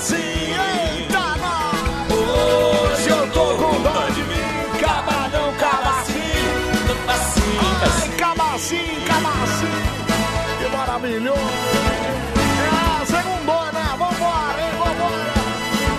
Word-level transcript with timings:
assim, 0.00 0.16
eita, 0.16 1.20
nós. 1.36 2.10
Hoje 2.10 3.08
eu 3.10 3.30
tô 3.32 3.54
com 3.56 3.82
dó 3.82 4.06
de 4.14 4.22
mim, 4.22 4.80
camarão, 4.80 5.52
cabacinho, 5.58 6.52
assim, 7.06 7.58
assim. 7.84 8.16
Cabacinho, 8.16 9.04
cabacinho, 9.06 9.82
que 10.58 10.76
maravilhoso. 10.76 11.38
É 12.62 13.02
a 13.02 13.06
segunda, 13.06 13.72
né? 13.72 13.84
Vambora, 13.98 14.62
hein, 14.62 14.72
vambora. 14.78 15.34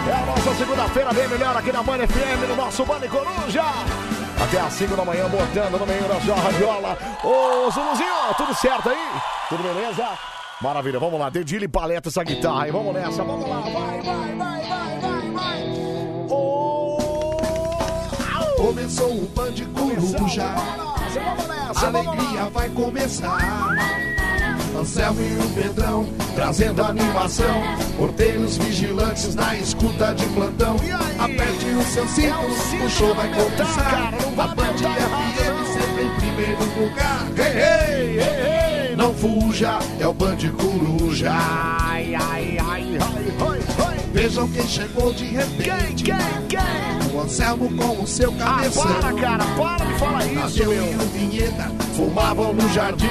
É 0.09 0.13
a 0.13 0.25
nossa 0.25 0.55
segunda-feira 0.55 1.13
bem 1.13 1.27
melhor 1.27 1.55
aqui 1.55 1.71
na 1.71 1.83
Band 1.83 1.99
FM, 1.99 2.49
no 2.49 2.55
nosso 2.55 2.83
Band 2.83 3.01
Coruja. 3.07 3.63
Até 4.43 4.59
às 4.59 4.73
5 4.73 4.95
da 4.95 5.05
manhã, 5.05 5.29
botando 5.29 5.79
no 5.79 5.85
meio 5.85 6.03
da 6.07 6.19
sua 6.21 6.35
radiola. 6.35 6.97
Ô, 7.23 7.69
Zuluzinho, 7.69 8.33
tudo 8.35 8.55
certo 8.55 8.89
aí? 8.89 9.07
Tudo 9.47 9.61
beleza? 9.61 10.07
Maravilha, 10.61 10.99
vamos 10.99 11.19
lá, 11.19 11.29
dedilha 11.29 11.65
e 11.65 11.67
paleta 11.67 12.09
essa 12.09 12.23
guitarra 12.23 12.65
aí, 12.65 12.71
vamos 12.71 12.93
nessa, 12.93 13.23
vamos 13.23 13.49
lá, 13.49 13.61
vai, 13.61 14.01
vai, 14.01 14.35
vai, 14.35 14.61
vai, 14.67 14.99
vai, 14.99 15.31
vai. 15.31 15.71
Começou 18.57 19.11
o 19.11 19.25
Band 19.35 19.55
Coruja. 19.73 20.53
Vamos 20.53 21.47
nessa, 21.47 21.85
A 21.85 21.87
alegria 21.87 22.45
vai 22.53 22.69
começar. 22.69 23.71
Anselmo 24.79 25.19
e 25.21 25.37
o 25.37 25.49
Pedrão 25.49 26.07
trazendo 26.35 26.83
animação. 26.83 27.61
Porteiros 27.97 28.57
vigilantes 28.57 29.33
na 29.35 29.55
escuta 29.57 30.13
de 30.13 30.25
plantão. 30.27 30.75
Aperte 31.19 31.65
o 31.65 31.83
seu 31.83 32.07
cinto, 32.07 32.85
o 32.85 32.89
show 32.89 33.15
vai 33.15 33.29
começar. 33.33 34.13
A 34.37 34.47
Band 34.47 34.77
FM 34.77 35.65
sempre 35.73 36.03
em 36.05 36.15
primeiro 36.15 36.63
lugar. 36.79 37.27
Ei, 37.37 37.45
ei, 37.45 38.19
ei, 38.19 38.23
ei, 38.23 38.40
não 39.01 39.13
fuja, 39.15 39.79
é 39.99 40.07
o 40.07 40.13
Band 40.13 40.37
Coruja. 40.57 41.31
Ai, 41.31 42.13
ai, 42.13 42.57
ai, 42.59 42.97
ai, 42.99 43.59
Vejam 44.13 44.47
quem 44.49 44.67
chegou 44.67 45.11
de 45.13 45.25
repente. 45.25 46.03
Quem, 46.03 46.17
quem, 46.17 46.47
quem? 46.49 47.15
O 47.15 47.21
Anselmo 47.21 47.75
com 47.75 48.03
o 48.03 48.05
seu 48.07 48.31
cabeção. 48.33 48.83
Ah, 48.83 48.99
para, 49.01 49.13
cara, 49.13 49.43
para 49.57 49.85
de 49.85 49.93
falar 49.95 50.25
isso, 50.25 50.59
Tadeu 50.59 50.69
meu. 50.69 50.91
e 50.91 50.95
o 50.95 50.99
Vinheta 51.07 51.71
fumavam 51.95 52.53
no 52.53 52.69
jardim, 52.69 53.07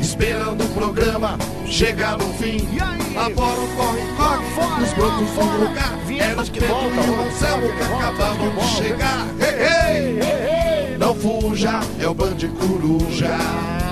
esperando 0.00 0.62
o 0.62 0.68
programa 0.68 1.36
chegar 1.66 2.16
no 2.18 2.32
fim. 2.34 2.58
Lá 3.14 3.28
fora 3.30 3.60
o 3.60 3.68
corre, 3.76 4.00
corre, 4.16 4.84
os 4.84 4.92
brotos 4.92 5.30
do 5.30 5.64
lugar. 5.64 5.98
Era 6.20 6.40
os 6.40 6.48
Pedro 6.50 6.68
e 6.68 7.10
o 7.10 7.22
Anselmo 7.26 7.72
que 7.72 7.82
acabavam 7.82 8.50
de 8.54 8.66
chegar. 8.68 9.26
Ei, 9.40 9.96
ei, 9.96 10.20
ei, 10.20 10.98
não 10.98 11.14
fuja, 11.14 11.80
é 11.98 12.06
o 12.06 12.14
Band 12.14 12.36
Coruja. 12.60 13.91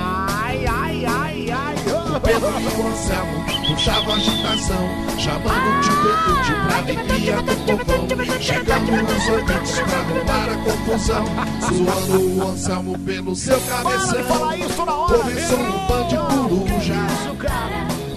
Pedro 2.22 2.48
e 2.60 2.80
o 2.80 2.86
Anselmo 2.86 3.44
puxavam 3.66 4.14
agitação, 4.14 4.88
chamando 5.18 5.66
o 5.68 5.80
tio 5.80 5.92
Pedro 6.02 6.54
pra 6.66 6.76
alegria 6.78 7.36
do 7.42 7.54
povão. 7.66 8.40
Chegando 8.40 8.90
os 8.92 9.28
ouvintes 9.28 9.78
pra 9.80 9.98
arrumar 9.98 10.48
a 10.48 10.56
confusão, 10.64 11.24
zoando 11.68 12.38
o 12.38 12.48
Anselmo 12.48 12.98
pelo 13.00 13.34
seu 13.34 13.60
cabeção. 13.62 14.50
De 14.50 14.62
Começou 14.62 15.58
meu. 15.58 15.70
o 15.70 15.86
Band 15.88 16.08
Coruja. 16.28 17.00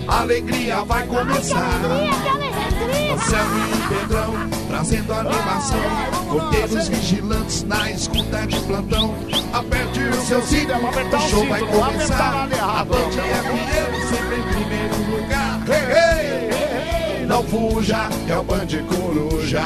Alegria 0.08 0.84
vai 0.84 1.08
começar. 1.08 1.80
Anselmo 3.14 3.66
e 3.68 4.00
Pedrão 4.00 4.34
trazendo 4.68 5.14
animação. 5.14 5.80
Porteiros 6.30 6.88
vigilantes 6.88 7.64
na 7.64 7.92
escuta 7.92 8.48
de 8.48 8.60
plantão. 8.62 9.14
Aperte 9.54 10.00
o 10.00 10.26
seu 10.26 10.42
cinto, 10.42 10.74
o 10.74 11.30
show 11.30 11.46
vai 11.48 11.62
começar. 11.62 12.48
A 12.62 12.84
Band 12.84 13.12
FM 13.12 13.94
sempre 14.10 14.40
em 14.40 14.44
primeiro 14.44 14.96
lugar. 15.12 15.60
Hey, 15.70 17.20
hey, 17.20 17.26
não 17.26 17.44
fuja, 17.44 18.10
é 18.28 18.38
o 18.38 18.44
Band 18.44 18.68
Coruja. 18.90 19.62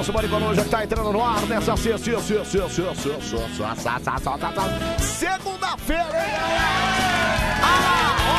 nosso 0.00 0.12
Bande 0.12 0.28
já 0.56 0.64
que 0.64 0.70
tá 0.70 0.82
entrando 0.82 1.12
no 1.12 1.22
ar 1.22 1.42
nessa 1.42 1.76
sexta, 1.76 2.22
segunda-feira. 4.98 6.24
Ah! 7.62 8.29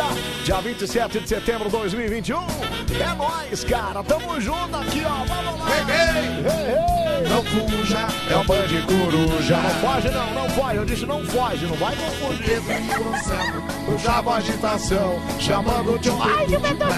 Pizza, 0.00 0.44
dia 0.44 0.60
27 0.60 1.20
de 1.20 1.28
setembro 1.28 1.64
de 1.64 1.76
2021. 1.76 2.38
É 2.38 3.14
nóis, 3.14 3.64
cara, 3.64 4.02
tamo 4.02 4.40
junto 4.40 4.76
aqui, 4.76 5.02
ó, 5.04 5.24
vamos 5.24 5.60
lá. 5.60 5.66
Ei, 5.70 7.22
ei, 7.22 7.28
Não 7.28 7.44
fuja, 7.44 8.08
é 8.30 8.36
o 8.36 8.44
pão 8.44 8.66
de 8.66 8.80
coruja. 8.82 9.56
Não 9.56 9.70
foge 9.70 10.10
não, 10.10 10.34
não 10.34 10.48
foge, 10.50 10.76
eu 10.76 10.84
disse 10.84 11.06
não 11.06 11.24
foge, 11.26 11.66
não 11.66 11.76
vai 11.76 11.94
confundir 11.96 12.58
o 12.58 13.92
Puxava 13.92 14.36
agitação, 14.36 15.20
chamando 15.38 15.98
de 15.98 16.10
um... 16.10 16.22
Ai, 16.22 16.46
de 16.46 16.52
Juventude, 16.54 16.94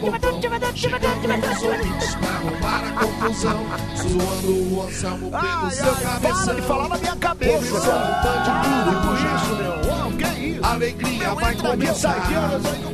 Juventude, 0.00 0.82
Juventude, 0.82 1.34
para 2.60 2.86
a 2.86 2.92
confusão, 2.92 3.66
suando 3.96 4.74
o 4.74 4.82
Anselmo 4.82 5.30
pelo 5.30 5.42
ai, 5.42 5.70
seu 5.70 5.94
ai, 5.94 6.02
cabeção. 6.02 6.44
Para 6.44 6.54
de 6.54 6.62
falar 6.62 6.88
na 6.88 6.98
minha 6.98 7.16
cabeça, 7.16 7.80
cara. 7.80 8.04
Um 8.04 8.22
pão 8.22 8.42
de 8.42 8.50
coruja. 8.84 9.04
Por 9.04 9.36
isso, 9.36 9.54
meu, 9.56 10.06
ok? 10.06 10.33
A 10.64 10.72
alegria 10.72 11.34
vai 11.34 11.54
começar. 11.54 12.16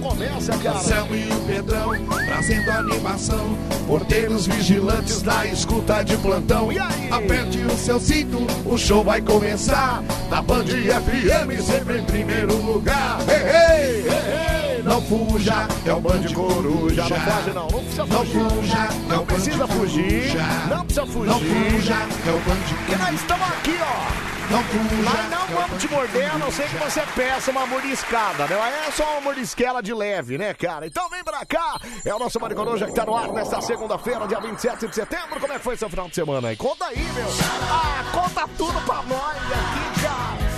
começa, 0.03 0.59
cara. 0.59 0.77
Anselmo 0.77 1.15
e 1.15 1.33
o 1.33 1.41
Pedrão 1.47 1.93
trazendo 2.27 2.71
animação. 2.73 3.57
Porteiros 3.87 4.47
vigilantes 4.47 5.23
na 5.23 5.47
escuta 5.47 6.03
de 6.03 6.17
plantão. 6.17 6.73
E 6.73 6.79
aí? 6.81 7.09
Aperte 7.13 7.59
o 7.59 7.71
seu 7.79 8.01
cinto, 8.01 8.39
o 8.67 8.77
show 8.77 9.05
vai 9.05 9.21
começar. 9.21 10.03
Na 10.29 10.43
Band 10.43 10.65
FM, 10.65 11.63
sempre 11.63 11.99
em 11.99 12.05
primeiro 12.05 12.57
lugar. 12.57 13.19
Ei, 13.29 13.37
ei, 13.37 14.03
ei, 14.03 14.77
ei, 14.79 14.83
não 14.83 15.01
fuja, 15.03 15.69
é 15.87 15.93
o 15.93 16.01
Band 16.01 16.23
Coruja. 16.35 17.03
Não 17.09 17.21
foge, 17.21 17.51
não. 17.55 17.69
Não 17.69 17.81
precisa 17.81 18.07
Não 18.07 18.25
fugir. 18.27 18.51
fuja, 18.51 18.79
é 18.79 19.13
Não 19.15 19.23
o 19.23 19.27
precisa 19.27 19.57
Band 19.59 19.69
fugir. 19.69 20.23
Coruja. 20.23 20.47
Não 20.69 20.85
precisa 20.85 21.07
fugir. 21.07 21.29
Não 21.29 21.41
fuja, 21.41 21.95
é 21.95 22.31
o 22.31 22.41
Band 22.41 22.57
Porque 22.79 22.97
nós 22.97 23.15
estamos 23.15 23.47
aqui, 23.49 23.77
ó. 23.81 24.30
Não 24.51 24.65
fuja. 24.65 25.03
Nós 25.03 25.15
é 25.15 25.29
não 25.29 25.47
vamos 25.47 25.81
te 25.81 25.89
morder, 25.89 26.35
a 26.35 26.39
não 26.39 26.51
ser 26.51 26.69
que 26.69 26.77
você 26.77 27.03
peça 27.15 27.51
uma 27.53 27.67
mordiscada, 27.67 28.49
né? 28.49 28.57
Mas 28.59 28.89
É 28.89 28.91
só 28.91 29.13
uma 29.13 29.21
mordisquela 29.21 29.81
de 29.81 29.95
leve, 29.95 30.37
né, 30.37 30.53
cara? 30.55 30.87
Então 30.87 31.09
vem 31.09 31.23
pra 31.23 31.47
cá. 31.47 31.79
É 32.05 32.13
o 32.13 32.19
nosso 32.19 32.41
Maricoruja 32.41 32.87
que 32.87 32.93
tá 32.93 33.07
no 33.07 33.17
ar 33.17 33.29
nesta 33.29 33.61
segunda-feira, 33.61 34.27
dia 34.27 34.41
27 34.41 34.89
de 34.89 34.95
setembro. 34.95 35.39
Como 35.39 35.53
é 35.53 35.59
que 35.59 35.65
foi 35.65 35.77
seu 35.77 35.89
final 35.89 36.09
de 36.09 36.17
semana 36.17 36.49
aí? 36.49 36.57
Conta 36.57 36.87
aí, 36.87 36.99
meu. 36.99 37.29
Ah, 37.71 38.05
conta 38.13 38.49
tudo 38.59 38.81
pra 38.81 39.03
nós 39.03 39.37
aqui, 39.37 40.03
cara. 40.03 40.51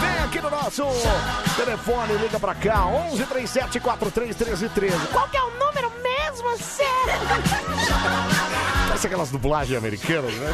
Vem 0.00 0.24
aqui 0.24 0.40
no 0.40 0.50
nosso 0.50 0.84
telefone, 1.56 2.14
liga 2.14 2.38
pra 2.38 2.54
cá, 2.54 2.86
11 2.86 3.24
37 3.26 3.80
43 3.80 4.36
13 4.36 4.68
13. 4.68 5.06
Qual 5.08 5.28
que 5.28 5.36
é 5.36 5.42
o 5.42 5.50
número 5.50 5.92
mesmo, 6.02 6.56
sério? 6.58 7.20
Parece 8.88 9.06
aquelas 9.06 9.30
dublagens 9.30 9.76
americanas, 9.78 10.32
né? 10.34 10.52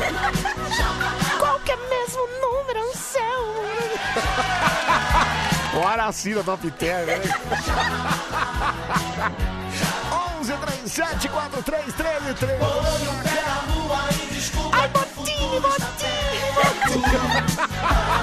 que 1.68 1.72
é 1.72 1.76
mesmo 1.76 2.26
número 2.40 2.80
um 2.80 2.94
céu. 2.94 3.44
O 5.74 5.86
assim 6.00 6.34
da 6.34 6.42
Top 6.42 6.70
Term, 6.70 7.04
né? 7.04 7.20
11 10.40 10.52
37 10.56 11.28
43 11.28 11.92
13 11.92 12.34
13. 12.34 12.54
Ai, 14.72 14.88
botinho, 14.88 15.60
botinho. 15.60 15.78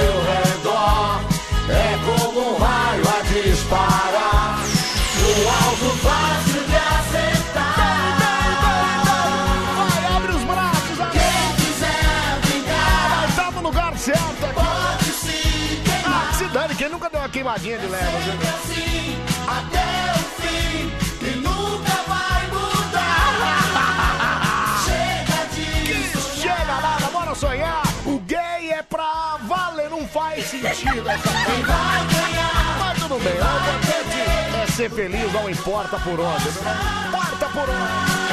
seu 0.00 0.14
redor, 0.22 1.20
é 1.68 1.98
como 2.04 2.40
um 2.50 2.58
raio 2.58 3.02
a 3.06 3.22
disparar, 3.22 4.58
no 5.20 5.30
alto 5.48 5.88
fácil 5.98 6.62
de 6.64 6.76
acertar. 6.76 7.74
Vai, 9.76 10.16
abre 10.16 10.32
os 10.32 10.44
braços 10.44 11.00
aqui. 11.00 11.18
Quem 11.18 11.54
quiser 11.56 12.38
brincar, 12.42 13.08
Vai, 13.10 13.32
tá 13.36 13.50
no 13.50 13.60
lugar 13.62 13.92
certo 13.98 14.44
aqui. 14.44 14.54
pode 14.54 15.04
se 15.12 15.82
Ah, 15.86 16.02
queimar. 16.02 16.28
que 16.30 16.36
se 16.36 16.44
dane, 16.46 16.74
quem 16.74 16.88
nunca 16.88 17.10
deu 17.10 17.20
uma 17.20 17.28
queimadinha 17.28 17.78
de 17.78 17.86
leve? 17.86 18.24
Sempre 18.24 18.48
assim, 18.48 19.18
até 19.46 20.12
o 20.14 20.18
fim, 20.40 20.90
e 21.26 21.30
nunca 21.36 21.92
vai 22.08 22.46
mudar. 22.48 23.22
Chega 24.84 25.46
disso, 25.54 26.40
Chega 26.40 26.64
nada, 26.64 27.06
bora 27.12 27.34
sonhar. 27.34 27.82
O 28.06 28.18
gay 28.20 28.70
é 28.72 28.82
pra 28.82 29.29
faz 30.12 30.44
sentido 30.44 31.08
essa 31.08 31.28
quem 31.28 31.62
vai 31.62 32.06
ganhar? 32.06 32.76
Mas 32.78 32.98
tudo 32.98 33.18
bem, 33.18 33.32
o 33.32 33.36
importante 33.36 34.62
é 34.62 34.66
ser 34.66 34.90
feliz, 34.90 35.32
não 35.32 35.48
importa 35.48 35.98
por 35.98 36.18
onde. 36.18 36.44
Não 36.46 37.08
importa 37.08 37.46
por 37.46 37.68
onde. 37.68 38.32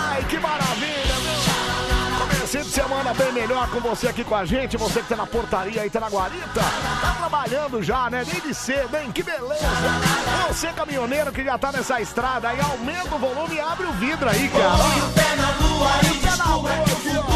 Ai, 0.00 0.24
que 0.24 0.38
maravilha, 0.38 1.14
meu. 1.22 1.36
Comecei 2.18 2.62
de 2.62 2.70
semana 2.70 3.12
bem 3.12 3.32
melhor 3.32 3.68
com 3.68 3.80
você 3.80 4.08
aqui 4.08 4.24
com 4.24 4.34
a 4.34 4.44
gente. 4.44 4.76
Você 4.76 5.02
que 5.02 5.08
tá 5.08 5.16
na 5.16 5.26
portaria 5.26 5.82
aí, 5.82 5.90
tá 5.90 6.00
na 6.00 6.08
guarita. 6.08 6.60
Tá 7.00 7.16
trabalhando 7.18 7.82
já, 7.82 8.08
né? 8.08 8.24
Desde 8.24 8.54
cedo, 8.54 8.96
hein? 8.96 9.12
Que 9.12 9.22
beleza. 9.22 9.66
Você, 10.48 10.68
caminhoneiro 10.68 11.32
que 11.32 11.44
já 11.44 11.58
tá 11.58 11.72
nessa 11.72 12.00
estrada 12.00 12.48
aí, 12.48 12.60
aumenta 12.60 13.14
o 13.14 13.18
volume 13.18 13.56
e 13.56 13.60
abre 13.60 13.86
o 13.86 13.92
vidro 13.92 14.28
aí, 14.30 14.48
cara. 14.48 14.76
Põe 14.76 15.00
o 15.00 15.12
pé 15.12 15.36
na 15.36 15.50
lua 15.66 15.90
e 16.04 16.18
descubra 16.18 16.84
que 17.02 17.18
o 17.18 17.35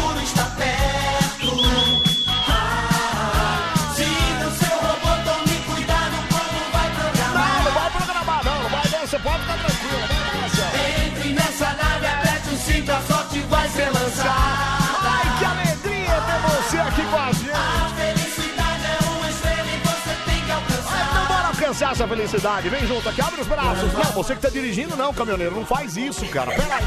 essa 21.91 22.07
felicidade. 22.07 22.69
Vem 22.69 22.87
junto 22.87 23.07
aqui, 23.09 23.21
abre 23.21 23.41
os 23.41 23.47
braços. 23.47 23.93
Não, 23.93 24.03
você 24.13 24.33
que 24.35 24.41
tá 24.41 24.49
dirigindo, 24.49 24.95
não, 24.95 25.13
caminhoneiro. 25.13 25.55
Não 25.55 25.65
faz 25.65 25.97
isso, 25.97 26.25
cara. 26.27 26.51
Pera 26.51 26.75
aí. 26.75 26.83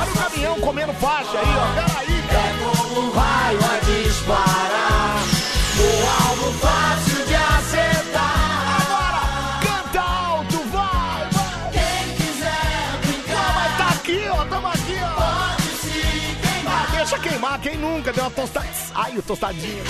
Olha 0.00 0.10
o 0.10 0.14
caminhão 0.30 0.60
comendo 0.60 0.92
faixa 0.94 1.38
aí, 1.38 1.46
ó. 1.46 1.74
Pera 1.74 1.98
aí, 2.00 2.22
cara. 2.30 2.54
Como 2.58 3.00
um 3.00 3.10
raio 3.12 3.58
a 3.58 3.78
disparar. 3.84 5.22
O 5.78 6.28
alvo 6.28 6.52
fácil 6.58 7.26
de 7.26 7.34
acertar. 7.34 8.80
Agora, 8.80 9.20
canta 9.60 10.00
alto, 10.00 10.58
vai, 10.70 11.28
vai. 11.32 11.70
Quem 11.72 12.14
quiser 12.16 12.92
Não, 12.92 13.00
brincar, 13.00 13.54
mas 13.54 13.76
tá 13.76 13.88
aqui, 13.88 14.24
ó. 14.30 14.44
Tamo 14.46 14.68
aqui, 14.68 14.98
ó. 15.02 15.06
pode 15.20 15.62
se 15.62 16.36
queimar. 16.40 16.86
Ah, 16.88 16.96
deixa 16.96 17.18
queimar. 17.18 17.60
Quem 17.60 17.76
nunca 17.76 18.12
deu 18.12 18.24
uma 18.24 18.30
tostada? 18.30 18.66
Ai, 18.94 19.18
o 19.18 19.22
tostadinho. 19.22 19.84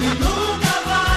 E 0.00 0.06
nunca 0.06 0.80
vai 0.84 1.13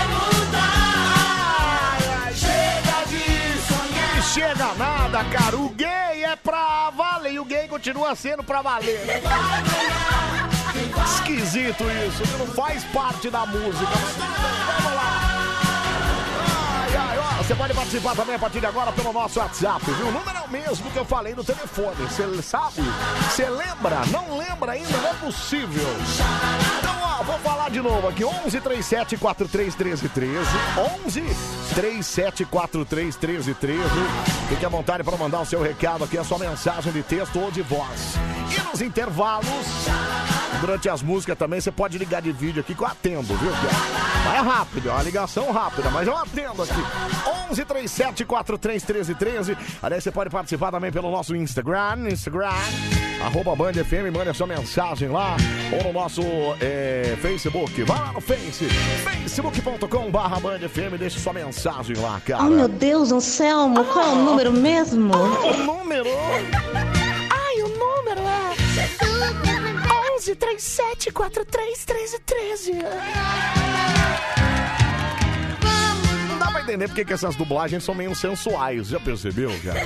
chega 4.33 4.73
nada, 4.75 5.23
cara. 5.25 5.55
O 5.57 5.69
gay 5.69 6.23
é 6.23 6.35
pra 6.35 6.89
valer. 6.91 7.33
E 7.33 7.39
o 7.39 7.45
gay 7.45 7.67
continua 7.67 8.15
sendo 8.15 8.43
pra 8.43 8.61
valer. 8.61 8.99
né? 9.05 9.21
Esquisito 11.05 11.83
isso. 12.05 12.37
Não 12.37 12.47
faz 12.47 12.83
parte 12.85 13.29
da 13.29 13.45
música. 13.45 13.85
Mas 13.85 14.15
vamos 14.83 14.95
lá. 14.95 15.26
Você 17.47 17.55
pode 17.55 17.73
participar 17.73 18.13
também 18.13 18.35
a 18.35 18.39
partir 18.39 18.59
de 18.59 18.65
agora 18.65 18.91
pelo 18.91 19.13
nosso 19.13 19.39
WhatsApp, 19.39 19.85
viu? 19.85 20.07
O 20.07 20.11
número 20.11 20.37
é 20.37 20.41
o 20.41 20.49
mesmo 20.49 20.91
que 20.91 20.97
eu 20.97 21.05
falei 21.05 21.33
no 21.33 21.45
telefone. 21.45 21.95
Você 21.95 22.41
sabe? 22.41 22.81
Você 23.21 23.49
lembra? 23.49 24.01
Não 24.11 24.37
lembra 24.37 24.73
ainda? 24.73 24.97
Não 24.97 25.07
é 25.07 25.13
possível. 25.13 25.87
Então, 26.77 26.93
ó, 27.01 27.23
vou 27.23 27.39
falar 27.39 27.69
de 27.69 27.79
novo 27.79 28.05
aqui. 28.09 28.25
11 28.25 28.59
37 28.59 29.15
43 29.15 29.75
13 29.75 30.09
13. 30.09 30.45
11 31.05 31.23
37 31.73 32.43
43 32.43 33.15
13 33.15 33.53
13. 33.53 33.81
Fique 34.49 34.65
à 34.65 34.69
vontade 34.69 35.01
para 35.05 35.15
mandar 35.15 35.39
o 35.39 35.45
seu 35.45 35.61
recado 35.61 36.03
aqui, 36.03 36.17
a 36.17 36.25
sua 36.25 36.39
mensagem 36.39 36.91
de 36.91 37.01
texto 37.01 37.39
ou 37.39 37.49
de 37.49 37.61
voz. 37.61 38.15
E 38.57 38.61
nos 38.69 38.81
intervalos, 38.81 39.47
durante 40.59 40.89
as 40.89 41.01
músicas 41.01 41.37
também, 41.37 41.61
você 41.61 41.71
pode 41.71 41.97
ligar 41.97 42.21
de 42.21 42.33
vídeo 42.33 42.59
aqui 42.59 42.75
que 42.75 42.81
eu 42.81 42.87
atendo, 42.87 43.37
viu? 43.37 43.51
Mas 44.25 44.35
é 44.35 44.39
rápido, 44.39 44.89
é 44.89 44.91
uma 44.91 45.03
ligação 45.03 45.49
rápida, 45.53 45.89
mas 45.89 46.05
eu 46.05 46.17
atendo 46.17 46.63
aqui. 46.63 47.36
11 47.49 47.65
37 47.65 48.25
43 48.25 48.83
13 48.83 49.15
13. 49.15 49.57
Aliás, 49.81 50.03
você 50.03 50.11
pode 50.11 50.29
participar 50.29 50.71
também 50.71 50.91
pelo 50.91 51.11
nosso 51.11 51.35
Instagram, 51.35 52.09
Instagram, 52.11 52.49
arroba 53.23 53.55
Band 53.55 53.73
FM, 53.73 54.13
manda 54.13 54.33
sua 54.33 54.47
mensagem 54.47 55.09
lá, 55.09 55.37
ou 55.71 55.83
no 55.83 55.93
nosso 55.93 56.21
é, 56.61 57.17
Facebook. 57.21 57.83
Vai 57.83 57.97
lá 57.97 58.13
no 58.13 58.21
Face, 58.21 58.65
facebook.com 58.65 60.11
barra 60.11 60.39
Band 60.39 60.59
FM, 60.59 60.97
deixa 60.97 61.19
sua 61.19 61.33
mensagem 61.33 61.95
lá, 61.97 62.19
cara. 62.25 62.43
Oh 62.43 62.49
meu 62.49 62.67
Deus, 62.67 63.11
Anselmo, 63.11 63.83
qual 63.85 64.05
é 64.05 64.09
o 64.09 64.15
número 64.15 64.51
mesmo? 64.51 65.13
O 65.13 65.57
número... 65.57 66.09
Ai, 67.29 67.61
o 67.61 67.67
número 67.67 68.21
é 68.21 68.57
11 70.17 70.35
37 70.35 71.11
43 71.11 71.85
13 71.85 72.19
13. 72.19 72.71
Entender 76.67 76.89
porque 76.89 77.05
que 77.05 77.13
essas 77.13 77.33
dublagens 77.33 77.81
são 77.81 77.95
meio 77.95 78.13
sensuais, 78.13 78.89
já 78.89 78.99
percebeu, 78.99 79.49
cara? 79.63 79.79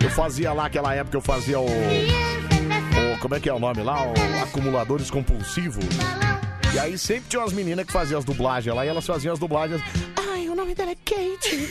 Eu 0.00 0.08
fazia 0.08 0.52
lá, 0.52 0.66
aquela 0.66 0.94
época 0.94 1.16
eu 1.16 1.20
fazia 1.20 1.58
o... 1.58 1.66
o 1.66 3.18
como 3.20 3.34
é 3.34 3.40
que 3.40 3.48
é 3.48 3.52
o 3.52 3.58
nome 3.58 3.82
lá? 3.82 4.06
O 4.06 4.14
Acumuladores 4.44 5.10
Compulsivos. 5.10 5.84
E 6.72 6.78
aí 6.78 6.96
sempre 6.96 7.24
tinha 7.28 7.42
umas 7.42 7.52
meninas 7.52 7.84
que 7.84 7.92
faziam 7.92 8.20
as 8.20 8.24
dublagens 8.24 8.72
lá 8.72 8.86
e 8.86 8.88
elas 8.88 9.04
faziam 9.04 9.32
as 9.32 9.40
dublagens. 9.40 9.82
Ai, 10.32 10.48
o 10.48 10.54
nome 10.54 10.76
dela 10.76 10.92
é 10.92 10.94
Kate. 10.94 11.68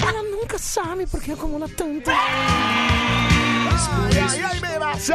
Ela 0.00 0.22
nunca 0.24 0.58
sabe 0.58 1.06
porque 1.06 1.30
acumula 1.30 1.68
tanto. 1.68 2.10
Ai, 2.10 2.16
ai, 4.28 4.42
ai, 4.42 4.60
Meiraça! 4.60 5.14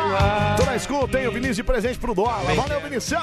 Tô 0.55 0.63
na 0.63 0.77
escuta, 0.77 1.19
hein? 1.19 1.27
O 1.27 1.33
Vinícius 1.33 1.57
de 1.57 1.63
presente 1.63 1.99
pro 1.99 2.15
dólar. 2.15 2.55
Valeu, 2.55 2.79
Vinicius! 2.79 3.19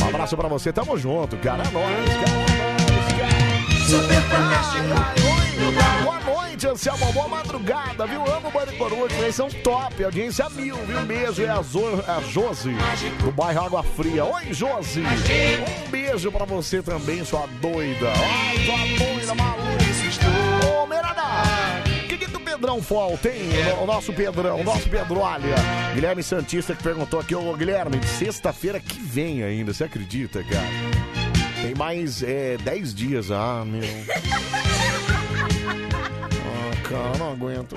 Um 0.00 0.08
abraço 0.08 0.34
pra 0.34 0.48
você, 0.48 0.72
tamo 0.72 0.96
junto, 0.96 1.36
cara. 1.36 1.62
É 1.62 1.70
nóis, 1.70 2.14
cara. 2.14 2.53
Boa 6.02 6.20
noite, 6.20 6.66
Anselmo. 6.66 7.12
Boa 7.12 7.28
madrugada, 7.28 8.06
viu? 8.06 8.22
Amo 8.24 8.48
o 8.48 8.50
Bande 8.50 8.76
Coruja, 8.76 9.14
vocês 9.16 9.34
são 9.34 9.48
top. 9.48 10.04
Audiência 10.04 10.48
mil, 10.50 10.76
viu? 10.76 11.00
Beijo. 11.02 11.42
É 11.42 11.48
a, 11.48 11.62
Zo, 11.62 12.04
a 12.06 12.20
Josi, 12.20 12.74
do 13.22 13.30
bairro 13.30 13.64
Água 13.64 13.82
Fria. 13.82 14.24
Oi, 14.24 14.52
Josi. 14.52 15.02
Um 15.02 15.90
beijo 15.90 16.32
pra 16.32 16.44
você 16.44 16.82
também, 16.82 17.24
sua 17.24 17.46
doida. 17.60 18.12
Ai, 18.12 18.56
sua 18.64 19.06
doida, 19.06 19.34
maluca. 19.34 19.74
Ô, 20.82 20.86
Merada, 20.86 21.22
Pedrão 22.44 22.80
falta, 22.80 23.28
hein? 23.28 23.50
O 23.82 23.86
nosso 23.86 24.12
Pedrão, 24.12 24.60
o 24.60 24.64
nosso 24.64 24.88
Pedrolha. 24.88 25.56
Guilherme 25.94 26.22
Santista 26.22 26.74
que 26.74 26.82
perguntou 26.82 27.20
aqui, 27.20 27.34
ô 27.34 27.52
Guilherme, 27.54 28.00
sexta-feira 28.06 28.80
que 28.80 28.98
vem 29.00 29.42
ainda, 29.42 29.74
você 29.74 29.84
acredita, 29.84 30.42
cara? 30.44 31.23
Tem 31.64 31.74
mais 31.74 32.22
é, 32.22 32.58
10 32.58 32.94
dias, 32.94 33.30
ah, 33.30 33.64
meu. 33.64 33.80
Ah, 36.46 36.88
cara, 36.88 37.18
não 37.18 37.32
aguento. 37.32 37.74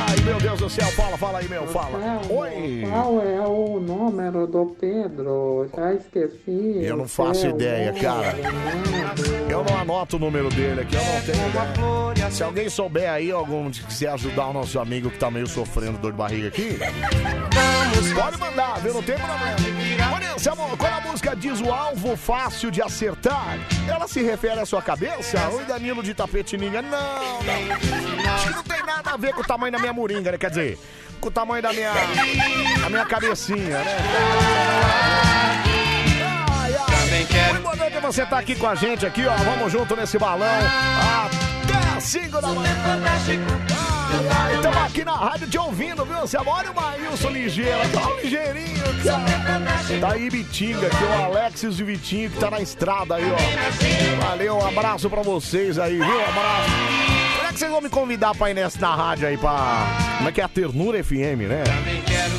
Ai, 0.00 0.16
meu 0.24 0.38
Deus 0.38 0.60
do 0.60 0.70
céu, 0.70 0.86
fala, 0.92 1.18
fala 1.18 1.38
aí, 1.40 1.48
meu, 1.48 1.66
fala. 1.66 2.20
Oi. 2.30 2.84
Qual 2.88 3.20
é 3.20 3.40
o 3.40 3.80
número 3.80 4.46
do 4.46 4.76
Pedro? 4.80 5.68
Já 5.74 5.92
esqueci. 5.94 6.78
Eu 6.84 6.96
não 6.96 7.08
faço 7.08 7.48
ideia, 7.48 7.92
cara. 7.94 8.32
né? 8.34 8.42
Eu 9.50 9.64
não 9.64 9.76
anoto 9.76 10.16
o 10.16 10.18
número 10.20 10.48
dele 10.50 10.82
aqui, 10.82 10.94
eu 10.94 11.02
não 11.04 11.20
tenho 11.22 11.48
ideia. 11.48 12.30
Se 12.30 12.42
alguém 12.44 12.68
souber 12.68 13.10
aí, 13.10 13.32
algum 13.32 13.70
que 13.70 13.82
quiser 13.84 14.10
ajudar 14.10 14.48
o 14.48 14.52
nosso 14.52 14.78
amigo 14.78 15.10
que 15.10 15.18
tá 15.18 15.30
meio 15.30 15.46
sofrendo 15.46 15.98
dor 15.98 16.12
de 16.12 16.18
barriga 16.18 16.48
aqui, 16.48 16.78
pode 18.14 18.38
mandar, 18.38 18.78
viu? 18.80 18.94
Não 18.94 19.02
tem 19.02 19.16
problema. 19.16 19.56
Olha, 20.14 20.38
Samuel, 20.38 20.76
quando 20.76 20.92
a 20.92 21.00
música 21.00 21.34
diz 21.34 21.60
o 21.60 21.72
alvo 21.72 22.16
fácil 22.16 22.70
de 22.70 22.82
acertar, 22.82 23.58
ela 23.88 24.06
se 24.06 24.22
refere 24.22 24.60
à 24.60 24.66
sua 24.66 24.82
cabeça? 24.82 25.38
Oi, 25.48 25.64
Danilo 25.64 26.02
de 26.02 26.12
Tapetininga. 26.14 26.82
Não, 26.82 26.90
não. 26.90 28.34
Acho 28.34 28.48
que 28.48 28.54
não 28.54 28.62
tem 28.62 28.82
nada 28.84 29.10
a 29.12 29.16
ver 29.16 29.32
com 29.32 29.40
o 29.40 29.44
tamanho 29.44 29.72
da 29.72 29.78
minha 29.78 29.87
moringa, 29.92 30.32
né? 30.32 30.38
Quer 30.38 30.50
dizer, 30.50 30.78
com 31.20 31.28
o 31.28 31.30
tamanho 31.30 31.62
da 31.62 31.72
minha, 31.72 31.92
da 32.80 32.88
minha 32.88 33.04
cabecinha, 33.04 33.78
né? 33.78 33.96
Ai, 36.50 36.74
ai. 36.74 37.50
Muito 37.50 37.62
boa 37.62 37.76
noite, 37.76 37.98
você 38.00 38.26
tá 38.26 38.38
aqui 38.38 38.54
com 38.54 38.66
a 38.66 38.74
gente 38.74 39.04
aqui, 39.06 39.26
ó. 39.26 39.34
Vamos 39.36 39.72
junto 39.72 39.96
nesse 39.96 40.18
balão. 40.18 40.46
Até 40.46 41.96
às 41.96 42.04
5 42.04 42.40
da 42.40 42.48
manhã. 42.48 42.70
Estamos 44.54 44.78
aqui 44.78 45.04
na 45.04 45.12
rádio 45.16 45.48
te 45.48 45.58
ouvindo, 45.58 46.04
viu? 46.04 46.20
Você 46.20 46.38
olha 46.38 46.70
o 46.70 46.74
Maílson 46.74 47.28
ligeiro, 47.28 47.78
tá 47.90 48.10
ligeirinho, 48.22 48.84
cara. 49.04 50.00
Tá 50.00 50.12
aí 50.12 50.30
Bitinga, 50.30 50.86
aqui 50.86 51.04
o 51.04 51.24
Alexis 51.24 51.76
de 51.76 51.84
Vitinho 51.84 52.30
que 52.30 52.38
tá 52.38 52.50
na 52.50 52.60
estrada 52.60 53.16
aí, 53.16 53.24
ó. 53.30 54.26
Valeu, 54.26 54.56
um 54.56 54.66
abraço 54.66 55.10
pra 55.10 55.22
vocês 55.22 55.78
aí, 55.78 55.96
viu? 55.98 56.06
Um 56.06 56.24
abraço. 56.24 57.17
É 57.48 57.52
que 57.52 57.58
vocês 57.60 57.70
vão 57.70 57.80
me 57.80 57.88
convidar 57.88 58.34
pra 58.34 58.50
ir 58.50 58.54
nessa 58.54 58.78
na 58.78 58.94
rádio 58.94 59.26
aí 59.26 59.38
pra. 59.38 59.86
Como 60.18 60.28
é 60.28 60.32
que 60.32 60.38
é 60.42 60.44
a 60.44 60.48
Ternura 60.48 61.02
FM, 61.02 61.48
né? 61.48 61.64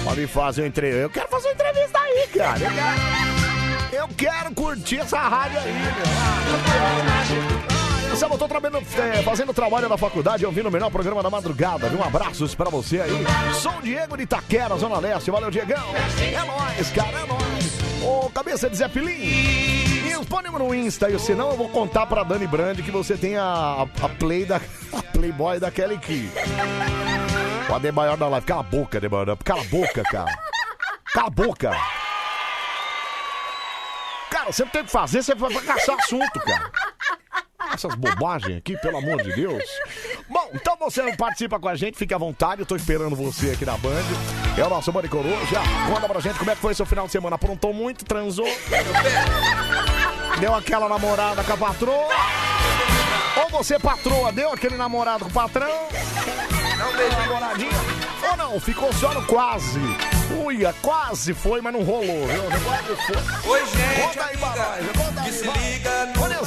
Pra 0.03 0.13
me 0.13 0.27
fazer 0.27 0.61
uma 0.61 0.67
entrevista. 0.67 1.01
Eu 1.01 1.09
quero 1.09 1.27
fazer 1.29 1.47
uma 1.47 1.53
entrevista 1.55 1.99
aí, 1.99 2.27
cara. 2.27 2.59
Eu 3.91 4.07
quero, 4.15 4.53
curtir 4.53 4.99
essa 4.99 5.17
rádio 5.17 5.57
aí, 5.57 5.73
meu. 5.73 5.89
Sabe, 8.15 8.35
eu 8.35 8.37
tô 8.37 8.47
trabalhando, 8.47 8.83
é, 8.97 9.23
fazendo 9.23 9.51
trabalho 9.53 9.89
na 9.89 9.97
faculdade, 9.97 10.45
ouvindo 10.45 10.67
o 10.67 10.71
melhor 10.71 10.91
programa 10.91 11.23
da 11.23 11.29
madrugada. 11.29 11.87
Um 11.87 12.03
abraço 12.03 12.45
pra 12.55 12.69
você 12.69 13.01
aí. 13.01 13.25
Sou 13.55 13.81
Diego 13.81 14.15
de 14.15 14.23
Itaquera, 14.23 14.77
Zona 14.77 14.99
Leste. 14.99 15.31
Valeu, 15.31 15.49
Diegão. 15.49 15.95
É 15.95 16.45
nóis, 16.45 16.91
cara, 16.91 17.19
é 17.19 17.25
nóis. 17.25 17.79
Ô, 18.03 18.29
cabeça 18.29 18.69
de 18.69 18.77
Zé 18.77 18.87
Pilim. 18.87 19.78
Responde 20.19 20.49
no 20.49 20.75
Insta 20.75 21.07
aí, 21.07 21.17
senão 21.19 21.51
eu 21.51 21.57
vou 21.57 21.69
contar 21.69 22.05
pra 22.05 22.23
Dani 22.23 22.45
Brand 22.45 22.77
que 22.77 22.91
você 22.91 23.17
tem 23.17 23.37
a, 23.37 23.87
a 24.01 24.09
play 24.09 24.45
da 24.45 24.57
a 24.91 25.01
Playboy 25.01 25.59
da 25.59 25.71
Kelly 25.71 25.97
Key. 25.97 26.29
O 27.69 27.75
Adebayor 27.75 28.17
da 28.17 28.27
live. 28.27 28.45
Cala 28.45 28.61
a 28.61 28.63
boca, 28.63 28.97
Adebayor. 28.97 29.37
Cala 29.43 29.61
a 29.61 29.65
boca, 29.65 30.03
cara. 30.03 30.39
Cala 31.13 31.27
a 31.27 31.29
boca. 31.29 31.71
Cara, 34.29 34.49
não 34.59 34.67
tem 34.67 34.83
que 34.83 34.91
fazer, 34.91 35.23
você 35.23 35.35
vai 35.35 35.51
caçar 35.53 35.97
assunto, 35.99 36.39
cara. 36.41 36.71
Essas 37.73 37.95
bobagens 37.95 38.57
aqui, 38.57 38.77
pelo 38.77 38.97
amor 38.97 39.21
de 39.21 39.33
Deus. 39.33 39.63
Bom, 40.27 40.49
então 40.53 40.75
você 40.77 41.15
participa 41.15 41.59
com 41.59 41.69
a 41.69 41.75
gente, 41.75 41.97
fique 41.97 42.13
à 42.13 42.17
vontade. 42.17 42.61
Eu 42.61 42.65
tô 42.65 42.75
esperando 42.75 43.15
você 43.15 43.51
aqui 43.51 43.65
na 43.65 43.77
Band. 43.77 44.03
É 44.57 44.63
o 44.63 44.69
nosso 44.69 44.91
Band 44.91 45.07
Coruja. 45.07 45.61
Conta 45.87 46.07
pra 46.07 46.19
gente 46.19 46.37
como 46.37 46.51
é 46.51 46.55
que 46.55 46.61
foi 46.61 46.73
seu 46.73 46.85
final 46.85 47.05
de 47.05 47.11
semana. 47.11 47.35
Aprontou 47.35 47.73
muito, 47.73 48.05
transou. 48.05 48.47
Deu 50.39 50.53
aquela 50.55 50.89
namorada 50.89 51.43
com 51.43 51.53
a 51.53 51.57
patroa. 51.57 52.09
Ou 53.37 53.49
você, 53.49 53.79
patroa, 53.79 54.31
deu 54.31 54.51
aquele 54.51 54.75
namorado 54.75 55.25
com 55.25 55.29
o 55.29 55.33
patrão. 55.33 55.69
Não 56.77 57.19
namoradinha. 57.19 57.71
Ou 58.29 58.37
não, 58.37 58.59
ficou 58.59 58.91
só 58.93 59.13
no 59.13 59.25
quase. 59.25 59.79
Uia, 60.45 60.73
quase 60.81 61.33
foi, 61.33 61.61
mas 61.61 61.73
não 61.73 61.83
rolou, 61.83 62.27
viu? 62.27 62.43
Quase 62.63 62.95
foi. 63.05 63.51
Oi, 63.51 63.65
gente, 63.65 64.01
Conta 64.01 64.25
aí 64.25 64.37
pra 64.37 64.49
nós, 64.49 65.05
conta 65.05 65.21
aí, 65.21 65.31
vai. 65.31 66.23
Olha, 66.23 66.39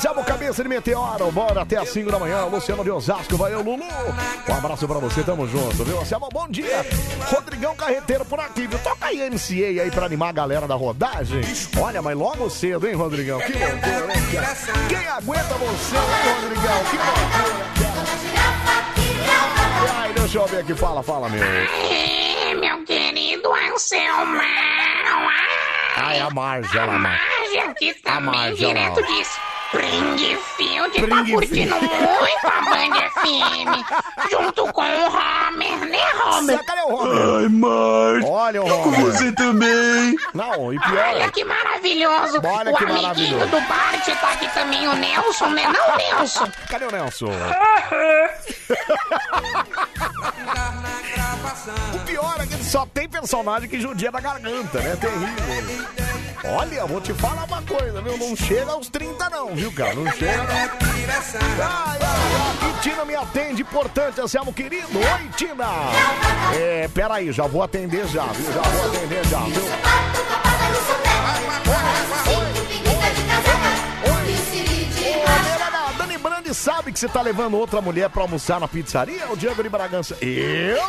Cabeça 0.43 0.63
de 0.63 0.69
Meteoro, 0.69 1.31
bora 1.31 1.63
até 1.63 1.77
às 1.77 1.89
5 1.89 2.11
da 2.11 2.19
manhã. 2.19 2.45
Luciano 2.47 2.83
de 2.83 2.91
Osasco, 2.91 3.37
vai 3.37 3.53
eu, 3.53 3.63
Lulu. 3.63 3.85
Um 4.49 4.55
abraço 4.55 4.87
pra 4.87 4.99
você, 4.99 5.23
tamo 5.23 5.47
junto, 5.47 5.85
viu? 5.85 6.01
Anselmo, 6.01 6.29
bom 6.33 6.49
dia. 6.49 6.85
Rodrigão 7.27 7.75
Carreteiro 7.77 8.25
por 8.25 8.41
aqui, 8.41 8.67
viu? 8.67 8.79
Toca 8.79 9.07
aí 9.07 9.29
MCA 9.31 9.83
aí 9.83 9.91
pra 9.91 10.07
animar 10.07 10.31
a 10.31 10.33
galera 10.33 10.67
da 10.67 10.75
rodagem. 10.75 11.41
Olha, 11.81 12.01
mas 12.03 12.17
logo 12.17 12.49
cedo, 12.51 12.89
hein, 12.89 12.95
Rodrigão? 12.95 13.39
Que 13.41 13.53
loucura, 13.53 14.15
hein, 14.15 14.23
cara? 14.33 14.57
Quem 14.89 15.07
aguenta 15.07 15.55
você, 15.55 15.97
hein, 15.97 16.35
Rodrigão? 16.41 16.85
Que 16.91 16.97
loucura, 16.97 17.67
cara. 17.77 18.93
Ai, 19.95 20.13
deixa 20.13 20.39
eu 20.39 20.47
ver 20.47 20.61
aqui, 20.61 20.75
fala, 20.75 21.03
fala, 21.03 21.29
meu. 21.29 21.43
É, 22.53 22.55
meu 22.55 22.85
querido 22.85 23.51
Anselmo. 23.51 24.39
Ai, 25.97 26.21
a 26.21 26.29
Marja, 26.29 26.81
ela, 26.81 26.99
Marja. 26.99 27.23
A 28.05 28.21
também, 28.21 28.29
olha 28.29 28.51
lá, 28.51 28.51
direto 28.51 29.01
ó. 29.01 29.62
Springfield, 29.73 31.09
tá 31.09 31.25
curtindo 31.31 31.75
muito 31.75 32.47
a 32.47 32.61
Band 32.61 32.95
FM, 33.09 34.31
junto 34.31 34.71
com 34.71 34.83
o 34.83 35.07
Homer, 35.07 35.79
né, 35.89 35.99
Homer? 36.27 36.63
Cadê 36.63 36.83
o 36.83 36.95
Homer? 36.95 37.39
Ai, 37.39 37.49
Marja. 37.49 38.27
Olha 38.29 38.63
o 38.63 38.67
Homer. 38.67 39.01
você 39.01 39.33
também. 39.33 40.15
Não, 40.35 40.75
e 40.75 40.79
pior. 40.79 41.15
Olha 41.15 41.31
que 41.31 41.43
maravilhoso. 41.43 42.41
Olha 42.45 42.71
o 42.71 42.77
que 42.77 42.85
amiguinho 42.85 43.03
maravilhoso. 43.03 43.47
do 43.47 43.61
Bart 43.63 44.05
tá 44.21 44.33
aqui 44.33 44.49
também, 44.53 44.87
o 44.87 44.95
Nelson, 44.95 45.49
né? 45.49 45.63
Não, 45.67 45.97
Nelson. 45.97 46.53
Cadê 46.69 46.85
o 46.85 46.91
Nelson? 46.91 47.31
O 51.95 51.99
pior 52.01 52.35
é 52.41 52.47
que 52.47 52.55
ele 52.55 52.65
só 52.65 52.85
tem 52.93 53.09
personagem 53.09 53.71
que 53.71 53.81
judia 53.81 54.13
da 54.13 54.21
garganta, 54.21 54.81
né? 54.81 54.97
Terrível. 54.97 56.13
Olha, 56.45 56.85
vou 56.87 57.01
te 57.01 57.15
falar 57.15 57.45
uma 57.45 57.63
coisa, 57.63 58.03
viu? 58.03 58.19
Não 58.19 58.35
chega 58.35 58.73
aos 58.73 58.89
30 58.89 59.31
não, 59.31 59.55
viu, 59.55 59.62
cara? 59.71 59.95
Não 59.95 60.11
chega. 60.13 60.43
Ai, 60.43 61.05
ai, 61.61 61.99
ai, 62.01 62.81
Tina 62.83 63.05
me 63.05 63.15
atende, 63.15 63.63
importante, 63.63 64.21
Anselmo 64.21 64.53
querido. 64.53 64.99
Oi, 64.99 65.29
Tina. 65.37 65.69
É, 66.53 66.89
peraí, 66.89 67.31
já 67.31 67.47
vou 67.47 67.63
atender 67.63 68.07
já, 68.09 68.25
viu? 68.25 68.53
Já 68.53 68.63
vou 68.63 68.87
atender 68.89 69.25
já, 69.27 69.39
viu? 69.39 69.63
Dani 75.99 76.19
Brandi 76.19 76.55
sabe 76.55 76.93
que 76.93 76.99
você 76.99 77.09
tá 77.09 77.23
levando 77.23 77.57
outra 77.57 77.81
mulher 77.81 78.09
pra 78.11 78.23
almoçar 78.23 78.59
na 78.59 78.67
pizzaria? 78.67 79.31
O 79.31 79.37
Diego 79.37 79.63
de 79.63 79.69
Bragança. 79.69 80.17
Eu? 80.21 80.83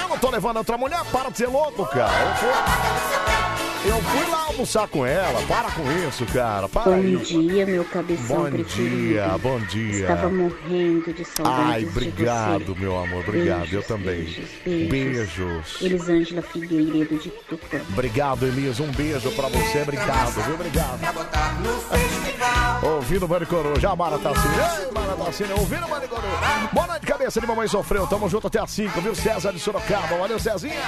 Eu 0.00 0.08
não 0.08 0.18
tô 0.18 0.30
levando 0.30 0.56
outra 0.56 0.76
mulher, 0.76 1.04
para 1.12 1.30
de 1.30 1.38
ser 1.38 1.48
louco, 1.48 1.86
cara. 1.86 2.12
Eu 2.12 2.34
fui, 2.36 3.57
eu 3.84 4.00
fui 4.02 4.30
lá 4.30 4.44
almoçar 4.46 4.88
com 4.88 5.06
ela, 5.06 5.40
para 5.42 5.70
com 5.70 5.82
isso, 6.08 6.26
cara. 6.26 6.68
Para 6.68 6.90
Bom 6.90 6.94
aí. 6.94 7.16
dia, 7.18 7.66
meu 7.66 7.84
cabeção 7.84 8.36
Bom 8.44 8.50
preferido. 8.50 8.96
dia, 9.08 9.38
bom 9.38 9.58
dia. 9.60 10.00
Estava 10.00 10.28
morrendo 10.30 11.12
de 11.12 11.24
saudades 11.24 11.66
Ai, 11.66 11.84
obrigado, 11.84 12.76
meu 12.76 12.98
amor, 12.98 13.24
obrigado. 13.26 13.60
eu 13.64 13.82
Beijos, 13.82 13.86
também. 13.86 14.14
Beijos, 14.24 14.48
beijos. 14.64 14.88
Beijos. 14.90 15.82
Elisângela 15.82 16.42
Figueiredo 16.42 17.18
de 17.18 17.30
Tupã. 17.30 17.80
Obrigado, 17.92 18.46
Elias. 18.46 18.80
Um 18.80 18.90
beijo 18.92 19.30
pra 19.32 19.48
você. 19.48 19.82
Obrigado, 19.82 20.30
viu? 20.42 20.54
Obrigado. 20.54 20.98
Ouvindo 22.82 23.26
o 23.26 23.28
Mano 23.28 23.46
Coroa. 23.46 23.78
Já, 23.80 23.94
Mara 23.96 24.18
Tassini. 24.18 24.54
Ei, 24.54 24.92
Mara 24.92 25.12
Tassini. 25.24 25.52
Ouvindo 25.52 25.86
o 25.86 25.90
Mano 25.90 26.08
Coroa. 26.08 26.68
Boa 26.72 26.86
noite, 26.86 27.06
cabeça 27.06 27.40
de 27.40 27.46
mamãe 27.46 27.66
sofreu. 27.68 28.06
Tamo 28.06 28.28
junto 28.28 28.46
até 28.46 28.60
às 28.60 28.70
5, 28.70 29.00
viu? 29.00 29.14
César 29.14 29.52
de 29.52 29.58
Sorocaba. 29.58 30.16
Valeu, 30.18 30.38
Cezinha. 30.38 30.80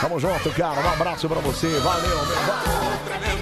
Tamo 0.00 0.18
junto, 0.18 0.50
cara. 0.50 0.80
Um 0.80 0.88
abraço 0.92 1.28
pra 1.28 1.40
você. 1.40 1.68
Valeu, 1.80 2.26
meu. 2.26 2.33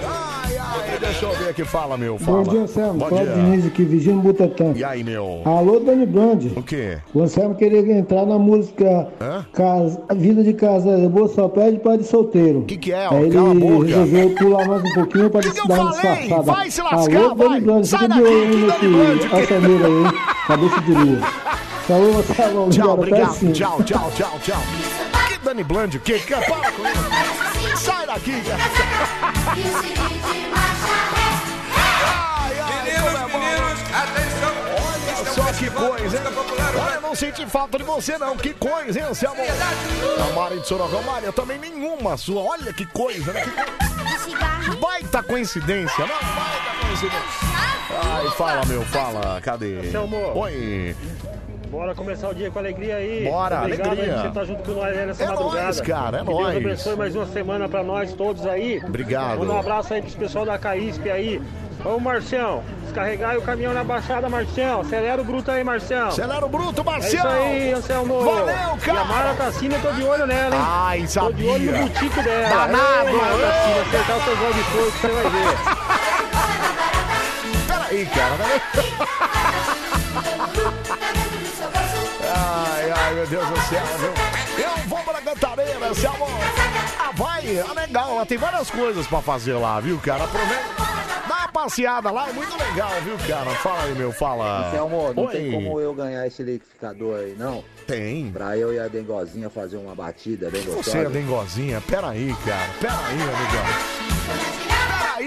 Ai, 0.04 0.56
ai, 0.58 0.98
deixa 0.98 1.24
eu 1.26 1.32
ver 1.32 1.50
aqui. 1.50 1.64
Fala, 1.64 1.96
meu. 1.96 2.18
Fala. 2.18 2.42
Bom 2.42 2.50
dia, 2.50 2.60
Anselmo. 2.62 2.98
Bom 2.98 3.08
Cláudio 3.08 3.32
dia. 3.32 3.42
Diniz 3.42 3.66
aqui, 3.66 3.84
Vigino 3.84 4.20
Butantan. 4.22 4.72
E 4.76 4.84
aí, 4.84 5.02
meu? 5.04 5.42
Alô, 5.44 5.80
Dani 5.80 6.06
Brand. 6.06 6.44
O 6.56 6.62
quê? 6.62 6.98
O 7.14 7.22
Anselmo 7.22 7.54
queria 7.54 7.80
entrar 7.98 8.26
na 8.26 8.38
música 8.38 9.08
casa, 9.52 10.00
Vida 10.14 10.42
de 10.42 10.52
Casada 10.52 11.08
Boa 11.08 11.28
só 11.28 11.48
pede 11.48 11.78
para 11.78 11.98
de 11.98 12.04
solteiro. 12.04 12.60
O 12.60 12.64
que, 12.64 12.76
que 12.76 12.92
é? 12.92 13.06
Aí 13.08 13.24
ele 13.24 13.32
Cala 13.34 13.50
a 13.50 13.54
boca. 13.54 13.86
resolveu 13.86 14.30
pular 14.34 14.66
mais 14.68 14.82
um 14.84 14.94
pouquinho 14.94 15.30
para 15.30 15.40
Que 15.42 15.50
que 15.50 15.60
eu 15.60 15.66
dar 15.68 15.80
uma 15.80 15.92
falei? 15.92 16.16
disfarçada. 16.20 16.42
Vai 16.52 16.70
se 16.70 16.82
lascar, 16.82 17.16
Alô, 17.18 17.34
vai. 17.34 17.48
Dani 17.48 17.60
Brand. 17.60 17.84
Sai 17.84 18.00
Fica 18.00 18.14
de 18.14 18.20
daqui, 18.22 18.86
olho 18.86 19.14
nesse 19.14 19.26
assameiro 19.26 19.86
aí? 19.86 20.12
Cabeça 20.46 20.80
de 20.80 20.92
lua. 20.92 21.18
Falou, 21.86 22.18
Anselmo. 22.18 22.70
Tchau, 22.70 22.94
obrigado. 22.94 23.52
Tchau, 23.52 23.82
tchau, 23.82 24.10
tchau, 24.14 24.38
tchau. 24.42 24.58
Que 25.28 25.38
Dani 25.44 25.64
Bland, 25.64 25.96
o 25.96 26.00
quê? 26.00 26.20
Para 26.28 26.40
com 26.46 26.88
isso. 26.88 27.11
Ai, 28.12 28.20
como 33.00 33.16
é 33.16 33.28
bom. 33.28 33.40
Olha 34.84 35.24
só 35.32 35.52
que 35.54 35.70
coisa, 35.70 36.18
hein? 36.18 36.24
Olha, 36.84 36.94
eu 36.96 37.00
não 37.00 37.14
senti 37.14 37.46
falta 37.46 37.78
de 37.78 37.84
você, 37.84 38.18
não. 38.18 38.36
Que 38.36 38.52
coisa, 38.52 38.98
hein, 38.98 39.06
Anselmo? 39.06 39.40
A 39.42 40.32
Mari 40.34 40.60
de 40.60 40.68
Sorocaba. 40.68 41.02
Mari, 41.02 41.24
eu 41.24 41.32
também 41.32 41.58
nenhuma 41.58 42.18
sua. 42.18 42.42
Olha 42.42 42.70
que 42.74 42.84
coisa, 42.84 43.32
né? 43.32 43.44
Que 44.64 44.76
baita 44.76 45.22
coincidência, 45.22 46.06
não? 46.06 46.08
Baita 46.08 46.86
coincidência. 46.86 47.18
Ai, 48.04 48.30
fala, 48.36 48.66
meu, 48.66 48.84
fala. 48.86 49.40
Cadê? 49.40 49.78
Anselmo. 49.86 50.18
Oi. 50.34 50.94
Bora 51.72 51.94
começar 51.94 52.28
o 52.28 52.34
dia 52.34 52.50
com 52.50 52.58
alegria 52.58 52.96
aí. 52.96 53.24
Bora, 53.24 53.60
Obrigado 53.62 53.88
alegria. 53.92 54.18
você 54.18 54.28
estar 54.28 54.44
junto 54.44 54.62
com 54.62 54.72
nós 54.72 54.94
aí 54.98 55.06
nessa 55.06 55.24
É 55.24 55.26
madrugada. 55.26 55.62
nóis, 55.62 55.80
cara, 55.80 56.18
é 56.18 56.20
que 56.20 56.30
nóis. 56.30 56.52
Deus 56.52 56.64
abençoe 56.66 56.96
mais 56.96 57.16
uma 57.16 57.26
semana 57.26 57.66
pra 57.66 57.82
nós 57.82 58.12
todos 58.12 58.46
aí. 58.46 58.78
Obrigado. 58.84 59.38
Manda 59.38 59.52
um 59.54 59.58
abraço 59.58 59.94
aí 59.94 60.02
pros 60.02 60.14
pessoal 60.14 60.44
da 60.44 60.58
Caísp 60.58 61.08
aí. 61.10 61.40
Ô 61.82 61.98
Marcião, 61.98 62.62
descarregar 62.82 63.38
o 63.38 63.42
caminhão 63.42 63.72
na 63.72 63.82
baixada, 63.82 64.28
Marcião. 64.28 64.82
Acelera 64.82 65.22
o 65.22 65.24
bruto 65.24 65.50
aí, 65.50 65.64
Marcião. 65.64 66.08
Acelera 66.08 66.44
o 66.44 66.48
bruto, 66.50 66.84
Marcião. 66.84 67.26
É 67.26 67.38
isso 67.38 67.46
aí, 67.48 67.72
Anselmo. 67.72 68.20
Valeu, 68.22 68.44
cara. 68.44 68.78
E 68.86 68.90
a 68.90 69.04
Mara 69.04 69.34
Tassina, 69.34 69.74
eu 69.76 69.80
tô 69.80 69.92
de 69.92 70.02
olho 70.02 70.26
nela, 70.26 70.54
hein? 70.54 70.62
Ai, 70.62 70.98
Tô 71.10 71.32
de 71.32 71.46
olho 71.46 71.64
sabia. 71.68 71.72
no 71.72 71.88
butico 71.88 72.22
dela. 72.22 72.48
Danado. 72.50 73.08
Ei, 73.08 73.14
Mara 73.16 73.80
acertar 73.80 74.18
o 74.18 74.22
seu 74.24 74.36
gol 74.36 74.52
de 74.52 74.62
fogo, 74.64 74.90
você 74.90 75.08
vai 75.08 75.24
ver. 75.30 75.56
Peraí, 77.66 78.06
cara. 78.06 79.72
Ai, 82.44 82.90
ai, 82.90 83.14
meu 83.14 83.26
Deus 83.26 83.48
do 83.48 83.56
céu, 83.62 83.84
viu? 83.98 84.64
Eu 84.64 84.88
vou 84.88 84.98
pra 85.00 85.20
Cantareira, 85.20 85.94
seu 85.94 86.10
amor. 86.10 86.28
Ah, 86.98 87.12
vai, 87.14 87.56
é 87.56 87.72
legal, 87.72 88.16
lá 88.16 88.26
tem 88.26 88.36
várias 88.36 88.70
coisas 88.70 89.06
pra 89.06 89.22
fazer 89.22 89.54
lá, 89.54 89.78
viu, 89.80 89.98
cara? 89.98 90.24
Aproveita. 90.24 90.64
Dá 91.28 91.36
uma 91.36 91.48
passeada 91.48 92.10
lá, 92.10 92.28
é 92.28 92.32
muito 92.32 92.52
legal, 92.56 92.90
viu, 93.04 93.16
cara? 93.28 93.50
Fala 93.56 93.84
aí, 93.84 93.94
meu, 93.94 94.12
fala. 94.12 94.68
Anselmo, 94.68 95.14
não 95.14 95.24
Oi. 95.26 95.32
tem 95.32 95.52
como 95.52 95.80
eu 95.80 95.94
ganhar 95.94 96.26
esse 96.26 96.42
liquidificador 96.42 97.20
aí, 97.20 97.36
não? 97.38 97.62
Tem. 97.86 98.30
Pra 98.32 98.56
eu 98.56 98.72
e 98.74 98.80
a 98.80 98.88
Dengozinha 98.88 99.48
fazer 99.48 99.76
uma 99.76 99.94
batida 99.94 100.50
bem 100.50 100.62
gostosa. 100.64 100.90
Você 100.90 100.98
é 100.98 101.04
dengozinha? 101.08 101.80
Peraí, 101.82 102.34
cara. 102.44 102.70
Peraí, 102.80 103.12
amigão. 103.22 104.01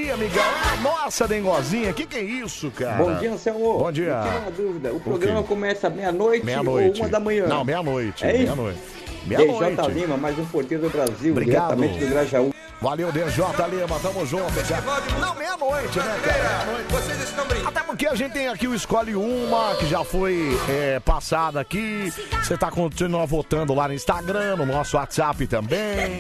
Peraí, 0.06 0.12
amigão. 0.12 0.44
Nossa, 0.84 1.28
dengozinha, 1.28 1.92
que 1.92 2.06
que 2.06 2.18
é 2.18 2.22
isso, 2.22 2.70
cara? 2.72 3.04
Bom 3.04 3.16
dia, 3.16 3.34
Anselmo. 3.34 3.80
Bom 3.80 3.92
dia. 3.92 4.22
Tira 4.22 4.40
uma 4.40 4.52
dúvida. 4.52 4.94
O 4.94 5.00
programa 5.00 5.44
começa 5.44 5.90
meia-noite 5.90 6.46
Meia-noite. 6.46 7.00
ou 7.00 7.06
uma 7.06 7.10
da 7.12 7.20
manhã? 7.20 7.48
Não, 7.48 7.64
meia-noite. 7.64 8.24
É 8.24 8.36
isso? 8.36 8.44
Meia-noite. 8.44 8.80
DJ 9.26 9.38
Meia-noite. 9.48 9.92
Lima, 9.92 10.18
mais 10.18 10.38
um 10.38 10.46
porteiro 10.46 10.84
do 10.84 10.90
Brasil, 10.90 11.32
Obrigado. 11.32 11.76
diretamente 11.76 12.06
do 12.06 12.12
Grajaú. 12.12 12.54
Valeu, 12.82 13.12
DJ 13.12 13.28
Lima, 13.72 14.00
tamo 14.00 14.26
junto. 14.26 14.54
cara. 14.68 14.84
Não, 15.20 15.34
meia-noite, 15.36 15.98
né, 15.98 16.20
cara? 16.24 16.66
Meia-noite. 16.66 17.68
Até 17.68 17.80
porque 17.82 18.06
a 18.06 18.14
gente 18.14 18.34
tem 18.34 18.48
aqui 18.48 18.68
o 18.68 18.76
Escolhe 18.76 19.16
Uma, 19.16 19.76
que 19.76 19.88
já 19.88 20.04
foi 20.04 20.56
é, 20.70 21.00
passada 21.00 21.60
aqui. 21.60 22.14
Você 22.44 22.56
tá 22.56 22.70
continuando 22.70 23.26
votando 23.26 23.74
lá 23.74 23.88
no 23.88 23.94
Instagram, 23.96 24.58
no 24.58 24.66
nosso 24.68 24.98
WhatsApp 24.98 25.48
também. 25.48 26.20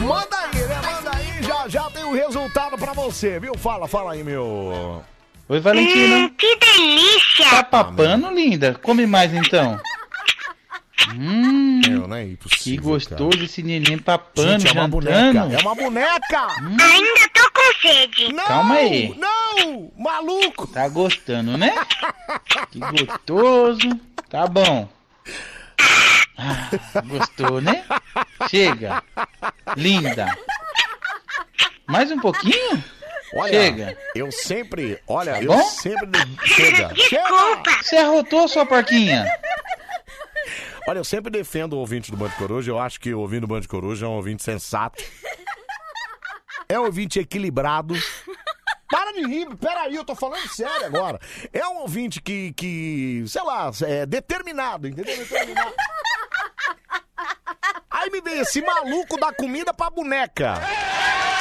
Manda 0.00 0.36
aí, 0.36 0.62
né? 0.68 0.80
Manda 0.82 0.98
aí, 0.98 1.03
já 1.68 1.82
já 1.84 1.90
tem 1.90 2.04
o 2.04 2.12
resultado 2.12 2.76
pra 2.78 2.92
você, 2.92 3.38
viu? 3.40 3.56
Fala, 3.56 3.86
fala 3.88 4.12
aí, 4.12 4.22
meu. 4.22 5.02
Oi, 5.48 5.60
Valentina. 5.60 6.16
Hum, 6.16 6.28
que 6.30 6.56
delícia! 6.56 7.50
Tá 7.50 7.62
papando, 7.64 8.30
linda? 8.30 8.74
Come 8.82 9.06
mais 9.06 9.32
então. 9.32 9.78
Hum, 11.14 11.80
Meu, 11.86 12.08
não 12.08 12.16
é 12.16 12.24
impossível, 12.24 12.62
que 12.64 12.76
gostoso 12.78 13.44
esse 13.44 13.62
neném 13.62 13.98
papando, 13.98 14.60
Gente, 14.60 14.68
é 14.68 14.72
uma 14.72 14.82
jantando. 14.84 14.88
boneca. 14.88 15.54
É 15.54 15.58
uma 15.60 15.74
boneca! 15.74 16.46
Ainda 16.60 17.28
tô 17.34 17.50
com 17.50 17.80
sede. 17.82 18.32
Não! 18.32 18.44
Calma 18.44 18.74
aí. 18.76 19.14
Não! 19.18 19.92
Maluco! 19.98 20.66
Tá 20.68 20.88
gostando, 20.88 21.58
né? 21.58 21.74
Que 22.70 22.78
gostoso. 22.78 24.00
Tá 24.30 24.46
bom. 24.46 24.88
Ah, 26.38 26.68
gostou, 27.04 27.60
né? 27.60 27.84
Chega. 28.50 29.02
Linda. 29.76 30.26
Mais 31.86 32.10
um 32.10 32.18
pouquinho? 32.20 32.82
Olha, 33.36 33.52
Chega. 33.52 33.98
eu 34.14 34.30
sempre. 34.30 35.00
Olha, 35.06 35.32
Tá 35.34 35.42
eu 35.42 35.48
bom? 35.52 35.62
sempre. 35.62 36.08
Chega! 36.44 36.94
Chega! 36.96 37.62
Você 37.82 37.96
arrotou, 37.96 38.46
sua 38.48 38.64
porquinha? 38.64 39.26
Olha, 40.86 40.98
eu 40.98 41.04
sempre 41.04 41.30
defendo 41.30 41.72
o 41.74 41.78
ouvinte 41.78 42.10
do 42.10 42.16
Band 42.16 42.30
Coruja. 42.30 42.70
Eu 42.70 42.78
acho 42.78 43.00
que 43.00 43.12
o 43.12 43.20
ouvinte 43.20 43.40
do 43.40 43.46
Band 43.46 43.62
Coruja 43.62 44.06
é 44.06 44.08
um 44.08 44.12
ouvinte 44.12 44.42
sensato. 44.42 45.02
É 46.68 46.78
um 46.78 46.84
ouvinte 46.84 47.18
equilibrado. 47.18 47.94
Para 48.90 49.12
de 49.12 49.26
rir, 49.26 49.48
peraí, 49.56 49.96
eu 49.96 50.04
tô 50.04 50.14
falando 50.14 50.46
sério 50.48 50.86
agora. 50.86 51.18
É 51.52 51.66
um 51.66 51.78
ouvinte 51.78 52.20
que, 52.20 52.52
que 52.52 53.24
sei 53.26 53.42
lá, 53.42 53.70
é 53.82 54.06
determinado, 54.06 54.86
entendeu? 54.86 55.16
Determinado. 55.16 55.72
Aí 57.90 58.10
me 58.10 58.20
vem 58.20 58.40
esse 58.40 58.60
maluco 58.62 59.18
da 59.18 59.32
comida 59.32 59.72
pra 59.74 59.90
boneca. 59.90 60.54
Aí 60.58 61.33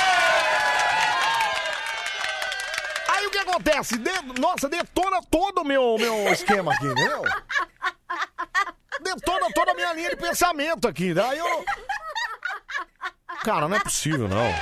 acontece? 3.44 3.98
De- 3.98 4.40
nossa, 4.40 4.68
detona 4.68 5.22
todo 5.30 5.62
o 5.62 5.64
meu, 5.64 5.96
meu 5.98 6.28
esquema 6.34 6.74
aqui, 6.74 6.86
entendeu? 6.86 7.22
Detona 9.02 9.48
toda 9.54 9.72
a 9.72 9.76
minha 9.76 9.94
linha 9.94 10.10
de 10.12 10.16
pensamento 10.18 10.88
aqui. 10.88 11.14
Daí 11.14 11.38
eu. 11.38 11.66
Cara, 13.44 13.68
não 13.68 13.76
é 13.76 13.80
possível, 13.80 14.28
não. 14.28 14.54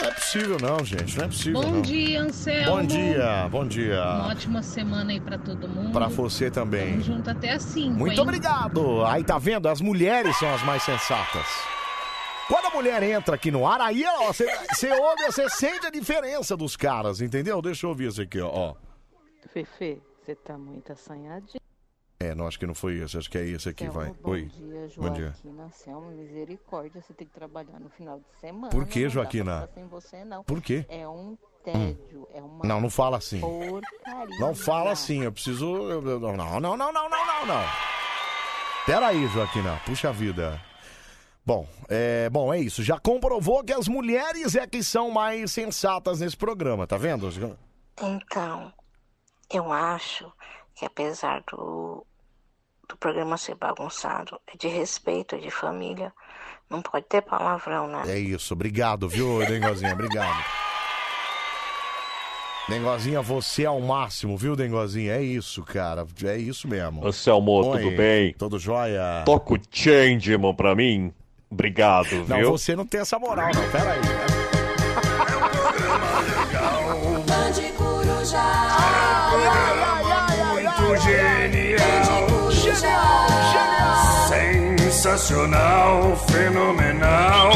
Não 0.00 0.08
é 0.08 0.10
possível, 0.14 0.56
não, 0.60 0.84
gente. 0.84 1.16
Não 1.16 1.24
é 1.24 1.28
possível, 1.28 1.60
Bom 1.60 1.70
não. 1.70 1.82
dia, 1.82 2.20
Anselmo. 2.22 2.66
Bom 2.76 2.84
dia, 2.86 3.48
bom 3.50 3.58
Uma 3.60 3.68
dia. 3.68 4.02
ótima 4.30 4.62
semana 4.62 5.12
aí 5.12 5.20
pra 5.20 5.38
todo 5.38 5.68
mundo. 5.68 5.92
Pra 5.92 6.08
você 6.08 6.50
também. 6.50 6.92
Tamo 6.92 7.02
junto 7.04 7.30
até 7.30 7.58
5, 7.58 7.90
Muito 7.92 8.20
obrigado. 8.20 9.04
Aí 9.06 9.22
tá 9.22 9.38
vendo? 9.38 9.68
As 9.68 9.80
mulheres 9.80 10.36
são 10.38 10.52
as 10.54 10.62
mais 10.64 10.82
sensatas. 10.82 11.46
Quando 12.48 12.66
a 12.66 12.70
mulher 12.70 13.02
entra 13.02 13.34
aqui 13.34 13.50
no 13.50 13.66
ar, 13.66 13.80
aí 13.80 14.04
ó, 14.04 14.26
você, 14.26 14.46
você 14.68 14.90
ouve, 14.92 15.24
você 15.24 15.48
sente 15.48 15.86
a 15.86 15.90
diferença 15.90 16.56
dos 16.56 16.76
caras, 16.76 17.20
entendeu? 17.20 17.62
Deixa 17.62 17.86
eu 17.86 17.90
ouvir 17.90 18.08
isso 18.08 18.20
aqui, 18.20 18.40
ó. 18.40 18.50
ó. 18.52 18.74
Fefe, 19.52 20.00
você 20.20 20.34
tá 20.34 20.56
muito 20.58 20.92
assanhadinho. 20.92 21.60
É, 22.20 22.34
não, 22.36 22.46
acho 22.46 22.58
que 22.58 22.66
não 22.66 22.74
foi 22.74 22.98
esse, 22.98 23.18
acho 23.18 23.28
que 23.28 23.36
é 23.36 23.44
esse 23.44 23.68
aqui, 23.68 23.84
Selma, 23.84 24.00
vai. 24.00 24.12
Bom 24.22 24.30
Oi. 24.30 24.44
dia, 24.44 24.88
Bom 24.96 25.10
dia. 25.10 25.24
Joaquina. 25.42 25.70
Selma, 25.70 26.10
misericórdia, 26.12 27.00
você 27.02 27.12
tem 27.12 27.26
que 27.26 27.32
trabalhar 27.32 27.80
no 27.80 27.90
final 27.90 28.18
de 28.18 28.40
semana. 28.40 28.68
Por 28.70 28.86
que, 28.86 29.08
Joaquina? 29.08 29.68
sem 29.74 29.86
você, 29.88 30.24
não. 30.24 30.44
Por 30.44 30.60
quê? 30.62 30.86
É 30.88 31.06
um 31.08 31.36
tédio, 31.64 32.28
é 32.32 32.40
uma 32.40 32.64
Não, 32.64 32.80
não 32.80 32.88
fala 32.90 33.16
assim. 33.16 33.40
porcaria. 33.40 34.38
Não 34.38 34.54
fala 34.54 34.92
assim, 34.92 35.22
eu 35.24 35.32
preciso. 35.32 35.66
Não, 35.66 36.00
não, 36.00 36.36
não, 36.36 36.60
não, 36.60 36.76
não, 36.92 36.92
não, 36.92 37.46
não. 37.46 37.62
Pera 38.86 39.08
aí, 39.08 39.26
Joaquina, 39.28 39.80
puxa 39.84 40.12
vida. 40.12 40.60
Bom, 41.44 41.66
é, 41.88 42.30
bom, 42.30 42.54
é 42.54 42.60
isso. 42.60 42.82
Já 42.84 42.98
comprovou 43.00 43.64
que 43.64 43.72
as 43.72 43.88
mulheres 43.88 44.54
é 44.54 44.66
que 44.66 44.82
são 44.82 45.10
mais 45.10 45.50
sensatas 45.50 46.20
nesse 46.20 46.36
programa, 46.36 46.86
tá 46.86 46.96
vendo? 46.96 47.28
Então, 48.00 48.72
eu 49.52 49.72
acho 49.72 50.32
que 50.74 50.84
apesar 50.84 51.42
do, 51.50 52.06
do 52.88 52.96
programa 52.96 53.36
ser 53.36 53.56
bagunçado, 53.56 54.40
é 54.46 54.56
de 54.56 54.68
respeito, 54.68 55.34
é 55.34 55.38
de 55.38 55.50
família. 55.50 56.12
Não 56.70 56.80
pode 56.80 57.06
ter 57.06 57.22
palavrão, 57.22 57.88
né? 57.88 58.04
É 58.06 58.18
isso, 58.18 58.54
obrigado, 58.54 59.08
viu, 59.08 59.44
Dengozinha? 59.44 59.92
Obrigado. 59.92 60.44
Dengozinha, 62.68 63.20
você 63.20 63.64
é 63.64 63.70
o 63.70 63.80
máximo, 63.80 64.36
viu, 64.36 64.54
Dengozinha? 64.54 65.14
É 65.14 65.22
isso, 65.22 65.64
cara. 65.64 66.06
É 66.24 66.36
isso 66.36 66.68
mesmo. 66.68 67.04
Anselmo, 67.04 67.50
Oi, 67.50 67.82
tudo 67.82 67.96
bem? 67.96 68.32
Tudo 68.34 68.58
jóia? 68.58 69.24
Toca 69.26 69.54
o 69.54 69.58
Changeman 69.70 70.54
pra 70.54 70.74
mim? 70.74 71.12
Obrigado, 71.52 72.24
Não, 72.26 72.36
viu? 72.38 72.50
você 72.52 72.74
não 72.74 72.86
tem 72.86 73.02
essa 73.02 73.18
moral, 73.18 73.50
não. 73.54 73.70
Pera 73.70 73.92
aí. 73.92 74.00
Bande 77.26 77.72
Coruja. 77.76 78.42
Muito 80.50 81.02
genial. 81.02 82.50
Genial. 82.50 83.26
Sensacional, 84.28 86.16
fenomenal. 86.30 87.52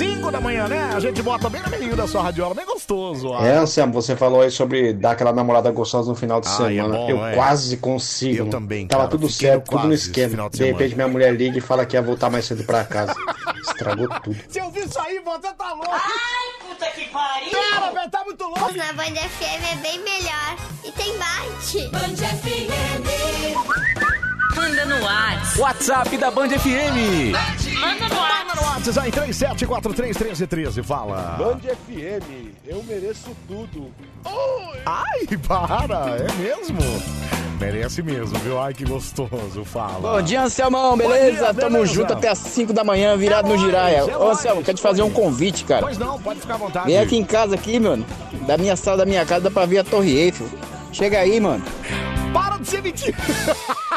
5 0.00 0.30
da 0.30 0.40
manhã, 0.40 0.66
né? 0.66 0.90
A 0.94 0.98
gente 0.98 1.20
bota 1.22 1.50
bem 1.50 1.60
no 1.60 1.68
meio 1.68 1.94
da 1.94 2.08
sua 2.08 2.22
radiola, 2.22 2.54
bem 2.54 2.64
gostoso. 2.64 3.28
ó. 3.28 3.44
É, 3.44 3.58
Anselmo, 3.58 3.92
você 3.92 4.16
falou 4.16 4.40
aí 4.40 4.50
sobre 4.50 4.94
dar 4.94 5.10
aquela 5.10 5.30
namorada 5.30 5.70
gostosa 5.70 6.08
no 6.08 6.14
final 6.16 6.40
de 6.40 6.48
Ai, 6.48 6.54
é 6.54 6.82
semana. 6.82 6.94
bom, 6.96 7.10
eu 7.10 7.26
é. 7.26 7.34
quase 7.34 7.76
consigo. 7.76 8.34
Eu 8.38 8.44
mano. 8.46 8.50
também, 8.50 8.86
Tava 8.86 9.02
cara. 9.02 9.10
tudo 9.10 9.28
certo, 9.28 9.70
tudo 9.70 9.88
no 9.88 9.92
esquema. 9.92 10.48
de 10.48 10.56
De, 10.58 10.64
repente 10.64 10.94
minha 10.94 11.06
mulher 11.06 11.34
liga 11.36 11.58
e 11.58 11.60
fala 11.60 11.84
que 11.84 11.96
ia 11.96 12.02
voltar 12.02 12.30
mais 12.30 12.46
cedo 12.46 12.64
pra 12.64 12.82
casa. 12.84 13.14
Estragou 13.60 14.08
tudo. 14.22 14.36
Se 14.48 14.58
eu 14.58 14.70
vi 14.70 14.80
isso 14.80 14.98
aí, 15.00 15.20
você 15.22 15.52
tá 15.52 15.72
louco. 15.74 15.90
Ai, 15.92 16.66
puta 16.66 16.86
que 16.92 17.06
pariu. 17.10 17.50
Cara, 17.50 17.90
velho, 17.92 18.10
tá 18.10 18.24
muito 18.24 18.42
louco. 18.44 18.74
Na 18.74 18.92
Band 18.94 19.14
FM 19.16 19.72
é 19.72 19.76
bem 19.82 19.98
melhor. 20.02 20.56
E 20.82 20.92
tem 20.92 21.12
bate. 21.18 21.88
Band 21.88 22.16
FM. 22.16 23.99
Manda 24.60 24.84
no 24.84 25.02
WhatsApp. 25.02 25.58
WhatsApp 25.58 26.16
da 26.18 26.30
Band 26.30 26.48
FM. 26.50 27.32
Manda 27.80 28.08
no 28.10 28.14
Manda 28.14 28.54
no 28.54 28.62
WhatsApp 28.62 29.00
aí, 29.00 29.10
37431313, 29.56 30.82
fala. 30.84 31.36
Band 31.38 31.60
FM, 31.60 32.52
eu 32.66 32.82
mereço 32.82 33.34
tudo. 33.48 33.90
Ai, 34.84 35.26
para, 35.48 36.16
é 36.18 36.32
mesmo? 36.34 36.78
Merece 37.58 38.02
mesmo, 38.02 38.38
viu? 38.40 38.60
Ai, 38.60 38.74
que 38.74 38.84
gostoso, 38.84 39.64
fala. 39.64 40.12
Bom 40.12 40.22
dia, 40.22 40.42
Anselmão, 40.42 40.94
beleza? 40.94 41.52
dia, 41.52 41.54
Tamo 41.54 41.76
beleza. 41.78 41.94
junto 41.94 42.12
até 42.12 42.28
as 42.28 42.38
5 42.38 42.74
da 42.74 42.84
manhã, 42.84 43.16
virado 43.16 43.48
no 43.48 43.56
Giraia. 43.56 44.04
é 44.10 44.16
Ô. 44.16 44.30
Anselmo, 44.30 44.62
quero 44.62 44.76
te 44.76 44.82
fazer 44.82 45.00
um 45.00 45.10
convite, 45.10 45.64
cara. 45.64 45.80
Pois 45.80 45.96
não, 45.96 46.20
pode 46.20 46.38
ficar 46.40 46.54
à 46.54 46.58
vontade. 46.58 46.86
Vem 46.86 46.98
aqui 46.98 47.16
em 47.16 47.24
casa 47.24 47.54
aqui, 47.54 47.80
mano. 47.80 48.04
Da 48.46 48.58
minha 48.58 48.76
sala, 48.76 48.98
da 48.98 49.06
minha 49.06 49.24
casa, 49.24 49.40
dá 49.44 49.50
pra 49.50 49.64
ver 49.64 49.78
a 49.78 49.84
Torre 49.84 50.14
Eiffel. 50.18 50.48
Chega 50.92 51.18
aí, 51.20 51.40
mano. 51.40 51.64
Para 52.34 52.58
de 52.58 52.68
ser 52.68 52.82
mentira. 52.82 53.16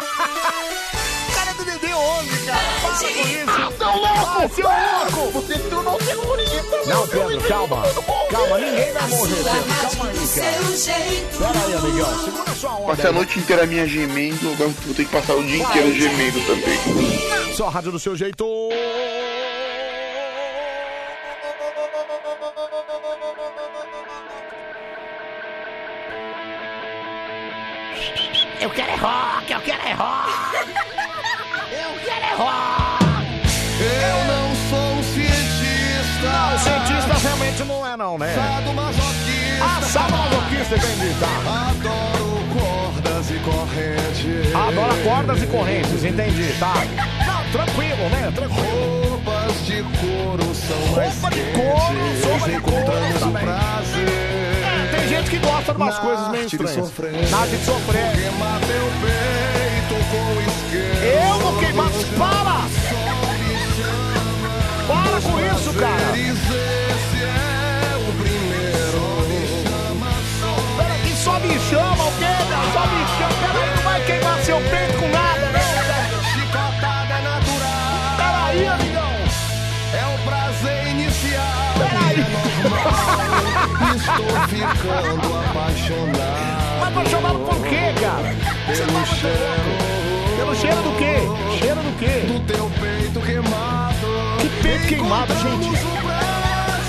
é 1.94 2.24
Dedê 2.24 2.32
11, 2.34 2.46
cara. 2.46 2.60
Para 2.82 2.92
com 2.92 3.08
isso. 3.08 3.78
Seu 3.78 3.92
louco. 3.92 4.18
Ah, 4.26 4.50
seu 4.50 4.68
louco. 4.68 5.32
Você 5.32 5.60
tornou 5.60 5.98
terrorista. 5.98 6.78
Não, 6.86 7.08
Pedro, 7.08 7.42
calma. 7.48 7.84
Calma, 8.30 8.58
ninguém 8.58 8.92
vai 8.92 9.08
morrer, 9.10 9.36
Pedro. 9.36 9.52
Calma 9.82 10.10
aí, 10.10 10.28
cara. 10.28 11.54
Pera 11.54 11.66
aí, 11.66 11.74
amigão. 11.74 12.24
Segura 12.24 12.56
sua 12.56 12.76
onda. 12.76 12.88
Passei 12.88 13.10
a 13.10 13.14
noite 13.14 13.40
inteira 13.40 13.66
minha 13.66 13.88
gemendo, 13.88 14.52
agora 14.54 14.70
vou 14.70 14.96
ter 14.96 15.06
que 15.06 15.12
passar 15.12 15.36
o 15.36 15.44
dia 15.44 15.64
inteiro 15.64 15.94
gemendo 15.94 16.40
também. 16.42 17.54
Só 17.56 17.68
a 17.68 17.70
rádio 17.70 17.92
do 17.92 18.00
seu 18.00 18.16
jeito. 18.16 18.44
Eu 28.60 28.70
quero 28.70 28.92
é 28.92 28.96
rock, 28.96 29.52
eu 29.52 29.62
quero 29.62 29.82
é 29.88 29.94
rock. 29.94 30.93
Eu 33.80 34.26
não 34.26 34.56
sou 34.70 34.94
um 34.98 35.04
cientista. 35.04 36.24
Não, 36.24 36.60
cientista 36.60 37.14
realmente 37.28 37.64
não 37.64 37.86
é, 37.88 37.98
não, 37.98 38.18
né? 38.18 38.34
Sadomasoquista. 38.34 39.64
Ah, 39.64 39.82
sadomasoquista, 39.82 40.76
entendi, 40.78 41.16
tá. 41.20 41.70
Adoro 41.70 42.44
cordas 42.58 43.30
e 43.30 43.40
correntes. 43.40 44.56
Adora 44.56 44.96
cordas 45.04 45.44
e 45.44 45.48
correntes, 45.48 46.04
entendi, 46.04 46.54
tá? 46.60 46.74
Não, 47.28 47.52
tranquilo, 47.52 48.10
né? 48.10 48.32
Tranquilo. 48.34 49.10
Roupas 49.10 49.66
de 49.66 49.84
couro 49.84 50.56
são 50.56 50.96
mais 50.96 51.14
Roupa 51.14 51.30
de 51.36 51.42
couro, 51.52 52.30
roupa 52.30 52.50
de 52.50 52.60
couro 52.60 53.20
também. 53.20 53.44
prazer. 53.44 54.10
É, 54.64 54.98
tem 54.98 55.08
gente 55.10 55.30
que 55.30 55.38
gosta 55.38 55.72
de 55.74 55.78
umas 55.82 55.96
Na 55.96 56.02
coisas 56.02 56.28
meio 56.30 56.46
estranhas. 56.46 56.74
sofrer. 56.76 57.30
Na 57.30 57.38
arte 57.38 57.56
de 57.58 57.66
sofrer. 57.66 58.12
Queimar 58.14 58.60
teu 58.62 58.92
peito 59.02 59.96
com 60.10 60.42
queimados. 61.64 62.04
Para! 62.18 62.68
Para 64.88 65.22
com 65.22 65.40
isso, 65.40 65.74
cara! 65.74 66.14
Peraí, 70.78 71.16
só 71.16 71.40
me 71.40 71.60
chama, 71.60 72.04
ok? 72.04 72.28
Só 72.74 72.86
me 72.88 73.06
chama. 73.18 73.36
Peraí, 73.54 73.76
não 73.76 73.84
vai 73.84 74.02
queimar 74.06 74.40
seu 74.42 74.58
peito 74.58 74.98
com 75.00 75.08
nada, 75.10 75.50
né? 75.52 75.60
Chicotada 76.34 77.22
natural. 77.22 78.18
Peraí, 78.18 78.68
amigão. 78.68 79.14
É 79.94 80.06
um 80.06 80.18
prazer 80.26 80.88
inicial. 80.88 81.44
Peraí. 81.78 82.20
Estou 83.96 84.26
ficando 84.48 85.40
apaixonado. 85.40 86.54
Mas 86.80 86.90
apaixonado 86.90 87.40
por 87.40 87.62
quê, 87.68 87.94
cara? 88.02 88.36
Você 88.68 88.84
tá 88.84 88.92
apaixonado 88.92 89.83
cheiro 90.64 90.82
do 90.82 90.92
quê? 90.98 91.16
Cheiro 91.60 91.82
do 91.82 91.92
quê? 92.00 92.24
Do 92.26 92.40
teu 92.48 92.72
peito 92.80 93.20
queimado. 93.20 94.08
Que 94.40 94.48
peito 94.62 94.88
queimado, 94.88 95.34
gente? 95.36 95.72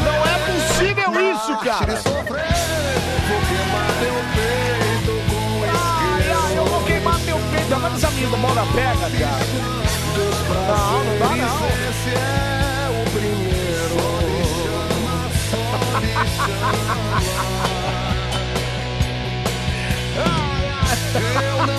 Não 0.05 0.15
é 0.25 0.39
possível 0.47 1.11
isso, 1.33 1.57
cara. 1.59 2.01
Ai, 5.73 6.25
ai, 6.31 6.57
eu 6.57 6.65
vou 6.67 6.83
queimar 6.85 7.19
teu 7.21 7.37
peito. 7.51 7.75
Agora 7.75 7.95
essa 7.95 8.11
minha 8.13 8.29
mora 8.29 8.65
pega, 8.75 9.11
cara. 9.11 9.45
Não, 10.69 11.05
não 11.05 11.19
dá 11.19 11.31
não. 11.35 11.67
Esse 11.91 12.11
é 12.15 12.89
o 12.91 13.05
primeiro. 13.11 13.55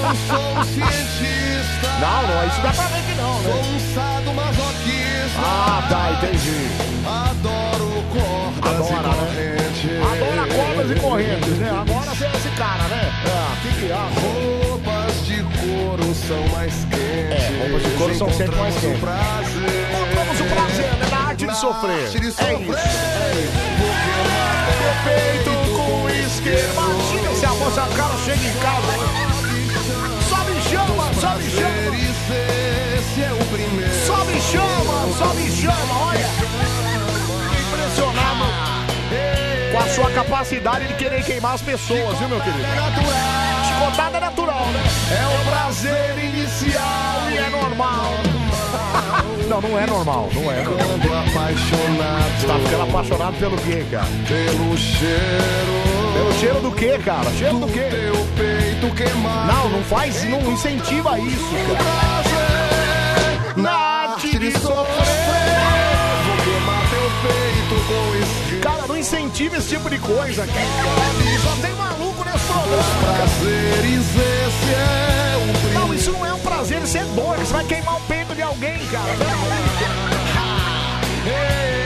Eu 0.06 0.16
sou 0.28 0.60
um 0.60 0.64
cientista. 0.64 1.88
Não, 2.00 2.28
não, 2.28 2.48
isso 2.48 2.62
dá 2.62 2.72
pra 2.74 2.84
ver 2.88 3.02
que 3.04 3.16
não, 3.16 3.34
Sou 3.42 3.54
né? 3.54 3.62
um 3.76 3.80
sadomasoquista. 3.96 5.40
Ah, 5.40 5.84
tá, 5.90 6.12
entendi. 6.12 6.70
Adoro 7.06 8.04
cordas 8.14 8.92
Adora, 8.92 9.10
e 9.10 9.16
correntes. 9.16 9.92
Adora 10.12 10.48
cordas 10.54 10.92
e 10.92 11.00
correntes, 11.00 11.58
né? 11.58 11.70
Agora 11.70 12.12
você 12.16 12.26
é 12.26 12.32
esse 12.36 12.50
cara, 12.50 12.84
né? 12.84 13.12
Ah, 13.28 13.56
que 13.62 13.70
que 13.80 13.92
acha? 13.92 14.20
Roupas 14.20 15.26
de 15.26 15.44
couro 15.44 16.16
são 16.16 16.48
mais 16.56 16.74
quentes. 16.86 17.44
É, 17.44 17.64
roupas 17.64 17.84
de 17.84 17.90
couro 17.98 18.16
são 18.16 18.30
sempre 18.34 18.56
mais 18.58 18.76
quentes. 18.76 19.00
Prazer. 19.00 19.88
Encontramos 19.92 20.40
o 20.40 20.44
prazer, 20.46 20.94
né? 20.94 21.08
Na 21.10 21.18
arte 21.30 21.48
de 21.48 21.58
sofrer. 21.58 22.06
arte 22.06 22.20
de 22.20 22.28
É 22.28 22.32
sofrer. 22.32 22.60
isso. 22.60 22.78
Meu 24.82 24.94
peito 25.04 25.52
com 25.76 26.10
isqueiro. 26.10 26.74
Imagina 26.74 27.36
se 27.40 27.46
a 27.46 27.50
moça, 27.50 27.82
cara 27.96 28.16
chega 28.24 28.48
em 28.48 28.54
casa. 28.60 29.35
Só 30.30 30.44
me 30.44 30.62
chama, 30.62 31.14
só 31.20 31.36
me 31.36 31.50
chama. 31.50 31.96
Esse 31.96 32.34
é. 32.34 32.76
Só 34.06 34.24
me 34.26 34.40
chama, 34.42 35.14
só 35.18 35.34
me 35.34 35.50
chama, 35.50 36.00
olha. 36.00 36.28
Impressionado 37.60 38.26
com 39.72 39.80
a 39.80 39.88
sua 39.90 40.12
capacidade 40.12 40.88
de 40.88 40.94
querer 40.94 41.24
queimar 41.24 41.56
as 41.56 41.62
pessoas, 41.62 42.18
viu, 42.18 42.30
meu 42.30 42.40
querido? 42.40 42.64
Chicotada 43.68 44.18
é 44.18 44.20
natural, 44.22 44.66
né? 44.68 44.84
É 45.12 45.42
o 45.42 45.52
prazer 45.52 46.18
inicial 46.24 47.30
E 47.32 47.38
é 47.38 47.50
normal. 47.50 48.14
Não, 49.50 49.62
não 49.62 49.80
é 49.80 49.86
normal, 49.86 50.28
não 50.34 50.52
é. 50.52 50.64
Quando 50.64 51.14
apaixonado. 51.14 52.42
Você 52.42 52.48
tá 52.48 52.60
ficando 52.60 52.84
apaixonado 52.84 53.38
pelo 53.38 53.56
quê, 53.58 53.86
cara? 53.92 54.08
Pelo 54.28 54.76
cheiro. 54.76 55.95
Pelo 56.16 56.34
cheiro 56.40 56.62
do 56.62 56.72
quê, 56.72 56.98
cara? 57.04 57.30
Cheiro 57.32 57.60
do 57.60 57.68
quê? 57.68 57.90
Não, 59.48 59.70
não 59.70 59.84
faz, 59.84 60.24
não 60.24 60.40
incentiva 60.52 61.20
isso, 61.20 61.52
cara. 61.68 62.24
Na 63.58 63.72
arte 63.72 64.40
de 64.40 64.52
sofrer. 64.52 64.76
Vou 66.26 66.38
queimar 66.46 66.82
teu 66.90 67.12
peito 67.22 67.76
com 67.88 68.16
isqueiro. 68.16 68.62
Cara, 68.62 68.88
não 68.88 68.98
incentiva 68.98 69.58
esse 69.58 69.76
tipo 69.76 69.90
de 69.90 70.00
coisa 70.00 70.48
cara. 70.48 70.60
Só 71.44 71.56
tem 71.62 71.76
maluco 71.76 72.24
nesse 72.24 72.46
programa. 72.46 72.84
cara. 73.02 73.18
Prazeres, 73.18 74.08
esse 74.16 74.74
é. 74.74 75.74
Não, 75.74 75.94
isso 75.94 76.12
não 76.14 76.26
é 76.26 76.34
um 76.34 76.40
prazer, 76.40 76.82
isso 76.82 76.98
é 76.98 77.04
dor. 77.04 77.38
Você 77.38 77.54
vai 77.54 77.66
queimar 77.66 77.98
o 77.98 78.02
peito 78.02 78.34
de 78.34 78.42
alguém, 78.42 78.80
cara. 78.88 79.14
Vou 81.26 81.85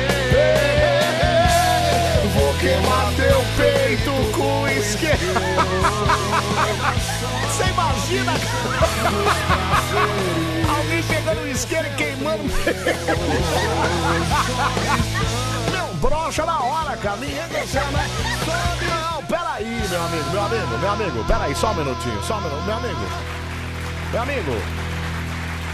queimar 2.59 3.11
teu 3.15 3.43
Peito 3.57 4.11
com 4.35 4.67
isqueiro. 4.67 5.17
Você 7.47 7.63
imagina? 7.63 8.33
Alguém 10.77 11.01
pegando 11.03 11.41
o 11.41 11.47
isqueiro 11.47 11.87
e 11.87 11.91
queimando. 11.91 12.43
Meu, 15.71 15.87
brocha 15.95 16.45
na 16.45 16.59
hora, 16.59 16.95
cara. 16.97 17.15
Ninguém 17.17 17.47
desceu, 17.49 17.85
né? 17.91 18.07
Não, 18.87 19.23
peraí, 19.23 19.81
meu 19.89 20.03
amigo, 20.03 20.29
meu 20.31 20.43
amigo, 20.43 20.77
meu 20.77 20.91
amigo. 20.91 21.23
Peraí, 21.25 21.55
só 21.55 21.71
um 21.71 21.75
minutinho, 21.75 22.21
só 22.23 22.35
um 22.37 22.41
minuto. 22.41 22.63
Meu 22.65 22.75
amigo. 22.75 22.99
Meu 24.11 24.21
amigo. 24.21 24.51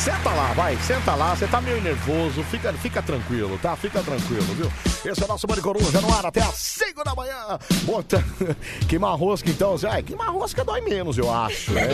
Senta 0.05 0.29
lá, 0.29 0.53
vai, 0.53 0.77
senta 0.77 1.15
lá. 1.15 1.35
Você 1.35 1.47
tá 1.47 1.59
meio 1.59 1.81
nervoso, 1.81 2.43
fica, 2.43 2.71
fica 2.73 3.01
tranquilo, 3.01 3.57
tá? 3.57 3.75
Fica 3.75 4.03
tranquilo, 4.03 4.43
viu? 4.53 4.71
Esse 5.03 5.19
é 5.19 5.25
o 5.25 5.27
nosso 5.27 5.47
Bande 5.47 5.61
Coruja 5.61 5.99
no 5.99 6.13
ar 6.13 6.27
até 6.27 6.41
às 6.41 6.53
5 6.53 7.03
da 7.03 7.15
manhã. 7.15 7.57
Bota... 7.85 8.23
Queimar 8.87 9.17
rosca, 9.17 9.49
então. 9.49 9.75
Ai, 9.89 10.03
queimar 10.03 10.29
rosca 10.31 10.63
dói 10.63 10.81
menos, 10.81 11.17
eu 11.17 11.33
acho. 11.33 11.71
né? 11.71 11.87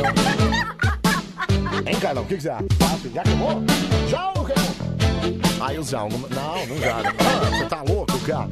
Hein, 1.85 1.99
Carlão? 2.01 2.23
O 2.23 2.27
que, 2.27 2.35
que 2.35 2.41
você 2.41 2.49
acha? 2.49 2.65
Já 3.13 3.23
queimou? 3.23 3.63
Já 4.09 4.33
ou 4.35 4.43
queimou? 4.43 5.65
Aí 5.65 5.79
o 5.79 5.83
Zé, 5.83 5.95
não, 5.95 6.09
não 6.09 6.81
já. 6.81 6.97
Ah, 6.97 7.49
você 7.49 7.65
tá 7.65 7.81
louco, 7.81 8.19
cara? 8.27 8.49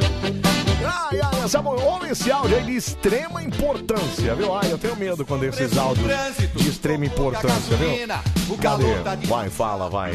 Ai, 0.86 1.20
ai, 1.22 1.44
essa 1.44 1.60
ouve 1.60 2.10
esse 2.10 2.32
áudio 2.32 2.58
aí 2.58 2.64
de 2.64 2.76
extrema 2.76 3.44
importância, 3.44 4.34
viu? 4.36 4.56
Ai, 4.56 4.72
eu 4.72 4.78
tenho 4.78 4.96
medo 4.96 5.26
quando 5.26 5.44
esses 5.44 5.78
áudios 5.78 6.08
de 6.56 6.70
extrema 6.70 7.06
importância, 7.06 7.76
viu? 7.76 8.58
Cadê? 8.58 9.28
Vai, 9.28 9.50
fala, 9.50 9.90
vai. 9.90 10.14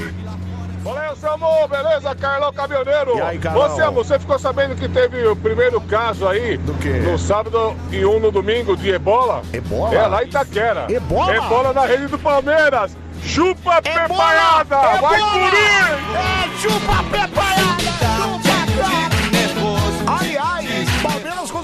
Valeu, 0.82 1.16
seu 1.16 1.32
amor, 1.32 1.66
beleza? 1.66 2.14
Carlão 2.14 2.52
Caminhoneiro. 2.52 3.16
E 3.16 3.20
aí, 3.22 3.38
Carlão? 3.38 3.70
Você, 3.70 3.82
amor, 3.82 4.04
você 4.04 4.18
ficou 4.18 4.38
sabendo 4.38 4.76
que 4.76 4.86
teve 4.86 5.26
o 5.26 5.34
primeiro 5.34 5.80
caso 5.80 6.28
aí? 6.28 6.58
Do 6.58 6.74
quê? 6.74 6.90
No 6.90 7.18
sábado 7.18 7.74
e 7.90 8.04
um 8.04 8.20
no 8.20 8.30
domingo 8.30 8.76
de 8.76 8.90
ebola? 8.90 9.42
Ebola? 9.50 9.94
É, 9.94 10.06
lá 10.06 10.22
em 10.22 10.26
Itaquera. 10.26 10.86
Ebola? 10.90 11.34
Ebola 11.34 11.72
na 11.72 11.86
rede 11.86 12.08
do 12.08 12.18
Palmeiras. 12.18 12.94
Chupa 13.22 13.80
preparada! 13.80 14.76
Vai 14.76 15.20
Corinthians! 15.20 15.64
É, 16.14 16.58
chupa 16.60 17.02
preparada! 17.10 18.43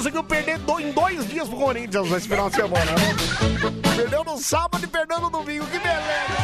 Conseguiu 0.01 0.25
perder 0.25 0.59
do- 0.61 0.81
em 0.81 0.93
dois 0.93 1.29
dias 1.29 1.47
pro 1.47 1.59
Corinthians 1.59 2.11
nesse 2.11 2.27
final 2.27 2.49
de 2.49 2.57
semana. 2.57 2.85
né? 2.93 3.17
Perdeu 3.95 4.25
no 4.25 4.39
sábado 4.39 4.83
e 4.83 4.87
perdeu 4.87 5.21
no 5.21 5.29
domingo. 5.29 5.67
Que 5.67 5.79
beleza! 5.79 6.41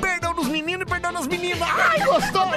Perdeu 0.00 0.34
nos 0.34 0.48
meninos 0.48 0.82
e 0.82 0.86
perdeu 0.86 1.12
nas 1.12 1.28
meninas. 1.28 1.62
Ai, 1.62 2.00
gostou! 2.00 2.48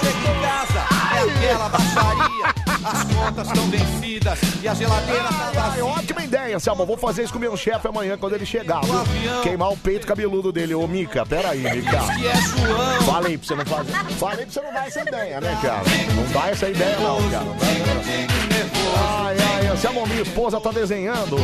Chega 0.00 0.18
em 0.18 0.42
casa, 0.42 0.84
é 1.14 1.46
aquela 1.46 1.68
baixaria. 1.68 2.64
As 2.84 3.04
contas 3.04 3.46
estão 3.46 3.66
vencidas 3.70 4.38
e 4.62 4.68
a 4.68 4.74
geladeira 4.74 5.22
tá 5.22 5.50
Ai, 5.54 5.70
ai, 5.74 5.82
ótima 5.82 6.22
ideia, 6.24 6.58
Selma. 6.58 6.84
Vou 6.84 6.96
fazer 6.98 7.22
isso 7.22 7.32
com 7.32 7.38
o 7.38 7.40
meu 7.40 7.56
chefe 7.56 7.86
amanhã 7.86 8.18
quando 8.18 8.34
ele 8.34 8.44
chegar, 8.44 8.80
viu? 8.84 9.00
Queimar 9.42 9.70
o 9.72 9.76
peito 9.76 10.06
cabeludo 10.08 10.50
dele. 10.52 10.74
Ô, 10.74 10.88
Mica, 10.88 11.24
peraí, 11.24 11.60
Mica. 11.60 11.96
é. 11.98 13.02
Falei 13.04 13.38
pra 13.38 13.46
você 13.46 13.54
não 13.54 13.64
fazer. 13.64 13.92
Falei 14.18 14.44
pra 14.44 14.52
você 14.52 14.60
não 14.60 14.72
dar 14.74 14.88
essa 14.88 15.00
ideia, 15.02 15.40
né, 15.40 15.58
cara? 15.62 15.82
Não 16.16 16.32
dá 16.32 16.48
essa 16.50 16.68
ideia, 16.68 16.98
não, 16.98 17.30
cara. 17.30 18.73
Ai, 18.96 19.36
ai, 19.38 19.66
Anselmo, 19.68 20.06
minha 20.06 20.22
esposa 20.22 20.60
tá 20.60 20.70
desenhando. 20.70 21.36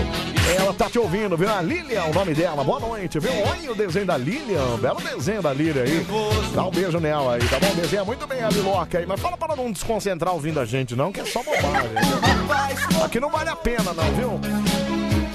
Ela 0.59 0.75
tá 0.75 0.91
te 0.91 0.99
ouvindo, 0.99 1.37
viu? 1.37 1.49
A 1.49 1.63
Lilian, 1.63 2.05
o 2.05 2.15
nome 2.15 2.35
dela. 2.35 2.65
Boa 2.65 2.81
noite, 2.81 3.19
viu? 3.21 3.31
Olha 3.49 3.73
o 3.73 3.75
desenho 3.75 4.07
da 4.07 4.17
Lilian. 4.17 4.79
Belo 4.79 5.01
desenho 5.01 5.41
da 5.41 5.53
Lilian 5.53 5.83
aí. 5.85 6.07
Dá 6.55 6.67
um 6.67 6.71
beijo 6.71 6.99
nela 6.99 7.35
aí, 7.35 7.49
tá 7.49 7.59
bom? 7.61 7.73
Desenha 7.75 8.05
muito 8.05 8.27
bem 8.27 8.43
a 8.43 8.49
Liloca 8.49 8.99
aí. 8.99 9.07
Mas 9.07 9.21
fala 9.21 9.37
para 9.37 9.55
não 9.55 9.71
desconcentrar 9.71 10.35
ouvindo 10.35 10.59
a 10.59 10.65
gente, 10.65 10.97
não, 10.97 11.13
que 11.13 11.21
é 11.21 11.25
só 11.25 11.43
bobagem. 11.43 11.91
Aqui 13.05 13.21
não 13.21 13.31
vale 13.31 13.51
a 13.51 13.57
pena, 13.57 13.93
não, 13.95 14.13
viu? 14.15 14.90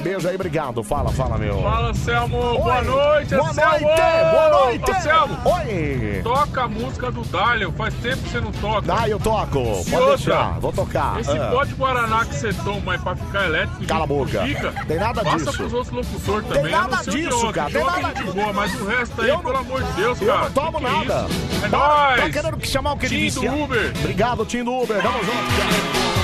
Beijo 0.05 0.27
aí, 0.29 0.35
obrigado. 0.35 0.83
Fala, 0.83 1.09
fala, 1.11 1.35
meu. 1.35 1.63
Fala, 1.63 1.91
Selmo. 1.95 2.37
Boa 2.39 2.77
Oi. 2.77 2.83
noite, 2.85 3.35
Boa 3.35 3.49
Anselmo. 3.49 3.71
noite, 3.71 4.01
boa 4.31 4.49
noite. 4.51 4.91
Ô, 4.91 5.01
Selmo, 5.01 5.37
Oi. 5.45 6.21
toca 6.23 6.61
a 6.61 6.67
música 6.67 7.11
do 7.11 7.21
Darley. 7.23 7.71
Faz 7.71 7.93
tempo 7.95 8.17
que 8.21 8.29
você 8.29 8.39
não 8.39 8.51
toca. 8.51 8.95
Ah, 8.95 9.09
eu 9.09 9.19
toco. 9.19 9.47
Pode 9.63 9.95
outra, 9.95 10.07
deixar. 10.15 10.59
Vou 10.59 10.71
tocar. 10.71 11.19
Esse 11.19 11.31
Ah. 11.35 11.49
pó 11.51 11.63
de 11.63 11.73
Guaraná 11.73 12.23
que 12.23 12.35
você 12.35 12.53
toma 12.53 12.91
aí 12.93 12.99
pra 12.99 13.15
ficar 13.15 13.45
elétrico. 13.45 13.83
Cala 13.87 14.03
a 14.03 14.07
boca. 14.07 14.43
Fica, 14.43 14.71
Tem 14.87 14.97
nada 14.99 15.23
passa 15.23 15.37
disso. 15.37 15.57
pros 15.57 15.73
outros 15.73 15.91
locutores 15.95 16.43
Tem 16.49 16.55
também. 16.55 16.71
eu 16.71 16.79
nada 16.81 16.97
que 17.03 17.09
disso, 17.09 17.49
é 17.49 17.53
cara, 17.53 17.71
tem 17.71 17.83
nada 17.83 18.13
de 18.13 18.23
boa, 18.31 18.53
mas 18.53 18.79
o 18.81 18.85
resto 18.85 19.21
aí, 19.23 19.29
Eu 19.29 19.35
não- 19.37 19.43
pelo 19.43 19.57
amor 19.57 19.81
de 19.81 19.91
Deus, 19.93 20.21
Eu 20.21 20.27
cara. 20.27 20.39
não 20.41 20.51
tomo 20.51 20.77
que 20.77 20.85
que 20.85 20.91
nada. 20.91 21.27
É 21.63 21.67
Tá- 21.67 21.77
nóis. 21.79 22.21
Tá 22.21 22.29
querendo 22.29 22.57
que 22.57 22.67
chamar 22.67 22.93
o 22.93 22.97
que 22.99 23.07
de 23.09 23.31
Tim 23.31 23.39
do? 23.49 23.63
Uber. 23.63 23.91
Obrigado, 24.01 24.45
Tim 24.45 24.63
do 24.63 24.71
Uber. 24.71 25.01
Tamo 25.01 25.17
junto, 25.23 25.31
cara. 25.57 26.14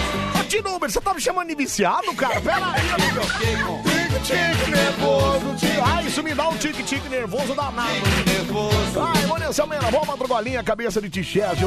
Do 0.60 0.76
Uber, 0.76 0.92
você 0.92 1.00
tá 1.00 1.14
me 1.14 1.22
chamando 1.22 1.48
de 1.48 1.56
viciado, 1.56 2.14
cara? 2.16 2.42
Pera 2.42 2.74
aí, 2.74 2.90
amigo. 2.92 3.82
Tique 4.24 4.70
nervoso. 4.72 5.56
Ai, 5.84 6.06
isso 6.08 6.22
me 6.22 6.34
dá 6.36 6.50
um 6.50 6.58
tique-tique 6.58 7.08
nervoso 7.10 7.56
danado. 7.56 7.88
Ai, 9.16 9.26
Vanessa 9.28 9.66
Mena, 9.66 9.90
boa 9.90 10.06
madrugolinha, 10.06 10.64
cabeça 10.64 11.02
de 11.02 11.10
t-shirt, 11.10 11.58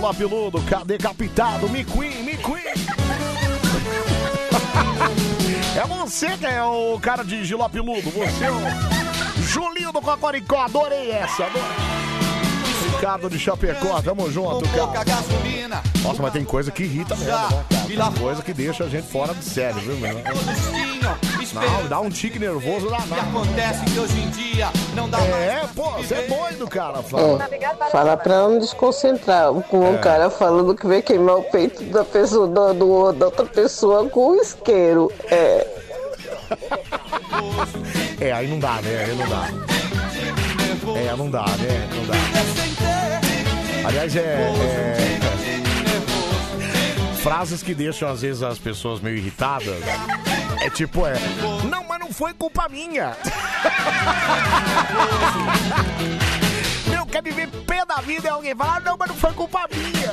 ca- 0.68 0.84
decapitado, 0.84 1.68
me 1.68 1.84
queen, 1.84 2.22
me 2.24 2.36
queen. 2.36 2.74
É 5.76 5.84
você 5.86 6.36
que 6.38 6.46
é 6.46 6.62
o 6.62 6.98
cara 7.00 7.24
de 7.24 7.44
gilapiludo, 7.44 8.08
você 8.10 8.44
é 8.44 8.50
o 8.52 9.42
Julinho 9.42 9.92
do 9.92 10.00
Cocoricó, 10.00 10.60
adorei 10.62 11.10
essa, 11.10 11.44
adorei. 11.46 12.03
Ricardo 12.96 13.28
de 13.28 13.38
Chapecó, 13.38 14.00
tamo 14.02 14.30
junto, 14.30 14.66
cara. 14.70 15.04
Nossa, 16.02 16.22
mas 16.22 16.32
tem 16.32 16.44
coisa 16.44 16.70
que 16.70 16.84
irrita 16.84 17.14
mesmo, 17.16 17.32
né, 17.32 17.64
cara? 17.70 17.94
Uma 18.10 18.12
coisa 18.12 18.42
que 18.42 18.52
deixa 18.54 18.84
a 18.84 18.88
gente 18.88 19.06
fora 19.08 19.34
de 19.34 19.44
sério, 19.44 19.80
viu, 19.80 19.96
meu? 19.96 20.14
Não, 21.52 21.86
dá 21.88 22.00
um 22.00 22.08
tique 22.10 22.38
nervoso 22.38 22.88
danado. 22.88 23.14
Acontece 23.14 23.84
que 23.84 23.98
hoje 23.98 24.18
em 24.18 24.30
dia 24.30 24.68
não 24.94 25.08
dá 25.08 25.18
É, 25.20 25.64
pô, 25.74 25.90
você 25.92 26.14
é 26.14 26.22
doido, 26.26 26.66
cara. 26.68 27.02
Fala. 27.02 27.46
É, 27.50 27.90
fala 27.90 28.16
pra 28.16 28.38
não 28.48 28.58
desconcentrar 28.58 29.52
com 29.52 29.84
É. 29.86 29.90
um 29.90 29.98
cara 29.98 30.30
falando 30.30 30.74
que 30.74 30.86
vai 30.86 31.02
queimar 31.02 31.36
o 31.36 31.42
peito 31.44 31.82
da 31.84 32.04
pessoa, 32.04 32.46
do, 32.48 32.72
do- 32.74 33.12
da 33.12 33.26
outra 33.26 33.44
pessoa 33.46 34.08
com 34.08 34.30
o 34.30 34.36
isqueiro. 34.36 35.12
É. 35.30 35.66
É, 38.20 38.32
aí 38.32 38.48
não 38.48 38.58
dá, 38.58 38.80
né? 38.82 39.04
Aí 39.06 39.14
não 39.16 39.28
dá. 39.28 39.73
É, 40.96 41.14
não 41.16 41.30
dá, 41.30 41.44
né? 41.44 41.88
Não 41.94 42.04
dá. 42.06 42.14
Aliás, 43.88 44.16
é, 44.16 44.20
é- 44.20 45.20
Frases 47.22 47.62
que 47.62 47.74
deixam, 47.74 48.08
às 48.10 48.20
vezes, 48.20 48.42
as 48.42 48.58
pessoas 48.58 49.00
meio 49.00 49.16
irritadas. 49.16 49.78
É 50.60 50.68
tipo, 50.68 51.06
é. 51.06 51.14
Não, 51.70 51.82
mas 51.84 51.98
não 52.00 52.12
foi 52.12 52.34
culpa 52.34 52.68
minha. 52.68 53.16
Meu, 56.90 57.06
quer 57.06 57.22
viver 57.22 57.48
pé 57.66 57.86
da 57.86 57.96
vida 58.02 58.26
e 58.26 58.30
alguém 58.30 58.54
fala, 58.54 58.76
"Ah, 58.76 58.80
não, 58.80 58.96
mas 58.98 59.08
não 59.08 59.16
foi 59.16 59.32
culpa 59.32 59.66
minha. 59.72 60.12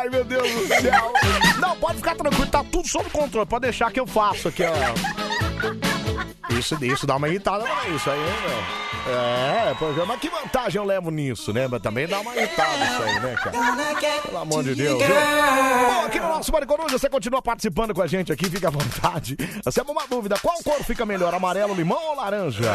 Ai, 0.00 0.08
meu 0.08 0.24
Deus 0.24 0.50
do 0.50 0.66
céu. 0.66 1.12
Não, 1.58 1.76
pode 1.76 1.98
ficar 1.98 2.14
tranquilo, 2.14 2.46
tá 2.46 2.64
tudo 2.64 2.88
sob 2.88 3.10
controle. 3.10 3.46
Pode 3.46 3.62
deixar 3.64 3.92
que 3.92 4.00
eu 4.00 4.06
faço 4.06 4.48
aqui, 4.48 4.62
ó. 4.64 6.54
Isso, 6.54 6.82
isso 6.82 7.06
dá 7.06 7.16
uma 7.16 7.28
irritada 7.28 7.64
pra 7.64 7.86
isso 7.88 8.08
aí, 8.08 8.18
hein, 8.18 8.34
meu? 8.48 8.80
É, 9.12 9.74
porque, 9.78 10.00
mas 10.06 10.20
que 10.20 10.30
vantagem 10.30 10.80
eu 10.80 10.86
levo 10.86 11.10
nisso, 11.10 11.52
né? 11.52 11.68
Mas 11.68 11.82
também 11.82 12.06
dá 12.06 12.18
uma 12.20 12.34
irritada 12.34 12.82
isso 12.82 13.02
aí, 13.02 13.20
né, 13.20 13.34
cara? 13.34 14.22
Pelo 14.22 14.38
amor 14.38 14.64
de 14.64 14.74
Deus. 14.74 15.02
viu? 15.02 15.14
Bom, 15.14 16.06
aqui 16.06 16.18
no 16.18 16.28
nosso 16.28 16.50
Mário 16.50 16.66
Coruja, 16.66 16.98
você 16.98 17.10
continua 17.10 17.42
participando 17.42 17.92
com 17.94 18.00
a 18.00 18.06
gente 18.06 18.32
aqui, 18.32 18.48
fica 18.48 18.68
à 18.68 18.70
vontade. 18.70 19.36
Você 19.62 19.80
é 19.80 19.82
uma 19.82 20.06
dúvida, 20.06 20.38
qual 20.38 20.56
cor 20.62 20.82
fica 20.82 21.04
melhor, 21.04 21.34
amarelo, 21.34 21.74
limão 21.74 22.02
ou 22.02 22.16
laranja? 22.16 22.72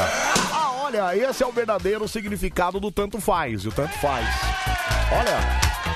Ah, 0.54 0.74
olha, 0.84 1.18
esse 1.18 1.42
é 1.42 1.48
o 1.48 1.52
verdadeiro 1.52 2.08
significado 2.08 2.80
do 2.80 2.92
tanto 2.92 3.20
faz, 3.20 3.64
e 3.64 3.68
o 3.68 3.72
tanto 3.72 3.98
faz. 3.98 4.28
Olha, 5.12 5.95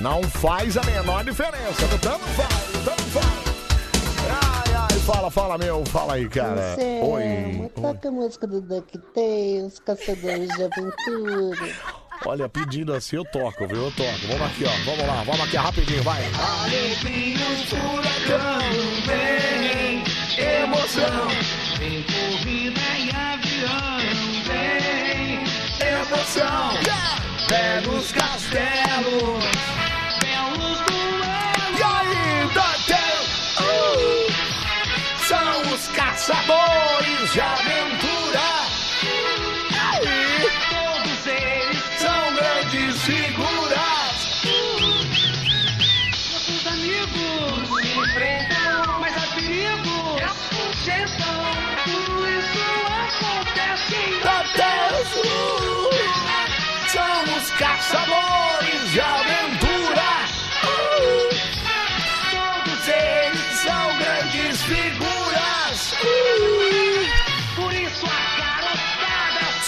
não 0.00 0.22
faz 0.22 0.76
a 0.76 0.82
menor 0.82 1.24
diferença, 1.24 1.86
tanto 2.00 2.24
faz, 2.24 2.84
tanto 2.84 3.02
faz. 3.02 3.26
Ai, 4.30 4.74
ai, 4.74 4.98
fala, 5.00 5.30
fala, 5.30 5.58
meu, 5.58 5.84
fala 5.86 6.14
aí, 6.14 6.28
cara. 6.28 6.76
Oi. 7.02 7.70
Toca 7.74 8.08
a 8.08 8.12
música 8.12 8.46
do 8.46 8.60
DuckTales, 8.60 9.78
Caçadores 9.80 10.48
de 10.48 10.64
Aventura. 10.64 11.74
Olha, 12.24 12.48
pedindo 12.48 12.92
assim 12.94 13.16
eu 13.16 13.24
toco, 13.26 13.66
viu? 13.66 13.84
Eu 13.84 13.90
toco. 13.92 14.26
Vamos 14.28 14.42
aqui, 14.46 14.64
ó. 14.64 14.84
Vamos 14.84 15.06
lá, 15.06 15.22
vamos 15.24 15.40
aqui 15.40 15.56
rapidinho, 15.56 16.02
vai. 16.02 16.22
Arrepios, 16.34 17.64
furacão, 17.68 18.58
vem, 19.06 20.02
emoção. 20.64 21.28
Vem 21.78 22.02
corrida 22.04 22.80
e 22.98 23.10
avião, 23.10 23.98
vem, 24.46 25.44
emoção. 25.88 26.70
Pega 27.48 27.90
os 27.90 28.12
castelos, 28.12 29.44
os 36.20 36.26
caçadores 36.26 37.32
de 37.32 37.40
aventura. 37.40 38.40
Aí, 39.90 40.50
todos 40.68 41.26
eles 41.26 41.78
são 41.98 42.34
grandes 42.34 43.02
figuras. 43.02 44.42
Nossos 46.30 46.66
amigos 46.66 47.68
se 47.80 47.98
enfrentam, 47.98 49.00
mas 49.00 49.16
há 49.16 49.26
perigo. 49.34 50.18
É 50.18 50.24
a 50.24 50.34
projeção. 50.34 51.40
Tudo 51.84 52.28
isso 52.28 52.62
acontece 53.00 53.94
em 53.94 54.10
Deus. 54.20 55.08
São 56.88 57.22
os 57.36 57.50
caçadores 57.52 58.90
de 58.92 59.00
aventura. 59.00 59.39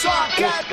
Só 0.03 0.27
quer 0.37 0.65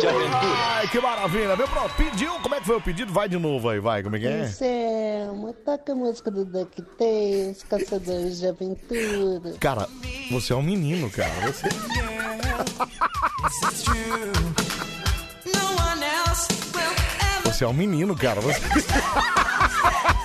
de 0.00 0.06
aventura. 0.06 0.56
Ai, 0.70 0.88
que 0.88 0.98
maravilha, 1.00 1.54
viu? 1.54 1.68
Pronto, 1.68 1.94
pediu. 1.96 2.32
Como 2.40 2.54
é 2.54 2.60
que 2.60 2.66
foi 2.66 2.76
o 2.76 2.80
pedido? 2.80 3.12
Vai 3.12 3.28
de 3.28 3.38
novo 3.38 3.68
aí, 3.68 3.78
vai. 3.78 4.02
Como 4.02 4.16
é 4.16 4.18
que 4.18 4.26
é? 4.26 4.46
Selma, 4.46 5.52
toca 5.52 5.92
a 5.92 5.94
música 5.94 6.30
do 6.30 6.46
DuckTales, 6.46 7.62
Caçadores 7.64 8.38
de 8.38 8.48
Aventura. 8.48 9.54
Cara, 9.60 9.86
você 10.30 10.54
é 10.54 10.56
um 10.56 10.62
menino, 10.62 11.10
cara. 11.10 11.30
Você. 11.46 11.68
Você 17.44 17.64
é 17.64 17.68
um 17.68 17.74
menino, 17.74 18.16
cara. 18.16 18.40
Você... 18.40 18.60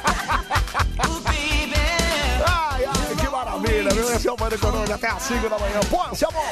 maravilha, 3.57 3.89
viu? 3.91 4.11
Esse 4.13 4.27
é 4.27 4.31
o 4.31 4.39
Mário 4.39 4.59
Coruja 4.59 4.95
até 4.95 5.07
às 5.07 5.23
5 5.23 5.49
da 5.49 5.57
manhã. 5.57 5.79
Pô, 5.89 6.15
seu 6.15 6.29
amor, 6.29 6.43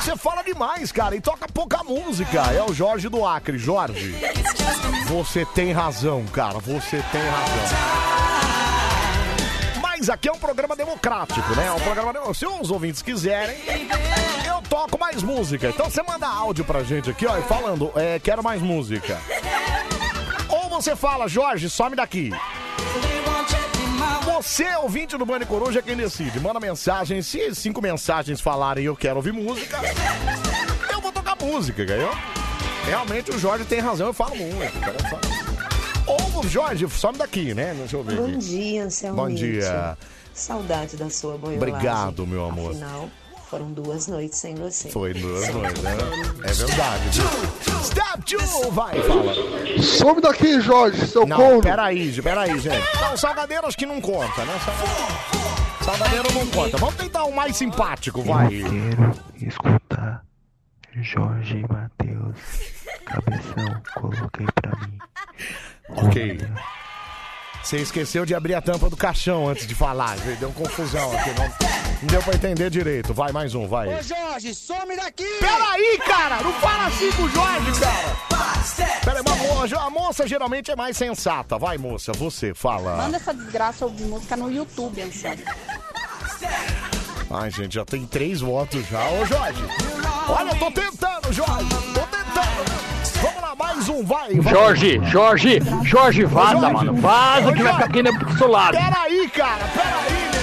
você 0.00 0.16
fala 0.16 0.42
demais, 0.42 0.92
cara, 0.92 1.14
e 1.14 1.20
toca 1.20 1.46
pouca 1.48 1.82
música. 1.84 2.40
É 2.52 2.62
o 2.62 2.72
Jorge 2.72 3.08
do 3.08 3.24
Acre. 3.24 3.58
Jorge, 3.58 4.14
você 5.06 5.44
tem 5.46 5.72
razão, 5.72 6.24
cara, 6.26 6.58
você 6.58 7.02
tem 7.12 7.22
razão. 7.22 7.78
Mas 9.80 10.08
aqui 10.08 10.28
é 10.28 10.32
um 10.32 10.38
programa 10.38 10.76
democrático, 10.76 11.54
né? 11.54 11.66
É 11.66 11.72
um 11.72 11.80
programa 11.80 12.12
democrático. 12.12 12.34
Se 12.34 12.46
os 12.46 12.70
ouvintes 12.70 13.02
quiserem, 13.02 13.56
eu 14.46 14.62
toco 14.68 14.98
mais 14.98 15.22
música. 15.22 15.68
Então 15.68 15.90
você 15.90 16.02
manda 16.02 16.26
áudio 16.26 16.64
pra 16.64 16.82
gente 16.82 17.10
aqui, 17.10 17.26
ó, 17.26 17.36
e 17.36 17.42
falando, 17.42 17.90
é, 17.96 18.18
quero 18.18 18.42
mais 18.42 18.62
música. 18.62 19.18
Ou 20.48 20.68
você 20.68 20.94
fala, 20.94 21.28
Jorge, 21.28 21.68
some 21.68 21.96
daqui. 21.96 22.32
Você, 24.38 24.68
ouvinte 24.76 25.18
do 25.18 25.26
Bande 25.26 25.44
Coruja, 25.44 25.80
é 25.80 25.82
quem 25.82 25.96
decide. 25.96 26.38
Manda 26.38 26.60
mensagem. 26.60 27.20
Se 27.22 27.52
cinco 27.56 27.82
mensagens 27.82 28.40
falarem 28.40 28.84
eu 28.84 28.94
quero 28.94 29.16
ouvir 29.16 29.32
música, 29.32 29.80
eu 30.92 31.00
vou 31.00 31.10
tocar 31.10 31.36
música, 31.42 31.84
ganhou? 31.84 32.12
Realmente 32.86 33.32
o 33.32 33.38
Jorge 33.38 33.64
tem 33.64 33.80
razão, 33.80 34.06
eu 34.06 34.12
falo 34.12 34.36
muito, 34.36 34.78
cara. 34.78 34.96
Eu 34.96 35.08
falo. 35.08 36.36
Ou, 36.36 36.44
Jorge, 36.44 36.88
some 36.88 37.18
daqui, 37.18 37.52
né? 37.52 37.74
Deixa 37.76 37.96
eu 37.96 38.04
ver 38.04 38.14
Bom 38.14 38.26
aqui. 38.26 38.36
dia, 38.36 38.84
Anselmo. 38.84 39.16
Bom 39.16 39.28
dia. 39.28 39.98
Saudade 40.32 40.96
da 40.96 41.10
sua 41.10 41.36
boiolagem. 41.36 41.74
Obrigado, 41.74 42.24
meu 42.24 42.44
amor. 42.44 42.70
Afinal, 42.70 43.10
foram 43.48 43.72
duas 43.72 44.06
noites 44.06 44.38
sem 44.38 44.54
você. 44.54 44.90
Foi 44.90 45.14
duas 45.14 45.48
noites, 45.54 45.82
né? 45.82 45.90
É 46.44 46.52
verdade. 46.52 47.08
viu? 47.10 47.82
Step 47.84 48.22
two, 48.24 48.70
vai, 48.70 49.00
fala. 49.02 49.32
Some 49.82 50.20
daqui, 50.20 50.60
Jorge, 50.60 51.06
seu 51.06 51.26
Não, 51.26 51.36
corno. 51.36 51.62
peraí, 51.62 52.20
peraí, 52.22 52.58
gente. 52.58 52.84
Não, 53.00 53.16
salgadeiro 53.16 53.66
acho 53.66 53.76
que 53.76 53.86
não 53.86 54.00
conta, 54.00 54.44
né? 54.44 54.58
Salgadeiro, 54.64 55.84
salgadeiro 55.84 56.34
não 56.34 56.46
conta. 56.48 56.76
Vamos 56.76 56.94
tentar 56.96 57.24
um 57.24 57.32
mais 57.32 57.56
simpático, 57.56 58.22
vai. 58.22 58.48
quero 58.48 59.48
escutar 59.48 60.22
Jorge 60.96 61.64
Matheus. 61.68 62.36
Cabeção, 63.06 63.82
coloquei 63.94 64.46
pra 64.54 64.76
mim. 64.86 64.98
Ok. 65.90 66.38
Você 67.62 67.78
esqueceu 67.78 68.24
de 68.24 68.34
abrir 68.34 68.54
a 68.54 68.62
tampa 68.62 68.88
do 68.88 68.96
caixão 68.96 69.48
antes 69.48 69.66
de 69.66 69.74
falar. 69.74 70.16
Deu 70.40 70.50
confusão 70.52 71.12
aqui. 71.12 71.30
Não, 71.30 71.44
não 72.02 72.06
deu 72.08 72.22
pra 72.22 72.34
entender 72.34 72.70
direito. 72.70 73.12
Vai, 73.12 73.30
mais 73.32 73.54
um, 73.54 73.66
vai. 73.66 73.88
Ô 73.88 74.02
Jorge, 74.02 74.54
some 74.54 74.96
daqui! 74.96 75.26
Peraí, 75.38 75.98
cara! 76.06 76.42
Não 76.42 76.52
fala 76.54 76.86
assim 76.86 77.12
com 77.12 77.22
o 77.22 77.28
Jorge, 77.28 77.80
cara! 77.80 78.16
Peraí, 79.04 79.22
uma 79.22 79.36
moça, 79.36 79.78
a 79.80 79.90
moça 79.90 80.26
geralmente 80.26 80.70
é 80.70 80.76
mais 80.76 80.96
sensata. 80.96 81.58
Vai, 81.58 81.76
moça, 81.76 82.12
você, 82.12 82.54
fala. 82.54 82.96
Manda 82.96 83.16
essa 83.16 83.34
desgraça 83.34 83.84
ouvir 83.84 84.04
música 84.04 84.36
no 84.36 84.50
YouTube, 84.50 85.02
Anselmo. 85.02 85.42
Ai, 87.30 87.50
gente, 87.50 87.74
já 87.74 87.84
tem 87.84 88.06
três 88.06 88.40
votos 88.40 88.86
já. 88.88 89.06
Ô, 89.10 89.26
Jorge! 89.26 89.62
Olha, 90.28 90.50
eu 90.50 90.58
tô 90.58 90.70
tentando, 90.70 91.32
Jorge! 91.32 91.68
Mais 93.88 94.00
um, 94.00 94.04
vai! 94.04 94.34
vai. 94.34 94.52
Jorge, 94.52 95.00
Jorge, 95.04 95.58
Jorge, 95.84 96.24
vaza, 96.24 96.60
Jorge. 96.60 96.72
mano. 96.74 96.94
Vaza 96.94 97.48
Ô, 97.48 97.52
que 97.52 97.62
vai 97.62 97.72
ficar 97.72 97.84
aqui 97.86 98.02
no 98.02 98.38
seu 98.38 98.48
lado. 98.48 98.76
Peraí, 98.76 99.28
cara, 99.30 99.64
peraí, 99.74 100.30
meu! 100.30 100.38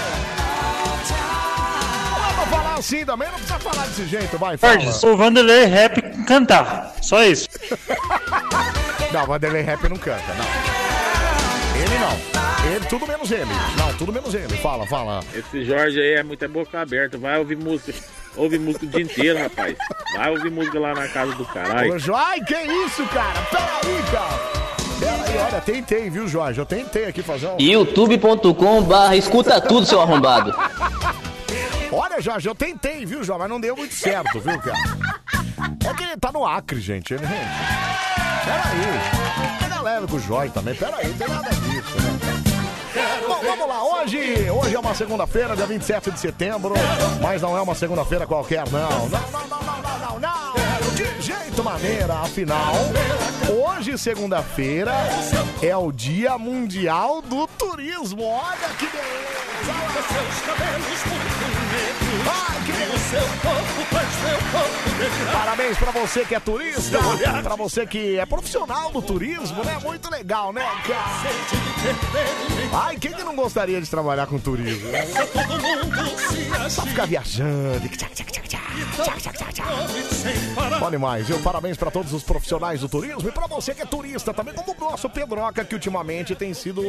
Não 2.22 2.34
pra 2.36 2.46
falar 2.46 2.74
assim 2.76 3.06
também, 3.06 3.28
não 3.30 3.36
precisa 3.36 3.60
falar 3.60 3.86
desse 3.86 4.06
jeito, 4.06 4.38
vai, 4.38 4.58
fala. 4.58 4.80
Jorge, 4.80 5.06
o 5.06 5.18
Vanderlei 5.18 5.66
Rap 5.66 6.02
cantar. 6.26 6.94
Só 7.02 7.24
isso. 7.24 7.48
Não, 9.14 9.26
Vanderlei 9.26 9.62
Rap 9.62 9.88
não 9.88 9.96
canta, 9.96 10.34
não. 10.34 10.46
Ele 11.80 11.98
não. 12.00 12.70
Ele, 12.70 12.86
tudo 12.88 13.08
menos 13.08 13.32
ele. 13.32 13.46
Não, 13.78 13.94
tudo 13.94 14.12
menos 14.12 14.34
ele. 14.34 14.58
Fala, 14.58 14.86
fala. 14.88 15.22
Esse 15.34 15.64
Jorge 15.64 16.02
aí 16.02 16.16
é 16.16 16.24
muita 16.24 16.50
boca 16.50 16.82
aberta, 16.82 17.18
vai 17.18 17.38
ouvir 17.38 17.56
música. 17.56 17.94
Ouve 18.38 18.60
música 18.60 18.86
o 18.86 18.90
dia 18.90 19.02
inteiro, 19.02 19.40
rapaz. 19.40 19.76
Vai 20.16 20.30
ouvir 20.32 20.52
música 20.52 20.80
lá 20.80 20.94
na 20.94 21.08
casa 21.08 21.34
do 21.36 21.46
caralho. 21.46 21.94
Ô, 21.94 22.00
Jorge, 22.00 22.44
que 22.46 22.56
isso, 22.56 23.06
cara? 23.08 23.42
Peraí, 23.50 24.04
cara. 24.12 24.66
Peraí, 25.00 25.38
olha, 25.38 25.62
tentei, 25.62 26.10
viu, 26.10 26.28
Jorge? 26.28 26.60
Eu 26.60 26.66
tentei 26.66 27.06
aqui 27.06 27.22
fazer 27.22 27.48
um... 27.48 27.58
youtube.com 27.60 28.82
barra 28.84 29.16
escuta 29.16 29.60
tudo, 29.60 29.86
seu 29.86 30.02
arrombado. 30.02 30.54
Olha, 31.92 32.22
Jorge, 32.22 32.48
eu 32.48 32.56
tentei, 32.56 33.06
viu, 33.06 33.24
Jorge? 33.24 33.42
Mas 33.42 33.50
não 33.50 33.60
deu 33.60 33.76
muito 33.76 33.94
certo, 33.94 34.40
viu, 34.40 34.58
cara? 34.60 34.78
É 35.90 35.94
que 35.94 36.04
ele 36.04 36.18
tá 36.18 36.32
no 36.32 36.46
Acre, 36.46 36.80
gente. 36.80 37.14
Ele... 37.14 37.26
Peraí. 37.26 37.40
Pega 39.60 39.82
leve 39.82 40.08
com 40.08 40.16
o 40.16 40.20
Jorge 40.20 40.54
também. 40.54 40.76
Peraí, 40.76 41.08
não 41.08 41.18
tem 41.18 41.28
nada 41.28 41.50
disso, 41.50 42.02
né? 42.02 42.05
Bom, 43.28 43.42
vamos 43.44 43.68
lá. 43.68 43.84
Hoje, 43.84 44.50
hoje 44.50 44.76
é 44.76 44.80
uma 44.80 44.96
segunda-feira, 44.96 45.56
dia 45.56 45.66
27 45.66 46.12
de 46.12 46.20
setembro. 46.20 46.74
Mas 47.22 47.42
não 47.42 47.58
é 47.58 47.62
uma 47.62 47.76
segunda-feira 47.76 48.26
qualquer, 48.26 48.70
não. 48.72 49.10
Não, 49.10 49.32
não, 49.32 49.48
não, 49.48 49.60
não, 49.62 49.82
não, 49.82 50.00
não, 50.00 50.20
não. 50.20 50.96
De 50.96 51.22
jeito 51.22 51.64
maneira, 51.64 52.14
afinal. 52.22 52.74
Hoje, 53.50 53.98
segunda-feira, 53.98 54.94
é 55.62 55.76
o 55.76 55.92
Dia 55.92 56.38
Mundial 56.38 57.22
do 57.22 57.48
Turismo. 57.48 58.24
Olha 58.24 58.70
que 58.80 58.88
Parabéns 65.32 65.78
pra 65.78 65.92
você 65.92 66.26
que 66.26 66.36
é 66.36 66.40
turista, 66.40 66.98
pra 67.44 67.56
você 67.56 67.86
que 67.86 68.18
é 68.18 68.26
profissional 68.26 68.92
do 68.92 69.02
turismo, 69.02 69.64
né? 69.64 69.78
Muito 69.84 70.10
legal, 70.10 70.52
né, 70.54 70.66
cara? 70.88 71.06
Ai, 72.74 72.98
quem 72.98 73.14
que 73.14 73.24
não 73.24 73.36
gostaria 73.36 73.80
de 73.82 73.90
trabalhar 73.90 74.26
com 74.28 74.40
turismo? 74.40 74.90
né? 74.90 75.06
Só 76.70 76.82
ficar 76.84 77.06
viajando. 77.06 77.82
Bom 80.80 80.92
demais, 80.92 81.28
viu? 81.28 81.40
Parabéns 81.40 81.78
pra 81.78 81.92
todos 81.92 82.12
os 82.14 82.24
profissionais 82.24 82.82
do 82.82 82.90
turismo 82.90 83.28
e 83.30 83.32
pra 83.32 83.48
você 83.48 83.74
que 83.74 83.82
é 83.82 83.86
turista 83.86 84.34
também, 84.34 84.54
como 84.54 84.76
o 84.78 84.92
nosso 84.92 85.10
Pedroca, 85.10 85.64
que 85.64 85.76
ultimamente 85.76 86.36
tem 86.36 86.54
sido 86.54 86.82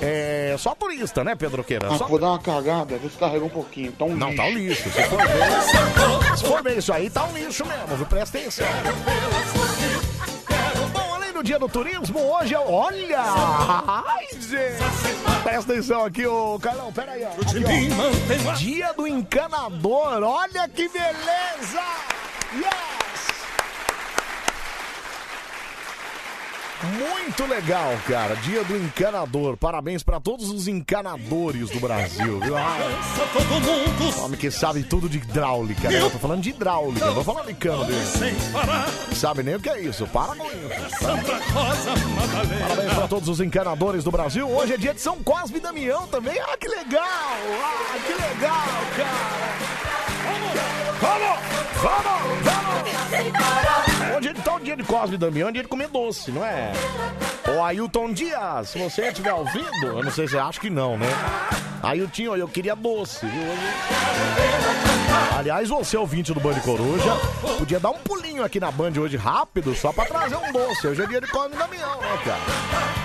é, 0.00 0.54
só 0.58 0.74
turista, 0.74 1.24
né, 1.24 1.34
Pedroqueira? 1.34 1.88
Ah, 1.90 1.98
Só 1.98 2.06
vou 2.06 2.18
dar 2.18 2.28
uma 2.28 2.38
cagada, 2.38 2.98
descarregou 2.98 3.46
um 3.46 3.50
pouquinho. 3.50 3.92
Tá 3.92 4.04
um 4.04 4.14
não, 4.14 4.31
lixo. 4.32 4.36
tá 4.36 4.44
um 4.44 4.52
lixo. 4.52 4.90
Se 4.90 5.02
for 5.04 5.18
ver, 5.18 6.36
se 6.36 6.44
for 6.44 6.62
ver 6.62 6.78
isso 6.78 6.92
aí, 6.92 7.10
tá 7.10 7.24
um 7.24 7.32
lixo 7.32 7.64
mesmo, 7.66 7.96
viu? 7.96 8.06
Presta 8.06 8.38
atenção. 8.38 8.66
Bom, 10.92 11.14
além 11.14 11.32
do 11.32 11.42
dia 11.42 11.58
do 11.58 11.68
turismo, 11.68 12.18
hoje 12.18 12.54
é. 12.54 12.58
Olha! 12.58 13.20
Ai, 13.20 14.26
gente! 14.32 15.42
Presta 15.42 15.72
atenção 15.72 16.04
aqui, 16.04 16.26
ô 16.26 16.58
Carlão, 16.60 16.92
pera 16.92 17.12
aí, 17.12 17.24
ó. 17.24 17.28
Aqui, 17.30 18.48
ó. 18.48 18.52
Dia 18.54 18.92
do 18.94 19.06
encanador, 19.06 20.22
olha 20.22 20.68
que 20.68 20.88
beleza! 20.88 21.82
Yes! 22.54 23.01
Muito 26.82 27.46
legal, 27.46 27.96
cara. 28.08 28.34
Dia 28.36 28.64
do 28.64 28.76
encanador. 28.76 29.56
Parabéns 29.56 30.02
pra 30.02 30.18
todos 30.18 30.50
os 30.50 30.66
encanadores 30.66 31.70
do 31.70 31.78
Brasil, 31.78 32.40
viu? 32.40 32.56
Ah, 32.56 32.78
homem 34.24 34.38
que 34.38 34.50
sabe 34.50 34.82
tudo 34.82 35.08
de 35.08 35.18
hidráulica, 35.18 35.88
né? 35.88 36.00
Eu 36.00 36.10
tô 36.10 36.18
falando 36.18 36.40
de 36.42 36.50
hidráulica, 36.50 37.06
não 37.06 37.14
tô 37.14 37.24
falando 37.24 37.46
de 37.46 37.54
cano 37.54 37.84
dele. 37.84 38.04
Sabe 39.14 39.42
nem 39.42 39.54
o 39.54 39.60
que 39.60 39.70
é 39.70 39.80
isso. 39.80 40.06
Para 40.08 40.34
com 40.34 40.46
isso. 40.46 40.54
Parabéns 42.60 42.94
pra 42.94 43.08
todos 43.08 43.28
os 43.28 43.40
encanadores 43.40 44.02
do 44.02 44.10
Brasil. 44.10 44.48
Hoje 44.50 44.74
é 44.74 44.76
dia 44.76 44.92
de 44.92 45.00
São 45.00 45.22
Cosme 45.22 45.58
e 45.58 45.60
Damião 45.60 46.06
também. 46.08 46.38
Ah, 46.40 46.56
que 46.56 46.68
legal! 46.68 47.02
Ah, 47.04 47.98
que 48.06 48.12
legal, 48.12 48.66
cara! 48.96 49.82
Vamos! 51.00 51.38
Vamos! 51.80 52.22
Vamos! 52.44 53.91
Hoje 54.16 54.34
então 54.36 54.56
é 54.56 54.60
dia 54.60 54.76
de 54.76 54.82
Cosme 54.82 55.16
Damião, 55.16 55.48
é 55.48 55.52
dia 55.52 55.62
de 55.62 55.68
comer 55.68 55.88
doce, 55.88 56.30
não 56.30 56.44
é? 56.44 56.72
Ô 57.48 57.62
Ailton 57.62 58.12
Dias, 58.12 58.68
se 58.68 58.78
você 58.78 59.08
estiver 59.08 59.32
ouvindo, 59.32 59.86
eu 59.86 60.02
não 60.02 60.10
sei 60.10 60.28
se 60.28 60.38
acha 60.38 60.60
que 60.60 60.70
não, 60.70 60.98
né? 60.98 61.06
Ailton, 61.82 62.36
eu 62.36 62.48
queria 62.48 62.76
doce, 62.76 63.26
viu? 63.26 63.42
Aliás, 65.38 65.68
você 65.68 65.96
ouvinte 65.96 66.32
do 66.32 66.40
Band 66.40 66.60
Coruja, 66.60 67.16
podia 67.58 67.80
dar 67.80 67.90
um 67.90 67.98
pulinho 67.98 68.44
aqui 68.44 68.60
na 68.60 68.70
Band 68.70 68.92
hoje 69.00 69.16
rápido, 69.16 69.74
só 69.74 69.92
pra 69.92 70.04
trazer 70.04 70.36
um 70.36 70.52
doce. 70.52 70.86
Hoje 70.86 71.02
é 71.02 71.06
dia 71.06 71.20
de 71.20 71.26
Cosme 71.26 71.56
Damião, 71.56 72.00
né, 72.00 72.18
cara? 72.24 73.01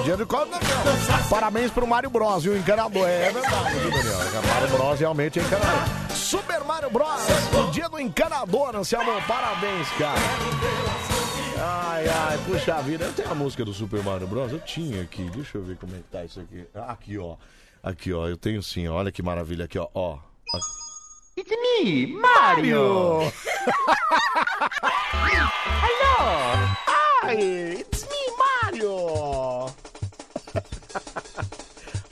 É, 0.00 0.04
dia 0.04 0.16
de 0.16 0.24
Cosme 0.26 0.54
e 0.54 0.58
Damião. 0.58 1.28
Parabéns 1.28 1.70
pro 1.70 1.86
Mario 1.86 2.10
Bros, 2.10 2.42
viu? 2.44 2.56
Encanador. 2.56 3.06
É 3.08 3.30
verdade, 3.30 3.78
viu, 3.78 3.90
Daniel? 3.90 4.18
Mario 4.46 4.68
Bros 4.76 5.00
realmente 5.00 5.38
é 5.38 5.42
encanador. 5.42 5.88
Super 6.14 6.64
Mario 6.64 6.90
Bros, 6.90 7.20
o 7.58 7.70
dia 7.70 7.88
do 7.88 7.98
encanador, 8.00 8.76
Anselmo. 8.76 9.12
Parabéns, 9.26 9.88
cara. 9.98 10.18
Ai, 11.62 12.08
ai, 12.08 12.38
puxa 12.46 12.80
vida. 12.82 13.04
Eu 13.04 13.12
tenho 13.12 13.30
a 13.30 13.34
música 13.34 13.64
do 13.64 13.72
Super 13.74 14.02
Mario 14.02 14.26
Bros? 14.26 14.50
Eu 14.52 14.60
tinha 14.60 15.02
aqui. 15.02 15.28
Deixa 15.30 15.58
eu 15.58 15.62
ver 15.62 15.76
como 15.76 15.94
é 15.94 15.98
que 15.98 16.04
tá 16.10 16.24
isso 16.24 16.40
aqui. 16.40 16.66
Ah, 16.74 16.92
Aqui, 16.92 17.18
ó. 17.18 17.36
Aqui, 17.82 18.12
ó. 18.12 18.26
Eu 18.26 18.36
tenho 18.36 18.62
sim. 18.62 18.88
Olha 18.88 19.12
que 19.12 19.22
maravilha 19.22 19.64
aqui, 19.66 19.78
ó. 19.78 19.88
ó. 19.94 20.18
It's 21.36 21.50
me, 21.50 22.06
Mario. 22.06 23.20
Hello! 25.82 26.76
Ai, 27.22 27.36
it's 27.80 28.04
me, 28.04 28.36
Mario! 28.36 29.66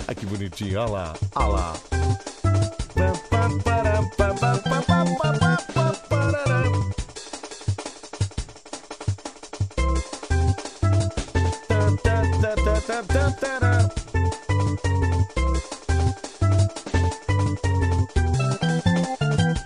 Ai, 0.07 0.15
que 0.17 0.27
bonitinho, 0.27 0.81
olha 0.81 0.91
lá, 0.91 1.15
olha 1.35 1.47
lá. 1.49 1.75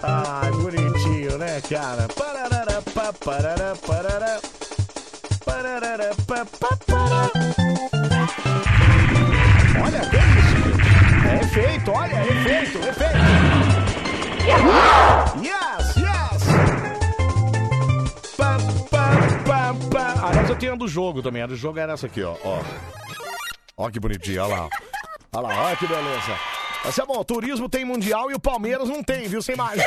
Ai, 0.02 0.50
bonitinho, 0.52 1.38
né, 1.38 1.60
cara? 1.68 2.08
Parará, 3.24 3.76
parará. 3.86 4.40
Pararara, 5.44 6.10
pa, 6.26 6.44
pa, 6.58 6.76
pará. 6.86 7.91
Olha, 9.80 10.00
que 10.00 10.16
isso? 10.16 11.28
É 11.28 11.40
efeito, 11.40 11.92
olha, 11.92 12.14
é 12.14 12.26
efeito, 12.26 12.78
efeito. 12.78 13.16
Yes, 15.40 15.96
yes. 15.96 16.42
Pa, 18.36 18.56
pa, 18.90 19.10
pa, 19.46 19.74
pa. 19.90 20.14
Aliás, 20.28 20.50
eu 20.50 20.56
tenho 20.56 20.72
a 20.72 20.76
do 20.76 20.88
jogo 20.88 21.22
também. 21.22 21.42
A 21.42 21.46
do 21.46 21.56
jogo 21.56 21.78
era 21.78 21.92
essa 21.92 22.06
aqui, 22.06 22.22
ó. 22.22 22.34
Ó, 22.44 22.60
ó 23.76 23.90
que 23.90 24.00
bonitinho, 24.00 24.42
olha 24.42 24.54
lá. 24.56 24.68
Olha 25.34 25.48
lá, 25.48 25.62
olha 25.64 25.76
que 25.76 25.86
beleza. 25.86 26.36
Mas 26.84 26.98
é 26.98 27.06
bom, 27.06 27.22
turismo 27.22 27.68
tem 27.68 27.84
mundial 27.84 28.28
e 28.30 28.34
o 28.34 28.40
Palmeiras 28.40 28.88
não 28.88 29.02
tem, 29.02 29.28
viu? 29.28 29.40
Sem 29.40 29.54
mais. 29.54 29.80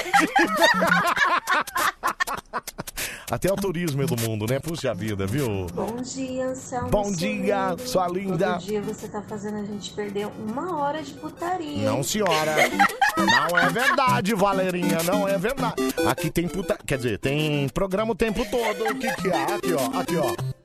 Até 3.30 3.52
o 3.52 3.56
turismo 3.56 4.04
é 4.04 4.06
do 4.06 4.15
mundo, 4.21 4.45
né? 4.48 4.60
Puxa 4.60 4.93
vida, 4.93 5.26
viu? 5.26 5.65
Bom 5.74 5.95
dia, 6.02 6.48
Anselmo. 6.48 6.89
Bom 6.89 7.12
dia, 7.12 7.69
Silveira. 7.69 7.88
sua 7.88 8.08
linda. 8.08 8.54
Todo 8.54 8.63
dia 8.65 8.82
você 8.82 9.08
tá 9.08 9.21
fazendo 9.24 9.58
a 9.58 9.63
gente 9.63 9.91
perder 9.93 10.28
uma 10.28 10.78
hora 10.78 11.02
de 11.02 11.13
putaria. 11.13 11.89
Não, 11.89 12.04
senhora. 12.04 12.56
Não 13.17 13.58
é 13.58 13.69
verdade, 13.69 14.36
Valerinha. 14.36 15.02
Não 15.04 15.28
é 15.28 15.38
verdade. 15.39 15.76
Aqui 16.06 16.30
tem 16.30 16.48
puta. 16.48 16.78
Quer 16.86 16.98
dizer, 16.98 17.17
tem 17.17 17.68
programa 17.70 18.12
o 18.12 18.16
tempo 18.16 18.45
todo. 18.45 18.84
O 18.91 18.95
que, 18.99 19.12
que 19.16 19.30
é? 19.30 19.43
Aqui, 19.55 19.74
ó. 19.74 19.99
Aqui, 19.99 20.16
ó. 20.18 20.55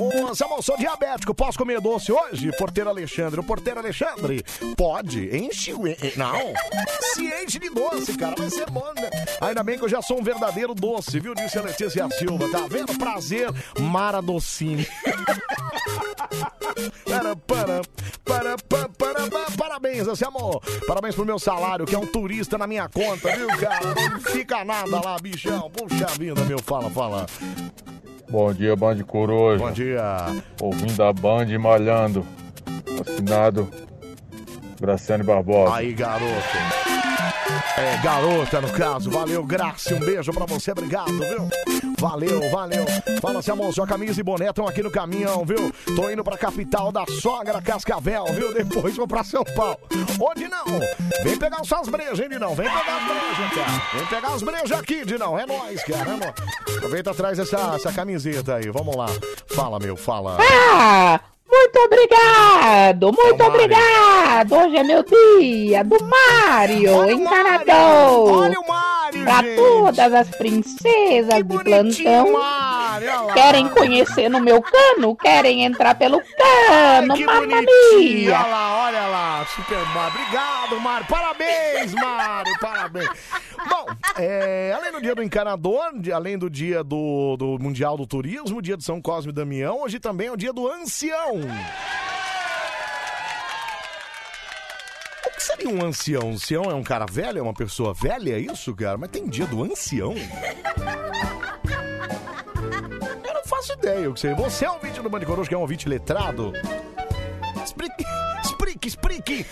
Ô, 0.00 0.34
Samuel, 0.34 0.62
sou 0.62 0.76
diabético. 0.76 1.32
Posso 1.34 1.56
comer 1.56 1.80
doce 1.80 2.10
hoje? 2.10 2.50
Porteiro 2.58 2.90
Alexandre. 2.90 3.38
O 3.38 3.44
porteiro 3.44 3.78
Alexandre? 3.78 4.44
Pode. 4.76 5.34
Enche 5.36 5.72
o. 5.72 5.82
Não. 6.16 6.52
Se 7.14 7.24
enche 7.44 7.58
de 7.60 7.70
doce, 7.70 8.16
cara. 8.16 8.34
Vai 8.36 8.50
ser 8.50 8.68
bom, 8.70 8.92
né? 8.96 9.08
Ainda 9.40 9.62
bem 9.62 9.78
que 9.78 9.84
eu 9.84 9.88
já 9.88 10.02
sou 10.02 10.18
um 10.18 10.22
verdadeiro 10.22 10.74
doce, 10.74 10.93
viu? 11.20 11.34
Disse 11.34 11.58
a 11.58 11.62
Letícia 11.62 12.08
Silva. 12.10 12.50
Tá 12.50 12.66
vendo? 12.68 12.96
Prazer, 12.98 13.50
Mara 13.80 14.20
Docine. 14.20 14.86
Para, 17.04 17.36
para, 17.36 17.82
para, 18.24 18.56
para, 18.56 18.88
para, 18.88 19.28
para, 19.28 19.50
parabéns, 19.56 20.06
esse 20.06 20.24
amor. 20.24 20.60
Parabéns 20.86 21.14
pro 21.14 21.24
meu 21.24 21.38
salário, 21.38 21.86
que 21.86 21.94
é 21.94 21.98
um 21.98 22.06
turista 22.06 22.58
na 22.58 22.66
minha 22.66 22.88
conta, 22.88 23.34
viu, 23.36 23.46
cara? 23.48 23.94
Não 23.94 24.20
fica 24.20 24.64
nada 24.64 25.00
lá, 25.00 25.16
bichão. 25.18 25.70
Puxa 25.70 26.06
vida, 26.18 26.44
meu. 26.44 26.58
Fala, 26.58 26.90
fala. 26.90 27.26
Bom 28.28 28.52
dia, 28.52 28.74
Band 28.74 29.02
Coruja. 29.04 29.58
Bom 29.58 29.70
dia. 29.70 30.02
Ouvindo 30.60 31.02
a 31.02 31.12
Band 31.12 31.46
e 31.46 31.58
malhando. 31.58 32.26
Assinado 33.00 33.70
Graciane 34.80 35.22
Barbosa. 35.22 35.76
Aí, 35.76 35.92
garoto. 35.92 36.83
É, 37.76 37.96
garota, 38.02 38.60
no 38.60 38.70
caso. 38.70 39.10
Valeu, 39.10 39.44
Graça. 39.44 39.94
Um 39.94 40.00
beijo 40.00 40.32
pra 40.32 40.46
você. 40.46 40.72
Obrigado, 40.72 41.12
viu? 41.12 41.48
Valeu, 41.98 42.50
valeu. 42.50 42.84
Fala, 43.20 43.42
se 43.42 43.50
amor, 43.50 43.72
sua 43.72 43.86
camisa 43.86 44.20
e 44.20 44.22
boné 44.22 44.48
estão 44.48 44.66
aqui 44.66 44.82
no 44.82 44.90
caminhão, 44.90 45.44
viu? 45.44 45.72
Tô 45.96 46.10
indo 46.10 46.22
pra 46.22 46.36
capital 46.36 46.92
da 46.92 47.04
sogra 47.06 47.60
Cascavel, 47.62 48.26
viu? 48.26 48.52
Depois 48.52 48.96
vou 48.96 49.06
pra 49.06 49.24
São 49.24 49.44
Paulo. 49.44 49.78
Onde 50.20 50.48
não? 50.48 50.64
Vem 51.22 51.36
pegar 51.38 51.62
os 51.62 51.68
suas 51.68 51.88
brejas, 51.88 52.18
hein, 52.20 52.28
Dinão? 52.28 52.54
Vem 52.54 52.68
pegar 52.68 52.96
as 52.96 53.04
brejas, 53.04 53.54
cara. 53.54 53.82
Vem 53.94 54.06
pegar 54.06 54.34
as 54.34 54.42
brejas 54.42 54.72
aqui, 54.72 55.04
Dinão. 55.04 55.38
É 55.38 55.46
nóis, 55.46 55.82
cara. 55.84 56.10
É 56.10 56.16
nóis. 56.16 56.76
Aproveita 56.76 57.10
atrás 57.10 57.38
essa, 57.38 57.74
essa 57.74 57.92
camiseta 57.92 58.56
aí. 58.56 58.70
Vamos 58.70 58.96
lá. 58.96 59.06
Fala, 59.54 59.78
meu, 59.78 59.96
fala. 59.96 60.38
Ah, 60.72 61.20
muito 61.74 61.78
obrigado, 61.86 63.12
muito 63.12 63.42
obrigado. 63.44 64.52
Hoje 64.54 64.76
é 64.76 64.82
meu 64.84 65.02
dia 65.02 65.82
do 65.82 65.96
Mário, 66.04 67.10
encanador. 67.10 68.38
Olha 68.42 68.60
o 68.60 68.68
Mário, 68.68 69.24
Pra 69.24 69.42
gente. 69.42 69.56
todas 69.56 70.12
as 70.14 70.28
princesas 70.30 71.42
de 71.42 71.64
plantão. 71.64 72.34
Olha 72.34 73.20
lá. 73.20 73.32
Querem 73.34 73.68
conhecer 73.68 74.28
no 74.28 74.40
meu 74.40 74.62
cano? 74.62 75.16
Querem 75.16 75.64
entrar 75.64 75.94
pelo 75.96 76.20
cano? 76.20 77.14
Que 77.14 77.24
Mamma 77.24 77.46
mia. 77.46 78.30
olha 78.38 78.46
lá, 78.46 78.84
olha 78.86 79.06
lá, 79.06 79.46
super 79.54 79.78
Mário. 79.94 80.14
Obrigado, 80.20 80.80
Mário. 80.80 81.06
Parabéns, 81.08 81.92
Mário, 81.94 82.58
parabéns. 82.60 83.08
Bom, 83.68 83.86
é, 84.16 84.72
além 84.76 84.92
do 84.92 85.00
dia 85.00 85.14
do 85.14 85.22
encanador, 85.22 85.98
de- 85.98 86.12
além 86.12 86.36
do 86.38 86.48
dia 86.50 86.82
do, 86.84 87.36
do 87.36 87.58
Mundial 87.58 87.96
do 87.96 88.06
Turismo, 88.06 88.60
dia 88.62 88.76
de 88.76 88.84
São 88.84 89.00
Cosme 89.00 89.30
e 89.32 89.34
Damião, 89.34 89.80
hoje 89.82 89.98
também 89.98 90.26
é 90.28 90.32
o 90.32 90.36
dia 90.36 90.52
do 90.52 90.68
ancião. 90.70 91.40
O 95.26 95.30
que 95.36 95.42
seria 95.42 95.68
um 95.68 95.82
ancião? 95.84 96.28
Um 96.28 96.32
ancião 96.34 96.64
é 96.64 96.74
um 96.74 96.82
cara 96.82 97.06
velho? 97.06 97.38
É 97.38 97.42
uma 97.42 97.54
pessoa 97.54 97.92
velha? 97.94 98.34
É 98.34 98.38
isso, 98.38 98.74
cara? 98.74 98.96
Mas 98.98 99.10
tem 99.10 99.26
dia 99.28 99.46
do 99.46 99.62
ancião? 99.64 100.14
Eu 103.26 103.34
não 103.34 103.44
faço 103.44 103.72
ideia 103.72 104.10
o 104.10 104.14
que 104.14 104.20
seria. 104.20 104.36
Você 104.36 104.64
é 104.64 104.70
um 104.70 104.74
ouvinte 104.74 105.00
do 105.00 105.08
Band 105.10 105.20
Coruja, 105.20 105.48
que 105.48 105.54
é 105.54 105.58
um 105.58 105.62
ouvinte 105.62 105.88
letrado? 105.88 106.52
Explique, 107.64 108.04
explique, 108.44 108.88
explique. 108.88 109.46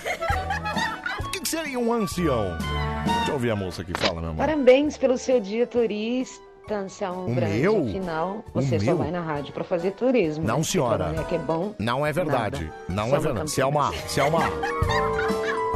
O 1.53 1.55
seria 1.55 1.78
um 1.78 1.92
ancião? 1.92 2.57
Deixa 3.05 3.28
eu 3.30 3.34
ouvir 3.34 3.50
a 3.50 3.57
moça 3.57 3.84
que 3.84 3.92
fala, 3.98 4.22
meu 4.22 4.30
amor. 4.30 4.38
Parabéns 4.38 4.96
pelo 4.96 5.18
seu 5.18 5.38
dia 5.38 5.66
turista, 5.66 6.40
Anselmo 6.70 7.26
O 7.26 7.34
meu? 7.34 7.82
Afinal, 7.90 8.42
O 8.55 8.62
você 8.62 8.78
só 8.78 8.86
meu? 8.86 8.96
vai 8.96 9.11
na 9.11 9.20
rádio 9.20 9.53
pra 9.53 9.62
fazer 9.62 9.90
turismo. 9.90 10.46
Não, 10.46 10.57
né? 10.57 10.62
senhora. 10.62 11.14
É 11.30 11.38
bom. 11.38 11.74
Não 11.78 12.07
é 12.07 12.11
verdade. 12.12 12.72
Nada. 12.88 13.03
Não 13.03 13.11
Só 13.11 13.16
é 13.16 13.18
uma 13.18 13.20
verdade. 13.20 13.50
Selma, 13.50 13.92
Selma. 14.07 14.40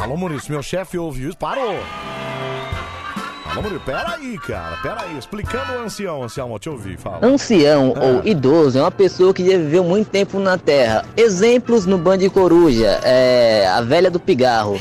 Alô, 0.01 0.17
Maurício, 0.17 0.51
meu 0.51 0.63
chefe 0.63 0.97
ouviu 0.97 1.29
isso. 1.29 1.37
Parou. 1.37 1.75
Alô, 3.45 3.61
Maurício, 3.61 3.81
peraí, 3.85 4.39
cara. 4.39 4.79
Peraí. 4.79 5.19
Explicando 5.19 5.75
o 5.75 5.79
ancião, 5.85 6.23
Anselmo, 6.23 6.55
deixa 6.59 6.71
eu 6.71 6.73
ouvir. 6.73 6.97
Fala. 6.97 7.19
Ancião 7.27 7.93
Ah. 7.97 8.01
ou 8.03 8.27
idoso 8.27 8.79
é 8.79 8.81
uma 8.81 8.91
pessoa 8.91 9.35
que 9.35 9.45
já 9.45 9.59
viveu 9.59 9.85
muito 9.85 10.09
tempo 10.09 10.39
na 10.39 10.57
Terra. 10.57 11.05
Exemplos 11.19 11.85
no 11.85 11.99
Band 11.99 12.27
Coruja, 12.33 12.99
é 13.05 13.67
a 13.69 13.83
velha 13.83 14.11
do 14.11 14.19
pigarro. 14.19 14.81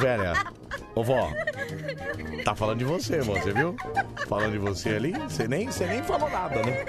Ô, 0.00 0.02
velha. 0.02 0.32
Ô, 0.94 1.04
vó. 1.04 1.30
Tá 2.42 2.54
falando 2.54 2.78
de 2.78 2.86
você, 2.86 3.20
você 3.20 3.52
viu? 3.52 3.76
Falando 4.26 4.52
de 4.52 4.58
você 4.58 4.94
ali. 4.94 5.12
Você 5.12 5.46
nem, 5.46 5.66
você 5.70 5.84
nem 5.84 6.02
falou 6.02 6.30
nada, 6.30 6.62
né? 6.62 6.82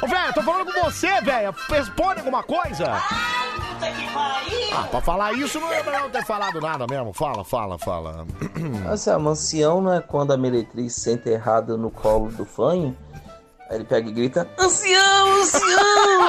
Ô, 0.00 0.06
velho, 0.06 0.32
tô 0.32 0.42
falando 0.42 0.72
com 0.72 0.84
você, 0.84 1.20
velho. 1.20 1.52
Responde 1.68 2.20
alguma 2.20 2.44
coisa. 2.44 3.02
Ah, 4.72 4.86
pra 4.88 5.00
falar 5.00 5.32
isso 5.32 5.58
não 5.58 5.72
é 5.72 5.82
melhor 5.82 6.08
ter 6.10 6.24
falado 6.24 6.60
nada 6.60 6.86
mesmo. 6.88 7.12
Fala, 7.12 7.44
fala, 7.44 7.76
fala. 7.76 8.24
Assim, 8.88 9.10
a 9.10 9.18
mancião 9.18 9.80
não 9.80 9.94
é 9.94 10.00
quando 10.00 10.32
a 10.32 10.36
meretriz 10.36 10.94
senta 10.94 11.28
errada 11.30 11.76
no 11.76 11.90
colo 11.90 12.30
do 12.30 12.44
fanho? 12.44 12.96
Aí 13.68 13.78
ele 13.78 13.84
pega 13.84 14.08
e 14.08 14.12
grita: 14.12 14.48
Ancião, 14.56 15.40
ancião! 15.40 16.28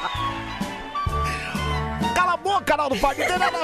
Cala 2.18 2.32
a 2.32 2.36
boca, 2.36 2.64
canal 2.64 2.88
do 2.90 2.96
Pai. 2.98 3.14
Não 3.16 3.26
tem 3.28 3.38
nada. 3.38 3.58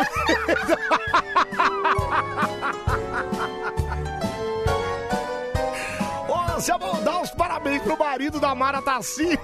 Ô, 6.28 6.52
Anselmo, 6.57 7.00
dá 7.02 7.20
os 7.20 7.32
parabéns 7.32 7.82
pro 7.82 7.98
marido 7.98 8.38
da 8.38 8.55
Mara 8.55 8.80
Tassi. 8.80 9.36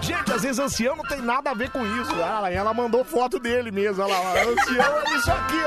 Gente, 0.00 0.32
às 0.32 0.42
vezes 0.42 0.58
ancião 0.58 0.96
não 0.96 1.04
tem 1.04 1.22
nada 1.22 1.52
a 1.52 1.54
ver 1.54 1.70
com 1.70 1.86
isso. 1.86 2.12
Olha 2.14 2.40
lá, 2.40 2.50
ela 2.50 2.74
mandou 2.74 3.04
foto 3.04 3.38
dele 3.38 3.70
mesmo. 3.70 4.08
Lá, 4.08 4.32
ancião 4.32 4.98
é 5.06 5.14
isso 5.14 5.30
aqui. 5.30 5.62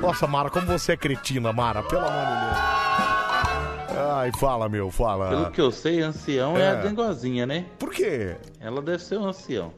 Nossa, 0.00 0.28
Mara, 0.28 0.48
como 0.48 0.68
você 0.68 0.92
é 0.92 0.96
cretina, 0.96 1.52
Mara, 1.52 1.82
pelo 1.82 2.06
amor 2.06 2.24
de 2.24 2.36
Deus. 2.44 3.05
Ai, 3.96 4.30
fala, 4.38 4.68
meu, 4.68 4.90
fala. 4.90 5.28
Pelo 5.30 5.50
que 5.50 5.60
eu 5.60 5.70
sei, 5.70 6.00
ancião 6.02 6.56
é, 6.56 6.62
É. 6.62 6.68
a 6.70 6.74
dengozinha, 6.76 7.46
né? 7.46 7.64
Por 7.78 7.90
quê? 7.90 8.36
Ela 8.60 8.82
deve 8.82 9.02
ser 9.02 9.18
um 9.18 9.26
ancião. 9.26 9.72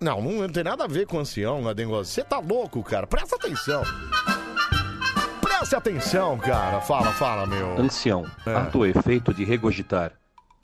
Não, 0.00 0.20
não 0.20 0.48
tem 0.48 0.62
nada 0.62 0.84
a 0.84 0.86
ver 0.86 1.06
com 1.06 1.18
ancião, 1.18 1.66
Adengoz. 1.68 2.08
Você 2.08 2.22
tá 2.22 2.38
louco, 2.38 2.82
cara. 2.84 3.06
Presta 3.06 3.34
atenção. 3.36 3.82
Preste 5.40 5.74
atenção, 5.74 6.38
cara. 6.38 6.80
Fala, 6.80 7.06
fala, 7.12 7.46
meu. 7.46 7.78
Ancião, 7.80 8.24
É. 8.46 8.54
ato 8.54 8.86
efeito 8.86 9.34
de 9.34 9.44
regurgitar, 9.44 10.12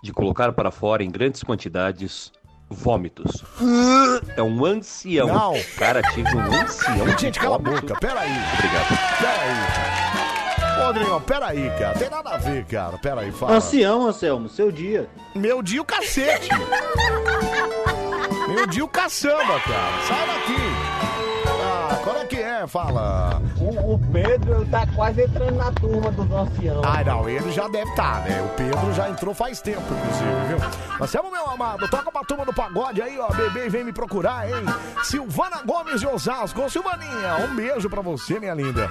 de 0.03 0.13
colocar 0.13 0.53
para 0.53 0.71
fora 0.71 1.03
em 1.03 1.11
grandes 1.11 1.43
quantidades 1.43 2.31
vômitos. 2.71 3.43
É 4.37 4.43
um 4.43 4.65
ancião. 4.65 5.27
Não. 5.27 5.55
Cara, 5.77 6.01
tive 6.03 6.35
um 6.37 6.41
ancião. 6.63 7.19
Gente, 7.19 7.41
cala 7.41 7.57
a 7.57 7.59
boca. 7.59 7.95
Pera 7.99 8.21
aí. 8.21 8.31
Obrigado. 8.55 9.19
Pera 9.19 9.43
aí. 9.43 10.04
Ô, 10.81 10.87
Rodrigão, 10.87 11.21
pera 11.21 11.47
aí, 11.49 11.71
cara. 11.79 11.99
Tem 11.99 12.11
nada 12.11 12.31
a 12.31 12.37
ver, 12.37 12.65
cara. 12.65 12.99
Pera 12.99 13.21
aí, 13.21 13.33
fala. 13.33 13.55
Ancião, 13.57 14.07
Anselmo, 14.07 14.49
seu 14.49 14.71
dia. 14.71 15.09
Meu 15.35 15.63
dia 15.63 15.81
o 15.81 15.85
cacete. 15.85 16.49
Meu 18.49 18.67
dia 18.67 18.85
o 18.85 18.89
caçamba, 18.89 19.61
cara. 19.61 20.03
Sai 20.07 20.27
daqui. 20.27 21.15
Ah, 21.63 22.01
qual 22.03 22.17
é 22.17 22.25
que 22.27 22.37
é? 22.65 22.67
Fala. 22.67 23.41
O, 23.61 23.99
Pedro 24.13 24.67
tá 24.67 24.87
quase 24.95 25.23
entrando 25.23 25.57
na 25.57 25.71
turma 25.73 26.11
dos 26.11 26.31
anciãos. 26.31 26.85
Ah, 26.85 27.05
não, 27.05 27.29
ele 27.29 27.51
já 27.53 27.69
deve 27.69 27.89
estar, 27.91 28.25
né? 28.25 28.43
O 28.43 28.49
Pedro 28.57 28.93
já 28.93 29.09
entrou 29.09 29.35
faz 29.35 29.61
tempo, 29.61 29.81
inclusive, 29.81 30.45
viu? 30.49 30.99
Marcelo, 30.99 31.31
meu 31.31 31.49
amado, 31.49 31.89
toca 31.89 32.11
pra 32.11 32.23
turma 32.23 32.45
do 32.45 32.53
pagode 32.53 33.01
aí, 33.01 33.19
ó. 33.19 33.29
Bebê 33.29 33.69
vem 33.69 33.85
me 33.85 33.93
procurar, 33.93 34.49
hein? 34.49 34.65
Silvana 35.03 35.63
Gomes 35.65 36.01
de 36.01 36.07
Osasco. 36.07 36.63
Ô, 36.63 36.69
Silvaninha, 36.69 37.47
um 37.49 37.55
beijo 37.55 37.89
pra 37.89 38.01
você, 38.01 38.41
minha 38.41 38.55
linda. 38.55 38.91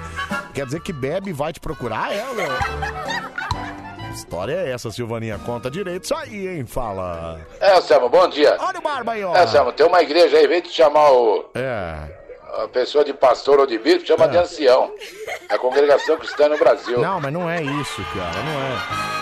Quer 0.52 0.66
dizer 0.66 0.80
que 0.80 0.92
Bebe 0.92 1.32
vai 1.32 1.52
te 1.52 1.60
procurar, 1.60 2.12
é, 2.12 2.18
ela? 2.18 3.34
História 4.14 4.52
é 4.52 4.70
essa, 4.70 4.92
Silvaninha? 4.92 5.40
Conta 5.44 5.68
direito 5.68 6.04
isso 6.04 6.14
aí, 6.14 6.46
hein? 6.46 6.64
Fala. 6.64 7.40
É, 7.60 7.76
Anselmo, 7.76 8.08
bom 8.08 8.28
dia. 8.28 8.56
Olha 8.60 8.78
o 8.78 8.82
Barba 8.82 9.12
aí, 9.12 9.24
ó. 9.24 9.34
É, 9.34 9.42
Anselmo, 9.42 9.72
tem 9.72 9.84
uma 9.84 10.00
igreja 10.02 10.36
aí, 10.36 10.44
em 10.44 10.48
vez 10.48 10.62
de 10.62 10.70
chamar 10.70 11.10
o, 11.10 11.50
É. 11.52 12.23
a 12.52 12.68
pessoa 12.68 13.04
de 13.04 13.12
pastor 13.12 13.58
ou 13.60 13.66
de 13.66 13.78
bispo, 13.78 14.06
chama 14.06 14.28
de 14.28 14.36
ancião. 14.36 14.92
É 15.48 15.54
a 15.54 15.58
congregação 15.58 16.16
cristã 16.16 16.48
no 16.48 16.58
Brasil. 16.58 17.00
Não, 17.00 17.20
mas 17.20 17.32
não 17.32 17.48
é 17.48 17.62
isso, 17.62 18.02
cara, 18.14 18.42
não 18.42 18.60
é. 18.62 19.14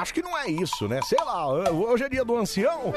Acho 0.00 0.12
que 0.12 0.22
não 0.22 0.36
é 0.36 0.48
isso, 0.48 0.88
né? 0.88 1.00
Sei 1.04 1.18
lá, 1.24 1.46
hoje 1.70 2.04
é 2.04 2.08
dia 2.08 2.24
do 2.24 2.36
ancião. 2.36 2.92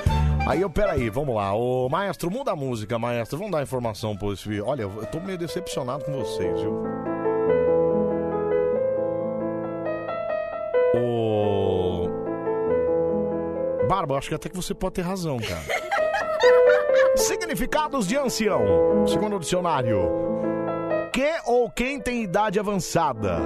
Aí 0.47 0.61
eu, 0.61 0.69
peraí, 0.69 1.09
vamos 1.09 1.35
lá. 1.35 1.53
Ô, 1.53 1.87
maestro, 1.87 2.31
muda 2.31 2.51
a 2.51 2.55
música, 2.55 2.97
maestro. 2.97 3.37
Vamos 3.37 3.51
dar 3.51 3.61
informação 3.61 4.17
pro 4.17 4.33
esse... 4.33 4.59
Olha, 4.61 4.83
eu 4.83 5.05
tô 5.11 5.19
meio 5.19 5.37
decepcionado 5.37 6.05
com 6.05 6.13
vocês, 6.13 6.59
viu? 6.59 6.83
Ô... 10.95 12.09
Barba, 13.87 14.17
acho 14.17 14.29
que 14.29 14.35
até 14.35 14.49
que 14.49 14.55
você 14.55 14.73
pode 14.73 14.95
ter 14.95 15.03
razão, 15.03 15.37
cara. 15.37 15.61
Significados 17.15 18.07
de 18.07 18.15
ancião, 18.15 19.05
segundo 19.07 19.35
o 19.35 19.39
dicionário. 19.39 19.99
Que 21.11 21.39
ou 21.45 21.69
quem 21.69 21.99
tem 21.99 22.23
idade 22.23 22.59
avançada. 22.59 23.39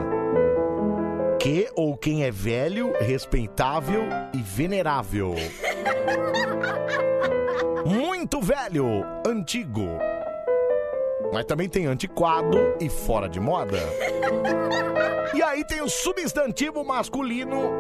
Que 1.40 1.70
ou 1.76 1.98
quem 1.98 2.24
é 2.24 2.32
velho, 2.32 2.94
respeitável 3.00 4.04
e 4.34 4.42
venerável. 4.42 5.36
Muito 7.86 8.42
velho, 8.42 9.04
antigo. 9.26 9.88
Mas 11.34 11.46
também 11.46 11.70
tem 11.70 11.86
antiquado 11.86 12.58
e 12.80 12.90
fora 12.90 13.30
de 13.30 13.40
moda. 13.40 13.80
E 15.34 15.42
aí 15.42 15.64
tem 15.64 15.82
o 15.82 15.90
substantivo 15.90 16.84
masculino 16.84 17.72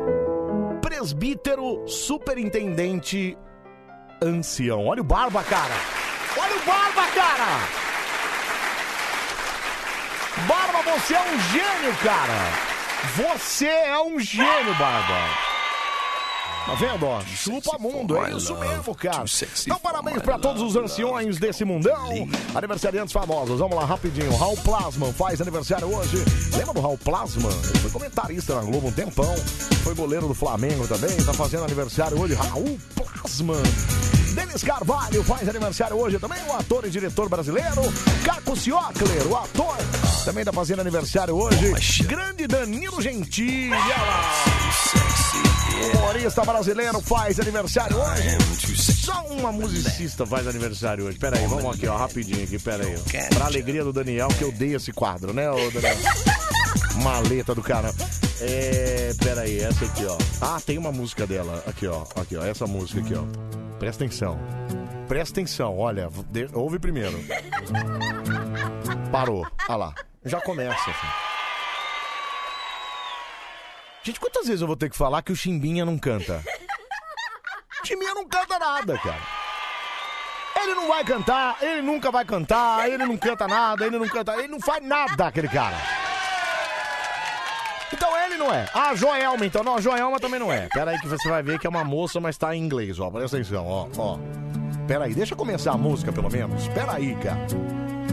presbítero, 0.81 1.87
superintendente, 1.87 3.37
ancião. 4.21 4.85
Olha 4.85 5.01
o 5.01 5.03
barba, 5.03 5.43
cara. 5.43 5.75
Olha 6.37 6.55
o 6.55 6.65
barba, 6.65 7.07
cara. 7.13 7.81
Barba, 10.47 10.91
você 10.91 11.13
é 11.13 11.21
um 11.21 11.39
gênio, 11.51 11.95
cara. 12.03 12.71
Você 13.15 13.67
é 13.67 13.99
um 13.99 14.19
gênio, 14.19 14.75
Barba. 14.75 15.50
Tá 16.65 16.75
vendo, 16.75 17.05
ó? 17.05 17.21
Chupa 17.21 17.77
mundo, 17.79 18.17
é 18.17 18.31
isso 18.31 18.55
mesmo, 18.55 18.95
cara. 18.95 19.25
Então, 19.65 19.79
parabéns 19.79 20.21
pra 20.21 20.37
todos 20.37 20.61
os 20.61 20.75
anciões 20.75 21.37
desse 21.39 21.65
mundão. 21.65 22.27
Aniversariantes 22.53 23.11
famosos, 23.11 23.59
vamos 23.59 23.75
lá, 23.75 23.85
rapidinho. 23.85 24.35
Raul 24.37 24.57
Plasman 24.57 25.11
faz 25.13 25.41
aniversário 25.41 25.93
hoje. 25.93 26.17
Lembra 26.55 26.73
do 26.73 26.81
Raul 26.81 26.97
Plasman? 26.97 27.51
Ele 27.69 27.79
foi 27.79 27.91
comentarista 27.91 28.55
na 28.55 28.61
Globo 28.61 28.87
um 28.87 28.91
tempão. 28.91 29.35
Foi 29.83 29.95
goleiro 29.95 30.27
do 30.27 30.33
Flamengo 30.33 30.87
também. 30.87 31.15
Tá 31.23 31.33
fazendo 31.33 31.63
aniversário 31.63 32.19
hoje. 32.19 32.35
Raul 32.35 32.79
Plasman. 32.95 33.63
Denis 34.33 34.63
Carvalho 34.63 35.23
faz 35.23 35.49
aniversário 35.49 35.97
hoje 35.97 36.17
também, 36.17 36.41
o 36.47 36.53
ator 36.53 36.85
e 36.85 36.89
diretor 36.89 37.27
brasileiro. 37.27 37.81
Caco 38.23 38.55
Ciocler, 38.55 39.27
o 39.27 39.35
ator, 39.35 39.75
também 40.23 40.45
tá 40.45 40.53
fazendo 40.53 40.79
aniversário 40.79 41.35
hoje. 41.35 42.03
Grande 42.03 42.47
Danilo 42.47 43.01
Gentili, 43.01 43.73
olha 43.73 43.97
lá. 43.97 45.10
Humorista 45.97 46.43
brasileiro 46.43 47.01
faz 47.01 47.39
aniversário 47.39 47.97
hoje. 47.97 48.75
Só 48.77 49.23
uma 49.27 49.51
musicista 49.51 50.25
faz 50.25 50.47
aniversário 50.47 51.05
hoje. 51.05 51.17
Pera 51.17 51.37
aí, 51.37 51.47
vamos 51.47 51.75
aqui, 51.75 51.87
ó, 51.87 51.97
rapidinho 51.97 52.43
aqui, 52.43 52.59
pera 52.59 52.83
aí. 52.85 52.97
Pra 53.33 53.45
alegria 53.45 53.83
do 53.83 53.91
Daniel, 53.93 54.27
que 54.29 54.43
eu 54.43 54.49
odeio 54.49 54.77
esse 54.77 54.91
quadro, 54.91 55.33
né, 55.33 55.49
ô 55.49 55.55
Daniel? 55.71 55.97
Maleta 57.03 57.55
do 57.55 57.61
cara. 57.63 57.93
É, 58.39 59.13
pera 59.23 59.41
aí, 59.41 59.59
essa 59.59 59.85
aqui, 59.85 60.05
ó. 60.05 60.17
Ah, 60.41 60.59
tem 60.65 60.77
uma 60.77 60.91
música 60.91 61.25
dela. 61.27 61.63
Aqui, 61.67 61.87
ó. 61.87 62.03
Aqui, 62.15 62.35
ó. 62.35 62.43
Essa 62.43 62.65
música 62.67 62.99
aqui, 63.01 63.13
ó. 63.15 63.23
Presta 63.77 64.03
atenção. 64.03 64.39
Presta 65.07 65.39
atenção, 65.39 65.77
olha. 65.77 66.09
de- 66.31 66.49
ouve 66.53 66.79
primeiro. 66.79 67.19
Parou. 69.11 69.45
Olha 69.67 69.75
lá. 69.77 69.93
Já 70.25 70.39
começa. 70.41 70.79
assim. 70.89 71.30
Gente, 74.03 74.19
quantas 74.19 74.47
vezes 74.47 74.61
eu 74.61 74.67
vou 74.67 74.75
ter 74.75 74.89
que 74.89 74.97
falar 74.97 75.21
que 75.21 75.31
o 75.31 75.35
Chimbinha 75.35 75.85
não 75.85 75.97
canta? 75.97 76.43
Chimbinha 77.85 78.13
não 78.15 78.27
canta 78.27 78.57
nada, 78.57 78.97
cara. 78.97 79.21
Ele 80.63 80.75
não 80.75 80.87
vai 80.87 81.03
cantar, 81.03 81.57
ele 81.61 81.81
nunca 81.81 82.11
vai 82.11 82.25
cantar, 82.25 82.87
ele 82.87 83.05
não 83.05 83.17
canta 83.17 83.47
nada, 83.47 83.85
ele 83.85 83.97
não 83.97 84.07
canta, 84.07 84.33
ele 84.33 84.47
não 84.47 84.59
faz 84.59 84.83
nada, 84.83 85.27
aquele 85.27 85.47
cara. 85.47 85.75
Então 87.91 88.17
ele 88.25 88.37
não 88.37 88.53
é. 88.53 88.67
Ah, 88.73 88.95
Joelma, 88.95 89.45
então. 89.45 89.63
Não, 89.63 89.81
Joelma 89.81 90.19
também 90.19 90.39
não 90.39 90.51
é. 90.51 90.67
Pera 90.69 90.91
aí 90.91 90.99
que 90.99 91.07
você 91.07 91.29
vai 91.29 91.43
ver 91.43 91.59
que 91.59 91.67
é 91.67 91.69
uma 91.69 91.83
moça, 91.83 92.19
mas 92.19 92.37
tá 92.37 92.55
em 92.55 92.63
inglês, 92.63 92.99
ó. 92.99 93.09
Presta 93.09 93.37
atenção, 93.37 93.67
ó, 93.67 93.87
ó. 93.97 94.17
Pera 94.87 95.05
aí, 95.05 95.13
deixa 95.13 95.33
eu 95.33 95.37
começar 95.37 95.73
a 95.73 95.77
música, 95.77 96.11
pelo 96.11 96.29
menos. 96.29 96.67
Pera 96.69 96.93
aí, 96.93 97.15
cara. 97.15 97.45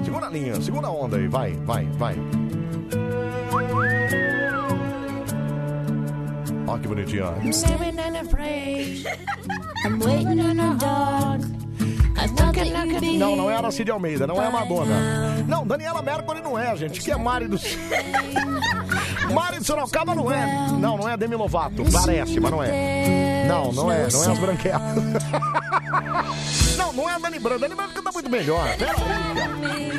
Segura 0.04 0.26
a 0.26 0.30
linha, 0.30 0.60
segura 0.60 0.86
a 0.88 0.90
onda 0.90 1.16
aí. 1.16 1.28
Vai, 1.28 1.52
vai, 1.64 1.84
vai. 1.92 2.16
Ó 6.68 6.78
que 6.78 6.86
bonitinho, 6.86 7.24
ó. 7.24 7.32
I'm 7.42 7.50
staring 7.50 7.98
and 7.98 8.28
pray. 8.28 9.02
I'm 9.86 9.98
waiting 10.00 10.38
on 10.38 10.60
a 10.60 10.74
dog. 10.74 11.42
I 12.14 12.26
thought 12.28 12.54
that 12.54 12.66
you'd 12.66 13.00
be 13.00 13.16
Não, 13.16 13.34
não 13.36 13.50
é 13.50 13.56
a 13.56 13.70
Cid 13.70 13.90
Almeida, 13.90 14.26
não 14.26 14.42
é 14.42 14.46
a 14.46 14.50
Madonna. 14.50 15.44
Não, 15.46 15.66
Daniela 15.66 16.02
Mercury 16.02 16.42
não 16.42 16.58
é, 16.58 16.76
gente. 16.76 17.00
Que 17.00 17.10
é 17.10 17.16
Mari 17.16 17.48
do... 17.48 17.58
Mari 19.32 19.60
de 19.60 19.64
Sorocaba 19.64 20.14
não 20.14 20.30
é. 20.30 20.68
Não, 20.72 20.98
não 20.98 21.08
é 21.08 21.14
a 21.14 21.16
Demi 21.16 21.36
Lovato. 21.36 21.84
Parece, 21.90 22.38
mas 22.38 22.50
não 22.50 22.62
é. 22.62 23.46
Não, 23.48 23.72
não 23.72 23.90
é. 23.90 24.08
Não 24.12 24.24
é 24.24 24.32
as 24.32 24.38
branquelas. 24.38 24.98
Não, 26.88 26.92
não 26.94 27.10
é 27.10 27.14
a 27.14 27.18
Dani 27.18 27.38
Branco. 27.38 27.60
Dani 27.60 27.74
Branco 27.74 27.92
canta 27.94 28.12
muito 28.12 28.30
melhor. 28.30 28.76
Pera 28.78 28.92
aí, 28.92 29.34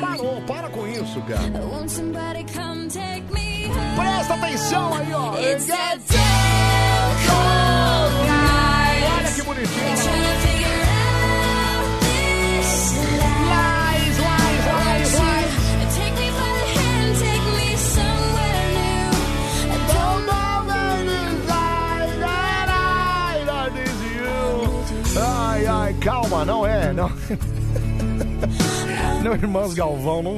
Parou, 0.00 0.40
para 0.42 0.68
com 0.70 0.86
isso, 0.88 1.20
cara. 1.22 1.42
Presta 3.96 4.34
atenção 4.34 4.94
aí, 4.94 5.12
ó. 5.14 5.34
Olha 9.16 9.32
que 9.32 9.42
bonitinho. 9.42 10.79
Calma, 26.00 26.44
não 26.44 26.66
é, 26.66 26.92
não. 26.92 27.10
Não, 29.22 29.34
irmãs 29.34 29.74
Galvão, 29.74 30.22
não. 30.22 30.36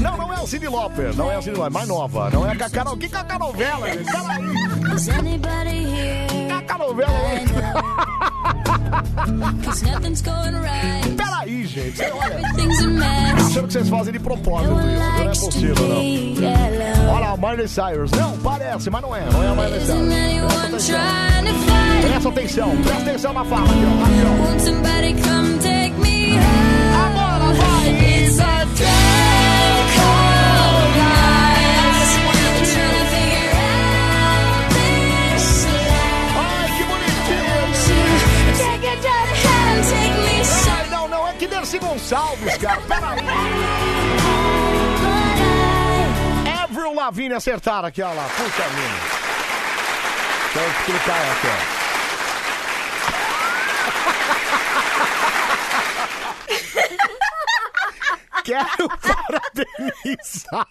Não, 0.00 0.16
não 0.16 0.32
é 0.32 0.36
a 0.36 0.46
Cindy 0.46 0.66
Lauper, 0.66 1.14
não 1.14 1.30
é 1.30 1.36
a 1.36 1.42
Cindy 1.42 1.58
Lauper, 1.58 1.72
mais 1.74 1.86
nova. 1.88 2.30
Não 2.30 2.46
é 2.46 2.52
a 2.52 2.84
não. 2.84 2.96
Que 2.96 3.08
Cacá 3.10 3.38
novela, 3.38 3.86
gente? 3.92 4.10
Peraí. 5.42 6.04
Is 7.44 8.53
Peraí, 11.16 11.66
gente. 11.66 11.96
Você 11.96 12.10
olha. 12.10 12.38
A. 12.38 13.46
Achando 13.46 13.66
que 13.66 13.72
vocês 13.72 13.88
fazem 13.88 14.12
de 14.12 14.18
propósito 14.18 14.72
isso, 14.72 14.80
não 14.98 15.22
é 15.22 15.28
possível, 15.28 15.88
não. 15.88 17.14
Olha 17.14 17.26
lá, 17.30 17.36
Miley 17.36 17.68
Cyrus. 17.68 18.10
Não, 18.12 18.38
parece, 18.38 18.90
mas 18.90 19.02
não 19.02 19.14
é. 19.14 19.24
Não 19.30 19.42
é 19.42 19.48
a 19.48 19.54
Miley 19.54 19.80
Cyrus. 19.80 19.98
Presta 20.50 20.68
atenção. 20.68 20.96
Presta 22.02 22.28
atenção, 22.28 22.70
presta 22.82 23.02
atenção 23.02 23.32
na 23.32 23.44
fala 23.44 23.64
aqui, 23.64 23.74
ó. 23.84 24.04
Aqui, 24.04 24.22
ó. 24.26 24.52
Agora 27.06 27.52
vai. 27.54 28.24
It's 28.24 28.38
a 28.40 29.43
Dercy 41.54 41.78
Gonçalves, 41.78 42.58
cara. 42.58 42.80
Peraí. 42.82 43.20
Avril 46.64 46.94
Lavigne 46.94 47.34
acertaram 47.34 47.86
aqui, 47.86 48.02
olha 48.02 48.14
lá. 48.14 48.24
Puxa 48.24 48.68
vida. 48.70 48.98
Deixa 50.52 50.58
eu 50.58 50.70
explicar 50.70 51.22
aqui, 51.30 51.46
ó. 51.46 51.84
Quero 58.44 58.88
parabenizar. 58.98 60.66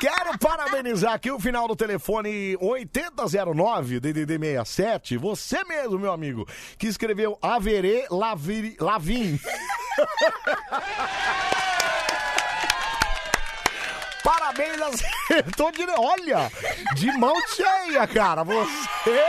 Quero 0.00 0.36
parabenizar 0.38 1.12
aqui 1.14 1.30
o 1.30 1.38
final 1.38 1.68
do 1.68 1.76
telefone 1.76 2.56
8009 2.60 4.00
DDD 4.00 4.38
67. 4.38 5.16
Você 5.16 5.62
mesmo, 5.64 5.98
meu 5.98 6.12
amigo, 6.12 6.46
que 6.78 6.86
escreveu 6.86 7.38
Averê 7.40 8.06
Lavi- 8.10 8.76
Lavin. 8.80 9.38
Parabéns, 14.22 14.80
acertou 14.80 15.70
de. 15.72 15.84
Olha, 15.98 16.50
de 16.94 17.12
mão 17.12 17.34
cheia, 17.54 18.06
cara. 18.06 18.42
Você. 18.42 19.24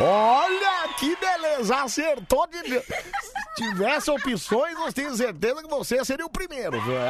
Olha 0.00 0.88
que 0.98 1.16
beleza, 1.16 1.76
acertou 1.76 2.46
de. 2.48 2.58
Se 2.80 2.82
tivesse 3.56 4.10
opções, 4.10 4.78
eu 4.78 4.92
tenho 4.92 5.14
certeza 5.16 5.62
que 5.62 5.68
você 5.68 6.04
seria 6.04 6.26
o 6.26 6.30
primeiro, 6.30 6.80
viu? 6.82 6.98
É 6.98 7.08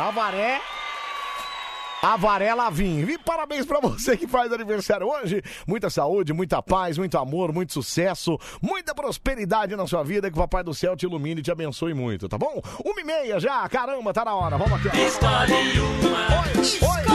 Avaré. 2.07 2.37
Avaré 2.37 2.55
Lavim. 2.55 3.01
E 3.01 3.19
parabéns 3.19 3.65
pra 3.65 3.81
você 3.81 4.17
que 4.17 4.27
faz 4.27 4.53
aniversário 4.53 5.07
hoje. 5.09 5.43
Muita 5.67 5.89
saúde, 5.89 6.33
muita 6.33 6.63
paz, 6.63 6.99
muito 6.99 7.17
amor, 7.19 7.53
muito 7.53 7.73
sucesso, 7.73 8.39
muita 8.61 8.95
prosperidade 8.95 9.75
na 9.75 9.87
sua 9.87 10.03
vida. 10.03 10.31
Que 10.31 10.37
o 10.37 10.41
Papai 10.41 10.63
do 10.63 10.75
Céu 10.75 10.97
te 10.97 11.05
ilumine 11.05 11.41
e 11.41 11.43
te 11.43 11.51
abençoe 11.51 11.95
muito, 11.95 12.29
tá 12.29 12.37
bom? 12.37 12.61
Uma 12.85 13.01
e 13.01 13.05
meia 13.05 13.41
já, 13.41 13.69
caramba, 13.69 14.13
tá 14.13 14.25
na 14.25 14.35
hora. 14.35 14.59
Vamos 14.59 14.75
aqui. 14.75 14.89
ó. 14.89 15.07
Escolhe 15.07 15.81
uma. 15.81 16.61
Escolhe 16.61 17.07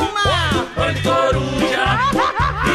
uma. 0.00 0.64
Bande 0.74 1.02
Coruja. 1.02 1.84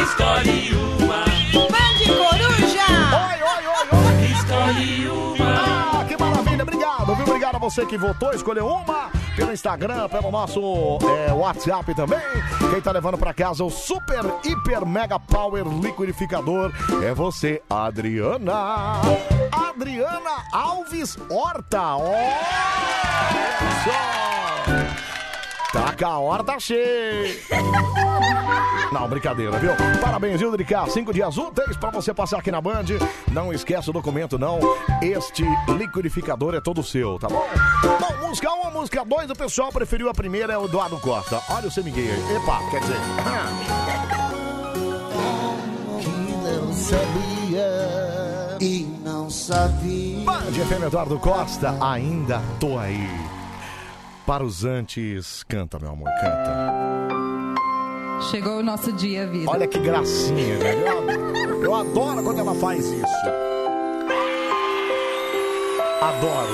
Escolhe 0.02 0.74
uma. 0.74 1.24
Bande 1.68 2.06
Coruja. 2.06 2.88
Oi, 3.28 3.42
oi, 3.42 3.66
oi, 3.66 3.86
oi. 3.92 4.30
Escolhe 4.30 5.08
uma. 5.08 6.00
Ah, 6.00 6.04
que 6.06 6.16
maravilha, 6.16 6.62
obrigado, 6.62 7.14
viu? 7.14 7.26
Obrigado 7.26 7.56
a 7.56 7.58
você 7.58 7.84
que 7.86 7.98
votou, 7.98 8.32
escolheu 8.32 8.66
uma 8.66 9.10
pelo 9.38 9.52
Instagram, 9.52 10.08
pelo 10.08 10.32
nosso 10.32 10.98
é, 11.28 11.32
WhatsApp 11.32 11.94
também. 11.94 12.18
Quem 12.70 12.80
tá 12.80 12.90
levando 12.90 13.16
pra 13.16 13.32
casa 13.32 13.62
o 13.62 13.70
Super 13.70 14.24
Hiper 14.44 14.84
Mega 14.84 15.18
Power 15.18 15.64
Liquidificador 15.64 16.72
é 17.04 17.14
você, 17.14 17.62
Adriana. 17.70 19.00
Adriana 19.52 20.42
Alves 20.52 21.16
Horta. 21.30 21.96
Olha 21.96 22.34
só. 23.84 25.17
Tá 25.72 25.92
que 25.92 26.04
a 26.04 26.18
hora 26.18 26.42
tá 26.42 26.58
cheia. 26.58 27.38
Não, 28.90 29.06
brincadeira, 29.06 29.58
viu? 29.58 29.70
Parabéns, 30.00 30.40
viu, 30.40 30.50
Drica? 30.50 30.86
Cinco 30.88 31.12
dias 31.12 31.36
úteis 31.36 31.76
pra 31.76 31.90
você 31.90 32.14
passar 32.14 32.38
aqui 32.38 32.50
na 32.50 32.58
Band. 32.58 32.86
Não 33.30 33.52
esquece 33.52 33.90
o 33.90 33.92
documento, 33.92 34.38
não. 34.38 34.58
Este 35.02 35.44
liquidificador 35.68 36.54
é 36.54 36.60
todo 36.60 36.82
seu, 36.82 37.18
tá 37.18 37.28
bom? 37.28 37.46
Bom, 37.82 38.28
música 38.28 38.50
1, 38.50 38.70
música 38.70 39.04
2, 39.04 39.30
o 39.30 39.36
pessoal 39.36 39.70
preferiu 39.70 40.08
a 40.08 40.14
primeira, 40.14 40.54
é 40.54 40.58
o 40.58 40.64
Eduardo 40.64 40.98
Costa. 41.00 41.42
Olha 41.50 41.68
o 41.68 41.70
semiguei 41.70 42.10
aí. 42.10 42.36
Epa, 42.36 42.60
quer 42.70 42.80
dizer... 42.80 42.96
não 46.42 46.72
sabia 46.72 48.58
e 48.60 48.86
não 49.04 49.28
sabia. 49.28 50.24
Band 50.24 50.52
FM 50.52 50.84
Eduardo 50.86 51.18
Costa, 51.18 51.76
ainda 51.80 52.40
tô 52.58 52.78
aí. 52.78 53.37
Para 54.28 54.44
os 54.44 54.62
antes, 54.62 55.42
canta, 55.44 55.78
meu 55.78 55.92
amor, 55.92 56.10
canta. 56.20 57.54
Chegou 58.30 58.58
o 58.58 58.62
nosso 58.62 58.92
dia, 58.92 59.26
vida. 59.26 59.50
Olha 59.50 59.66
que 59.66 59.78
gracinha, 59.78 60.58
velho. 60.58 60.86
Eu, 60.86 61.62
eu 61.62 61.74
adoro 61.74 62.22
quando 62.22 62.40
ela 62.40 62.54
faz 62.56 62.84
isso. 62.84 63.26
Adoro. 66.02 66.52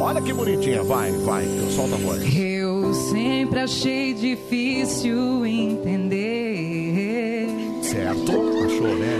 Olha 0.00 0.22
que 0.22 0.32
bonitinha, 0.32 0.82
vai, 0.82 1.12
vai, 1.12 1.44
solta 1.68 1.96
a 1.96 1.98
voz. 1.98 2.22
Eu 2.34 2.94
sempre 2.94 3.60
achei 3.60 4.14
difícil 4.14 5.44
entender 5.44 7.46
Certo? 7.82 8.32
Achou, 8.64 8.96
né? 8.96 9.18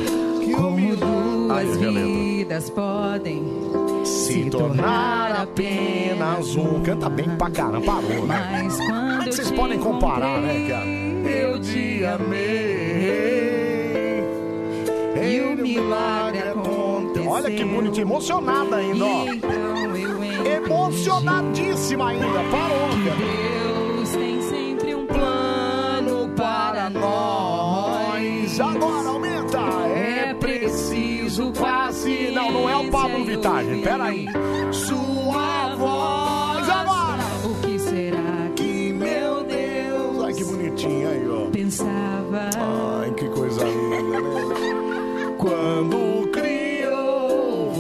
como 0.56 0.96
duas 0.96 1.76
Aí, 1.76 1.76
vidas 1.76 2.70
podem 2.70 3.73
Se 4.04 4.50
tornar 4.50 5.32
apenas 5.42 6.56
um. 6.56 6.82
Canta 6.82 7.08
bem 7.08 7.28
pra 7.36 7.50
caramba, 7.50 7.86
parou, 7.86 8.26
né? 8.26 8.62
Mas 8.64 8.76
Como 8.76 9.22
é 9.22 9.24
que 9.24 9.32
vocês 9.32 9.50
podem 9.50 9.78
comparar, 9.78 10.40
né, 10.40 10.68
cara? 10.68 10.86
Eu 10.86 11.60
te 11.60 12.04
amei. 12.04 13.34
E 15.22 15.40
o 15.40 15.56
milagre 15.56 16.48
aconteceu. 16.48 17.30
Olha 17.30 17.50
que 17.50 17.64
bonitinho, 17.64 18.06
emocionada 18.06 18.76
ainda, 18.76 19.04
ó. 19.04 19.24
Então 19.24 19.50
Emocionadíssima 20.44 22.10
ainda, 22.10 22.26
parou, 22.50 22.88
cara. 23.04 23.16
Deus 23.16 24.10
tem 24.10 24.42
sempre 24.42 24.94
um 24.94 25.06
plano 25.06 26.28
para 26.36 26.90
nós. 26.90 28.60
Agora 28.60 29.23
Pablo 32.94 33.24
Vittar, 33.24 33.64
gente. 33.64 33.82
Peraí. 33.82 34.28
Sua 34.70 35.74
voz 35.74 36.68
agora. 36.68 37.24
O 37.44 37.54
que 37.66 37.76
será 37.76 38.48
que 38.54 38.92
meu 38.92 39.42
Deus 39.42 40.22
Ai, 40.24 40.32
que 40.32 40.44
bonitinho 40.44 41.08
aí, 41.08 41.28
ó. 41.28 41.50
pensava? 41.50 42.50
Ai, 42.56 43.10
que 43.10 43.28
coisa 43.30 43.64
linda, 43.64 44.20
né? 44.20 45.34
Quando 45.38 46.30
criou 46.30 47.70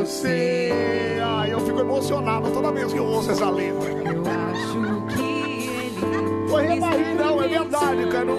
você. 0.00 1.20
Ai, 1.22 1.52
eu 1.52 1.60
fico 1.60 1.80
emocionado 1.80 2.50
toda 2.50 2.72
vez 2.72 2.90
que 2.90 2.98
eu 2.98 3.04
ouço 3.04 3.30
essa 3.32 3.50
letra. 3.50 3.90
Eu 3.90 4.22
acho 4.22 5.06
que 5.14 5.22
ele 5.22 6.48
Foi 6.48 6.66
rebarrir, 6.66 7.14
não, 7.14 7.42
é 7.42 7.48
verdade, 7.48 8.06
cara. 8.10 8.32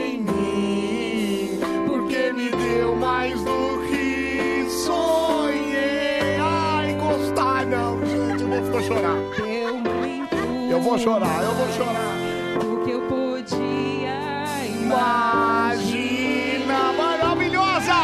Em 0.00 0.18
mim, 0.18 1.60
porque 1.86 2.32
me 2.32 2.50
deu 2.50 2.96
mais 2.96 3.40
do 3.42 3.78
que 3.88 4.66
sonhei. 4.68 5.31
Vou 8.72 8.82
chorar. 8.82 9.16
Eu 10.70 10.80
vou 10.80 10.98
chorar, 10.98 11.44
eu 11.44 11.52
vou 11.52 11.68
chorar. 11.72 12.16
o 12.64 12.84
que 12.84 12.90
eu 12.90 13.02
podia 13.02 14.14
Imagina, 14.80 16.12
maravilhosa! 16.94 17.94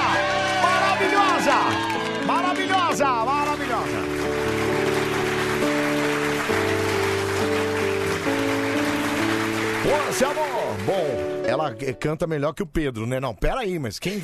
Maravilhosa! 0.62 1.54
Maravilhosa! 2.26 3.06
Maravilhosa! 3.06 3.98
Ô, 9.86 10.12
seu 10.12 10.30
amor! 10.30 10.76
Bom, 10.84 11.06
ela 11.46 11.74
canta 11.98 12.26
melhor 12.26 12.52
que 12.52 12.62
o 12.62 12.66
Pedro, 12.66 13.06
né? 13.06 13.18
Não, 13.18 13.34
peraí, 13.34 13.78
mas 13.78 13.98
quem... 13.98 14.20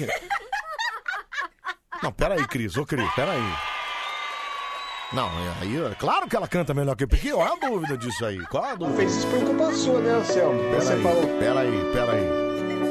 Não, 2.02 2.12
peraí, 2.12 2.46
Cris, 2.46 2.76
ô 2.76 2.84
Cris, 2.84 3.10
peraí. 3.14 3.73
Não, 5.14 5.28
é 5.28 5.54
aí, 5.62 5.76
é 5.92 5.94
claro 5.94 6.28
que 6.28 6.34
ela 6.36 6.48
canta 6.48 6.74
melhor 6.74 6.96
que 6.96 7.04
o 7.04 7.08
Pedro. 7.08 7.36
Qual 7.36 7.46
é 7.46 7.52
a 7.52 7.68
dúvida 7.70 7.96
disso 7.96 8.24
aí? 8.26 8.38
Qual 8.46 8.64
é 8.64 8.72
a 8.72 8.74
dúvida? 8.74 8.96
Fez 8.98 9.14
isso 9.16 9.26
por 9.28 9.44
culpa 9.44 9.72
sua, 9.72 10.00
né, 10.00 10.10
Anselmo? 10.14 10.58
Você 10.74 10.86
Peraí, 10.88 11.02
falou. 11.02 11.38
peraí, 11.38 11.90
peraí. 11.92 12.44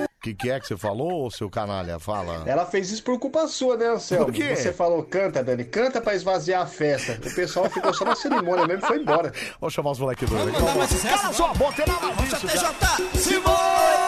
O 0.04 0.24
que, 0.24 0.34
que 0.34 0.50
é 0.50 0.58
que 0.58 0.66
você 0.66 0.78
falou, 0.78 1.30
seu 1.30 1.50
canalha? 1.50 2.00
Fala. 2.00 2.44
Ela 2.46 2.66
fez 2.66 2.90
isso 2.92 3.04
por 3.04 3.20
culpa 3.20 3.46
sua, 3.50 3.76
né, 3.76 3.88
Anselmo? 3.88 4.28
Por 4.28 4.34
quê? 4.34 4.56
Você 4.56 4.72
falou, 4.72 5.04
canta, 5.04 5.44
Dani, 5.44 5.66
canta 5.66 6.00
pra 6.00 6.16
esvaziar 6.16 6.62
a 6.62 6.66
festa. 6.66 7.20
O 7.30 7.36
pessoal 7.36 7.70
ficou 7.70 7.94
só 7.94 8.06
na 8.06 8.16
cerimônia 8.16 8.66
mesmo 8.66 8.86
e 8.86 8.88
foi 8.88 9.00
embora. 9.02 9.34
Vou 9.60 9.70
chamar 9.70 9.92
os 9.92 10.00
moleques 10.00 10.30
aqui. 10.32 11.08
Cala 11.10 11.34
sua 11.34 11.54
boca, 11.54 11.74
tem 11.84 11.86
nada 11.94 12.14
disso, 12.24 12.48
cara. 12.48 13.20
Simone, 13.20 14.03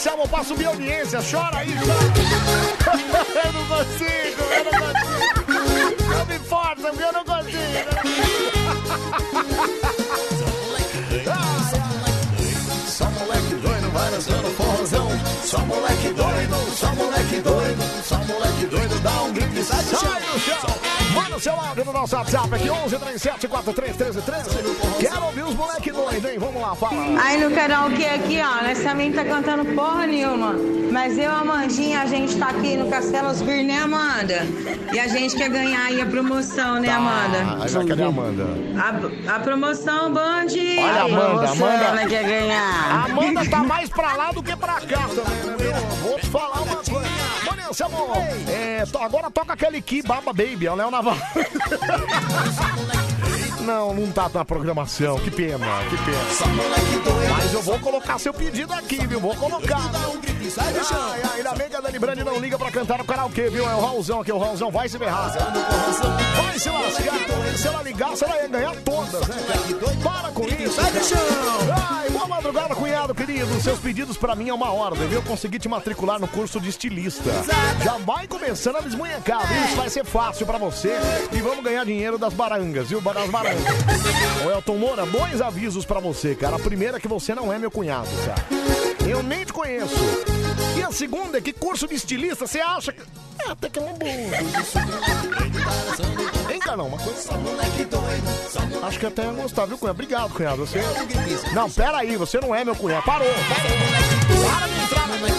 Anselmo, 0.00 0.26
pra 0.26 0.42
subir 0.42 0.64
a 0.64 0.70
audiência. 0.70 1.20
Chora 1.20 1.58
aí, 1.58 1.74
chora. 1.74 2.00
eu 3.44 3.52
não 3.52 3.66
consigo, 3.66 4.42
eu 4.56 4.64
não 4.64 4.72
consigo. 4.80 5.44
Não 6.08 6.24
me 6.24 6.38
força, 6.38 6.88
eu 6.88 7.12
não 7.12 7.22
consigo. 7.22 7.60
Só 15.50 15.58
moleque 15.66 16.10
doido, 16.10 16.54
só 16.76 16.94
moleque 16.94 17.40
doido, 17.40 17.82
só 18.04 18.16
moleque 18.18 18.66
doido, 18.66 19.00
dá 19.02 19.22
um 19.22 19.32
grito 19.32 19.58
e 19.58 19.64
sai 19.64 19.82
do 19.82 20.38
chão. 20.38 20.90
Manda 21.12 21.40
seu 21.40 21.54
áudio 21.54 21.84
no 21.86 21.92
nosso 21.92 22.14
WhatsApp 22.14 22.54
aqui, 22.54 22.70
11 22.70 22.96
37 22.96 23.48
43 23.48 23.96
13 23.96 24.22
13. 24.22 24.50
Quero 25.00 25.24
ouvir 25.24 25.42
os 25.42 25.54
moleque 25.56 25.90
doido, 25.90 26.28
hein? 26.28 26.38
Vamos 26.38 26.62
lá, 26.62 26.76
fala. 26.76 27.02
Aí 27.20 27.42
no 27.42 27.50
karaokê 27.52 28.04
aqui, 28.04 28.40
ó, 28.40 28.62
nós 28.62 28.78
também 28.80 29.10
tá 29.10 29.24
cantando 29.24 29.64
porra 29.74 30.06
nenhuma. 30.06 30.54
Mas 30.92 31.18
eu, 31.18 31.30
Amandinha, 31.32 32.00
a 32.02 32.06
gente 32.06 32.36
tá 32.36 32.48
aqui 32.48 32.76
no 32.76 32.88
Castelo 32.88 33.28
Osbir, 33.28 33.64
né, 33.64 33.78
Amanda? 33.80 34.46
E 34.92 34.98
a 34.98 35.06
gente 35.08 35.36
quer 35.36 35.48
ganhar 35.48 35.86
aí 35.86 36.00
a 36.00 36.06
promoção, 36.06 36.80
né, 36.80 36.90
Amanda? 36.90 37.38
Ah, 37.38 37.64
aí 37.64 37.70
vai, 37.70 37.86
cadê 37.86 38.02
a 38.02 38.06
Amanda? 38.06 38.44
A, 38.76 39.36
a 39.36 39.40
promoção, 39.40 40.12
Band. 40.12 40.46
Olha 40.50 41.00
a 41.00 41.04
Amanda, 41.04 41.46
Você, 41.46 41.62
Amanda. 41.62 41.84
Ela 41.84 42.06
quer 42.06 42.24
A 42.24 42.28
ganhar. 42.28 43.04
Amanda 43.04 43.48
tá 43.48 43.62
mais 43.62 43.88
pra 43.88 44.14
lá 44.14 44.32
do 44.32 44.42
que 44.42 44.54
pra 44.56 44.74
cá 44.80 44.80
também, 44.80 45.24
né? 45.24 45.39
Vou 46.02 46.18
te 46.18 46.26
falar 46.26 46.60
uma 46.62 46.76
coisa. 46.76 47.08
Vanessa, 47.44 47.86
amor, 47.86 48.16
é, 48.48 48.84
to- 48.86 48.98
agora 48.98 49.30
toca 49.30 49.52
aquele 49.54 49.80
Ki 49.80 50.02
Baba 50.02 50.32
Baby, 50.32 50.66
é 50.66 50.72
o 50.72 50.74
Léo 50.74 50.90
Navarro. 50.90 51.20
Não, 53.60 53.94
não 53.94 54.10
tá 54.10 54.28
na 54.32 54.44
programação, 54.44 55.18
que 55.18 55.30
pena, 55.30 55.66
que 55.88 55.96
pena. 55.98 57.28
Mas 57.36 57.52
eu 57.52 57.62
vou 57.62 57.78
colocar 57.78 58.18
seu 58.18 58.32
pedido 58.32 58.72
aqui, 58.72 59.06
viu? 59.06 59.20
Vou 59.20 59.34
colocar. 59.36 59.80
Ai, 60.40 61.20
ai, 61.22 61.36
ainda 61.36 61.54
bem 61.54 61.68
que 61.68 61.76
a 61.76 61.80
Dani 61.80 61.98
Brandi 61.98 62.24
não 62.24 62.38
liga 62.38 62.58
pra 62.58 62.70
cantar 62.70 62.98
no 62.98 63.04
karaokê, 63.04 63.50
viu? 63.50 63.68
É 63.68 63.74
o 63.74 63.80
Raulzão 63.80 64.20
aqui, 64.20 64.32
o 64.32 64.38
Raulzão 64.38 64.70
vai 64.70 64.88
se 64.88 64.98
ferrar. 64.98 65.30
Vai 65.32 66.58
se 66.58 66.70
lascar. 66.70 67.56
Se 67.56 67.68
ela 67.68 67.82
ligar, 67.82 68.10
você 68.10 68.24
vai 68.24 68.48
ganhar 68.48 68.74
todas, 68.76 69.28
né? 69.28 69.36
Para 70.02 70.30
com 70.30 70.44
isso. 70.46 70.80
Sai 70.80 70.90
do 70.92 71.04
chão. 71.04 71.18
Ai, 71.90 72.08
boa 72.08 72.26
madrugada, 72.26 72.74
cunhado 72.74 73.14
querido. 73.14 73.60
Seus 73.60 73.78
pedidos 73.78 74.16
pra 74.16 74.34
mim 74.34 74.48
é 74.48 74.54
uma 74.54 74.72
ordem, 74.72 75.06
viu? 75.08 75.22
Consegui 75.22 75.58
te 75.58 75.68
matricular 75.68 76.18
no 76.18 76.26
curso 76.26 76.58
de 76.58 76.70
estilista. 76.70 77.30
Já 77.84 77.98
vai 77.98 78.26
começando 78.26 78.76
a 78.76 78.80
desmunhecar, 78.80 79.46
viu? 79.46 79.64
Isso 79.66 79.76
vai 79.76 79.90
ser 79.90 80.04
fácil 80.06 80.46
pra 80.46 80.56
você. 80.56 80.96
E 81.32 81.40
vamos 81.40 81.62
ganhar 81.62 81.84
dinheiro 81.84 82.16
das 82.16 82.32
barangas, 82.32 82.88
viu? 82.88 83.00
Das 83.02 83.28
barangas. 83.28 83.62
Ô, 84.46 84.50
Elton 84.50 84.78
Moura, 84.78 85.04
dois 85.04 85.42
avisos 85.42 85.84
pra 85.84 86.00
você, 86.00 86.34
cara. 86.34 86.56
A 86.56 86.58
primeira 86.58 86.96
é 86.96 87.00
que 87.00 87.08
você 87.08 87.34
não 87.34 87.52
é 87.52 87.58
meu 87.58 87.70
cunhado, 87.70 88.08
cara. 88.24 88.79
Eu 89.08 89.22
nem 89.22 89.44
te 89.44 89.52
conheço. 89.52 89.94
E 90.76 90.82
a 90.82 90.92
segunda 90.92 91.38
é 91.38 91.40
que 91.40 91.52
curso 91.52 91.86
de 91.86 91.94
estilista 91.94 92.46
você 92.46 92.60
acha 92.60 92.92
que. 92.92 93.00
É, 93.46 93.50
até 93.50 93.68
que 93.68 93.78
é 93.78 93.82
um 93.82 93.94
bom. 93.94 94.06
Hein, 96.50 96.58
cara, 96.60 96.82
uma 96.82 96.98
coisa. 96.98 97.30
Acho 98.82 98.98
que 98.98 99.06
até 99.06 99.24
ia 99.24 99.32
gostar, 99.32 99.66
viu, 99.66 99.78
cunhado? 99.78 99.96
Obrigado, 99.96 100.34
cunhado. 100.34 100.66
Você. 100.66 100.80
Não, 101.54 101.70
pera 101.70 101.98
aí, 101.98 102.16
você 102.16 102.40
não 102.40 102.54
é 102.54 102.64
meu 102.64 102.76
cunhado. 102.76 103.04
Parou. 103.04 103.28
Para 103.28 104.66
de 104.66 104.80
entrar 104.84 105.08
na 105.08 105.16
minha. 105.16 105.30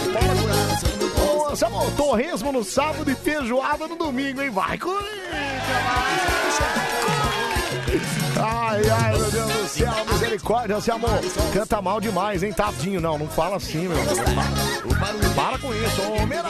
Ô, 1.52 1.56
Samuel, 1.56 1.92
torresmo 1.96 2.52
no 2.52 2.64
sábado 2.64 3.10
e 3.10 3.16
feijoada 3.16 3.88
no 3.88 3.96
domingo, 3.96 4.42
hein? 4.42 4.50
Vai, 4.50 4.78
Corinthians! 4.78 5.12
Ai, 8.38 8.82
ai, 8.90 9.18
meu 9.18 9.32
Deus 9.32 9.51
céu, 9.72 9.94
misericórdia, 10.12 10.82
seu 10.82 10.96
amor. 10.96 11.20
Canta 11.54 11.82
mal 11.82 12.02
demais, 12.02 12.44
hein, 12.44 12.54
tadinho. 12.54 13.00
Não, 13.00 13.18
não 13.18 13.28
fala 13.28 13.56
assim, 13.56 13.88
meu. 13.88 13.98
Para, 15.00 15.30
para 15.36 15.58
com 15.58 15.74
isso, 15.74 16.02
ô, 16.02 16.26
Meira. 16.26 16.50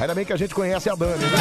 Ainda 0.00 0.14
bem 0.14 0.24
que 0.24 0.32
a 0.32 0.36
gente 0.36 0.54
conhece 0.54 0.90
a 0.90 0.94
Dani, 0.94 1.24
né? 1.24 1.38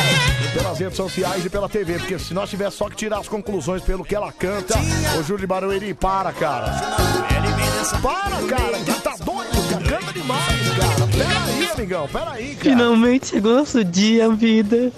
Pelas 0.54 0.80
redes 0.80 0.96
sociais 0.96 1.46
e 1.46 1.50
pela 1.50 1.68
TV, 1.68 2.00
porque 2.00 2.18
se 2.18 2.34
nós 2.34 2.50
tivéssemos 2.50 2.76
só 2.76 2.90
que 2.90 2.96
tirar 2.96 3.20
as 3.20 3.28
conclusões 3.28 3.82
pelo 3.82 4.06
que 4.06 4.16
ela 4.16 4.32
canta, 4.32 4.76
ô 5.18 5.24
Júlio 5.24 5.40
de 5.40 5.48
Barueri, 5.48 5.94
para, 5.94 6.32
cara. 6.32 6.72
Para, 8.02 8.48
cara, 8.48 8.80
que 8.80 9.02
tá 9.02 9.16
doido, 9.24 9.70
cara. 9.70 9.84
Canta 9.84 10.14
demais, 10.14 10.70
cara. 10.78 11.08
Pera 11.12 11.44
aí, 11.44 11.72
amigão, 11.74 12.08
pera 12.08 12.32
aí, 12.32 12.56
cara. 12.56 12.70
Finalmente 12.70 13.28
chegou 13.28 13.56
nosso 13.56 13.84
dia, 13.84 14.30
vida. 14.30 14.92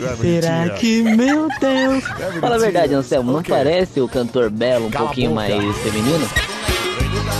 É 0.00 0.16
Será 0.16 0.70
que, 0.70 1.02
meu 1.02 1.48
Deus? 1.60 2.04
Fala 2.40 2.56
a 2.56 2.58
verdade, 2.58 2.94
Anselmo, 2.94 3.32
não 3.32 3.42
quê? 3.42 3.50
parece 3.50 4.00
o 4.00 4.08
cantor 4.08 4.50
Belo 4.50 4.86
um 4.86 4.90
Cala 4.90 5.06
pouquinho 5.06 5.34
mais 5.34 5.76
feminino? 5.78 6.28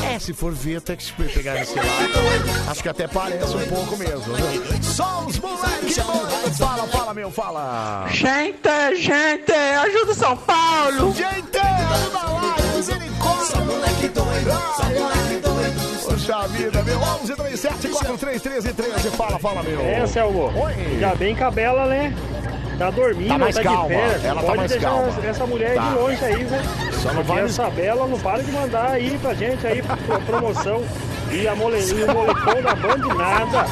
É, 0.05 0.18
se 0.18 0.32
for 0.32 0.53
ver, 0.53 0.80
tem 0.82 0.96
que 0.96 1.12
pegar 1.12 1.61
esse 1.61 1.74
lado. 1.74 1.88
Acho 2.68 2.82
que 2.82 2.88
até 2.88 3.09
parece 3.09 3.57
um 3.57 3.66
pouco 3.66 3.96
mesmo. 3.96 4.34
Viu? 4.34 4.82
Só 4.82 5.24
os 5.26 5.38
moleques. 5.38 5.96
Fala, 6.59 6.86
fala, 6.88 7.14
meu, 7.14 7.30
fala. 7.30 8.07
Gente, 8.11 8.96
gente, 8.96 9.53
ajuda 9.53 10.12
o 10.12 10.14
São 10.14 10.36
Paulo! 10.36 11.14
Gente, 11.14 11.59
ajuda 11.59 12.18
lá, 12.18 12.57
misericórdia. 12.76 13.46
Só 13.46 13.64
moleque 13.64 14.09
doido, 14.09 14.50
só 14.76 14.84
moleque 14.84 15.40
doido. 15.42 15.61
Poxa 16.24 16.46
vida, 16.48 16.82
meu. 16.84 17.00
11, 17.00 17.34
3, 17.34 17.58
7, 17.60 17.88
4, 17.88 18.16
3, 18.18 18.42
13, 18.42 18.72
13. 18.72 19.10
Fala, 19.10 19.38
fala, 19.40 19.62
meu. 19.64 19.80
É, 19.80 20.06
Selmo. 20.06 20.52
Oi. 20.56 20.98
Já 21.00 21.14
bem 21.16 21.34
cabela, 21.34 21.86
né? 21.86 22.14
Tá 22.78 22.90
dormindo, 22.90 23.28
Tá 23.28 23.38
mais 23.38 23.54
tá 23.56 23.62
calma, 23.64 23.88
de 23.88 23.94
férias. 23.94 24.24
ela 24.24 24.40
tá 24.40 24.46
Pode 24.46 24.56
mais 24.58 24.70
deixar 24.70 24.88
calma. 24.90 25.08
essa 25.26 25.46
mulher 25.46 25.74
Tá. 25.74 25.88
de 25.88 25.94
longe 25.94 26.24
aí, 26.24 26.44
né? 26.44 26.62
Só 27.02 27.12
não 27.12 27.22
vai- 27.24 27.44
essa 27.44 27.68
bela 27.70 28.06
não 28.06 28.18
para 28.20 28.42
de 28.42 28.52
mandar 28.52 28.90
aí 28.92 29.18
pra 29.18 29.34
gente 29.34 29.66
aí 29.66 29.82
pro- 29.82 30.20
promoção. 30.22 30.82
E 31.32 31.48
a 31.48 31.54
mole, 31.54 31.78
e 31.78 32.04
o 32.04 32.12
moletom 32.14 32.62
da 32.62 32.74
Band, 32.74 33.14
nada. 33.14 33.66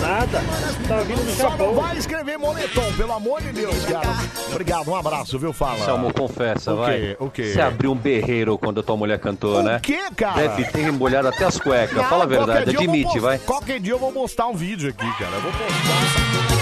Nada. 0.00 0.42
Tá 0.88 0.96
vindo 1.02 1.24
do 1.24 1.30
Só 1.36 1.56
não 1.56 1.74
vai 1.74 1.96
escrever 1.96 2.36
moletom, 2.38 2.92
pelo 2.96 3.12
amor 3.12 3.40
de 3.42 3.52
Deus, 3.52 3.84
cara. 3.84 4.08
Obrigado, 4.50 4.90
um 4.90 4.96
abraço, 4.96 5.38
viu? 5.38 5.52
Fala. 5.52 5.84
Selmo, 5.84 6.12
confessa, 6.12 6.72
O 6.72 6.78
vai. 6.78 6.98
quê? 6.98 7.16
O 7.20 7.30
quê? 7.30 7.52
Você 7.52 7.60
abriu 7.60 7.92
um 7.92 7.96
berreiro 7.96 8.58
quando 8.58 8.80
a 8.80 8.82
tua 8.82 8.96
mulher 8.96 9.18
cantou, 9.20 9.62
né? 9.62 9.76
O 9.76 9.80
quê, 9.80 10.00
cara? 10.16 10.48
Deve 10.48 10.64
ter 10.64 10.90
molhado 10.92 11.28
até 11.28 11.44
as 11.44 11.58
cuecas. 11.58 12.04
Fala 12.06 12.24
a 12.24 12.26
verdade, 12.26 12.70
admite, 12.76 13.18
vai. 13.20 13.38
Qualquer 13.38 13.78
dia 13.78 13.92
eu 13.92 13.98
vou 13.98 14.12
postar 14.12 14.48
um 14.48 14.54
vídeo 14.54 14.88
aqui, 14.90 15.18
cara. 15.18 15.36
Eu 15.36 15.40
vou 15.42 15.52
postar 15.52 16.59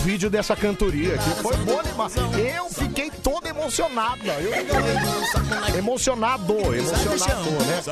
vídeo 0.00 0.30
dessa 0.30 0.56
cantoria 0.56 1.14
aqui. 1.14 1.30
Foi 1.42 1.56
bom 1.58 1.82
demais. 1.82 2.14
Eu 2.16 2.68
fiquei 2.70 3.10
todo 3.22 3.46
emocionado. 3.46 4.20
Eu... 4.26 5.78
Emocionado, 5.78 6.54
emocionado, 6.74 7.50
né? 7.66 7.82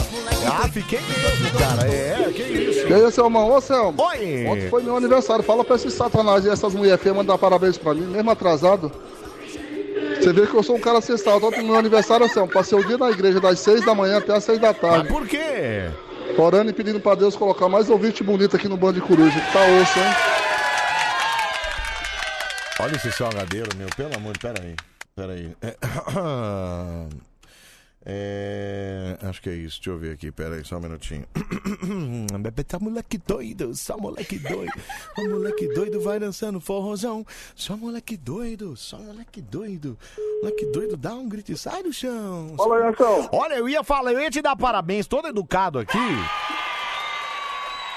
Ah, 0.46 0.68
fiquei 0.68 1.00
mesmo, 1.00 1.58
cara. 1.58 1.88
É, 1.88 2.32
que 2.34 2.42
isso. 2.42 2.88
E 2.88 2.94
aí, 2.94 3.12
Selmão? 3.12 3.50
Ô, 3.50 3.60
Selmo. 3.60 4.02
Oi. 4.02 4.46
Ontem 4.46 4.68
foi 4.70 4.82
meu 4.82 4.96
aniversário. 4.96 5.44
Fala 5.44 5.64
pra 5.64 5.76
esses 5.76 5.92
satanás 5.94 6.44
e 6.44 6.50
essas 6.50 6.74
mulheres 6.74 7.00
feias 7.00 7.16
mandar 7.16 7.38
parabéns 7.38 7.76
pra 7.76 7.94
mim, 7.94 8.06
mesmo 8.06 8.30
atrasado. 8.30 8.90
Você 10.18 10.32
vê 10.32 10.46
que 10.46 10.54
eu 10.54 10.62
sou 10.62 10.76
um 10.76 10.80
cara 10.80 11.00
sensato. 11.00 11.46
Ontem 11.46 11.60
no 11.60 11.68
meu 11.68 11.76
aniversário, 11.76 12.28
Selmo, 12.28 12.50
passei 12.50 12.78
o 12.78 12.84
dia 12.84 12.98
na 12.98 13.10
igreja 13.10 13.40
das 13.40 13.60
seis 13.60 13.84
da 13.84 13.94
manhã 13.94 14.18
até 14.18 14.34
as 14.34 14.44
seis 14.44 14.58
da 14.58 14.72
tarde. 14.72 15.08
Por 15.08 15.26
quê? 15.26 15.90
Orando 16.36 16.70
e 16.70 16.72
pedindo 16.72 17.00
pra 17.00 17.14
Deus 17.14 17.36
colocar 17.36 17.68
mais 17.68 17.88
ouvinte 17.90 18.22
bonito 18.22 18.56
aqui 18.56 18.68
no 18.68 18.76
Bando 18.76 18.94
de 18.94 19.00
Coruja. 19.00 19.40
Que 19.40 19.52
tá 19.52 19.60
osso, 19.60 19.98
hein? 19.98 20.47
Olha 22.80 22.94
esse 22.94 23.10
salgadeiro, 23.10 23.76
meu, 23.76 23.88
pelo 23.96 24.14
amor 24.14 24.34
de... 24.34 24.38
Pera 24.38 24.62
aí, 24.62 24.76
pera 25.14 25.32
aí. 25.32 25.56
É... 28.10 29.18
Acho 29.20 29.42
que 29.42 29.50
é 29.50 29.52
isso, 29.52 29.76
deixa 29.78 29.90
eu 29.90 29.98
ver 29.98 30.12
aqui, 30.12 30.32
pera 30.32 30.54
aí, 30.54 30.64
só 30.64 30.78
um 30.78 30.80
minutinho. 30.80 31.26
Tá 32.66 32.78
moleque 32.78 33.18
doido, 33.18 33.74
só 33.74 33.98
moleque 33.98 34.38
doido. 34.38 34.72
O 35.18 35.28
moleque 35.28 35.66
doido 35.74 36.00
vai 36.00 36.18
dançando 36.18 36.60
forrozão. 36.60 37.26
Só 37.54 37.76
moleque 37.76 38.16
doido, 38.16 38.76
só 38.76 38.98
moleque 38.98 39.42
doido. 39.42 39.98
Moleque 40.40 40.66
doido, 40.66 40.96
dá 40.96 41.14
um 41.14 41.28
grito 41.28 41.52
e 41.52 41.56
sai 41.56 41.82
do 41.82 41.92
chão. 41.92 42.54
Anselmo. 42.88 43.28
Olha, 43.32 43.54
eu 43.54 43.68
ia 43.68 43.82
falar, 43.82 44.12
eu 44.12 44.20
ia 44.20 44.30
te 44.30 44.40
dar 44.40 44.56
parabéns, 44.56 45.06
todo 45.06 45.28
educado 45.28 45.78
aqui. 45.78 45.98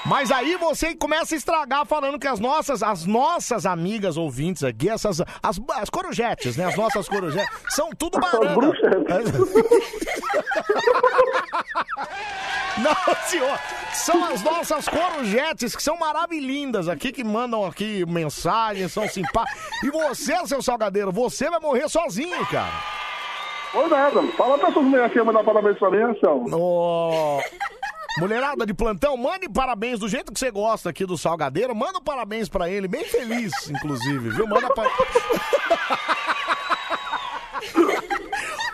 Mas 0.04 0.32
aí 0.32 0.56
você 0.56 0.94
começa 0.94 1.34
a 1.34 1.38
estragar 1.38 1.86
falando 1.86 2.18
que 2.18 2.26
as 2.26 2.40
nossas, 2.40 2.82
as 2.82 3.06
nossas 3.06 3.64
amigas 3.64 4.16
ouvintes 4.16 4.64
aqui, 4.64 4.88
essas, 4.88 5.20
as, 5.20 5.60
as 5.74 5.88
corujetes, 5.88 6.56
né? 6.56 6.64
As 6.64 6.76
nossas 6.76 7.08
corujetes, 7.08 7.48
são 7.68 7.90
tudo 7.90 8.18
banana. 8.18 8.56
Não, 12.78 12.96
senhor, 13.26 13.58
são 13.92 14.24
as 14.24 14.42
nossas 14.42 14.88
corujetes 14.88 15.76
que 15.76 15.82
são 15.82 15.96
maravilhindas 15.98 16.88
aqui, 16.88 17.12
que 17.12 17.22
mandam 17.22 17.64
aqui 17.64 18.04
mensagens, 18.06 18.92
são 18.92 19.06
simpáticas. 19.08 19.62
E 19.84 19.90
você, 19.90 20.46
seu 20.46 20.62
salgadeiro, 20.62 21.12
você 21.12 21.48
vai 21.48 21.60
morrer 21.60 21.88
sozinho, 21.88 22.44
cara. 22.46 22.72
Ô, 23.74 23.86
nada. 23.86 24.22
Fala 24.36 24.58
pra 24.58 24.68
essas 24.68 24.82
mulheres 24.82 25.10
aqui 25.10 25.22
mandar 25.22 25.44
parabéns 25.44 25.78
pra 25.78 25.90
mim, 25.90 25.98
Anselmo. 25.98 26.48
Ô, 26.54 27.40
Mulherada 28.18 28.66
de 28.66 28.74
plantão, 28.74 29.16
mande 29.16 29.48
parabéns 29.48 29.98
do 29.98 30.08
jeito 30.08 30.32
que 30.32 30.38
você 30.38 30.50
gosta 30.50 30.90
aqui 30.90 31.06
do 31.06 31.16
Salgadeiro. 31.16 31.74
Manda 31.74 31.98
um 31.98 32.02
parabéns 32.02 32.48
pra 32.48 32.68
ele, 32.68 32.86
bem 32.86 33.04
feliz, 33.04 33.52
inclusive, 33.70 34.30
viu? 34.30 34.46
Manda 34.46 34.68
pra... 34.74 34.84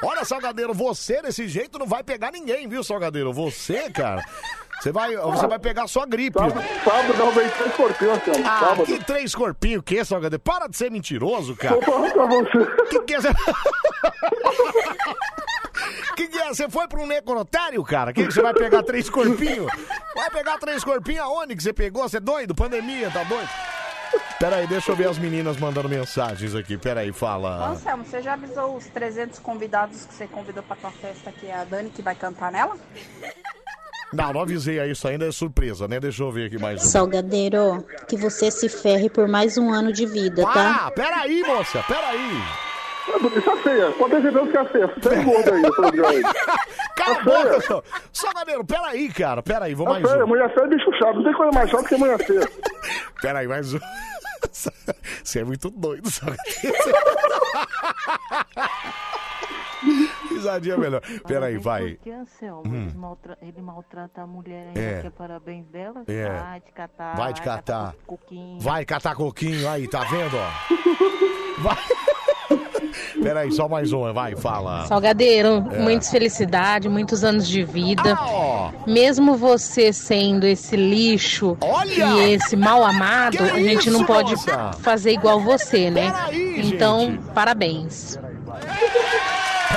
Olha, 0.02 0.24
Salgadeiro, 0.24 0.74
você 0.74 1.22
desse 1.22 1.48
jeito 1.48 1.78
não 1.78 1.86
vai 1.86 2.02
pegar 2.02 2.32
ninguém, 2.32 2.68
viu, 2.68 2.82
Salgadeiro? 2.82 3.32
Você, 3.32 3.90
cara, 3.90 4.24
você 4.80 4.92
vai, 4.92 5.16
você 5.16 5.46
vai 5.46 5.58
pegar 5.58 5.88
só 5.88 6.06
gripe. 6.06 6.38
Sábado 6.38 7.12
derrubei 7.14 7.48
três 7.48 7.74
corpinhos, 7.74 8.18
Anselmo. 8.18 8.44
Ah, 8.46 8.60
Sábado. 8.60 8.84
que 8.84 9.04
três 9.04 9.34
corpinhos, 9.34 9.80
o 9.80 9.82
que, 9.82 10.04
Salgadeiro? 10.04 10.42
Para 10.42 10.68
de 10.68 10.76
ser 10.76 10.90
mentiroso, 10.90 11.56
cara. 11.56 11.76
Tô 11.76 11.82
falando 11.82 12.12
pra 12.12 12.26
você. 12.26 12.66
Que 12.88 13.00
que 13.00 13.14
é... 13.14 13.18
que 16.14 16.28
que 16.28 16.38
é? 16.38 16.48
Você 16.48 16.68
foi 16.68 16.86
pra 16.86 17.00
um 17.00 17.06
necrotério, 17.06 17.82
cara? 17.82 18.12
Que 18.12 18.26
que 18.26 18.32
você 18.32 18.40
vai 18.40 18.54
pegar 18.54 18.82
três 18.84 19.10
corpinhos? 19.10 19.66
Vai 20.14 20.30
pegar 20.30 20.58
três 20.58 20.84
corpinhos 20.84 21.24
aonde 21.24 21.56
que 21.56 21.62
você 21.62 21.72
pegou? 21.72 22.08
Você 22.08 22.18
é 22.18 22.20
doido? 22.20 22.54
Pandemia, 22.54 23.10
tá 23.10 23.24
doido? 23.24 23.48
Peraí, 24.38 24.66
deixa 24.66 24.92
eu 24.92 24.96
ver 24.96 25.08
as 25.08 25.18
meninas 25.18 25.58
mandando 25.58 25.88
mensagens 25.88 26.54
aqui. 26.54 26.78
Peraí, 26.78 27.12
fala. 27.12 27.68
Anselmo, 27.68 28.04
você 28.04 28.22
já 28.22 28.34
avisou 28.34 28.76
os 28.76 28.86
300 28.86 29.38
convidados 29.40 30.06
que 30.06 30.14
você 30.14 30.26
convidou 30.26 30.62
pra 30.62 30.76
tua 30.76 30.90
festa, 30.92 31.32
que 31.32 31.46
é 31.46 31.56
a 31.56 31.64
Dani 31.64 31.90
que 31.90 32.00
vai 32.00 32.14
cantar 32.14 32.52
nela? 32.52 32.76
Não, 34.12 34.32
não 34.32 34.40
avisei 34.40 34.80
aí, 34.80 34.90
isso 34.90 35.06
ainda 35.06 35.26
é 35.26 35.32
surpresa, 35.32 35.86
né? 35.86 36.00
Deixa 36.00 36.22
eu 36.22 36.32
ver 36.32 36.46
aqui 36.46 36.58
mais 36.58 36.82
um. 36.82 36.86
Salgadeiro, 36.86 37.84
que 38.08 38.16
você 38.16 38.50
se 38.50 38.68
ferre 38.68 39.10
por 39.10 39.28
mais 39.28 39.58
um 39.58 39.70
ano 39.70 39.92
de 39.92 40.06
vida, 40.06 40.42
tá? 40.42 40.86
Ah, 40.86 40.90
peraí, 40.90 41.42
moça, 41.42 41.84
peraí. 41.86 42.30
Isso 43.36 43.50
é 43.50 43.56
feia. 43.62 43.90
Pode 43.92 44.14
é 44.14 44.20
feia. 44.20 44.32
Você 45.00 45.08
é 45.14 45.22
gordo 45.24 45.52
aí, 45.52 45.64
essa 45.64 45.82
mulher 45.82 46.06
aí. 46.06 46.22
Cala 46.94 47.16
a 47.16 47.24
boca, 47.24 47.60
seu... 47.60 47.84
Salgadeiro, 48.12 48.64
peraí, 48.64 49.08
cara, 49.12 49.42
peraí, 49.42 49.74
vou 49.74 49.86
É 49.88 49.92
mais 49.92 50.10
feia. 50.10 50.24
um. 50.24 50.28
Mulher 50.28 50.54
feia 50.54 50.64
é 50.64 50.68
bicho 50.68 50.90
chato. 50.98 51.14
Não 51.16 51.24
tem 51.24 51.34
coisa 51.34 51.52
mais 51.52 51.70
chata 51.70 51.84
que 51.88 51.96
mulher 51.96 52.18
feia. 52.24 52.48
Peraí, 53.20 53.48
mais 53.48 53.74
um. 53.74 53.78
Você 55.24 55.40
é 55.40 55.44
muito 55.44 55.68
doido, 55.70 56.10
Salgadeiro. 56.10 56.78
Risadinha 60.30 60.76
melhor. 60.76 61.00
Peraí, 61.26 61.56
vai. 61.58 61.90
Porque, 61.94 62.10
Anselmo, 62.10 62.62
Hum. 62.66 62.88
maltra- 62.96 63.38
ele 63.42 63.60
maltrata 63.60 64.22
a 64.22 64.26
mulher 64.26 64.68
ainda, 64.68 64.80
É. 64.80 65.02
quer 65.02 65.10
parabéns 65.10 65.66
dela? 65.66 66.02
É. 66.06 66.28
Vai 66.28 66.60
te 66.60 66.72
catar. 66.72 67.16
Vai 67.16 67.32
te 67.32 67.42
catar. 67.42 67.94
coquinho. 68.06 68.60
Vai 68.60 68.84
catar 68.84 69.14
coquinho 69.14 69.68
aí, 69.68 69.88
tá 69.88 70.04
vendo, 70.04 70.36
ó? 70.36 70.48
Vai. 71.62 71.76
Peraí, 73.22 73.50
só 73.52 73.68
mais 73.68 73.92
uma, 73.92 74.12
vai, 74.12 74.36
fala. 74.36 74.86
Salgadeiro, 74.86 75.66
É. 75.72 75.78
muitas 75.80 76.08
felicidades, 76.10 76.90
muitos 76.90 77.24
anos 77.24 77.48
de 77.48 77.64
vida. 77.64 78.14
Ah, 78.14 78.26
ó. 78.30 78.70
Mesmo 78.86 79.36
você 79.36 79.92
sendo 79.92 80.46
esse 80.46 80.76
lixo 80.76 81.56
e 81.86 82.32
esse 82.32 82.56
mal 82.56 82.84
amado, 82.84 83.36
Que 83.38 83.42
a 83.42 83.56
gente 83.56 83.90
não 83.90 83.98
isso, 84.00 84.06
pode 84.06 84.30
moça? 84.32 84.70
fazer 84.80 85.12
igual 85.12 85.40
você, 85.40 85.90
né? 85.90 86.10
Peraí, 86.12 86.68
então, 86.70 87.00
gente. 87.10 87.24
parabéns. 87.34 88.18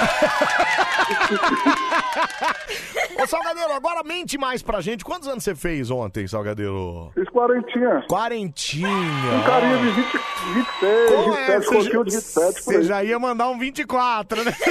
Ô, 3.21 3.27
Salgadeiro, 3.27 3.73
agora 3.73 4.01
mente 4.03 4.37
mais 4.37 4.61
pra 4.63 4.79
gente. 4.81 5.03
Quantos 5.03 5.27
anos 5.27 5.43
você 5.43 5.53
fez 5.53 5.91
ontem, 5.91 6.25
Salgadeiro? 6.27 7.11
Fiz 7.13 7.27
quarentinha. 7.29 8.03
Quarentinha. 8.07 8.87
Um 8.89 9.43
carinha 9.43 9.77
de 9.77 9.91
20, 9.91 10.11
26, 10.53 11.09
Como 11.11 11.35
é? 11.35 11.59
27, 11.59 11.65
Você 11.65 11.75
corpinho 11.75 11.93
já- 11.93 12.03
de 12.03 12.11
27, 12.15 12.63
por 12.63 12.73
Você 12.73 12.83
já 12.83 13.03
ia 13.03 13.19
mandar 13.19 13.49
um 13.49 13.59
24, 13.59 14.43
né? 14.43 14.55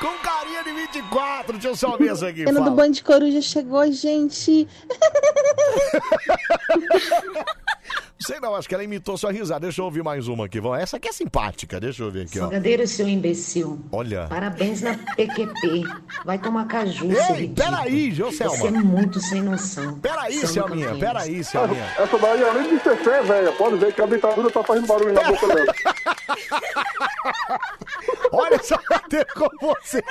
Com 0.00 0.12
carinha 0.22 0.62
de 0.64 0.72
24. 0.72 1.52
Deixa 1.54 1.68
eu 1.68 1.76
só 1.76 1.96
ver 1.96 2.12
isso 2.12 2.24
aqui. 2.24 2.44
Pena 2.44 2.60
do. 2.60 2.70
Band 2.70 2.90
de 2.92 3.02
Coruja 3.02 3.42
chegou, 3.42 3.90
gente. 3.92 4.68
Sei 8.20 8.40
não, 8.40 8.54
acho 8.56 8.68
que 8.68 8.74
ela 8.74 8.82
imitou 8.82 9.16
sua 9.16 9.30
risada. 9.30 9.60
Deixa 9.60 9.80
eu 9.80 9.84
ouvir 9.84 10.02
mais 10.02 10.26
uma 10.26 10.46
aqui. 10.46 10.60
Vamos. 10.60 10.78
Essa 10.80 10.96
aqui 10.96 11.08
é 11.08 11.12
simpática. 11.12 11.78
Deixa 11.78 12.02
eu 12.02 12.10
ver 12.10 12.22
aqui, 12.26 12.38
ó. 12.38 12.42
Salgadeiro, 12.42 12.86
seu 12.86 13.08
imbecil. 13.08 13.78
Olha. 13.92 14.26
Parabéns 14.26 14.82
na 14.82 14.98
PQP. 14.98 15.84
Vai 16.24 16.38
tomar 16.38 16.66
caju, 16.66 17.06
Ei, 17.10 17.14
seu 17.14 17.34
ridículo. 17.36 17.54
peraí, 17.70 18.10
Joselma. 18.12 18.56
Você 18.56 18.66
é 18.66 18.70
muito 18.70 19.20
sem 19.20 19.40
noção. 19.42 19.98
Peraí, 20.00 20.38
Seu 20.40 20.48
Selminha, 20.48 20.96
peraí, 20.96 21.44
Selminha. 21.44 21.84
Essa 21.96 22.18
daí, 22.18 22.42
além 22.42 22.76
de 22.76 22.82
ser 22.82 22.96
fé, 22.98 23.22
velha, 23.22 23.52
pode 23.52 23.76
ver 23.76 23.92
que 23.94 24.02
a 24.02 24.06
ditadura 24.06 24.50
tá 24.50 24.64
fazendo 24.64 24.86
barulho 24.86 25.12
na 25.14 25.22
boca 25.22 25.46
dela. 25.54 25.74
Olha, 28.32 28.62
Salgadeiro, 28.62 29.26
como 29.34 29.50
você. 29.60 30.02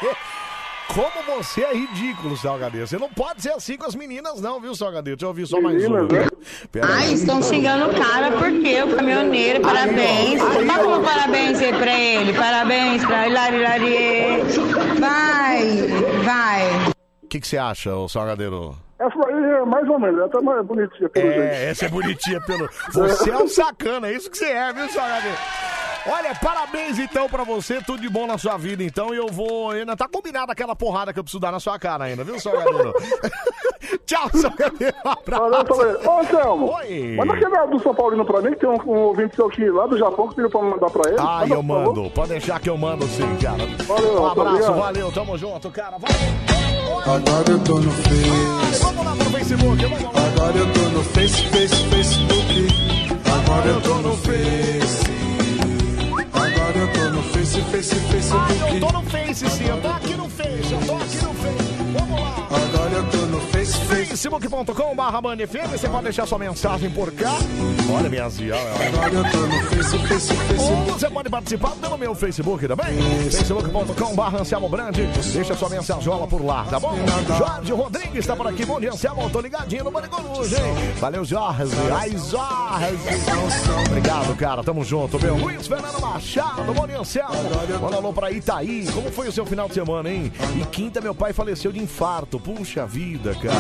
Como 0.94 1.38
você 1.38 1.62
é 1.62 1.74
ridículo, 1.74 2.36
Salgadeiro. 2.38 2.88
Você 2.88 2.98
não 2.98 3.10
pode 3.10 3.42
ser 3.44 3.52
assim 3.52 3.78
com 3.78 3.86
as 3.86 3.94
meninas, 3.96 4.42
não, 4.42 4.60
viu, 4.60 4.74
Salgadeiro? 4.74 5.18
Deixa 5.18 5.26
eu 5.26 5.30
ouvir 5.30 5.46
só 5.46 5.62
mais 5.62 5.86
uma. 5.86 6.02
né? 6.04 6.28
Pera 6.72 6.88
Ai, 6.88 7.08
aí. 7.08 7.14
estão 7.14 7.42
xingando 7.44 7.92
o 7.92 7.94
cara 8.02 8.32
porque 8.32 8.82
o 8.82 8.96
caminhoneiro, 8.96 9.62
parabéns. 9.62 10.42
Dá 10.66 10.80
como 10.80 11.04
parabéns 11.04 11.60
aí 11.62 11.74
pra 11.74 11.94
ele, 12.00 12.34
parabéns 12.34 13.06
pra 13.06 13.28
Hilari 13.28 13.62
Larie. 13.62 14.44
Vai, 15.00 15.88
vai. 16.24 16.90
O 17.24 17.28
que, 17.28 17.40
que 17.42 17.48
você 17.48 17.58
acha, 17.58 17.94
ô 17.96 18.08
Salgadeiro? 18.08 18.76
Essa 18.98 19.14
daí 19.20 19.44
é 19.62 19.66
mais 19.66 19.88
ou 19.88 20.00
menos, 20.00 20.18
ela 20.18 20.30
tá 20.30 20.42
mais 20.42 20.66
bonitinha 20.66 21.10
pelo 21.10 21.28
jeito. 21.28 21.42
É, 21.42 21.70
essa 21.70 21.86
é 21.86 21.90
bonitinha 21.90 22.42
pelo. 22.42 22.68
Você 22.92 23.30
é 23.30 23.38
um 23.38 23.48
sacana, 23.48 24.08
é 24.08 24.14
isso 24.14 24.32
que 24.32 24.38
você 24.38 24.46
é, 24.46 24.74
viu, 24.74 24.90
Salgadeiro? 24.90 25.38
Olha, 26.10 26.34
parabéns 26.36 26.98
então 27.00 27.28
pra 27.28 27.44
você, 27.44 27.82
tudo 27.82 28.02
de 28.02 28.10
bom 28.10 28.26
na 28.26 28.38
sua 28.38 28.58
vida 28.58 28.84
então. 28.84 29.14
E 29.14 29.18
eu 29.18 29.28
vou. 29.28 29.72
Ainda 29.72 29.96
tá 29.96 30.08
combinado 30.08 30.52
aquela 30.52 30.76
porrada 30.76 31.12
que 31.12 31.20
eu 31.20 31.24
preciso 31.24 31.42
dar 31.42 31.52
na 31.52 31.60
sua 31.60 31.78
cara 31.78 32.06
ainda, 32.06 32.24
viu, 32.24 32.40
Salgadeiro? 32.40 32.94
Tchau, 34.06 34.30
Salgadeiro. 34.34 34.96
Um 35.06 35.10
abraço. 35.10 36.08
Ô, 36.08 36.20
Anselmo, 36.20 36.76
Oi. 36.78 37.16
manda 37.16 37.34
aquele 37.34 37.68
do 37.68 37.80
São 37.82 37.94
Paulino 37.94 38.26
pra 38.26 38.42
mim, 38.42 38.52
que 38.52 38.60
tem 38.60 38.70
um, 38.70 38.82
um 38.86 39.00
ouvinte 39.04 39.36
seu 39.36 39.48
aqui 39.48 39.70
lá 39.70 39.86
do 39.86 39.98
Japão 39.98 40.30
que 40.30 40.36
pediu 40.36 40.50
pra 40.50 40.62
mandar 40.62 40.90
pra 40.90 41.10
ele. 41.10 41.20
Ah, 41.20 41.46
eu 41.48 41.62
mando. 41.62 42.10
Pode 42.12 42.30
deixar 42.30 42.60
que 42.60 42.70
eu 42.70 42.78
mando 42.78 43.06
sim, 43.08 43.38
cara. 43.38 43.66
Valeu, 43.86 44.22
um 44.22 44.28
abraço, 44.28 44.74
valeu, 44.74 45.12
tamo 45.12 45.38
junto, 45.38 45.70
cara. 45.72 45.98
Valeu. 45.98 46.58
Agora 47.02 47.50
eu 47.50 47.64
tô 47.64 47.80
no 47.80 47.92
Face. 47.92 48.84
Vamos 48.84 49.06
lá 49.06 49.16
pro 49.16 49.30
Facebook. 49.30 49.86
Agora 49.86 50.58
eu 50.58 50.74
tô 50.74 50.80
no 50.90 51.04
Face, 51.04 51.44
Face, 51.50 51.90
Facebook. 51.90 52.68
Agora 53.26 53.68
eu 53.68 53.82
tô 53.82 53.96
no 53.96 54.18
Face. 54.18 55.17
Eu 56.78 56.88
tô 56.94 57.10
no 57.10 57.24
Face, 57.24 57.60
Face, 57.62 57.96
Facebook. 57.96 58.54
Ah, 58.62 58.70
eu 58.70 58.80
tô 58.80 58.92
no 58.92 59.02
Face 59.10 59.50
sim, 59.50 59.66
eu 59.66 59.82
tô 59.82 59.97
Face. 63.76 64.08
Facebook.com 64.18 64.96
barra 64.96 65.22
você 65.70 65.88
pode 65.88 66.04
deixar 66.06 66.26
sua 66.26 66.40
mensagem 66.40 66.90
por 66.90 67.12
cá. 67.12 67.36
Olha 67.94 68.10
minha 68.10 68.28
zia, 68.30 68.56
olha. 68.56 68.98
Agora 69.06 69.14
eu 69.14 69.32
tô 69.32 69.38
no 69.38 69.64
Face, 69.64 69.98
Face, 70.00 70.34
Ou 70.60 70.86
você 70.86 71.10
pode 71.10 71.30
participar 71.30 71.72
pelo 71.72 71.98
meu 71.98 72.16
Facebook 72.16 72.68
também. 72.68 73.00
Facebook.com 73.30 74.16
barra 74.16 74.40
Anselmo 74.40 74.68
Brandi. 74.70 75.06
Deixa 75.34 75.56
sua 75.56 75.70
mensajola 75.70 76.26
por 76.26 76.44
lá, 76.44 76.66
tá 76.66 76.80
bom? 76.80 76.96
Jorge 77.38 77.72
Rodrigues 77.74 78.20
está 78.20 78.36
por 78.36 78.48
aqui. 78.48 78.66
Bom 78.66 78.80
dia, 78.80 78.92
Anselmo. 78.92 79.30
Tô 79.30 79.40
ligadinho 79.40 79.84
no 79.84 79.92
Bande 79.92 80.10
Coruja, 80.10 80.58
hein? 80.58 80.74
Valeu, 81.00 81.24
Jorge. 81.24 81.74
Ai, 81.94 82.10
Jorge. 82.12 82.98
Obrigado, 83.88 84.36
cara. 84.36 84.64
Tamo 84.64 84.84
junto, 84.84 85.22
meu. 85.22 85.36
Luiz 85.38 85.68
Fernando 85.68 86.02
Machado. 86.02 86.74
Bom 86.74 86.88
dia, 86.88 87.00
Anselmo. 87.00 87.34
Manda 87.82 87.98
alô 87.98 88.12
pra 88.12 88.32
Itaí. 88.32 88.88
Como 88.94 89.12
foi 89.12 89.28
o 89.28 89.32
seu 89.32 89.46
final 89.46 89.68
de 89.68 89.76
semana, 89.76 90.10
hein? 90.10 90.32
E 90.60 90.66
quinta, 90.66 91.00
meu 91.00 91.14
pai 91.14 91.34
faleceu 91.34 91.72
de 91.72 91.80
infarto. 91.80 92.40
Puxa 92.40 92.86
vida, 92.86 93.36
cara. 93.36 93.57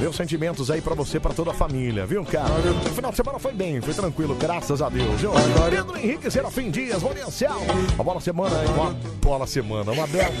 Meus 0.00 0.16
sentimentos 0.16 0.70
aí 0.70 0.80
pra 0.80 0.94
você, 0.94 1.20
pra 1.20 1.32
toda 1.32 1.52
a 1.52 1.54
família, 1.54 2.04
viu, 2.06 2.24
cara? 2.24 2.50
O 2.86 2.94
final 2.94 3.10
de 3.10 3.16
semana 3.16 3.38
foi 3.38 3.52
bem, 3.52 3.80
foi 3.80 3.94
tranquilo, 3.94 4.34
graças 4.34 4.82
a 4.82 4.88
Deus, 4.88 5.20
viu? 5.20 5.30
Pedro 5.70 5.96
Henrique 5.96 6.30
Serafim 6.30 6.70
Dias, 6.70 7.02
Anselmo. 7.02 7.66
Uma 7.94 8.04
bola 8.04 8.20
semana? 8.20 8.56
Uma 8.74 8.96
bola 9.22 9.46
semana, 9.46 9.92
uma 9.92 10.06
bela, 10.06 10.32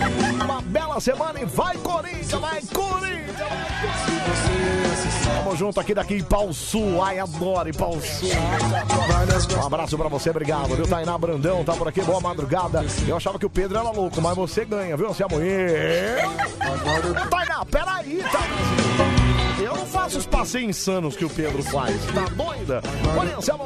uma 0.44 0.60
bela 0.62 1.00
semana 1.00 1.40
e 1.40 1.44
vai 1.44 1.76
Corinthians, 1.78 2.32
vai 2.32 2.60
Corinthians, 2.72 3.12
Tamo 5.24 5.56
junto 5.56 5.80
aqui 5.80 5.94
daqui 5.94 6.14
em 6.16 6.52
Sul, 6.52 7.02
ai, 7.02 7.18
adoro 7.18 7.68
Sul. 8.02 8.30
Um 9.56 9.66
abraço 9.66 9.96
pra 9.96 10.08
você, 10.08 10.30
obrigado, 10.30 10.74
viu? 10.74 10.86
Tainá 10.86 11.16
Brandão, 11.16 11.64
tá 11.64 11.74
por 11.74 11.88
aqui, 11.88 12.02
boa 12.02 12.20
madrugada. 12.20 12.84
Eu 13.06 13.16
achava 13.16 13.38
que 13.38 13.46
o 13.46 13.50
Pedro 13.50 13.78
era 13.78 13.90
louco, 13.90 14.20
mas 14.20 14.36
você 14.36 14.64
ganha, 14.64 14.96
viu, 14.96 15.08
Anselmo? 15.08 15.40
Eu? 15.40 16.30
Tainá, 17.30 17.64
peraí, 17.64 18.24
Tainá. 18.30 18.71
Thank 18.74 19.16
you. 19.16 19.21
Eu 19.62 19.76
não 19.76 19.86
faço 19.86 20.18
os 20.18 20.26
passeios 20.26 20.70
insanos 20.70 21.14
que 21.14 21.24
o 21.24 21.30
Pedro 21.30 21.62
faz. 21.62 21.94
Tá 22.06 22.24
doida? 22.34 22.82
Olha, 23.16 23.36
Anselmo, 23.36 23.64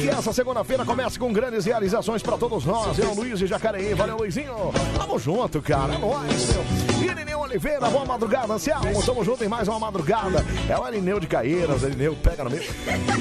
que 0.00 0.08
essa 0.08 0.32
segunda-feira 0.32 0.84
comece 0.84 1.18
com 1.18 1.32
grandes 1.32 1.64
realizações 1.64 2.22
pra 2.22 2.38
todos 2.38 2.64
nós. 2.64 2.96
Eu, 2.98 3.12
Luiz 3.14 3.38
de 3.38 3.46
Jacareí. 3.46 3.94
Valeu, 3.94 4.16
Luizinho. 4.16 4.54
Tamo 4.96 5.18
junto, 5.18 5.60
cara. 5.60 5.94
É 5.94 5.98
nóis, 5.98 6.54
meu. 6.54 7.10
Irineu 7.10 7.40
Oliveira, 7.40 7.88
boa 7.90 8.04
madrugada, 8.04 8.52
Anselmo. 8.54 9.02
Tamo 9.04 9.24
junto 9.24 9.42
em 9.42 9.48
mais 9.48 9.66
uma 9.66 9.80
madrugada. 9.80 10.44
É 10.68 10.78
o 10.78 10.86
Irineu 10.86 11.18
de 11.18 11.26
Caeiras. 11.26 11.82
Irineu 11.82 12.14
pega 12.22 12.44
no 12.44 12.50
meio. 12.50 12.62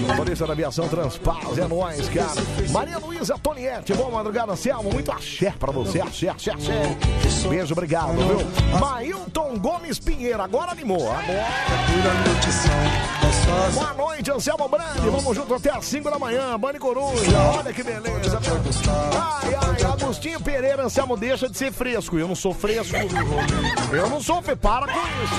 Motorista 0.08 0.46
da 0.46 0.54
aviação 0.54 0.88
Transpaz. 0.88 1.58
É 1.58 1.68
nóis, 1.68 2.10
cara. 2.10 2.42
Maria 2.70 3.00
Luísa 3.00 3.38
Toniette, 3.40 3.94
boa 3.94 4.12
madrugada, 4.12 4.52
Anselmo. 4.52 4.92
Muito 4.92 5.12
axé 5.12 5.52
pra 5.60 5.72
você. 5.72 6.00
Axé, 6.00 6.30
axé, 6.30 6.52
axé. 6.52 6.98
Beijo, 7.50 7.74
obrigado, 7.74 8.14
viu? 8.14 8.80
Mailton 8.80 9.58
Gomes 9.58 9.98
Pinheiro. 10.00 10.42
Agora 10.42 10.72
animou. 10.72 11.12
Agora. 11.12 12.03
Boa 13.74 13.94
noite, 13.94 14.30
Anselmo 14.30 14.68
Brandi. 14.68 15.10
Vamos 15.10 15.36
junto 15.36 15.54
até 15.54 15.72
às 15.72 15.86
5 15.86 16.12
da 16.12 16.20
manhã. 16.20 16.60
Bande 16.60 16.80
Coruja. 16.80 17.38
Olha 17.58 17.72
que 17.72 17.82
beleza. 17.82 18.40
Ai, 19.14 19.56
ai, 19.56 19.92
Agostinho 19.92 20.40
Pereira, 20.42 20.84
Anselmo, 20.84 21.16
deixa 21.16 21.48
de 21.50 21.58
ser 21.58 21.72
fresco. 21.72 22.18
Eu 22.18 22.28
não 22.28 22.36
sou 22.36 22.54
fresco. 22.54 22.96
Eu 23.92 24.10
não 24.10 24.22
sou. 24.22 24.42
Para 24.44 24.88
com 24.88 25.00
isso. 25.24 25.36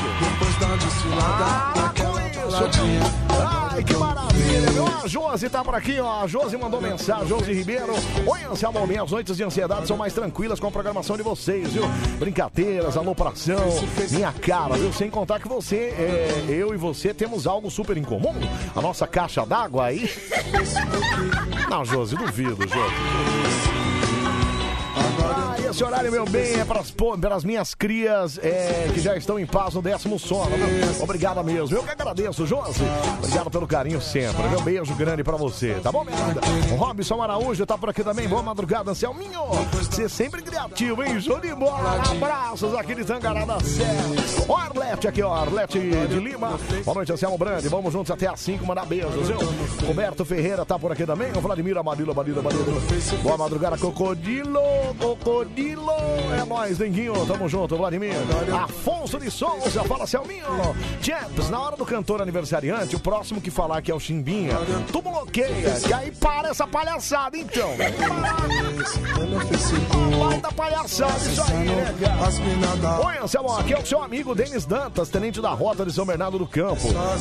Para 1.71 1.89
com 1.91 2.19
isso. 2.19 3.24
Ai, 3.75 3.83
que 3.83 3.95
maravilha. 3.97 4.71
Meu, 4.71 4.87
a 4.87 5.09
Josi 5.09 5.51
tá 5.51 5.65
por 5.65 5.75
aqui, 5.75 5.99
ó. 5.99 6.23
A 6.23 6.29
Josi 6.29 6.57
mandou 6.57 6.81
mensagem. 6.81 7.27
Josi 7.27 7.53
Ribeiro. 7.53 7.93
Oi, 8.25 8.45
Anselmo. 8.45 8.87
Minhas 8.87 9.11
noites 9.11 9.37
de 9.37 9.43
ansiedade 9.43 9.89
são 9.89 9.97
mais 9.97 10.13
tranquilas 10.13 10.61
com 10.61 10.69
a 10.69 10.71
programação 10.71 11.17
de 11.17 11.25
vocês, 11.25 11.73
viu? 11.73 11.83
Brincadeiras, 12.21 12.97
alopração, 12.97 13.59
minha 14.13 14.33
cara, 14.33 14.77
viu? 14.77 14.93
Sem 14.93 15.11
contar 15.11 15.41
que 15.41 15.49
você, 15.49 15.93
é, 15.99 16.45
eu 16.49 16.73
e 16.73 16.77
você 16.77 17.13
temos 17.13 17.49
algo 17.49 17.69
super 17.69 17.97
em 17.97 18.05
comum. 18.05 18.35
A 18.77 18.81
nossa 18.81 19.09
caixa 19.09 19.45
d'água 19.45 19.87
aí. 19.87 20.09
Não, 21.69 21.85
Josi, 21.85 22.15
duvido, 22.15 22.57
Josi. 22.69 22.95
Esse 25.69 25.83
horário, 25.83 26.13
meu 26.13 26.25
bem, 26.25 26.61
é 26.61 26.65
pras, 26.65 26.91
pô, 26.91 27.19
pelas 27.19 27.43
minhas 27.43 27.75
crias 27.75 28.39
é, 28.39 28.89
que 28.95 29.01
já 29.01 29.17
estão 29.17 29.39
em 29.41 29.47
paz 29.47 29.75
no 29.75 29.83
décimo 29.83 30.19
sono. 30.21 30.51
viu? 30.57 31.03
Obrigado 31.03 31.43
mesmo. 31.43 31.77
Eu 31.77 31.83
que 31.83 31.91
agradeço, 31.91 32.47
Josi. 32.47 32.83
Obrigado 33.19 33.51
pelo 33.51 33.67
carinho 33.67 34.01
sempre. 34.01 34.47
Meu 34.49 34.61
beijo 34.61 34.95
grande 34.95 35.25
pra 35.25 35.37
você, 35.37 35.75
tá 35.83 35.91
bom, 35.91 36.05
linda? 36.05 36.41
O 36.73 36.77
Robson 36.77 37.21
Araújo 37.21 37.67
tá 37.67 37.77
por 37.77 37.89
aqui 37.91 38.05
também. 38.05 38.29
Boa 38.29 38.43
madrugada, 38.43 38.93
Anselminho. 38.93 39.41
Você 39.73 40.09
sempre 40.09 40.43
criativo, 40.43 41.03
hein? 41.03 41.21
Show 41.21 41.41
de 41.41 41.53
bola. 41.55 42.01
Abraços 42.09 42.75
aqui 42.75 42.95
de 42.95 43.05
Tangará 43.05 43.45
Serra. 43.61 44.55
Arlete 44.65 45.09
aqui, 45.09 45.23
ó. 45.23 45.35
Arlete 45.35 45.79
de 45.81 46.21
Lima. 46.21 46.59
Boa 46.85 46.95
noite, 46.95 47.13
Anselmo 47.13 47.37
Brandi. 47.37 47.69
Vamos 47.69 47.93
juntos 47.93 48.11
até 48.11 48.29
às 48.29 48.39
5, 48.41 48.65
mandar 48.65 48.87
beijos, 48.87 49.27
viu? 49.29 49.39
Roberto 49.87 50.25
Ferreira 50.25 50.65
tá 50.65 50.79
por 50.79 50.93
aqui 50.93 51.05
também. 51.05 51.33
O 51.33 51.41
Vladimir 51.41 51.77
Amadilo, 51.77 52.13
Amadilo, 52.13 52.41
Amadilo. 52.41 52.81
Boa 53.23 53.37
madrugada, 53.37 53.77
Cocodilo. 53.77 54.61
Cocodilo. 55.05 55.93
É 56.41 56.45
nóis, 56.45 56.79
Denguinho. 56.79 57.27
Tamo 57.27 57.47
junto, 57.47 57.77
Vladimir. 57.77 58.15
Afonso 58.63 59.19
de 59.19 59.31
Souza. 59.31 59.85
Fala, 59.85 60.07
Selminho. 60.07 60.47
Chaps, 61.03 61.51
na 61.51 61.61
hora 61.61 61.77
do 61.77 61.85
cantor 61.85 62.23
aniversariante, 62.23 62.97
o 62.97 63.01
próximo 63.01 63.41
que 63.41 63.51
falar 63.51 63.83
que 63.83 63.91
é 63.91 63.95
o 63.95 64.01
Chimbinha, 64.01 64.57
tu 64.91 65.03
bloqueia. 65.03 65.79
Que 65.81 65.93
aí 65.93 66.11
para 66.11 66.49
essa 66.49 66.67
palhaçada, 66.67 67.37
então. 67.37 67.71
Vai 70.19 70.39
da 70.41 70.53
palhaçada, 70.53 71.19
isso 71.19 71.43
aí, 71.43 71.69
né? 71.69 71.95
Oi, 73.05 73.19
Anselmo, 73.23 73.53
aqui 73.57 73.75
é 73.75 73.79
o 73.79 73.87
seu 73.87 74.03
amigo 74.03 74.35
Denis 74.35 74.65
Dantas, 74.65 75.11
tenente 75.11 75.41
da 75.41 75.51
rota 75.51 75.85
de 75.85 75.93
São 75.93 76.07
Bernardo 76.07 76.39
do 76.39 76.47
Campo. 76.47 76.81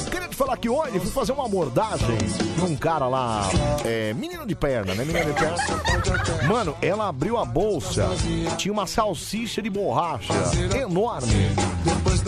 Queria 0.10 0.28
te 0.28 0.36
falar 0.36 0.56
que 0.58 0.70
hoje 0.70 1.00
fui 1.00 1.12
fazer 1.12 1.34
uma 1.34 1.46
abordagem 1.46 2.18
num 2.58 2.76
cara 2.78 3.08
lá, 3.08 3.50
é, 3.84 4.14
menino 4.14 4.46
de 4.46 4.56
perna, 4.56 4.96
né? 4.96 5.04
Menino 5.04 5.34
de 5.34 5.40
perna. 5.40 5.58
Mano, 6.48 6.76
ela 6.82 7.10
abriu 7.10 7.38
a 7.38 7.46
bolsa, 7.74 8.08
tinha 8.58 8.72
uma 8.72 8.86
salsicha 8.86 9.60
de 9.62 9.70
borracha 9.70 10.32
enorme. 10.78 11.34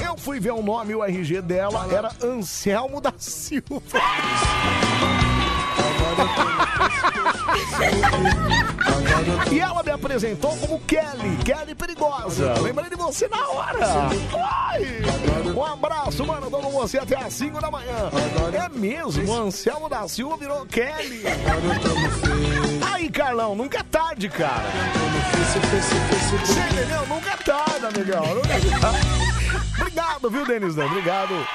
Eu 0.04 0.18
fui 0.18 0.40
ver 0.40 0.52
o 0.52 0.64
nome 0.64 0.94
e 0.94 0.96
o 0.96 1.04
RG 1.04 1.42
dela, 1.42 1.88
era 1.92 2.12
Anselmo 2.24 3.00
da 3.00 3.14
Silva. 3.18 3.82
E 9.52 9.60
ela 9.60 9.84
me 9.84 9.92
apresentou 9.92 10.56
como 10.58 10.80
Kelly, 10.82 11.38
Kelly 11.44 11.76
Perigosa. 11.76 12.54
Lembrei 12.62 12.90
de 12.90 12.96
você 12.96 13.28
na 13.28 13.48
hora. 13.50 13.80
Ai, 14.34 15.02
um 15.56 15.64
abraço 15.64 16.26
mano. 16.26 16.50
Tamo 16.50 16.72
com 16.72 16.82
você 16.82 17.00
até 17.00 17.18
às 17.18 17.34
5 17.34 17.60
da 17.62 17.72
manhã. 17.72 18.10
É 18.54 18.70
mesmo, 18.70 19.26
o 19.26 19.34
Anselmo 19.34 19.90
da 19.90 20.08
Silva 20.08 20.38
virou 20.38 20.66
Kelly. 20.66 21.24
Aí, 22.94 23.10
Carlão, 23.10 23.56
nunca 23.56 23.80
é 23.80 23.84
tarde, 23.84 24.30
cara. 24.30 24.66
Você 25.52 26.60
entendeu? 26.60 27.06
Nunca 27.08 27.32
é 27.32 27.38
tarde, 27.38 27.86
amigão. 27.86 28.36
Nunca 28.36 28.54
é 28.54 28.80
tarde. 28.80 29.08
Obrigado, 29.80 30.30
viu, 30.30 30.46
Denizão? 30.46 30.86
Obrigado 30.86 31.46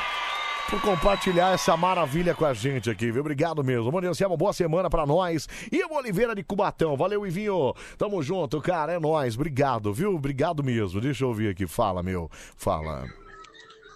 por 0.70 0.80
compartilhar 0.82 1.52
essa 1.52 1.76
maravilha 1.76 2.32
com 2.32 2.44
a 2.44 2.54
gente 2.54 2.88
aqui, 2.88 3.10
viu? 3.10 3.22
Obrigado 3.22 3.64
mesmo. 3.64 4.00
Dia, 4.00 4.10
Anselmo. 4.10 4.36
Boa 4.36 4.52
semana 4.52 4.88
pra 4.88 5.04
nós. 5.04 5.48
E 5.70 5.84
o 5.84 5.94
Oliveira 5.94 6.32
de 6.32 6.44
Cubatão. 6.44 6.96
Valeu, 6.96 7.26
Ivinho. 7.26 7.74
Tamo 7.98 8.22
junto, 8.22 8.60
cara. 8.60 8.92
É 8.92 9.00
nóis. 9.00 9.34
Obrigado, 9.34 9.92
viu? 9.92 10.14
Obrigado 10.14 10.62
mesmo. 10.62 11.00
Deixa 11.00 11.24
eu 11.24 11.28
ouvir 11.28 11.50
aqui. 11.50 11.66
Fala, 11.66 12.04
meu. 12.04 12.30
Fala. 12.56 13.04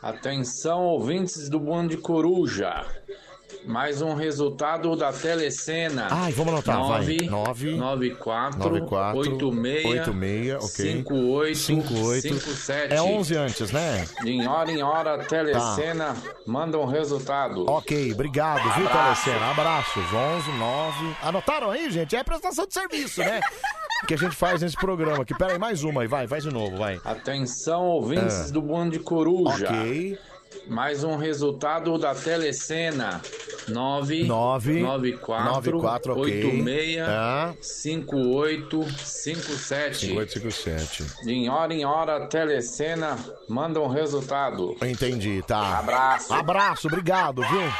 Atenção, 0.02 0.80
ouvintes 0.80 1.48
do 1.48 1.60
Bando 1.60 1.90
de 1.90 1.96
Coruja. 1.96 2.84
Mais 3.64 4.02
um 4.02 4.14
resultado 4.14 4.94
da 4.96 5.12
telecena. 5.12 6.08
Ai, 6.10 6.32
vamos 6.32 6.52
anotar, 6.54 6.82
vai. 6.86 7.00
9, 7.04 7.26
Nove, 7.26 7.74
94, 7.76 8.58
94, 8.58 9.18
86, 9.18 9.84
86, 9.86 10.54
ok. 10.54 10.66
58, 10.66 11.56
58. 11.56 12.22
57. 12.22 12.94
É 12.94 13.02
11 13.02 13.36
antes, 13.36 13.70
né? 13.72 14.04
Em 14.24 14.46
hora 14.46 14.70
em 14.70 14.82
hora, 14.82 15.14
a 15.14 15.18
telecena 15.24 16.14
manda 16.46 16.78
um 16.78 16.86
resultado. 16.86 17.64
Ok, 17.70 18.12
obrigado, 18.12 18.62
viu, 18.74 18.86
Abraço. 18.86 19.24
Telecena? 19.24 19.50
Abraços. 19.50 20.04
11, 20.12 20.50
9. 20.58 21.16
Anotaram 21.22 21.70
aí, 21.70 21.90
gente? 21.90 22.14
É 22.16 22.22
prestação 22.22 22.66
de 22.66 22.74
serviço, 22.74 23.20
né? 23.20 23.40
que 24.06 24.12
a 24.12 24.18
gente 24.18 24.36
faz 24.36 24.60
nesse 24.60 24.76
programa 24.76 25.22
aqui. 25.22 25.34
Pera 25.34 25.52
aí, 25.52 25.58
mais 25.58 25.82
uma 25.82 26.02
aí, 26.02 26.06
vai, 26.06 26.28
faz 26.28 26.42
de 26.44 26.50
novo, 26.52 26.76
vai. 26.76 27.00
Atenção, 27.04 27.84
ouvintes 27.86 28.50
Ah. 28.50 28.52
do 28.52 28.60
Bando 28.60 28.90
de 28.90 28.98
Coruja. 28.98 29.66
Ok. 29.66 30.18
Mais 30.66 31.04
um 31.04 31.16
resultado 31.16 31.98
da 31.98 32.14
telecena. 32.14 33.20
9, 33.68 34.24
9, 34.24 34.80
94, 34.80 35.44
94, 35.52 36.12
ok. 36.12 36.22
86, 36.44 36.96
Tá. 37.06 37.54
58, 37.60 38.86
57. 38.98 40.06
5857. 40.06 41.04
Em 41.26 41.48
hora 41.48 41.72
em 41.74 41.84
hora, 41.84 42.26
telecena 42.26 43.16
manda 43.48 43.80
um 43.80 43.88
resultado. 43.88 44.76
Entendi, 44.82 45.42
tá. 45.46 45.78
Abraço. 45.78 46.32
Abraço, 46.32 46.86
obrigado, 46.88 47.42
viu? 47.42 47.72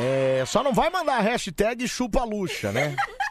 É, 0.00 0.44
só 0.46 0.62
não 0.62 0.72
vai 0.72 0.90
mandar 0.90 1.16
a 1.16 1.20
hashtag 1.20 1.86
chupa 1.86 2.24
luxa, 2.24 2.72
né? 2.72 2.96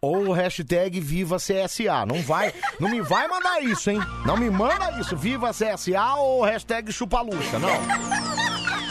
Ou 0.00 0.32
hashtag 0.32 1.00
Viva 1.00 1.36
CSA. 1.36 2.06
Não 2.06 2.22
vai, 2.22 2.52
não 2.78 2.88
me 2.88 3.00
vai 3.00 3.26
mandar 3.28 3.60
isso, 3.62 3.90
hein? 3.90 4.00
Não 4.24 4.36
me 4.36 4.50
manda 4.50 4.98
isso, 5.00 5.16
Viva 5.16 5.50
CSA 5.50 6.14
ou 6.16 6.42
hashtag 6.44 6.92
chupa 6.92 7.20
luxa, 7.20 7.58
não. 7.58 8.46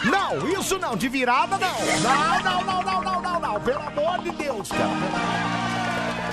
Não, 0.05 0.47
isso 0.49 0.77
não, 0.77 0.95
de 0.95 1.09
virada 1.09 1.57
não. 1.57 1.75
Não, 2.01 2.43
não, 2.43 2.63
não, 2.63 2.83
não, 2.83 3.01
não, 3.01 3.21
não, 3.21 3.39
não. 3.39 3.61
Pelo 3.61 3.79
amor 3.79 4.19
de 4.19 4.31
Deus, 4.31 4.69
cara. 4.69 5.55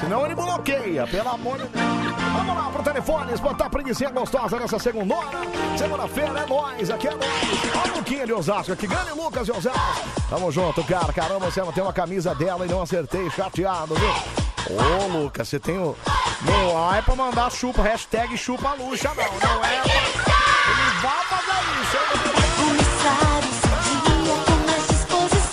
Senão 0.00 0.26
ele 0.26 0.34
bloqueia, 0.34 1.06
pelo 1.06 1.28
amor 1.28 1.58
de 1.58 1.68
Deus. 1.68 2.12
Vamos 2.32 2.56
lá 2.56 2.70
pro 2.70 2.82
telefone, 2.82 3.36
botar 3.36 3.70
preguiça 3.70 4.10
gostosa 4.10 4.58
nessa 4.58 4.78
segunda 4.78 5.14
hora. 5.14 5.38
Segunda-feira 5.76 6.40
é 6.40 6.46
nóis, 6.46 6.90
aqui 6.90 7.08
é 7.08 7.10
nóis. 7.12 7.76
Olha 7.82 7.92
o 7.92 7.96
Luquinha 7.98 8.26
de 8.26 8.32
Osasco 8.32 8.72
aqui, 8.72 8.86
grande 8.86 9.12
Lucas 9.12 9.46
de 9.46 9.52
Osasco. 9.52 10.08
Tamo 10.28 10.50
junto, 10.50 10.82
cara. 10.84 11.12
Caramba, 11.12 11.50
você 11.50 11.60
não 11.60 11.72
tem 11.72 11.82
uma 11.82 11.92
camisa 11.92 12.34
dela 12.34 12.66
e 12.66 12.68
não 12.68 12.82
acertei, 12.82 13.30
chateado, 13.30 13.94
viu? 13.94 14.51
Ô, 14.70 15.06
Lucas, 15.18 15.48
você 15.48 15.58
tem 15.58 15.78
o. 15.78 15.96
Não 16.42 16.94
é 16.94 17.02
pra 17.02 17.14
mandar 17.14 17.50
chupa, 17.50 17.82
hashtag 17.82 18.36
chupa 18.36 18.74
luxa, 18.74 19.08
não. 19.14 19.24
Não 19.24 19.64
é 19.64 19.80
pra. 19.80 19.92
Ele 19.92 20.90
vai 21.02 21.24
fazer 21.24 21.60
isso, 21.82 21.98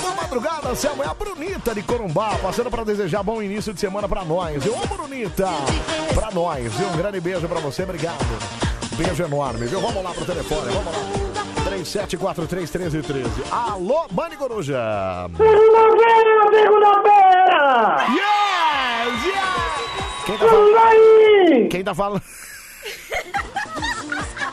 Boa 0.01 0.15
madrugada, 0.15 0.69
Anselmo. 0.69 1.03
É 1.03 1.07
a 1.07 1.13
Brunita 1.13 1.73
de 1.73 1.81
Corumbá, 1.81 2.37
passando 2.41 2.69
pra 2.69 2.83
desejar 2.83 3.23
bom 3.23 3.41
início 3.41 3.73
de 3.73 3.79
semana 3.79 4.07
pra 4.07 4.23
nós. 4.23 4.63
Ô, 4.65 4.87
Brunita, 4.87 5.47
pra 6.13 6.31
nós, 6.31 6.71
viu? 6.73 6.87
Um 6.87 6.97
grande 6.97 7.19
beijo 7.19 7.47
pra 7.47 7.59
você, 7.59 7.83
obrigado. 7.83 8.25
Beijo 8.95 9.23
enorme, 9.23 9.65
viu? 9.65 9.79
Vamos 9.81 10.03
lá 10.03 10.11
pro 10.11 10.25
telefone, 10.25 10.71
vamos 10.71 10.93
lá. 10.93 10.99
37431313. 11.69 13.25
Alô, 13.51 14.07
Bani 14.11 14.35
Coruja. 14.37 14.77
Segunda-feira, 15.37 16.49
segunda-feira! 16.51 18.05
Yes! 18.13 18.48
Quem 20.29 20.37
tá 20.37 20.45
Tudo 20.45 20.49
falando? 20.51 20.77
aí? 20.77 21.67
Quem 21.69 21.83
tá 21.83 21.95
falando? 21.95 22.21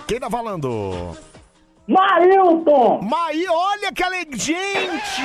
Quem 0.07 0.20
tá 0.20 0.31
falando? 0.31 1.16
Marilton! 1.89 3.01
Maí, 3.03 3.47
olha 3.49 3.93
que 3.93 4.03
alegre, 4.03 4.39
gente! 4.39 5.22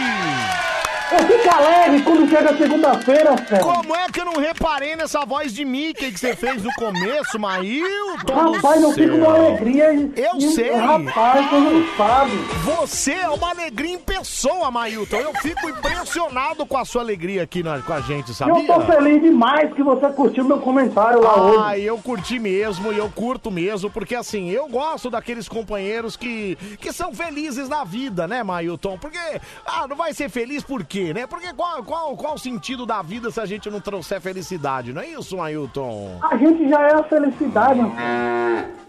Eu 1.12 1.20
fico 1.28 1.54
alegre 1.54 2.02
quando 2.04 2.30
chega 2.30 2.56
segunda-feira, 2.56 3.36
Sérgio. 3.46 3.66
Como 3.66 3.94
é 3.94 4.08
que 4.08 4.22
eu 4.22 4.24
não 4.24 4.36
reparei 4.40 4.96
nessa 4.96 5.26
voz 5.26 5.54
de 5.54 5.66
Mickey 5.66 6.10
que 6.10 6.18
você 6.18 6.34
fez 6.38 6.64
no 6.64 6.72
começo, 6.76 7.38
Mailton? 7.38 8.34
Rapaz, 8.54 8.82
eu 8.82 8.94
fico 8.94 9.18
numa 9.18 9.36
alegria. 9.36 9.94
e- 9.94 10.14
Eu 10.16 10.38
e- 10.38 10.52
sei. 10.54 10.72
Rapaz, 10.72 11.50
você 11.50 11.56
não 11.60 11.98
sabe. 11.98 12.32
Você 12.64 13.12
é 13.12 13.28
uma 13.30 13.50
alegria 13.50 13.96
em 13.96 14.00
pessoa, 14.00 14.72
Mailton. 14.72 15.18
Eu 15.18 15.34
fico 15.42 15.68
impressionado 15.68 16.66
com 16.66 16.78
a 16.78 16.86
sua 16.86 17.02
alegria 17.02 17.44
aqui 17.44 17.62
na- 17.62 17.80
com 17.80 17.92
a 17.92 18.00
gente, 18.00 18.34
sabia? 18.34 18.64
Eu 18.64 18.68
tô 18.68 18.80
feliz 18.86 19.22
demais 19.22 19.74
que 19.74 19.84
você 19.84 20.08
curtiu 20.12 20.46
meu 20.46 20.60
comentário 20.60 21.20
lá 21.22 21.34
Ah, 21.36 21.72
hoje. 21.74 21.84
eu 21.84 21.98
curti 21.98 22.40
mesmo 22.40 22.94
e 22.94 22.98
eu 22.98 23.12
curto 23.14 23.52
mesmo, 23.52 23.90
porque 23.90 24.16
assim, 24.16 24.50
eu 24.50 24.66
gosto 24.70 25.10
daqueles 25.10 25.50
companheiros 25.50 26.16
que, 26.16 26.51
que 26.56 26.92
são 26.92 27.14
felizes 27.14 27.68
na 27.68 27.84
vida, 27.84 28.28
né, 28.28 28.44
Mailton? 28.44 28.98
Porque, 28.98 29.20
ah, 29.66 29.88
não 29.88 29.96
vai 29.96 30.14
ser 30.14 30.30
feliz 30.30 30.64
por 30.64 30.84
quê, 30.84 31.14
né? 31.14 31.28
Porque 31.28 31.54
qual, 31.54 31.84
qual, 31.84 32.16
qual 32.16 32.36
o 32.36 32.40
sentido 32.40 32.86
da 32.86 33.02
vida 33.02 33.32
se 33.32 33.40
a 33.40 33.46
gente 33.46 33.70
não 33.70 33.80
trouxer 33.80 34.22
felicidade, 34.22 34.94
não 34.94 35.02
é 35.02 35.08
isso, 35.08 35.38
Mailton? 35.38 36.20
A 36.22 36.38
gente 36.38 36.70
já 36.70 36.82
é 36.82 36.94
a 36.94 37.04
felicidade. 37.04 37.80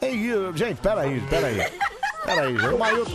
Ei, 0.00 0.30
gente, 0.54 0.80
peraí, 0.80 1.20
peraí. 1.28 1.56
Peraí, 2.24 2.56
gente. 2.56 2.74
O 2.74 2.78
Mailton, 2.78 3.12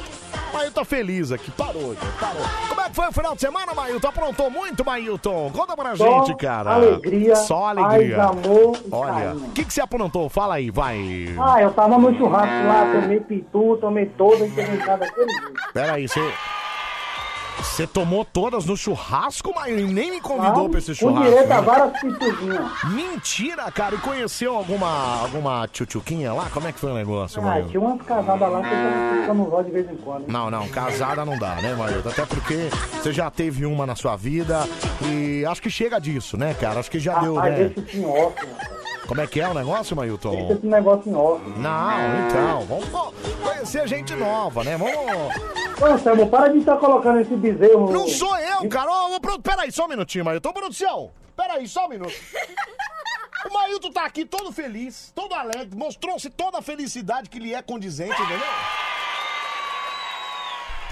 Mailton 0.54 0.72
tá 0.72 0.86
feliz 0.86 1.32
aqui, 1.32 1.52
parou, 1.52 1.96
parou. 2.20 2.42
Como 2.70 2.82
é 2.82 2.90
que 2.90 2.96
foi 2.96 3.08
o 3.08 3.12
final 3.12 3.36
de 3.36 3.42
semana, 3.42 3.74
Mailton? 3.74 4.08
Aprontou 4.08 4.50
muito, 4.50 4.86
Mailton? 4.86 5.52
Conta 5.52 5.76
pra 5.76 5.96
Só 5.96 6.26
gente, 6.26 6.36
cara. 6.38 6.74
alegria, 6.76 7.36
Só 7.36 7.66
alegria. 7.68 8.18
paz, 8.18 8.30
amor 8.30 8.78
e 8.78 8.88
Olha, 8.92 9.14
carinho. 9.14 9.46
o 9.48 9.52
que, 9.52 9.66
que 9.66 9.74
você 9.74 9.82
aprontou? 9.82 10.30
Fala 10.30 10.56
aí, 10.56 10.70
vai. 10.72 11.36
Ah, 11.40 11.62
eu 11.62 11.72
tava 11.72 11.98
no 11.98 12.16
churrasco 12.18 12.68
lá, 12.68 13.00
tomei 13.02 13.20
pitu, 13.20 13.78
tomei 13.82 14.06
toda 14.06 14.46
e 14.46 14.50
tomei 14.50 14.78
nada 14.78 14.98
daquele 14.98 15.32
jeito. 15.32 15.54
Peraí, 15.74 16.08
você. 16.08 16.34
Você 17.60 17.86
tomou 17.86 18.26
todas 18.26 18.66
no 18.66 18.76
churrasco, 18.76 19.52
mas 19.56 19.76
nem 19.92 20.12
me 20.12 20.22
convidou 20.22 20.66
Ah, 20.66 20.70
pra 20.70 20.80
esse 20.80 20.88
Com 20.92 20.96
churrasco. 20.96 21.30
direito 21.30 21.52
a 21.52 21.62
várias 21.62 22.00
pituzinhas. 22.00 22.84
Mentira, 22.86 23.72
cara. 23.72 23.96
E 23.96 23.98
conheceu 24.00 24.56
alguma, 24.56 25.22
alguma 25.22 25.68
tchutchuquinha 25.68 26.34
lá? 26.34 26.48
Como 26.52 26.68
é 26.68 26.72
que 26.72 26.80
foi 26.80 26.92
o 26.92 26.96
negócio, 26.96 27.40
Ah, 27.42 27.46
Maio? 27.46 27.68
tinha 27.68 27.80
umas 27.82 28.02
casadas 28.02 28.52
lá 28.52 28.62
que 28.62 28.68
eu 28.68 28.78
tava 28.78 29.22
ficando 29.22 29.50
nó 29.50 29.62
de 29.62 29.72
vez 29.72 29.92
em 29.92 29.96
quando. 29.98 30.28
Não, 30.28 30.50
não, 30.50 30.68
casada 30.70 31.24
não 31.26 31.38
dá, 31.38 31.56
né, 31.56 31.76
Mailton? 31.76 32.10
Até 32.10 32.26
porque 32.26 32.70
você 33.02 33.12
já 33.12 33.30
teve 33.30 33.66
uma 33.66 33.86
na 33.86 33.96
sua 33.96 34.16
vida 34.16 34.68
e 35.04 35.46
acho 35.46 35.62
que 35.62 35.70
chega 35.70 36.00
disso, 36.00 36.38
né, 36.38 36.56
cara? 36.60 36.80
Acho 36.80 36.90
que 36.92 37.00
já 37.00 37.20
deu, 37.20 37.36
Rapaz, 37.36 37.58
né? 37.60 37.66
deixa 37.66 37.80
isso 37.82 37.98
em 37.98 38.06
off. 38.06 38.36
Como 39.08 39.22
é 39.22 39.28
que 39.28 39.40
é 39.40 39.48
o 39.48 39.54
negócio, 39.54 39.96
Mailton? 39.96 40.32
Deixa 40.32 40.54
esse 40.54 40.66
negócio 40.68 41.10
em 41.10 41.16
off. 41.16 41.42
Não, 41.58 42.28
então, 42.28 42.62
vamos 42.66 42.90
conhecer 43.42 43.88
gente 43.88 44.14
nova, 44.16 44.64
né? 44.64 44.78
Vamos. 44.78 44.94
Ô, 45.82 45.98
Samu, 46.00 46.28
para 46.28 46.50
de 46.50 46.60
estar 46.60 46.76
colocando 46.78 47.20
esse 47.22 47.36
bezerro. 47.36 47.92
Não 47.92 48.08
sou 48.08 48.38
eu, 48.38 48.68
cara. 48.68 48.92
Ô, 48.92 49.20
Pro- 49.20 49.40
peraí, 49.42 49.72
só 49.72 49.86
um 49.86 49.90
minutinho, 49.90 50.26
Mailton. 50.26 50.52
Produção, 50.52 51.12
peraí, 51.36 51.68
só 51.68 51.86
um 51.86 51.90
minuto. 51.90 52.14
O 53.50 53.54
Mailton 53.54 53.92
tá 53.92 54.04
aqui 54.06 54.26
todo 54.26 54.52
feliz, 54.52 55.12
todo 55.16 55.34
alegre, 55.34 55.70
mostrou-se 55.76 56.30
toda 56.30 56.58
a 56.58 56.62
felicidade 56.62 57.30
que 57.30 57.40
lhe 57.40 57.54
é 57.54 57.62
condizente, 57.62 58.12
entendeu? 58.22 58.46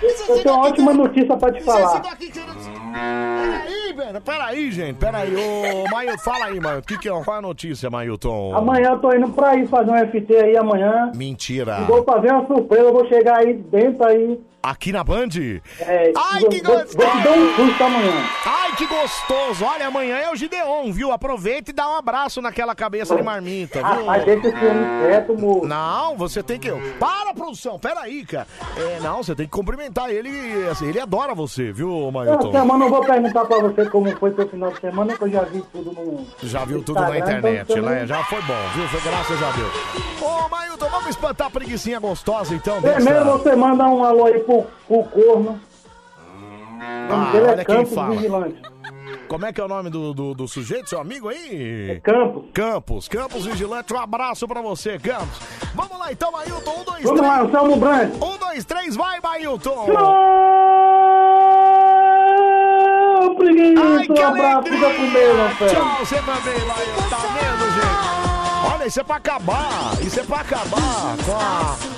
Eu 0.01 0.35
tenho 0.43 0.55
uma 0.55 0.67
ótima 0.67 0.93
notícia 0.93 1.37
pra 1.37 1.51
te 1.51 1.63
falar. 1.63 2.01
Peraí, 2.01 3.93
velho, 3.93 4.21
peraí, 4.21 4.71
gente, 4.71 4.97
peraí. 4.97 5.33
Ô, 5.35 5.89
Mailton, 5.89 6.17
fala 6.19 6.45
aí, 6.45 6.59
Mailton. 6.59 6.87
Que 6.87 6.97
que 6.97 7.09
é? 7.09 7.23
Qual 7.23 7.35
é 7.35 7.39
a 7.39 7.41
notícia, 7.41 7.89
Mailton? 7.89 8.55
Amanhã 8.55 8.89
eu 8.91 8.99
tô 8.99 9.13
indo 9.13 9.29
pra 9.29 9.55
ir 9.55 9.67
fazer 9.67 9.91
um 9.91 9.97
FT 10.07 10.35
aí 10.35 10.57
amanhã. 10.57 11.11
Mentira. 11.15 11.79
E 11.81 11.85
vou 11.85 12.03
fazer 12.03 12.31
uma 12.31 12.45
surpresa, 12.45 12.83
eu 12.83 12.93
vou 12.93 13.07
chegar 13.07 13.37
aí 13.39 13.53
dentro 13.53 14.05
aí. 14.05 14.39
Aqui 14.66 14.91
na 14.91 15.03
Band? 15.03 15.30
É, 15.80 16.11
Ai, 16.18 16.43
que 16.45 16.59
gostoso! 16.59 16.97
amanhã. 17.84 18.30
Ai, 18.43 18.76
que 18.76 18.88
gostoso. 18.88 19.63
Olha, 19.63 19.86
amanhã 19.86 20.18
é 20.18 20.32
o 20.32 20.36
Gideon, 20.36 20.91
viu? 20.91 21.11
Aproveita 21.11 21.70
e 21.70 21.74
dá 21.74 21.88
um 21.88 21.95
abraço 21.95 22.41
naquela 22.41 22.74
cabeça 22.74 23.16
de 23.16 23.22
marmita, 23.22 23.78
viu? 23.78 24.05
Rapaz, 24.05 24.26
deixa 24.26 24.47
esse 24.47 24.66
homem 24.66 25.01
quieto, 25.01 25.39
moço. 25.39 25.68
Não, 25.68 26.18
você 26.18 26.41
tem 26.41 26.59
que. 26.59 26.72
Para, 26.99 27.32
produção, 27.36 27.78
peraí, 27.78 28.26
cara. 28.26 28.47
É, 28.76 28.99
não, 29.01 29.22
você 29.22 29.36
tem 29.36 29.45
que 29.45 29.51
cumprimentar 29.51 30.09
ele. 30.09 30.68
assim, 30.68 30.88
ele 30.88 30.99
adora 30.99 31.36
você, 31.36 31.72
viu, 31.72 32.01
Essa 32.01 32.11
Mailton? 32.11 32.51
semana 32.51 32.86
eu 32.86 32.89
vou 32.89 33.05
perguntar 33.05 33.45
pra 33.45 33.59
você 33.59 33.86
como 33.86 34.18
foi 34.18 34.34
seu 34.34 34.49
final 34.49 34.72
de 34.72 34.80
semana, 34.82 35.16
que 35.16 35.24
eu 35.24 35.30
já 35.30 35.41
vi 35.43 35.63
tudo 35.72 35.91
no. 35.91 36.26
Já 36.41 36.66
viu 36.66 36.82
tudo 36.82 37.01
na 37.01 37.20
Instagram, 37.20 37.38
internet, 37.38 37.72
então 37.72 37.84
né? 37.84 38.07
Já 38.07 38.24
foi 38.24 38.41
bom, 38.41 38.68
viu? 38.74 38.88
Foi 38.88 39.01
graças 39.01 39.43
a 39.43 39.51
Deus. 39.51 40.05
Ô, 40.22 40.49
Mailton, 40.49 40.89
vamos 40.89 41.09
espantar 41.09 41.47
a 41.47 41.49
preguiçinha 41.51 41.99
gostosa, 41.99 42.55
então, 42.55 42.82
dessa... 42.82 42.95
Primeiro 42.95 43.26
você 43.26 43.55
manda 43.55 43.84
um 43.86 44.03
alô 44.03 44.26
aí 44.26 44.39
pro, 44.39 44.55
pro 44.88 45.03
corno. 45.03 45.60
O 46.78 47.08
nome 47.08 47.28
Ah, 47.28 47.32
dele 47.32 47.45
é 47.45 47.49
olha 47.51 47.66
quem 47.66 47.76
Campos 47.78 47.93
fala. 47.93 48.16
Vigilante. 48.16 48.62
Como 49.28 49.45
é 49.45 49.51
que 49.53 49.60
é 49.60 49.64
o 49.64 49.68
nome 49.68 49.89
do, 49.89 50.14
do, 50.14 50.34
do 50.36 50.47
sujeito, 50.47 50.88
seu 50.89 50.99
amigo 50.99 51.30
aí? 51.30 51.91
É 51.91 51.99
Campos. 51.99 52.43
Campos, 52.53 53.08
Campos 53.08 53.45
Vigilante, 53.45 53.91
um 53.93 53.99
abraço 53.99 54.47
pra 54.47 54.62
você, 54.62 54.99
Campos. 54.99 55.39
Vamos 55.74 55.97
lá 55.97 56.12
então, 56.12 56.32
Mailton, 56.32 56.72
um, 56.80 56.84
dois, 56.84 57.03
Vamos 57.03 57.20
três. 57.20 57.34
lá, 57.34 57.41
Anselmo 57.41 57.76
Brandt. 57.78 58.16
Um, 58.24 58.38
dois, 58.38 58.66
três, 58.66 58.95
vai, 58.95 59.20
Mailton! 59.22 59.88
Ô, 63.18 63.36
preguiça, 63.36 63.82
um 63.82 64.28
abraço, 64.28 64.70
com 64.70 65.10
Deus, 65.12 65.39
Anselmo. 65.39 65.74
Tchau, 65.74 66.06
você 66.06 66.16
também, 66.18 66.60
Mailton, 66.68 67.10
tá 67.10 67.18
vendo, 67.18 67.72
gente? 67.74 68.74
Olha, 68.74 68.86
isso 68.88 68.99
é 68.99 69.03
pra 69.03 69.16
acabar, 69.16 69.93
isso 70.01 70.20
é 70.20 70.24
pra 70.24 70.38
acabar 70.41 71.18
com 71.26 71.32
a... 71.36 71.94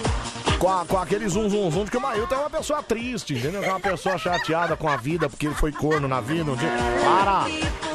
Com, 0.60 0.68
a- 0.70 0.86
com 0.86 0.97
aquele 0.97 1.30
zum 1.30 1.47
zum 1.49 1.70
zum 1.72 1.86
de 1.86 1.91
que 1.91 1.97
o 1.97 2.01
Mailton 2.01 2.34
é 2.34 2.39
uma 2.39 2.49
pessoa 2.49 2.82
triste, 2.82 3.36
entendeu? 3.36 3.64
É 3.64 3.70
uma 3.70 3.80
pessoa 3.80 4.18
chateada 4.18 4.76
com 4.76 4.89
a 4.89 4.97
vida 4.97 5.30
porque 5.30 5.45
ele 5.45 5.53
foi 5.55 5.72
corno 5.72 6.08
na 6.08 6.20
vida. 6.20 6.51
Um 6.51 6.55
dia. 6.55 6.70
Para! 7.03 7.45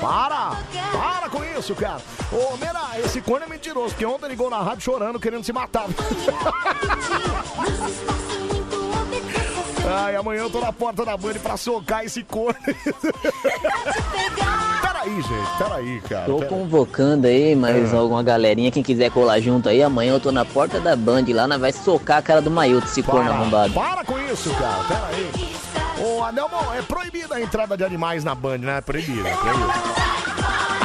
Para! 0.01 0.57
Para 0.93 1.29
com 1.29 1.43
isso, 1.59 1.75
cara! 1.75 2.01
Ô, 2.31 2.57
Mera, 2.59 2.81
esse 3.05 3.21
corno 3.21 3.45
é 3.47 3.49
mentiroso, 3.49 3.89
porque 3.91 4.07
ontem 4.07 4.29
ligou 4.29 4.49
na 4.49 4.63
rádio 4.63 4.83
chorando, 4.85 5.19
querendo 5.19 5.43
se 5.43 5.53
matar. 5.53 5.87
Ai, 10.05 10.15
amanhã 10.15 10.43
eu 10.43 10.51
tô 10.51 10.61
na 10.61 10.73
porta 10.73 11.05
da 11.05 11.17
Band 11.17 11.35
pra 11.43 11.57
socar 11.57 12.05
esse 12.05 12.23
corno. 12.23 12.55
peraí, 15.03 15.23
gente, 15.23 15.59
peraí, 15.59 16.01
cara. 16.09 16.27
Tô 16.27 16.37
peraí. 16.37 16.49
convocando 16.49 17.27
aí 17.27 17.55
mais 17.57 17.93
É. 17.93 17.97
alguma 17.97 18.23
galerinha, 18.23 18.71
quem 18.71 18.83
quiser 18.83 19.11
colar 19.11 19.41
junto 19.41 19.69
aí, 19.69 19.83
amanhã 19.83 20.13
eu 20.13 20.21
tô 20.21 20.31
na 20.33 20.45
porta 20.45 20.81
da 20.81 20.95
Band 20.97 21.25
lá, 21.29 21.47
nós 21.47 21.61
vai 21.61 21.73
socar 21.73 22.19
a 22.19 22.23
cara 22.23 22.41
do 22.41 22.51
Mailton, 22.51 22.87
esse 22.87 23.03
corno 23.03 23.31
arrombado. 23.31 23.73
Para 23.73 24.05
com 24.05 24.19
isso, 24.19 24.51
cara. 24.55 24.85
Pera 24.85 25.07
aí. 25.09 25.53
Ô, 26.05 26.23
Adelmo, 26.25 26.57
é 26.77 26.83
proibida 26.83 27.37
a 27.37 27.41
entrada 27.41 27.77
de 27.77 27.85
animais 27.85 28.25
na 28.25 28.35
Band, 28.35 28.59
né? 28.59 28.79
É 28.79 28.81
proibida, 28.81 29.29
é 29.29 29.37
proibida. 29.37 29.73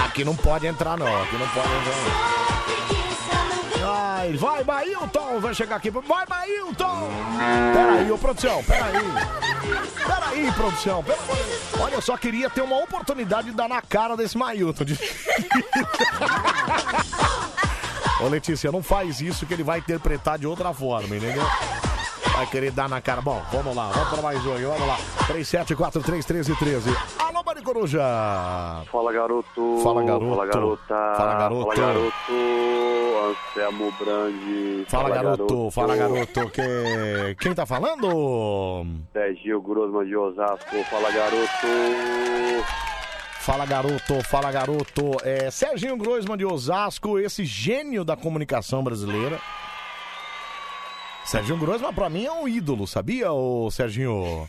Aqui 0.05 0.23
não 0.23 0.35
pode 0.35 0.65
entrar, 0.67 0.97
não. 0.97 1.05
Aqui 1.23 1.37
não 1.37 1.47
pode 1.47 1.67
entrar, 1.67 2.51
não. 2.51 2.56
Ai, 4.27 4.35
vai, 4.35 4.61
Bailton! 4.61 5.39
Vai 5.39 5.55
chegar 5.55 5.77
aqui. 5.77 5.89
Vai, 5.89 6.25
Bailton! 6.25 7.09
Pera 7.73 7.93
aí, 7.93 8.11
ô, 8.11 8.17
produção, 8.17 8.61
pera 8.61 8.85
aí. 8.87 8.99
Pera 10.05 10.27
aí, 10.27 10.51
produção. 10.51 11.05
Olha, 11.79 11.95
eu 11.95 12.01
só 12.01 12.17
queria 12.17 12.49
ter 12.49 12.61
uma 12.61 12.75
oportunidade 12.77 13.51
de 13.51 13.55
dar 13.55 13.69
na 13.69 13.81
cara 13.81 14.17
desse 14.17 14.37
Mailton. 14.37 14.83
De... 14.83 14.99
Ô, 18.21 18.27
Letícia, 18.27 18.69
não 18.69 18.83
faz 18.83 19.21
isso 19.21 19.45
que 19.45 19.53
ele 19.53 19.63
vai 19.63 19.79
interpretar 19.79 20.37
de 20.37 20.45
outra 20.45 20.73
forma, 20.73 21.15
entendeu? 21.15 21.43
Vai 22.33 22.47
querer 22.47 22.71
dar 22.71 22.89
na 22.89 22.99
cara. 22.99 23.21
Bom, 23.21 23.41
vamos 23.49 23.73
lá, 23.73 23.91
vamos 23.91 24.09
para 24.09 24.21
mais 24.21 24.45
um 24.45 24.57
vamos 24.57 24.87
lá. 24.87 24.97
37431313. 25.27 26.93
Coruja! 27.67 28.83
Fala 28.89 29.11
garoto. 29.11 29.81
Fala, 29.83 30.01
garoto. 30.01 30.29
Fala 30.29 30.45
garota. 30.45 31.13
Fala, 31.17 31.33
garoto. 31.35 31.75
Fala 31.75 31.75
garoto. 31.75 32.33
Anselmo 33.27 33.91
Brandi. 33.99 34.85
Fala, 34.87 35.09
garoto, 35.09 35.71
fala, 35.71 35.97
garoto. 35.97 36.49
Que... 36.49 37.35
Quem 37.37 37.53
tá 37.53 37.65
falando? 37.65 38.87
Sergio 39.11 39.61
Grosman 39.61 40.05
de 40.05 40.15
Osasco. 40.15 40.83
Fala 40.89 41.11
garoto. 41.11 41.67
Fala, 43.41 43.65
garoto, 43.65 44.23
fala, 44.23 44.49
garoto. 44.49 45.17
É, 45.25 45.51
Serginho 45.51 45.97
Groisman 45.97 46.37
de 46.37 46.45
Osasco, 46.45 47.19
esse 47.19 47.43
gênio 47.43 48.05
da 48.05 48.15
comunicação 48.15 48.81
brasileira. 48.81 49.41
Serginho 51.25 51.57
Groisman, 51.57 51.93
pra 51.93 52.09
mim, 52.09 52.25
é 52.25 52.31
um 52.31 52.47
ídolo, 52.47 52.87
sabia, 52.87 53.33
ô 53.33 53.69
Serginho? 53.69 54.47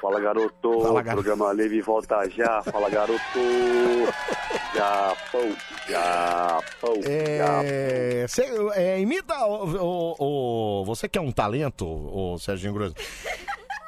Fala 0.00 0.20
garoto. 0.20 0.80
Fala, 0.82 1.02
garoto. 1.02 1.24
Programa 1.24 1.52
Leve 1.52 1.80
volta 1.80 2.28
já. 2.30 2.62
Fala 2.62 2.88
garoto. 2.88 3.18
Japão. 4.74 5.56
Japão. 5.88 6.94
Japão. 7.02 7.64
É, 7.64 8.24
cê, 8.28 8.44
é, 8.74 9.00
imita 9.00 9.34
o, 9.46 9.64
o- 9.76 10.14
o- 10.80 10.84
Você 10.84 11.08
que 11.08 11.18
é 11.18 11.20
um 11.20 11.32
talento, 11.32 11.84
o 11.86 12.38
Serginho 12.38 12.74
Groisman. 12.74 13.02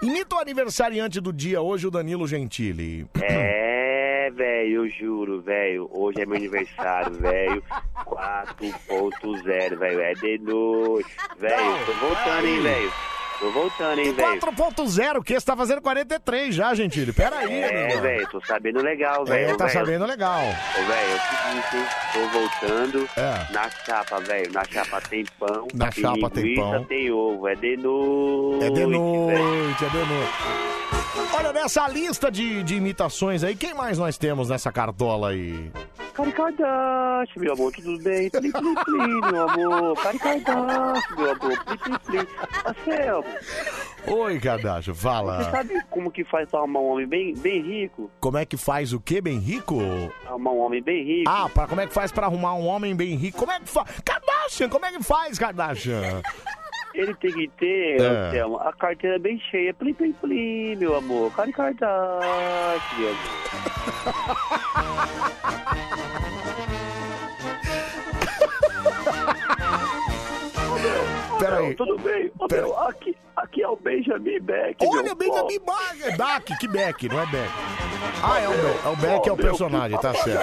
Imita 0.03 0.35
o 0.37 0.39
aniversariante 0.39 1.21
do 1.21 1.33
dia 1.33 1.61
hoje, 1.61 1.87
o 1.87 1.91
Danilo 1.91 2.27
Gentili. 2.27 3.07
É, 3.23 4.31
velho, 4.35 4.85
eu 4.85 4.89
juro, 4.89 5.41
velho. 5.43 5.89
Hoje 5.93 6.23
é 6.23 6.27
meu 6.27 6.37
aniversário, 6.37 7.13
velho. 7.15 7.63
4.0, 8.05 9.77
velho. 9.79 10.01
É 10.01 10.15
de 10.15 10.39
noite. 10.39 11.09
Velho, 11.39 11.87
tô 11.87 11.93
voltando, 11.93 12.47
hein, 12.47 12.61
velho. 12.63 12.93
Tô 13.41 13.51
voltando, 13.51 13.99
hein, 13.99 14.13
velho. 14.13 14.39
4.0, 14.39 15.25
que 15.25 15.33
você 15.41 15.47
tá 15.47 15.57
fazendo 15.57 15.81
43 15.81 16.55
já, 16.55 16.75
Gentili. 16.75 17.11
Pera 17.11 17.39
aí, 17.39 17.63
É, 17.63 17.97
velho, 17.99 18.29
tô 18.31 18.39
sabendo 18.45 18.83
legal, 18.83 19.25
velho. 19.25 19.51
É, 19.51 19.57
tá 19.57 19.67
sabendo 19.69 20.05
legal. 20.05 20.41
Ô, 20.41 20.83
velho, 20.85 21.11
é 21.11 21.15
o 21.15 21.21
seguinte, 21.21 21.77
hein? 21.77 21.87
Tô 22.13 22.39
voltando 22.39 23.09
É. 23.17 23.53
na 23.53 23.71
chapa, 23.71 24.21
velho. 24.21 24.53
Na 24.53 24.63
chapa 24.65 25.01
tem 25.09 25.25
pão. 25.39 25.67
Na 25.75 25.89
tem 25.91 26.03
chapa 26.05 26.29
tem 26.31 26.43
linguiça, 26.45 26.63
pão. 26.71 26.85
tem 26.85 27.11
ovo. 27.11 27.49
É 27.49 27.55
de 27.55 27.77
noite. 27.79 28.65
É 28.65 28.69
de 28.69 28.75
velho. 28.75 28.91
noite, 28.91 29.85
é 29.85 29.89
de 29.89 29.97
noite. 29.97 31.00
Olha, 31.35 31.53
nessa 31.53 31.89
lista 31.89 32.31
de, 32.31 32.63
de 32.63 32.77
imitações 32.77 33.43
aí, 33.43 33.55
quem 33.57 33.75
mais 33.75 33.99
nós 33.99 34.17
temos 34.17 34.49
nessa 34.49 34.71
cartola 34.71 35.31
aí? 35.31 35.71
Cari 36.15 36.33
Kardashian, 36.33 37.41
meu 37.43 37.53
amor, 37.55 37.73
tudo 37.73 37.99
bem? 38.03 38.29
Plim, 38.31 38.53
plim, 38.53 38.75
plim, 38.75 39.21
meu 39.33 39.49
amor. 39.49 39.97
Cari 40.03 40.19
Kardashian, 40.19 41.17
meu 41.17 41.31
amor. 41.33 41.65
Plim, 41.65 41.77
plim, 41.79 41.99
plim. 42.07 42.27
Anselmo, 42.67 43.25
Oi, 44.07 44.39
Kardashian, 44.41 44.95
você 44.95 45.01
fala. 45.01 45.51
sabe 45.51 45.75
como 45.91 46.11
que 46.11 46.25
faz 46.25 46.49
pra 46.49 46.61
arrumar 46.61 46.81
um 46.81 46.91
homem 46.93 47.07
bem, 47.09 47.35
bem 47.35 47.63
rico? 47.63 48.11
Como 48.21 48.39
é 48.39 48.45
que 48.45 48.57
faz 48.57 48.93
o 48.93 49.01
quê, 49.01 49.21
bem 49.21 49.39
rico? 49.39 49.79
Arrumar 50.27 50.53
um 50.53 50.59
homem 50.61 50.83
bem 50.83 51.05
rico? 51.05 51.31
Ah, 51.31 51.49
pra, 51.53 51.67
como 51.67 51.81
é 51.81 51.87
que 51.87 51.95
faz 51.95 52.13
pra 52.13 52.27
arrumar 52.27 52.55
um 52.55 52.67
homem 52.67 52.95
bem 52.95 53.17
rico? 53.17 53.39
Como 53.39 53.51
é 53.53 53.59
que 53.59 53.69
faz? 53.69 53.89
Kardashian, 54.05 54.69
como 54.69 54.85
é 54.87 54.93
que 54.93 55.03
faz, 55.03 55.39
Kardashian? 55.39 56.23
Ele 56.95 57.15
tem 57.15 57.33
que 57.33 57.49
ter, 57.59 58.01
É. 58.01 58.05
Anselmo, 58.05 58.57
a 58.59 58.73
carteira 58.73 59.19
bem 59.19 59.39
cheia. 59.51 59.73
Plim, 59.73 59.95
plim, 59.95 60.13
plim, 60.13 60.77
meu 60.77 60.97
amor. 60.97 61.33
Cari 61.35 61.53
Kardashian, 61.53 61.91
meu 62.99 63.09
amor. 63.09 64.37
Peraí. 71.41 71.75
Tudo 71.75 71.99
bem? 71.99 72.31
Ô, 72.39 72.47
Pera- 72.49 72.63
meu, 72.63 72.79
aqui, 72.81 73.17
aqui 73.37 73.63
é 73.63 73.69
o 73.69 73.77
Benjamin 73.77 74.41
Beck. 74.41 74.77
Olha, 74.87 75.15
Benjamin. 75.15 75.59
Bag, 75.61 76.03
é 76.03 76.17
Beck, 76.17 76.59
que 76.59 76.69
Beck, 76.69 77.09
não 77.09 77.21
é 77.21 77.27
Beck. 77.27 77.51
Ah, 78.23 78.39
é 78.41 78.49
o 78.49 78.53
Beck, 78.53 78.85
é 78.85 78.89
o 78.89 78.97
Beck, 78.97 79.29
é 79.29 79.33
o 79.33 79.37
personagem, 79.37 79.99
tá 79.99 80.13
certo. 80.15 80.41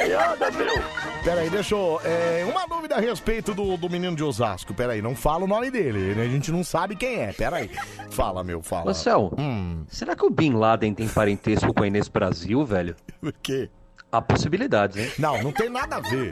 Peraí, 1.23 1.49
deixa 1.49 1.75
eu. 1.75 1.99
é, 2.03 2.45
uma 2.49 2.65
dúvida 2.67 2.95
a 2.95 2.99
respeito 2.99 3.53
do, 3.53 3.75
do 3.77 3.89
menino 3.89 4.15
de 4.15 4.23
Osasco. 4.23 4.73
Peraí, 4.73 5.01
não 5.01 5.15
fala 5.15 5.43
o 5.43 5.47
nome 5.47 5.69
dele, 5.69 6.15
né? 6.15 6.23
A 6.23 6.27
gente 6.29 6.51
não 6.51 6.63
sabe 6.63 6.95
quem 6.95 7.21
é. 7.21 7.33
Peraí. 7.33 7.69
Fala, 8.11 8.43
meu, 8.43 8.61
fala. 8.61 8.91
Ô, 8.91 8.93
Céu, 8.93 9.31
Hum. 9.37 9.83
será 9.87 10.15
que 10.15 10.25
o 10.25 10.29
Bin 10.29 10.53
Laden 10.53 10.93
tem 10.93 11.07
parentesco 11.07 11.73
com 11.73 11.83
a 11.83 11.87
Inês 11.87 12.07
Brasil, 12.07 12.63
velho? 12.65 12.95
O 13.21 13.31
quê? 13.43 13.69
Há 14.11 14.21
possibilidades, 14.21 14.95
hein? 14.97 15.11
Não, 15.19 15.43
não 15.43 15.51
tem 15.51 15.69
nada 15.69 15.97
a 15.97 15.99
ver. 15.99 16.31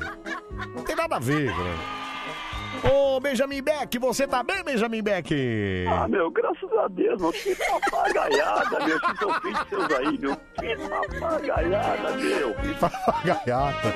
Não 0.74 0.84
tem 0.84 0.96
nada 0.96 1.18
a 1.18 1.20
ver, 1.20 1.48
cara. 1.54 1.76
Ô, 2.92 3.20
Benjamin 3.20 3.62
Beck, 3.64 3.98
você 3.98 4.28
tá 4.28 4.44
bem, 4.44 4.64
Benjamin 4.64 5.02
Beck? 5.02 5.86
Ah, 5.90 6.08
meu, 6.08 6.30
graças 6.30 6.72
a 6.74 6.88
Deus, 6.88 7.20
meu. 7.20 7.32
Que 7.32 7.56
papagaiada, 7.56 8.86
meu. 8.86 9.00
Que 9.00 9.18
são 9.18 9.42
filhos 9.42 9.68
seus 9.70 9.92
aí, 9.92 10.18
meu. 10.20 10.36
Que 10.56 10.76
papagaiada, 10.90 12.12
meu. 12.12 12.54
Que 12.54 12.74
papagaiada. 12.80 13.94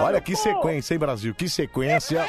Olha 0.00 0.20
que 0.20 0.34
sequência, 0.34 0.94
hein, 0.94 1.00
Brasil? 1.00 1.34
Que 1.34 1.48
sequência. 1.48 2.24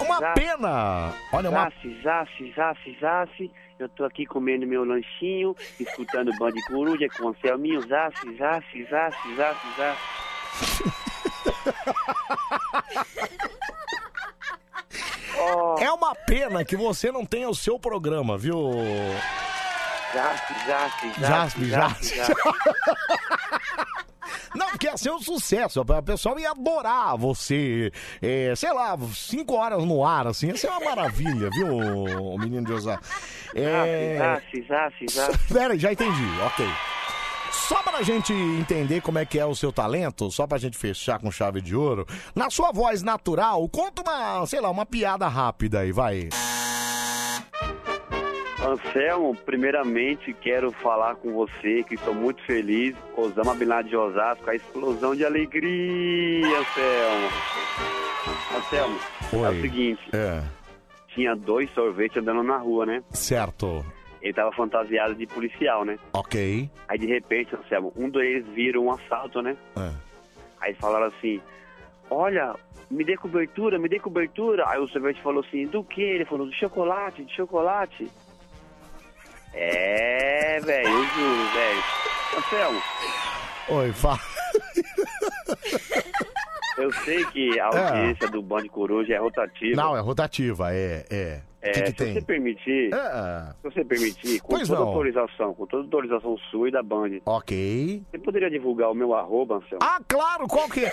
Uma 0.00 0.32
pena. 0.32 1.12
Olha, 1.32 1.50
uma 1.50 1.64
Zace, 1.70 2.02
zace, 2.02 2.52
zace, 2.54 2.98
zace. 3.00 3.50
Eu 3.78 3.88
tô 3.90 4.04
aqui 4.04 4.24
comendo 4.24 4.66
meu 4.66 4.84
lanchinho, 4.84 5.54
escutando 5.78 6.32
Band 6.38 6.52
de 6.52 6.62
Coruja 6.64 7.06
com 7.18 7.28
o 7.28 7.36
Selminho. 7.40 7.80
Zace, 7.82 8.36
zace, 8.36 8.84
zace, 8.90 9.36
zace, 9.36 9.66
zace. 9.76 11.06
É 15.78 15.90
uma 15.92 16.14
pena 16.14 16.64
que 16.64 16.76
você 16.76 17.12
não 17.12 17.24
tenha 17.24 17.48
o 17.48 17.54
seu 17.54 17.78
programa, 17.78 18.36
viu? 18.38 18.72
Zasp, 20.14 20.54
Jaspe, 20.66 21.20
Zasp, 21.20 21.64
Jaspe. 21.66 22.32
Não, 24.54 24.70
porque 24.70 24.86
ia 24.86 24.96
ser 24.96 25.10
um 25.10 25.20
sucesso. 25.20 25.82
O 25.82 26.02
pessoal 26.02 26.38
ia 26.38 26.50
adorar 26.50 27.16
você. 27.18 27.92
é, 28.22 28.54
sei 28.56 28.72
lá, 28.72 28.96
cinco 29.14 29.54
horas 29.54 29.84
no 29.84 30.04
ar, 30.04 30.26
assim. 30.26 30.46
Ia 30.48 30.56
ser 30.56 30.68
uma 30.68 30.80
maravilha, 30.80 31.50
viu, 31.50 31.76
o 31.76 32.38
menino 32.38 32.64
de 32.64 32.72
Osasco? 32.72 33.04
É... 33.54 34.40
Zasp, 34.66 35.10
Zasp. 35.10 35.38
Pera 35.52 35.74
aí, 35.74 35.78
já 35.78 35.92
entendi, 35.92 36.24
ok. 36.42 36.66
Só 37.68 37.82
pra 37.82 38.02
gente 38.02 38.32
entender 38.32 39.00
como 39.00 39.18
é 39.18 39.24
que 39.24 39.38
é 39.38 39.44
o 39.44 39.54
seu 39.54 39.72
talento, 39.72 40.30
só 40.30 40.46
pra 40.46 40.56
gente 40.58 40.76
fechar 40.78 41.18
com 41.18 41.30
chave 41.32 41.60
de 41.60 41.74
ouro, 41.74 42.06
na 42.34 42.48
sua 42.48 42.70
voz 42.70 43.02
natural, 43.02 43.68
conta 43.68 44.02
uma, 44.02 44.46
sei 44.46 44.60
lá, 44.60 44.70
uma 44.70 44.86
piada 44.86 45.26
rápida 45.26 45.80
aí, 45.80 45.90
vai. 45.90 46.28
Anselmo, 48.64 49.34
primeiramente 49.44 50.32
quero 50.34 50.72
falar 50.72 51.16
com 51.16 51.32
você 51.32 51.82
que 51.84 51.94
estou 51.94 52.14
muito 52.14 52.42
feliz. 52.44 52.94
Osama 53.16 53.54
Bin 53.54 53.64
Laden 53.66 53.90
de 53.90 53.96
Osasco, 53.96 54.48
a 54.50 54.54
explosão 54.54 55.14
de 55.14 55.24
alegria, 55.24 56.46
Anselmo. 56.58 57.28
Anselmo, 58.56 58.98
é 59.32 59.36
Oi. 59.36 59.58
o 59.58 59.60
seguinte, 59.60 60.00
É, 60.12 60.42
tinha 61.14 61.34
dois 61.36 61.68
sorvetes 61.74 62.16
andando 62.16 62.42
na 62.42 62.58
rua, 62.58 62.86
né? 62.86 63.02
certo. 63.10 63.84
Ele 64.22 64.32
tava 64.32 64.52
fantasiado 64.52 65.14
de 65.14 65.26
policial, 65.26 65.84
né? 65.84 65.98
Ok. 66.12 66.70
Aí 66.88 66.98
de 66.98 67.06
repente, 67.06 67.54
Anselmo, 67.54 67.92
um 67.96 68.08
deles 68.08 68.46
vira 68.48 68.80
um 68.80 68.90
assalto, 68.90 69.42
né? 69.42 69.56
É. 69.76 69.90
Aí 70.60 70.74
falaram 70.74 71.06
assim, 71.06 71.40
olha, 72.10 72.54
me 72.90 73.04
dê 73.04 73.16
cobertura, 73.16 73.78
me 73.78 73.88
dê 73.88 73.98
cobertura. 73.98 74.68
Aí 74.68 74.80
o 74.80 74.88
sorvete 74.88 75.22
falou 75.22 75.44
assim, 75.46 75.66
do 75.66 75.84
que? 75.84 76.02
Ele 76.02 76.24
falou, 76.24 76.46
do 76.46 76.54
chocolate, 76.54 77.24
de 77.24 77.34
chocolate. 77.34 78.10
É, 79.52 80.60
velho, 80.60 80.88
eu 80.88 81.04
juro, 81.04 81.52
velho. 81.52 81.82
Anselmo, 82.36 82.82
Oi, 83.68 83.92
fala. 83.92 84.18
eu 86.78 86.92
sei 86.92 87.24
que 87.26 87.58
a 87.60 87.66
audiência 87.66 88.28
do 88.28 88.42
Band 88.42 88.66
Coruja 88.68 89.14
é 89.14 89.18
rotativa. 89.18 89.76
Não, 89.80 89.96
é 89.96 90.00
rotativa, 90.00 90.72
é, 90.74 91.04
é. 91.10 91.40
É, 91.62 91.70
O 91.70 91.72
que, 91.72 91.80
que 91.82 91.86
se 91.88 91.92
tem? 91.94 92.12
você 92.14 92.20
permitir, 92.22 92.90
É. 92.94 93.52
se 93.54 93.62
você 93.64 93.84
permitir, 93.84 94.40
com 94.40 94.48
Pois 94.54 94.68
toda 94.68 94.80
não. 94.80 94.88
autorização, 94.88 95.52
com 95.54 95.66
toda 95.66 95.82
autorização 95.82 96.36
sua 96.50 96.68
e 96.68 96.70
da 96.70 96.80
Band, 96.82 97.18
Ok. 97.26 98.02
você 98.08 98.18
poderia 98.18 98.48
divulgar 98.48 98.88
o 98.90 98.94
meu 98.94 99.14
arroba, 99.14 99.56
Anselmo? 99.56 99.78
Ah, 99.82 99.98
claro, 100.06 100.46
qual 100.46 100.68
que 100.68 100.84
é? 100.84 100.92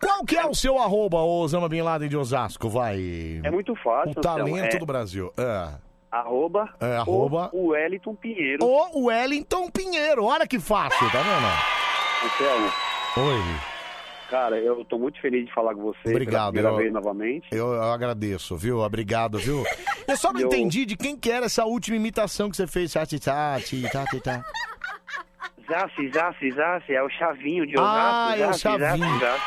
Qual 0.00 0.24
que 0.24 0.36
é 0.36 0.44
o 0.44 0.54
seu 0.54 0.76
arroba, 0.78 1.18
Osama 1.22 1.68
Bin 1.68 1.82
Laden 1.82 2.08
de 2.08 2.16
Osasco? 2.16 2.68
Vai. 2.68 3.40
É 3.44 3.50
muito 3.50 3.74
fácil, 3.76 4.12
O 4.16 4.20
talento 4.20 4.74
é 4.76 4.78
do 4.78 4.86
Brasil. 4.86 5.32
É. 5.36 5.68
Arroba, 6.10 6.68
É, 6.80 6.96
arroba- 6.96 7.50
o 7.52 7.68
Wellington 7.68 8.14
Pinheiro. 8.16 8.64
O 8.64 9.04
Wellington 9.06 9.70
Pinheiro. 9.70 10.24
Olha 10.24 10.46
que 10.48 10.58
fácil, 10.58 11.10
tá 11.12 11.18
vendo? 11.20 12.26
Anselmo, 12.26 12.72
Oi. 13.18 13.75
Cara, 14.30 14.58
eu 14.58 14.84
tô 14.84 14.98
muito 14.98 15.20
feliz 15.20 15.46
de 15.46 15.52
falar 15.52 15.74
com 15.74 15.82
você 15.82 16.08
Obrigado. 16.08 16.52
pela 16.52 16.52
primeira 16.52 16.68
eu- 16.70 16.76
vez 16.76 16.92
novamente. 16.92 17.46
Eu, 17.52 17.72
eu 17.72 17.92
agradeço, 17.92 18.56
viu? 18.56 18.80
Obrigado, 18.80 19.38
viu? 19.38 19.64
Eu 20.08 20.16
só 20.16 20.32
não 20.32 20.40
Eu- 20.40 20.46
entendi 20.46 20.84
de 20.86 20.96
quem 20.96 21.16
que 21.16 21.30
era 21.32 21.46
essa 21.46 21.64
última 21.64 21.96
imitação 21.96 22.48
que 22.48 22.56
você 22.56 22.66
fez. 22.66 22.92
Tati, 22.92 23.18
tati, 23.18 23.82
tati, 23.90 24.20
tati. 24.20 24.44
Zassi, 25.68 26.10
Zassi, 26.12 26.52
Zassi, 26.52 26.92
é 26.94 27.02
o 27.02 27.08
Chavinho 27.10 27.66
de 27.66 27.74
Ah, 27.76 27.82
Osasco. 27.82 28.40
é 28.40 28.44
o 28.44 28.46
Zassi, 28.52 28.60
Chavinho. 28.60 29.18
Zassi, 29.18 29.20
Zassi. 29.20 29.42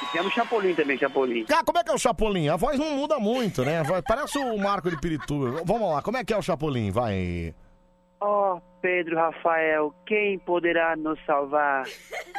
E 0.00 0.06
temos 0.12 0.32
Chapolin 0.32 0.74
também, 0.74 0.96
Chapolin. 0.96 1.44
Cara, 1.44 1.64
como 1.64 1.78
é 1.78 1.84
que 1.84 1.90
é 1.90 1.94
o 1.94 1.98
Chapolin? 1.98 2.48
A 2.48 2.56
voz 2.56 2.78
não 2.78 2.96
muda 2.96 3.18
muito, 3.18 3.62
né? 3.62 3.82
Parece 4.06 4.38
o 4.38 4.56
Marco 4.56 4.88
de 4.90 4.98
Pirituba. 4.98 5.60
Vamos 5.66 5.90
lá, 5.92 6.00
como 6.00 6.16
é 6.16 6.24
que 6.24 6.32
é 6.32 6.36
o 6.38 6.42
Chapolin? 6.42 6.90
Vai. 6.90 7.54
Ó, 8.20 8.58
Pedro 8.80 9.16
Rafael, 9.16 9.94
quem 10.06 10.38
poderá 10.40 10.96
nos 10.96 11.18
salvar? 11.24 11.84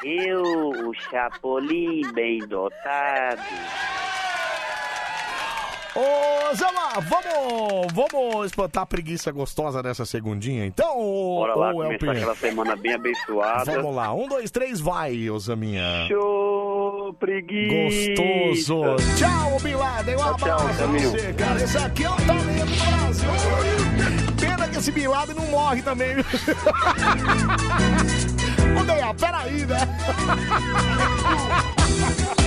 Eu, 0.04 0.42
o 0.42 0.94
Chapolin 0.94 2.02
bem 2.14 2.40
dotado. 2.40 3.42
Ô, 5.96 6.56
Zama, 6.56 6.94
vamos, 7.02 7.88
vamos 7.94 8.46
espantar 8.46 8.84
a 8.84 8.86
preguiça 8.86 9.32
gostosa 9.32 9.82
dessa 9.82 10.06
segundinha, 10.06 10.66
então? 10.66 10.96
Bora 10.96 11.56
lá 11.56 11.74
ou 11.74 11.84
é 11.84 11.96
o 11.96 12.00
começar 12.00 12.12
aquela 12.12 12.36
semana 12.36 12.76
bem 12.76 12.94
abençoada. 12.94 13.72
Vamos 13.82 13.96
lá, 13.96 14.14
um, 14.14 14.28
dois, 14.28 14.52
três, 14.52 14.80
vai, 14.80 15.30
ô 15.30 15.40
Zaminha. 15.40 16.08
Show, 16.08 17.14
preguiça. 17.20 18.22
Gostoso. 18.22 19.18
Tchau, 19.18 19.60
Bin 19.62 19.76
Laden. 19.76 20.16
Um 20.16 20.20
Tchau, 20.20 20.38
tchau, 20.38 20.58
abraço 20.60 20.78
pra 20.78 20.88
você, 20.88 21.34
cara. 21.34 21.64
Esse 21.64 21.78
aqui 21.78 22.04
é 22.04 22.10
o 22.10 22.16
talento 22.16 22.66
Brasil. 22.86 24.19
Esse 24.80 24.94
Bin 24.94 25.08
Laden 25.08 25.36
não 25.36 25.46
morre 25.48 25.82
também. 25.82 26.16
Ô, 28.80 28.84
Deia, 28.86 29.14
peraí, 29.14 29.66
né? 29.66 29.80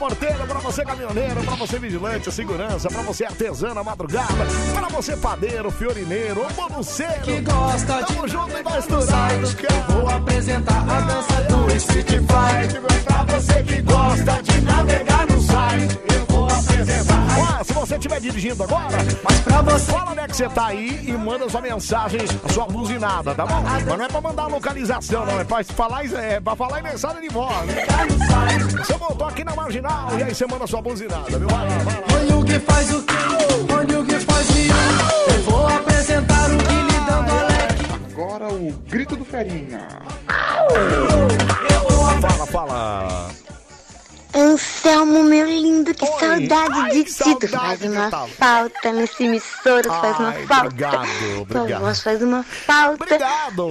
porteiro, 0.00 0.46
pra 0.46 0.60
você 0.60 0.82
caminhoneiro, 0.82 1.44
pra 1.44 1.54
você 1.56 1.78
vigilante, 1.78 2.32
segurança, 2.32 2.88
pra 2.88 3.02
você 3.02 3.26
artesã 3.26 3.74
na 3.74 3.84
madrugada, 3.84 4.32
pra 4.72 4.88
você 4.88 5.14
padeiro, 5.14 5.70
fiorineiro, 5.70 6.46
bonuceiro. 6.56 7.20
Que 7.20 7.42
gosta 7.42 8.02
Tamo 8.06 8.26
de 8.26 8.32
junto 8.32 8.56
e 8.56 8.62
vai 8.62 8.78
estourar. 8.78 9.30
Vou 9.90 10.08
apresentar 10.08 10.88
a 10.88 11.00
dança 11.02 11.42
do 11.42 11.76
Street 11.76 12.08
Fight. 12.08 12.80
Pra 13.04 13.24
você 13.24 13.62
que 13.62 13.82
gosta 13.82 14.42
de 14.42 14.60
navegar 14.62 15.26
no 15.26 15.42
site, 15.42 16.00
eu 16.14 16.29
vou 16.40 16.58
apresentar. 16.58 17.26
Ó, 17.60 17.64
se 17.64 17.72
você 17.72 17.94
estiver 17.96 18.20
dirigindo 18.20 18.62
agora, 18.62 18.96
mas 19.22 19.40
pra 19.40 19.62
você. 19.62 19.92
Fala 19.92 20.10
onde 20.12 20.20
é 20.20 20.28
que 20.28 20.36
você 20.36 20.48
tá 20.48 20.66
aí 20.66 21.00
e 21.06 21.12
manda 21.12 21.48
sua 21.48 21.60
mensagem, 21.60 22.20
a 22.44 22.52
sua 22.52 22.66
buzinada, 22.66 23.34
tá 23.34 23.46
bom? 23.46 23.60
Mas 23.62 23.84
não 23.84 24.04
é 24.04 24.08
pra 24.08 24.20
mandar 24.20 24.46
localização, 24.46 25.26
não. 25.26 25.40
É 25.40 25.44
pra 25.44 25.64
falar, 25.64 26.04
é 26.04 26.40
pra 26.40 26.56
falar 26.56 26.80
em 26.80 26.82
mensagem 26.82 27.22
de 27.22 27.28
voz. 27.28 27.66
né? 27.66 27.86
Você 28.78 28.94
voltou 28.94 29.26
aqui 29.26 29.44
na 29.44 29.54
marginal 29.54 30.08
e 30.18 30.22
aí 30.22 30.34
você 30.34 30.46
manda 30.46 30.66
sua 30.66 30.80
buzinada, 30.82 31.38
viu? 31.38 31.48
Vai 31.48 31.68
lá, 31.68 31.78
vai 31.78 31.94
lá. 31.94 32.06
Olha 32.14 32.36
o 32.36 32.44
que 32.44 32.58
faz 32.60 32.94
o 32.94 33.02
que, 33.02 33.14
olha 33.72 34.00
o 34.00 34.04
que 34.04 34.18
faz 34.20 34.48
o 34.50 35.32
Eu 35.32 35.42
vou 35.44 35.66
apresentar 35.66 36.50
o 36.50 36.56
Guilherme 36.56 37.06
dando 37.08 37.30
Alec. 37.30 38.12
Agora 38.12 38.48
o 38.52 38.72
grito 38.88 39.16
do 39.16 39.24
Ferinha. 39.24 39.88
Fala, 42.20 42.46
fala. 42.46 43.30
Anselmo, 44.34 45.22
meu 45.24 45.46
lindo, 45.46 45.92
que 45.94 46.04
Oi. 46.04 46.20
saudade 46.20 46.80
Ai, 46.80 46.90
de 46.92 47.04
que 47.04 47.12
ti. 47.12 47.38
Tu 47.40 47.48
faz 47.48 47.82
uma 47.82 48.10
falta 48.28 48.92
nesse 48.92 49.24
emissora, 49.24 49.82
tu 49.82 49.88
faz 49.88 50.18
uma 50.18 50.28
Ai, 50.30 50.46
falta. 50.46 50.66
obrigado, 50.66 51.08
Tua 51.48 51.60
obrigado. 51.60 51.80
voz 51.80 52.00
faz 52.02 52.22
uma 52.22 52.42
falta. 52.42 53.04
Obrigado. 53.04 53.66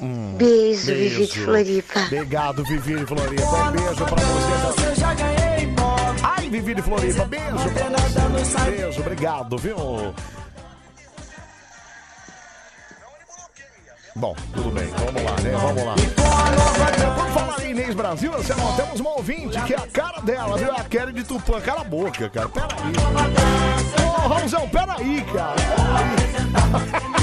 Hum, 0.00 0.34
Beijo, 0.36 0.86
Vivi 0.94 1.26
de 1.26 1.40
Floripa. 1.40 2.00
Obrigado, 2.00 2.64
Vivi 2.64 2.94
de 2.96 3.06
Floripa. 3.06 3.42
Um 3.42 3.70
beijo 3.72 4.04
pra 4.04 4.16
você. 4.16 4.86
Eu 4.88 4.94
já 4.94 5.14
ganhei. 5.14 5.38
Ai, 6.22 6.48
Vivi 6.50 6.74
de 6.74 6.82
Floripa, 6.82 7.24
beijo. 7.24 7.44
Beijo, 8.64 9.00
obrigado, 9.00 9.58
viu? 9.58 9.76
Bom, 14.18 14.34
tudo 14.52 14.70
bem, 14.72 14.88
vamos 14.88 15.22
lá, 15.22 15.30
né? 15.42 15.50
Vamos 15.52 15.84
lá. 15.84 15.94
Vamos 17.16 17.32
falar 17.32 17.64
em 17.64 17.70
Inês 17.70 17.94
Brasil, 17.94 18.32
nós 18.32 18.46
temos 18.76 18.98
uma 18.98 19.10
ouvinte 19.10 19.60
que 19.62 19.74
é 19.74 19.76
a 19.76 19.86
cara 19.86 20.20
dela, 20.20 20.56
viu? 20.58 20.72
É 20.72 20.80
a 20.80 20.84
Kelly 20.84 21.12
de 21.12 21.22
Tupã. 21.22 21.60
Cala 21.60 21.82
a 21.82 21.84
boca, 21.84 22.28
cara. 22.28 22.48
Pera 22.48 22.66
aí. 22.82 22.92
Ô, 24.04 24.28
Raulzão, 24.28 24.68
pera 24.68 24.96
aí, 24.98 25.24
cara. 25.32 25.54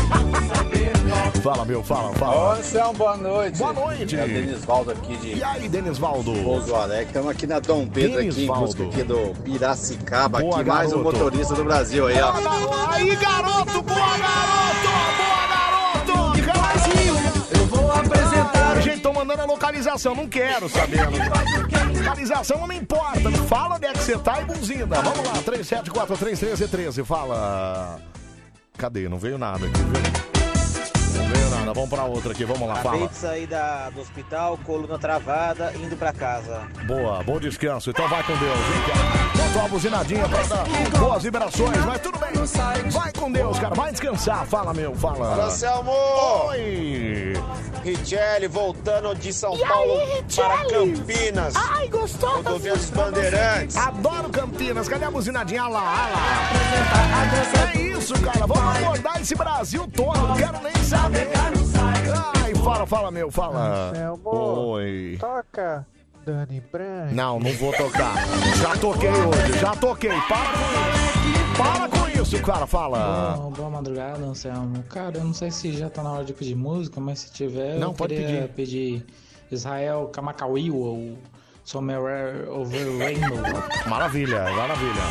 Fala, 1.44 1.64
meu, 1.64 1.84
fala, 1.84 2.12
fala. 2.14 2.58
Anselmo, 2.58 2.94
boa 2.94 3.18
noite. 3.18 3.60
Boa 3.60 3.72
noite. 3.74 4.18
É 4.18 4.24
o 4.24 4.28
Denisvaldo 4.28 4.90
aqui 4.92 5.16
de 5.18 5.36
E 5.36 5.44
aí, 5.44 5.70
Denisvaldo? 5.70 6.34
Pouso 6.42 6.74
Alegre. 6.74 7.06
Estamos 7.06 7.30
aqui 7.30 7.46
na 7.46 7.60
Dom 7.60 7.86
Pedro, 7.88 8.20
aqui 8.20 8.46
em 8.46 8.48
busca 8.48 8.84
aqui 8.84 9.04
do 9.04 9.32
Piracicaba, 9.44 10.40
Boa, 10.40 10.62
aqui 10.62 10.70
mais 10.70 10.92
um 10.92 11.04
garoto. 11.04 11.18
motorista 11.20 11.54
do 11.54 11.64
Brasil 11.64 12.08
aí, 12.08 12.20
ó. 12.20 12.34
Aí, 12.90 13.16
garoto, 13.16 13.80
boa, 13.84 14.18
garoto, 14.18 14.88
boa, 15.18 15.45
Gente, 18.86 19.02
tô 19.02 19.12
mandando 19.12 19.42
a 19.42 19.46
localização, 19.46 20.14
não 20.14 20.28
quero 20.28 20.70
saber. 20.70 21.00
Localização 21.98 22.60
não 22.60 22.68
me 22.68 22.76
importa, 22.76 23.32
fala 23.50 23.78
onde 23.78 23.88
é 23.88 23.94
que 23.94 23.98
você 23.98 24.16
tá 24.16 24.40
e 24.42 24.46
buzina. 24.46 25.02
Vamos 25.02 25.28
lá, 25.28 25.34
37431313, 25.42 27.04
fala. 27.04 28.00
Cadê? 28.78 29.10
Não 29.10 29.18
veio 29.18 29.40
nada 29.40 29.66
aqui, 29.66 29.80
viu? 29.80 30.35
Veio 31.16 31.50
nada, 31.50 31.74
vamos 31.74 31.90
pra 31.90 32.04
outra 32.04 32.32
aqui, 32.32 32.44
vamos 32.46 32.68
lá, 32.68 32.76
Acabei 32.76 33.00
fala. 33.00 33.12
de 33.12 33.18
sair 33.18 33.48
da, 33.48 33.90
do 33.90 34.02
hospital, 34.02 34.58
coluna 34.66 34.98
travada, 35.00 35.74
indo 35.76 35.96
pra 35.96 36.12
casa. 36.14 36.62
Boa, 36.86 37.24
bom 37.24 37.40
descanso. 37.40 37.90
Então 37.90 38.08
vai 38.08 38.24
com 38.24 38.34
Deus, 38.38 38.58
hein, 38.58 38.84
cara? 38.88 39.26
Botou 39.46 39.62
uma 39.62 39.70
buzinadinha 39.70 40.28
pra 40.30 40.42
dar 40.44 41.00
boas 41.00 41.24
vibrações, 41.24 41.86
mas 41.86 42.02
tudo 42.02 42.18
bem. 42.20 42.26
Vai 42.92 43.12
com 43.14 43.32
Deus, 43.32 43.60
cara. 43.60 43.74
Vai 43.76 43.92
descansar. 43.92 44.46
Fala, 44.46 44.74
meu, 44.74 44.94
fala. 44.96 45.36
Fala, 45.36 45.50
Selmo! 45.52 45.92
Oi! 46.50 47.34
Richelli 47.84 48.48
voltando 48.48 49.14
de 49.16 49.32
São 49.34 49.58
Paulo 49.58 50.00
para 50.36 50.66
Campinas. 50.66 51.54
Ai, 51.56 51.88
gostou? 51.88 52.30
Rodovia 52.38 52.76
dos 52.76 52.90
Bandeirantes. 52.90 53.78
Adoro 53.78 54.30
Campinas. 54.30 54.88
Cadê 54.88 55.06
a 55.06 55.12
buzinadinha? 55.12 55.64
Olha 55.66 55.74
lá, 55.74 55.82
olha 55.82 56.16
lá. 56.16 57.22
É 57.24 57.42
isso, 57.42 57.85
cara. 58.14 58.46
Vamos 58.46 58.78
abordar 58.78 59.22
esse 59.22 59.36
Brasil 59.36 59.88
todo. 59.94 60.18
Não 60.18 60.36
quero 60.36 60.62
nem 60.62 60.76
saber. 60.84 61.30
Ai, 62.44 62.56
fala, 62.56 62.86
fala, 62.86 63.12
meu, 63.12 63.32
fala. 63.32 63.92
Oi. 64.24 65.18
Toca 65.20 65.86
Dani 66.26 66.62
Branco. 66.72 67.14
Não, 67.14 67.40
não 67.40 67.52
vou 67.54 67.72
tocar. 67.74 68.16
Já 68.62 68.76
toquei 68.78 69.10
hoje, 69.10 69.60
já 69.60 69.72
toquei. 69.76 70.10
Para 70.28 70.52
com 70.54 71.30
isso. 71.30 71.58
Para 71.58 71.90
com 71.90 72.22
isso, 72.22 72.42
cara. 72.42 72.66
Fala. 72.66 73.36
Bom, 73.38 73.52
boa 73.52 73.70
madrugada, 73.70 74.26
Anselmo. 74.26 74.84
Cara, 74.90 75.18
eu 75.18 75.24
não 75.24 75.34
sei 75.34 75.52
se 75.52 75.72
já 75.74 75.90
tá 75.90 76.02
na 76.02 76.12
hora 76.12 76.26
de 76.26 76.34
pedir 76.34 76.56
música, 76.56 77.00
mas 77.00 77.20
se 77.20 77.32
tiver, 77.32 77.78
Não, 77.78 77.90
eu 77.90 77.94
pode 77.94 78.16
queria 78.16 78.48
pedir 78.48 79.06
Israel 79.52 80.10
Kamakawil 80.12 80.76
ou 80.76 81.18
Somewhere 81.66 82.48
Over 82.48 83.00
Rainbow. 83.00 83.42
Maravilha, 83.90 84.44
maravilha. 84.56 85.02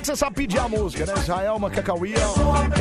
Que 0.00 0.06
você 0.06 0.16
sabe 0.16 0.34
pedir 0.34 0.58
a 0.58 0.68
música, 0.68 1.06
né? 1.06 1.14
Israel 1.16 1.60
Macacauia 1.60 2.16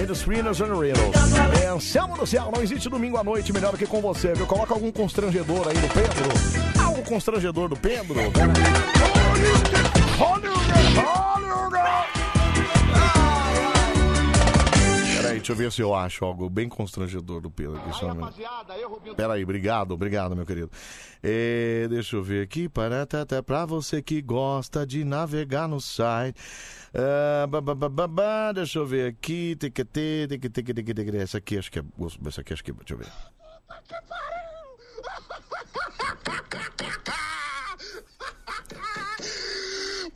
e 0.01 0.05
dos 0.07 0.23
Frinos 0.23 0.59
and 0.59 0.73
Riddles. 0.73 1.15
É, 1.63 1.67
Anselmo 1.67 2.17
do 2.17 2.25
céu, 2.25 2.51
não 2.53 2.63
existe 2.63 2.89
domingo 2.89 3.17
à 3.17 3.23
noite 3.23 3.53
melhor 3.53 3.77
que 3.77 3.85
com 3.85 4.01
você, 4.01 4.33
viu? 4.33 4.47
Coloca 4.47 4.73
algum 4.73 4.91
constrangedor 4.91 5.67
aí 5.67 5.77
do 5.77 5.87
Pedro. 5.93 6.83
Algum 6.83 7.03
constrangedor 7.03 7.69
do 7.69 7.77
Pedro? 7.77 8.15
Pera 8.31 8.51
deixa 15.45 15.51
eu 15.51 15.55
ver 15.55 15.71
se 15.71 15.81
eu 15.81 15.93
acho 15.93 16.25
algo 16.25 16.49
bem 16.49 16.67
constrangedor 16.67 17.39
do 17.39 17.51
Pedro 17.51 17.77
aqui. 17.77 17.95
Só 17.99 18.11
um. 18.11 19.15
Peraí, 19.15 19.43
obrigado, 19.43 19.91
obrigado, 19.91 20.35
meu 20.35 20.43
querido. 20.43 20.71
É, 21.21 21.87
deixa 21.87 22.15
eu 22.15 22.23
ver 22.23 22.43
aqui. 22.43 22.67
Para, 22.67 23.03
até 23.03 23.41
pra 23.43 23.63
você 23.63 24.01
que 24.01 24.21
gosta 24.23 24.87
de 24.87 25.03
navegar 25.03 25.67
no 25.67 25.79
site. 25.79 26.35
Ah, 26.95 27.45
ba, 27.45 27.61
ba, 27.61 27.75
ba, 27.75 27.89
ba, 27.89 28.07
ba, 28.07 28.51
deixa 28.53 28.79
eu 28.79 28.87
ver 28.87 29.09
aqui. 29.09 29.55
Tem 29.55 29.69
que 29.69 29.85
ter, 29.85 30.27
tem 30.27 30.39
que 30.39 30.49
ter, 30.49 30.63
tem 30.63 30.73
que 30.73 30.83
ter, 30.83 30.93
tem 30.95 31.05
que 31.05 31.11
ter. 31.11 31.21
Essa 31.21 31.37
aqui 31.37 31.59
acho 31.59 31.71
que 31.71 31.77
é. 31.77 31.83
Essa 32.25 32.41
aqui 32.41 32.53
acho 32.53 32.63
que 32.63 32.71
é. 32.71 32.73
Deixa 32.73 32.93
eu 32.95 32.97
ver. 32.97 33.07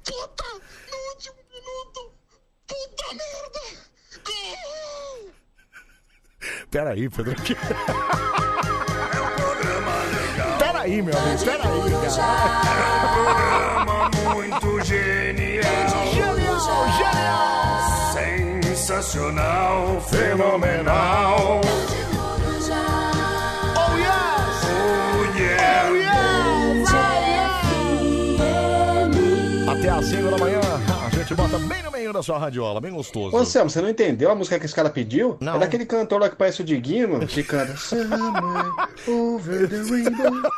Puta, 0.03 0.43
no 0.89 0.97
último 1.13 1.37
minuto. 1.53 2.11
Puta 2.65 3.13
merda. 3.13 3.89
Gol. 4.25 4.88
Peraí, 6.71 7.09
Pedro. 7.09 7.35
Peraí, 10.59 11.01
meu 11.01 11.17
amigo. 11.17 11.43
Peraí, 11.43 11.91
cara. 12.15 12.61
Programa 13.13 14.09
muito 14.33 14.85
genial. 14.85 15.63
Genial, 16.13 16.59
genial. 16.97 17.39
Sensacional, 18.13 20.01
fenomenal. 20.09 21.61
Oh, 23.75 23.95
yes. 23.97 24.63
Oh, 24.65 25.37
yeah. 25.37 25.89
Oh, 25.89 25.95
yes. 25.95 26.89
Até 29.69 29.89
às 29.89 30.05
5 30.05 30.29
da 30.31 30.37
manhã, 30.37 30.59
meio 32.09 32.13
da 32.13 32.23
sua 32.23 32.37
radiola, 32.39 32.81
bem 32.81 32.91
gostoso. 32.91 33.35
Ô, 33.35 33.45
Selmo, 33.45 33.69
você 33.69 33.81
não 33.81 33.89
entendeu 33.89 34.31
a 34.31 34.35
música 34.35 34.59
que 34.59 34.65
esse 34.65 34.73
cara 34.73 34.89
pediu? 34.89 35.37
Não. 35.39 35.55
É 35.55 35.59
daquele 35.59 35.85
cantor 35.85 36.19
lá 36.19 36.29
que 36.29 36.35
parece 36.35 36.61
o 36.61 36.65
Diguinho, 36.65 37.09
mano, 37.09 37.27
que 37.27 37.43
canta. 37.43 37.77
Somewhere 37.77 38.69
over 39.07 39.69
the 39.69 39.77
rainbow. 39.77 40.51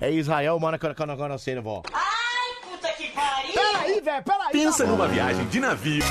É 0.00 0.10
Israel, 0.10 0.58
mano, 0.60 0.78
que 0.78 0.84
eu 0.84 1.06
não 1.06 1.16
conheci, 1.16 1.54
vó. 1.60 1.82
Ai, 1.92 2.70
puta 2.70 2.88
que 2.92 3.08
pariu. 3.10 3.54
Peraí, 3.54 4.00
velho, 4.00 4.22
peraí. 4.22 4.52
Pensa 4.52 4.84
numa 4.84 5.08
viagem 5.08 5.46
de 5.46 5.60
navio. 5.60 6.04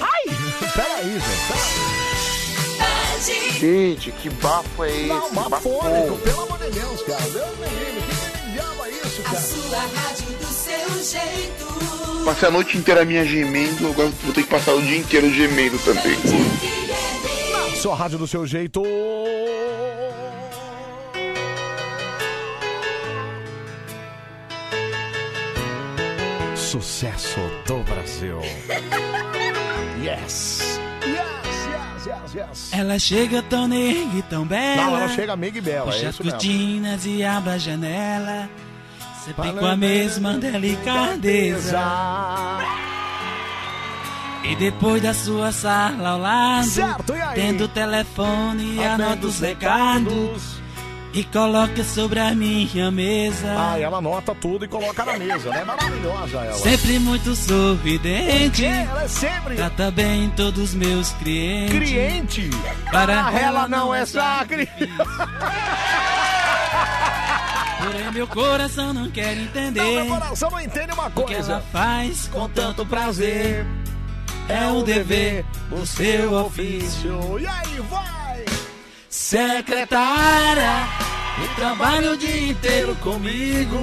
Ai, 0.00 0.22
peraí, 0.74 1.18
velho. 1.18 1.94
Gente, 3.58 4.12
que 4.12 4.30
bafo 4.30 4.84
é 4.84 4.90
esse? 4.90 5.08
Não, 5.08 5.32
bafônico, 5.32 6.18
pelo 6.18 6.42
amor 6.42 6.58
de 6.58 6.70
Deus, 6.70 7.02
cara. 7.02 7.22
Deus 7.22 7.58
me 7.58 7.66
livre, 7.66 8.02
que 8.44 8.52
diabo 8.52 8.84
é 8.84 8.90
isso, 8.90 9.22
cara? 9.22 9.40
Sua 9.40 9.78
rádio. 9.78 10.23
Passei 12.24 12.48
a 12.48 12.50
noite 12.50 12.78
inteira 12.78 13.04
minha 13.04 13.24
gemendo, 13.26 13.88
agora 13.88 14.08
vou 14.22 14.32
ter 14.32 14.42
que 14.42 14.48
passar 14.48 14.72
o 14.72 14.80
dia 14.82 14.96
inteiro 14.96 15.30
gemendo 15.32 15.78
também. 15.80 16.16
Sua 17.76 17.94
rádio 17.94 18.16
do 18.18 18.26
seu 18.26 18.46
jeito. 18.46 18.82
Sucesso 26.56 27.40
do 27.66 27.82
Brasil. 27.84 28.38
Yes. 30.02 30.78
Yes, 31.06 32.06
yes, 32.06 32.34
yes. 32.34 32.72
Ela 32.74 32.98
chega 32.98 33.42
tão 33.44 33.66
negra 33.66 34.18
e 34.18 34.22
tão 34.22 34.44
bela. 34.44 34.76
Não, 34.76 34.96
ela 34.98 35.08
chega 35.08 35.34
meiga 35.34 35.56
e 35.56 35.60
bela, 35.62 35.86
Puxa 35.86 36.04
é 36.04 36.08
as 36.08 36.14
isso 36.14 36.24
mesmo. 36.24 36.38
cortinas 36.38 37.06
e 37.06 37.24
abre 37.24 37.50
a 37.52 37.58
janela. 37.58 38.50
Sempre 39.24 39.52
com 39.52 39.64
a 39.64 39.74
mesma 39.74 40.34
delicadeza. 40.34 41.80
E 44.42 44.54
depois 44.56 45.02
da 45.02 45.14
sua 45.14 45.50
sala 45.50 46.10
ao 46.10 46.18
lado, 46.18 46.66
Certo, 46.66 47.14
tendo 47.34 47.64
o 47.64 47.68
telefone 47.68 48.74
e 48.74 48.84
Anota 48.84 49.26
os 49.26 49.36
os 49.36 49.40
recados. 49.40 50.62
E 51.14 51.24
coloca 51.24 51.82
sobre 51.84 52.20
a 52.20 52.34
minha 52.34 52.90
mesa. 52.90 53.54
Ah, 53.56 53.78
ela 53.78 53.98
anota 53.98 54.34
tudo 54.34 54.66
e 54.66 54.68
coloca 54.68 55.04
na 55.04 55.16
mesa, 55.16 55.48
né? 55.48 55.64
Maravilhosa 55.64 56.38
ela. 56.40 56.58
Sempre 56.58 56.98
muito 56.98 57.34
sorridente. 57.34 58.66
Ela 58.66 59.04
é 59.04 59.08
sempre. 59.08 59.54
Trata 59.54 59.90
bem 59.92 60.28
todos 60.30 60.62
os 60.62 60.74
meus 60.74 61.12
clientes. 61.12 61.78
Cliente. 61.78 62.50
Para 62.90 63.32
ela 63.32 63.68
não 63.68 63.94
é 63.94 64.04
sacre. 64.04 64.68
Porém, 67.84 68.12
meu 68.12 68.26
coração 68.26 68.92
não 68.92 69.10
quer 69.10 69.36
entender. 69.36 69.80
Não, 69.82 69.94
meu 69.94 70.06
coração 70.06 70.50
não 70.50 70.60
entende 70.60 70.92
uma 70.92 71.06
O 71.06 71.10
que 71.10 71.34
coisa. 71.34 71.52
ela 71.52 71.64
faz 71.72 72.28
com 72.28 72.48
tanto 72.48 72.84
prazer. 72.86 73.66
É 74.48 74.66
um 74.66 74.82
dever 74.82 75.44
do 75.70 75.86
seu 75.86 76.32
ofício. 76.34 77.38
E 77.38 77.46
aí, 77.46 77.80
vai! 77.90 78.44
Secretária, 79.08 80.86
e 81.42 81.48
trabalho 81.56 82.12
o 82.12 82.16
dia 82.16 82.48
inteiro 82.48 82.94
comigo. 82.96 83.78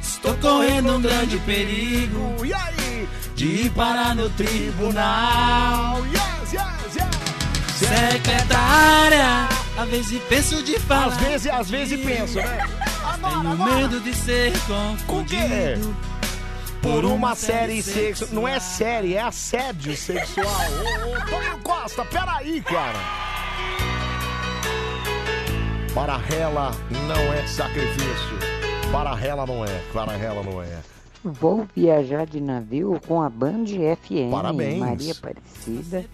Estou 0.00 0.34
correndo 0.36 0.96
um 0.96 1.00
grande 1.00 1.38
perigo 1.38 2.44
E 2.44 2.52
aí? 2.52 3.08
de 3.34 3.46
ir 3.46 3.70
parar 3.70 4.14
no 4.14 4.28
tribunal. 4.30 5.98
Yes, 6.06 6.52
yes, 6.52 6.96
yes. 6.96 7.78
Secretária, 7.78 9.48
às 9.80 9.88
vezes 9.88 10.22
penso 10.28 10.62
de 10.62 10.78
falar. 10.78 11.06
Às 11.06 11.16
vezes, 11.16 11.50
às 11.50 11.70
vezes 11.70 12.04
penso, 12.04 12.36
né? 12.36 12.58
Tenho 13.20 13.56
medo 13.56 14.00
de 14.00 14.14
ser 14.14 14.52
confundido 14.66 15.96
Por 16.82 17.04
uma 17.04 17.34
série 17.34 17.82
sexual. 17.82 18.30
Não 18.32 18.46
é 18.48 18.60
série, 18.60 19.14
é 19.14 19.22
assédio 19.22 19.96
sexual. 19.96 20.46
Ô, 20.46 21.16
ô, 21.16 21.26
Tonho 21.26 21.58
Costa, 21.62 22.04
peraí, 22.04 22.60
cara. 22.60 22.98
Para 25.94 26.20
ela 26.34 26.70
não 26.90 27.32
é 27.34 27.46
sacrifício. 27.46 28.38
Para 28.92 29.18
ela 29.24 29.46
não 29.46 29.64
é. 29.64 29.82
Para 29.92 30.12
ela 30.12 30.42
não 30.42 30.62
é. 30.62 30.78
Vou 31.22 31.68
viajar 31.76 32.24
de 32.24 32.40
navio 32.40 32.98
com 33.06 33.20
a 33.20 33.28
Band 33.28 33.66
FM. 33.66 34.30
Parabéns. 34.30 34.78
Maria 34.78 35.12
Aparecida, 35.12 36.04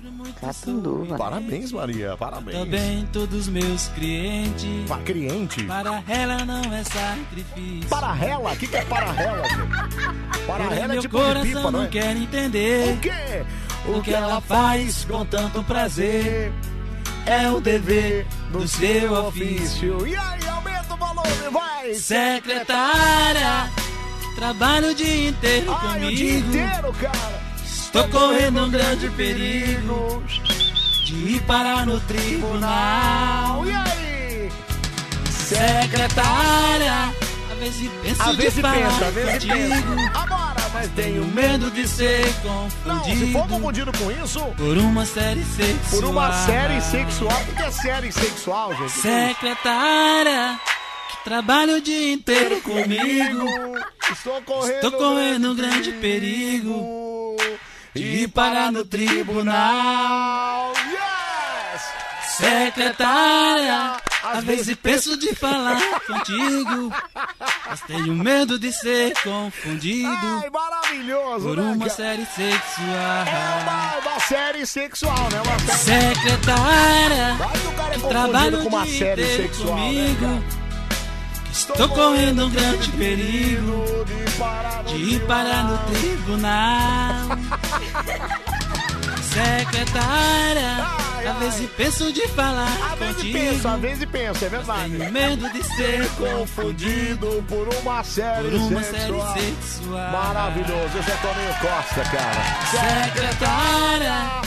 Catanduva. 0.40 1.16
Parabéns, 1.16 1.70
Maria. 1.70 2.16
Parabéns. 2.16 2.58
Também 2.58 3.06
todos 3.12 3.46
meus 3.48 3.86
clientes. 3.88 4.88
Para 4.88 5.02
cliente? 5.02 5.62
Para 5.64 6.02
ela 6.08 6.44
não 6.44 6.72
é 6.72 6.82
sacrifício. 6.82 7.88
Para 7.88 8.24
ela? 8.24 8.52
O 8.52 8.56
que, 8.56 8.66
que 8.66 8.76
é 8.76 8.84
para 8.84 9.22
ela, 9.22 9.48
gente? 9.48 10.46
Para 10.46 10.64
ela 10.64 10.74
é 10.74 10.88
meu 10.88 11.00
tipo 11.00 11.16
de 11.16 11.24
coração 11.24 11.42
pipa, 11.44 11.62
não 11.62 11.70
não 11.70 11.82
é? 11.84 11.88
quer 11.88 12.16
entender. 12.16 12.94
O 12.94 13.00
quê? 13.00 13.44
O 13.98 14.02
que 14.02 14.12
ela 14.12 14.40
faz 14.40 15.04
com 15.04 15.24
tanto 15.24 15.62
prazer 15.62 16.52
é 17.26 17.48
o 17.48 17.60
dever 17.60 18.26
do 18.50 18.66
seu 18.66 19.12
ofício. 19.26 20.04
E 20.04 20.16
aí, 20.16 20.48
aumenta 20.48 20.94
o 20.94 20.96
volume, 20.96 21.50
vai! 21.52 21.94
Secretária, 21.94 23.70
trabalho 24.36 24.90
o 24.90 24.94
dia 24.94 25.28
inteiro 25.28 25.72
Ai, 25.72 25.98
o 25.98 26.00
comigo. 26.02 26.16
dia 26.16 26.38
inteiro, 26.38 26.92
cara! 27.00 27.42
Estou 27.64 28.08
correndo 28.08 28.64
um 28.64 28.70
grande 28.70 29.08
perigo 29.10 30.22
de 31.06 31.14
ir 31.14 31.42
parar 31.42 31.86
no 31.86 31.98
tribunal. 32.00 33.64
E 33.66 33.70
aí? 33.72 34.52
Secretária, 35.30 37.12
às 37.52 37.58
vezes 37.58 37.90
penso 38.02 38.22
Às 38.22 38.30
de 38.30 38.36
vezes 38.36 38.54
pensa, 38.62 39.06
às 39.06 39.14
vezes 39.14 39.44
pensa. 39.44 39.84
Agora, 40.14 40.56
mas 40.74 40.90
Tenho 40.94 41.24
medo 41.26 41.70
de 41.70 41.88
ser 41.88 42.26
Não, 42.84 43.02
se 43.04 43.10
confundido 43.10 43.32
for 43.32 43.48
confundido 43.48 43.92
com 43.98 44.10
isso, 44.10 44.40
por 44.56 44.76
uma 44.78 45.06
série 45.06 45.44
sexual. 45.44 45.90
por 45.90 46.04
uma 46.04 46.32
série 46.44 46.80
sexual. 46.82 47.40
O 47.48 47.54
que 47.54 47.62
é 47.62 47.70
série 47.70 48.12
sexual, 48.12 48.74
gente? 48.76 48.90
Secretária, 48.90 50.58
que 51.10 51.24
trabalha 51.24 51.76
o 51.76 51.80
dia 51.80 52.12
inteiro 52.12 52.60
comigo. 52.60 53.46
Estou 54.12 54.40
correndo, 54.42 54.74
Estou 54.74 54.92
correndo 54.92 55.50
um 55.52 55.54
grande 55.54 55.92
perigo 55.92 57.36
de 57.94 58.02
ir 58.22 58.28
parar 58.28 58.70
no 58.72 58.84
tribunal. 58.84 60.72
Secretária, 62.36 63.96
às 64.22 64.44
vezes 64.44 64.76
penso 64.76 65.16
de 65.16 65.34
falar 65.34 65.80
contigo, 66.06 66.92
mas 67.66 67.80
tenho 67.86 68.14
medo 68.14 68.58
de 68.58 68.70
ser 68.72 69.14
confundido 69.22 70.08
Ai, 70.42 70.50
maravilhoso, 70.50 71.48
por 71.48 71.56
né, 71.56 71.62
uma 71.62 71.78
cara? 71.78 71.90
série 71.90 72.26
sexual. 72.26 73.24
É 73.26 74.08
uma 74.08 74.20
série 74.20 74.66
sexual, 74.66 75.28
né? 75.32 75.42
Uma 75.46 75.76
série... 75.76 76.14
Secretária, 76.14 77.36
é 77.94 78.08
trabalha 78.08 78.58
com 78.58 78.68
uma 78.68 78.86
série 78.86 79.36
sexual, 79.36 79.78
comigo. 79.78 80.26
né, 80.26 80.42
Estou 81.56 81.88
correndo 81.88 82.44
um 82.46 82.50
grande 82.50 82.88
perigo 82.92 83.84
de 84.86 84.94
ir 85.14 85.20
parar 85.26 85.64
no 85.64 85.78
tribunal. 85.90 87.38
Secretária, 89.22 90.86
às 91.30 91.38
vezes 91.38 91.70
penso 91.76 92.12
de 92.12 92.26
falar 92.28 92.68
Às 92.92 92.98
vezes 92.98 93.16
contigo. 93.16 93.38
pensa, 93.38 93.72
às 93.72 93.80
vezes 93.80 94.04
pensa, 94.06 94.46
é 94.46 94.48
verdade. 94.48 94.96
Tenho 94.96 95.12
medo 95.12 95.50
de 95.52 95.62
ser 95.62 96.08
confundido 96.12 97.44
por 97.48 97.68
uma 97.82 98.02
série 98.04 98.50
Por 98.50 98.54
uma 98.72 98.82
sexual. 98.82 99.34
série 99.34 99.54
sexual. 99.56 100.10
Maravilhoso, 100.12 100.98
esse 100.98 101.10
é 101.10 101.16
Toninho 101.16 101.54
Costa, 101.60 102.02
cara. 102.10 102.44
Secretária, 103.10 104.40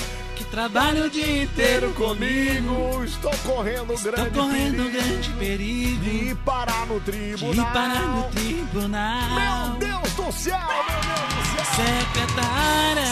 que 0.60 0.73
trabalha 0.73 1.06
o 1.06 1.10
dia 1.10 1.44
inteiro 1.44 1.94
comigo. 1.94 3.03
Estou 3.06 3.31
correndo 3.45 3.94
Estou 3.94 4.11
grande 4.11 4.30
correndo 4.31 4.84
perigo 4.84 4.91
grande 4.91 5.30
perigo 5.40 6.03
de 6.03 6.36
parar 6.45 6.86
no 6.88 6.99
tribunal. 6.99 7.53
de 7.53 7.61
parar 7.73 8.07
no 8.07 8.23
tribunal. 8.31 9.69
Meu 9.69 9.77
Deus 9.80 10.14
do 10.14 10.31
céu, 10.31 10.60
meu 10.60 10.99
Deus 11.02 11.48
do 11.49 11.76
céu. 11.76 11.86
Secretária, 11.86 13.06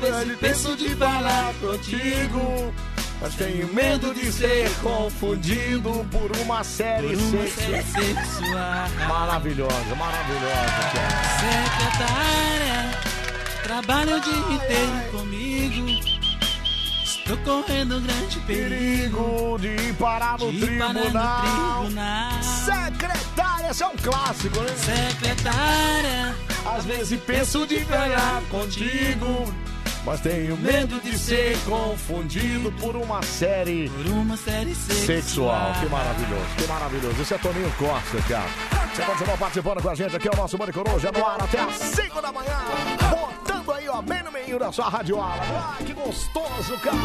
Sério, 0.00 0.38
penso 0.38 0.76
de 0.76 0.88
falar 0.96 1.52
contigo. 1.60 2.74
Mas 3.22 3.34
tenho 3.34 3.68
medo 3.74 4.14
de 4.14 4.32
ser 4.32 4.70
confundido 4.82 5.90
por 6.10 6.34
uma 6.38 6.64
série 6.64 7.08
Por 7.08 7.22
uma 7.22 7.46
série 7.48 7.82
sexual. 7.82 8.14
sexual. 8.24 8.88
Maravilhosa, 9.08 9.94
maravilhosa. 9.94 10.80
Secretária, 11.40 12.98
trabalha 13.62 14.16
o 14.16 14.20
dia 14.20 14.54
inteiro 14.54 15.10
comigo. 15.10 15.89
Estou 17.32 17.62
correndo 17.62 18.00
grande 18.00 18.38
perigo 18.40 19.56
Perigo 19.56 19.58
de 19.60 19.68
ir 19.68 19.94
parar 19.94 20.38
no 20.38 20.50
de 20.52 20.64
ir 20.64 20.78
parar 20.78 20.92
no 20.94 21.00
tribunal. 21.00 21.82
tribunal. 21.82 22.42
Secretária, 22.42 23.70
esse 23.70 23.82
é 23.82 23.86
um 23.86 23.96
clássico, 23.96 24.60
né? 24.60 24.68
Secretária, 24.76 26.34
Às 26.76 26.84
vezes 26.84 27.20
penso 27.20 27.66
de 27.66 27.84
falar 27.84 28.42
contigo, 28.50 29.54
mas 30.04 30.20
tenho 30.20 30.56
medo 30.56 31.00
de 31.00 31.16
ser 31.18 31.56
confundido 31.64 32.72
por 32.72 32.96
uma 32.96 33.22
série 33.22 33.88
por 33.90 34.06
uma 34.06 34.36
série 34.36 34.74
sexual. 34.74 35.06
sexual. 35.06 35.72
Que 35.80 35.88
maravilhoso, 35.88 36.46
que 36.56 36.66
maravilhoso. 36.66 37.22
Esse 37.22 37.34
é 37.34 37.38
Toninho 37.38 37.72
Costa, 37.78 38.22
cara. 38.28 38.48
Você 38.94 39.02
continua 39.02 39.36
participando 39.36 39.82
com 39.82 39.88
a 39.90 39.94
gente 39.94 40.16
aqui, 40.16 40.28
é 40.28 40.30
o 40.32 40.36
nosso 40.36 40.58
Bande 40.58 40.72
Coruja 40.72 41.12
no 41.12 41.24
ar 41.26 41.40
até 41.42 41.60
às 41.60 41.76
5 41.76 42.20
da 42.20 42.32
manhã. 42.32 42.58
Botando 43.10 43.72
aí, 43.72 43.88
ó, 43.88 44.02
bem 44.02 44.22
no 44.24 44.29
meio 44.50 44.58
da 44.58 44.72
sua 44.72 44.88
radioala. 44.88 45.40
Ai, 45.78 45.84
que 45.84 45.92
gostoso, 45.92 46.76
cara. 46.82 46.96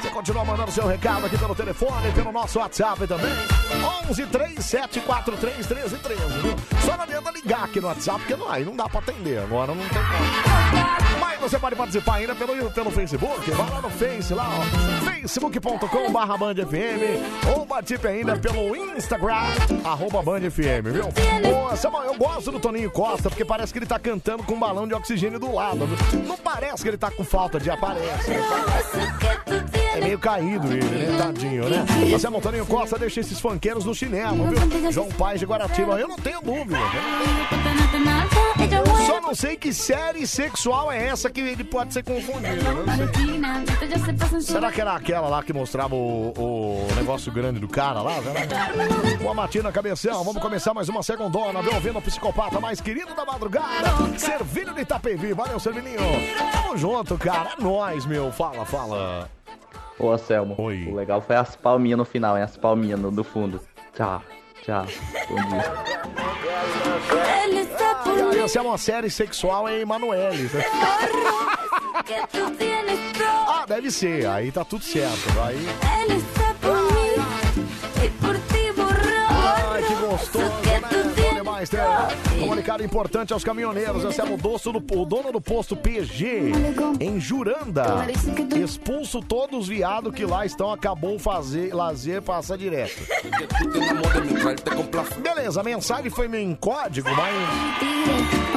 Você 0.00 0.08
continua 0.08 0.44
mandando 0.44 0.70
seu 0.70 0.86
recado 0.86 1.26
aqui 1.26 1.36
pelo 1.36 1.54
telefone, 1.54 2.10
pelo 2.12 2.32
nosso 2.32 2.58
WhatsApp 2.58 3.06
também. 3.06 3.32
11 4.08 4.26
3743 4.26 5.66
1313, 5.66 6.40
viu? 6.40 6.54
Só 6.80 6.96
não 6.96 7.04
adianta 7.04 7.30
ligar 7.30 7.64
aqui 7.64 7.80
no 7.80 7.88
WhatsApp, 7.88 8.20
porque 8.20 8.36
não, 8.36 8.50
aí 8.50 8.64
não 8.64 8.74
dá 8.74 8.88
pra 8.88 9.00
atender. 9.00 9.38
Agora 9.40 9.74
não 9.74 9.82
tem 9.88 9.98
como. 9.98 11.20
Mas 11.20 11.40
você 11.40 11.58
pode 11.58 11.76
participar 11.76 12.14
ainda 12.14 12.34
pelo, 12.34 12.70
pelo 12.70 12.90
Facebook. 12.90 13.50
Vai 13.50 13.70
lá 13.70 13.82
no 13.82 13.90
Face, 13.90 14.32
lá, 14.32 14.48
ó. 14.48 15.04
facebook.com 15.04 16.10
barra 16.10 16.36
Band 16.38 16.54
FM. 16.54 17.54
Ou 17.54 17.66
participe 17.66 18.08
ainda 18.08 18.38
pelo 18.38 18.74
Instagram, 18.74 19.34
arroba 19.84 20.22
Band 20.22 20.50
FM, 20.50 20.92
viu? 20.92 21.76
Samuel, 21.76 22.04
eu 22.04 22.14
gosto 22.14 22.50
do 22.50 22.58
Toninho 22.58 22.90
Costa, 22.90 23.28
porque 23.28 23.44
parece 23.44 23.72
que 23.72 23.78
ele 23.78 23.86
tá 23.86 23.98
cantando 23.98 24.42
com 24.44 24.54
um 24.54 24.58
balão 24.58 24.88
de 24.88 24.94
oxigênio 24.94 25.38
do 25.38 25.52
lado. 25.52 25.86
Não 26.26 26.36
parece 26.38 26.82
que 26.86 26.90
ele 26.90 26.96
tá 26.96 27.10
com 27.10 27.24
falta 27.24 27.58
de 27.58 27.68
aparência. 27.68 28.36
É 29.96 30.00
meio 30.00 30.18
caído 30.18 30.70
ele, 30.70 30.84
né? 30.84 31.16
Tadinho, 31.16 31.70
né? 31.70 31.86
Você, 32.10 32.30
Toninho 32.30 32.66
Costa, 32.66 32.98
deixa 32.98 33.20
esses 33.20 33.40
funkeiros 33.40 33.86
no 33.86 33.94
chinelo, 33.94 34.46
viu? 34.48 34.92
João 34.92 35.08
Paz 35.08 35.40
de 35.40 35.46
Guaratiba, 35.46 35.98
eu 35.98 36.06
não 36.06 36.16
tenho 36.16 36.42
dúvida. 36.42 36.78
Só 39.06 39.22
não 39.22 39.34
sei 39.34 39.56
que 39.56 39.72
série 39.72 40.26
sexual 40.26 40.92
é 40.92 41.06
essa 41.06 41.30
que 41.30 41.40
ele 41.40 41.64
pode 41.64 41.94
ser 41.94 42.04
confundido. 42.04 42.62
Será 44.42 44.70
que 44.70 44.82
era 44.82 44.92
aquela 44.94 45.28
lá 45.28 45.42
que 45.42 45.54
mostrava 45.54 45.94
o, 45.94 46.34
o 46.36 46.94
negócio 46.94 47.32
grande 47.32 47.58
do 47.58 47.68
cara 47.68 48.02
lá? 48.02 48.16
Boa 49.18 49.32
matina, 49.32 49.72
cabeção. 49.72 50.22
Vamos 50.24 50.42
começar 50.42 50.74
mais 50.74 50.90
uma 50.90 51.02
segundona, 51.02 51.62
viu? 51.62 51.72
Ouvindo 51.72 51.98
o 51.98 52.02
psicopata 52.02 52.60
mais 52.60 52.82
querido 52.82 53.14
da 53.14 53.24
madrugada. 53.24 54.18
Servilho 54.18 54.74
de 54.74 54.82
Itapevi. 54.82 55.32
Valeu, 55.32 55.58
Servilinho. 55.58 56.00
Tamo 56.52 56.76
junto, 56.76 57.16
cara. 57.16 57.54
É 57.58 57.62
nóis, 57.62 58.04
meu. 58.04 58.30
Fala, 58.30 58.66
fala. 58.66 59.30
Ô, 59.98 60.10
Anselmo, 60.12 60.54
o 60.58 60.94
legal 60.94 61.20
foi 61.22 61.36
as 61.36 61.56
palminhas 61.56 61.98
no 61.98 62.04
final, 62.04 62.36
hein? 62.36 62.42
As 62.44 62.56
palminhas 62.56 63.00
no, 63.00 63.10
do 63.10 63.24
fundo. 63.24 63.60
Tchau, 63.94 64.22
tchau. 64.62 64.86
Bom 65.28 65.36
dia. 65.48 65.72
Ah, 68.30 68.44
Essa 68.44 68.58
é 68.58 68.62
uma 68.62 68.76
série 68.78 69.10
sexual 69.10 69.68
em 69.68 69.80
Emanuele. 69.80 70.42
né? 70.52 70.64
ah, 73.48 73.64
deve 73.66 73.90
ser. 73.90 74.26
Aí 74.26 74.52
tá 74.52 74.64
tudo 74.64 74.84
certo. 74.84 75.40
Aí. 75.42 75.66
Ai, 79.28 79.82
que 79.82 79.94
gostoso, 79.94 80.44
né? 80.44 80.95
Bom 81.56 81.76
né? 81.76 82.38
Comunicado 82.40 82.84
importante 82.84 83.32
aos 83.32 83.42
caminhoneiros. 83.42 84.04
Esse 84.04 84.20
é 84.20 84.24
o, 84.24 84.36
doce 84.36 84.70
do, 84.70 84.78
o 84.78 85.04
dono 85.06 85.32
do 85.32 85.40
posto 85.40 85.74
PG 85.74 86.52
em 87.00 87.18
Juranda. 87.18 88.06
Expulso 88.54 89.22
todos 89.22 89.60
os 89.60 89.68
viados 89.68 90.14
que 90.14 90.26
lá 90.26 90.44
estão. 90.44 90.70
Acabou 90.70 91.18
fazer 91.18 91.74
lazer, 91.74 92.20
passa 92.20 92.58
direto. 92.58 93.00
Beleza, 95.22 95.60
a 95.60 95.64
mensagem 95.64 96.10
foi 96.10 96.28
meio 96.28 96.44
em 96.44 96.54
código, 96.54 97.08
mas. 97.16 97.34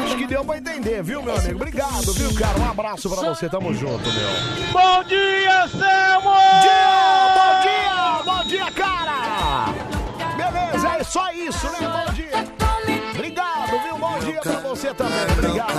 Acho 0.04 0.18
que 0.18 0.28
deu 0.28 0.44
pra 0.44 0.58
entender, 0.58 1.02
viu, 1.02 1.22
meu 1.22 1.36
amigo? 1.36 1.56
Obrigado, 1.56 2.12
viu, 2.14 2.34
cara? 2.36 2.60
Um 2.60 2.70
abraço 2.70 3.10
pra 3.10 3.30
você. 3.30 3.48
Tamo 3.48 3.74
junto, 3.74 4.10
meu. 4.12 4.74
Bom 4.74 5.04
dia, 5.06 5.68
Selmo! 5.70 6.36
Dia! 6.62 7.30
Bom 7.36 7.62
dia! 7.62 8.34
Bom 8.34 8.44
dia, 8.48 8.72
cara! 8.72 9.74
Beleza, 10.36 10.90
é 11.00 11.04
só 11.04 11.32
isso, 11.32 11.66
né? 11.72 12.09
Dia 14.44 14.52
pra 14.60 14.70
você 14.70 14.94
também. 14.94 15.14
Obrigado. 15.38 15.74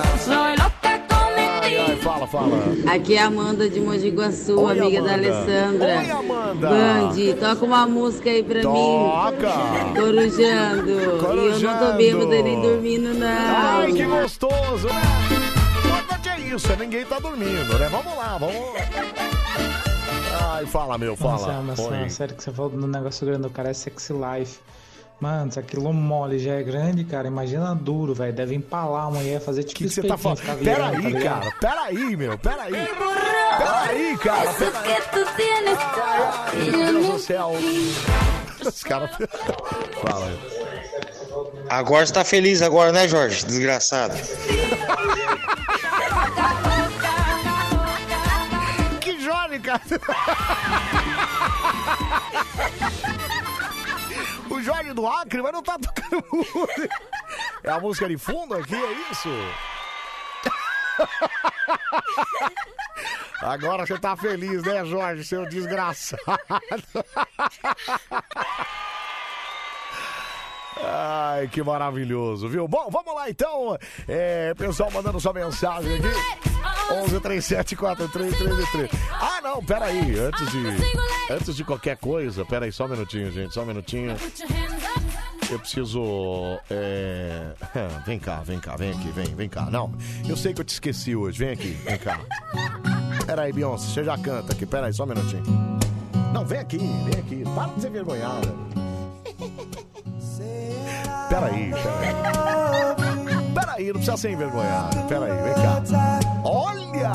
Ai, 1.63 1.77
ai, 1.79 1.97
fala, 1.97 2.27
fala. 2.27 2.57
Aqui 2.93 3.15
é 3.15 3.23
a 3.23 3.27
Amanda 3.27 3.69
de 3.69 3.81
Mogi 3.81 4.11
Guaçu, 4.11 4.59
Oi, 4.61 4.79
amiga 4.79 4.99
Amanda. 4.99 5.09
da 5.09 5.15
Alessandra. 5.15 5.99
Oi, 5.99 6.11
Amanda. 6.11 6.69
Band, 6.69 7.15
toca 7.39 7.65
uma 7.65 7.87
música 7.87 8.31
aí 8.31 8.43
pra 8.43 8.63
Toca. 8.63 9.37
mim. 9.37 9.95
Corujando. 9.95 10.89
E 10.91 10.93
eu 10.93 11.13
não 11.13 11.19
tô 11.19 11.27
Corujando. 11.27 11.97
bêbada 11.97 12.43
nem 12.43 12.61
dormindo, 12.63 13.15
não. 13.15 13.29
Ai, 13.29 13.93
que 13.93 14.05
gostoso, 14.05 14.89
né? 14.89 15.03
O 15.85 15.89
importante 15.89 16.29
é 16.29 16.41
isso, 16.41 16.77
ninguém 16.77 17.05
tá 17.05 17.19
dormindo, 17.19 17.79
né? 17.79 17.89
Vamos 17.91 18.17
lá, 18.17 18.39
vamos. 18.39 18.57
Ai, 20.53 20.67
fala, 20.67 20.99
meu, 20.99 21.17
fala. 21.17 21.33
Nossa, 21.33 21.53
mas 21.63 21.79
Oi. 21.79 22.05
a 22.05 22.09
sério 22.11 22.35
que 22.35 22.43
você 22.43 22.51
falou 22.51 22.71
do 22.71 22.87
negócio 22.87 23.27
grande 23.27 23.43
do 23.43 23.51
cara 23.51 23.71
é 23.71 23.75
Sexy 23.75 24.13
Life. 24.13 24.59
Mano, 25.21 25.53
se 25.53 25.59
aquilo 25.59 25.93
mole 25.93 26.39
já 26.39 26.55
é 26.55 26.63
grande, 26.63 27.05
cara, 27.05 27.29
imagina 27.29 27.75
duro, 27.75 28.15
velho. 28.15 28.33
Deve 28.33 28.55
empalar 28.55 29.07
a 29.07 29.11
mulher, 29.11 29.39
fazer 29.39 29.65
tipo 29.65 29.81
que 29.81 29.89
você 29.91 30.03
tá 30.03 30.17
falando? 30.17 30.39
ficar 30.39 30.57
Pera 30.57 30.91
virando, 30.91 31.13
tá 31.13 31.21
cara. 31.21 31.55
Pera 31.61 31.83
aí, 31.83 32.17
meu. 32.17 32.39
Pera 32.39 32.63
aí. 32.63 32.73
Pera 32.73 33.81
aí, 33.83 34.19
cara. 34.19 34.55
Pera 34.55 34.79
aí. 34.81 34.97
Ai, 35.93 36.71
meu 36.71 36.93
Deus 36.93 37.07
do 37.07 37.19
céu. 37.19 37.53
Os 38.67 38.83
caras... 38.83 39.11
Fala 40.03 40.27
aí. 40.27 40.39
Agora 41.69 42.07
você 42.07 42.13
tá 42.15 42.25
feliz 42.25 42.63
agora, 42.63 42.91
né, 42.91 43.07
Jorge? 43.07 43.45
Desgraçado. 43.45 44.15
Que 49.01 49.21
Jorge, 49.23 49.59
cara. 49.59 49.81
Jorge 54.63 54.93
do 54.93 55.07
Acre, 55.07 55.43
mas 55.43 55.53
não 55.53 55.63
tá 55.63 55.79
tocando 55.79 56.25
música. 56.33 56.89
É 57.63 57.71
a 57.71 57.81
música 57.81 58.09
de 58.09 58.19
fundo 58.19 58.55
aqui, 58.55 58.75
é 58.75 58.93
isso? 59.11 59.29
Agora 63.43 63.87
você 63.87 63.99
tá 63.99 64.15
feliz, 64.17 64.63
né, 64.63 64.85
Jorge, 64.85 65.25
seu 65.25 65.49
desgraçado? 65.49 66.23
Ai, 70.77 71.49
que 71.49 71.63
maravilhoso, 71.63 72.49
viu? 72.49 72.69
Bom, 72.69 72.89
vamos 72.91 73.15
lá 73.15 73.29
então. 73.29 73.77
É, 74.07 74.55
pessoal 74.55 74.91
mandando 74.91 75.21
sua 75.21 75.33
mensagem 75.33 75.97
aqui. 75.97 76.51
11 76.93 77.21
37 77.21 77.77
4333. 77.77 78.91
Ah, 79.13 79.41
não, 79.43 79.63
peraí. 79.65 80.19
Antes 80.19 80.51
de, 80.51 81.33
antes 81.33 81.57
de 81.57 81.65
qualquer 81.65 81.97
coisa, 81.97 82.45
peraí, 82.45 82.73
só 82.73 82.87
um 82.87 82.89
minutinho, 82.89 83.31
gente, 83.31 83.55
só 83.55 83.63
um 83.63 83.67
minutinho. 83.67 84.17
Eu 85.51 85.59
preciso. 85.59 86.03
é, 86.71 87.53
Vem 88.07 88.19
cá, 88.19 88.41
vem 88.45 88.61
cá, 88.61 88.77
vem 88.77 88.91
aqui, 88.91 89.11
vem, 89.11 89.35
vem 89.35 89.49
cá. 89.49 89.63
Não, 89.71 89.93
eu 90.29 90.37
sei 90.37 90.55
que 90.55 90.61
eu 90.61 90.65
te 90.65 90.71
esqueci 90.73 91.15
hoje. 91.15 91.39
Vem 91.39 91.51
aqui, 91.51 91.73
vem 91.85 91.99
cá. 91.99 92.21
Peraí, 93.27 93.53
Beyoncé, 93.53 93.87
você 93.87 94.05
já 94.05 94.17
canta 94.19 94.53
aqui. 94.53 94.67
Peraí, 94.67 94.93
só 94.93 95.05
um 95.05 95.07
minutinho. 95.07 95.43
Não, 96.33 96.45
vem 96.45 96.59
aqui, 96.61 96.79
vem 96.79 97.21
aqui. 97.21 97.45
Para 97.55 97.73
de 97.73 97.83
ser 97.83 97.91
vergonhada. 97.91 98.49
Peraí, 101.29 101.71
peraí. 101.71 102.15
Peraí, 103.55 103.87
não 103.87 103.93
precisa 103.95 104.17
ser 104.17 104.31
envergonhado. 104.31 104.97
Peraí, 105.09 105.43
vem 105.43 105.55
cá. 105.55 105.83
Olha! 106.45 107.13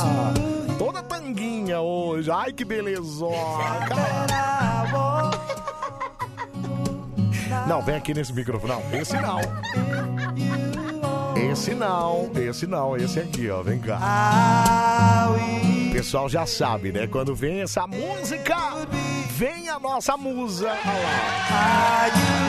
Toda 0.78 1.02
tanguinha 1.04 1.82
hoje. 1.82 2.30
Ai, 2.32 2.54
que 2.54 2.64
belezona. 2.64 3.36
Não, 7.68 7.82
vem 7.82 7.96
aqui 7.96 8.14
nesse 8.14 8.34
microfone. 8.34 8.74
Não, 8.74 9.00
esse 9.00 9.16
não. 9.20 9.40
Esse 11.36 11.76
não, 11.76 12.32
esse 12.36 12.66
não, 12.66 12.96
esse 12.96 13.20
aqui, 13.20 13.50
ó. 13.50 13.62
Vem 13.62 13.80
cá. 13.80 15.30
O 15.90 15.92
pessoal 15.92 16.30
já 16.30 16.46
sabe, 16.46 16.92
né? 16.92 17.08
Quando 17.08 17.36
vem 17.36 17.62
essa 17.62 17.86
música, 17.88 18.56
vem 19.32 19.70
a 19.70 19.80
nossa 19.80 20.16
musa. 20.18 20.68
Olha 20.70 21.04
lá. 21.04 22.08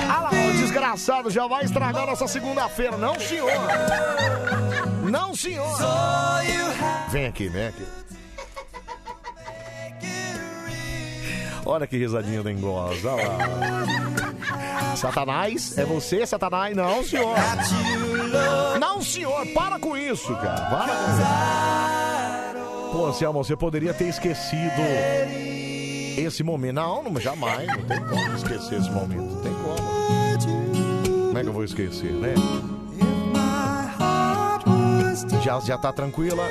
Olha 0.08 0.20
lá, 0.20 0.30
o 0.30 0.52
desgraçado 0.52 1.30
já 1.30 1.46
vai 1.46 1.64
estragar 1.64 2.06
nossa 2.06 2.26
segunda-feira. 2.28 2.96
Não, 2.96 3.18
senhor. 3.18 3.50
Não, 5.10 5.34
senhor. 5.34 5.76
Vem 7.10 7.26
aqui, 7.26 7.48
vem 7.48 7.66
aqui. 7.66 7.84
Olha 11.66 11.86
que 11.86 11.98
risadinha 11.98 12.42
dengosa. 12.44 13.12
Olha 13.12 13.26
lá. 13.26 14.96
Satanás, 14.96 15.76
é 15.76 15.84
você, 15.84 16.24
Satanás? 16.24 16.76
Não, 16.76 17.02
senhor. 17.02 17.34
Não, 18.80 19.02
senhor, 19.02 19.44
para 19.48 19.78
com 19.78 19.96
isso, 19.96 20.34
cara. 20.36 20.70
Para 20.70 20.94
com 20.94 21.02
isso. 21.12 22.92
Pô, 22.92 23.12
Selma, 23.12 23.42
você 23.42 23.56
poderia 23.56 23.92
ter 23.92 24.08
esquecido 24.08 24.80
esse 26.16 26.42
momento. 26.44 26.76
Não, 26.76 27.20
jamais. 27.20 27.66
Não 27.66 27.84
tem 27.84 28.00
como 28.04 28.36
esquecer 28.36 28.78
esse 28.78 28.90
momento. 28.90 29.34
Não 29.34 29.42
tem 29.42 29.52
como. 29.52 29.76
Como 31.26 31.38
é 31.38 31.42
que 31.42 31.48
eu 31.48 31.52
vou 31.52 31.64
esquecer, 31.64 32.12
né? 32.12 32.34
Já, 35.42 35.60
já 35.60 35.76
tá 35.76 35.92
tranquila? 35.92 36.44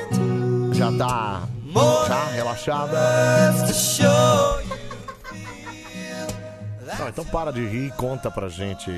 Já 0.72 0.92
tá. 0.92 1.42
Já 2.06 2.24
relaxada? 2.26 2.98
Não, 6.98 7.08
então 7.08 7.24
para 7.26 7.52
de 7.52 7.66
rir 7.66 7.88
e 7.88 7.90
conta 7.92 8.30
pra 8.30 8.48
gente 8.48 8.90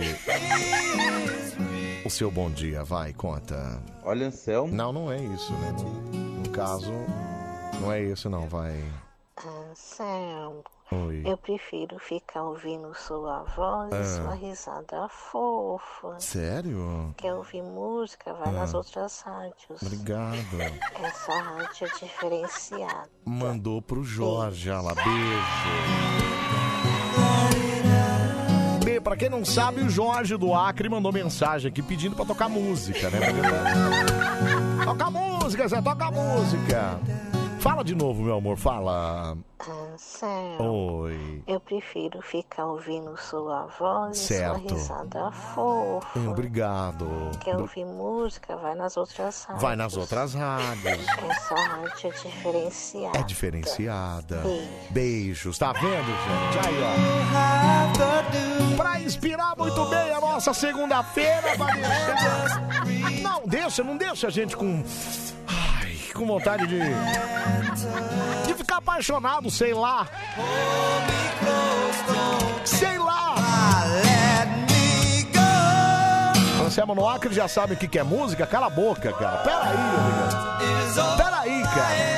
o 2.04 2.10
seu 2.10 2.30
bom 2.30 2.50
dia. 2.50 2.84
Vai, 2.84 3.12
conta. 3.12 3.82
Olha, 4.04 4.26
Anselmo. 4.28 4.72
Não, 4.72 4.92
não 4.92 5.10
é 5.12 5.18
isso, 5.18 5.52
né? 5.54 5.74
No 6.44 6.50
caso, 6.50 6.92
não 7.80 7.92
é 7.92 8.00
isso, 8.02 8.30
não. 8.30 8.48
Vai. 8.48 8.82
Anselmo, 9.70 10.64
Oi. 10.90 11.22
eu 11.24 11.36
prefiro 11.36 11.96
ficar 12.00 12.42
ouvindo 12.42 12.92
sua 12.94 13.44
voz 13.56 13.92
Ah. 13.92 14.00
e 14.00 14.04
sua 14.04 14.34
risada 14.34 15.08
fofa. 15.08 16.18
Sério? 16.18 17.14
Quer 17.16 17.34
ouvir 17.34 17.62
música? 17.62 18.32
Vai 18.34 18.52
nas 18.52 18.74
Ah. 18.74 18.78
outras 18.78 19.20
rádios. 19.20 19.80
Obrigado. 19.82 20.60
Essa 21.02 21.32
rádio 21.40 21.86
é 21.86 21.98
diferenciada. 22.04 23.10
Mandou 23.24 23.80
pro 23.82 24.02
Jorge, 24.02 24.70
lá, 24.70 24.94
beijo. 24.94 25.08
Pra 29.08 29.16
quem 29.16 29.30
não 29.30 29.42
sabe, 29.42 29.80
o 29.80 29.88
Jorge 29.88 30.36
do 30.36 30.52
Acre 30.52 30.86
mandou 30.86 31.10
mensagem 31.10 31.70
aqui 31.70 31.80
pedindo 31.80 32.14
pra 32.14 32.26
tocar 32.26 32.46
música, 32.46 33.08
né? 33.08 33.20
Toca 34.84 35.10
música, 35.10 35.66
Zé, 35.66 35.80
toca 35.80 36.10
música. 36.10 37.00
Fala 37.68 37.84
de 37.84 37.94
novo, 37.94 38.22
meu 38.22 38.34
amor, 38.36 38.56
fala. 38.56 39.36
Anselmo, 39.92 41.02
Oi. 41.02 41.42
eu 41.46 41.60
prefiro 41.60 42.22
ficar 42.22 42.64
ouvindo 42.64 43.14
sua 43.18 43.66
voz 43.78 44.16
Certo. 44.16 44.64
e 44.64 44.68
sua 44.70 44.78
risada 44.78 45.30
fofa. 45.32 46.18
Obrigado. 46.30 47.06
Quer 47.40 47.58
ouvir 47.58 47.84
música? 47.84 48.56
Vai 48.56 48.74
nas 48.74 48.96
outras 48.96 49.44
rádios. 49.44 49.62
Vai 49.62 49.76
nas 49.76 49.96
outras 49.98 50.32
rádios. 50.32 51.06
Essa 51.28 51.54
rádio 51.54 52.08
é 52.08 52.10
diferenciada. 52.10 53.18
É 53.18 53.22
diferenciada. 53.22 54.36
Beijo. 54.38 54.88
Beijos, 54.90 55.58
tá 55.58 55.72
vendo, 55.74 56.06
gente? 56.06 56.66
Aí, 56.66 56.74
ó. 58.72 58.76
Pra 58.78 58.98
inspirar 58.98 59.54
muito 59.58 59.84
bem 59.90 60.14
a 60.14 60.20
nossa 60.20 60.54
segunda-feira. 60.54 61.48
Não, 63.20 63.42
deixa, 63.46 63.84
não 63.84 63.98
deixa 63.98 64.28
a 64.28 64.30
gente 64.30 64.56
com. 64.56 64.82
Ai, 66.08 66.12
com 66.14 66.26
vontade 66.26 66.66
de. 66.66 66.78
De 68.46 68.54
ficar 68.54 68.78
apaixonado, 68.78 69.50
sei 69.50 69.74
lá. 69.74 70.06
Sei 72.64 72.98
lá. 72.98 73.34
Anselmo 76.64 76.94
no 76.94 77.08
Acre 77.08 77.34
já 77.34 77.48
sabe 77.48 77.74
o 77.74 77.76
que 77.76 77.98
é 77.98 78.02
música? 78.02 78.46
Cala 78.46 78.66
a 78.66 78.70
boca, 78.70 79.12
cara. 79.12 79.38
Peraí, 79.38 79.76
amiga. 79.76 81.16
Peraí, 81.16 81.62
cara. 81.62 82.17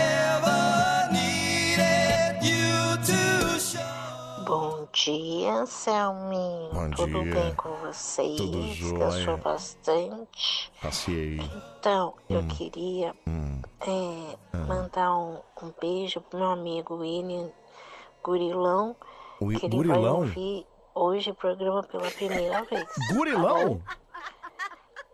Dia, 5.04 5.66
Selminho. 5.66 6.70
Bom 6.72 6.90
Tudo 6.90 7.22
dia. 7.22 7.34
bem 7.34 7.54
com 7.54 7.70
vocês? 7.76 8.36
Tudo 8.36 8.62
jóia. 8.72 9.36
bastante? 9.38 10.72
Passei. 10.82 11.40
Então, 11.78 12.14
eu 12.28 12.40
Hum. 12.40 12.48
queria 12.48 13.14
Hum. 13.26 13.62
é, 13.80 14.36
Ah. 14.52 14.56
mandar 14.66 15.14
um, 15.16 15.38
um 15.62 15.72
beijo 15.80 16.20
pro 16.20 16.38
meu 16.38 16.50
amigo 16.50 16.96
William 16.96 17.48
Gurilão. 18.22 18.94
O 19.40 19.48
que 19.48 19.66
ele 19.66 19.76
Gurilão? 19.76 20.02
vai 20.02 20.10
ouvir 20.12 20.66
hoje 20.94 21.30
o 21.30 21.34
programa 21.34 21.82
pela 21.84 22.10
primeira 22.10 22.62
vez. 22.70 22.86
Gurilão? 23.12 23.80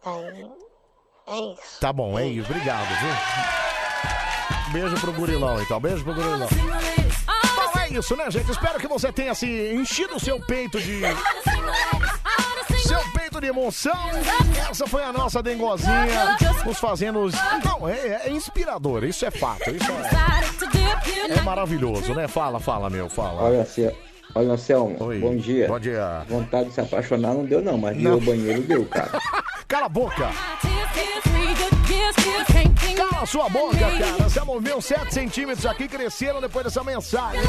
Aí, 0.04 0.50
é 1.26 1.38
isso. 1.52 1.80
Tá 1.80 1.92
bom, 1.92 2.18
é 2.18 2.26
isso. 2.26 2.50
Obrigado, 2.50 2.86
viu? 2.88 4.72
Beijo 4.72 5.00
pro 5.00 5.12
gurilão, 5.12 5.60
então. 5.62 5.80
Beijo 5.80 6.02
pro 6.04 6.14
gurilão. 6.14 6.48
É 7.96 7.98
isso, 7.98 8.14
né, 8.14 8.30
gente? 8.30 8.50
Espero 8.50 8.78
que 8.78 8.86
você 8.86 9.10
tenha 9.10 9.34
se 9.34 9.46
enchido 9.72 10.16
o 10.16 10.20
seu 10.20 10.38
peito 10.38 10.78
de. 10.78 11.00
Seu 12.86 13.00
peito 13.14 13.40
de 13.40 13.46
emoção. 13.46 13.94
Essa 14.70 14.86
foi 14.86 15.02
a 15.02 15.10
nossa 15.14 15.42
dengozinha. 15.42 16.36
Nos 16.66 16.78
fazendo. 16.78 17.30
Não, 17.64 17.88
é, 17.88 18.26
é 18.26 18.30
inspirador. 18.30 19.02
Isso 19.02 19.24
é 19.24 19.30
fato. 19.30 19.70
Isso 19.70 19.90
é, 19.90 21.38
é 21.38 21.40
maravilhoso, 21.40 22.14
né? 22.14 22.28
Fala, 22.28 22.60
fala, 22.60 22.90
meu. 22.90 23.08
Fala. 23.08 23.44
Olha, 23.44 23.60
Anselmo. 23.62 23.96
Olha, 24.34 24.52
Anselmo. 24.52 24.96
Bom 24.98 25.36
dia. 25.36 25.66
Bom 25.66 25.80
dia. 25.80 26.22
Vontade 26.28 26.68
de 26.68 26.74
se 26.74 26.82
apaixonar 26.82 27.32
não 27.32 27.46
deu, 27.46 27.62
não, 27.62 27.78
mas 27.78 27.96
Não. 27.96 28.12
ao 28.12 28.20
banheiro 28.20 28.60
deu, 28.60 28.84
cara. 28.84 29.10
Cala 29.68 29.86
a 29.86 29.88
boca! 29.88 30.30
Cala 32.96 33.26
sua 33.26 33.48
boca, 33.48 33.76
cara. 33.76 34.12
Você 34.22 34.40
moveu 34.42 34.80
7 34.80 35.12
centímetros 35.12 35.66
aqui, 35.66 35.88
cresceram 35.88 36.40
depois 36.40 36.64
dessa 36.64 36.84
mensagem. 36.84 37.40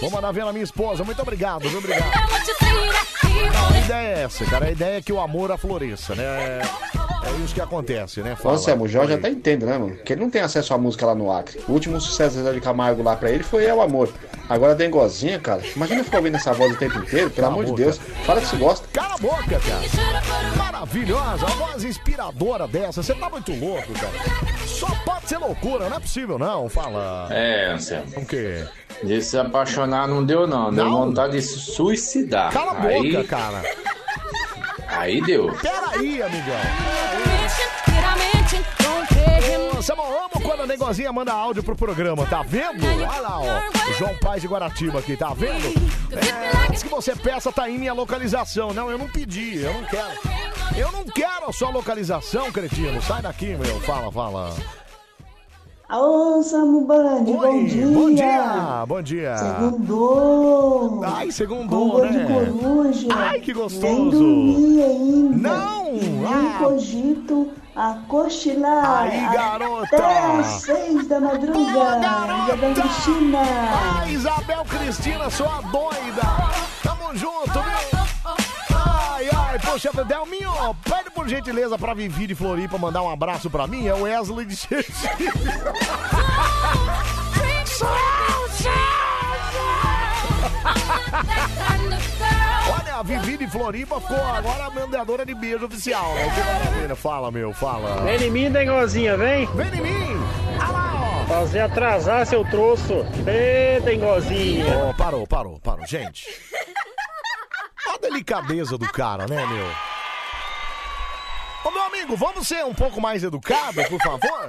Vou 0.00 0.10
mandar 0.10 0.30
ver 0.32 0.44
na 0.44 0.52
minha 0.52 0.64
esposa. 0.64 1.02
Muito 1.02 1.20
obrigado, 1.20 1.68
viu? 1.68 1.78
Obrigado. 1.78 2.12
A 3.74 3.78
ideia 3.78 4.06
é 4.06 4.22
essa, 4.22 4.44
cara. 4.46 4.66
A 4.66 4.70
ideia 4.70 4.98
é 4.98 5.02
que 5.02 5.12
o 5.12 5.20
amor 5.20 5.50
afloresça, 5.50 6.14
né? 6.14 6.60
É, 7.26 7.44
isso 7.44 7.54
que 7.54 7.60
acontece, 7.60 8.20
né? 8.20 8.36
Ô, 8.42 8.48
Anselmo, 8.50 8.84
o 8.84 8.88
Jorge 8.88 9.14
até 9.14 9.28
entende, 9.30 9.64
né, 9.64 9.78
mano? 9.78 9.96
Que 10.04 10.12
ele 10.12 10.20
não 10.22 10.30
tem 10.30 10.42
acesso 10.42 10.74
à 10.74 10.78
música 10.78 11.06
lá 11.06 11.14
no 11.14 11.30
Acre. 11.32 11.60
O 11.68 11.72
último 11.72 12.00
sucesso 12.00 12.42
Zé 12.42 12.52
de 12.52 12.60
Camargo 12.60 13.02
lá 13.02 13.16
pra 13.16 13.30
ele 13.30 13.42
foi 13.42 13.64
É 13.64 13.74
o 13.74 13.80
Amor. 13.80 14.10
Agora 14.48 14.72
a 14.72 14.74
Dengozinha, 14.74 15.38
cara, 15.38 15.62
imagina 15.74 16.04
ficar 16.04 16.18
ouvindo 16.18 16.36
essa 16.36 16.52
voz 16.52 16.72
o 16.74 16.76
tempo 16.76 16.98
inteiro, 16.98 17.30
pelo 17.30 17.46
Cala 17.48 17.48
a 17.48 17.62
amor 17.62 17.64
de. 17.64 17.82
Deus. 17.82 17.98
Fala 18.26 18.40
que 18.40 18.46
se 18.46 18.56
gosta. 18.56 18.86
Cala 18.92 19.14
a 19.14 19.18
boca, 19.18 19.42
cara. 19.60 20.54
Maravilhosa, 20.56 21.46
uma 21.46 21.66
voz 21.66 21.82
inspiradora 21.84 22.68
dessa. 22.68 23.02
Você 23.02 23.14
tá 23.14 23.30
muito 23.30 23.52
louco, 23.58 23.92
cara. 23.94 24.12
Só 24.66 24.86
pode 25.04 25.28
ser 25.28 25.38
loucura, 25.38 25.88
não 25.88 25.96
é 25.96 26.00
possível, 26.00 26.38
não. 26.38 26.68
Fala. 26.68 27.28
É, 27.30 27.72
Anselmo. 27.72 28.06
O 28.16 28.26
quê? 28.26 28.64
De 29.02 29.22
se 29.22 29.38
apaixonar 29.38 30.06
não 30.06 30.24
deu, 30.24 30.46
não. 30.46 30.72
Deu 30.72 30.84
Não? 30.84 31.06
vontade 31.06 31.32
de 31.32 31.42
se 31.42 31.58
suicidar. 31.58 32.52
Cala 32.52 32.72
a 32.72 32.74
boca, 32.74 32.88
aí, 32.94 33.24
cara. 33.24 33.62
Aí 34.88 35.20
deu. 35.22 35.52
Peraí, 35.60 36.22
amigão. 36.22 36.60
Samuel, 39.84 40.24
amo 40.24 40.42
quando 40.42 40.62
a 40.62 40.66
negozinha 40.66 41.12
manda 41.12 41.30
áudio 41.30 41.62
pro 41.62 41.76
programa, 41.76 42.24
tá 42.24 42.42
vendo? 42.42 42.86
Olha 42.86 43.20
lá, 43.20 43.38
ó. 43.38 43.90
O 43.90 43.92
João 43.98 44.16
Paz 44.16 44.40
de 44.40 44.48
Guaratiba 44.48 44.98
aqui, 44.98 45.14
tá 45.14 45.34
vendo? 45.34 45.74
É, 46.10 46.70
antes 46.70 46.82
que 46.82 46.88
você 46.88 47.14
peça, 47.14 47.52
tá 47.52 47.64
aí 47.64 47.76
minha 47.76 47.92
localização. 47.92 48.72
Não, 48.72 48.90
eu 48.90 48.96
não 48.96 49.06
pedi, 49.06 49.58
eu 49.58 49.74
não 49.74 49.84
quero. 49.84 50.18
Eu 50.74 50.90
não 50.90 51.04
quero 51.04 51.50
a 51.50 51.52
sua 51.52 51.68
localização, 51.68 52.50
cretino. 52.50 53.02
Sai 53.02 53.20
daqui, 53.20 53.54
meu. 53.54 53.78
Fala, 53.82 54.10
fala. 54.10 54.56
Alô, 55.86 56.42
Samu 56.42 56.80
Band, 56.86 57.24
bom 57.24 57.64
dia. 57.66 57.86
Bom 57.86 58.14
dia, 58.14 58.84
bom 58.88 59.02
dia. 59.02 59.36
Segundou. 59.36 61.02
Ai, 61.04 61.26
Com 61.26 61.32
segundou, 61.32 62.06
de 62.08 62.16
né? 62.16 62.26
coruja. 62.26 63.08
Ai, 63.14 63.40
que 63.40 63.52
Nem 63.52 63.62
gostoso. 63.62 64.10
dormi 64.10 64.82
ainda. 64.82 65.48
Não! 65.50 65.92
Nem 65.92 66.26
Ah. 66.26 66.58
cogito 66.58 67.50
a 67.76 67.98
cochilar. 68.08 69.02
Aí, 69.02 69.28
garota. 69.34 69.94
Até 69.96 70.18
às 70.40 70.46
seis 70.62 71.06
da 71.06 71.20
madrugada. 71.20 72.00
Dia 72.46 72.56
da 72.56 72.80
Cristina. 72.82 73.38
Ai, 74.00 74.10
Isabel 74.12 74.64
Cristina, 74.64 75.28
sua 75.28 75.60
doida. 75.70 76.22
Tamo 76.82 77.14
junto, 77.14 77.52
viu? 77.52 77.93
Poxa, 79.74 79.90
Delminho, 80.04 80.52
pede 80.88 81.10
por 81.10 81.28
gentileza 81.28 81.76
pra 81.76 81.94
Vivi 81.94 82.28
de 82.28 82.34
Floripa 82.36 82.78
mandar 82.78 83.02
um 83.02 83.10
abraço 83.10 83.50
pra 83.50 83.66
mim. 83.66 83.88
É 83.88 83.92
o 83.92 84.02
Wesley 84.02 84.46
de 84.46 84.54
Sergipe. 84.54 84.94
Olha, 92.70 92.94
a 93.00 93.02
Vivi 93.02 93.36
de 93.36 93.48
Floripa 93.48 94.00
ficou 94.00 94.24
agora 94.24 94.66
a 94.66 94.70
mandadora 94.70 95.26
de 95.26 95.34
beijo 95.34 95.66
oficial, 95.66 96.14
né? 96.14 96.30
Que 96.32 96.40
maravilha. 96.40 96.94
Fala, 96.94 97.32
meu, 97.32 97.52
fala. 97.52 98.00
Vem 98.04 98.28
em 98.28 98.30
mim, 98.30 98.52
dengozinha, 98.52 99.16
vem. 99.16 99.44
Vem 99.56 99.74
em 99.74 99.80
mim. 99.80 100.16
Fazer 101.26 101.62
atrasar 101.62 102.24
seu 102.24 102.44
troço. 102.44 103.04
Ê, 103.26 103.80
dengozinha. 103.80 104.66
Ó, 104.84 104.92
parou, 104.92 105.26
parou, 105.26 105.58
parou. 105.58 105.84
Gente. 105.84 106.28
Olha 107.86 107.96
a 107.96 107.98
delicadeza 107.98 108.78
do 108.78 108.90
cara, 108.90 109.26
né, 109.26 109.46
meu? 109.46 109.66
Ô, 111.64 111.70
meu 111.70 111.82
amigo, 111.84 112.16
vamos 112.16 112.46
ser 112.46 112.64
um 112.64 112.74
pouco 112.74 113.00
mais 113.00 113.24
educado, 113.24 113.82
por 113.88 114.00
favor? 114.02 114.46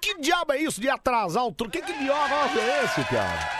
Que 0.00 0.20
diabo 0.20 0.52
é 0.52 0.58
isso 0.58 0.80
de 0.80 0.88
atrasar 0.88 1.44
o 1.44 1.52
truque? 1.52 1.80
Que, 1.80 1.92
que 1.92 1.98
diabo 1.98 2.34
é 2.58 2.84
esse, 2.84 3.04
cara? 3.04 3.56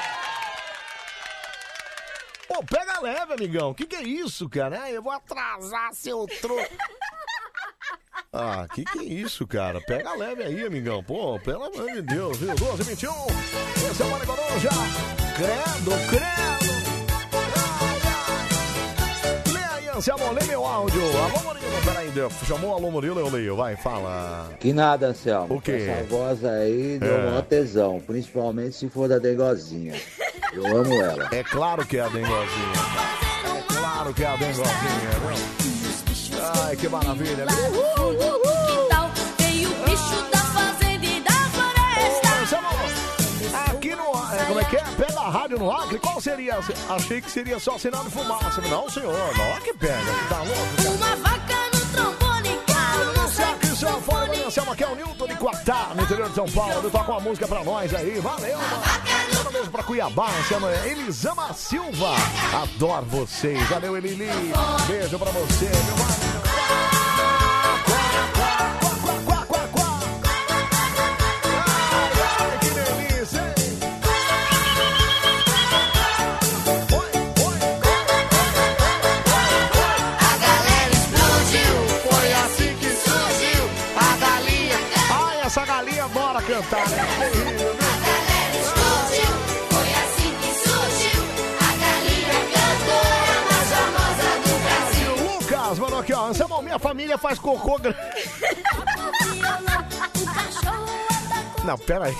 Pô, 2.46 2.62
pega 2.64 3.00
leve, 3.00 3.34
amigão. 3.34 3.74
Que 3.74 3.86
que 3.86 3.96
é 3.96 4.02
isso, 4.02 4.48
cara? 4.48 4.88
Eu 4.90 5.02
vou 5.02 5.12
atrasar 5.12 5.92
seu 5.92 6.26
truque. 6.40 6.76
Ah, 8.32 8.66
que 8.72 8.84
que 8.84 8.98
é 8.98 9.04
isso, 9.04 9.46
cara? 9.46 9.80
Pega 9.80 10.14
leve 10.14 10.42
aí, 10.42 10.64
amigão. 10.64 11.02
Pô, 11.02 11.38
pelo 11.40 11.64
amor 11.64 11.90
de 11.90 12.02
Deus, 12.02 12.36
viu? 12.38 12.54
12, 12.54 12.82
21. 12.82 13.12
Esse 13.90 14.02
é 14.02 14.04
o 14.04 14.10
Mane 14.10 14.26
Coruja. 14.26 14.70
Credo, 15.36 15.90
credo. 16.08 16.85
Aí, 19.96 19.98
Anselmo, 19.98 20.30
lê 20.32 20.44
meu 20.46 20.66
áudio. 20.66 21.00
Alô, 21.00 21.42
Murilo, 21.42 21.82
peraí. 21.82 22.06
Chamou 22.46 22.74
alô, 22.74 22.90
Murilo, 22.90 23.18
eu 23.18 23.30
leio. 23.30 23.56
Vai, 23.56 23.76
fala. 23.76 24.50
Que 24.60 24.70
nada, 24.72 25.06
Anselmo. 25.08 25.54
O 25.56 25.60
quê? 25.60 25.86
Essa 25.88 26.04
voz 26.04 26.44
aí 26.44 26.98
deu 26.98 27.14
É. 27.16 27.24
maior 27.26 27.42
tesão, 27.42 27.98
principalmente 28.06 28.76
se 28.76 28.90
for 28.90 29.08
da 29.08 29.18
Degozinha. 29.18 29.94
Eu 30.52 30.66
amo 30.66 30.92
ela. 31.02 31.28
É 31.32 31.42
claro 31.42 31.86
que 31.86 31.96
é 31.96 32.00
a 32.02 32.08
dengozinha. 32.08 32.72
É 33.58 33.62
claro 33.74 34.12
que 34.12 34.22
é 34.22 34.26
a 34.26 34.36
dengozinha? 34.36 34.74
Ai, 36.66 36.76
que 36.76 36.88
maravilha. 36.90 37.46
Uhul, 37.46 38.12
uhul. 38.12 38.88
Veio 39.38 39.70
o 39.70 39.74
bicho 39.84 40.30
da 40.30 40.38
fazenda 40.38 40.75
como 44.56 44.60
é 44.60 44.70
que 44.70 44.76
é? 44.76 44.84
Pega 44.96 45.20
a 45.20 45.28
rádio 45.28 45.58
no 45.58 45.70
Acre? 45.70 45.98
Qual 45.98 46.18
seria? 46.18 46.58
Achei 46.88 47.20
que 47.20 47.30
seria 47.30 47.58
só 47.58 47.76
sinal 47.76 48.02
de 48.04 48.10
fumaça. 48.10 48.62
Não, 48.62 48.88
senhor. 48.88 49.12
Não, 49.36 49.60
que 49.60 49.74
pega. 49.74 49.94
Tá 50.30 50.38
louco? 50.38 50.76
cara? 50.76 50.90
Uma 50.90 51.16
vaca 51.16 51.56
no 51.74 51.86
trombone, 51.92 52.58
galo 52.66 53.12
no 53.12 53.76
só 53.76 54.00
fora 54.00 54.26
do 54.26 54.46
Anselmo, 54.46 54.72
aqui 54.72 54.84
é 54.84 54.88
o 54.88 54.94
Newton 54.94 55.26
de 55.26 55.34
Quatá, 55.34 55.92
no 55.94 56.02
interior 56.02 56.30
de 56.30 56.34
São 56.34 56.46
Paulo. 56.46 56.90
Toca 56.90 57.10
uma 57.10 57.20
música 57.20 57.46
pra 57.46 57.62
nós 57.62 57.94
aí. 57.94 58.18
Valeu, 58.18 58.56
mano. 58.56 59.48
Um 59.48 59.52
beijo 59.52 59.70
pra 59.70 59.82
Cuiabá, 59.82 60.30
Anselmo. 60.38 60.68
Elisama 60.86 61.52
Silva. 61.52 62.14
Adoro 62.62 63.04
vocês. 63.04 63.62
Valeu, 63.68 63.94
Elili. 63.94 64.26
Beijo 64.86 65.18
pra 65.18 65.30
você, 65.30 65.66
meu 65.66 65.96
mano. 65.98 66.35
Brasil. 86.62 86.96
Lucas, 95.22 95.78
mano, 95.78 95.98
aqui, 95.98 96.12
ó. 96.12 96.26
Anselmo, 96.26 96.62
minha 96.62 96.78
família 96.78 97.18
faz 97.18 97.38
cocô 97.38 97.78
grande. 97.78 97.98
Não, 101.64 101.76
pera 101.76 102.06
aí. 102.06 102.16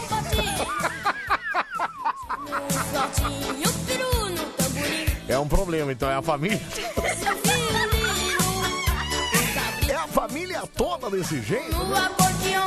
É 5.29 5.39
um 5.39 5.49
problema, 5.49 5.93
então, 5.93 6.11
é 6.11 6.15
a 6.15 6.23
família. 6.23 6.61
É 9.97 9.99
a 9.99 10.07
família 10.09 10.63
toda 10.77 11.09
desse 11.09 11.41
jeito? 11.41 11.75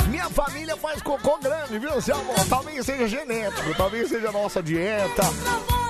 Minha 0.07 0.27
família 0.31 0.75
faz 0.75 0.99
cocô 0.99 1.37
grande, 1.37 1.77
viu, 1.77 1.93
Anselmo? 1.93 2.33
Talvez 2.49 2.83
seja 2.83 3.07
genético, 3.07 3.71
talvez 3.77 4.09
seja 4.09 4.31
nossa 4.31 4.63
dieta. 4.63 5.21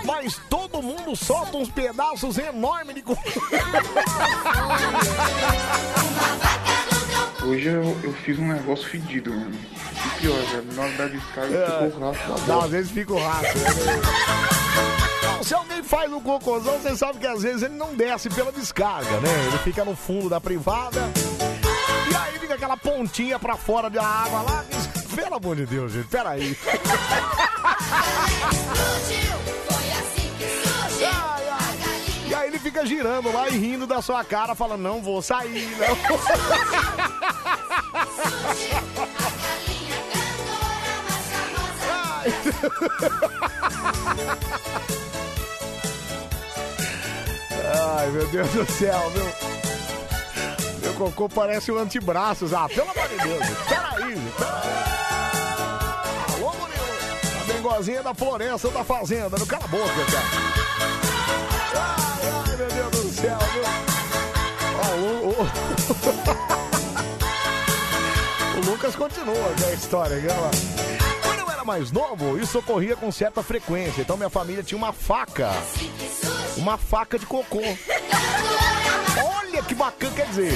Mas 0.04 0.38
todo 0.50 0.82
mundo 0.82 1.16
solta 1.16 1.56
uns 1.56 1.70
pedaços 1.70 2.38
enormes 2.38 2.94
de 2.94 3.02
cocô. 3.04 3.22
Hoje 7.48 7.68
eu, 7.70 7.98
eu 8.04 8.14
fiz 8.26 8.38
um 8.38 8.50
negócio 8.50 8.86
fedido, 8.90 9.32
mano. 9.32 9.56
E 9.56 10.20
pior, 10.20 10.36
velho, 10.42 10.74
na 10.74 10.82
hora 10.84 10.92
da 10.98 11.08
descarga 11.08 11.56
É. 11.58 11.86
ficou 11.90 12.02
o 12.02 12.12
rastro 12.12 12.34
da 12.34 12.38
Não, 12.40 12.46
bola. 12.48 12.66
às 12.66 12.72
vezes 12.72 12.92
fica 12.92 13.14
o 13.14 13.24
rastro. 13.24 13.60
né? 13.60 13.70
Não, 15.40 15.44
Se 15.44 15.54
alguém 15.54 15.82
faz 15.82 16.12
um 16.12 16.20
cocôzão, 16.20 16.78
você 16.80 16.98
sabe 16.98 17.18
que 17.18 17.26
às 17.26 17.42
vezes 17.42 17.62
ele 17.64 17.76
não 17.76 17.96
desce 17.96 18.30
pela 18.30 18.52
descarga, 18.52 19.22
né? 19.22 19.30
Ele 19.48 19.58
fica 19.60 19.86
no 19.86 19.96
fundo 19.96 20.28
da 20.28 20.42
privada. 20.42 21.00
E 22.12 22.16
aí 22.16 22.38
fica 22.40 22.56
aquela 22.56 22.76
pontinha 22.76 23.40
pra 23.40 23.56
fora 23.56 23.90
da 23.90 24.06
água 24.06 24.42
lá. 24.42 24.66
Pelo 25.16 25.36
amor 25.36 25.56
de 25.56 25.66
Deus, 25.66 25.94
gente, 25.94 26.10
peraí. 26.10 26.58
Ai. 31.02 31.50
E 32.28 32.36
aí 32.36 32.48
ele 32.50 32.60
fica 32.60 32.86
girando 32.86 33.32
lá 33.32 33.48
e 33.48 33.58
rindo 33.58 33.88
da 33.88 34.02
sua 34.02 34.26
cara, 34.26 34.54
falando, 34.54 34.82
não 34.82 35.02
vou 35.02 35.22
sair, 35.22 35.70
não. 35.78 35.88
Ai, 41.90 42.34
meu 48.12 48.28
Deus 48.28 48.50
do 48.50 48.66
céu, 48.72 49.12
meu. 49.12 49.26
Meu 50.82 50.94
cocô 50.96 51.30
parece 51.30 51.72
um 51.72 51.78
antebraços. 51.78 52.54
Ah, 52.54 52.68
pelo 52.68 52.90
amor 52.90 53.08
de 53.08 53.18
Deus. 53.18 53.46
Peraí, 53.68 54.16
peraí. 54.38 54.80
Alô, 56.34 56.54
Murilo. 56.54 56.84
A 57.42 57.44
bengozinha 57.54 58.02
da 58.04 58.14
floresta 58.14 58.70
da 58.70 58.84
fazenda. 58.84 59.38
Não 59.38 59.46
cala 59.46 59.66
a 59.66 59.68
boca, 59.68 59.86
cara. 60.12 60.26
Ai, 61.76 62.22
ai, 62.50 62.56
meu 62.58 62.68
Deus 62.68 62.92
do 63.06 63.14
céu, 63.22 63.38
viu? 63.54 63.64
Ó, 64.82 64.86
o, 64.96 65.30
o- 65.32 65.50
Lucas 68.70 68.96
continua 68.96 69.50
aqui 69.52 69.64
a 69.66 69.72
história, 69.74 70.18
viu? 70.20 70.30
Quando 71.24 71.40
eu 71.40 71.50
era 71.52 71.64
mais 71.66 71.92
novo, 71.92 72.38
isso 72.38 72.60
ocorria 72.60 72.96
com 72.96 73.12
certa 73.12 73.42
frequência. 73.42 74.02
Então 74.02 74.16
minha 74.18 74.30
família 74.30 74.62
tinha 74.64 74.78
uma 74.78 74.94
faca. 74.94 75.50
Uma 76.60 76.78
faca 76.78 77.18
de 77.18 77.26
cocô. 77.26 77.62
Olha 79.24 79.64
que 79.64 79.74
bacana, 79.74 80.14
quer 80.14 80.28
dizer, 80.28 80.52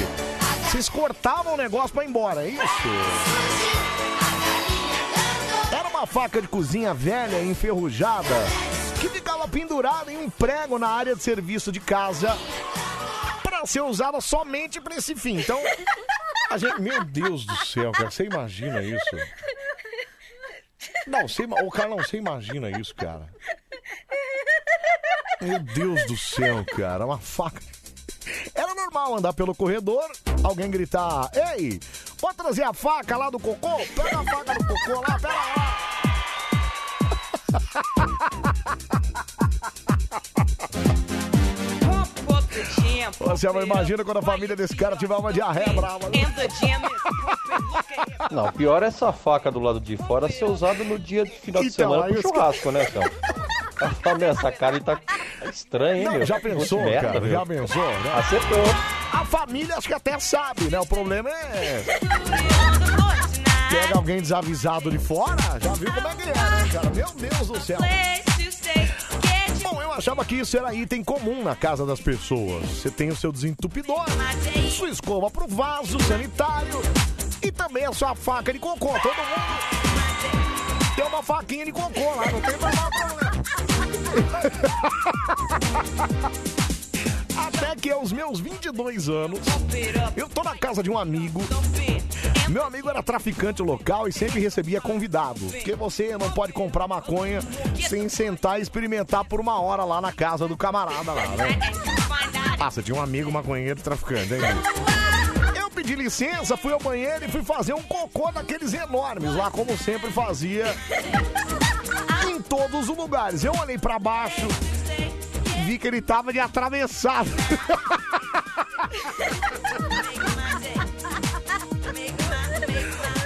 vocês 0.70 0.90
cortavam 0.90 1.54
o 1.54 1.58
negócio 1.58 1.94
pra 1.96 2.04
ir 2.04 2.10
embora, 2.10 2.44
é 2.44 2.50
isso? 2.50 2.90
Era 5.72 5.88
uma 5.88 6.06
faca 6.06 6.42
de 6.42 6.48
cozinha 6.50 6.94
velha 6.94 7.42
enferrujada 7.42 8.36
que 9.00 9.08
ficava 9.08 9.48
pendurada 9.48 10.12
em 10.12 10.18
um 10.18 10.30
prego 10.30 10.78
na 10.78 10.90
área 10.90 11.16
de 11.16 11.24
serviço 11.24 11.72
de 11.72 11.80
casa 11.80 12.38
para 13.42 13.66
ser 13.66 13.82
usada 13.82 14.20
somente 14.20 14.82
para 14.82 14.98
esse 14.98 15.16
fim. 15.16 15.40
Então, 15.40 15.58
a 16.50 16.58
gente, 16.58 16.82
meu 16.82 17.02
Deus 17.06 17.46
do 17.46 17.56
céu, 17.66 17.94
cara, 17.94 18.12
você 18.12 18.26
imagina 18.26 18.84
isso? 18.84 19.16
Não, 21.08 21.30
você, 21.30 21.44
ô, 21.46 21.72
cara, 21.72 21.90
não, 21.90 21.98
você 21.98 22.18
imagina 22.18 22.70
isso, 22.78 22.94
cara. 22.94 23.30
Meu 25.44 25.60
Deus 25.60 26.06
do 26.08 26.18
céu, 26.18 26.64
cara, 26.76 27.06
uma 27.06 27.18
faca. 27.18 27.62
Era 28.56 28.74
normal 28.74 29.18
andar 29.18 29.34
pelo 29.34 29.54
corredor, 29.54 30.04
alguém 30.44 30.70
gritar: 30.72 31.30
Ei, 31.56 31.80
pode 32.20 32.38
trazer 32.38 32.64
a 32.64 32.74
faca 32.74 33.18
lá 33.18 33.30
do 33.30 33.40
cocô? 33.40 33.78
Pega 33.96 34.20
a 34.20 34.24
faca 34.24 34.54
do 34.54 34.68
cocô 34.68 35.02
lá, 35.02 35.20
pega 35.20 35.34
lá. 35.34 35.74
Você 43.20 43.48
imagina 43.48 44.04
quando 44.04 44.18
a 44.18 44.22
família 44.22 44.56
desse 44.56 44.76
cara 44.76 44.96
tiver 44.96 45.16
uma 45.16 45.34
diarreia 45.34 45.74
brava. 45.74 46.10
né? 46.10 46.22
Não, 48.32 48.52
pior 48.52 48.84
é 48.84 48.88
essa 48.88 49.12
faca 49.12 49.52
do 49.52 49.60
lado 49.60 49.80
de 49.80 49.98
fora 49.98 50.30
ser 50.30 50.46
usada 50.46 50.84
no 50.84 50.98
dia 50.98 51.24
de 51.26 51.32
final 51.32 51.62
de 51.62 51.70
Então, 51.70 51.90
semana 51.90 52.12
pro 52.12 52.22
churrasco, 52.22 52.72
né, 52.72 52.86
Céu? 52.86 53.04
Tá? 53.90 54.26
Essa 54.26 54.52
cara 54.52 54.80
tá 54.80 55.00
estranha, 55.50 55.96
hein, 55.98 56.04
Não, 56.06 56.14
meu? 56.14 56.26
já 56.26 56.40
pensou, 56.40 56.80
Muito 56.80 56.92
merda, 56.92 57.08
cara? 57.08 57.22
meu. 57.22 57.32
Já 57.32 57.46
pensou? 57.46 57.84
né? 57.84 58.14
Acertou. 58.16 58.64
A 59.14 59.26
família 59.26 59.76
acho 59.78 59.88
que 59.88 59.94
até 59.94 60.18
sabe, 60.20 60.64
né? 60.70 60.80
O 60.80 60.86
problema 60.86 61.30
é. 61.30 61.84
Pega 63.70 63.96
alguém 63.96 64.22
desavisado 64.22 64.92
de 64.92 65.00
fora, 65.00 65.36
já 65.60 65.74
viu 65.74 65.92
como 65.92 66.08
é 66.08 66.16
que 66.16 66.24
é, 66.30 66.34
né, 66.34 66.70
cara? 66.72 66.90
Meu 66.92 67.08
Deus 67.16 67.48
do 67.48 67.60
céu. 67.60 67.80
Bom, 69.64 69.82
eu 69.82 69.92
achava 69.92 70.24
que 70.24 70.36
isso 70.36 70.56
era 70.58 70.74
item 70.76 71.04
comum 71.04 71.44
na 71.44 71.56
casa 71.56 71.84
das 71.86 72.00
pessoas. 72.00 72.64
Você 72.70 72.92
tem 72.92 73.10
o 73.10 73.16
seu 73.16 73.32
desentupidor, 73.32 74.06
sua 74.70 74.90
escova 74.90 75.32
pro 75.32 75.48
vaso 75.48 76.00
sanitário 76.04 76.82
e 77.42 77.52
também 77.52 77.86
a 77.86 77.94
sua 77.94 78.14
faca 78.14 78.54
de 78.54 78.60
cocô. 78.60 78.90
Todo 79.00 79.16
mundo 79.16 80.03
tem 80.96 81.06
uma 81.06 81.24
faquinha 81.24 81.66
de 81.66 81.72
cocô 81.72 82.16
lá, 82.16 82.32
não 82.32 82.42
tem 82.42 82.58
problema. 82.58 82.92
Até 87.36 87.76
que 87.76 87.92
aos 87.92 88.12
meus 88.12 88.40
22 88.40 89.10
anos, 89.10 89.40
eu 90.16 90.30
tô 90.30 90.44
na 90.44 90.56
casa 90.56 90.84
de 90.84 90.90
um 90.90 90.98
amigo. 90.98 91.42
Meu 92.48 92.64
amigo 92.64 92.90
era 92.90 93.02
traficante 93.02 93.62
local 93.62 94.08
e 94.08 94.14
sempre 94.14 94.40
recebia 94.40 94.80
convidado. 94.80 95.40
Porque 95.40 95.76
você 95.76 96.18
não 96.18 96.30
pode 96.32 96.54
comprar 96.54 96.88
maconha 96.88 97.40
sem 97.88 98.08
sentar 98.08 98.60
e 98.60 98.62
experimentar 98.62 99.26
por 99.26 99.40
uma 99.40 99.60
hora 99.60 99.84
lá 99.84 100.00
na 100.00 100.12
casa 100.12 100.48
do 100.48 100.56
camarada 100.56 101.12
lá, 101.12 101.28
né? 101.30 101.60
Ah, 102.60 102.70
você 102.70 102.84
tinha 102.84 102.96
um 102.96 103.02
amigo 103.02 103.32
maconheiro 103.32 103.82
traficante, 103.82 104.34
hein? 104.34 104.42
Pedi 105.84 105.96
licença, 105.96 106.56
fui 106.56 106.72
ao 106.72 106.80
banheiro 106.80 107.26
e 107.26 107.28
fui 107.28 107.44
fazer 107.44 107.74
um 107.74 107.84
cocô 107.84 108.32
daqueles 108.32 108.74
enormes 108.74 109.36
lá, 109.36 109.52
como 109.52 109.78
sempre 109.78 110.10
fazia 110.12 110.74
em 112.26 112.42
todos 112.42 112.88
os 112.88 112.98
lugares. 112.98 113.44
Eu 113.44 113.52
olhei 113.62 113.78
pra 113.78 114.00
baixo, 114.00 114.48
vi 115.66 115.78
que 115.78 115.86
ele 115.86 116.02
tava 116.02 116.32
de 116.32 116.40
atravessado. 116.40 117.30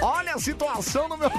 Olha 0.02 0.34
a 0.34 0.38
situação 0.40 1.08
no 1.08 1.16
meu. 1.16 1.30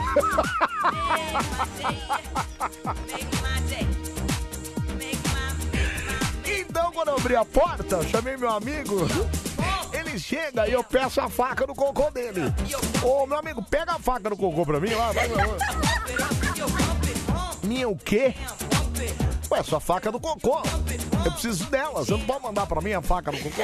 Então, 6.45 6.91
quando 6.91 7.09
eu 7.09 7.17
abri 7.17 7.35
a 7.35 7.43
porta, 7.43 8.07
chamei 8.07 8.37
meu 8.37 8.49
amigo. 8.49 9.07
Chega 10.19 10.67
e 10.67 10.73
eu 10.73 10.83
peço 10.83 11.21
a 11.21 11.29
faca 11.29 11.65
no 11.65 11.73
cocô 11.73 12.11
dele. 12.11 12.53
Ô, 13.03 13.25
meu 13.25 13.37
amigo, 13.37 13.63
pega 13.63 13.93
a 13.93 13.99
faca 13.99 14.29
no 14.29 14.37
cocô 14.37 14.65
pra 14.65 14.79
mim 14.79 14.93
lá, 14.93 15.11
vai, 15.11 15.27
vai, 15.29 15.45
vai. 15.45 15.57
Minha 17.63 17.89
o 17.89 17.97
quê? 17.97 18.35
Ué, 19.51 19.63
sua 19.63 19.79
faca 19.79 20.11
do 20.11 20.19
cocô. 20.19 20.61
Eu 21.25 21.31
preciso 21.31 21.65
dela. 21.65 22.03
Você 22.03 22.11
não 22.11 22.19
pode 22.21 22.43
mandar 22.43 22.67
pra 22.67 22.81
mim 22.81 22.93
a 22.93 23.01
faca 23.01 23.31
do 23.31 23.37
cocô? 23.39 23.63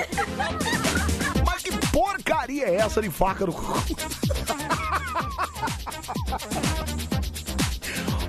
Mas 1.45 1.61
que 1.61 1.71
porcaria 1.89 2.67
é 2.67 2.75
essa 2.75 3.01
de 3.01 3.09
faca 3.09 3.45
do 3.45 3.53
cocô? 3.53 3.79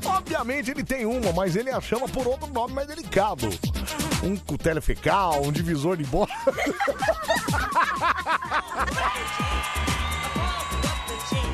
Obviamente 0.04 0.70
ele 0.70 0.84
tem 0.84 1.06
uma, 1.06 1.32
mas 1.32 1.56
ele 1.56 1.70
a 1.70 1.80
chama 1.80 2.08
por 2.08 2.26
outro 2.26 2.46
nome 2.52 2.74
mais 2.74 2.88
delicado. 2.88 3.48
Um 4.22 4.36
cutelo 4.36 4.82
fecal, 4.82 5.42
um 5.42 5.52
divisor 5.52 5.96
de 5.96 6.04
bola. 6.04 6.28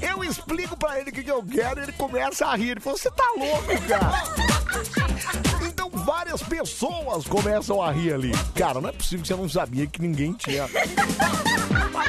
Eu 0.00 0.22
explico 0.22 0.76
pra 0.76 1.00
ele 1.00 1.10
o 1.10 1.12
que, 1.12 1.28
eu 1.28 1.42
quero 1.42 1.80
e 1.80 1.82
ele 1.84 1.92
começa 1.92 2.46
a 2.46 2.54
rir. 2.54 2.70
Ele 2.70 2.80
falou, 2.80 2.98
você 2.98 3.10
tá 3.10 3.24
louco, 3.36 3.82
cara? 3.88 4.22
Então 5.66 5.90
várias 5.90 6.42
pessoas 6.42 7.26
começam 7.26 7.82
a 7.82 7.90
rir 7.90 8.12
ali. 8.12 8.32
Cara, 8.54 8.80
não 8.80 8.88
é 8.88 8.92
possível 8.92 9.22
que 9.22 9.28
você 9.28 9.34
não 9.34 9.48
sabia 9.48 9.86
que 9.86 10.00
ninguém 10.00 10.32
tinha. 10.34 10.68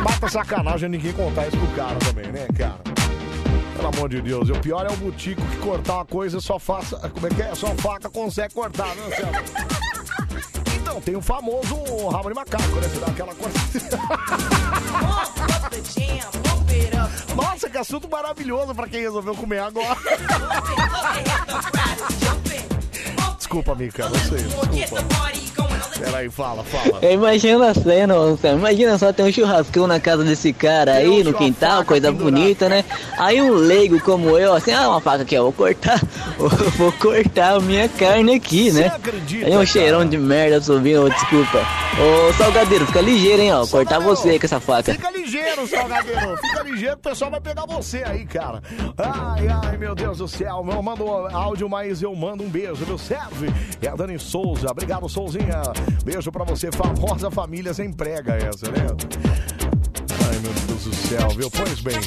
Bata 0.03 0.30
sacanagem 0.30 0.89
ninguém 0.89 1.13
contar 1.13 1.47
isso 1.47 1.57
pro 1.57 1.67
cara 1.76 1.97
também, 1.99 2.31
né, 2.31 2.47
cara? 2.57 2.80
Pelo 3.76 3.88
amor 3.89 4.07
de 4.10 4.22
Deus, 4.22 4.49
o 4.49 4.53
pior 4.60 4.85
é 4.85 4.89
o 4.91 4.95
butico 4.95 5.41
que 5.41 5.57
cortar 5.57 5.95
uma 5.95 6.06
coisa 6.06 6.39
só 6.39 6.57
faça. 6.57 6.97
Como 7.10 7.27
é 7.27 7.30
que 7.30 7.41
é? 7.41 7.53
Só 7.53 7.68
faca 7.76 8.10
consegue 8.10 8.53
cortar, 8.53 8.95
né, 8.95 9.03
Anselmo? 9.07 9.34
Então, 10.85 11.02
tem 11.02 11.15
o 11.15 11.22
famoso 11.22 11.76
rabo 12.10 12.30
de 12.30 12.35
macaco, 12.35 12.64
né? 12.76 12.88
Você 12.88 12.99
dá 12.99 13.07
aquela 13.07 13.34
coisa. 13.34 13.57
Nossa, 17.35 17.68
que 17.69 17.77
assunto 17.77 18.07
maravilhoso 18.07 18.73
pra 18.76 18.88
quem 18.88 19.02
resolveu 19.02 19.35
comer 19.35 19.60
agora. 19.60 19.97
Desculpa, 23.38 23.76
Mica, 23.76 24.07
não 24.07 24.19
sei, 24.19 24.43
desculpa. 24.43 25.06
Peraí, 25.97 26.29
fala, 26.29 26.63
fala. 26.63 26.99
Imagina 27.11 27.69
a 27.69 27.73
cena, 27.73 28.15
imagina 28.53 28.97
só 28.97 29.13
ter 29.13 29.23
um 29.23 29.31
churrascão 29.31 29.87
na 29.87 29.99
casa 29.99 30.23
desse 30.23 30.51
cara 30.51 30.93
aí, 30.93 31.23
no 31.23 31.33
quintal, 31.33 31.85
coisa 31.85 32.11
bonita, 32.11 32.67
né? 32.67 32.83
Aí 33.17 33.41
um 33.41 33.53
leigo 33.53 33.99
como 34.01 34.37
eu, 34.37 34.53
assim, 34.53 34.71
ah, 34.71 34.89
uma 34.89 35.01
faca 35.01 35.23
aqui, 35.23 35.37
ó, 35.37 35.43
vou 35.43 35.53
cortar, 35.53 36.01
vou 36.77 36.91
cortar 36.93 37.55
a 37.55 37.59
minha 37.59 37.87
carne 37.87 38.35
aqui, 38.35 38.71
né? 38.71 38.91
Aí 39.45 39.57
um 39.57 39.65
cheirão 39.65 40.05
de 40.05 40.17
merda 40.17 40.61
subindo, 40.61 41.09
desculpa. 41.09 41.59
Ô, 41.97 42.33
salgadeiro, 42.33 42.85
fica 42.85 43.01
ligeiro, 43.01 43.41
hein, 43.41 43.53
ó, 43.53 43.65
cortar 43.65 43.99
você 43.99 44.37
com 44.37 44.45
essa 44.45 44.59
faca. 44.59 44.93
Fica 44.93 45.09
ligeiro, 45.11 45.67
salgadeiro. 45.67 46.37
Fica 46.37 46.63
ligeiro, 46.63 46.95
o 46.95 46.97
pessoal 46.97 47.31
vai 47.31 47.39
pegar 47.39 47.65
você 47.65 48.03
aí, 48.05 48.25
cara. 48.25 48.61
Ai, 48.97 49.47
ai, 49.47 49.77
meu 49.77 49.95
Deus 49.95 50.17
do 50.17 50.27
céu. 50.27 50.65
Eu 50.69 50.83
mando 50.83 51.05
áudio, 51.09 51.69
mas 51.69 52.01
eu 52.01 52.13
mando 52.15 52.43
um 52.43 52.49
beijo, 52.49 52.85
meu 52.85 52.97
serve. 52.97 53.47
É 53.81 53.87
a 53.87 53.95
Dani 53.95 54.19
Souza. 54.19 54.69
Obrigado, 54.69 55.07
Souzinha. 55.07 55.61
Beijo 56.03 56.31
pra 56.31 56.43
você, 56.43 56.72
famosa 56.72 57.31
família 57.31 57.73
sem 57.73 57.91
prega 57.91 58.34
essa, 58.34 58.72
né? 58.72 58.85
Ai, 60.30 60.39
meu 60.39 60.53
Deus 60.53 60.84
do 60.84 60.95
céu, 60.95 61.30
viu? 61.30 61.49
Pois 61.52 61.80
bem. 61.81 61.99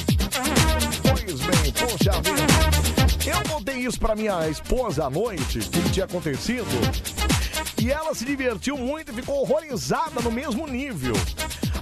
Pois 1.01 1.39
bem, 1.41 1.73
poxa 1.73 2.21
vida. 2.21 3.29
Eu 3.29 3.53
contei 3.53 3.75
isso 3.77 3.99
pra 3.99 4.15
minha 4.15 4.47
esposa 4.49 5.05
à 5.05 5.09
noite, 5.09 5.59
o 5.59 5.69
que 5.69 5.89
tinha 5.91 6.05
acontecido. 6.05 6.65
E 7.81 7.91
ela 7.91 8.13
se 8.13 8.25
divertiu 8.25 8.77
muito 8.77 9.11
e 9.11 9.15
ficou 9.15 9.41
horrorizada 9.41 10.21
no 10.21 10.31
mesmo 10.31 10.67
nível. 10.67 11.13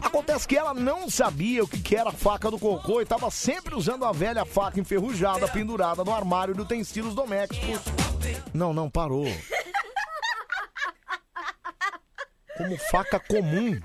Acontece 0.01 0.47
que 0.47 0.55
ela 0.55 0.73
não 0.73 1.09
sabia 1.09 1.63
o 1.63 1.67
que 1.67 1.79
que 1.79 1.95
era 1.95 2.09
a 2.09 2.13
faca 2.13 2.49
do 2.49 2.59
cocô 2.59 2.99
e 2.99 3.03
estava 3.03 3.29
sempre 3.31 3.75
usando 3.75 4.05
a 4.05 4.11
velha 4.11 4.45
faca 4.45 4.79
enferrujada 4.79 5.47
pendurada 5.47 6.03
no 6.03 6.13
armário 6.13 6.53
de 6.53 6.61
utensílios 6.61 7.13
domésticos. 7.13 7.79
Não, 8.53 8.73
não, 8.73 8.89
parou. 8.89 9.27
Como 12.57 12.77
faca 12.77 13.19
comum. 13.19 13.79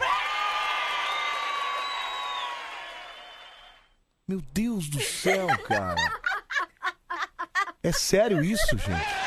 Meu 4.27 4.41
Deus 4.53 4.89
do 4.89 5.01
céu, 5.01 5.47
cara. 5.67 6.01
É 7.83 7.93
sério 7.93 8.43
isso, 8.43 8.79
gente? 8.79 9.23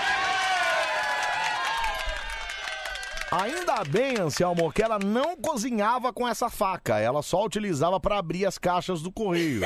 Ainda 3.31 3.83
bem, 3.83 4.17
Anselmo, 4.17 4.71
que 4.71 4.81
ela 4.81 4.97
não 4.97 5.35
cozinhava 5.35 6.13
com 6.13 6.27
essa 6.27 6.49
faca. 6.49 6.99
Ela 6.99 7.21
só 7.21 7.43
utilizava 7.43 7.99
para 7.99 8.17
abrir 8.17 8.45
as 8.45 8.57
caixas 8.57 9.01
do 9.01 9.11
correio. 9.11 9.61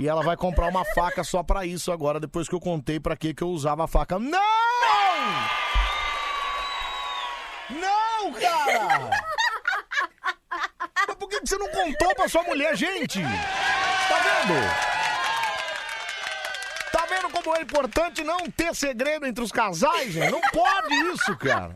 E 0.00 0.08
ela 0.08 0.22
vai 0.22 0.36
comprar 0.36 0.68
uma 0.68 0.84
faca 0.94 1.22
só 1.22 1.42
pra 1.42 1.66
isso 1.66 1.92
agora, 1.92 2.18
depois 2.18 2.48
que 2.48 2.54
eu 2.54 2.60
contei 2.60 2.98
pra 2.98 3.16
que 3.16 3.34
que 3.34 3.42
eu 3.42 3.48
usava 3.48 3.84
a 3.84 3.88
faca. 3.88 4.18
Não! 4.18 4.38
Não, 7.70 8.32
cara! 8.32 9.10
Mas 11.06 11.16
por 11.16 11.28
que 11.28 11.40
você 11.40 11.56
não 11.56 11.68
contou 11.68 12.14
pra 12.14 12.28
sua 12.28 12.42
mulher, 12.42 12.76
gente? 12.76 13.22
Tá 13.22 14.18
vendo? 14.22 14.98
Como 17.48 17.56
é 17.56 17.62
importante 17.62 18.22
não 18.22 18.50
ter 18.50 18.74
segredo 18.74 19.24
entre 19.24 19.42
os 19.42 19.50
casais, 19.50 20.12
gente. 20.12 20.30
Não 20.30 20.40
pode 20.52 20.94
isso, 21.14 21.34
cara. 21.38 21.74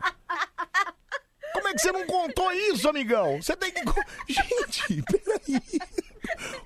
Como 1.51 1.67
é 1.67 1.73
que 1.73 1.79
você 1.79 1.91
não 1.91 2.05
contou 2.05 2.51
isso, 2.51 2.87
amigão? 2.87 3.41
Você 3.41 3.55
tem 3.55 3.71
que. 3.71 3.81
Gente, 4.29 5.01
peraí. 5.01 5.63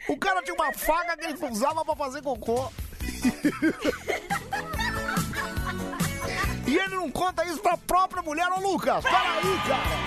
O 0.09 0.17
cara 0.17 0.43
tinha 0.43 0.55
uma 0.55 0.73
faca 0.73 1.15
que 1.15 1.25
ele 1.25 1.37
usava 1.49 1.85
pra 1.85 1.95
fazer 1.95 2.21
cocô. 2.21 2.69
E 6.67 6.77
ele 6.77 6.95
não 6.95 7.09
conta 7.09 7.45
isso 7.45 7.59
pra 7.59 7.77
própria 7.77 8.21
mulher, 8.21 8.47
ô 8.51 8.59
Lucas. 8.59 9.01
Peraí, 9.03 9.57
cara. 9.65 9.97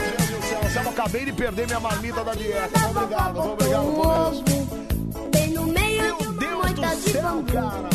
Meu 0.00 0.26
Deus 0.26 0.30
do 0.30 0.42
céu, 0.46 0.60
Anselmo, 0.64 0.90
acabei 0.90 1.24
de 1.26 1.32
perder 1.34 1.66
minha 1.66 1.80
marmita 1.80 2.24
da 2.24 2.34
dieta. 2.34 2.78
Muito 2.78 2.98
Obrigado, 2.98 3.34
muito 3.34 3.52
obrigado 3.52 3.84
por 3.94 4.32
isso. 4.32 4.44
Bem 5.30 5.48
no 5.50 5.66
meio 5.66 6.16
de 6.16 6.46
uma 6.46 6.72
Deus 6.72 6.96
do 7.04 7.10
céu, 7.10 7.44
cara. 7.52 7.90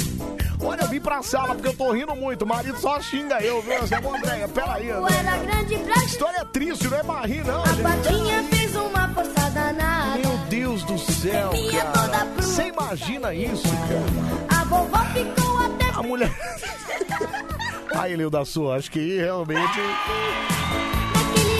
Olha, 0.67 0.81
eu 0.81 0.87
vim 0.89 0.99
pra 0.99 1.23
sala 1.23 1.55
porque 1.55 1.69
eu 1.69 1.73
tô 1.73 1.91
rindo 1.91 2.13
muito. 2.13 2.41
O 2.41 2.47
marido 2.47 2.77
só 2.77 2.99
xinga 2.99 3.41
eu, 3.41 3.61
viu? 3.61 3.81
Anselmo 3.81 4.13
Andréia, 4.13 4.47
peraí. 4.49 4.89
Era 4.89 5.37
grande 5.37 5.77
pra 5.77 6.03
História 6.03 6.45
triste, 6.45 6.87
não 6.89 6.97
é 6.97 7.27
rir, 7.27 7.45
não, 7.45 7.61
A 7.61 7.67
patinha 7.67 8.43
fez 8.43 8.75
uma 8.75 9.07
força 9.13 9.49
danada. 9.51 10.19
Meu 10.19 10.37
Deus 10.49 10.83
do 10.83 10.97
céu, 10.97 11.51
cara. 11.71 12.25
Você 12.35 12.67
imagina 12.67 13.33
isso, 13.33 13.63
cara? 13.63 14.61
A 14.61 14.65
vovó 14.65 14.99
ficou 15.13 15.57
até. 15.59 15.89
A 15.97 16.03
mulher. 16.03 16.31
Aí, 17.95 18.15
Lil 18.15 18.29
da 18.29 18.43
sua, 18.43 18.75
acho 18.75 18.91
que 18.91 19.17
realmente 19.17 19.79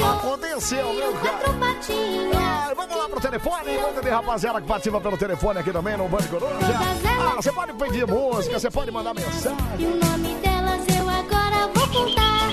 aconteceu, 0.03 0.93
meu 0.93 1.13
cara. 1.13 1.45
Ah, 2.35 2.73
vamos 2.75 2.97
lá 2.97 3.09
pro 3.09 3.19
telefone, 3.19 3.77
vamos 3.77 4.03
ver, 4.03 4.09
rapaziada 4.09 4.61
que 4.61 4.67
participa 4.67 4.99
pelo 5.01 5.17
telefone 5.17 5.59
aqui 5.59 5.71
também 5.71 5.97
no 5.97 6.07
Band 6.07 6.23
Coruja. 6.29 6.55
Ah, 7.19 7.35
você 7.35 7.51
pode 7.51 7.73
pedir 7.73 8.07
música, 8.07 8.59
você 8.59 8.69
pode 8.69 8.91
mandar 8.91 9.13
mensagem. 9.13 9.57
E 9.77 9.85
o 9.85 9.95
nome 9.95 10.35
delas 10.35 10.81
eu 10.95 11.09
agora 11.09 11.67
vou 11.73 11.87
contar. 11.87 12.49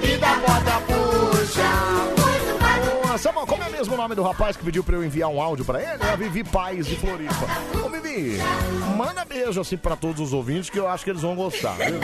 Vida 0.00 0.26
bota 0.46 0.80
puxa. 0.86 2.08
Samuel, 3.18 3.46
como 3.48 3.64
é 3.64 3.68
mesmo 3.68 3.94
o 3.94 3.96
nome 3.96 4.14
do 4.14 4.22
rapaz 4.22 4.56
que 4.56 4.64
pediu 4.64 4.84
pra 4.84 4.94
eu 4.94 5.04
enviar 5.04 5.28
um 5.28 5.42
áudio 5.42 5.64
pra 5.64 5.82
ele? 5.82 6.04
É 6.04 6.12
a 6.12 6.16
Vivi 6.16 6.44
Paz 6.44 6.86
de 6.86 6.94
Floripa. 6.94 7.34
Ô, 7.84 7.88
Vivi, 7.88 8.38
manda 8.96 9.24
beijo 9.24 9.60
assim 9.60 9.76
pra 9.76 9.96
todos 9.96 10.20
os 10.20 10.32
ouvintes 10.32 10.70
que 10.70 10.78
eu 10.78 10.88
acho 10.88 11.02
que 11.02 11.10
eles 11.10 11.22
vão 11.22 11.34
gostar. 11.34 11.74
Viu? 11.74 11.98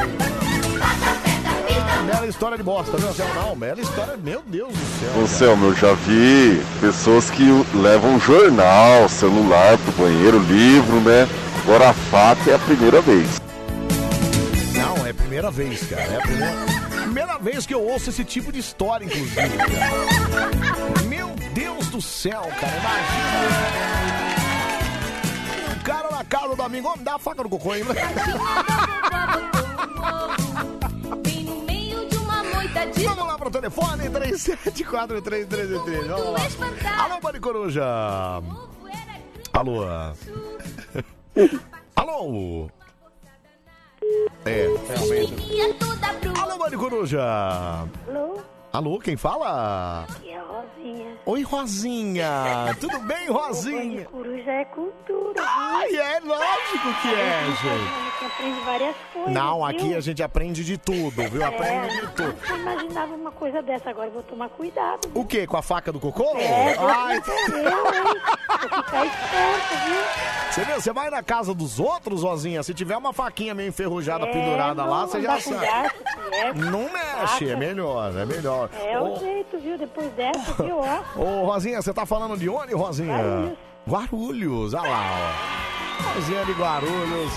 Bela 2.07 2.27
história 2.27 2.57
de 2.57 2.63
bosta, 2.63 2.97
viu? 2.97 3.09
Anselmo? 3.09 3.35
Não, 3.35 3.57
bela 3.57 3.81
história, 3.81 4.17
meu 4.17 4.43
Deus 4.47 4.73
do 4.73 5.01
céu. 5.01 5.23
Ô 5.23 5.27
Selma, 5.27 5.67
eu 5.67 5.75
já 5.75 5.93
vi 5.95 6.63
pessoas 6.81 7.31
que 7.31 7.43
levam 7.75 8.19
jornal, 8.21 9.09
celular 9.09 9.77
pro 9.79 9.93
banheiro, 10.05 10.39
livro, 10.39 11.01
né? 11.01 11.29
Agora 11.63 11.91
a 11.91 11.95
faca 11.95 12.51
é 12.51 12.55
a 12.55 12.59
primeira 12.59 13.01
vez. 13.01 13.41
Não, 14.75 15.07
é 15.07 15.11
a 15.11 15.15
primeira 15.15 15.51
vez, 15.51 15.83
cara. 15.89 16.03
É 16.03 16.17
a 16.19 16.21
primeira, 16.21 16.55
primeira 17.03 17.39
vez 17.39 17.67
que 17.67 17.75
eu 17.75 17.83
ouço 17.83 18.11
esse 18.11 18.25
tipo 18.25 18.53
de 18.53 18.59
história, 18.59 19.05
inclusive. 19.07 19.35
cara. 19.57 21.03
Meu 21.09 21.29
Deus 21.55 21.87
do 21.89 22.03
céu, 22.03 22.43
cara. 22.61 22.77
Imagina. 22.77 23.85
O 25.81 25.85
cara 25.85 26.11
na 26.11 26.25
casa 26.25 26.55
do 26.55 26.63
amigo, 26.63 26.93
me 26.97 27.05
dá 27.05 27.15
a 27.15 27.19
faca 27.19 27.43
no 27.43 27.49
cocô 27.49 27.73
aí. 27.73 27.83
Vamos 32.93 33.27
lá 33.27 33.39
pro 33.39 33.51
telefone, 33.51 34.09
374333. 34.11 36.07
Vamos 36.07 36.27
lá. 36.33 37.05
Alô, 37.05 37.21
Bande 37.21 37.41
Coruja. 37.41 37.85
Alô. 39.53 39.85
Alô. 41.97 42.71
É, 44.45 44.69
realmente. 44.89 45.61
Alô, 46.41 46.59
Bande 46.59 46.77
Coruja. 46.77 47.23
Alô? 48.09 48.39
Alô, 48.73 48.99
quem 48.99 49.17
fala? 49.17 50.07
A 50.07 50.54
Rosinha. 50.85 51.17
Oi, 51.25 51.43
Rosinha. 51.43 52.31
Tudo 52.79 52.99
bem, 53.01 53.29
Rosinha? 53.31 54.05
Coruja 54.05 54.51
é 54.51 54.65
cultura. 54.67 55.43
Ai, 55.43 55.97
é 55.97 56.21
lógico 56.21 56.95
que 57.01 57.09
é, 57.09 57.45
gente. 57.47 57.67
A 57.67 58.05
gente 58.05 58.25
aprende 58.27 58.61
várias 58.61 58.97
coisas. 59.15 59.33
Não, 59.33 59.55
viu? 59.57 59.65
aqui 59.65 59.95
a 59.95 60.01
gente 60.01 60.23
aprende 60.23 60.63
de 60.63 60.77
tudo, 60.77 61.23
viu? 61.31 61.43
Aprende 61.45 61.97
É, 61.97 62.01
de 62.01 62.07
tudo. 62.09 62.37
Eu 62.51 62.57
imaginava 62.59 63.15
uma 63.15 63.31
coisa 63.33 63.63
dessa, 63.63 63.89
agora 63.91 64.09
eu 64.09 64.13
vou 64.13 64.23
tomar 64.25 64.51
cuidado. 64.51 65.11
O 65.15 65.25
quê? 65.25 65.47
Com 65.47 65.57
a 65.57 65.63
faca 65.63 65.91
do 65.91 65.99
cocô? 65.99 66.37
É, 66.37 66.77
Ai, 66.79 67.19
você 67.23 67.33
entendeu, 67.33 67.63
hein? 67.95 68.03
Vou 68.05 68.83
ficar 68.83 69.07
esperto, 69.07 69.85
viu? 69.87 70.05
Você 70.53 70.65
viu? 70.65 70.75
Você 70.81 70.93
vai 70.93 71.09
na 71.11 71.23
casa 71.23 71.55
dos 71.55 71.81
outros, 71.81 72.23
Rosinha, 72.23 72.63
se 72.63 72.75
tiver 72.75 72.97
uma 72.97 73.13
faquinha 73.15 73.55
meio 73.55 73.71
enferrujada 73.71 74.27
É, 74.27 74.33
pendurada 74.33 74.83
não 74.83 74.91
lá, 74.91 75.07
você 75.07 75.21
já 75.23 75.41
sabe. 75.41 75.67
se 75.67 76.35
é, 76.37 76.53
Não 76.55 76.91
mexe, 76.93 77.49
é 77.49 77.57
melhor, 77.57 78.15
é 78.17 78.27
melhor. 78.27 78.69
É 78.81 79.01
Ô, 79.01 79.15
o 79.15 79.19
jeito, 79.19 79.59
viu? 79.59 79.79
Depois 79.79 80.09
dessa, 80.13 80.53
viu? 80.63 80.74
Ô, 81.17 81.45
Rosinha, 81.47 81.81
você 81.81 81.93
tá 81.93 82.05
falando 82.07 82.37
de 82.37 82.49
onde, 82.49 82.75
Rosinha? 82.75 83.17
Guarulhos. 83.17 83.59
Guarulhos, 83.87 84.75
olha 84.75 84.91
lá, 84.91 85.05
ó. 85.61 86.15
Rosinha 86.15 86.45
de 86.45 86.53
Guarulhos. 86.53 87.33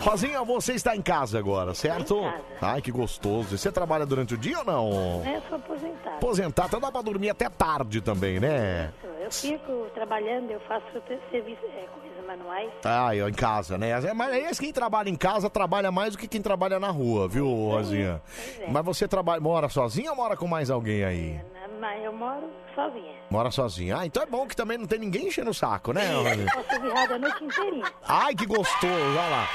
Rosinha, 0.00 0.42
você 0.42 0.72
está 0.72 0.96
em 0.96 1.02
casa 1.02 1.38
agora, 1.38 1.74
certo? 1.74 2.18
Ai, 2.60 2.82
que 2.82 2.90
gostoso. 2.90 3.54
E 3.54 3.58
você 3.58 3.70
trabalha 3.70 4.04
durante 4.04 4.34
o 4.34 4.38
dia 4.38 4.58
ou 4.58 4.64
não? 4.64 5.22
É, 5.24 5.40
sou 5.48 5.56
aposentada. 5.56 6.16
Aposentar, 6.16 6.66
então 6.66 6.80
dá 6.80 6.90
pra 6.90 7.02
dormir 7.02 7.30
até 7.30 7.48
tarde 7.48 8.00
também, 8.00 8.40
né? 8.40 8.92
Eu 9.20 9.30
fico 9.30 9.86
trabalhando, 9.94 10.50
eu 10.50 10.60
faço 10.60 10.86
serviço, 11.30 11.60
é, 11.66 11.86
coisas 11.86 12.26
manuais. 12.26 12.70
Ah, 12.84 13.14
eu 13.14 13.28
em 13.28 13.32
casa, 13.32 13.78
né? 13.78 13.92
Mas 14.12 14.34
esse 14.34 14.60
quem 14.60 14.72
trabalha 14.72 15.08
em 15.08 15.14
casa 15.16 15.48
trabalha 15.48 15.92
mais 15.92 16.12
do 16.12 16.18
que 16.18 16.26
quem 16.26 16.42
trabalha 16.42 16.80
na 16.80 16.90
rua, 16.90 17.28
viu, 17.28 17.46
Rosinha? 17.46 18.20
é. 18.60 18.66
Mas 18.68 18.84
você 18.84 19.06
trabalha, 19.06 19.40
mora 19.40 19.68
sozinha 19.68 20.10
ou 20.10 20.16
mora 20.16 20.36
com 20.36 20.48
mais 20.48 20.70
alguém 20.70 21.04
aí? 21.04 21.30
né? 21.54 21.61
Mas 21.82 22.04
eu 22.04 22.12
moro 22.12 22.48
sozinha. 22.76 23.12
Mora 23.28 23.50
sozinha. 23.50 23.96
Ah, 23.98 24.06
então 24.06 24.22
é 24.22 24.26
bom 24.26 24.46
que 24.46 24.54
também 24.54 24.78
não 24.78 24.86
tem 24.86 25.00
ninguém 25.00 25.26
enchendo 25.26 25.50
o 25.50 25.54
saco, 25.54 25.92
né, 25.92 26.14
Rosinha? 26.14 26.46
Posso 26.54 26.80
vir 26.80 26.92
rádio 26.94 27.16
a 27.16 27.18
noite 27.18 27.44
inteirinha. 27.44 27.84
Ai, 28.06 28.34
que 28.36 28.46
gostoso, 28.46 28.92
olha 28.94 29.28
lá. 29.28 29.48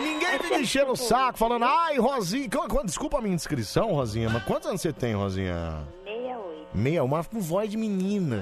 Ninguém 0.00 0.38
fica 0.40 0.58
enchendo 0.58 0.90
o 0.90 0.96
saco, 0.96 1.38
falando, 1.38 1.64
ai, 1.64 1.96
Rosinha. 1.98 2.48
qu- 2.48 2.66
qu- 2.66 2.84
Desculpa 2.84 3.18
a 3.18 3.20
minha 3.22 3.36
inscrição, 3.36 3.92
Rosinha, 3.92 4.28
mas 4.30 4.42
quantos 4.42 4.66
anos 4.66 4.80
você 4.80 4.92
tem, 4.92 5.14
Rosinha? 5.14 5.86
68. 6.04 6.66
Meia, 6.74 7.04
uma 7.04 7.22
com 7.22 7.38
voz 7.40 7.70
de 7.70 7.76
menina. 7.76 8.40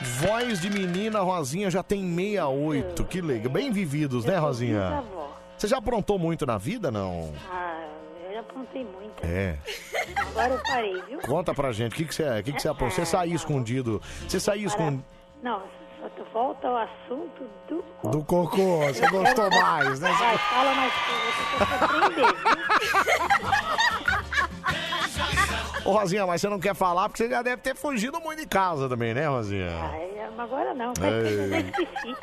Voz 0.00 0.58
de 0.60 0.70
menina, 0.70 1.20
Rosinha 1.20 1.70
já 1.70 1.82
tem 1.82 2.00
68. 2.02 3.04
Que 3.04 3.20
legal. 3.20 3.52
Bem 3.52 3.70
vividos, 3.70 4.24
né, 4.24 4.38
Rosinha? 4.38 5.04
Você 5.58 5.68
já 5.68 5.76
aprontou 5.78 6.18
muito 6.18 6.44
na 6.46 6.56
vida, 6.58 6.90
não? 6.90 7.32
Ah, 7.50 7.81
eu 7.81 7.81
já 8.42 8.50
aprontei 8.50 8.84
muito. 8.84 9.24
É. 9.24 9.56
Agora 10.16 10.54
eu 10.54 10.62
parei, 10.62 11.02
viu? 11.02 11.18
Conta 11.20 11.54
pra 11.54 11.72
gente, 11.72 11.92
o 11.92 11.96
que, 11.96 12.04
que 12.04 12.14
você, 12.14 12.22
o 12.40 12.42
que, 12.42 12.52
que 12.52 12.62
você 12.62 12.68
aprontou? 12.68 12.96
Você 12.96 13.06
saía 13.06 13.34
escondido. 13.34 14.02
Você 14.28 14.40
saía 14.40 14.66
escondido. 14.66 15.04
Não, 15.42 15.62
volta 16.32 16.66
ao 16.66 16.76
assunto 16.78 17.48
do... 17.68 17.84
Do 18.10 18.24
cocô, 18.24 18.78
você 18.78 19.06
gostou 19.08 19.50
mais, 19.50 20.00
né? 20.00 20.10
Vai, 20.12 20.38
fala 20.38 20.74
mais 20.74 20.92
coisa, 20.94 21.32
você 21.58 21.84
aprender, 21.84 22.26
Ô, 25.84 25.92
Rosinha, 25.92 26.26
mas 26.26 26.40
você 26.40 26.48
não 26.48 26.60
quer 26.60 26.74
falar 26.74 27.08
porque 27.08 27.24
você 27.24 27.30
já 27.30 27.42
deve 27.42 27.60
ter 27.60 27.74
fugido 27.74 28.20
muito 28.20 28.38
de 28.40 28.46
casa 28.46 28.88
também, 28.88 29.12
né, 29.12 29.26
Rosinha? 29.28 29.68
Ai, 29.68 30.10
agora 30.38 30.72
não, 30.74 30.92
ter, 30.94 31.04
eu 31.04 31.48
já 31.48 31.58
esqueci. 31.58 32.16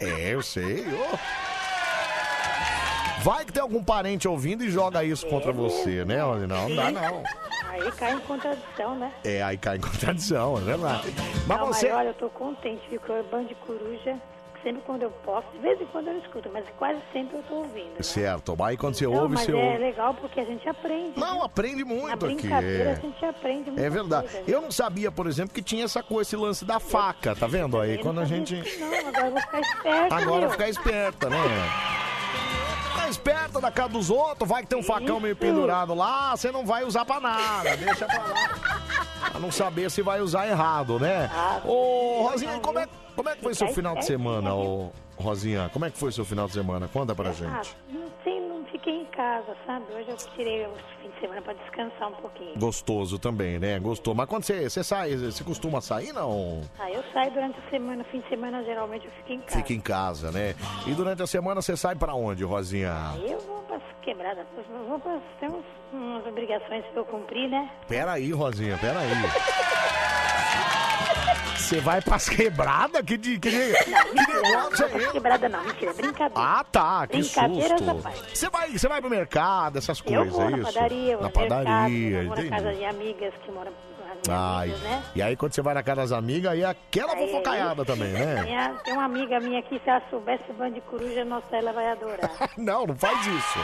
É, 0.00 0.34
eu 0.34 0.42
sei. 0.42 0.86
ô. 0.86 1.59
Vai 3.22 3.44
que 3.44 3.52
tem 3.52 3.62
algum 3.62 3.82
parente 3.82 4.26
ouvindo 4.26 4.64
e 4.64 4.70
joga 4.70 5.04
isso 5.04 5.26
contra 5.26 5.52
você, 5.52 6.04
né, 6.04 6.22
Rosinha? 6.22 6.46
Não, 6.46 6.68
não 6.68 6.76
dá 6.76 6.90
não. 6.90 7.22
Aí 7.68 7.92
cai 7.92 8.14
em 8.14 8.20
contradição, 8.20 8.94
né? 8.96 9.12
É, 9.24 9.42
aí 9.42 9.56
cai 9.58 9.76
em 9.76 9.80
contradição, 9.80 10.56
é 10.58 10.60
verdade. 10.60 11.14
Mas 11.46 11.58
não, 11.58 11.66
você... 11.66 11.88
mas 11.88 11.98
olha, 11.98 12.08
eu 12.08 12.14
tô 12.14 12.28
contente, 12.30 12.82
viu? 12.90 13.00
Que 13.00 13.12
o 13.12 13.22
Band 13.24 13.44
de 13.44 13.54
Coruja, 13.56 14.16
sempre 14.62 14.82
quando 14.86 15.02
eu 15.02 15.10
posso, 15.24 15.46
de 15.52 15.58
vez 15.58 15.80
em 15.80 15.86
quando 15.86 16.08
eu 16.08 16.18
escuto, 16.18 16.50
mas 16.52 16.64
quase 16.78 16.98
sempre 17.12 17.36
eu 17.36 17.42
tô 17.44 17.54
ouvindo. 17.56 17.90
né? 17.94 18.02
Certo, 18.02 18.56
aí 18.62 18.76
quando 18.76 18.94
você 18.94 19.06
Não, 19.06 19.14
ouve, 19.14 19.34
mas 19.34 19.44
você 19.44 19.52
é 19.52 19.54
ouve. 19.54 19.78
legal 19.78 20.14
porque 20.14 20.40
a 20.40 20.44
gente 20.44 20.68
aprende. 20.68 21.18
Não, 21.18 21.34
viu? 21.34 21.42
aprende 21.44 21.84
Na 21.84 21.94
muito 21.94 22.26
aqui. 22.26 22.34
brincadeira 22.36 22.90
É. 22.90 22.92
a 22.92 22.94
gente 22.96 23.24
aprende 23.24 23.70
muita 23.70 23.82
É 23.86 23.90
verdade. 23.90 24.22
coisa, 24.28 24.38
né? 24.38 24.44
Eu 24.48 24.60
não 24.62 24.70
sabia, 24.72 25.12
por 25.12 25.26
exemplo, 25.26 25.54
que 25.54 25.62
tinha 25.62 25.84
essa 25.84 26.02
coisa, 26.02 26.22
esse 26.28 26.36
lance 26.36 26.64
da 26.64 26.80
faca, 26.80 27.36
tá 27.36 27.46
vendo 27.46 27.78
aí? 27.78 27.98
Quando 27.98 28.20
a 28.20 28.24
gente. 28.24 28.54
Não, 28.80 29.08
agora 29.08 29.26
eu 29.26 29.30
vou 29.32 29.40
ficar 29.40 29.60
esperta, 29.60 30.14
Agora 30.16 30.40
viu? 30.40 30.50
ficar 30.50 30.68
esperta, 30.68 31.30
né? 31.30 31.36
Esperta 33.10 33.60
da 33.60 33.70
casa 33.70 33.88
dos 33.88 34.08
outros, 34.08 34.48
vai 34.48 34.62
que 34.62 34.68
tem 34.68 34.78
um 34.78 34.82
facão 34.82 35.18
meio 35.18 35.34
pendurado 35.34 35.94
lá, 35.94 36.36
você 36.36 36.52
não 36.52 36.64
vai 36.64 36.84
usar 36.84 37.04
pra 37.04 37.20
nada, 37.20 37.76
deixa 37.76 38.06
pra 38.06 38.18
lá. 38.18 39.30
Pra 39.30 39.40
não 39.40 39.50
saber 39.50 39.90
se 39.90 40.00
vai 40.00 40.20
usar 40.20 40.46
errado, 40.46 40.98
né? 40.98 41.28
Ô, 41.64 42.28
Rosinha, 42.28 42.58
como 42.60 42.78
é, 42.78 42.88
como 43.16 43.28
é 43.28 43.34
que 43.36 43.42
foi 43.42 43.54
seu 43.54 43.68
final 43.68 43.96
de 43.96 44.04
semana, 44.04 44.54
ô, 44.54 44.90
Rosinha? 45.20 45.70
Como 45.72 45.84
é 45.84 45.90
que 45.90 45.98
foi 45.98 46.10
seu 46.12 46.24
final 46.24 46.46
de 46.46 46.52
semana? 46.54 46.88
Conta 46.88 47.14
pra 47.14 47.30
Ah, 47.30 47.32
gente. 47.32 47.76
não, 47.90 48.08
tem, 48.24 48.40
não 48.48 48.64
fiquei 48.64 49.02
em 49.02 49.04
casa, 49.06 49.56
sabe? 49.66 49.84
Hoje 49.92 50.08
eu 50.08 50.16
tirei 50.34 50.66
o 50.66 50.70
fim 51.02 51.08
de 51.10 51.20
semana 51.20 51.42
pra 51.42 51.52
descansar 51.52 52.08
um 52.08 52.14
pouquinho. 52.14 52.58
Gostoso 52.58 53.18
também, 53.18 53.58
né? 53.58 53.78
Gostou. 53.78 54.14
Mas 54.14 54.26
quando 54.28 54.44
você, 54.44 54.68
você 54.68 54.82
sai, 54.82 55.14
você 55.16 55.44
costuma 55.44 55.80
sair, 55.80 56.12
não? 56.12 56.62
Aí 56.78 56.94
eu 56.94 57.04
saio 57.12 57.30
durante 57.32 57.58
a 57.58 57.70
semana, 57.70 58.02
fim 58.04 58.20
de 58.20 58.28
semana 58.28 58.62
geralmente 58.64 59.06
eu 59.06 59.12
fico 59.12 59.32
em 59.32 59.40
casa. 59.40 59.56
Fica 59.58 59.72
em 59.72 59.80
casa, 59.80 60.30
né? 60.32 60.54
E 60.86 60.92
durante 60.94 61.22
a 61.22 61.26
semana 61.26 61.60
você 61.62 61.76
sai 61.76 61.94
pra 61.94 62.14
onde, 62.14 62.42
Rosinha? 62.44 62.94
Eu 63.22 63.38
vou 63.40 63.60
pra 63.62 63.78
quebrada, 64.02 64.46
eu 64.56 64.86
vou 64.88 64.98
pra, 64.98 65.18
tem 65.38 65.48
uns, 65.50 65.64
umas 65.92 66.26
obrigações 66.26 66.84
pra 66.86 67.00
eu 67.00 67.04
cumprir, 67.04 67.48
né? 67.50 67.70
Pera 67.86 68.12
aí, 68.12 68.32
Rosinha, 68.32 68.78
pera 68.78 69.00
aí. 69.00 69.08
Você 71.70 71.78
vai 71.80 72.00
pras 72.02 72.28
quebradas? 72.28 73.00
Que, 73.02 73.16
de, 73.16 73.38
que, 73.38 73.48
de- 73.48 73.90
Não, 73.90 74.04
mentira, 74.12 74.42
não, 74.42 74.42
não 74.42 74.42
negócio 74.42 74.88
vou 74.88 74.98
é 74.98 75.02
pra 75.04 75.12
quebrada 75.12 75.48
não, 75.48 75.64
mentira, 75.64 75.92
brincadeira. 75.92 76.32
Ah, 76.34 76.64
tá, 76.64 77.06
que 77.06 77.22
susto. 77.22 78.02
Você 78.34 78.50
vai, 78.50 78.70
você 78.70 78.88
vai 78.88 79.00
pro 79.00 79.08
mercado, 79.08 79.78
essas 79.78 80.00
Eu 80.00 80.04
coisas, 80.04 80.32
vou 80.32 80.42
é 80.42 80.50
na 80.50 80.58
isso? 80.58 80.72
padaria, 80.72 81.16
vou 81.16 81.22
na 81.22 81.28
no 81.32 81.38
mercado, 81.40 81.64
padaria, 81.64 82.18
eu 82.22 82.26
vou 82.26 82.36
na 82.36 82.50
casa 82.50 82.74
de 82.74 82.84
amigas 82.84 83.34
que 83.44 83.52
moram 83.52 83.72
Ai, 84.28 84.62
amigas, 84.70 84.80
né? 84.82 85.02
E 85.14 85.22
aí 85.22 85.36
quando 85.36 85.52
você 85.54 85.62
vai 85.62 85.74
na 85.74 85.82
casa 85.84 86.00
das 86.00 86.10
amigas, 86.12 86.50
aí 86.50 86.62
é 86.62 86.66
aquela 86.66 87.12
Aí, 87.12 87.28
fofocaiada 87.28 87.82
aí, 87.82 87.86
também, 87.86 88.08
né? 88.14 88.42
Minha- 88.42 88.68
tem 88.82 88.92
uma 88.94 89.04
amiga 89.04 89.38
minha 89.38 89.60
aqui, 89.60 89.80
se 89.84 89.88
ela 89.88 90.02
soubesse 90.10 90.52
bando 90.58 90.74
de 90.74 90.80
coruja, 90.80 91.24
nossa, 91.24 91.54
ela 91.56 91.72
vai 91.72 91.86
adorar. 91.88 92.32
não, 92.58 92.84
não 92.84 92.96
faz 92.96 93.24
isso. 93.28 93.58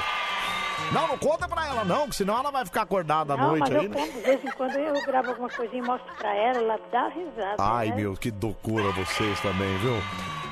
Não, 0.92 1.08
não 1.08 1.18
conta 1.18 1.48
pra 1.48 1.66
ela 1.66 1.84
não, 1.84 2.08
que 2.08 2.14
senão 2.16 2.38
ela 2.38 2.50
vai 2.50 2.64
ficar 2.64 2.82
acordada 2.82 3.34
à 3.34 3.36
Não, 3.36 3.48
noite 3.48 3.70
mas 3.70 3.74
aí. 3.76 3.84
eu 3.84 3.90
né? 3.90 3.96
conto, 4.00 4.12
de 4.12 4.20
vez 4.20 4.44
em 4.44 4.50
quando 4.52 4.76
eu 4.76 5.02
gravo 5.04 5.30
alguma 5.30 5.48
coisinha 5.50 5.82
e 5.82 5.86
mostro 5.86 6.14
pra 6.16 6.34
ela, 6.34 6.58
ela 6.58 6.80
dá 6.92 7.08
risada. 7.08 7.56
Ai, 7.58 7.88
né? 7.90 7.96
meu, 7.96 8.14
que 8.14 8.30
loucura 8.42 8.90
vocês 8.92 9.40
também, 9.40 9.76
viu? 9.78 9.94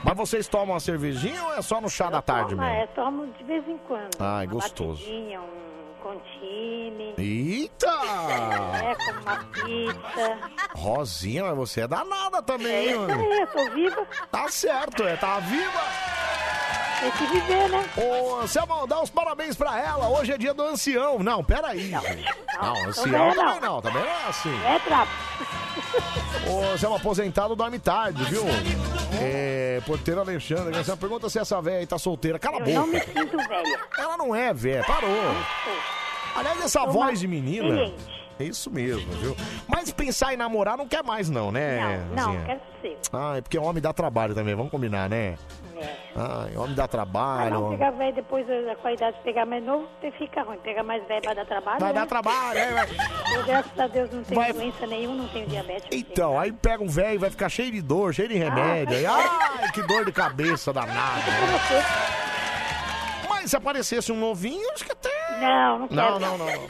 Mas 0.05 0.17
vocês 0.17 0.47
tomam 0.47 0.75
uma 0.75 0.81
cervejinha 0.81 1.43
ou 1.45 1.55
é 1.55 1.63
só 1.63 1.81
no 1.81 1.89
chá 1.89 2.11
da 2.11 2.21
tarde 2.21 2.51
Toma, 2.51 2.63
mesmo? 2.69 2.83
é, 2.83 2.87
tomo 2.89 3.27
de 3.39 3.45
vez 3.45 3.67
em 3.67 3.79
quando. 3.89 4.11
Ai, 4.21 4.47
gostoso. 4.47 5.01
batidinha, 5.03 5.41
um 5.41 5.64
contine. 6.05 7.15
Eita! 7.17 7.87
É, 7.89 8.95
como 8.95 9.21
uma 9.23 9.37
pizza. 9.47 10.39
Rosinha, 10.75 11.45
mas 11.45 11.57
você 11.57 11.81
é 11.81 11.89
danada 11.89 12.43
também, 12.43 12.75
É 12.75 12.91
isso 12.93 13.01
aí, 13.11 13.41
eu 13.41 13.47
tô 13.47 13.71
viva. 13.71 14.07
Tá 14.31 14.49
certo, 14.51 15.03
é, 15.05 15.17
tá 15.17 15.39
viva. 15.41 15.81
Tem 17.01 17.11
que 17.13 17.27
viver, 17.27 17.69
né? 17.71 17.85
Ô, 17.97 18.37
Anselmo, 18.37 18.87
dá 18.87 19.03
os 19.03 19.11
parabéns 19.11 19.57
pra 19.57 19.79
ela. 19.81 20.09
Hoje 20.09 20.33
é 20.33 20.39
dia 20.39 20.55
do 20.55 20.63
ancião. 20.63 21.19
Não, 21.19 21.43
peraí. 21.43 21.89
Não, 21.91 22.03
não 22.03 22.75
não 22.75 22.89
ancião 22.89 23.31
também 23.35 23.45
não. 23.45 23.61
não, 23.61 23.83
também 23.83 24.03
não 24.03 24.11
é 24.11 24.25
assim. 24.29 24.65
É 24.65 24.79
trapo. 24.79 25.13
Ô, 26.49 26.73
Anselmo, 26.73 26.97
aposentado 26.97 27.57
dorme 27.57 27.79
tarde, 27.79 28.25
viu? 28.25 28.45
É, 29.21 29.83
porteiro 29.85 30.21
Alexandre, 30.21 30.75
você 30.83 30.97
pergunta 30.97 31.29
se 31.29 31.39
essa 31.39 31.61
velha 31.61 31.79
aí 31.79 31.87
tá 31.87 31.99
solteira. 31.99 32.39
Cala 32.39 32.57
a 32.57 32.61
Eu 32.61 32.65
boca. 32.67 32.79
não 32.79 32.87
me 32.87 33.01
sinto 33.01 33.37
velha. 33.49 33.81
Ela 33.99 34.17
não 34.17 34.35
é 34.35 34.55
velha, 34.55 34.85
parou. 34.85 35.11
Aliás, 36.35 36.59
essa 36.59 36.81
Sou 36.81 36.91
voz 36.91 37.11
uma 37.11 37.13
de 37.17 37.29
menina. 37.29 37.67
experiente. 37.69 38.25
É 38.37 38.43
isso 38.45 38.69
mesmo, 38.69 39.13
viu? 39.13 39.37
Mas 39.69 39.93
pensar 39.93 40.35
em 40.35 40.37
namorar 40.37 40.77
não 40.77 40.89
quer 40.89 41.05
mais, 41.05 41.31
não, 41.31 41.53
né? 41.53 42.05
Não, 42.17 42.25
Rosinha? 42.27 42.45
quero 42.47 42.61
ser. 42.83 42.99
Ah, 43.13 43.37
é 43.37 43.41
porque 43.41 43.57
homem 43.57 43.81
dá 43.81 43.93
trabalho 43.93 44.35
também, 44.35 44.57
vamos 44.57 44.73
combinar, 44.73 45.09
né? 45.09 45.37
É. 45.77 45.95
Ai, 46.17 46.57
homem 46.57 46.75
dá 46.75 46.83
Ah, 46.85 46.89
trabalho. 46.89 47.51
não, 47.51 47.65
homem- 47.67 47.79
pegar 47.79 47.93
velho 47.93 48.13
depois 48.13 48.45
da 48.45 48.75
qualidade 48.75 49.17
de 49.19 49.23
pegar 49.23 49.47
mais 49.47 49.63
novo, 49.63 49.87
você 50.01 50.11
fica 50.13 50.43
ruim. 50.43 50.59
Pegar 50.65 50.83
mais 50.83 51.07
velho 51.07 51.23
vai 51.25 51.35
dar 51.37 51.47
trabalho. 51.47 51.79
Vai 51.79 51.93
né? 51.93 52.01
dar 52.01 52.07
trabalho, 52.07 52.59
é, 52.59 52.73
vai. 52.73 52.89
Eu, 53.37 53.45
graças 53.45 53.79
a 53.79 53.87
Deus, 53.87 54.11
não 54.13 54.25
tenho 54.25 54.41
Vai- 54.41 54.53
doença 54.53 54.87
nenhuma, 54.89 55.15
não 55.17 55.29
tenho 55.29 55.47
diabetes. 55.47 55.89
não 55.93 55.99
Então, 55.99 56.41
aí 56.41 56.51
pega 56.51 56.83
um 56.83 56.89
velho 56.89 57.15
e 57.15 57.19
vai 57.19 57.31
ficar 57.31 57.49
cheio 57.49 57.71
de 57.71 57.81
dor, 57.83 58.13
cheio 58.13 58.29
de 58.29 58.37
remédio. 58.37 58.97
Aí, 58.97 59.07
ai, 59.07 59.71
que 59.73 59.83
dor 59.83 60.05
de 60.05 60.11
cabeça 60.11 60.73
danada. 60.73 61.23
Mas 63.45 63.51
se 63.51 63.57
aparecesse 63.59 64.11
um 64.11 64.17
novinho, 64.19 64.67
acho 64.73 64.83
que 64.87 64.93
até. 64.93 65.11
Não, 65.39 65.81
não 65.81 65.89
quero. 65.89 66.01
Não, 66.01 66.19
não, 66.19 66.39
não. 66.39 66.47
não. 66.47 66.67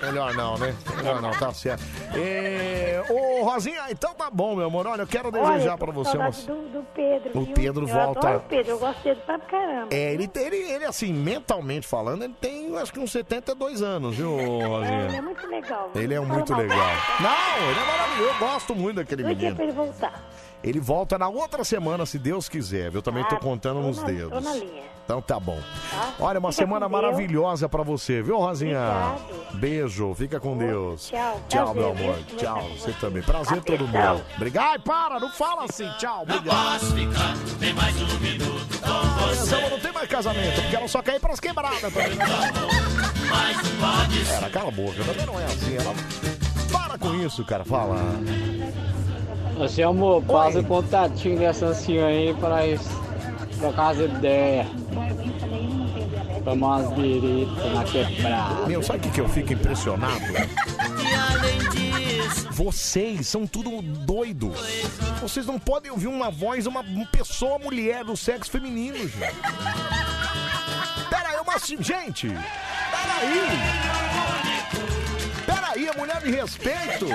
Melhor 0.00 0.32
não, 0.34 0.56
né? 0.56 0.74
Melhor 0.96 1.20
não, 1.20 1.30
tá 1.32 1.52
certo. 1.52 1.82
É... 2.14 3.02
Ô, 3.10 3.44
Rosinha, 3.44 3.82
então 3.90 4.14
tá 4.14 4.30
bom, 4.30 4.56
meu 4.56 4.64
amor. 4.66 4.86
Olha, 4.86 5.02
eu 5.02 5.06
quero 5.06 5.30
desejar 5.30 5.72
Olha, 5.72 5.76
pra 5.78 5.92
tô 5.92 5.92
você 5.92 6.16
uma. 6.16 6.30
do, 6.30 6.68
do 6.70 6.82
Pedro, 6.94 7.38
O 7.38 7.44
viu? 7.44 7.54
Pedro 7.54 7.82
eu 7.82 7.86
volta. 7.94 8.18
adoro 8.28 8.38
o 8.38 8.48
Pedro, 8.48 8.70
eu 8.72 8.78
gosto 8.78 9.02
dele 9.02 9.20
pra 9.26 9.38
caramba. 9.40 9.88
É, 9.90 10.14
ele, 10.14 10.30
ele, 10.34 10.56
ele, 10.56 10.84
assim, 10.86 11.12
mentalmente 11.12 11.86
falando, 11.86 12.24
ele 12.24 12.34
tem 12.40 12.74
acho 12.78 12.94
que 12.94 12.98
uns 12.98 13.12
72 13.12 13.82
anos, 13.82 14.16
viu, 14.16 14.38
É, 14.40 14.42
ele 14.44 14.62
é 14.62 14.66
Rosinha? 14.66 15.22
muito 15.22 15.46
legal. 15.48 15.90
Ele 15.94 16.14
é 16.14 16.20
muito 16.20 16.52
mal 16.52 16.60
legal. 16.62 16.78
Não, 17.20 17.70
ele 17.70 17.78
é 17.80 17.84
maravilhoso. 17.84 18.30
Eu 18.30 18.38
gosto 18.38 18.74
muito 18.74 18.96
daquele 18.96 19.22
Dois 19.22 19.36
menino. 19.36 19.54
pra 19.54 19.64
ele 19.66 19.74
voltar. 19.74 20.30
Ele 20.64 20.78
volta 20.80 21.18
na 21.18 21.28
outra 21.28 21.62
semana, 21.64 22.04
se 22.06 22.18
Deus 22.18 22.48
quiser. 22.48 22.94
Eu 22.94 23.02
também 23.02 23.22
tô 23.24 23.34
Ah, 23.36 23.38
contando 23.38 23.80
tô 23.80 23.86
nos 23.86 23.98
na- 23.98 24.06
dedos. 24.06 24.30
tô 24.30 24.40
na 24.40 24.54
linha. 24.54 24.82
Então 25.10 25.20
tá 25.20 25.40
bom. 25.40 25.58
Tá? 25.90 26.14
Olha, 26.20 26.38
uma 26.38 26.52
Fica 26.52 26.64
semana 26.64 26.88
maravilhosa 26.88 27.68
pra 27.68 27.82
você, 27.82 28.22
viu, 28.22 28.38
Rosinha? 28.38 28.78
Obrigado. 28.78 29.58
Beijo, 29.58 30.14
fica 30.14 30.38
com 30.38 30.56
Deus. 30.56 31.08
tchau. 31.08 31.40
Tchau, 31.48 31.74
meu 31.74 31.90
amor. 31.90 32.16
Tchau, 32.36 32.62
você 32.78 32.92
também. 32.92 33.20
Prazer 33.20 33.60
todo 33.64 33.88
mundo. 33.88 34.22
Obrigado. 34.36 34.70
Ai, 34.70 34.78
para, 34.78 35.18
não 35.18 35.28
fala 35.30 35.64
assim. 35.64 35.88
Tchau, 35.98 36.22
obrigado. 36.22 36.80
Tem 37.58 37.74
mais 37.74 37.96
um 38.00 38.20
minuto 38.20 38.80
com 38.80 39.56
Ela 39.56 39.70
não 39.70 39.80
tem 39.80 39.92
mais 39.92 40.08
casamento, 40.08 40.62
porque 40.62 40.76
ela 40.76 40.86
só 40.86 41.02
quer 41.02 41.16
ir 41.16 41.20
pras 41.20 41.40
quebradas 41.40 41.80
também. 41.80 42.16
Era, 44.32 44.48
cala 44.48 44.68
a 44.68 44.70
boca, 44.70 45.02
também 45.02 45.26
não 45.26 45.40
é 45.40 45.44
assim. 45.44 45.76
Ela... 45.76 45.92
Para 46.70 46.96
com 46.96 47.14
isso, 47.16 47.44
cara, 47.44 47.64
fala. 47.64 47.96
Você, 49.58 49.82
amor, 49.82 50.22
passa 50.22 50.60
o 50.60 50.64
contatinho 50.64 51.36
dessa 51.36 51.66
anciã 51.66 52.06
aí 52.06 52.32
pra 52.34 52.50
nós 52.50 53.09
trocar 53.60 53.90
as 53.90 53.98
ideias. 53.98 54.66
Tomar 56.44 56.78
umas 56.78 56.92
biritas 56.94 57.74
na 57.74 57.84
quebrada. 57.84 58.66
Meu, 58.66 58.82
sabe 58.82 58.98
o 58.98 59.02
que, 59.02 59.10
que 59.10 59.20
eu 59.20 59.28
fico 59.28 59.52
impressionado? 59.52 60.24
Vocês 62.50 63.28
são 63.28 63.46
tudo 63.46 63.82
doido. 63.82 64.52
Vocês 65.20 65.46
não 65.46 65.58
podem 65.58 65.90
ouvir 65.90 66.06
uma 66.06 66.30
voz, 66.30 66.66
uma 66.66 66.82
pessoa, 67.12 67.58
mulher 67.58 68.04
do 68.04 68.16
sexo 68.16 68.50
feminino, 68.50 68.96
gente. 68.96 69.16
Pera 71.10 71.28
aí, 71.28 71.36
uma... 71.36 71.58
Gente, 71.82 72.28
pera 72.28 73.14
aí. 73.20 73.40
Pera 75.46 75.70
aí, 75.74 75.88
a 75.88 75.94
mulher 75.94 76.22
de 76.22 76.30
respeito. 76.30 77.06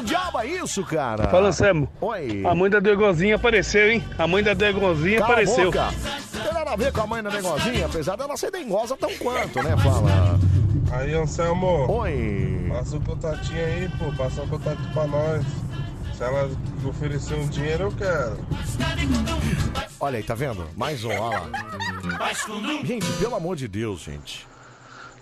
Que 0.00 0.06
diabo 0.06 0.38
é 0.40 0.46
isso, 0.46 0.82
cara? 0.84 1.28
Fala, 1.28 1.52
Samu. 1.52 1.86
Oi. 2.00 2.42
A 2.46 2.54
mãe 2.54 2.70
da 2.70 2.80
Degozinha 2.80 3.36
apareceu, 3.36 3.90
hein? 3.92 4.02
A 4.18 4.26
mãe 4.26 4.42
da 4.42 4.54
Degozinha 4.54 5.18
Cala 5.18 5.28
a 5.28 5.32
apareceu. 5.32 5.66
boca. 5.66 5.90
Não 6.32 6.42
tem 6.42 6.52
nada 6.54 6.70
a 6.72 6.76
ver 6.76 6.92
com 6.92 7.00
a 7.02 7.06
mãe 7.06 7.22
da 7.22 7.30
negozinha, 7.30 7.84
apesar 7.86 8.16
dela 8.16 8.34
ser 8.36 8.50
dengosa 8.50 8.96
tão 8.96 9.14
quanto, 9.16 9.62
né? 9.62 9.76
Fala. 9.76 10.38
Aí, 10.92 11.14
Anselmo. 11.14 11.86
Oi. 11.90 12.66
Passa 12.70 12.96
o 12.96 13.00
contatinho 13.00 13.64
aí, 13.64 13.88
pô. 13.98 14.10
Passa 14.16 14.42
o 14.42 14.48
contato 14.48 14.80
pra 14.94 15.06
nós. 15.06 15.44
Se 16.16 16.24
ela 16.24 16.50
oferecer 16.86 17.34
um 17.34 17.46
dinheiro, 17.48 17.84
eu 17.84 17.92
quero. 17.92 18.38
Olha 20.00 20.16
aí, 20.16 20.22
tá 20.22 20.34
vendo? 20.34 20.66
Mais 20.76 21.04
um, 21.04 21.10
olha 21.10 21.40
lá. 21.40 21.50
Gente, 22.84 23.06
pelo 23.18 23.34
amor 23.34 23.54
de 23.56 23.68
Deus, 23.68 24.00
gente. 24.00 24.46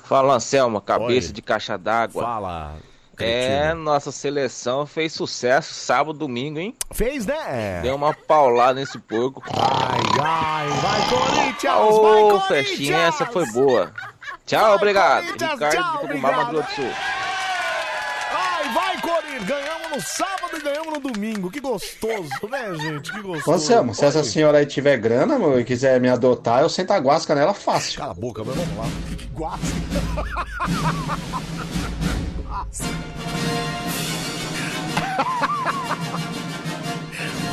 Fala, 0.04 0.34
Anselmo, 0.34 0.80
cabeça 0.80 1.28
Oi. 1.28 1.32
de 1.32 1.42
caixa 1.42 1.76
d'água. 1.76 2.22
Fala. 2.22 2.76
É, 3.20 3.74
nossa 3.74 4.12
seleção 4.12 4.86
fez 4.86 5.12
sucesso 5.12 5.74
sábado, 5.74 6.18
domingo, 6.18 6.58
hein? 6.58 6.74
Fez, 6.92 7.26
né? 7.26 7.80
Deu 7.82 7.96
uma 7.96 8.14
paulada 8.14 8.74
nesse 8.74 8.98
porco. 8.98 9.42
Ai, 9.56 10.00
ai, 10.22 10.68
vai 10.68 11.08
Corinthians, 11.08 11.74
Ô, 11.74 12.02
vai 12.02 12.12
Corinthians! 12.22 12.46
festinha, 12.46 12.96
essa 12.98 13.26
foi 13.26 13.44
boa. 13.50 13.92
Tchau, 14.46 14.76
obrigado. 14.76 15.24
Corinthians, 15.26 15.52
Ricardo 15.52 15.76
tchau, 15.76 15.92
de 15.92 15.98
Cogumar, 16.06 16.40
obrigado. 16.40 16.66
Do 16.68 16.74
Sul. 16.74 16.90
Ai, 18.30 18.72
vai 18.72 19.00
Corinthians! 19.00 19.44
Ganhamos 19.44 19.90
no 19.90 20.00
sábado 20.00 20.56
e 20.56 20.60
ganhamos 20.60 20.92
no 20.92 21.00
domingo. 21.00 21.50
Que 21.50 21.60
gostoso, 21.60 22.30
né, 22.48 22.74
gente? 22.76 23.12
Que 23.12 23.20
gostoso. 23.20 23.82
Ô, 23.82 23.94
se 23.94 24.04
essa 24.04 24.22
senhora 24.22 24.58
aí 24.58 24.66
tiver 24.66 24.96
grana, 24.96 25.38
meu, 25.38 25.58
e 25.60 25.64
quiser 25.64 26.00
me 26.00 26.08
adotar, 26.08 26.62
eu 26.62 26.68
sento 26.68 26.92
a 26.92 26.98
guasca 26.98 27.34
nela 27.34 27.54
fácil. 27.54 27.98
Cala 27.98 28.12
a 28.12 28.14
boca, 28.14 28.44
mas 28.44 28.54
vamos 28.54 28.76
lá. 28.76 28.84
Guasca. 29.34 29.66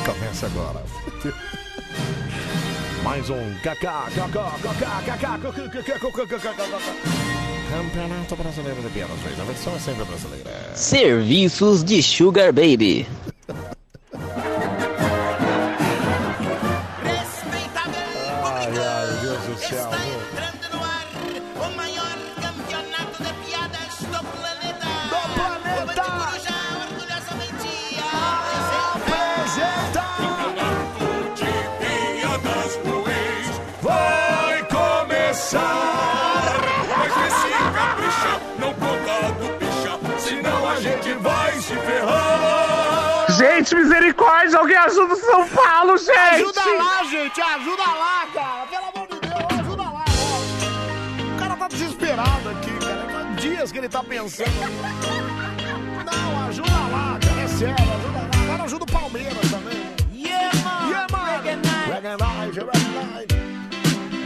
Começa 0.05 0.47
agora. 0.47 0.83
Mais 3.03 3.29
um 3.29 3.53
Kaká, 3.61 4.09
Kaká, 4.15 4.51
Kaká, 4.63 5.01
Kaká, 5.05 5.39
Campeonato 7.69 8.35
Brasileiro 8.35 8.81
de 8.81 8.89
Piadas, 8.89 9.17
a 9.39 9.43
versão 9.43 9.75
é 9.75 9.79
sempre 9.79 10.05
brasileira. 10.05 10.75
Serviços 10.75 11.83
de 11.83 12.01
Sugar 12.01 12.51
Baby. 12.51 13.07
Gente, 43.45 43.75
misericórdia, 43.75 44.57
alguém 44.57 44.75
ajuda 44.75 45.13
o 45.13 45.17
São 45.17 45.47
Paulo, 45.49 45.97
gente! 45.99 46.17
Ajuda 46.17 46.65
lá, 46.65 47.03
gente, 47.03 47.39
ajuda 47.39 47.83
lá, 47.83 48.27
cara. 48.33 48.65
Pelo 48.65 48.85
amor 48.85 49.07
de 49.07 49.19
Deus, 49.19 49.59
ajuda 49.59 49.83
lá. 49.83 50.05
ó. 50.07 51.35
O 51.35 51.37
cara 51.37 51.55
tá 51.55 51.67
desesperado 51.67 52.49
aqui, 52.49 52.71
cara. 52.79 53.07
Faz 53.07 53.35
dias 53.43 53.71
que 53.71 53.77
ele 53.77 53.87
tá 53.87 54.03
pensando. 54.03 54.49
Não, 56.05 56.47
ajuda 56.47 56.71
lá, 56.71 57.19
cara. 57.21 57.41
É 57.41 57.47
sério, 57.47 57.75
ajuda 57.75 58.17
lá. 58.17 58.43
Agora 58.45 58.63
ajuda 58.63 58.83
o 58.83 58.91
Palmeiras 58.91 59.51
também. 59.51 59.95
Yeah, 60.11 60.51
man. 60.63 60.89
Yeah, 60.89 61.07
man. 61.11 61.25
Reggae 61.25 61.55
night. 61.55 61.91
Reggae 61.91 62.17
night, 62.17 62.59
night. 62.95 63.33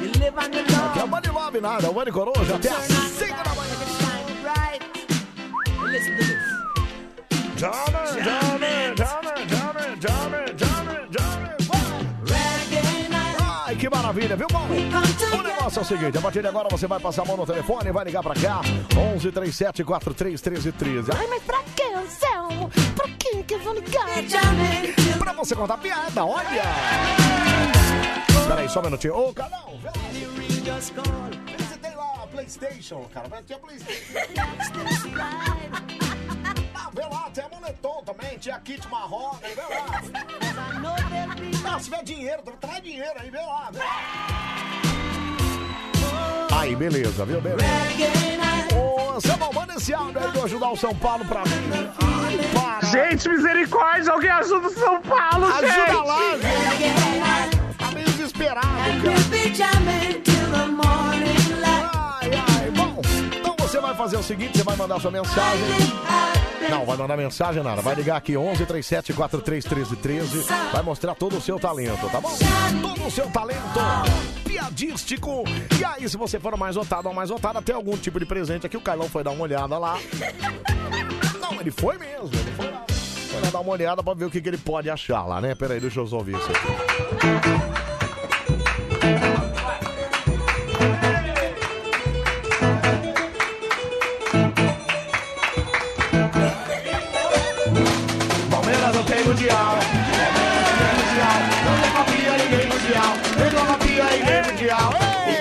You 0.02 0.12
live 0.18 0.50
the 0.50 0.78
law. 0.78 0.90
Aqui 0.92 1.00
é 1.00 1.04
o 1.04 1.08
Money 1.10 1.32
Love 1.32 1.60
nada, 1.60 1.88
é 1.88 1.90
o 1.90 1.94
Money 1.94 2.14
Coruja 2.14 2.56
até 2.56 2.70
às 2.70 2.86
5 2.86 3.44
da 3.44 3.54
manhã. 3.54 3.70
Listen 5.92 6.18
to 6.18 6.24
this. 6.24 6.39
Ai, 13.66 13.76
que 13.76 13.90
maravilha, 13.90 14.38
viu, 14.38 14.48
bom? 14.50 14.66
O 15.38 15.44
negócio 15.44 15.80
é 15.80 15.82
o 15.82 15.86
seguinte, 15.86 16.18
a 16.18 16.22
partir 16.22 16.42
de 16.42 16.48
agora 16.48 16.70
você 16.72 16.88
vai 16.88 17.02
passar 17.02 17.24
a 17.24 17.26
mão 17.26 17.36
no 17.36 17.46
telefone, 17.46 17.92
vai 17.92 18.06
ligar 18.06 18.24
pra 18.24 18.34
cá, 18.34 18.62
11 19.14 19.30
37 19.30 19.84
43 19.84 20.40
13 20.40 20.72
13. 20.72 21.12
Ai, 21.14 21.28
mas 21.28 21.44
pra 21.44 21.60
que, 21.76 21.84
Anselmo? 21.84 22.72
Pra 22.96 23.10
quem 23.20 23.44
que 23.44 23.56
eu 23.56 23.60
vou 23.60 23.74
ligar? 23.74 24.08
Pra 25.18 25.34
você 25.34 25.54
contar 25.54 25.78
piada, 25.80 26.24
olha! 26.26 26.64
Peraí, 28.48 28.70
só 28.70 28.80
um 28.80 28.84
minutinho. 28.84 29.16
Ô, 29.16 29.34
canal. 29.34 29.78
Vê 29.84 29.90
se 31.64 31.78
tem 31.78 31.94
lá 31.96 32.24
a 32.24 32.28
Playstation, 32.28 33.04
cara. 33.14 33.28
Vai 33.28 33.44
ter 33.44 33.56
a 33.56 33.60
Playstation. 33.60 34.14
Vê 37.00 37.06
lá, 37.06 37.30
tem 37.34 37.46
a 37.46 37.48
moletom 37.48 38.04
também, 38.06 38.38
tinha 38.40 38.60
kit 38.60 38.86
marrom, 38.90 39.32
vê 39.42 39.56
lá. 39.74 40.02
Ah, 41.66 41.80
se 41.80 41.86
tiver 41.86 42.04
dinheiro, 42.04 42.44
traz 42.60 42.84
dinheiro 42.84 43.14
aí, 43.18 43.30
vê 43.30 43.38
lá, 43.38 43.70
vê 43.72 43.80
lá. 43.80 44.82
Aí, 46.60 46.76
beleza, 46.76 47.26
viu? 47.26 47.40
Beleza. 47.40 47.64
Ô, 48.76 49.22
Samuel, 49.22 49.54
manda 49.54 49.76
esse 49.76 49.94
áudio 49.94 50.20
aí 50.20 50.30
do 50.30 50.44
ajudar 50.44 50.72
o 50.72 50.76
São 50.76 50.94
Paulo 50.94 51.24
pra 51.24 51.44
mim. 51.46 51.72
Ai, 52.04 52.38
para. 52.54 52.86
Gente, 52.90 53.30
misericórdia, 53.30 54.12
alguém 54.12 54.32
ajuda 54.32 54.68
o 54.68 54.74
São 54.74 55.02
Paulo, 55.02 55.50
gente! 55.62 55.72
Ajuda 55.72 56.04
lá, 56.04 56.38
gente. 56.38 57.78
Tá 57.78 57.92
meio 57.92 58.08
desesperado, 58.08 58.68
cara. 58.68 59.20
Fazer 64.00 64.16
o 64.16 64.24
seguinte, 64.24 64.58
você 64.58 64.64
vai 64.64 64.78
mandar 64.78 64.98
sua 65.02 65.12
mensagem. 65.12 65.66
Não, 66.70 66.86
vai 66.86 66.96
mandar 66.96 67.18
mensagem 67.18 67.62
nada. 67.62 67.82
Vai 67.82 67.96
ligar 67.96 68.16
aqui 68.16 68.38
11 68.38 68.66
37 68.66 69.12
43 69.12 69.66
13 69.66 69.96
13. 69.98 70.46
Vai 70.72 70.82
mostrar 70.82 71.16
todo 71.16 71.36
o 71.36 71.42
seu 71.42 71.60
talento, 71.60 72.10
tá 72.10 72.22
bom? 72.22 72.32
Todo 72.82 73.08
o 73.08 73.12
seu 73.12 73.30
talento 73.30 73.60
piadístico. 74.46 75.44
E 75.78 75.84
aí, 75.84 76.08
se 76.08 76.16
você 76.16 76.40
for 76.40 76.56
mais 76.56 76.78
votado 76.78 77.10
ou 77.10 77.14
mais 77.14 77.30
votada, 77.30 77.62
tem 77.62 77.76
algum 77.76 77.98
tipo 77.98 78.18
de 78.22 78.26
presente 78.26 78.66
aqui. 78.66 78.78
O 78.78 78.82
Carlão 78.82 79.10
foi 79.10 79.22
dar 79.22 79.32
uma 79.32 79.44
olhada 79.44 79.78
lá. 79.78 80.00
Não, 81.42 81.60
ele 81.60 81.72
foi 81.72 81.98
mesmo. 81.98 82.30
Ele 82.32 82.52
foi 82.56 82.72
lá. 82.72 82.86
Foi 82.88 83.42
lá 83.42 83.50
dar 83.50 83.60
uma 83.60 83.72
olhada 83.72 84.02
pra 84.02 84.14
ver 84.14 84.24
o 84.26 84.32
que, 84.32 84.40
que 84.40 84.48
ele 84.48 84.58
pode 84.58 84.90
achar 84.90 85.26
lá, 85.26 85.42
né? 85.42 85.56
Peraí, 85.56 85.82
deixa 85.82 86.00
eu 86.00 86.08
ouvir 86.10 86.38
isso 86.38 86.50
aqui. 86.50 87.80
Não 99.50 99.80
tem 99.80 100.00
mundial. 100.00 100.30
Não 100.60 100.78
tem 100.80 100.94
mundial. 101.00 101.40
Não 101.66 101.76
tem 101.82 101.92
copia 101.92 102.32
ninguém 102.38 102.66
mundial. 102.70 103.14
Não 103.54 103.66
copia 103.66 104.04
ninguém 104.06 104.42
mundial. 104.44 104.90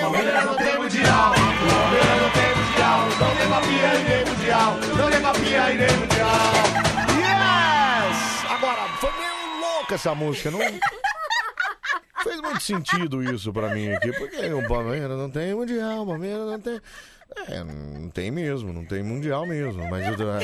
Palmeiras 0.00 0.44
não 0.44 0.56
tem 0.56 0.78
mundial. 0.78 1.34
Palmeiras 1.34 2.22
não 2.22 2.30
tem 2.30 2.50
mundial. 2.56 2.98
Não 3.18 3.36
tem 3.36 3.48
copia 3.48 3.88
ninguém 3.98 4.24
mundial. 4.24 4.70
Não 4.96 5.10
tem 5.10 5.20
copia 5.22 5.68
ninguém 5.68 5.96
mundial. 5.96 6.52
Yes! 7.18 8.50
Agora, 8.50 8.88
foi 8.98 9.10
meio 9.12 9.60
louca 9.60 9.94
essa 9.94 10.14
música, 10.14 10.50
não? 10.50 10.60
Fez 12.22 12.40
muito 12.40 12.62
sentido 12.62 13.22
isso 13.22 13.52
pra 13.52 13.68
mim 13.70 13.92
aqui, 13.92 14.12
porque 14.12 14.52
o 14.52 14.66
Palmeiras 14.66 15.16
não 15.16 15.30
tem 15.30 15.54
mundial, 15.54 16.02
o 16.02 16.06
Palmeiras 16.06 16.46
não 16.46 16.60
tem. 16.60 16.80
É, 17.48 17.62
não 17.62 18.10
tem 18.10 18.30
mesmo, 18.30 18.72
não 18.72 18.84
tem 18.84 19.02
mundial 19.02 19.46
mesmo, 19.46 19.88
mas 19.88 20.18
eu. 20.18 20.30
é. 20.32 20.38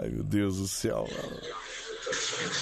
Ai, 0.00 0.08
meu 0.08 0.24
Deus 0.24 0.56
do 0.58 0.66
céu. 0.66 1.06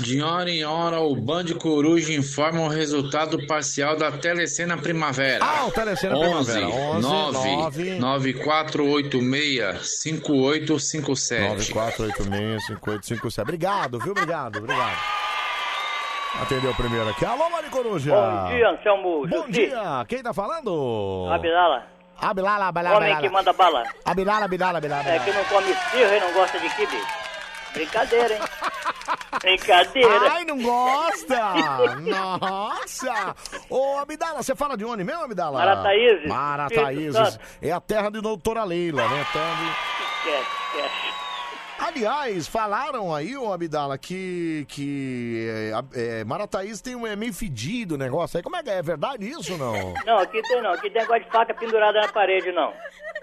De 0.01 0.23
hora 0.23 0.51
em 0.51 0.65
hora, 0.65 1.01
o 1.01 1.15
Band 1.15 1.45
Coruja 1.61 2.15
informa 2.15 2.63
o 2.63 2.69
resultado 2.69 3.47
parcial 3.47 3.95
da 3.97 4.11
Telecena 4.11 4.77
Primavera. 4.79 5.45
Ah, 5.45 5.67
o 5.67 5.71
Telecena 5.71 6.19
Primavera. 6.19 6.67
11, 6.67 7.03
9 7.03 7.99
9486 7.99 10.01
5857. 10.01 11.75
9486 11.75 12.67
5857. 12.67 13.41
Obrigado, 13.43 13.99
viu? 13.99 14.13
Obrigado, 14.13 14.57
obrigado. 14.59 14.99
Atendeu 16.41 16.71
o 16.71 16.75
primeiro 16.75 17.09
aqui. 17.11 17.25
Alô, 17.25 17.49
Mari 17.51 17.69
Coruja. 17.69 18.11
Bom 18.11 18.49
dia, 18.49 18.71
Anselmo. 18.71 19.29
Bom 19.29 19.49
dia. 19.49 20.05
Quem 20.09 20.21
tá 20.23 20.33
falando? 20.35 21.29
Abdala. 21.31 21.87
Abilala, 22.21 22.69
Abilala, 22.69 22.97
Homem 22.97 23.17
que 23.19 23.29
manda 23.29 23.53
bala. 23.53 23.85
Abilala, 24.05 24.45
Abilala, 24.47 24.79
Abilala. 24.79 25.09
É 25.09 25.19
que 25.19 25.33
não 25.33 25.45
come 25.45 25.71
esfirra 25.71 26.17
e 26.17 26.21
não 26.21 26.33
gosta 26.33 26.59
de 26.59 26.69
quibe. 26.71 27.01
Brincadeira, 27.75 28.35
hein? 28.35 28.41
Brincadeira. 29.41 30.33
Ai, 30.33 30.45
não 30.45 30.63
gosta! 30.63 31.41
Nossa! 32.01 33.37
Ô, 33.69 33.99
Abdala, 33.99 34.43
você 34.43 34.55
fala 34.55 34.77
de 34.77 34.85
onde 34.85 35.05
mesmo, 35.05 35.25
Abdala? 35.25 35.59
Marataízes. 35.59 36.29
Marataízes. 36.29 37.39
É 37.61 37.73
a 37.73 37.81
terra 37.81 38.11
de 38.11 38.21
doutora 38.21 38.65
Leila, 38.65 39.07
né? 39.09 39.27
Terra 39.33 39.55
de... 39.55 40.31
Esquece, 40.31 40.51
esquece. 40.77 41.14
Aliás, 41.87 42.49
falaram 42.49 43.15
aí, 43.15 43.37
ô 43.37 43.53
Abdala, 43.53 43.99
que, 43.99 44.65
que 44.71 45.47
é, 45.95 46.21
é, 46.21 46.25
Marataízes 46.25 46.81
tem 46.81 46.97
um, 46.97 47.07
é 47.07 47.15
meio 47.15 47.35
fedido 47.35 47.95
o 47.95 47.99
negócio 47.99 48.39
aí. 48.39 48.43
Como 48.43 48.57
é 48.57 48.63
que 48.63 48.71
é? 48.71 48.79
É 48.79 48.83
verdade 48.83 49.29
isso 49.29 49.53
ou 49.53 49.59
não? 49.59 49.93
Não, 50.07 50.17
aqui 50.17 50.41
tem 50.41 50.63
não. 50.63 50.73
Aqui 50.73 50.89
tem 50.89 51.03
negócio 51.03 51.25
de 51.25 51.31
faca 51.31 51.53
pendurada 51.53 52.01
na 52.01 52.09
parede, 52.09 52.51
não. 52.53 52.73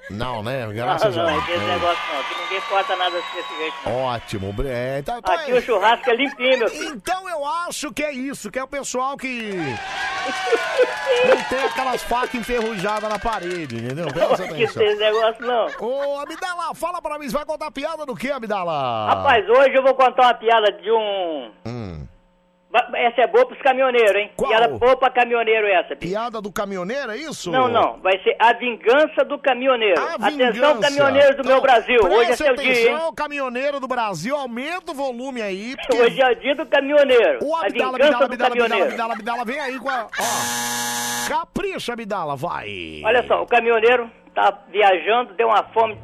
Não, 0.09 0.43
né? 0.43 0.65
Não, 0.65 0.73
Graças 0.73 1.15
não, 1.15 1.27
a 1.27 1.31
aqui 1.37 1.51
esse 1.51 1.59
Deus. 1.59 1.71
negócio 1.71 2.03
não. 2.13 2.19
Aqui 2.19 2.35
ninguém 2.41 2.61
corta 2.69 2.95
nada 2.95 3.11
desse 3.15 3.55
jeito. 3.57 3.75
não. 3.85 3.95
Ótimo. 4.03 4.55
É, 4.65 4.99
então, 4.99 5.17
então 5.19 5.33
Aqui 5.35 5.51
é- 5.51 5.53
o 5.55 5.61
churrasco 5.61 6.09
é 6.09 6.15
limpinho, 6.15 6.59
meu 6.59 6.69
filho. 6.69 6.93
Então 6.95 7.29
eu 7.29 7.45
acho 7.45 7.93
que 7.93 8.03
é 8.03 8.11
isso, 8.11 8.51
que 8.51 8.59
é 8.59 8.63
o 8.63 8.67
pessoal 8.67 9.15
que 9.17 9.53
não 11.27 11.43
tem 11.49 11.63
aquelas 11.63 12.01
facas 12.03 12.35
enferrujadas 12.35 13.09
na 13.09 13.19
parede, 13.19 13.75
entendeu? 13.77 14.07
Presta 14.07 14.43
Aqui 14.43 14.63
atenção. 14.65 14.83
esse 14.83 14.99
negócio 14.99 15.45
não. 15.45 15.67
Ô, 15.79 16.19
Abdala, 16.19 16.73
fala 16.75 17.01
pra 17.01 17.17
mim, 17.19 17.29
você 17.29 17.35
vai 17.37 17.45
contar 17.45 17.71
piada 17.71 18.05
do 18.05 18.15
que, 18.15 18.31
Abdala? 18.31 19.07
Rapaz, 19.07 19.47
hoje 19.49 19.73
eu 19.75 19.83
vou 19.83 19.93
contar 19.95 20.23
uma 20.23 20.33
piada 20.33 20.71
de 20.71 20.91
um... 20.91 21.51
Hum. 21.65 22.07
Essa 22.95 23.21
é 23.23 23.27
boa 23.27 23.45
pros 23.45 23.61
caminhoneiros, 23.61 24.15
hein? 24.15 24.31
Piada 24.37 24.67
boa 24.69 24.95
pra 24.95 25.09
caminhoneiro 25.09 25.67
essa. 25.67 25.93
Piada 25.95 26.41
do 26.41 26.51
caminhoneiro, 26.51 27.11
é 27.11 27.17
isso? 27.17 27.51
Não, 27.51 27.67
não. 27.67 27.99
Vai 27.99 28.17
ser 28.23 28.35
a 28.39 28.53
vingança 28.53 29.25
do 29.25 29.37
caminhoneiro. 29.37 29.99
A 29.99 30.13
Atenção, 30.13 30.51
vingança. 30.53 30.79
caminhoneiros 30.79 31.35
do 31.35 31.41
Então, 31.41 31.51
meu 31.51 31.61
Brasil. 31.61 31.99
Hoje 32.01 32.31
é 32.31 32.35
seu 32.35 32.55
dia, 32.55 32.65
hein? 32.65 32.93
atenção, 32.93 33.13
caminhoneiro 33.13 33.79
do 33.79 33.87
Brasil, 33.87 34.35
aumenta 34.35 34.91
o 34.91 34.95
volume 34.95 35.41
aí. 35.41 35.75
Porque... 35.75 36.01
Hoje 36.01 36.21
é 36.21 36.31
o 36.31 36.35
dia 36.35 36.55
do 36.55 36.65
caminhoneiro. 36.65 37.39
O 37.43 37.55
a 37.55 37.65
Abdala, 37.65 37.91
vingança 37.97 38.23
Abdala, 38.23 38.27
do 38.27 38.33
Abdala, 38.33 38.33
Abdala, 38.33 38.49
caminhoneiro. 38.49 38.91
Abdala, 38.91 39.13
Abdala, 39.13 39.45
vem 39.45 39.59
aí 39.59 39.77
com 39.77 39.89
a... 39.89 40.05
Ó. 40.05 41.27
Capricha, 41.29 41.93
Abdala, 41.93 42.35
vai. 42.37 43.01
Olha 43.03 43.23
só, 43.27 43.41
o 43.43 43.47
caminhoneiro 43.47 44.09
tá 44.33 44.57
viajando, 44.69 45.33
deu 45.33 45.47
uma 45.47 45.63
fome, 45.73 45.97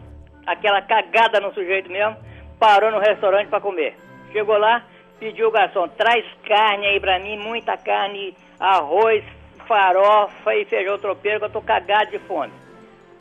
aquela 0.46 0.82
cagada 0.82 1.40
no 1.40 1.54
sujeito 1.54 1.90
mesmo, 1.90 2.18
parou 2.60 2.92
no 2.92 3.00
restaurante 3.00 3.48
pra 3.48 3.62
comer. 3.62 3.98
Chegou 4.34 4.58
lá, 4.58 4.84
pediu 5.20 5.48
o 5.48 5.52
garçom, 5.52 5.88
traz 5.90 6.26
carne 6.48 6.88
aí 6.88 7.00
pra 7.00 7.20
mim, 7.20 7.38
muita 7.38 7.78
carne, 7.78 8.36
arroz, 8.60 9.24
farofa 9.68 10.56
e 10.56 10.66
feijão 10.66 10.98
tropeiro, 10.98 11.40
que 11.40 11.46
eu 11.46 11.50
tô 11.50 11.62
cagado 11.62 12.12
de 12.12 12.20
fome. 12.20 12.54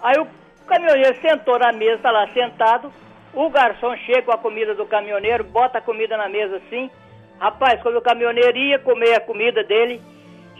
Aí 0.02 0.18
o 0.18 0.27
caminhoneiro 0.66 1.20
sentou 1.20 1.59
na 1.59 1.73
mesa, 1.73 2.02
tá 2.02 2.10
lá 2.10 2.28
sentado, 2.28 2.93
o 3.35 3.51
garçom 3.51 3.97
chega 3.98 4.23
com 4.23 4.32
a 4.32 4.39
comida 4.39 4.74
do 4.74 4.86
caminhoneiro, 4.86 5.44
bota 5.44 5.78
a 5.78 5.82
comida 5.82 6.16
na 6.16 6.28
mesa 6.28 6.56
assim. 6.56 6.90
Rapaz, 7.39 7.82
quando 7.82 7.97
o 7.97 8.02
caminhoneiro 8.02 8.56
ia 8.56 8.78
comer 8.78 9.14
a 9.14 9.20
comida 9.20 9.62
dele, 9.62 10.01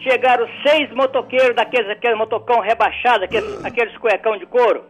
chegaram 0.02 0.46
seis 0.66 0.90
motoqueiros 0.92 1.56
daqueles 1.56 1.88
aqueles 1.90 2.18
motocão 2.18 2.60
rebaixado, 2.60 3.24
aqueles, 3.24 3.64
aqueles 3.64 3.96
cuecão 3.96 4.36
de 4.36 4.44
couro. 4.46 4.84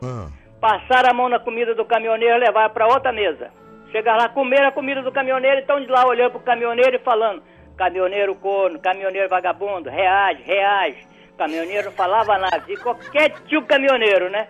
Passaram 0.60 1.10
a 1.10 1.14
mão 1.14 1.28
na 1.28 1.38
comida 1.38 1.74
do 1.74 1.84
caminhoneiro 1.84 2.36
e 2.36 2.40
levaram 2.40 2.74
para 2.74 2.88
outra 2.88 3.12
mesa. 3.12 3.50
Chegaram 3.96 4.18
lá, 4.18 4.28
comeram 4.28 4.68
a 4.68 4.72
comida 4.72 5.00
do 5.00 5.10
caminhoneiro 5.10 5.56
e 5.56 5.60
estão 5.60 5.80
de 5.80 5.86
lá 5.86 6.06
olhando 6.06 6.32
pro 6.32 6.40
caminhoneiro 6.40 6.96
e 6.96 6.98
falando: 6.98 7.42
caminhoneiro 7.78 8.34
corno, 8.34 8.78
caminhoneiro 8.78 9.26
vagabundo, 9.26 9.88
reage, 9.88 10.42
reage. 10.42 10.98
Caminhoneiro 11.38 11.86
não 11.86 11.92
falava 11.92 12.36
nada, 12.36 12.62
e 12.68 12.76
qualquer 12.76 13.30
tio 13.46 13.62
caminhoneiro, 13.64 14.28
né? 14.28 14.48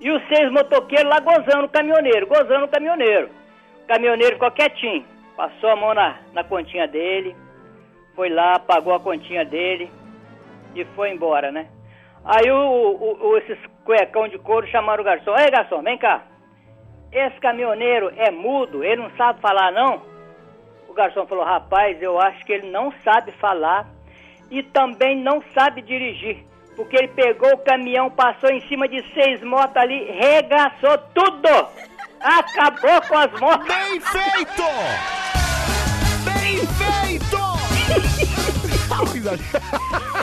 E 0.00 0.10
os 0.10 0.20
seis 0.26 0.50
motoqueiros 0.50 1.08
lá 1.08 1.20
gozando 1.20 1.66
o 1.66 1.68
caminhoneiro, 1.68 2.26
gozando 2.26 2.64
o 2.64 2.68
caminhoneiro. 2.68 3.30
O 3.84 3.86
caminhoneiro 3.86 4.34
ficou 4.34 4.50
quietinho, 4.50 5.04
passou 5.36 5.70
a 5.70 5.76
mão 5.76 5.94
na, 5.94 6.16
na 6.32 6.42
continha 6.42 6.88
dele, 6.88 7.36
foi 8.16 8.28
lá, 8.28 8.58
pagou 8.58 8.92
a 8.94 8.98
continha 8.98 9.44
dele 9.44 9.88
e 10.74 10.84
foi 10.96 11.10
embora, 11.12 11.52
né? 11.52 11.68
Aí 12.24 12.50
o, 12.50 12.56
o- 12.56 13.28
o- 13.28 13.36
esses 13.38 13.58
cuecão 13.84 14.26
de 14.26 14.38
couro 14.38 14.66
chamaram 14.66 15.02
o 15.02 15.04
garçom. 15.04 15.36
Ei, 15.38 15.48
garçom, 15.48 15.80
vem 15.80 15.96
cá. 15.96 16.22
Esse 17.12 17.40
caminhoneiro 17.40 18.12
é 18.16 18.30
mudo, 18.30 18.84
ele 18.84 19.02
não 19.02 19.10
sabe 19.16 19.40
falar, 19.40 19.72
não? 19.72 20.00
O 20.88 20.92
garçom 20.92 21.26
falou, 21.26 21.44
rapaz, 21.44 22.00
eu 22.00 22.20
acho 22.20 22.44
que 22.44 22.52
ele 22.52 22.70
não 22.70 22.92
sabe 23.02 23.32
falar 23.32 23.86
e 24.48 24.62
também 24.62 25.16
não 25.16 25.42
sabe 25.52 25.82
dirigir. 25.82 26.44
Porque 26.76 26.96
ele 26.96 27.08
pegou 27.08 27.52
o 27.52 27.58
caminhão, 27.58 28.10
passou 28.10 28.48
em 28.50 28.60
cima 28.68 28.86
de 28.88 29.02
seis 29.12 29.42
motos 29.42 29.76
ali, 29.76 30.04
regaçou 30.04 30.96
tudo! 31.12 31.48
Acabou 32.20 33.02
com 33.08 33.18
as 33.18 33.40
motos! 33.40 33.66
Bem 33.66 34.00
feito! 34.00 34.62
Bem 36.24 36.58
feito! 36.78 37.38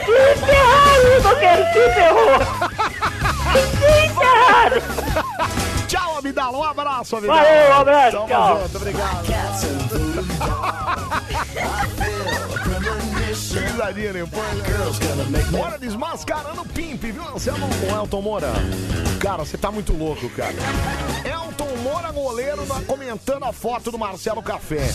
Se 0.04 0.36
ferraram, 0.46 1.04
motoqueiro, 1.14 1.64
se 1.72 1.82
ferrou! 1.94 2.38
Se 3.52 4.08
ferraram! 4.14 5.67
Tchau, 5.88 6.18
Abdala. 6.18 6.56
Um 6.58 6.62
abraço, 6.64 7.16
Abdala. 7.16 7.42
Valeu, 7.42 7.70
um 7.70 7.80
abraço, 7.80 8.16
Tamo 8.16 8.28
tchau. 8.28 8.60
junto, 8.62 8.76
obrigado. 8.76 9.26
Risadinha 13.58 14.12
depois. 14.12 15.50
Bora 15.50 15.78
desmascarando 15.78 16.62
o 16.62 16.68
Pimp, 16.68 17.02
viu, 17.04 17.22
Anselmo? 17.34 17.66
O 17.90 17.94
Elton 17.96 18.22
Moura. 18.22 18.52
Cara, 19.20 19.44
você 19.44 19.56
tá 19.58 19.70
muito 19.70 19.92
louco, 19.92 20.28
cara. 20.30 20.54
Elton 21.24 21.76
Moura, 21.82 22.10
goleiro, 22.12 22.64
na- 22.66 22.80
comentando 22.82 23.44
a 23.44 23.52
foto 23.52 23.90
do 23.90 23.98
Marcelo 23.98 24.42
Café. 24.42 24.88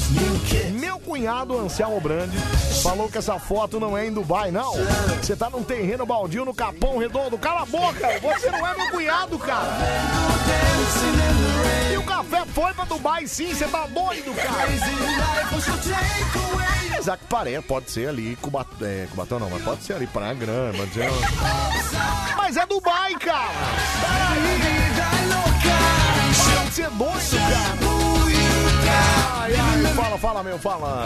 Meu 0.79 0.99
cunhado, 0.99 1.57
Anselmo 1.59 1.99
Brandi, 1.99 2.37
falou 2.81 3.09
que 3.09 3.17
essa 3.17 3.37
foto 3.39 3.79
não 3.79 3.97
é 3.97 4.07
em 4.07 4.11
Dubai, 4.13 4.51
não. 4.51 4.73
Você 5.21 5.35
tá 5.35 5.49
num 5.49 5.63
terreno 5.63 6.05
baldio 6.05 6.45
no 6.45 6.53
Capão 6.53 6.97
Redondo. 6.97 7.37
Cala 7.37 7.61
a 7.61 7.65
boca! 7.65 8.07
Você 8.21 8.49
não 8.49 8.65
é 8.67 8.75
meu 8.75 8.89
cunhado, 8.91 9.37
cara! 9.39 9.67
E 11.93 11.97
o 11.97 12.03
café 12.03 12.43
foi 12.53 12.73
pra 12.73 12.85
Dubai 12.85 13.27
sim, 13.27 13.53
você 13.53 13.65
tá 13.67 13.85
doido, 13.87 14.33
cara? 14.35 14.67
Apesar 16.93 17.17
que 17.17 17.25
parece, 17.25 17.61
pode 17.63 17.91
ser 17.91 18.07
ali, 18.07 18.35
Cubatão, 18.37 18.87
é, 18.87 19.07
Cubatão 19.09 19.39
não, 19.39 19.49
mas 19.49 19.61
pode 19.63 19.83
ser 19.83 19.93
ali, 19.93 20.07
Praia 20.07 20.33
Grande, 20.33 20.77
pode 20.77 20.93
ser... 20.93 21.09
Mas 22.37 22.55
é 22.55 22.65
Dubai, 22.65 23.15
cara! 23.15 23.49
Pode 26.55 26.71
ser 26.73 26.89
doido, 26.91 27.19
cara! 28.85 29.33
Ai, 29.35 29.53
ai, 29.55 29.93
fala, 29.93 30.17
fala, 30.17 30.43
meu, 30.43 30.59
fala! 30.59 31.05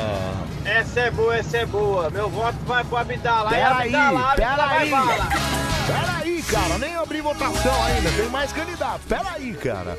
Essa 0.65 0.99
é 0.99 1.11
boa, 1.11 1.35
essa 1.37 1.57
é 1.57 1.65
boa. 1.65 2.09
Meu 2.09 2.29
voto 2.29 2.57
vai 2.65 2.83
pro 2.83 2.97
Abdalá. 2.97 3.49
Peraí, 3.49 3.91
peraí! 4.35 4.91
Peraí, 5.87 6.43
cara, 6.43 6.77
nem 6.77 6.95
abri 6.95 7.21
votação 7.21 7.83
ainda, 7.85 8.11
tem 8.11 8.29
mais 8.29 8.51
candidatos, 8.51 9.05
peraí, 9.07 9.53
cara! 9.53 9.97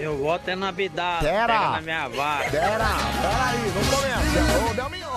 Meu 0.00 0.16
voto 0.16 0.48
é 0.48 0.56
na 0.56 0.68
Abdala. 0.70 1.20
Pera. 1.20 1.70
Na 1.72 1.80
minha 1.82 2.08
vaga. 2.08 2.50
Pera, 2.50 2.88
peraí, 3.20 3.58
não 3.74 3.98
começa. 3.98 4.70
Ô, 4.70 4.74
Delminho, 4.74 5.08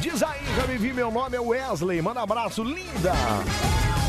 diz 0.00 0.20
aí, 0.20 0.40
já 0.56 0.66
me 0.66 0.76
vi, 0.78 0.92
meu 0.92 1.12
nome 1.12 1.36
é 1.36 1.40
Wesley, 1.40 2.02
manda 2.02 2.22
abraço, 2.22 2.64
linda. 2.64 3.12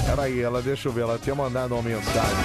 Peraí, 0.08 0.42
ela, 0.42 0.60
deixa 0.60 0.88
eu 0.88 0.92
ver, 0.92 1.02
ela 1.02 1.20
tinha 1.20 1.36
mandado 1.36 1.76
uma 1.76 1.84
mensagem. 1.84 2.38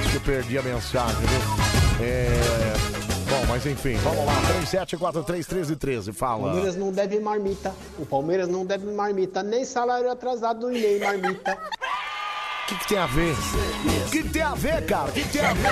Acho 0.00 0.10
que 0.10 0.16
eu 0.16 0.20
perdi 0.22 0.58
a 0.58 0.62
mensagem, 0.62 1.14
viu? 1.14 2.04
É... 2.04 3.04
Bom, 3.30 3.46
mas 3.48 3.64
enfim, 3.64 3.94
vamos 3.98 4.26
lá, 4.26 4.34
37431313, 4.64 6.08
O 6.10 6.12
fala. 6.12 6.42
Palmeiras 6.46 6.76
não 6.76 6.92
deve 6.92 7.20
marmita. 7.20 7.72
O 7.96 8.04
Palmeiras 8.04 8.48
não 8.48 8.66
deve 8.66 8.90
marmita. 8.92 9.40
Nem 9.40 9.64
salário 9.64 10.10
atrasado 10.10 10.68
nem 10.68 10.98
marmita. 10.98 11.56
O 12.64 12.66
que, 12.66 12.74
que 12.76 12.88
tem 12.88 12.98
a 12.98 13.06
ver? 13.06 13.32
O 13.34 14.10
que, 14.10 14.22
que 14.22 14.28
tem 14.30 14.42
a 14.42 14.54
ver, 14.54 14.86
cara? 14.86 15.10
O 15.10 15.12
que, 15.12 15.20
que 15.22 15.28
tem 15.28 15.44
a 15.44 15.52
ver? 15.52 15.68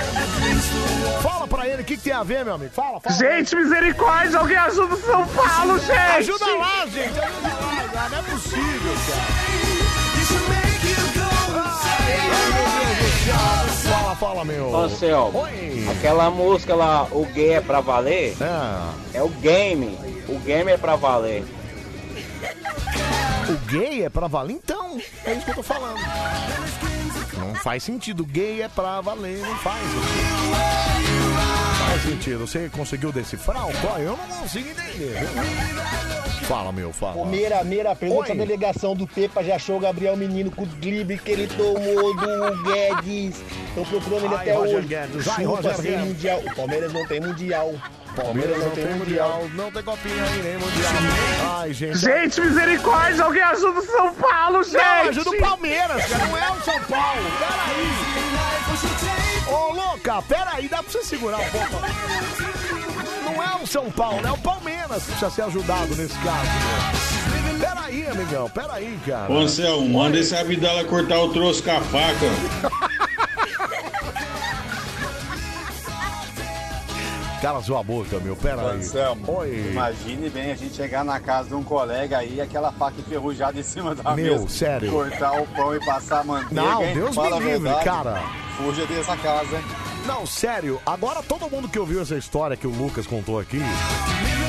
Fala 1.23 1.47
pra 1.47 1.67
ele 1.67 1.81
o 1.81 1.85
que, 1.85 1.97
que 1.97 2.03
tem 2.03 2.13
a 2.13 2.21
ver, 2.21 2.45
meu 2.45 2.53
amigo. 2.53 2.71
Fala, 2.71 2.99
fala. 2.99 3.15
Gente, 3.15 3.55
misericórdia, 3.55 4.37
alguém 4.39 4.57
ajuda 4.57 4.93
o 4.93 5.01
São 5.01 5.27
Paulo, 5.29 5.79
gente! 5.79 5.91
Ajuda 5.91 6.45
lá, 6.55 6.85
gente, 6.85 7.19
ajuda 7.19 7.47
lá, 7.47 7.89
cara. 7.91 8.09
Não 8.09 8.17
é 8.19 8.21
possível, 8.21 8.93
cara. 9.07 10.53
Fala, 13.83 14.15
fala, 14.15 14.45
meu. 14.45 14.67
Ô, 14.67 15.41
Oi. 15.41 15.87
aquela 15.97 16.29
música 16.29 16.75
lá, 16.75 17.07
o 17.11 17.25
gay 17.25 17.53
é 17.53 17.61
pra 17.61 17.81
valer, 17.81 18.35
É. 18.39 19.17
é 19.17 19.23
o 19.23 19.29
game. 19.29 19.97
O 20.29 20.37
game 20.39 20.71
é 20.71 20.77
pra 20.77 20.95
valer. 20.95 21.43
O 23.49 23.57
gay 23.67 24.03
é 24.03 24.09
pra 24.09 24.27
valer? 24.27 24.53
Então, 24.53 24.99
é 25.25 25.33
isso 25.33 25.45
que 25.45 25.51
eu 25.51 25.55
tô 25.55 25.63
falando. 25.63 25.99
Não 27.37 27.55
faz 27.55 27.83
sentido. 27.83 28.25
Gay 28.25 28.61
é 28.61 28.69
pra 28.69 29.01
valer, 29.01 29.39
não 29.39 29.55
faz. 29.57 29.81
Faz 31.87 32.01
sentido. 32.03 32.47
Você 32.47 32.69
conseguiu 32.69 33.11
decifrar 33.11 33.67
o 33.67 33.73
qual? 33.79 33.99
Eu 33.99 34.17
não 34.17 34.37
consigo 34.37 34.69
entender. 34.69 35.15
Fala, 36.47 36.71
meu, 36.71 36.91
fala. 36.91 37.21
Ô, 37.21 37.25
Meira, 37.25 37.63
Meira, 37.63 37.95
pergunta 37.95 38.33
a 38.33 38.35
delegação 38.35 38.95
do 38.95 39.07
Pepa 39.07 39.43
já 39.43 39.55
achou 39.55 39.77
o 39.77 39.79
Gabriel 39.79 40.15
Menino 40.17 40.51
com 40.51 40.63
o 40.63 40.65
drible 40.65 41.17
que 41.17 41.31
ele 41.31 41.47
tomou 41.47 42.15
do 42.15 42.63
Guedes. 42.63 43.41
Estão 43.69 43.85
procurando 43.85 44.25
ele 44.25 44.35
Ai, 44.35 44.41
até 44.41 44.53
Roger 44.53 44.77
hoje. 44.77 44.87
Guedes, 44.87 45.27
ai, 45.27 45.43
Chupa, 45.43 45.55
Roger 45.61 45.81
Guedes. 45.81 46.05
mundial. 46.05 46.39
O 46.39 46.55
Palmeiras 46.55 46.93
não 46.93 47.07
tem 47.07 47.19
mundial. 47.21 47.73
Palmeiras 48.13 48.57
não 48.63 48.69
tem 48.71 48.93
mundial, 48.95 49.49
não 49.53 49.71
tem 49.71 49.83
copinha 49.83 50.23
aí, 50.23 50.41
nem 50.43 50.57
mundial. 50.57 50.93
Ai, 51.59 51.73
gente. 51.73 51.97
Gente, 51.97 52.41
misericórdia, 52.41 53.23
alguém 53.23 53.43
ajuda 53.43 53.79
o 53.79 53.85
São 53.85 54.13
Paulo, 54.13 54.63
gente! 54.63 54.75
Não, 54.75 55.09
ajuda 55.09 55.29
o 55.29 55.37
Palmeiras, 55.39 56.05
cara. 56.05 56.25
Não 56.25 56.37
é 56.37 56.51
o 56.51 56.61
São 56.63 56.79
Paulo. 56.83 57.31
Peraí. 57.39 58.23
Ô, 59.47 59.73
louca, 59.73 60.21
peraí, 60.23 60.67
dá 60.67 60.83
pra 60.83 60.91
você 60.91 61.03
segurar 61.03 61.37
um 61.39 61.49
pouco. 61.49 61.81
Não 63.25 63.43
é 63.43 63.63
o 63.63 63.67
São 63.67 63.91
Paulo, 63.91 64.25
é 64.25 64.31
o 64.31 64.37
Palmeiras 64.37 65.03
que 65.03 65.11
precisa 65.11 65.29
ser 65.31 65.41
ajudado 65.43 65.95
nesse 65.95 66.17
caso. 66.19 66.49
meu. 67.51 67.59
Peraí, 67.59 68.07
amigão, 68.07 68.49
peraí, 68.49 68.99
cara. 69.05 69.31
Ô 69.31 69.39
Anselmo, 69.39 69.87
manda 69.89 70.17
esse 70.17 70.35
Abdala 70.35 70.83
cortar 70.85 71.19
o 71.19 71.31
troço 71.31 71.63
com 71.63 71.71
a 71.71 71.81
faca. 71.81 73.03
Cala 77.43 77.61
sua 77.61 77.83
boca, 77.83 78.21
meu, 78.21 78.37
peraí. 78.37 78.77
Anselmo, 78.77 79.39
Oi. 79.39 79.71
imagine 79.71 80.29
bem 80.29 80.53
a 80.53 80.55
gente 80.55 80.73
chegar 80.73 81.03
na 81.03 81.19
casa 81.19 81.49
de 81.49 81.55
um 81.55 81.61
colega 81.61 82.19
aí, 82.19 82.39
aquela 82.39 82.71
faca 82.71 82.97
enferrujada 82.97 83.59
em 83.59 83.63
cima 83.63 83.93
da 83.93 84.15
Meu, 84.15 84.39
mesa. 84.39 84.47
sério. 84.47 84.89
Cortar 84.89 85.41
o 85.41 85.47
pão 85.47 85.75
e 85.75 85.85
passar 85.85 86.21
a 86.21 86.23
manteiga. 86.23 86.53
Não, 86.53 86.81
hein? 86.81 86.93
Deus 86.93 87.13
Fala 87.13 87.41
me 87.41 87.45
livre, 87.47 87.59
verdade. 87.59 87.83
cara. 87.83 88.23
Fuja 88.55 88.85
dessa 88.85 89.17
casa, 89.17 89.57
hein? 89.57 89.63
Não, 90.05 90.25
sério, 90.25 90.81
agora 90.85 91.23
todo 91.23 91.49
mundo 91.49 91.69
que 91.69 91.79
ouviu 91.79 92.01
essa 92.01 92.17
história 92.17 92.57
que 92.57 92.67
o 92.67 92.69
Lucas 92.69 93.07
contou 93.07 93.39
aqui, 93.39 93.61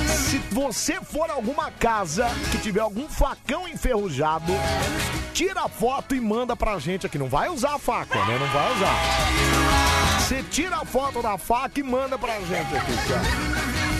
se 0.08 0.38
você 0.52 1.00
for 1.00 1.30
a 1.30 1.34
alguma 1.34 1.70
casa 1.70 2.26
que 2.50 2.58
tiver 2.58 2.80
algum 2.80 3.08
facão 3.08 3.68
enferrujado, 3.68 4.52
tira 5.32 5.62
a 5.62 5.68
foto 5.68 6.14
e 6.14 6.20
manda 6.20 6.56
pra 6.56 6.78
gente 6.78 7.06
aqui. 7.06 7.18
Não 7.18 7.28
vai 7.28 7.48
usar 7.48 7.74
a 7.74 7.78
faca, 7.78 8.18
né? 8.24 8.38
Não 8.38 8.48
vai 8.48 8.72
usar. 8.74 10.20
Você 10.20 10.42
tira 10.42 10.76
a 10.76 10.84
foto 10.84 11.22
da 11.22 11.38
faca 11.38 11.78
e 11.78 11.82
manda 11.82 12.18
pra 12.18 12.40
gente 12.40 12.76
aqui, 12.76 12.96
cara. 13.08 13.93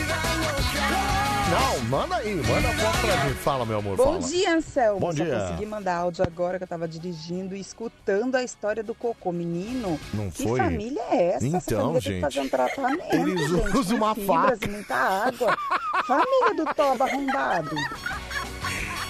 Não, 1.51 1.79
manda 1.91 2.17
aí, 2.17 2.35
manda 2.37 2.69
a 2.69 2.73
foto 2.73 2.99
pra 3.01 3.17
gente. 3.29 3.35
Fala, 3.37 3.67
meu 3.67 3.79
amor, 3.79 3.97
Bom 3.97 4.05
fala. 4.05 4.19
dia, 4.21 4.55
Anselmo. 4.57 5.01
Bom 5.01 5.13
Só 5.13 5.25
dia. 5.25 5.39
consegui 5.41 5.67
mandar 5.67 5.97
áudio 5.97 6.25
agora 6.25 6.57
que 6.59 6.65
eu 6.65 6.69
tava 6.69 6.89
dirigindo 6.89 7.55
e 7.55 7.61
escutando 7.61 8.35
a 8.37 8.43
história 8.43 8.83
do 8.83 8.95
cocô. 8.95 9.31
Menino, 9.31 10.01
Não 10.15 10.31
que 10.31 10.43
foi? 10.49 10.59
família 10.59 11.03
é 11.11 11.35
essa? 11.35 11.47
essa 11.47 11.57
Então, 11.57 11.93
tem 11.93 12.01
gente, 12.01 12.15
que 12.15 12.21
fazer 12.23 12.41
um 12.41 12.49
tratamento, 12.49 13.15
eles 13.15 13.51
gente, 13.51 13.77
usam 13.77 13.97
uma 13.99 14.15
faca. 14.15 14.59
e 14.67 14.69
muita 14.71 14.95
água. 14.95 15.59
família 16.07 16.55
do 16.57 16.75
toba 16.75 17.05
arrombado. 17.05 17.77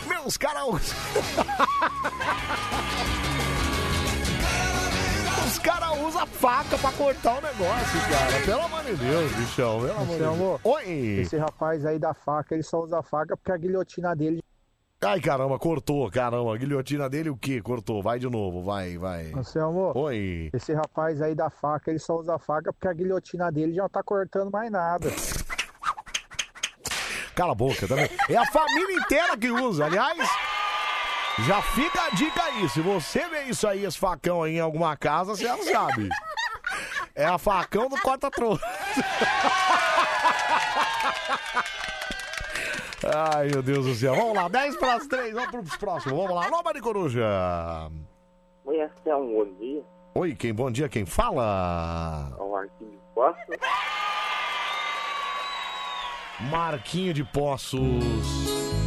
Meu, 0.09 0.23
os 0.27 0.37
caras 0.37 0.65
caras 5.65 5.99
usam 5.99 6.27
faca 6.27 6.77
pra 6.77 6.93
cortar 6.93 7.39
o 7.39 7.41
negócio, 7.41 8.01
cara. 8.11 8.45
Pelo 8.45 8.61
amor 8.61 8.85
de 8.85 8.95
Deus, 8.97 9.33
bichão. 9.33 9.81
Pelo 9.81 9.93
amor 9.93 10.07
de 10.07 10.19
Deus. 10.19 10.61
Oi. 10.63 11.21
Esse 11.21 11.39
rapaz 11.39 11.87
aí 11.87 11.99
da 11.99 12.13
faca, 12.13 12.55
ele 12.55 12.63
só 12.63 12.83
usa 12.83 13.03
faca 13.03 13.35
porque 13.35 13.51
a 13.51 13.57
guilhotina 13.57 14.15
dele. 14.15 14.43
Ai, 15.03 15.21
caramba, 15.21 15.59
cortou, 15.59 16.11
caramba. 16.11 16.55
A 16.55 16.59
guilhotina 16.59 17.09
dele 17.09 17.31
o 17.31 17.37
quê? 17.37 17.63
Cortou. 17.63 18.03
Vai 18.03 18.19
de 18.19 18.29
novo, 18.29 18.63
vai, 18.63 18.99
vai. 18.99 19.33
Anselmo, 19.33 19.93
Oi. 19.95 20.51
esse 20.53 20.75
rapaz 20.75 21.23
aí 21.23 21.35
da 21.35 21.49
faca, 21.49 21.91
ele 21.91 21.99
só 21.99 22.19
usa 22.19 22.39
faca 22.39 22.71
porque 22.73 22.89
a 22.89 22.93
guilhotina 22.93 23.51
dele 23.51 23.73
já 23.73 23.83
não 23.83 23.89
tá 23.89 24.03
cortando 24.03 24.51
mais 24.51 24.71
nada. 24.71 25.11
Cala 27.35 27.53
a 27.53 27.55
boca 27.55 27.89
também. 27.89 28.09
É 28.29 28.37
a 28.37 28.47
família 28.47 28.97
inteira 28.97 29.37
que 29.37 29.51
usa, 29.51 29.87
aliás. 29.87 30.54
Já 31.41 31.61
fica 31.61 32.01
a 32.05 32.11
dica 32.11 32.43
aí. 32.45 32.69
Se 32.69 32.81
você 32.81 33.29
vê 33.29 33.43
isso 33.45 33.67
aí, 33.67 33.85
esse 33.85 33.99
facão 33.99 34.43
aí 34.43 34.57
em 34.57 34.61
alguma 34.61 34.97
casa, 34.97 35.35
você 35.35 35.45
já 35.45 35.57
sabe. 35.59 36.09
É 37.15 37.25
a 37.27 37.39
facão 37.39 37.89
do 37.89 38.01
corta-trouxa. 38.01 38.65
Ai, 43.37 43.49
meu 43.49 43.63
Deus 43.63 43.85
do 43.85 43.95
céu. 43.95 44.15
Vamos 44.15 44.35
lá, 44.35 44.49
10 44.49 44.77
para 44.77 44.95
as 44.95 45.07
3, 45.07 45.35
vamos 45.35 45.51
pros 45.51 45.77
próximos. 45.77 46.17
Vamos 46.17 46.35
lá, 46.35 46.49
Nova 46.49 46.73
de 46.73 46.81
Coruja. 46.81 47.27
Oi, 48.65 48.77
esse 48.81 49.11
é 49.11 49.15
bom 49.15 49.45
dia. 49.61 49.83
Oi, 50.15 50.35
quem? 50.35 50.55
Bom 50.55 50.71
dia, 50.71 50.89
quem 50.89 51.05
fala? 51.05 52.33
É 52.39 52.43
o 52.43 52.53
Marquinhos 52.53 52.93
de 52.93 52.99
Poço. 53.15 53.39
Marquinho 56.51 57.13
de 57.13 57.25
Poços. 57.25 58.84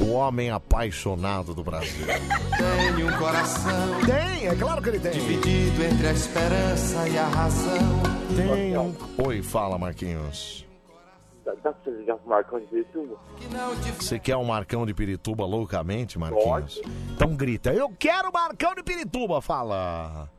O 0.00 0.12
homem 0.12 0.50
apaixonado 0.50 1.54
do 1.54 1.62
Brasil. 1.62 2.06
Tem 2.06 3.04
um 3.04 3.12
coração. 3.18 4.00
Tem, 4.06 4.48
é 4.48 4.54
claro 4.56 4.82
que 4.82 4.88
ele 4.88 4.98
tem. 4.98 5.12
Dividido 5.12 5.84
entre 5.84 6.06
a 6.08 6.12
esperança 6.12 7.08
e 7.08 7.18
a 7.18 7.26
razão. 7.26 8.02
Tem 8.34 8.78
um... 8.78 8.94
Oi, 9.26 9.42
fala, 9.42 9.76
Marquinhos. 9.78 10.66
Dá, 11.44 11.52
dá 11.62 11.72
pra 11.72 11.84
você 11.84 11.90
ligar 11.90 12.16
pro 12.16 12.30
Marcão 12.30 12.60
de 12.60 12.66
Pirituba? 12.66 13.16
Você 13.98 14.18
quer 14.18 14.36
um 14.36 14.44
Marcão 14.44 14.86
de 14.86 14.94
Pirituba 14.94 15.44
loucamente, 15.44 16.18
Marquinhos? 16.18 16.80
Então 17.14 17.34
grita, 17.36 17.72
eu 17.72 17.90
quero 17.98 18.32
Marcão 18.32 18.74
de 18.74 18.82
Pirituba, 18.82 19.40
fala. 19.40 20.30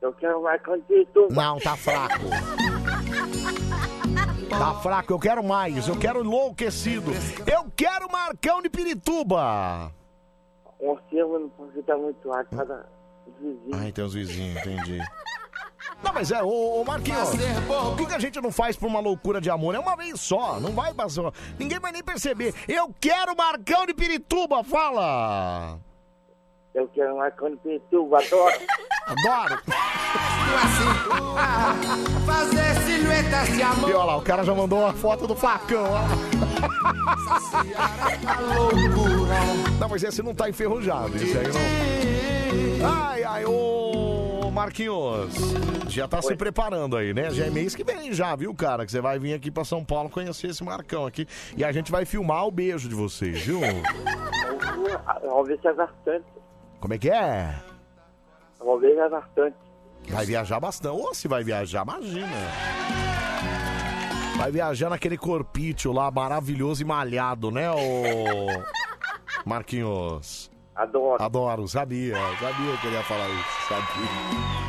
Eu 0.00 0.12
quero 0.14 0.40
o 0.40 0.42
Marcão 0.42 0.76
de 0.76 0.82
Pirituba. 0.82 1.34
Não, 1.34 1.58
tá 1.58 1.76
fraco. 1.76 2.24
Tá 4.58 4.74
fraco, 4.80 5.12
eu 5.12 5.18
quero 5.18 5.42
mais, 5.42 5.88
eu 5.88 5.98
quero 5.98 6.20
enlouquecido. 6.20 7.10
Eu 7.50 7.70
quero 7.76 8.10
Marcão 8.10 8.60
de 8.62 8.68
Pirituba. 8.68 9.92
Você, 10.80 11.24
mano, 11.24 11.50
porque 11.56 11.82
tá 11.82 11.96
muito 11.96 12.32
alto, 12.32 12.56
cada 12.56 12.86
vizinho. 13.40 13.70
Ai, 13.74 13.92
tem 13.92 14.04
os 14.04 14.14
vizinhos, 14.14 14.60
entendi. 14.60 14.98
Não, 16.02 16.12
mas 16.12 16.30
é, 16.32 16.42
ô, 16.42 16.80
ô 16.80 16.84
Marquinhos, 16.84 17.30
o 17.92 17.96
que, 17.96 18.06
que 18.06 18.14
a 18.14 18.18
gente 18.18 18.40
não 18.40 18.50
faz 18.50 18.76
por 18.76 18.86
uma 18.86 19.00
loucura 19.00 19.40
de 19.40 19.48
amor? 19.48 19.74
É 19.74 19.78
uma 19.78 19.96
vez 19.96 20.20
só, 20.20 20.58
não 20.58 20.72
vai 20.72 20.92
passar. 20.92 21.32
Ninguém 21.58 21.78
vai 21.78 21.92
nem 21.92 22.02
perceber. 22.02 22.54
Eu 22.68 22.92
quero 23.00 23.36
Marcão 23.36 23.86
de 23.86 23.94
Pirituba, 23.94 24.64
fala! 24.64 25.78
Eu 26.74 26.88
quero 26.88 27.14
o 27.14 27.18
Marcão 27.18 27.50
de 27.50 27.56
Pirituba, 27.58 28.18
adoro. 28.18 28.54
Adoro. 29.06 29.58
Fazer 32.24 32.74
silhuetas 32.80 33.48
de 33.54 33.62
amor. 33.62 33.90
E 33.90 33.92
olha 33.92 34.04
lá, 34.04 34.16
o 34.16 34.22
cara 34.22 34.42
já 34.42 34.54
mandou 34.54 34.80
uma 34.80 34.92
foto 34.94 35.26
do 35.26 35.34
facão, 35.34 35.84
ó. 35.84 36.00
Não, 39.78 39.88
mas 39.88 40.02
esse 40.02 40.22
não 40.22 40.34
tá 40.34 40.48
enferrujado, 40.48 41.14
esse 41.16 41.36
aí 41.36 41.48
não. 41.48 42.88
Ai, 42.88 43.22
ai, 43.22 43.44
ô 43.44 44.50
Marquinhos, 44.50 45.34
já 45.88 46.08
tá 46.08 46.22
se 46.22 46.34
preparando 46.36 46.96
aí, 46.96 47.12
né? 47.12 47.30
Já 47.30 47.46
é 47.46 47.50
mês 47.50 47.74
que 47.74 47.84
vem 47.84 48.12
já, 48.12 48.34
viu, 48.34 48.54
cara? 48.54 48.86
Que 48.86 48.92
você 48.92 49.00
vai 49.00 49.18
vir 49.18 49.34
aqui 49.34 49.50
pra 49.50 49.64
São 49.64 49.84
Paulo 49.84 50.08
conhecer 50.08 50.48
esse 50.48 50.64
Marcão 50.64 51.04
aqui. 51.06 51.26
E 51.56 51.64
a 51.64 51.72
gente 51.72 51.90
vai 51.92 52.04
filmar 52.04 52.46
o 52.46 52.50
beijo 52.50 52.88
de 52.88 52.94
vocês, 52.94 53.42
viu? 53.42 53.60
Vamos 55.22 55.48
ver 55.48 55.60
se 55.60 55.68
é 55.68 55.72
bastante. 55.74 56.24
Como 56.82 56.94
é 56.94 56.98
que 56.98 57.08
é? 57.08 57.54
Ver 58.80 58.94
se 58.94 58.98
é 58.98 59.08
bastante. 59.08 59.56
Vai 60.08 60.26
viajar 60.26 60.58
bastante. 60.58 61.00
Ou 61.00 61.14
se 61.14 61.28
vai 61.28 61.44
viajar, 61.44 61.84
imagina. 61.84 62.26
Vai 64.36 64.50
viajar 64.50 64.90
naquele 64.90 65.16
corpício 65.16 65.92
lá 65.92 66.10
maravilhoso 66.10 66.82
e 66.82 66.84
malhado, 66.84 67.52
né, 67.52 67.70
ô 67.70 67.76
Marquinhos? 69.46 70.50
Adoro. 70.74 71.22
Adoro, 71.22 71.68
sabia. 71.68 72.14
Sabia 72.40 72.76
que 72.78 72.86
ele 72.86 72.96
ia 72.96 73.02
falar 73.02 73.28
isso, 73.28 73.68
sabia. 73.68 74.62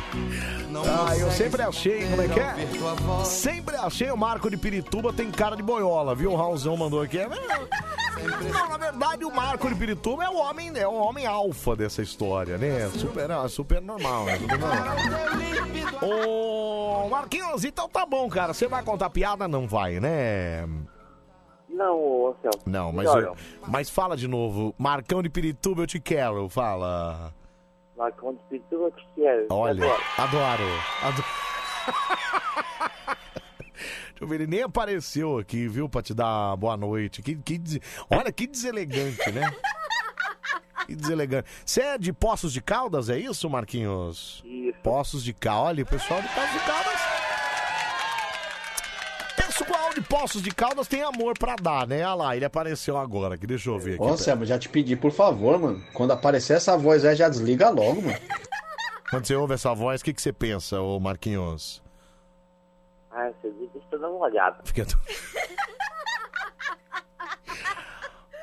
Ah, 0.86 1.16
eu 1.16 1.30
sempre 1.30 1.62
achei, 1.62 2.08
como 2.08 2.22
é 2.22 2.28
que 2.28 2.40
é? 2.40 3.24
Sempre 3.24 3.76
achei 3.76 4.10
o 4.10 4.16
Marco 4.16 4.50
de 4.50 4.56
Pirituba 4.56 5.12
tem 5.12 5.30
cara 5.30 5.56
de 5.56 5.62
boiola, 5.62 6.14
viu? 6.14 6.32
O 6.32 6.36
Raulzão 6.36 6.76
mandou 6.76 7.00
aqui. 7.00 7.18
É, 7.18 7.28
Não, 7.28 8.68
na 8.68 8.76
verdade, 8.76 9.24
o 9.24 9.34
Marco 9.34 9.68
de 9.68 9.74
Pirituba 9.76 10.24
é 10.24 10.28
o 10.28 10.36
homem, 10.36 10.72
é 10.74 10.86
o 10.86 10.94
homem 10.94 11.26
alfa 11.26 11.76
dessa 11.76 12.02
história, 12.02 12.58
né? 12.58 12.90
Super, 12.90 13.30
ah, 13.30 13.48
super 13.48 13.80
normal, 13.80 14.24
né? 14.24 14.38
Super 14.38 14.58
normal. 14.58 14.96
Ô, 16.02 17.08
Marquinhos, 17.08 17.64
então 17.64 17.88
tá 17.88 18.04
bom, 18.04 18.28
cara. 18.28 18.52
Você 18.52 18.66
vai 18.66 18.82
contar 18.82 19.10
piada? 19.10 19.46
Não 19.46 19.66
vai, 19.68 20.00
né? 20.00 20.68
Não, 21.76 22.36
Celso. 22.40 22.60
Não, 22.66 22.92
mas, 22.92 23.06
eu- 23.14 23.36
mas 23.66 23.90
fala 23.90 24.16
de 24.16 24.28
novo. 24.28 24.74
Marcão 24.78 25.22
de 25.22 25.28
Pirituba, 25.28 25.82
eu 25.82 25.86
te 25.86 25.98
quero. 26.00 26.48
Fala. 26.48 27.32
Marcão 27.96 28.32
de 28.34 28.38
Pirituba, 28.48 28.84
eu 28.84 28.90
te 28.92 29.06
quero. 29.14 29.46
Olha, 29.50 29.84
Adoro. 30.18 30.64
adoro. 30.98 31.24
Deixa 34.14 34.22
eu 34.22 34.28
ver, 34.28 34.36
ele 34.36 34.46
nem 34.46 34.62
apareceu 34.62 35.38
aqui, 35.38 35.66
viu, 35.66 35.88
pra 35.88 36.00
te 36.00 36.14
dar 36.14 36.56
boa 36.56 36.76
noite. 36.76 37.20
Que, 37.20 37.34
que 37.34 37.60
Olha, 38.08 38.30
que 38.32 38.46
deselegante, 38.46 39.30
né? 39.32 39.50
Que 40.86 40.94
deselegante. 40.94 41.48
Você 41.64 41.80
é 41.80 41.98
de 41.98 42.12
Poços 42.12 42.52
de 42.52 42.60
Caldas, 42.62 43.08
é 43.08 43.18
isso, 43.18 43.48
Marquinhos? 43.50 44.42
Isso. 44.46 44.78
Poços 44.82 45.24
de 45.24 45.32
Caldas. 45.32 45.66
Olha, 45.70 45.82
o 45.82 45.86
pessoal 45.86 46.22
de 46.22 46.28
Poços 46.28 46.52
de 46.52 46.58
Caldas. 46.60 46.93
De 49.94 50.02
Poços 50.02 50.42
de 50.42 50.50
Caldas 50.50 50.88
tem 50.88 51.02
amor 51.02 51.38
pra 51.38 51.56
dar, 51.56 51.86
né? 51.86 52.04
Olha 52.04 52.14
lá, 52.14 52.36
ele 52.36 52.44
apareceu 52.44 52.96
agora 52.98 53.36
aqui. 53.36 53.46
Deixa 53.46 53.70
eu 53.70 53.78
ver 53.78 53.94
aqui. 53.94 54.02
Ô, 54.02 54.16
Selma, 54.16 54.44
já 54.44 54.58
te 54.58 54.68
pedi, 54.68 54.96
por 54.96 55.12
favor, 55.12 55.58
mano. 55.58 55.82
Quando 55.92 56.12
aparecer 56.12 56.56
essa 56.56 56.76
voz 56.76 57.04
aí, 57.04 57.14
já 57.14 57.28
desliga 57.28 57.70
logo, 57.70 58.02
mano. 58.02 58.18
Quando 59.08 59.26
você 59.26 59.34
ouve 59.36 59.54
essa 59.54 59.72
voz, 59.72 60.00
o 60.00 60.04
que, 60.04 60.12
que 60.12 60.20
você 60.20 60.32
pensa, 60.32 60.80
ô 60.80 60.98
Marquinhos? 60.98 61.82
Ah, 63.10 63.30
vídeo 63.42 63.70
deixa 63.72 63.86
eu 63.92 64.00
dar 64.00 64.08
uma 64.08 64.26
olhada. 64.26 64.58
Fica... 64.64 64.84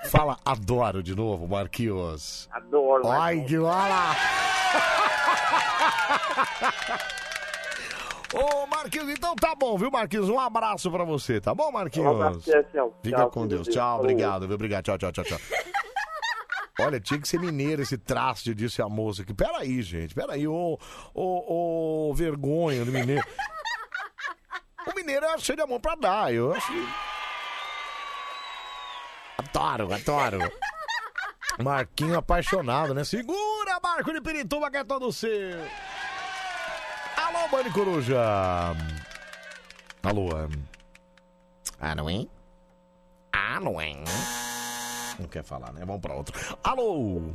Fala, 0.06 0.38
adoro 0.46 1.04
de 1.04 1.16
novo, 1.16 1.48
Marquinhos. 1.48 2.48
Adoro. 2.52 3.08
Ai, 3.08 3.42
que 3.42 3.58
olha 3.58 4.16
Ô, 8.34 8.66
Marquinhos, 8.66 9.10
então 9.10 9.36
tá 9.36 9.54
bom, 9.54 9.78
viu, 9.78 9.92
Marquinhos? 9.92 10.30
Um 10.30 10.40
abraço 10.40 10.90
pra 10.90 11.04
você, 11.04 11.42
tá 11.42 11.54
bom, 11.54 11.72
Marquinhos? 11.72 12.08
Um 12.08 12.16
abraço, 12.16 12.42
Celso. 12.42 12.96
Fica 13.04 13.18
Tchau, 13.18 13.32
com 13.32 13.48
Deus. 13.48 13.64
Deus. 13.64 13.76
Tchau, 13.76 14.00
obrigado, 14.00 14.48
viu? 14.48 14.56
Obrigado, 14.56 14.86
tchau, 14.86 14.98
tchau, 14.98 15.12
tchau, 15.12 15.24
tchau. 15.26 15.40
Olha, 16.80 17.00
tinha 17.00 17.20
que 17.20 17.28
ser 17.28 17.40
mineiro 17.40 17.82
esse 17.82 17.98
traste, 17.98 18.56
disse 18.56 18.82
a 18.82 18.88
moça 18.88 19.22
aqui. 19.24 19.34
Peraí, 19.34 19.82
gente, 19.82 20.16
peraí, 20.16 20.48
ô, 20.48 20.80
ô, 21.14 22.10
ô, 22.10 22.14
vergonha 22.14 22.86
do 22.86 22.92
mineiro. 22.92 23.24
O 24.88 24.96
mineiro 24.96 25.26
é 25.26 25.38
cheio 25.38 25.58
de 25.58 25.62
amor 25.64 25.80
pra 25.80 25.96
dar, 25.96 26.34
eu 26.34 26.54
acho. 26.54 26.72
Adoro, 29.38 29.94
adoro. 29.94 30.40
Marquinho 31.62 32.18
apaixonado, 32.18 32.94
né? 32.94 33.04
Segura, 33.04 33.80
Marco 33.84 34.12
de 34.14 34.22
Pirituba, 34.22 34.72
que 34.72 34.78
é 34.78 34.84
todo 34.84 35.12
seu. 35.12 35.30
Alô, 37.42 37.50
Bani 37.50 37.72
Coruja. 37.72 38.22
Alô. 40.04 40.30
Ah, 41.80 41.96
não 41.96 42.08
é? 42.08 42.28
Ah, 43.34 43.60
não? 43.60 43.78
Não 45.20 45.28
quer 45.28 45.44
falar, 45.44 45.74
né? 45.74 45.82
Vamos 45.84 46.02
pra 46.02 46.14
outro. 46.14 46.40
Alô. 46.64 47.34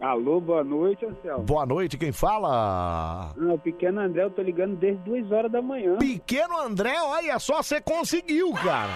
Alô, 0.00 0.40
boa 0.40 0.64
noite, 0.64 1.04
Anselmo. 1.04 1.44
Boa 1.44 1.66
noite, 1.66 1.98
quem 1.98 2.10
fala? 2.10 3.34
Ah, 3.38 3.52
o 3.52 3.58
pequeno 3.58 4.00
André, 4.00 4.24
eu 4.24 4.30
tô 4.30 4.40
ligando 4.40 4.76
desde 4.76 5.02
2 5.04 5.30
horas 5.30 5.52
da 5.52 5.60
manhã. 5.60 5.98
Pequeno 5.98 6.58
André, 6.58 6.98
olha 7.02 7.38
só, 7.38 7.62
você 7.62 7.82
conseguiu, 7.82 8.50
cara. 8.54 8.94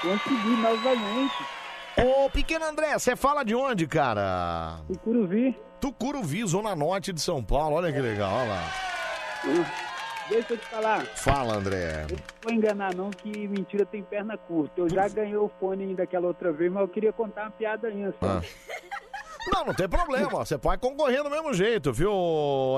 Consegui 0.00 0.56
novamente. 0.62 1.34
Ô, 1.98 2.30
pequeno 2.30 2.66
André, 2.66 2.96
você 2.96 3.16
fala 3.16 3.42
de 3.44 3.54
onde, 3.54 3.88
cara? 3.88 4.78
Tucuruvi. 4.86 5.58
Tucuruvi, 5.80 6.46
Zona 6.46 6.76
Norte 6.76 7.12
de 7.12 7.20
São 7.20 7.42
Paulo. 7.42 7.76
Olha 7.76 7.92
que 7.92 7.98
legal, 7.98 8.32
olha 8.32 8.48
lá. 8.48 8.91
Deixa 10.28 10.54
eu 10.54 10.58
te 10.58 10.66
falar. 10.66 11.04
Fala, 11.16 11.56
André. 11.56 12.06
Não 12.10 12.18
vou 12.42 12.52
enganar 12.52 12.94
não 12.94 13.10
que 13.10 13.48
mentira 13.48 13.84
tem 13.84 14.02
perna 14.02 14.36
curta. 14.38 14.80
Eu 14.80 14.88
já 14.88 15.08
ganhei 15.08 15.36
o 15.36 15.50
fone 15.60 15.94
daquela 15.94 16.28
outra 16.28 16.52
vez, 16.52 16.72
mas 16.72 16.82
eu 16.82 16.88
queria 16.88 17.12
contar 17.12 17.42
uma 17.42 17.50
piada 17.50 17.88
Anselmo. 17.88 18.16
Ah. 18.22 18.40
Não, 19.52 19.64
não 19.66 19.74
tem 19.74 19.88
problema. 19.88 20.30
Você 20.30 20.56
pode 20.56 20.80
concorrer 20.80 21.22
do 21.22 21.30
mesmo 21.30 21.52
jeito, 21.52 21.92
viu, 21.92 22.12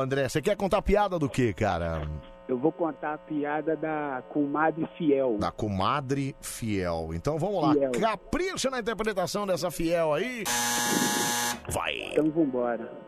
André? 0.01 0.28
Você 0.28 0.41
quer 0.41 0.57
contar 0.57 0.81
piada 0.81 1.19
do 1.19 1.28
que, 1.28 1.53
cara? 1.53 2.09
Eu 2.49 2.59
vou 2.59 2.73
contar 2.73 3.15
a 3.15 3.19
piada 3.19 3.77
da 3.77 4.23
comadre 4.31 4.89
fiel. 4.97 5.36
Da 5.39 5.51
comadre 5.51 6.35
fiel. 6.41 7.11
Então 7.12 7.39
vamos 7.39 7.62
lá. 7.62 7.73
Fiel. 7.73 7.93
Capricha 7.93 8.70
na 8.70 8.81
interpretação 8.81 9.47
dessa 9.47 9.70
fiel 9.70 10.15
aí. 10.15 10.45
Vai. 11.69 12.11
Então 12.12 12.31
vambora. 12.31 13.04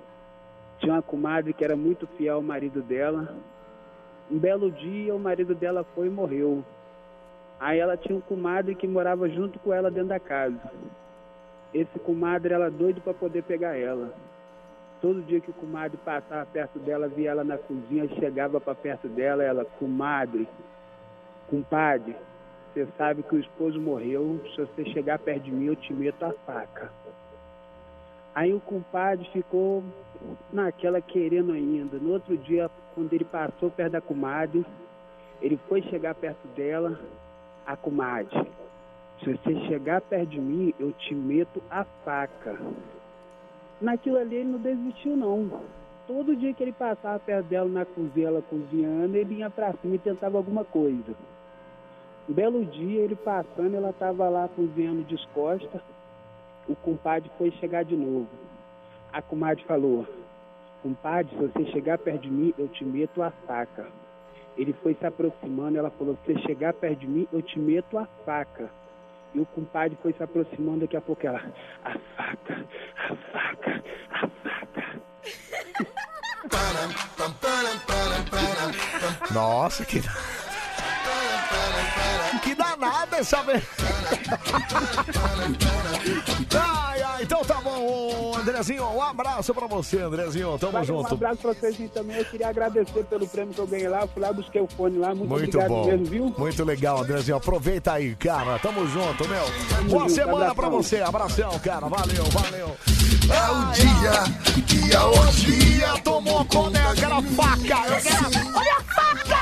Tinha 0.86 0.94
uma 0.94 1.02
comadre 1.02 1.52
que 1.52 1.64
era 1.64 1.74
muito 1.74 2.06
fiel 2.16 2.36
ao 2.36 2.42
marido 2.42 2.80
dela. 2.80 3.34
Um 4.30 4.38
belo 4.38 4.70
dia 4.70 5.12
o 5.12 5.18
marido 5.18 5.52
dela 5.52 5.84
foi 5.96 6.06
e 6.06 6.10
morreu. 6.10 6.64
Aí 7.58 7.80
ela 7.80 7.96
tinha 7.96 8.16
um 8.16 8.20
comadre 8.20 8.76
que 8.76 8.86
morava 8.86 9.28
junto 9.28 9.58
com 9.58 9.72
ela 9.72 9.90
dentro 9.90 10.10
da 10.10 10.20
casa. 10.20 10.60
Esse 11.74 11.98
comadre 11.98 12.54
era 12.54 12.70
doido 12.70 13.00
para 13.00 13.12
poder 13.12 13.42
pegar 13.42 13.76
ela. 13.76 14.14
Todo 15.02 15.26
dia 15.26 15.40
que 15.40 15.50
o 15.50 15.54
comadre 15.54 15.98
passava 16.04 16.46
perto 16.46 16.78
dela, 16.78 17.08
via 17.08 17.30
ela 17.30 17.42
na 17.42 17.58
cozinha, 17.58 18.06
chegava 18.20 18.60
para 18.60 18.76
perto 18.76 19.08
dela, 19.08 19.42
ela, 19.42 19.64
comadre, 19.80 20.46
compadre, 21.50 22.14
você 22.72 22.86
sabe 22.96 23.24
que 23.24 23.34
o 23.34 23.40
esposo 23.40 23.80
morreu, 23.80 24.40
se 24.54 24.60
você 24.60 24.84
chegar 24.92 25.18
perto 25.18 25.42
de 25.42 25.50
mim, 25.50 25.66
eu 25.66 25.74
te 25.74 25.92
meto 25.92 26.24
a 26.24 26.32
faca. 26.46 26.92
Aí 28.36 28.54
o 28.54 28.60
compadre 28.60 29.28
ficou 29.32 29.82
naquela 30.52 31.00
querendo 31.00 31.52
ainda. 31.52 31.98
No 31.98 32.12
outro 32.12 32.36
dia, 32.36 32.70
quando 32.94 33.12
ele 33.12 33.24
passou 33.24 33.70
perto 33.70 33.92
da 33.92 34.00
comadre, 34.00 34.64
ele 35.40 35.58
foi 35.68 35.82
chegar 35.82 36.14
perto 36.14 36.46
dela, 36.56 36.98
a 37.66 37.76
comadre, 37.76 38.46
se 39.22 39.32
você 39.32 39.54
chegar 39.66 40.00
perto 40.02 40.28
de 40.28 40.40
mim, 40.40 40.74
eu 40.78 40.92
te 40.92 41.14
meto 41.14 41.62
a 41.70 41.84
faca. 42.04 42.58
Naquilo 43.80 44.18
ali 44.18 44.36
ele 44.36 44.50
não 44.50 44.58
desistiu 44.58 45.16
não. 45.16 45.62
Todo 46.06 46.36
dia 46.36 46.52
que 46.52 46.62
ele 46.62 46.72
passava 46.72 47.18
perto 47.18 47.46
dela 47.46 47.68
na 47.68 47.84
cozinha, 47.84 48.28
ela 48.28 48.42
cozinhando, 48.42 49.16
ele 49.16 49.36
ia 49.36 49.50
pra 49.50 49.72
cima 49.74 49.96
e 49.96 49.98
tentava 49.98 50.36
alguma 50.36 50.64
coisa. 50.64 51.14
Um 52.28 52.32
belo 52.32 52.64
dia, 52.64 53.00
ele 53.00 53.16
passando, 53.16 53.74
ela 53.74 53.90
estava 53.90 54.28
lá 54.28 54.48
cozinhando 54.54 55.02
descosta. 55.02 55.82
O 56.68 56.76
compadre 56.76 57.30
foi 57.38 57.50
chegar 57.52 57.84
de 57.84 57.96
novo. 57.96 58.28
A 59.16 59.22
comadre 59.22 59.64
falou: 59.64 60.06
Compadre, 60.82 61.34
se 61.34 61.38
você 61.38 61.72
chegar 61.72 61.97
perto 61.97 62.20
de 62.20 62.30
mim, 62.30 62.52
eu 62.59 62.68
te 62.68 62.84
meto 62.84 63.22
a 63.22 63.30
faca. 63.47 63.86
Ele 64.59 64.74
foi 64.82 64.94
se 64.94 65.06
aproximando, 65.06 65.78
ela 65.78 65.88
falou: 65.88 66.18
Se 66.26 66.34
você 66.34 66.40
chegar 66.43 66.74
perto 66.74 66.98
de 66.98 67.06
mim, 67.06 67.26
eu 67.32 67.40
te 67.40 67.59
meto 67.59 67.97
a 67.97 68.06
faca. 68.26 68.68
E 69.34 69.40
o 69.40 69.47
compadre 69.47 69.97
foi 70.02 70.12
se 70.12 70.22
aproximando, 70.22 70.80
daqui 70.80 70.98
a 70.98 71.01
pouco 71.01 71.26
ela: 71.26 71.43
A 71.82 71.98
faca, 72.14 72.66
a 72.94 73.16
faca, 73.32 73.82
a 74.10 74.28
faca. 74.28 75.01
Nossa, 79.32 79.82
que. 79.86 80.02
Que 82.43 82.55
danada 82.55 83.16
essa 83.16 83.43
vez. 83.44 83.64
ai, 86.55 86.95
ai, 86.95 86.95
então 87.26 87.44
tá 87.44 87.60
bom, 87.60 88.32
Andrezinho. 88.38 88.84
Um 88.84 89.02
abraço 89.02 89.52
pra 89.52 89.66
você, 89.66 89.98
Andrezinho. 90.00 90.56
Tamo 90.58 90.72
Mas 90.74 90.88
Um 90.88 90.98
junto. 90.98 91.14
abraço 91.14 91.38
pra 91.42 91.52
vocês 91.52 91.78
e 91.80 91.88
também. 91.88 92.16
Eu 92.18 92.24
queria 92.24 92.48
agradecer 92.48 93.04
pelo 93.04 93.26
prêmio 93.26 93.52
que 93.52 93.60
eu 93.60 93.66
ganhei 93.66 93.88
lá. 93.88 94.02
Eu 94.02 94.08
fui 94.08 94.22
lá, 94.22 94.32
busquei 94.32 94.60
o 94.60 94.68
fone 94.68 94.98
lá. 94.98 95.08
Muito, 95.14 95.28
Muito 95.28 95.42
obrigado 95.58 95.68
bom. 95.68 95.86
mesmo, 95.86 96.06
viu? 96.06 96.34
Muito 96.38 96.64
legal, 96.64 97.00
Andrezinho. 97.02 97.36
Aproveita 97.36 97.92
aí, 97.92 98.14
cara. 98.14 98.58
Tamo 98.60 98.86
junto, 98.86 99.28
meu. 99.28 99.42
Boa 99.88 100.00
junto, 100.02 100.12
semana 100.12 100.54
pra 100.54 100.66
abração. 100.68 100.82
você. 100.82 101.00
Abração, 101.02 101.58
cara. 101.58 101.88
Valeu, 101.88 102.24
valeu. 102.26 102.76
É 103.28 103.50
o 103.50 103.72
dia 103.72 104.62
que 104.66 104.94
a 104.94 105.06
orgia 105.06 105.88
tomou 106.04 106.44
conta. 106.44 106.78
Eu 106.78 106.94
quero 106.94 107.14
a 107.14 107.22
faca. 107.22 107.88
Eu 107.88 108.00
quero. 108.02 108.56
Olha 108.56 108.76
a 108.76 108.82
faca! 108.94 109.36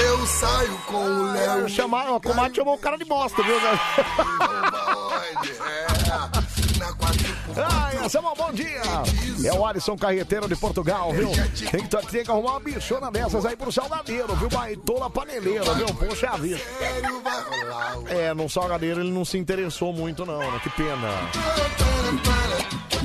Eu 0.00 0.26
saio 0.26 0.78
com 0.86 0.96
o 1.04 1.32
Léo. 1.32 1.68
Chamaram, 1.68 2.16
a 2.16 2.20
comadre 2.20 2.56
chamou 2.56 2.74
o 2.74 2.78
cara 2.78 2.96
de 2.96 3.04
bosta, 3.04 3.42
viu, 3.42 3.56
cara? 3.60 3.80
Ai, 8.02 8.08
Samuel, 8.08 8.34
bom 8.36 8.52
dia! 8.52 8.82
É 9.44 9.52
o 9.52 9.64
Alisson 9.64 9.96
Carreteiro 9.96 10.48
de 10.48 10.56
Portugal, 10.56 11.12
viu? 11.12 11.30
Tem 11.70 11.86
que, 11.86 12.06
tem 12.10 12.24
que 12.24 12.30
arrumar 12.32 12.54
uma 12.54 12.60
bichona 12.60 13.12
dessas 13.12 13.46
aí 13.46 13.56
pro 13.56 13.70
salgadeiro, 13.70 14.34
viu? 14.34 14.48
Baitola 14.48 15.08
paneleira, 15.08 15.72
viu? 15.74 15.86
Poxa 15.86 16.36
vida. 16.36 16.60
É, 18.08 18.34
no 18.34 18.50
salgadeiro 18.50 19.02
ele 19.02 19.12
não 19.12 19.24
se 19.24 19.38
interessou 19.38 19.92
muito, 19.92 20.26
não, 20.26 20.40
né? 20.40 20.60
Que 20.64 20.70
pena. 20.70 21.08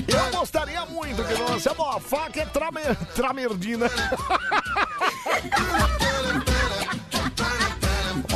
Eu 0.07 0.40
gostaria 0.40 0.84
muito 0.88 1.24
que 1.24 1.34
não. 1.36 1.60
Samuel, 1.60 1.91
a 1.91 1.99
faca 1.99 2.41
é 2.41 2.45
tramer, 2.45 2.95
tramerdina. 3.14 3.86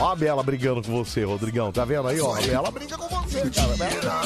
Ó 0.02 0.12
a 0.12 0.16
Bela 0.16 0.42
brigando 0.42 0.82
com 0.82 0.92
você, 0.92 1.24
Rodrigão. 1.24 1.72
Tá 1.72 1.86
vendo 1.86 2.08
aí, 2.08 2.20
ó? 2.20 2.36
A 2.36 2.42
Bela 2.42 2.72
briga 2.72 2.98
com 2.98 3.08
você, 3.08 3.42
cara. 3.52 4.24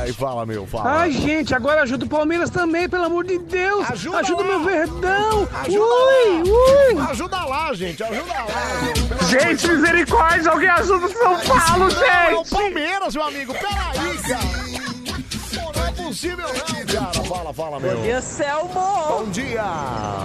Ai, 0.00 0.12
fala, 0.14 0.46
meu, 0.46 0.66
fala. 0.66 1.00
Ai, 1.00 1.12
gente, 1.12 1.54
agora 1.54 1.82
ajuda 1.82 2.06
o 2.06 2.08
Palmeiras 2.08 2.48
também, 2.48 2.88
pelo 2.88 3.04
amor 3.04 3.24
de 3.24 3.38
Deus. 3.38 3.88
Ajuda 3.90 4.18
Ajuda, 4.20 4.42
lá. 4.42 4.48
meu 4.48 4.64
verdão. 4.64 5.48
Ajuda 5.52 5.84
ui, 5.84 6.42
lá. 6.50 7.04
ui. 7.04 7.10
Ajuda 7.10 7.44
lá, 7.44 7.74
gente. 7.74 8.02
Ajuda 8.02 8.32
lá. 8.32 9.26
Gente, 9.28 9.68
misericórdia, 9.68 10.50
alguém 10.50 10.70
ajuda 10.70 11.06
o 11.06 11.12
São 11.12 11.40
Paulo, 11.40 11.88
Não, 11.94 12.04
é 12.04 12.32
o 12.32 12.38
gente. 12.38 12.50
Palmeiras, 12.50 13.14
meu 13.14 13.24
amigo. 13.24 13.52
Peraí, 13.52 14.18
cara. 14.22 14.87
Pô, 16.08 16.36
não 16.36 16.48
é 16.48 16.84
cara. 16.84 17.24
Fala, 17.24 17.52
fala, 17.52 17.80
meu. 17.80 17.96
Bom 17.96 18.02
dia, 18.02 18.20
Selmo! 18.22 18.72
Bom 19.08 19.24
dia. 19.30 19.62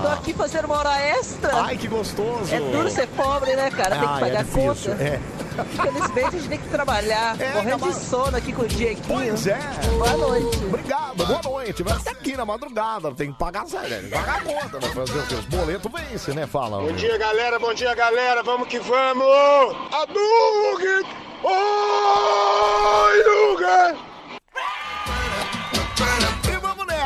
Tô 0.02 0.08
aqui 0.10 0.34
fazendo 0.34 0.66
uma 0.66 0.78
hora 0.78 0.98
extra. 1.02 1.62
Ai, 1.62 1.78
que 1.78 1.88
gostoso. 1.88 2.54
É 2.54 2.60
duro 2.60 2.90
ser 2.90 3.08
pobre, 3.10 3.54
né, 3.56 3.70
cara? 3.70 3.90
Tem 3.92 4.00
que 4.00 4.06
Ai, 4.14 4.20
pagar 4.22 4.40
é 4.40 4.44
difícil, 4.44 4.92
conta. 4.92 5.04
é. 5.04 5.20
Infelizmente, 5.54 6.26
a 6.28 6.32
gente 6.32 6.50
tem 6.50 6.58
que 6.60 6.70
trabalhar. 6.70 7.36
Morrendo 7.54 7.88
de 7.90 7.96
sono 7.96 8.38
aqui 8.38 8.54
com 8.54 8.62
o 8.64 8.68
Dieguinho. 8.68 9.04
Pois 9.08 9.46
é. 9.46 9.60
Boa 9.98 10.18
noite. 10.18 10.58
Obrigado, 10.66 11.26
boa 11.26 11.42
noite. 11.44 11.84
Vai 11.84 11.94
até 11.98 12.10
aqui 12.12 12.36
na 12.38 12.46
madrugada. 12.46 13.12
Tem 13.12 13.32
que 13.32 13.38
pagar 13.38 13.68
sério, 13.68 13.90
tem 13.90 14.04
que 14.04 14.10
pagar 14.10 14.38
a 14.38 14.42
conta. 14.42 14.80
Vai 14.80 14.90
fazer 14.90 15.20
o 15.20 15.28
quê? 15.28 15.36
Os 15.36 15.46
boletos 15.46 15.92
vencem, 15.92 16.34
né? 16.34 16.48
Fala. 16.48 16.80
Bom 16.80 16.94
dia, 16.94 17.18
galera. 17.18 17.60
Bom 17.60 17.74
dia, 17.74 17.94
galera. 17.94 18.42
Vamos 18.42 18.68
que 18.68 18.80
vamos. 18.80 19.76
Hadouken! 19.92 21.04
Oi, 21.44 23.24
Luga! 23.28 24.13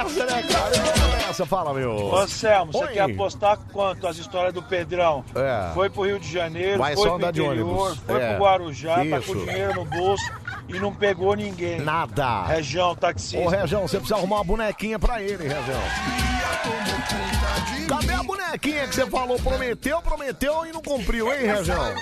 Vamos 0.08 0.16
nessa, 0.16 0.26
né, 0.26 0.44
cara? 0.44 1.17
E 1.28 1.30
nessa. 1.30 1.46
Fala, 1.46 1.74
meu. 1.74 1.92
Ô, 1.96 2.28
Selmo, 2.28 2.72
você 2.72 2.88
quer 2.88 3.02
apostar 3.02 3.58
quanto 3.72 4.08
as 4.08 4.18
histórias 4.18 4.54
do 4.54 4.62
Pedrão? 4.64 5.24
É. 5.36 5.72
Foi 5.74 5.90
pro 5.90 6.04
Rio 6.04 6.20
de 6.20 6.32
Janeiro, 6.32 6.78
Vai 6.80 6.96
foi 6.96 7.04
só 7.10 7.18
pro 7.18 7.28
interior, 7.30 7.52
ônibus. 7.52 7.98
foi 8.06 8.22
É. 8.22 8.34
pro 8.36 8.44
Guarujá, 8.44 8.96
tá 8.96 9.06
Isso. 9.06 9.34
com 9.34 9.46
dinheiro 9.46 9.74
no 9.76 9.86
bolso 9.86 10.32
e 10.70 10.80
não 10.80 10.94
pegou 10.94 11.36
ninguém. 11.36 11.80
Nada. 11.82 12.44
Região, 12.46 12.96
taxista. 12.96 13.46
Ô, 13.46 13.50
Região, 13.50 13.82
você 13.88 13.98
precisa 13.98 14.16
arrumar 14.16 14.38
uma 14.38 14.44
bonequinha 14.44 14.98
pra 15.00 15.22
ele, 15.22 15.44
Região. 15.48 15.82
Cadê 17.88 18.14
a 18.14 18.24
bonequinha 18.24 18.88
que 18.88 18.96
você 18.96 19.06
falou? 19.08 19.40
Prometeu, 19.40 20.02
prometeu 20.02 20.66
e 20.66 20.72
não 20.74 20.82
cumpriu, 20.82 21.34
hein, 21.34 21.46
Região? 21.46 21.94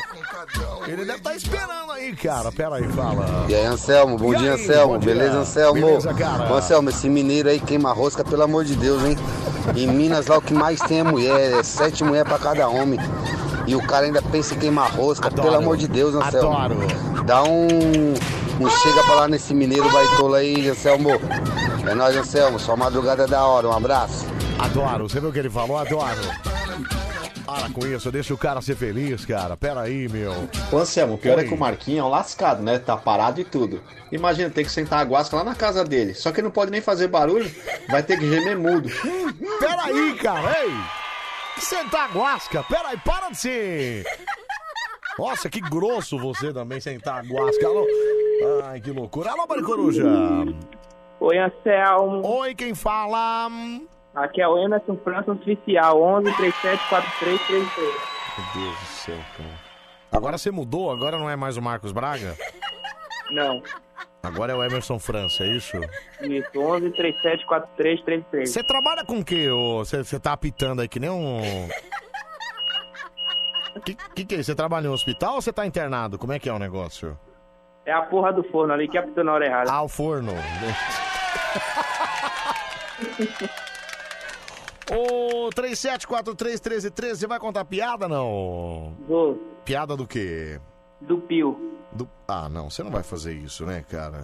Ele 0.88 1.06
deve 1.06 1.18
estar 1.18 1.35
esperando 1.35 1.91
aí, 1.91 2.15
cara. 2.15 2.52
Pera 2.52 2.76
aí, 2.76 2.88
fala. 2.89 3.45
E 3.47 3.56
aí, 3.56 3.65
Anselmo, 3.65 4.18
bom 4.18 4.34
E 4.34 4.38
dia, 4.38 4.53
aí, 4.53 4.61
Anselmo. 4.61 4.93
bom 4.93 4.99
dia. 4.99 5.14
Beleza, 5.14 5.38
Anselmo? 5.39 5.73
Beleza, 5.85 6.14
cara. 6.14 6.52
Ô, 6.52 6.56
Anselmo, 6.57 6.89
esse 6.89 7.07
mineiro 7.10 7.49
aí 7.49 7.60
queima 7.60 7.91
rosca, 7.93 8.23
pelo 8.23 8.43
amor 8.43 8.65
de 8.65 8.76
Deus, 8.76 9.03
hein? 9.03 9.14
Em 9.75 9.87
Minas, 9.87 10.27
lá 10.27 10.37
o 10.37 10.41
que 10.41 10.53
mais 10.53 10.79
tem 10.81 10.99
é 10.99 11.03
mulher, 11.03 11.59
é 11.59 11.63
sete 11.63 12.03
mulheres 12.03 12.27
pra 12.27 12.37
cada 12.37 12.67
homem. 12.67 12.99
E 13.67 13.75
o 13.75 13.81
cara 13.81 14.05
ainda 14.05 14.21
pensa 14.21 14.53
em 14.53 14.59
queimar 14.59 14.91
rosca, 14.91 15.27
Adoro. 15.27 15.47
pelo 15.47 15.57
amor 15.57 15.77
de 15.77 15.87
Deus, 15.87 16.13
Anselmo. 16.13 16.55
Adoro. 16.55 16.77
Dá 17.25 17.43
um, 17.43 18.13
um 18.59 18.69
chega 18.69 19.03
pra 19.03 19.15
lá 19.15 19.27
nesse 19.27 19.53
mineiro 19.53 19.89
baitola 19.91 20.37
aí, 20.37 20.69
Anselmo. 20.69 21.09
É 21.87 21.95
nóis, 21.95 22.15
Anselmo. 22.15 22.59
Só 22.59 22.75
madrugada 22.75 23.25
da 23.27 23.43
hora. 23.43 23.67
Um 23.67 23.73
abraço. 23.73 24.25
Adoro. 24.59 25.09
Você 25.09 25.19
viu 25.19 25.29
o 25.29 25.33
que 25.33 25.39
ele 25.39 25.49
falou? 25.49 25.77
Adoro. 25.77 26.21
Para 27.45 27.69
com 27.69 27.85
isso, 27.85 28.11
deixa 28.11 28.34
o 28.34 28.38
cara 28.38 28.59
ser 28.59 28.76
feliz, 28.76 29.23
cara. 29.23 29.55
Pera 29.55 29.81
aí, 29.81 30.09
meu. 30.09 30.31
Ô 30.72 30.77
Anselmo, 30.77 31.13
o 31.13 31.17
pior 31.17 31.38
Oi. 31.38 31.43
é 31.43 31.47
que 31.47 31.53
o 31.53 31.57
Marquinhos 31.57 31.99
é 31.99 32.03
um 32.03 32.09
lascado, 32.09 32.63
né? 32.63 32.80
Tá 32.80 32.97
parado 32.97 33.39
e 33.39 33.43
tudo. 33.43 33.81
Imagina, 34.11 34.49
tem 34.49 34.65
que 34.65 34.72
sentar 34.72 34.99
a 34.99 35.03
guasca 35.03 35.35
lá 35.35 35.43
na 35.43 35.53
casa 35.53 35.84
dele. 35.84 36.15
Só 36.15 36.31
que 36.31 36.41
não 36.41 36.49
pode 36.49 36.72
nem 36.72 36.81
fazer 36.81 37.07
barulho, 37.07 37.49
vai 37.88 38.01
ter 38.01 38.17
que 38.17 38.27
gemer 38.27 38.57
mudo. 38.57 38.89
Pera 39.59 39.84
aí, 39.84 40.15
cara. 40.15 40.59
Ei! 40.63 40.72
Sentar 41.59 42.09
a 42.09 42.13
guasca. 42.13 42.63
Pera 42.63 42.89
aí, 42.89 42.97
para 42.97 43.30
de 43.30 43.38
ser... 43.38 44.05
Nossa, 45.17 45.49
que 45.49 45.61
grosso 45.61 46.17
você 46.19 46.51
também 46.51 46.81
sentar 46.81 47.19
a 47.19 47.22
guasca. 47.22 47.65
Alô? 47.65 47.85
Ai, 48.65 48.81
que 48.81 48.91
loucura. 48.91 49.31
Alô, 49.31 49.47
Maricoruja. 49.47 50.03
Oi, 51.22 51.38
Anselmo. 51.38 52.27
Oi, 52.27 52.53
quem 52.53 52.76
fala? 52.76 53.49
Aqui 54.15 54.41
é 54.41 54.47
o 54.47 54.57
Emerson 54.57 54.97
França 55.03 55.31
Oficial, 55.31 56.01
11 56.01 56.33
37 56.37 56.89
43 56.89 57.47
33. 57.47 57.95
Meu 58.37 58.63
Deus 58.63 58.79
do 58.79 58.85
céu, 58.85 59.17
cara. 59.37 59.49
Agora 60.11 60.37
você 60.37 60.51
mudou? 60.51 60.91
Agora 60.91 61.17
não 61.17 61.29
é 61.29 61.35
mais 61.35 61.57
o 61.57 61.61
Marcos 61.61 61.91
Braga? 61.91 62.35
Não, 63.31 63.61
Agora 64.25 64.53
é 64.53 64.55
o 64.55 64.63
Emerson 64.63 64.97
França, 64.97 65.43
é 65.43 65.47
isso? 65.47 65.77
isso, 66.21 66.59
11 66.59 66.89
37 66.91 67.45
43 67.45 68.01
33. 68.01 68.49
Você 68.49 68.63
trabalha 68.63 69.05
com 69.05 69.19
o 69.19 69.25
quê? 69.25 69.47
Você 69.77 70.19
tá 70.19 70.33
apitando 70.33 70.81
aí 70.81 70.87
que 70.87 70.99
nem 70.99 71.11
um... 71.11 71.67
Que, 73.85 73.93
que 73.93 74.25
que 74.25 74.35
é 74.35 74.39
isso? 74.39 74.47
Você 74.47 74.55
trabalha 74.55 74.87
no 74.87 74.95
hospital 74.95 75.35
ou 75.35 75.41
você 75.41 75.53
tá 75.53 75.65
internado? 75.65 76.17
Como 76.17 76.33
é 76.33 76.39
que 76.39 76.49
é 76.49 76.53
o 76.53 76.57
negócio? 76.57 77.19
É 77.85 77.91
a 77.91 78.01
porra 78.01 78.33
do 78.33 78.43
forno 78.45 78.73
ali 78.73 78.87
que 78.87 78.97
apitou 78.97 79.23
na 79.23 79.33
hora 79.33 79.45
errada. 79.45 79.71
Ah, 79.71 79.83
o 79.83 79.87
forno. 79.87 80.31
Ô, 84.91 85.49
37431313, 85.49 87.15
você 87.15 87.27
vai 87.27 87.39
contar 87.39 87.65
piada, 87.65 88.07
não? 88.07 88.95
Vou. 89.07 89.35
Piada 89.63 89.95
do 89.97 90.05
quê? 90.05 90.59
Do 91.01 91.17
Pio. 91.19 91.59
Do... 91.91 92.07
Ah, 92.27 92.47
não, 92.49 92.69
você 92.69 92.83
não 92.83 92.91
vai 92.91 93.03
fazer 93.03 93.33
isso, 93.33 93.65
né, 93.65 93.83
cara? 93.89 94.21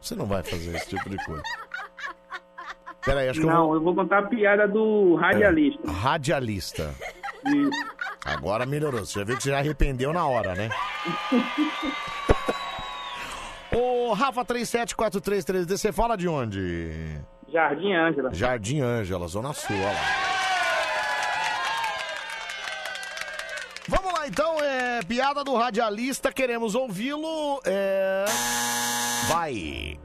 Você 0.00 0.14
não 0.14 0.26
vai 0.26 0.42
fazer 0.42 0.74
esse 0.76 0.88
tipo 0.88 1.10
de 1.10 1.16
coisa. 1.24 1.42
Peraí, 3.04 3.28
acho 3.28 3.40
que 3.40 3.46
eu 3.46 3.50
Não, 3.50 3.66
vou... 3.66 3.74
eu 3.76 3.80
vou 3.82 3.94
contar 3.94 4.18
a 4.18 4.22
piada 4.28 4.68
do 4.68 5.14
radialista. 5.16 5.90
Radialista. 5.90 6.94
Agora 8.24 8.66
melhorou. 8.66 9.00
Você 9.00 9.18
já 9.18 9.24
viu 9.24 9.36
que 9.36 9.42
você 9.42 9.50
já 9.50 9.58
arrependeu 9.58 10.12
na 10.12 10.26
hora, 10.26 10.54
né? 10.54 10.68
Ô, 13.72 14.12
Rafa 14.12 14.44
374333, 14.44 15.78
você 15.78 15.92
fala 15.92 16.16
de 16.16 16.28
onde? 16.28 17.18
Jardim 17.52 17.92
Ângela. 17.92 18.32
Jardim 18.32 18.80
Ângela, 18.80 19.26
Zona 19.26 19.52
Sul, 19.52 19.76
olha 19.76 19.86
lá. 19.86 20.30
Vamos 23.88 24.12
lá, 24.12 24.28
então, 24.28 24.56
é 24.60 25.00
piada 25.02 25.42
do 25.42 25.54
radialista, 25.54 26.32
queremos 26.32 26.76
ouvi-lo. 26.76 27.60
É... 27.66 28.24
Vai. 29.28 29.98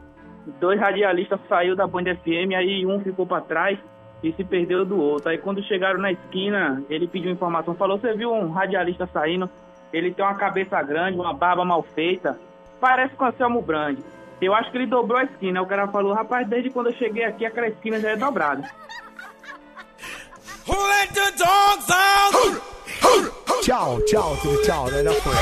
Dois 0.59 0.79
radialistas 0.79 1.39
saiu 1.47 1.75
da 1.75 1.85
Band 1.85 2.05
FM, 2.15 2.53
aí 2.57 2.85
um 2.85 2.99
ficou 2.99 3.27
pra 3.27 3.41
trás 3.41 3.77
e 4.23 4.33
se 4.33 4.43
perdeu 4.43 4.83
do 4.83 4.99
outro. 4.99 5.29
Aí 5.29 5.37
quando 5.37 5.63
chegaram 5.63 5.99
na 5.99 6.11
esquina, 6.11 6.83
ele 6.89 7.07
pediu 7.07 7.31
informação, 7.31 7.75
falou, 7.75 7.99
você 7.99 8.13
viu 8.13 8.33
um 8.33 8.51
radialista 8.51 9.07
saindo? 9.13 9.49
Ele 9.93 10.11
tem 10.11 10.25
uma 10.25 10.35
cabeça 10.35 10.81
grande, 10.81 11.17
uma 11.17 11.33
barba 11.33 11.63
mal 11.63 11.83
feita, 11.83 12.39
parece 12.79 13.15
com 13.15 13.25
o 13.25 13.27
Anselmo 13.27 13.61
Brandi. 13.61 14.03
Eu 14.41 14.53
acho 14.53 14.71
que 14.71 14.77
ele 14.77 14.87
dobrou 14.87 15.19
a 15.19 15.23
esquina. 15.23 15.61
O 15.61 15.67
cara 15.67 15.87
falou, 15.87 16.13
rapaz, 16.13 16.47
desde 16.47 16.69
quando 16.69 16.87
eu 16.87 16.95
cheguei 16.95 17.23
aqui, 17.23 17.45
aquela 17.45 17.67
esquina 17.67 17.99
já 17.99 18.11
é 18.11 18.15
dobrada. 18.15 18.69
Tchau, 23.61 23.99
tchau, 24.01 24.37
tchau, 24.63 24.91
né? 24.91 25.03
Já 25.03 25.13
foi. 25.13 25.33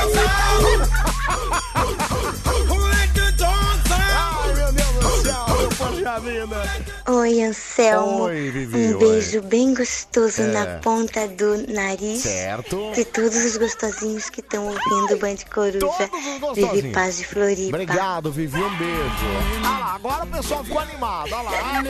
Vida. 5.77 6.63
Oi, 7.09 7.41
Anselmo. 7.43 8.23
Oi, 8.25 8.49
Vivi, 8.51 8.77
um 8.77 8.97
oi. 8.97 8.99
beijo 8.99 9.41
bem 9.41 9.73
gostoso 9.73 10.41
É. 10.41 10.45
na 10.47 10.65
ponta 10.79 11.27
do 11.27 11.71
nariz. 11.71 12.21
Certo. 12.21 12.91
De 12.93 13.03
todos 13.05 13.35
os 13.43 13.57
gostosinhos 13.57 14.29
que 14.29 14.39
estão 14.41 14.67
ouvindo 14.67 15.15
o 15.15 15.17
Band 15.17 15.35
Coruja. 15.53 16.09
Vivi 16.53 16.91
Paz 16.91 17.17
de 17.17 17.25
Floripa. 17.25 17.75
Obrigado, 17.75 18.31
Vivi, 18.31 18.61
um 18.61 18.77
beijo. 18.77 19.63
Ah 19.65 19.79
lá, 19.79 19.95
agora 19.95 20.23
o 20.23 20.27
pessoal 20.27 20.63
ficou 20.63 20.79
animado, 20.79 21.29
olha 21.33 21.41
lá. 21.41 21.83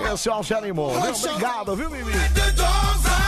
O 0.00 0.08
pessoal 0.10 0.42
se 0.44 0.54
animou? 0.54 0.92
Obrigado, 0.96 1.76
viu, 1.76 1.90
Vivi? 1.90 2.12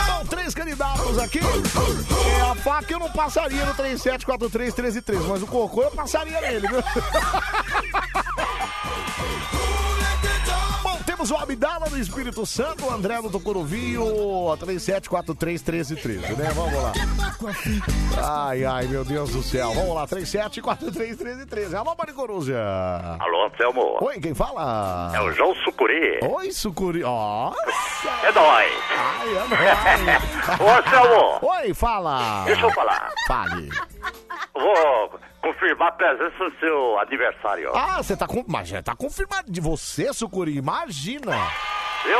São 0.05 0.25
três 0.25 0.53
candidatos 0.53 1.17
aqui. 1.17 1.39
É, 1.39 2.41
a 2.51 2.55
faca 2.55 2.93
eu 2.93 2.99
não 2.99 3.09
passaria 3.11 3.65
no 3.65 3.73
37431313, 3.75 5.21
mas 5.27 5.41
o 5.43 5.47
cocô 5.47 5.83
eu 5.83 5.91
passaria 5.91 6.39
nele, 6.41 6.67
viu? 6.67 6.79
temos 11.19 11.31
o 11.31 11.35
Abdala 11.35 11.89
do 11.89 11.99
Espírito 11.99 12.45
Santo, 12.45 12.85
o 12.85 12.93
André 12.93 13.21
do 13.21 13.29
Tucuruvinho, 13.29 14.05
37431313, 14.57 16.37
né? 16.37 16.49
Vamos 16.55 16.81
lá. 16.81 16.93
Ai, 18.47 18.63
ai, 18.63 18.87
meu 18.87 19.03
Deus 19.03 19.29
do 19.31 19.43
céu. 19.43 19.73
Vamos 19.73 19.95
lá, 19.95 20.07
37431313. 20.07 21.73
Alô, 21.73 21.93
Mari 21.97 22.13
Coruja. 22.13 22.57
Alô, 23.19 23.47
Anselmo. 23.47 23.97
Oi, 24.01 24.17
quem 24.21 24.33
fala? 24.33 25.11
É 25.13 25.19
o 25.19 25.33
João 25.33 25.53
Sucuri. 25.55 26.19
Oi, 26.23 26.53
Sucuri. 26.53 27.03
Ó. 27.03 27.51
É 28.23 28.31
nóis. 28.31 28.71
Ai, 28.97 29.29
é 29.35 29.47
nóis. 29.49 30.61
Ô, 30.61 30.69
Anselmo. 30.79 31.39
Oi, 31.41 31.73
fala. 31.73 32.45
Deixa 32.45 32.65
eu 32.65 32.71
falar. 32.71 33.11
Fale. 33.27 33.69
Vou 34.53 35.19
confirmar 35.41 35.89
a 35.89 35.91
presença 35.91 36.43
no 36.43 36.51
seu 36.59 36.99
aniversário. 36.99 37.71
Ah, 37.75 37.97
você 37.97 38.15
tá 38.15 38.27
com. 38.27 38.43
Mas 38.47 38.67
já 38.67 38.81
tá 38.81 38.95
confirmado 38.95 39.51
de 39.51 39.61
você, 39.61 40.13
Sucuri. 40.13 40.55
Imagina. 40.55 41.35
Viu? 42.05 42.19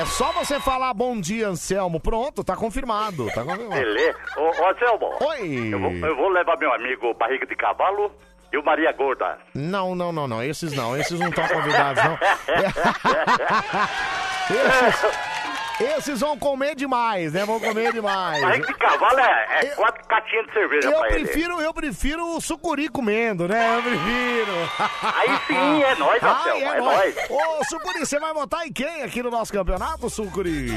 É 0.00 0.04
só 0.04 0.30
você 0.32 0.60
falar 0.60 0.94
bom 0.94 1.20
dia, 1.20 1.48
Anselmo. 1.48 1.98
Pronto, 1.98 2.44
tá 2.44 2.54
confirmado. 2.54 3.26
Tá 3.32 3.42
confirmado. 3.42 3.70
Beleza. 3.70 4.18
Ô, 4.36 4.42
ô, 4.42 4.68
Anselmo. 4.68 5.10
Oi. 5.20 5.70
Eu 5.72 5.80
vou, 5.80 5.90
eu 5.92 6.16
vou 6.16 6.28
levar 6.28 6.56
meu 6.58 6.72
amigo 6.72 7.12
Barriga 7.14 7.44
de 7.44 7.56
Cavalo 7.56 8.12
e 8.52 8.56
o 8.56 8.64
Maria 8.64 8.92
Gorda. 8.92 9.38
Não, 9.54 9.94
não, 9.94 10.12
não, 10.12 10.28
não. 10.28 10.42
Esses 10.42 10.72
não. 10.72 10.96
Esses 10.96 11.18
não 11.18 11.28
estão 11.28 11.46
convidados, 11.48 12.04
não. 12.04 12.18
Esses, 14.50 15.49
esses 15.80 16.20
vão 16.20 16.38
comer 16.38 16.74
demais, 16.74 17.32
né? 17.32 17.44
Vão 17.44 17.58
comer 17.60 17.92
demais. 17.92 18.40
Barriga 18.42 18.66
de 18.66 18.74
Cavalo 18.74 19.18
é, 19.18 19.46
é 19.60 19.66
quatro 19.70 20.04
caixinhas 20.06 20.46
de 20.46 20.52
cerveja 20.52 20.88
Eu 20.90 20.98
pra 20.98 21.08
ele. 21.14 21.24
prefiro, 21.24 21.60
eu 21.60 21.74
prefiro 21.74 22.36
o 22.36 22.40
sucuri 22.40 22.88
comendo, 22.88 23.48
né? 23.48 23.76
Eu 23.76 23.82
prefiro. 23.82 24.52
Aí 25.02 25.40
sim, 25.46 25.82
é 25.82 25.94
nóis, 25.96 26.22
Ai, 26.22 26.30
Anselmo, 26.30 26.64
é 26.72 26.80
nóis. 26.80 27.14
nóis. 27.16 27.30
Ô, 27.30 27.64
Sucuri, 27.64 28.00
você 28.00 28.18
vai 28.18 28.32
votar 28.34 28.66
em 28.66 28.72
quem 28.72 29.02
aqui 29.02 29.22
no 29.22 29.30
nosso 29.30 29.52
campeonato, 29.52 30.08
Sucuri? 30.10 30.68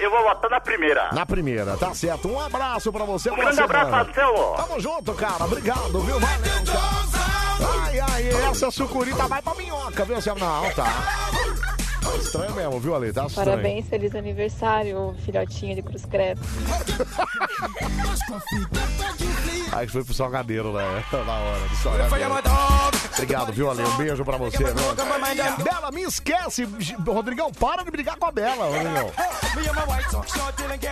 Eu 0.00 0.10
vou 0.10 0.22
votar 0.22 0.50
na 0.50 0.60
primeira. 0.60 1.10
Na 1.12 1.24
primeira, 1.26 1.76
tá 1.76 1.94
certo. 1.94 2.28
Um 2.28 2.40
abraço 2.40 2.92
pra 2.92 3.04
você. 3.04 3.30
Um 3.30 3.36
grande 3.36 3.60
abraço. 3.60 3.94
Anselmo. 3.94 4.54
Tamo 4.56 4.80
junto, 4.80 5.14
cara. 5.14 5.44
Obrigado, 5.44 6.00
viu? 6.00 6.18
Valeu, 6.18 6.64
cara. 6.66 7.86
Ai, 7.86 8.00
ai, 8.00 8.28
essa 8.50 8.70
sucurita 8.70 9.26
vai 9.26 9.40
pra 9.40 9.54
minhoca, 9.54 10.04
viu? 10.04 10.16
Não, 10.38 10.70
tá. 10.74 10.86
Tá 12.06 12.16
estranho 12.16 12.54
mesmo, 12.54 12.80
viu, 12.80 12.94
Ale? 12.94 13.12
Tá 13.12 13.26
estranho. 13.26 13.50
Parabéns, 13.50 13.88
feliz 13.88 14.14
aniversário, 14.14 15.14
filhotinha 15.24 15.74
de 15.74 15.82
Cruz 15.82 16.04
Credo. 16.04 16.40
Aí 19.72 19.86
foi 19.88 20.04
pro 20.04 20.14
salgadeiro, 20.14 20.72
né? 20.72 21.04
Na 21.12 21.34
hora 21.38 21.68
do 21.68 21.76
salgadeiro. 21.76 22.34
Obrigado, 23.14 23.52
viu, 23.52 23.70
Ale? 23.70 23.82
Um 23.82 23.96
beijo 23.96 24.24
pra 24.24 24.36
você, 24.36 24.58
viu? 24.58 24.74
Bela, 25.64 25.90
me 25.90 26.02
esquece. 26.02 26.66
Rodrigão, 27.06 27.50
para 27.52 27.82
de 27.82 27.90
brigar 27.90 28.16
com 28.16 28.26
a 28.26 28.32
Bela, 28.32 28.66
Rodrigão. 28.66 29.10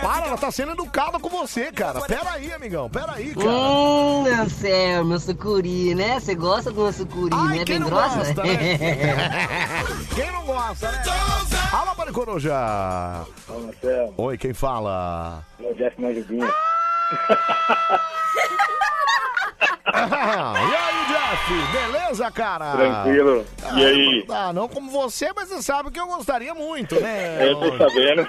Para, 0.01 0.27
ela 0.27 0.37
tá 0.37 0.51
sendo 0.51 0.73
educada 0.73 1.19
com 1.19 1.29
você, 1.29 1.71
cara. 1.71 2.01
Pera 2.01 2.31
aí, 2.31 2.51
amigão. 2.51 2.89
Pera 2.89 3.13
aí, 3.13 3.33
cara. 3.33 3.49
Hum, 3.49 4.25
Anselmo, 4.41 5.09
meu 5.09 5.19
sucuri, 5.19 5.95
né? 5.95 6.19
Você 6.19 6.35
gosta 6.35 6.71
de 6.71 6.79
uma 6.79 6.91
sucuri, 6.91 7.35
né? 7.35 7.55
quem 7.57 7.65
Bem 7.65 7.79
não 7.79 7.89
grossa? 7.89 8.17
gosta, 8.17 8.43
né? 8.43 8.55
Quem 10.15 10.31
não 10.31 10.45
gosta, 10.45 10.91
né? 10.91 11.03
Alô, 11.71 11.95
Mari 11.97 12.11
Coruja. 12.11 13.25
Oi, 14.17 14.37
quem 14.37 14.53
fala? 14.53 15.43
É 15.59 15.63
o 15.71 15.73
Jeff 15.75 16.01
Manjubinha. 16.01 16.47
Ah, 16.47 16.94
e 19.87 20.75
aí, 20.75 21.05
Jeff? 21.07 21.71
Beleza, 21.71 22.31
cara? 22.31 22.71
Tranquilo. 22.71 23.45
E 23.75 23.85
aí? 23.85 24.25
Ah, 24.29 24.51
não 24.53 24.67
como 24.67 24.89
você, 24.91 25.31
mas 25.35 25.49
você 25.49 25.61
sabe 25.61 25.91
que 25.91 25.99
eu 25.99 26.07
gostaria 26.07 26.53
muito, 26.53 26.95
né? 26.99 27.15
É, 27.45 27.51
eu 27.51 27.55
tô 27.59 27.77
sabendo. 27.77 28.27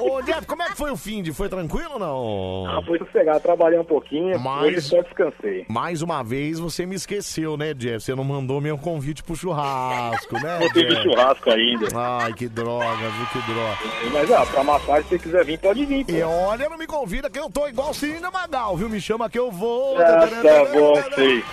Ô, 0.00 0.20
Jeff, 0.22 0.46
como 0.46 0.62
é 0.62 0.66
que 0.66 0.76
foi 0.76 0.90
o 0.90 0.96
fim 0.96 1.22
de? 1.22 1.32
Foi 1.32 1.48
tranquilo 1.48 1.92
ou 1.94 1.98
não? 1.98 2.66
Ah, 2.68 2.82
foi 2.84 2.98
sossegado, 2.98 3.40
trabalhei 3.40 3.78
um 3.78 3.84
pouquinho, 3.84 4.38
Mas- 4.38 4.62
hoje 4.64 4.80
só 4.82 5.02
descansei. 5.02 5.64
Mais 5.68 6.02
uma 6.02 6.22
vez 6.22 6.58
você 6.58 6.84
me 6.86 6.94
esqueceu, 6.94 7.56
né, 7.56 7.74
Jeff? 7.74 8.00
Você 8.04 8.14
não 8.14 8.24
mandou 8.24 8.60
meu 8.60 8.76
convite 8.78 9.22
pro 9.22 9.34
churrasco, 9.36 10.34
né? 10.42 10.58
Não 10.60 10.68
teve 10.70 10.94
churrasco 11.02 11.50
ainda. 11.50 11.86
Ai, 11.94 12.32
que 12.32 12.48
droga, 12.48 12.86
viu? 12.96 13.26
Que 13.32 13.52
droga. 13.52 13.78
Mas, 14.12 14.30
ah, 14.32 14.46
pra 14.46 14.64
massagem, 14.64 15.02
se 15.04 15.08
você 15.10 15.18
quiser 15.18 15.44
vir, 15.44 15.58
pode 15.58 15.84
vir. 15.84 16.04
E 16.08 16.22
olha, 16.22 16.68
não 16.68 16.78
me 16.78 16.86
convida 16.86 17.28
que 17.30 17.38
eu 17.38 17.50
tô 17.50 17.66
igual 17.68 17.92
Cirina 18.24 18.30
Magal, 18.30 18.76
viu? 18.76 18.88
Me 18.88 19.00
chama 19.00 19.28
que 19.28 19.38
eu 19.38 19.50
vou. 19.50 19.98
Ah, 19.98 20.26
tá 20.26 20.64
bom, 20.72 20.94
sei. 21.14 21.44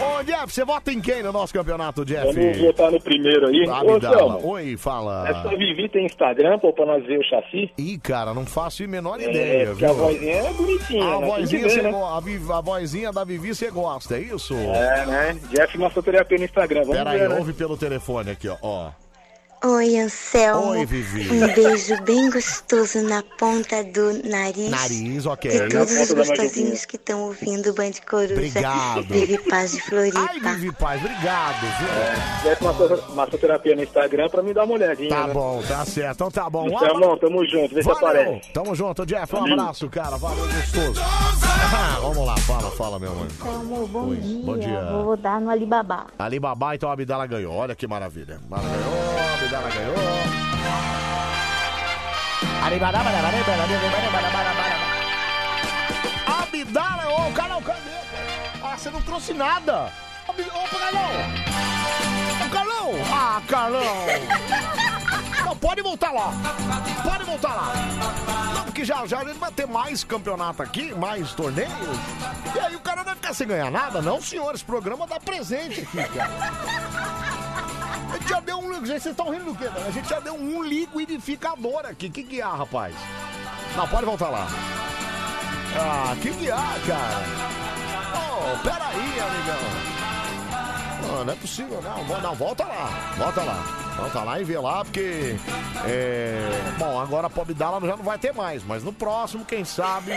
Ô, 0.00 0.22
Jeff, 0.22 0.52
você 0.52 0.64
vota 0.64 0.92
em 0.92 1.00
quem 1.00 1.22
no 1.22 1.32
nosso 1.32 1.52
campeonato, 1.52 2.04
Jeff? 2.04 2.32
Vamos 2.32 2.58
votar 2.58 2.90
no 2.92 3.00
primeiro 3.00 3.48
aí. 3.48 3.66
Tá, 3.66 3.82
Ô, 3.82 4.00
Selma. 4.00 4.38
Oi, 4.46 4.76
fala. 4.76 5.28
essa 5.28 5.48
Vivi 5.56 5.88
tem 5.88 6.06
Instagram, 6.06 6.58
pô, 6.58 6.72
pra 6.72 6.86
nós 6.86 7.04
ver 7.04 7.18
o 7.18 7.24
chassi? 7.24 7.70
Ih, 7.76 7.98
cara, 7.98 8.32
não 8.32 8.46
faço 8.46 8.84
a 8.84 8.86
menor 8.86 9.20
É, 9.20 9.28
ideia, 9.28 9.66
porque 9.66 9.84
viu? 9.84 9.90
a 9.90 9.92
vozinha 9.96 10.34
é 10.36 10.52
bonitinha, 10.52 11.04
A 11.04 11.20
né? 11.20 11.26
Vozinha, 11.26 11.68
ver, 11.68 11.82
né? 11.82 11.90
a, 11.90 12.56
a 12.56 12.60
vozinha 12.60 13.12
da 13.12 13.24
Vivi 13.24 13.54
você 13.54 13.70
gosta, 13.70 14.16
é 14.16 14.20
isso? 14.20 14.54
É, 14.54 15.06
né? 15.06 15.36
Jeff 15.50 15.76
Massoterapia 15.76 16.38
no 16.38 16.44
Instagram, 16.44 16.80
vamos 16.82 16.96
Pera 16.96 17.10
aí, 17.10 17.18
ver, 17.18 17.28
né? 17.28 17.38
ouve 17.38 17.52
pelo 17.52 17.76
telefone 17.76 18.30
aqui, 18.30 18.48
ó. 18.48 18.56
ó. 18.62 18.90
Oi, 19.62 19.98
Anselmo. 19.98 20.70
Oi, 20.70 20.86
Vivi. 20.86 21.28
Um 21.30 21.46
beijo 21.54 22.02
bem 22.04 22.30
gostoso 22.30 23.02
na 23.02 23.22
ponta 23.38 23.84
do 23.84 24.26
nariz. 24.26 24.70
Nariz, 24.70 25.26
ok. 25.26 25.50
De 25.50 25.68
todos 25.68 25.92
os 26.00 26.12
gostosinhos 26.12 26.86
que 26.86 26.96
estão 26.96 27.24
ouvindo 27.24 27.68
o 27.68 27.74
Band 27.74 27.90
Coruja. 28.08 28.32
Obrigado. 28.32 29.02
Vive 29.02 29.36
Paz 29.50 29.72
de 29.72 29.82
Floripa. 29.82 30.18
Ai, 30.30 30.40
Vivi 30.56 30.72
Paz, 30.72 31.04
obrigado, 31.04 31.60
viu? 31.60 32.42
Jeff 32.50 32.64
Masso- 32.64 33.14
Massoterapia 33.14 33.76
no 33.76 33.82
Instagram 33.82 34.30
pra 34.30 34.42
me 34.42 34.54
dar 34.54 34.64
uma 34.64 34.72
olhadinha, 34.74 35.10
Tá 35.10 35.26
né? 35.26 35.34
bom, 35.34 35.62
tá 35.68 35.84
certo. 35.84 36.14
Então 36.14 36.30
tá 36.30 36.48
bom. 36.48 36.66
Um 36.74 36.78
Selmão, 36.78 37.18
tamo 37.18 37.44
junto, 37.46 37.74
vê 37.74 37.82
se 37.82 37.90
aparece. 37.90 38.50
Tamo 38.54 38.74
junto, 38.74 39.04
Jeff. 39.04 39.36
Um 39.36 39.44
abraço, 39.52 39.90
cara. 39.90 40.16
Valeu, 40.16 40.46
gostoso. 40.46 41.00
Ah, 41.02 41.98
vamos 42.00 42.26
lá, 42.26 42.36
fala, 42.38 42.70
fala, 42.70 42.98
meu 42.98 43.10
mano. 43.14 43.26
Anselmo, 43.30 43.86
bom 43.88 44.08
Oi, 44.08 44.16
dia. 44.16 44.42
bom 44.42 44.58
dia. 44.58 44.84
Vou 45.04 45.16
dar 45.18 45.38
no 45.38 45.50
Alibaba. 45.50 46.06
Alibaba, 46.18 46.74
então 46.74 46.88
a 46.88 46.94
Abdala 46.94 47.26
ganhou. 47.26 47.52
Olha 47.52 47.74
que 47.74 47.86
maravilha. 47.86 48.40
Mara 48.48 48.62
ganhou, 49.50 49.66
a 49.66 49.68
Abdala 49.68 49.68
ganhou. 49.70 49.96
Abdala, 56.40 57.08
ô, 57.08 57.28
o 57.28 57.32
Carlão, 57.32 57.62
cadê? 57.62 57.90
Ah, 58.62 58.78
você 58.78 58.90
não 58.90 59.02
trouxe 59.02 59.34
nada. 59.34 59.90
Ô, 60.30 60.78
Carlão. 60.78 61.10
Ô, 62.46 62.50
Carlão. 62.50 62.92
Ah, 63.12 63.42
Carlão. 63.46 63.96
pode 65.60 65.82
voltar 65.82 66.10
lá. 66.10 66.32
Pode 67.02 67.24
voltar 67.24 67.54
lá. 67.54 67.72
Não, 68.54 68.64
porque 68.64 68.84
já, 68.84 69.06
já 69.06 69.20
a 69.20 69.24
gente 69.24 69.38
vai 69.38 69.52
ter 69.52 69.66
mais 69.66 70.02
campeonato 70.02 70.62
aqui, 70.62 70.94
mais 70.94 71.32
torneios. 71.32 71.70
E 72.54 72.58
aí 72.58 72.74
o 72.74 72.80
cara 72.80 73.02
vai 73.02 73.14
ficar 73.14 73.34
sem 73.34 73.46
ganhar 73.46 73.70
nada, 73.70 74.00
não, 74.02 74.20
senhor. 74.20 74.54
Esse 74.54 74.64
programa 74.64 75.06
dá 75.06 75.20
presente 75.20 75.82
aqui, 75.82 76.02
cara. 76.14 76.30
A 78.12 78.18
gente 78.18 78.28
já 78.28 78.40
deu 78.40 78.58
um. 78.58 78.80
Vocês 78.80 79.06
estão 79.06 79.30
rindo 79.30 79.44
do 79.44 79.54
quê? 79.54 79.70
A 79.86 79.90
gente 79.90 80.08
já 80.08 80.18
deu 80.20 80.34
um 80.34 80.62
liquidificador 80.62 81.84
aqui. 81.84 82.08
Que 82.08 82.24
que 82.24 82.42
há, 82.42 82.48
rapaz? 82.48 82.94
Não, 83.76 83.86
pode 83.86 84.06
voltar 84.06 84.30
lá. 84.30 84.48
Ah, 85.78 86.16
que 86.20 86.32
que 86.32 86.50
há, 86.50 86.74
cara? 86.86 87.22
Oh, 88.16 88.58
peraí, 88.62 89.20
amigão. 89.20 90.19
Não, 91.10 91.24
não 91.24 91.32
é 91.32 91.36
possível, 91.36 91.82
não. 91.82 92.20
Não, 92.20 92.34
volta 92.34 92.64
lá. 92.64 93.14
Volta 93.16 93.42
lá. 93.42 93.64
Volta 93.96 94.22
lá 94.22 94.40
e 94.40 94.44
vê 94.44 94.58
lá, 94.58 94.84
porque. 94.84 95.36
É... 95.86 96.48
Bom, 96.78 97.00
agora 97.00 97.26
a 97.26 97.30
Pop 97.30 97.52
Dala 97.52 97.80
já 97.80 97.96
não 97.96 98.04
vai 98.04 98.18
ter 98.18 98.32
mais, 98.32 98.62
mas 98.64 98.82
no 98.84 98.92
próximo, 98.92 99.44
quem 99.44 99.64
sabe, 99.64 100.12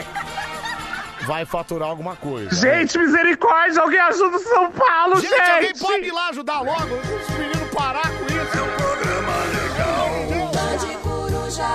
vai 1.25 1.45
faturar 1.45 1.89
alguma 1.89 2.15
coisa. 2.15 2.55
Gente, 2.55 2.97
misericórdia, 2.97 3.81
alguém 3.81 3.99
ajuda 3.99 4.37
o 4.37 4.39
São 4.39 4.71
Paulo, 4.71 5.19
gente! 5.19 5.29
Gente, 5.31 5.51
alguém 5.51 5.73
pode 5.73 6.05
ir 6.05 6.11
lá 6.11 6.29
ajudar 6.29 6.61
logo? 6.61 6.95
Os 6.95 7.29
meninos 7.37 7.69
parar 7.73 8.09
com 8.09 8.25
isso. 8.25 8.57
É 8.57 8.61
um 8.61 8.75
programa 8.77 9.33
legal. 9.53 10.09
Bande 10.53 10.97
Coruja. 10.97 11.67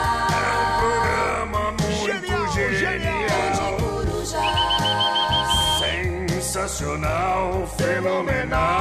Programa 0.78 1.70
muito 1.72 2.74
genial. 2.76 3.18
Sensacional, 6.58 7.66
fenomenal. 7.76 8.77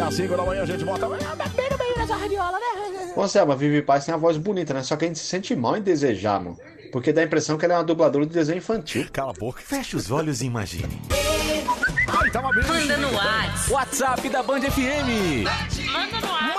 Até 0.00 0.08
às 0.08 0.14
5 0.14 0.34
da 0.34 0.42
manhã 0.44 0.62
a 0.62 0.66
gente 0.66 0.82
volta. 0.82 1.06
Ô, 3.14 3.28
Selma, 3.28 3.54
Vivi 3.54 3.82
Paz 3.82 4.06
tem 4.06 4.14
a 4.14 4.16
voz 4.16 4.38
bonita, 4.38 4.72
né? 4.72 4.82
Só 4.82 4.96
que 4.96 5.04
a 5.04 5.08
gente 5.08 5.18
se 5.18 5.26
sente 5.26 5.54
mal 5.54 5.76
em 5.76 5.82
desejar, 5.82 6.40
mano. 6.40 6.56
Porque 6.92 7.12
dá 7.12 7.20
a 7.20 7.24
impressão 7.24 7.56
que 7.56 7.64
ela 7.64 7.74
é 7.74 7.76
uma 7.78 7.84
dubladora 7.84 8.26
de 8.26 8.32
desenho 8.32 8.58
infantil. 8.58 9.06
Cala 9.12 9.30
a 9.30 9.34
boca. 9.34 9.60
Feche 9.64 9.96
os 9.96 10.10
olhos 10.10 10.40
e 10.42 10.46
imagine. 10.46 11.00
Ai, 12.08 12.30
tava 12.30 12.50
bem. 12.52 12.64
Manda 12.64 12.96
no 12.96 13.12
WhatsApp. 13.14 13.72
WhatsApp 13.72 14.28
da 14.28 14.42
Band 14.42 14.60
FM. 14.62 15.44
Manda 15.92 16.20
no 16.26 16.32
WhatsApp 16.32 16.50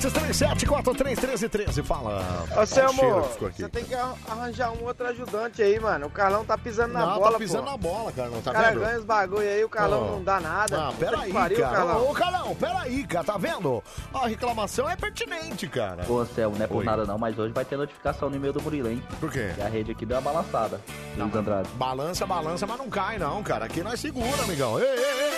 37431313. 0.00 1.82
Fala. 1.84 2.46
Ô, 2.56 2.64
seu 2.66 2.88
cheiro 2.88 3.08
amor, 3.08 3.22
você 3.52 3.68
tem 3.68 3.84
que 3.84 3.94
ar- 3.94 4.14
arranjar 4.28 4.70
um 4.72 4.84
outro 4.84 5.06
ajudante 5.06 5.62
aí, 5.62 5.78
mano. 5.80 6.06
O 6.06 6.10
Carlão 6.10 6.44
tá 6.44 6.56
pisando 6.56 6.92
na 6.94 7.00
Não, 7.06 7.18
bola, 7.18 7.32
tá 7.32 7.38
pisando 7.38 7.64
pô. 7.64 7.70
na 7.70 7.76
bola, 7.76 8.12
cara. 8.12 8.28
Não 8.30 8.40
tá 8.40 8.50
o 8.50 8.54
cara 8.54 8.68
vendo? 8.70 8.80
ganha 8.80 8.98
os 8.98 9.04
bagulho 9.04 9.40
aí, 9.48 9.64
o 9.64 9.68
Carlão 9.68 10.02
Ó. 10.02 10.10
não 10.12 10.22
dá 10.24 10.40
nada. 10.40 10.88
Ah, 10.88 10.92
peraí, 10.98 11.32
pariu, 11.32 11.58
cara. 11.60 11.76
Carlão. 11.76 12.10
Ô, 12.10 12.14
Carlão, 12.14 12.54
peraí, 12.56 13.06
cara. 13.06 13.24
Tá 13.24 13.36
vendo? 13.38 13.82
A 14.14 14.26
reclamação 14.26 14.88
é 14.88 14.96
pertinente, 14.96 15.66
cara. 15.66 16.04
Pô, 16.04 16.24
Céu, 16.26 16.52
não 16.56 16.64
é 16.64 16.66
por 16.68 16.78
Oi. 16.78 16.84
nada 16.84 17.04
não, 17.04 17.18
mas 17.18 17.38
hoje 17.38 17.52
vai 17.52 17.64
ter 17.64 17.76
notificação 17.76 18.30
no 18.30 18.36
e-mail 18.36 18.52
do 18.52 18.62
Murilo, 18.62 18.88
hein? 18.88 19.02
Por 19.18 19.30
quê? 19.30 19.50
A 19.64 19.68
rede 19.70 19.92
aqui 19.92 20.04
deu 20.04 20.18
uma 20.18 20.22
balançada. 20.22 20.80
Luiz 21.16 21.34
Andrade. 21.34 21.68
Balança, 21.74 22.26
balança, 22.26 22.66
mas 22.66 22.78
não 22.78 22.90
cai, 22.90 23.18
não, 23.18 23.42
cara. 23.42 23.64
Aqui 23.64 23.82
nós 23.82 23.98
segura, 24.00 24.42
amigão. 24.42 24.78
Ei, 24.78 24.86
ei, 24.86 24.94
ei, 24.94 25.30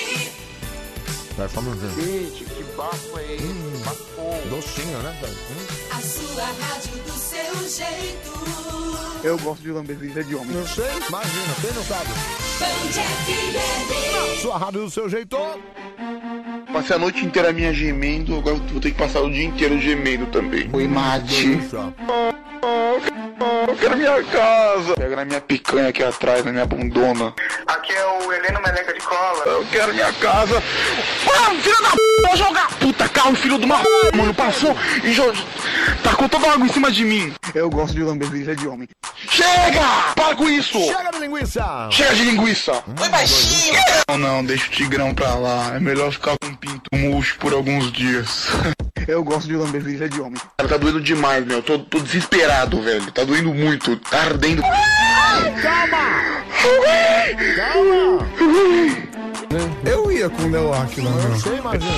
ei. 0.00 0.55
Vai, 1.36 1.48
só 1.50 1.60
um 1.60 1.64
minutinho. 1.64 1.92
Gente, 1.92 2.44
que 2.44 2.64
bafo 2.76 3.18
é 3.18 3.34
esse? 3.34 3.44
Hum, 3.44 3.82
docinho, 4.48 4.98
né? 4.98 5.14
Hum. 5.22 5.66
A 5.90 6.00
sua 6.00 6.44
rádio 6.44 7.02
do 7.04 7.12
seu 7.12 7.68
jeito. 7.68 8.26
Eu 9.22 9.38
gosto 9.40 9.62
de 9.62 9.70
lamber 9.70 9.96
virilha 9.96 10.24
de 10.24 10.34
homem. 10.34 10.56
Não 10.56 10.66
sei, 10.66 10.84
imagina, 11.08 11.54
quem 11.60 11.72
não 11.72 11.84
sabe? 11.84 12.08
Band 12.58 13.02
FM. 13.02 14.40
Sua 14.40 14.56
rádio 14.56 14.84
do 14.84 14.90
seu 14.90 15.10
jeito. 15.10 15.36
Passei 16.72 16.96
a 16.96 16.98
noite 16.98 17.24
inteira 17.24 17.52
minha 17.52 17.72
gemendo, 17.72 18.36
agora 18.36 18.56
eu 18.56 18.62
vou 18.68 18.80
ter 18.80 18.92
que 18.92 18.98
passar 18.98 19.20
o 19.20 19.30
dia 19.30 19.44
inteiro 19.44 19.78
gemendo 19.78 20.26
também. 20.26 20.70
Oi, 20.72 20.88
mate. 20.88 21.58
Eu 23.38 23.76
quero 23.76 23.96
minha 23.98 24.22
casa. 24.24 24.94
Pega 24.94 25.16
na 25.16 25.24
minha 25.24 25.40
picanha 25.40 25.88
aqui 25.88 26.02
atrás, 26.02 26.44
na 26.44 26.52
minha 26.52 26.64
bundona. 26.64 27.34
Aqui 27.66 27.92
é 27.92 28.06
o 28.06 28.32
Heleno 28.32 28.60
Meleca 28.62 28.94
de 28.94 29.00
Cola. 29.00 29.44
Eu 29.44 29.66
quero 29.66 29.92
minha 29.92 30.12
casa. 30.14 30.62
Ah, 31.28 31.50
filho 31.60 31.82
da 31.82 31.90
p, 31.90 31.96
vou 32.26 32.36
jogar. 32.36 32.68
Puta, 32.78 33.08
carro, 33.08 33.34
filho 33.34 33.58
de 33.58 33.66
uma 33.66 33.78
p, 33.78 34.16
mano, 34.16 34.32
passou 34.32 34.74
e 35.04 35.12
jo... 35.12 35.32
tacou 36.02 36.28
toda 36.28 36.46
a 36.48 36.52
água 36.54 36.66
em 36.66 36.72
cima 36.72 36.90
de 36.90 37.04
mim. 37.04 37.34
Eu 37.54 37.68
gosto 37.68 37.94
de 37.94 38.02
lamber 38.02 38.28
virilha 38.30 38.56
de 38.56 38.66
homem. 38.66 38.88
Chega! 39.28 40.14
Para 40.14 40.34
com 40.34 40.48
isso! 40.48 40.78
Chega 40.80 41.10
de 41.10 41.18
linguiça! 41.18 41.88
Chega 41.90 42.14
de 42.14 42.24
linguiça! 42.24 42.84
Foi 42.96 43.08
baixinho! 43.08 43.78
Não, 44.08 44.18
não, 44.18 44.44
deixa 44.44 44.66
o 44.66 44.70
tigrão 44.70 45.14
pra 45.14 45.34
lá. 45.34 45.74
É 45.74 45.80
melhor 45.80 46.10
ficar 46.10 46.36
com 46.38 46.48
o 46.48 46.56
pinto 46.56 46.88
murcho 46.94 47.38
por 47.38 47.52
alguns 47.52 47.92
dias. 47.92 48.48
Eu 49.08 49.22
gosto 49.22 49.46
de 49.46 49.56
lamber 49.56 49.80
virilha 49.80 50.08
de 50.08 50.20
homem. 50.20 50.40
Cara, 50.56 50.68
tá 50.68 50.76
doendo 50.76 51.00
demais, 51.00 51.44
meu. 51.46 51.62
Tô, 51.62 51.78
tô 51.78 52.00
desesperado, 52.00 52.82
velho. 52.82 53.10
Tá 53.12 53.22
doendo 53.24 53.54
muito. 53.54 53.96
Tá 53.96 54.22
ardendo. 54.22 54.62
Calma! 55.62 56.42
Calma! 57.56 58.26
Eu 59.84 60.10
ia 60.10 60.28
com 60.28 60.42
o 60.42 60.48
Neo 60.48 60.72
Ark 60.72 61.00
lá, 61.00 61.10
Eu 61.10 61.36
sei, 61.38 61.58
imagina. 61.58 61.92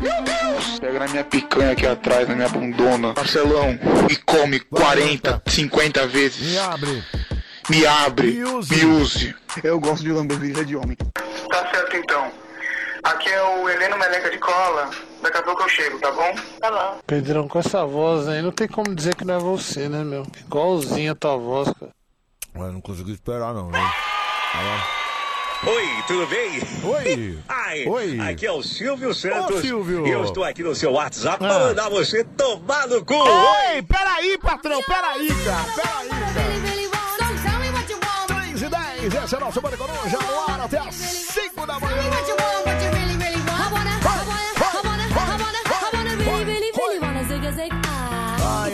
Meu 0.00 0.22
Deus! 0.22 0.78
Pega 0.78 0.98
na 0.98 1.08
minha 1.08 1.24
picanha 1.24 1.72
aqui 1.72 1.86
atrás, 1.86 2.28
na 2.28 2.34
minha 2.34 2.48
bundona. 2.48 3.14
Marcelão, 3.16 3.78
e 4.10 4.16
come 4.16 4.60
40, 4.60 5.42
50 5.46 6.06
vezes. 6.06 6.46
Me 6.46 6.58
abre. 6.58 7.04
Me 7.70 7.86
abre. 7.86 8.32
Me 8.32 8.44
use. 8.44 8.74
Me 8.74 8.84
use. 8.84 9.34
Eu 9.64 9.80
gosto 9.80 10.02
de 10.02 10.12
lamber 10.12 10.38
virilha 10.38 10.64
de 10.64 10.76
homem. 10.76 10.96
Tá 10.96 11.70
certo 11.72 11.96
então. 11.96 12.49
Aqui 13.02 13.28
é 13.30 13.42
o 13.42 13.68
Heleno 13.68 13.96
Meleca 13.98 14.30
de 14.30 14.38
Cola. 14.38 14.90
Daqui 15.22 15.38
a 15.38 15.42
pouco 15.42 15.62
eu 15.62 15.68
chego, 15.68 15.98
tá 15.98 16.10
bom? 16.12 16.34
Tá 16.60 16.70
bom. 16.70 16.98
Pedrão, 17.06 17.48
com 17.48 17.58
essa 17.58 17.84
voz 17.84 18.28
aí, 18.28 18.42
não 18.42 18.52
tem 18.52 18.68
como 18.68 18.94
dizer 18.94 19.14
que 19.14 19.24
não 19.24 19.34
é 19.34 19.38
você, 19.38 19.88
né, 19.88 20.04
meu? 20.04 20.26
Igualzinha 20.40 21.12
a 21.12 21.14
tua 21.14 21.36
voz, 21.36 21.72
cara. 21.78 21.92
Ué, 22.56 22.70
não 22.70 22.80
consegui 22.80 23.12
esperar, 23.12 23.54
não, 23.54 23.70
né? 23.70 23.78
Oi, 25.66 25.88
tudo 26.06 26.26
bem? 26.26 26.60
Oi. 26.84 27.38
Ai, 27.48 27.86
Oi. 27.86 28.20
Aqui 28.20 28.46
é 28.46 28.52
o 28.52 28.62
Silvio 28.62 29.14
Santos. 29.14 29.56
Ô, 29.58 29.60
Silvio. 29.60 30.06
E 30.06 30.10
eu 30.10 30.24
estou 30.24 30.42
aqui 30.42 30.62
no 30.62 30.74
seu 30.74 30.92
WhatsApp 30.92 31.36
Ah. 31.44 31.48
para 31.48 31.58
mandar 31.58 31.88
você 31.90 32.24
tomar 32.24 32.86
no 32.88 33.04
cu. 33.04 33.14
Ei, 33.72 33.82
peraí, 33.82 34.38
patrão, 34.38 34.82
peraí, 34.82 35.28
cara. 35.44 35.64
Peraí, 35.76 36.08
cara. 36.08 36.50
3 38.26 38.62
e 38.62 38.68
10, 38.68 39.14
esse 39.24 39.34
é 39.34 39.38
o 39.38 39.40
nosso 39.40 39.60
Bande 39.60 39.76
Coruja 39.76 40.18
no 40.18 40.52
ar 40.52 40.60
até 40.60 40.78
as 40.78 40.94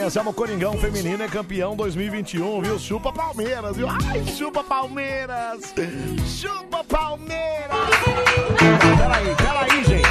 É 0.06 0.20
o 0.20 0.32
Coringão 0.32 0.78
Feminino 0.78 1.20
é 1.24 1.26
campeão 1.26 1.74
2021, 1.74 2.62
viu? 2.62 2.78
Chupa 2.78 3.12
Palmeiras, 3.12 3.76
viu? 3.76 3.88
Ai, 3.88 4.24
chupa 4.24 4.62
Palmeiras! 4.62 5.74
Chupa 6.24 6.84
Palmeiras! 6.84 7.88
Peraí, 8.96 9.34
peraí, 9.34 9.84
gente. 9.84 10.08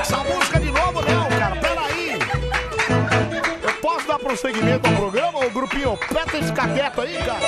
Essa 0.00 0.16
música 0.24 0.58
de 0.58 0.70
novo 0.72 1.02
não, 1.02 1.28
cara, 1.28 1.56
peraí. 1.56 2.18
Eu 3.62 3.72
posso 3.82 4.08
dar 4.08 4.18
prosseguimento 4.18 4.88
ao 4.88 4.94
programa, 4.94 5.44
ô 5.44 5.50
grupinho? 5.50 5.98
Peta 5.98 6.38
esse 6.38 6.52
caqueto 6.52 7.02
aí, 7.02 7.18
cara. 7.18 7.40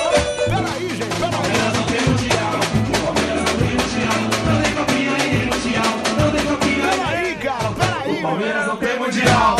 Peraí, 0.45 0.89
gente, 0.89 1.15
peraí. 1.15 1.49
Peraí, 6.79 7.35
cara, 7.37 7.71
peraí. 7.71 8.21
Palmeiras 8.21 8.67
não 8.67 8.77
tem 8.77 8.99
mundial. 8.99 9.58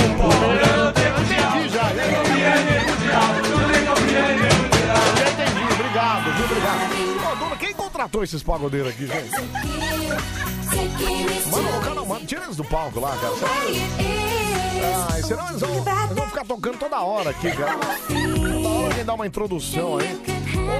Contratou 7.99 8.23
esses 8.23 8.41
pagodeiros 8.41 8.91
aqui, 8.91 9.05
gente? 9.07 9.29
Mano, 11.51 11.77
o 11.77 11.81
cara, 11.81 12.05
mano, 12.05 12.25
tira 12.25 12.45
eles 12.45 12.55
do 12.55 12.63
palco 12.63 12.97
lá, 12.97 13.17
cara. 13.17 13.33
Ai, 15.11 15.21
senão 15.21 15.49
eles 15.49 15.59
vão, 15.59 15.69
eles 15.69 16.15
vão 16.15 16.27
ficar 16.29 16.45
tocando 16.45 16.77
toda 16.77 17.01
hora 17.01 17.31
aqui, 17.31 17.51
cara. 17.51 17.73
Toda 17.75 18.69
hora 18.69 18.85
alguém 18.85 19.15
uma 19.15 19.27
introdução 19.27 19.97
aí. 19.97 20.17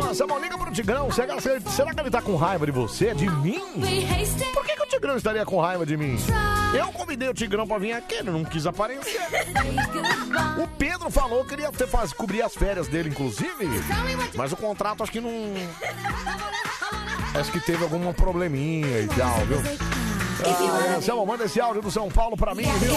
Ô, 0.10 0.14
Samuel, 0.14 0.40
liga 0.40 0.58
pro 0.58 0.72
Tigrão. 0.72 1.12
Será, 1.12 1.42
será 1.42 1.94
que 1.94 2.00
ele 2.00 2.10
tá 2.10 2.22
com 2.22 2.38
raiva 2.38 2.66
de 2.66 2.72
você? 2.72 3.14
De 3.14 3.30
mim? 3.30 3.62
Por 4.54 4.66
que, 4.66 4.76
que 4.78 4.84
o 4.84 4.86
Tigrão 4.86 5.18
estaria 5.18 5.46
com 5.46 5.60
raiva 5.60 5.86
de 5.86 5.98
mim? 5.98 6.16
Eu 6.74 6.88
convidei 6.94 7.28
o 7.28 7.34
Tigrão 7.34 7.68
pra 7.68 7.80
vir 7.80 7.94
aqui, 7.94 8.16
ele 8.16 8.32
não 8.32 8.46
quis 8.46 8.66
aparecer. 8.66 9.20
O 10.58 10.68
Pedro 10.78 11.10
falou 11.10 11.44
que 11.44 11.50
queria 11.50 11.72
ter, 11.72 11.88
faz, 11.88 12.14
cobrir 12.14 12.44
as 12.44 12.54
férias 12.54 12.88
dele, 12.88 13.10
inclusive. 13.10 13.68
Mas 14.36 14.54
o 14.54 14.56
contrato 14.56 15.04
acho 15.04 15.12
que 15.12 15.20
não. 15.20 15.32
Acho 17.36 17.52
que 17.52 17.60
teve 17.60 17.84
algum 17.84 18.12
probleminha 18.14 19.00
e 19.00 19.08
tal, 19.08 19.38
viu? 19.46 19.62
Ah, 20.46 20.98
é, 20.98 21.02
Selma, 21.02 21.26
manda 21.26 21.44
esse 21.44 21.60
áudio 21.60 21.82
do 21.82 21.92
São 21.92 22.10
Paulo 22.10 22.38
pra 22.38 22.56
mim, 22.56 22.64
viu? 22.80 22.94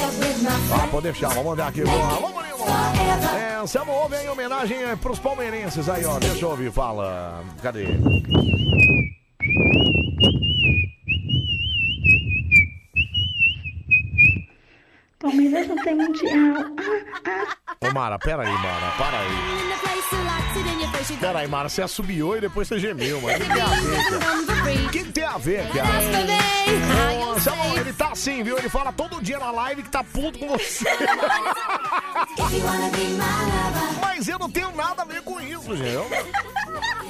Ah, 0.75 0.87
pode 0.89 1.05
deixar, 1.05 1.29
vamos 1.29 1.47
mandar 1.47 1.69
aqui. 1.69 1.83
Alô, 1.83 2.29
Murilo. 2.29 2.53
É, 3.37 3.57
Anselmo, 3.57 3.93
ouve 3.93 4.17
aí 4.17 4.27
em 4.27 4.29
homenagem 4.29 4.83
eh, 4.83 4.97
pros 4.97 5.19
palmeirenses 5.19 5.89
aí, 5.89 6.05
ó. 6.05 6.19
Deixa 6.19 6.45
eu 6.45 6.51
ouvir, 6.51 6.71
fala. 6.73 7.43
Cadê? 7.63 7.87
Palmeiras 15.23 15.69
não 15.69 15.77
tem 15.77 15.95
mundial. 15.95 16.65
Ô, 17.81 17.93
Mara, 17.95 18.19
pera 18.19 18.43
aí, 18.43 18.53
Mara, 18.53 18.91
para 18.99 19.19
aí. 19.21 19.29
Pera 21.21 21.39
aí, 21.39 21.49
Mara, 21.49 21.69
você 21.69 21.83
assobiou 21.83 22.37
e 22.37 22.41
depois 22.41 22.67
você 22.67 22.79
gemeu, 22.81 23.21
mano. 23.21 23.39
O 23.39 23.41
que 23.41 23.45
tem 23.53 23.63
a 23.63 23.69
ver, 23.79 24.03
cara? 24.05 24.85
O 24.85 24.91
que 24.91 25.05
tem 25.05 25.25
a 25.25 25.39
ver, 25.39 25.69
cara? 25.69 25.89
Ô, 27.21 27.31
Anselmo, 27.33 27.79
ele 27.79 27.93
tá 27.93 28.09
assim, 28.09 28.43
viu? 28.43 28.59
Ele 28.59 28.69
fala 28.69 28.93
todo 28.93 29.23
dia 29.23 29.39
na 29.39 29.53
live 29.53 29.85
que 29.85 29.91
tá 29.91 30.03
puto 30.03 30.39
com 30.39 30.49
você. 30.49 30.85
Mas 34.01 34.29
eu 34.29 34.39
não 34.39 34.51
tenho 34.51 34.75
nada 34.75 35.03
a 35.03 35.05
ver 35.05 35.23
com 35.23 35.41
isso, 35.41 35.77
gente. 35.77 35.93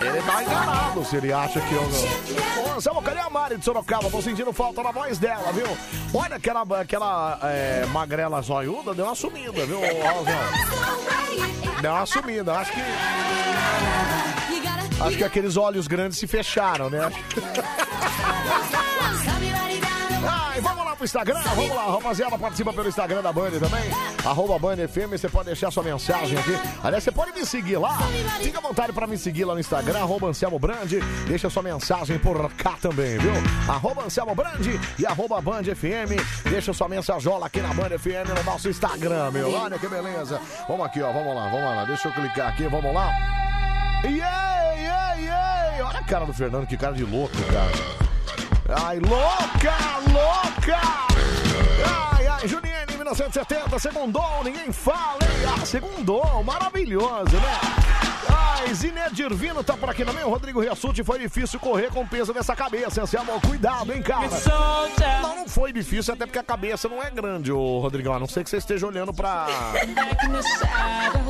Ele 0.00 0.22
tá 0.22 0.42
enganado 0.42 1.04
se 1.04 1.16
ele 1.16 1.32
acha 1.32 1.60
que 1.60 1.74
eu 1.74 1.82
não. 1.82 2.64
Ô, 2.64 2.76
Anselmo, 2.76 3.02
cadê 3.02 3.20
a 3.20 3.30
Mari 3.30 3.56
de 3.56 3.64
Sorocaba? 3.64 4.10
Tô 4.10 4.20
sentindo 4.22 4.52
falta 4.52 4.82
na 4.82 4.90
voz 4.90 5.18
dela, 5.18 5.52
viu? 5.52 5.66
Olha 6.14 6.36
aquela, 6.36 6.62
aquela 6.80 7.38
é, 7.42 7.86
magrela 8.02 8.42
zoiuda, 8.42 8.92
deu 8.94 9.04
uma 9.04 9.14
sumida, 9.14 9.64
viu, 9.64 9.78
Raulzão? 10.02 10.34
Deu 11.80 11.92
uma 11.92 12.04
sumida, 12.04 12.58
acho 12.58 12.72
que. 12.72 12.80
Acho 15.00 15.16
que 15.16 15.24
aqueles 15.24 15.56
olhos 15.56 15.86
grandes 15.86 16.18
se 16.18 16.26
fecharam, 16.26 16.90
né? 16.90 17.12
Ai, 20.28 20.60
vamos 20.62 20.81
lá 20.81 20.81
pro 21.02 21.04
Instagram, 21.04 21.40
vamos 21.56 21.74
lá, 21.74 21.84
rapaziada, 21.90 22.38
participa 22.38 22.72
pelo 22.72 22.88
Instagram 22.88 23.22
da 23.22 23.32
Band 23.32 23.50
também, 23.50 23.90
arroba 24.24 24.58
Band 24.58 24.76
FM, 24.86 25.10
você 25.10 25.28
pode 25.28 25.46
deixar 25.46 25.70
sua 25.72 25.82
mensagem 25.82 26.38
aqui, 26.38 26.56
aliás, 26.82 27.02
você 27.02 27.10
pode 27.10 27.32
me 27.32 27.44
seguir 27.44 27.76
lá, 27.76 27.98
fica 28.40 28.58
à 28.58 28.60
vontade 28.60 28.92
pra 28.92 29.06
me 29.06 29.18
seguir 29.18 29.44
lá 29.44 29.54
no 29.54 29.60
Instagram, 29.60 29.98
arroba 29.98 30.28
Anselmo 30.28 30.60
Brand, 30.60 30.90
deixa 31.26 31.50
sua 31.50 31.62
mensagem 31.62 32.18
por 32.20 32.52
cá 32.54 32.76
também, 32.80 33.18
viu? 33.18 33.32
Arroba 33.68 34.04
Anselmo 34.04 34.34
Brand 34.34 34.64
e 34.98 35.04
arroba 35.04 35.40
Band 35.40 35.64
FM, 35.64 36.14
deixa 36.48 36.72
sua 36.72 36.88
mensajola 36.88 37.46
aqui 37.46 37.60
na 37.60 37.74
Band 37.74 37.98
FM 37.98 38.28
no 38.36 38.44
nosso 38.44 38.68
Instagram, 38.68 39.32
meu, 39.32 39.52
olha 39.52 39.78
que 39.78 39.88
beleza, 39.88 40.40
vamos 40.68 40.86
aqui, 40.86 41.02
ó, 41.02 41.12
vamos 41.12 41.34
lá, 41.34 41.48
vamos 41.48 41.64
lá, 41.64 41.84
deixa 41.84 42.08
eu 42.08 42.12
clicar 42.12 42.48
aqui, 42.48 42.68
vamos 42.68 42.94
lá, 42.94 43.10
Iê, 44.04 44.10
iê, 44.10 45.24
iê! 45.24 45.82
Olha 45.82 45.98
a 45.98 46.04
cara 46.04 46.24
do 46.24 46.32
Fernando, 46.32 46.66
que 46.66 46.76
cara 46.76 46.92
de 46.92 47.04
louco, 47.04 47.36
cara. 47.52 48.11
Ai, 48.68 49.00
louca, 49.00 49.76
louca! 50.12 50.80
Ai, 52.14 52.26
ai, 52.26 52.48
Juliane, 52.48 52.86
1970, 52.96 53.78
segundou, 53.78 54.44
ninguém 54.44 54.72
fala, 54.72 55.18
hein? 55.22 55.60
Ah, 55.60 55.66
segundou, 55.66 56.44
maravilhoso, 56.44 57.36
né? 57.36 58.11
Zinete 58.72 59.22
Irvino 59.22 59.62
tá 59.62 59.76
por 59.76 59.90
aqui 59.90 60.04
também. 60.04 60.24
O 60.24 60.30
Rodrigo 60.30 60.60
Riassuti 60.60 61.04
foi 61.04 61.18
difícil 61.18 61.60
correr 61.60 61.90
com 61.90 62.02
o 62.02 62.08
peso 62.08 62.32
dessa 62.32 62.56
cabeça. 62.56 63.02
Anselmo, 63.02 63.40
cuidado, 63.40 63.92
hein, 63.92 64.02
cara? 64.02 64.28
Não, 65.22 65.36
não 65.36 65.48
foi 65.48 65.72
difícil, 65.72 66.14
até 66.14 66.24
porque 66.24 66.38
a 66.38 66.42
cabeça 66.42 66.88
não 66.88 67.02
é 67.02 67.10
grande, 67.10 67.52
ô 67.52 67.80
Rodrigão. 67.80 68.14
A 68.14 68.18
não 68.18 68.26
ser 68.26 68.42
que 68.44 68.50
você 68.50 68.56
esteja 68.56 68.86
olhando 68.86 69.12
pra. 69.12 69.46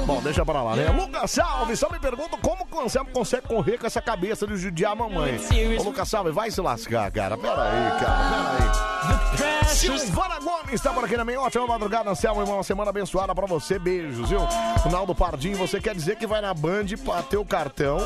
Bom, 0.06 0.20
deixa 0.22 0.44
pra 0.44 0.62
lá, 0.62 0.76
né? 0.76 0.88
Lucas 0.90 1.30
Salve, 1.30 1.76
só 1.76 1.90
me 1.90 1.98
pergunto 1.98 2.36
como 2.38 2.66
o 2.70 2.80
Anselmo 2.80 3.10
consegue 3.10 3.48
correr 3.48 3.78
com 3.78 3.86
essa 3.86 4.00
cabeça 4.00 4.46
de 4.46 4.56
judiar 4.56 4.92
a 4.92 4.96
mamãe. 4.96 5.40
Ô, 5.78 5.82
Lucas 5.82 6.08
Salve, 6.08 6.30
vai 6.30 6.50
se 6.50 6.60
lascar, 6.60 7.10
cara. 7.10 7.36
Pera 7.36 7.62
aí, 7.62 8.00
cara, 8.00 9.36
pera 9.36 9.58
aí. 9.58 9.66
Silvana 9.74 10.38
Gomes 10.38 10.80
tá 10.80 10.92
por 10.92 11.04
aqui 11.04 11.16
também. 11.16 11.36
Ótima 11.36 11.66
madrugada, 11.66 12.10
Anselmo. 12.10 12.44
Uma 12.44 12.62
semana 12.62 12.90
abençoada 12.90 13.34
pra 13.34 13.46
você. 13.46 13.78
Beijos, 13.78 14.28
viu? 14.28 14.40
Ronaldo 14.78 15.14
Pardinho, 15.14 15.56
você 15.56 15.80
quer 15.80 15.94
dizer 15.94 16.16
que 16.16 16.26
vai 16.26 16.40
na 16.40 16.52
Band 16.82 16.96
bater 17.04 17.36
o 17.36 17.44
cartão, 17.44 17.98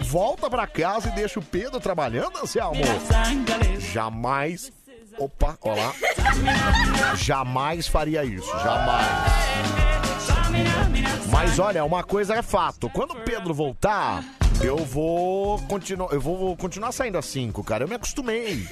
volta 0.00 0.50
pra 0.50 0.66
casa 0.66 1.08
e 1.08 1.12
deixa 1.12 1.38
o 1.40 1.42
Pedro 1.42 1.80
trabalhando, 1.80 2.36
Anselmo? 2.42 2.82
Jamais. 3.78 4.70
Opa, 5.18 5.56
ó 5.62 5.74
lá. 5.74 5.94
Jamais 7.16 7.88
faria 7.88 8.22
isso, 8.22 8.50
jamais. 8.58 9.06
Mas 11.30 11.58
olha, 11.58 11.82
uma 11.84 12.04
coisa 12.04 12.34
é 12.34 12.42
fato. 12.42 12.90
Quando 12.90 13.12
o 13.12 13.20
Pedro 13.22 13.54
voltar, 13.54 14.22
eu 14.60 14.76
vou 14.76 15.58
continuar, 15.62 16.12
eu 16.12 16.20
vou 16.20 16.54
continuar 16.54 16.92
saindo 16.92 17.16
às 17.16 17.24
5, 17.24 17.64
cara. 17.64 17.84
Eu 17.84 17.88
me 17.88 17.94
acostumei. 17.94 18.68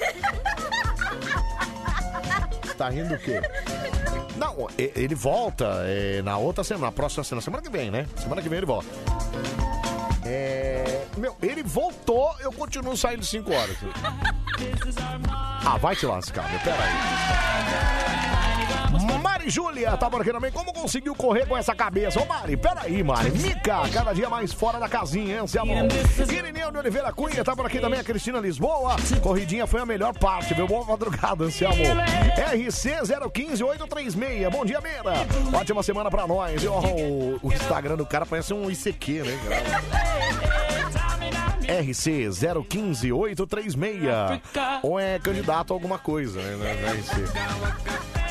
Tá 2.77 2.89
rindo 2.89 3.15
o 3.15 3.17
quê? 3.17 3.41
Não, 4.37 4.67
ele 4.77 5.15
volta 5.15 5.81
é, 5.85 6.21
na 6.21 6.37
outra 6.37 6.63
semana, 6.63 6.87
na 6.87 6.91
próxima 6.91 7.23
semana, 7.23 7.41
semana 7.41 7.63
que 7.63 7.69
vem, 7.69 7.89
né? 7.89 8.07
Semana 8.17 8.41
que 8.41 8.49
vem 8.49 8.57
ele 8.57 8.65
volta. 8.65 8.87
É, 10.25 11.05
meu, 11.17 11.35
ele 11.41 11.63
voltou, 11.63 12.35
eu 12.39 12.51
continuo 12.51 12.97
saindo 12.97 13.23
5 13.23 13.53
horas. 13.53 13.77
Ah, 15.67 15.77
vai 15.77 15.95
te 15.95 16.05
lascar, 16.05 16.47
meu, 16.49 16.59
pera 16.59 16.77
aí. 16.77 18.34
Mari 19.25 19.49
Júlia 19.49 19.97
tá 19.97 20.07
por 20.07 20.21
aqui 20.21 20.31
também. 20.31 20.51
Como 20.51 20.71
conseguiu 20.71 21.15
correr 21.15 21.47
com 21.47 21.57
essa 21.57 21.73
cabeça? 21.73 22.21
Ô 22.21 22.25
Mari, 22.25 22.55
peraí, 22.55 23.03
Mari. 23.03 23.31
Mica, 23.31 23.81
cada 23.91 24.13
dia 24.13 24.29
mais 24.29 24.53
fora 24.53 24.79
da 24.79 24.87
casinha, 24.87 25.33
hein, 25.33 25.39
Anselmo? 25.39 25.73
Irineu 26.31 26.71
de 26.71 26.77
Oliveira 26.77 27.11
Cunha 27.11 27.43
tá 27.43 27.55
por 27.55 27.65
aqui 27.65 27.79
também. 27.79 27.99
A 27.99 28.03
Cristina 28.03 28.39
Lisboa. 28.39 28.95
Corridinha 29.23 29.65
foi 29.65 29.81
a 29.81 29.85
melhor 29.85 30.13
parte, 30.13 30.53
viu? 30.53 30.67
Boa 30.67 30.85
madrugada, 30.85 31.43
Anselmo. 31.43 31.83
RC 32.53 33.05
015836. 33.31 34.47
Bom 34.51 34.63
dia, 34.63 34.79
Meira. 34.79 35.25
Ótima 35.57 35.81
semana 35.81 36.11
pra 36.11 36.27
nós. 36.27 36.61
viu? 36.61 36.73
O, 36.73 37.39
o 37.41 37.51
Instagram 37.51 37.95
do 37.95 38.05
cara 38.05 38.27
parece 38.27 38.53
um 38.53 38.69
ICQ, 38.69 39.23
né, 39.23 39.39
cara? 39.49 40.15
RC 41.67 42.29
015836. 42.31 44.41
Ou 44.83 44.99
é 44.99 45.17
candidato 45.19 45.71
a 45.71 45.75
alguma 45.75 45.97
coisa, 45.97 46.39
né? 46.41 46.55
na- 46.57 46.73
na 46.87 46.93
RC. 46.93 47.23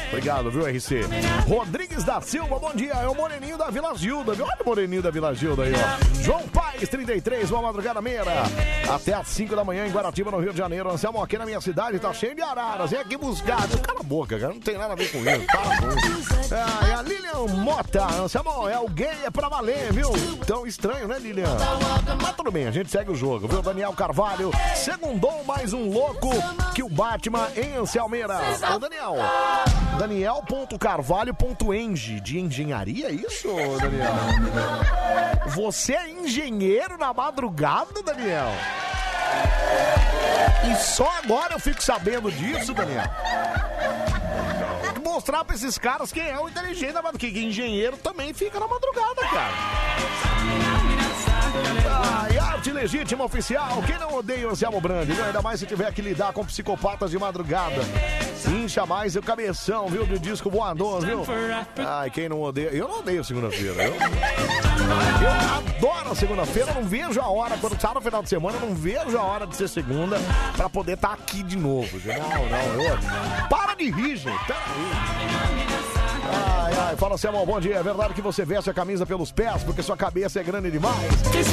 Obrigado, 0.09 0.49
viu, 0.51 0.65
RC? 0.65 1.01
Rodrigues 1.49 2.05
da 2.05 2.21
Silva, 2.21 2.57
bom 2.61 2.73
dia. 2.73 2.93
É 2.93 3.09
o 3.09 3.17
Moreninho 3.17 3.59
da 3.59 3.69
Vila 3.69 3.93
Gilda, 3.97 4.33
viu? 4.33 4.45
Olha 4.45 4.57
o 4.61 4.65
Moreninho 4.65 5.03
da 5.03 5.11
Vila 5.11 5.35
Gilda 5.35 5.65
aí, 5.65 5.73
ó. 5.75 6.23
João 6.23 6.47
Paes, 6.49 6.89
33, 6.89 7.51
uma 7.51 7.63
madrugada 7.63 8.01
meira. 8.01 8.31
Até 8.89 9.13
às 9.13 9.27
5 9.29 9.57
da 9.57 9.65
manhã 9.65 9.85
em 9.87 9.91
Guaratiba, 9.91 10.31
no 10.31 10.39
Rio 10.39 10.53
de 10.53 10.59
Janeiro. 10.59 10.89
Anselmo, 10.89 11.21
aqui 11.21 11.37
na 11.37 11.45
minha 11.45 11.61
cidade, 11.61 11.99
tá 11.99 12.13
cheio 12.13 12.37
de 12.37 12.43
araras. 12.43 12.93
Vem 12.93 13.01
aqui 13.01 13.17
buscar. 13.17 13.67
Cala 13.83 14.01
a 14.01 14.05
boca, 14.05 14.39
cara. 14.39 14.53
Não 14.53 14.61
tem 14.61 14.79
nada 14.79 14.93
a 14.93 14.97
ver 14.97 15.11
com 15.11 15.19
isso. 15.19 15.47
Para 15.47 15.79
com 15.81 15.89
isso. 16.21 16.55
Ah, 16.55 16.89
e 16.89 16.93
a 16.93 17.03
Lilian 17.03 17.47
Mota. 17.57 18.05
Anselmo, 18.23 18.69
é 18.69 18.77
gay, 18.91 19.25
é 19.25 19.31
pra 19.31 19.49
valer, 19.49 19.93
viu? 19.93 20.11
Tão 20.47 20.65
estranho, 20.65 21.09
né, 21.09 21.19
Lilian? 21.19 21.57
Mas 22.23 22.37
tudo 22.37 22.53
bem, 22.53 22.69
a 22.69 22.71
gente 22.71 22.89
segue 22.89 23.11
o 23.11 23.17
jogo, 23.17 23.24
viu? 23.25 23.63
Daniel 23.63 23.93
Carvalho, 23.95 24.51
segundou 24.75 25.43
mais 25.45 25.73
um 25.73 25.91
louco 25.91 26.29
que 26.75 26.83
o 26.83 26.89
Batman 26.89 27.49
em 27.57 27.77
Anselmeira. 27.77 28.39
Ô, 28.75 28.79
Daniel. 28.79 29.15
Daniel.carvalho.eng 29.99 32.21
de 32.21 32.39
engenharia, 32.39 33.09
é 33.09 33.13
isso, 33.13 33.49
Daniel? 33.81 34.13
Você 35.49 35.95
é 35.95 36.11
engenheiro 36.11 36.99
na 36.99 37.13
madrugada, 37.15 38.03
Daniel? 38.03 38.51
E 40.71 40.77
só 40.77 41.11
agora 41.23 41.55
eu 41.55 41.59
fico 41.59 41.83
sabendo 41.83 42.31
disso, 42.31 42.75
Daniel. 42.75 43.05
Mostrar 45.03 45.45
pra 45.45 45.55
esses 45.55 45.79
caras 45.79 46.13
quem 46.13 46.29
é 46.29 46.39
o 46.39 46.49
inteligente 46.49 46.93
da 46.93 47.03
madrugada. 47.03 47.33
Que 47.33 47.45
engenheiro 47.45 47.97
também 47.97 48.35
fica 48.35 48.61
na 48.61 48.67
madrugada, 48.67 49.23
cara. 49.31 49.53
Ai, 51.87 52.34
arte 52.65 52.73
legítima 52.73 53.25
oficial. 53.25 53.83
Quem 53.87 53.99
não 53.99 54.15
odeia 54.15 54.49
o 54.49 54.53
Anselmo 54.53 54.81
Brandi? 54.81 55.13
Ainda 55.21 55.43
mais 55.43 55.61
se 55.61 55.67
tiver 55.67 55.93
que 55.93 56.01
lidar 56.01 56.33
com 56.33 56.45
psicopatas 56.45 57.11
de 57.11 57.19
madrugada. 57.19 57.83
Incha 58.49 58.87
mais 58.87 59.17
o 59.17 59.23
cabeção, 59.23 59.89
viu? 59.89 60.07
De 60.07 60.19
disco 60.19 60.49
voador, 60.49 61.05
viu? 61.05 61.25
Ai, 61.77 62.11
quem 62.11 62.29
não 62.29 62.41
odeia. 62.41 62.71
Eu 62.71 62.89
não 62.89 63.01
odeio 63.01 63.23
segunda-feira, 63.23 63.83
eu. 63.83 63.95
Eu 63.95 65.31
adoro 65.59 66.15
segunda-feira, 66.15 66.73
não 66.73 66.85
vejo 66.85 67.21
a 67.21 67.29
hora. 67.29 67.59
Quando 67.59 67.77
tá 67.77 67.93
no 67.93 68.01
final 68.01 68.23
de 68.23 68.29
semana, 68.31 68.59
não 68.59 68.75
vejo 68.75 69.19
a 69.19 69.23
hora 69.23 69.47
de 69.47 69.57
ser 69.57 69.69
segunda 69.69 70.17
pra 70.57 70.71
poder 70.71 70.95
estar 70.95 71.13
aqui 71.13 71.43
de 71.43 71.57
novo. 71.57 72.01
Não, 72.05 72.49
não, 72.49 72.83
eu. 72.83 72.99
Para 73.49 73.75
de 73.75 73.91
rir, 73.91 74.17
gente. 74.17 74.47
Peraí. 74.47 76.04
Ai, 76.33 76.73
ai, 76.91 76.97
fala 76.97 77.17
Samuel, 77.19 77.45
bom 77.47 77.61
dia. 77.61 77.77
É 77.77 77.83
verdade 77.83 78.15
que 78.15 78.21
você 78.23 78.45
veste 78.45 78.71
a 78.71 78.75
camisa 78.75 79.05
pelos 79.05 79.31
pés 79.33 79.63
porque 79.63 79.83
sua 79.83 79.97
cabeça 79.97 80.41
é 80.41 80.43
grande 80.43 80.71
demais? 80.71 81.05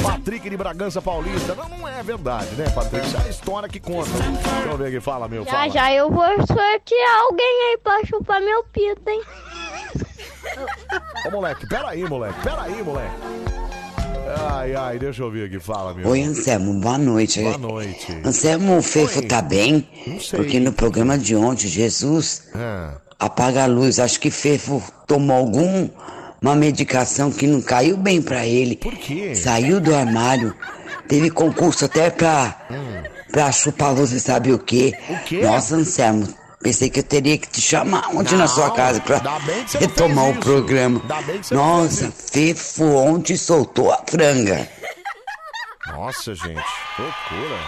Patrick 0.02 0.48
de 0.48 0.56
Bragança 0.56 1.00
Paulista. 1.02 1.54
Não, 1.54 1.68
não 1.68 1.88
é 1.88 2.02
verdade, 2.02 2.48
né, 2.56 2.68
Patrick? 2.70 3.06
Isso 3.06 3.16
é 3.16 3.20
a 3.22 3.28
história 3.28 3.68
que 3.68 3.78
conta. 3.80 4.10
Deixa 4.10 4.68
eu 4.70 4.76
ver 4.78 4.86
aqui, 4.88 5.00
fala, 5.00 5.28
meu. 5.28 5.44
Já 5.44 5.50
Fala. 5.50 5.68
já 5.70 5.92
eu 5.92 6.10
vou 6.10 6.24
sortear 6.46 7.20
alguém 7.28 7.70
aí 7.70 7.78
pra 7.82 8.04
chupar 8.04 8.40
meu 8.40 8.64
pito, 8.64 9.02
hein? 9.08 9.22
Ô, 11.26 11.30
moleque, 11.30 11.66
peraí, 11.68 12.04
moleque. 12.08 12.40
Peraí, 12.42 12.82
moleque. 12.82 13.14
Ai, 14.50 14.74
ai, 14.74 14.98
deixa 14.98 15.22
eu 15.22 15.30
ver 15.30 15.46
aqui, 15.46 15.58
fala, 15.58 15.92
meu. 15.92 16.08
Oi, 16.08 16.22
Anselmo, 16.22 16.74
boa 16.80 16.96
noite. 16.98 17.42
Boa 17.42 17.58
noite. 17.58 18.12
Anselmo, 18.24 18.78
o 18.78 18.82
Fefo 18.82 19.20
Oi. 19.20 19.26
tá 19.26 19.42
bem? 19.42 19.86
sei. 20.20 20.38
Porque 20.38 20.58
no 20.60 20.72
programa 20.72 21.18
de 21.18 21.34
ontem, 21.36 21.68
Jesus 21.68 22.48
Ah. 22.54 22.94
Apaga 23.22 23.62
a 23.62 23.66
luz. 23.66 23.98
Acho 23.98 24.18
que 24.18 24.30
Fefo 24.30 24.82
tomou 25.06 25.36
algum 25.36 25.88
uma 26.40 26.56
medicação 26.56 27.30
que 27.30 27.46
não 27.46 27.62
caiu 27.62 27.96
bem 27.96 28.20
pra 28.20 28.44
ele. 28.44 28.76
Por 28.76 28.94
quê? 28.96 29.34
Saiu 29.34 29.80
do 29.80 29.94
armário. 29.94 30.54
Teve 31.06 31.30
concurso 31.30 31.84
até 31.84 32.10
pra, 32.10 32.66
pra 33.30 33.52
chupar 33.52 33.94
você 33.94 34.18
sabe 34.18 34.52
o 34.52 34.58
quê? 34.58 34.92
Hum. 35.08 35.14
O 35.14 35.18
quê? 35.24 35.40
Nossa, 35.42 35.76
Anselmo, 35.76 36.26
pensei 36.60 36.90
que 36.90 36.98
eu 36.98 37.04
teria 37.04 37.38
que 37.38 37.48
te 37.48 37.60
chamar 37.60 38.08
ontem 38.08 38.36
na 38.36 38.48
sua 38.48 38.68
Não, 38.68 38.74
casa 38.74 39.00
pra 39.00 39.20
não 39.20 39.38
retomar 39.78 40.30
o 40.30 40.34
programa. 40.40 41.00
Não 41.50 41.82
Nossa, 41.82 42.10
Fefo 42.10 42.84
ontem 42.84 43.36
soltou 43.36 43.92
a 43.92 44.02
franga. 44.08 44.68
Nossa, 45.92 46.34
gente, 46.34 46.64
loucura. 46.98 47.58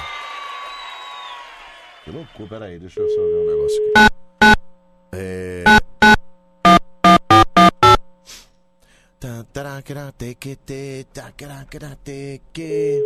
Que 2.05 2.11
loucura, 2.11 2.49
peraí, 2.49 2.79
deixa 2.79 3.01
eu 3.01 3.09
só 3.09 3.21
ver 3.21 3.37
um 3.37 3.47
negócio 3.47 3.83
aqui. 3.97 4.14
Teque. 12.05 13.03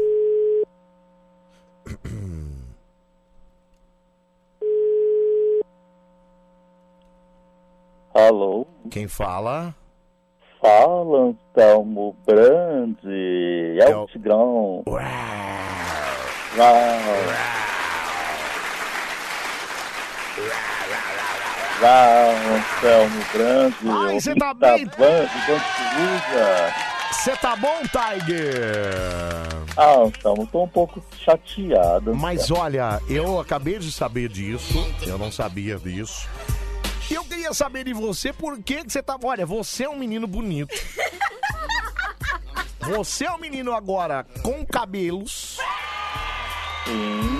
Alô? 8.13 8.67
Quem 8.91 9.07
fala? 9.07 9.75
Fala, 10.61 11.35
Anselmo 11.57 12.17
Brandi. 12.27 13.79
É 13.81 13.97
o 13.97 14.07
Tigrão. 14.07 14.83
Uau. 14.87 14.99
Uau, 16.59 17.68
Anselmo 21.87 23.25
Brandi. 23.33 23.77
Ai, 23.89 24.21
você 24.21 24.35
tá 24.35 24.53
bem? 24.53 24.87
Band 24.87 25.29
Coruja. 25.47 26.75
Você 27.13 27.37
tá 27.37 27.57
bom, 27.57 27.81
Tiger? 27.83 28.95
Ah, 29.77 29.95
Anselmo, 30.01 30.47
tô 30.47 30.65
um 30.65 30.69
pouco 30.69 31.03
chateado. 31.25 32.15
Mas 32.15 32.51
olha, 32.51 33.01
eu 33.09 33.41
acabei 33.41 33.79
de 33.79 33.93
saber 33.93 34.29
disso, 34.29 34.85
eu 35.07 35.17
não 35.19 35.31
sabia 35.31 35.79
disso. 35.79 36.29
E 37.11 37.15
eu 37.15 37.25
queria 37.25 37.55
saber 37.55 37.85
de 37.85 37.95
você 37.95 38.33
por 38.33 38.61
que, 38.63 38.85
que 38.85 38.93
você 38.93 39.03
tá. 39.03 39.17
Olha, 39.23 39.47
você 39.47 39.85
é 39.85 39.89
um 39.89 39.97
menino 39.99 40.27
bonito. 40.27 40.75
Você 42.81 43.27
é 43.27 43.31
um 43.31 43.39
menino 43.39 43.75
agora 43.75 44.25
com 44.43 44.65
cabelos. 44.65 45.59
Sim. 46.87 47.38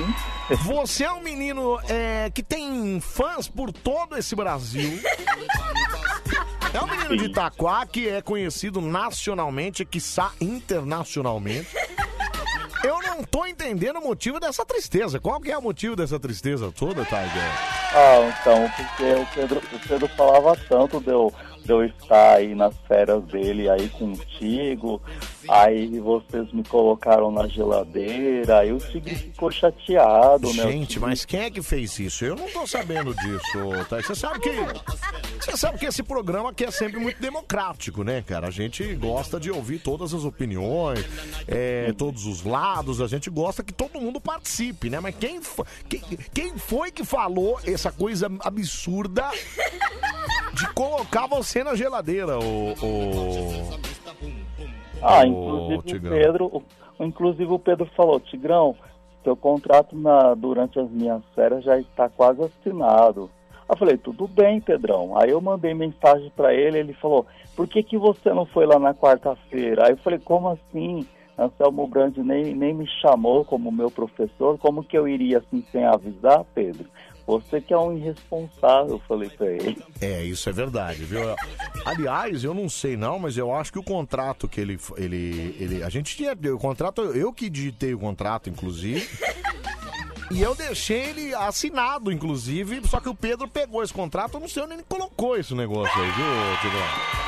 Você 0.57 1.05
é 1.05 1.13
um 1.13 1.21
menino 1.21 1.79
é, 1.89 2.31
que 2.31 2.43
tem 2.43 3.01
fãs 3.01 3.49
por 3.49 3.71
todo 3.73 4.17
esse 4.17 4.35
Brasil. 4.35 4.99
É 6.73 6.81
um 6.81 6.87
menino 6.87 7.17
de 7.17 7.25
Itaquá 7.27 7.85
que 7.87 8.09
é 8.09 8.23
conhecido 8.23 8.81
nacionalmente, 8.81 9.85
quiçá 9.85 10.33
internacionalmente. 10.41 11.69
Eu 12.83 13.01
não 13.03 13.08
tô 13.25 13.47
entendendo 13.47 13.99
o 13.99 14.05
motivo 14.05 14.39
dessa 14.39 14.65
tristeza. 14.65 15.19
Qual 15.19 15.41
que 15.41 15.51
é 15.51 15.59
o 15.59 15.63
motivo 15.63 15.97
dessa 15.97 16.19
tristeza 16.19 16.73
toda, 16.73 17.05
Tiger? 17.05 17.79
Ah, 17.95 18.33
então, 18.41 18.71
porque 18.77 19.13
o 19.13 19.27
Pedro, 19.35 19.63
o 19.73 19.89
Pedro 19.89 20.09
falava 20.09 20.57
tanto 20.69 21.01
de 21.01 21.11
eu, 21.11 21.33
de 21.65 21.73
eu 21.73 21.85
estar 21.85 22.37
aí 22.37 22.55
nas 22.55 22.75
férias 22.87 23.25
dele 23.25 23.69
aí 23.69 23.89
contigo, 23.89 25.01
aí 25.49 25.99
vocês 25.99 26.53
me 26.53 26.63
colocaram 26.65 27.31
na 27.31 27.49
geladeira, 27.49 28.59
aí 28.59 28.73
o 28.73 28.79
Tigre 28.79 29.15
ficou 29.15 29.51
chateado, 29.51 30.53
né? 30.53 30.71
Gente, 30.71 31.01
mas 31.01 31.25
quem 31.25 31.41
é 31.41 31.51
que 31.51 31.63
fez 31.63 31.99
isso? 31.99 32.25
Eu 32.25 32.37
não 32.37 32.49
tô 32.51 32.67
sabendo 32.67 33.15
disso, 33.15 33.87
tá? 33.89 34.01
Você 34.03 34.15
sabe 34.15 34.41
que. 34.41 34.51
Você 35.41 35.57
sabe 35.57 35.79
que 35.79 35.87
esse 35.87 36.03
programa 36.03 36.51
aqui 36.51 36.65
é 36.65 36.71
sempre 36.71 37.01
muito 37.01 37.21
democrático, 37.21 38.05
né, 38.05 38.23
cara? 38.27 38.49
A 38.49 38.51
gente 38.51 38.85
gosta 38.95 39.41
de 39.41 39.51
ouvir 39.51 39.79
todas 39.79 40.13
as 40.13 40.25
opiniões, 40.25 41.05
é, 41.47 41.93
todos 41.97 42.27
os 42.27 42.45
lados, 42.45 43.01
a 43.01 43.07
gente 43.09 43.29
gosta 43.31 43.63
que 43.63 43.73
todo 43.73 44.01
mundo 44.01 44.21
participe, 44.21 44.89
né? 44.91 45.01
Mas 45.01 45.15
quem, 45.17 45.41
fo- 45.43 45.65
quem, 45.89 46.01
quem 46.33 46.57
foi 46.59 46.91
que 46.91 47.05
falou 47.05 47.59
essa 47.67 47.91
coisa 47.93 48.31
absurda 48.41 49.29
de 50.55 50.67
colocar 50.75 51.27
você 51.27 51.63
na 51.65 51.75
geladeira, 51.75 52.39
o. 52.39 52.75
Ah, 55.03 55.27
inclusive 55.27 56.07
o. 56.07 56.11
Pedro, 56.11 56.47
o- 56.47 56.63
inclusive 57.05 57.53
o 57.53 57.59
Pedro 57.59 57.87
falou, 57.97 58.19
Tigrão, 58.21 58.75
seu 59.23 59.37
contrato 59.37 59.97
na, 59.97 60.35
durante 60.35 60.79
as 60.79 60.91
minhas 60.91 61.23
férias 61.35 61.65
já 61.65 61.79
está 61.79 62.09
quase 62.09 62.43
assinado. 62.43 63.31
Eu 63.69 63.77
falei, 63.77 63.99
tudo 63.99 64.27
bem, 64.27 64.61
Pedrão. 64.61 65.17
Aí 65.19 65.31
eu 65.31 65.41
mandei 65.41 65.75
mensagem 65.75 66.33
para 66.35 66.55
ele, 66.55 66.79
ele 66.79 66.95
falou, 66.95 67.27
por 67.55 67.69
que, 67.69 67.83
que 67.83 67.99
você 67.99 68.33
não 68.33 68.47
foi 68.47 68.65
lá 68.67 68.79
na 68.79 68.95
quarta-feira? 68.95 69.85
Aí 69.87 69.91
eu 69.93 69.99
falei, 69.99 70.19
como 70.19 70.49
assim? 70.49 71.07
Anselmo 71.39 71.87
Brandi 71.87 72.21
nem, 72.21 72.55
nem 72.55 72.75
me 72.75 72.87
chamou 73.01 73.45
como 73.45 73.71
meu 73.71 73.91
professor, 73.91 74.59
como 74.59 74.83
que 74.83 74.99
eu 74.99 75.07
iria 75.07 75.39
assim 75.39 75.65
sem 75.71 75.85
avisar, 75.85 76.45
Pedro? 76.55 76.87
Você 77.29 77.61
que 77.61 77.75
é 77.75 77.79
um 77.79 77.95
irresponsável, 77.95 78.95
eu 78.95 78.99
falei 79.07 79.29
pra 79.29 79.47
ele. 79.47 79.77
É, 80.01 80.25
isso 80.25 80.49
é 80.49 80.53
verdade, 80.53 81.05
viu? 81.05 81.21
Aliás, 81.85 82.43
eu 82.43 82.55
não 82.55 82.71
sei 82.71 82.97
não, 82.97 83.19
mas 83.19 83.37
eu 83.37 83.55
acho 83.55 83.71
que 83.71 83.79
o 83.79 83.83
contrato 83.83 84.49
que 84.49 84.59
ele. 84.59 84.79
ele, 84.97 85.55
ele 85.61 85.83
a 85.83 85.91
gente 85.91 86.17
tinha. 86.17 86.33
O 86.33 86.59
contrato, 86.59 87.03
eu 87.03 87.31
que 87.31 87.51
digitei 87.51 87.93
o 87.93 87.99
contrato, 87.99 88.49
inclusive. 88.49 89.07
E 90.31 90.41
eu 90.41 90.55
deixei 90.55 91.11
ele 91.11 91.35
assinado, 91.35 92.11
inclusive, 92.11 92.87
só 92.87 92.99
que 92.99 93.09
o 93.09 93.15
Pedro 93.15 93.47
pegou 93.49 93.83
esse 93.83 93.93
contrato, 93.93 94.35
eu 94.35 94.41
não 94.41 94.49
sei 94.49 94.63
onde 94.63 94.75
ele 94.75 94.85
colocou 94.87 95.37
esse 95.37 95.55
negócio 95.55 96.01
aí, 96.01 96.11
viu, 96.11 96.27
Tigrão? 96.61 97.19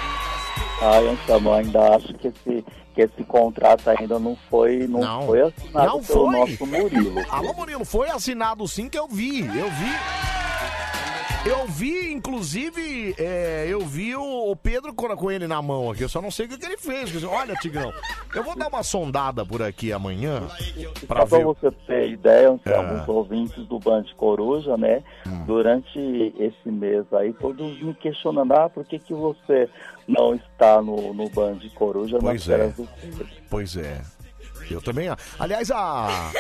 Ai, 0.83 1.09
Anselmo, 1.09 1.53
ainda 1.53 1.97
acho 1.97 2.13
que 2.15 2.29
esse, 2.29 2.65
que 3.09 3.15
esse 3.15 3.25
contrato 3.25 3.89
ainda 3.89 4.19
não 4.19 4.37
foi, 4.49 4.87
não, 4.87 5.01
Não. 5.01 5.23
foi 5.27 5.41
assinado 5.43 5.87
Não 5.87 6.03
pelo 6.03 6.31
foi? 6.31 6.39
nosso 6.41 6.67
Murilo. 6.67 7.21
Alô, 7.31 7.53
Murilo, 7.55 7.85
foi 7.85 8.11
assinado 8.11 8.67
sim 8.69 8.89
que 8.89 8.99
eu 8.99 9.09
vi, 9.09 9.41
eu 9.41 9.71
vi. 9.71 10.31
Eu 11.47 11.67
vi, 11.67 12.13
inclusive, 12.13 13.15
é, 13.19 13.65
eu 13.67 13.81
vi 13.81 14.15
o, 14.15 14.51
o 14.51 14.55
Pedro 14.55 14.93
com, 14.93 15.31
ele 15.31 15.47
na 15.47 15.63
mão 15.63 15.91
aqui, 15.91 16.03
eu 16.03 16.09
só 16.09 16.21
não 16.21 16.31
sei 16.31 16.45
o 16.45 16.49
que, 16.51 16.59
que 16.59 16.67
ele 16.67 16.77
fez. 16.77 17.25
Olha, 17.25 17.55
Tigrão, 17.55 17.91
eu 18.35 18.45
vou 18.45 18.55
dar 18.55 18.69
uma 18.69 18.83
sondada 18.83 19.43
por 19.47 19.63
aqui 19.63 19.91
amanhã 19.91 20.43
pra 21.09 21.21
Só 21.21 21.27
pra 21.27 21.39
ver. 21.39 21.45
você 21.47 21.71
ter 21.87 22.11
ideia, 22.11 22.49
Ah. 22.67 23.01
os 23.03 23.09
ouvintes 23.09 23.65
do 23.67 23.79
Band 23.79 24.05
Coruja, 24.19 24.77
né? 24.77 25.03
Hum. 25.27 25.45
Durante 25.47 25.99
esse 26.39 26.71
mês 26.71 27.07
aí, 27.15 27.33
todos 27.33 27.81
me 27.83 27.95
questionando, 27.95 28.53
ah, 28.53 28.69
por 28.69 28.85
que, 28.85 28.99
que 28.99 29.15
você 29.15 29.67
não 30.11 30.35
está 30.35 30.83
no, 30.83 31.15
no 31.15 31.29
Band 31.31 31.59
Coruja 31.75 32.15
nas 32.19 32.23
Pois 32.23 32.49
é. 32.49 32.69
do? 32.69 32.89
Pois 33.49 33.77
é. 33.77 34.01
Eu 34.71 34.81
também. 34.81 35.09
Aliás, 35.39 35.71
a, 35.71 36.31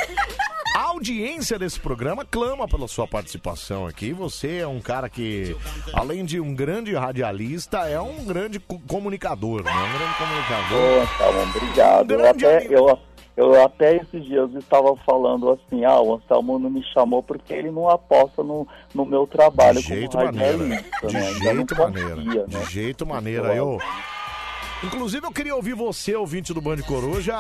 a 0.76 0.80
audiência 0.86 1.58
desse 1.58 1.80
programa 1.80 2.24
clama 2.24 2.68
pela 2.68 2.86
sua 2.86 3.06
participação 3.06 3.86
aqui. 3.86 4.12
Você 4.12 4.58
é 4.58 4.66
um 4.66 4.80
cara 4.80 5.08
que, 5.08 5.56
além 5.92 6.24
de 6.24 6.38
um 6.40 6.54
grande 6.54 6.94
radialista, 6.94 7.88
é 7.88 8.00
um 8.00 8.24
grande 8.24 8.60
co- 8.60 8.78
comunicador, 8.86 9.64
né? 9.64 9.72
Um 9.72 9.98
grande 9.98 10.14
comunicador. 10.16 10.78
Ô, 10.78 11.00
Anselmo, 11.02 11.50
obrigado. 11.56 12.10
Eu 12.12 12.18
Grande 12.18 12.46
até, 12.46 12.58
amigo. 12.58 12.74
eu, 12.74 12.98
eu 13.36 13.62
até 13.64 13.96
esses 13.96 14.24
dias 14.24 14.52
estava 14.54 14.94
falando 15.06 15.50
assim, 15.50 15.84
ah, 15.84 16.00
o 16.00 16.14
Anselmo 16.16 16.58
não 16.58 16.70
me 16.70 16.82
chamou 16.92 17.22
porque 17.22 17.52
ele 17.52 17.70
não 17.70 17.88
aposta 17.88 18.42
no, 18.42 18.66
no 18.94 19.04
meu 19.06 19.26
trabalho 19.26 19.80
De 19.80 19.86
jeito 19.88 20.12
como 20.12 20.24
maneira. 20.24 20.52
radialista, 20.58 21.06
De 21.06 21.14
né? 21.14 21.22
Jeito 21.34 21.76
confia, 21.76 22.08
maneira. 22.16 22.46
né? 22.46 22.58
De 22.64 22.64
jeito 22.72 23.06
maneira. 23.06 23.54
Eu. 23.54 23.78
Inclusive, 24.82 25.26
eu 25.26 25.30
queria 25.32 25.54
ouvir 25.54 25.74
você, 25.74 26.16
ouvinte 26.16 26.54
do 26.54 26.60
Band 26.62 26.78
Coruja. 26.78 27.34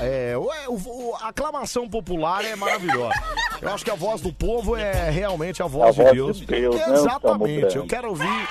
É, 0.00 0.34
o- 0.38 0.48
o- 0.72 1.14
a 1.20 1.28
aclamação 1.28 1.86
popular 1.86 2.42
é 2.44 2.56
maravilhosa. 2.56 3.12
Eu 3.60 3.68
acho 3.74 3.84
que 3.84 3.90
a 3.90 3.94
voz 3.94 4.22
do 4.22 4.32
povo 4.32 4.74
é 4.74 5.10
realmente 5.10 5.62
a 5.62 5.66
voz, 5.66 5.98
A 5.98 6.02
voz 6.02 6.08
de 6.12 6.16
Deus. 6.16 6.38
de 6.38 6.46
Deus, 6.46 6.74
né, 6.76 6.92
Exatamente. 6.94 7.76
Eu 7.76 7.86
quero 7.86 8.08
ouvir. 8.08 8.48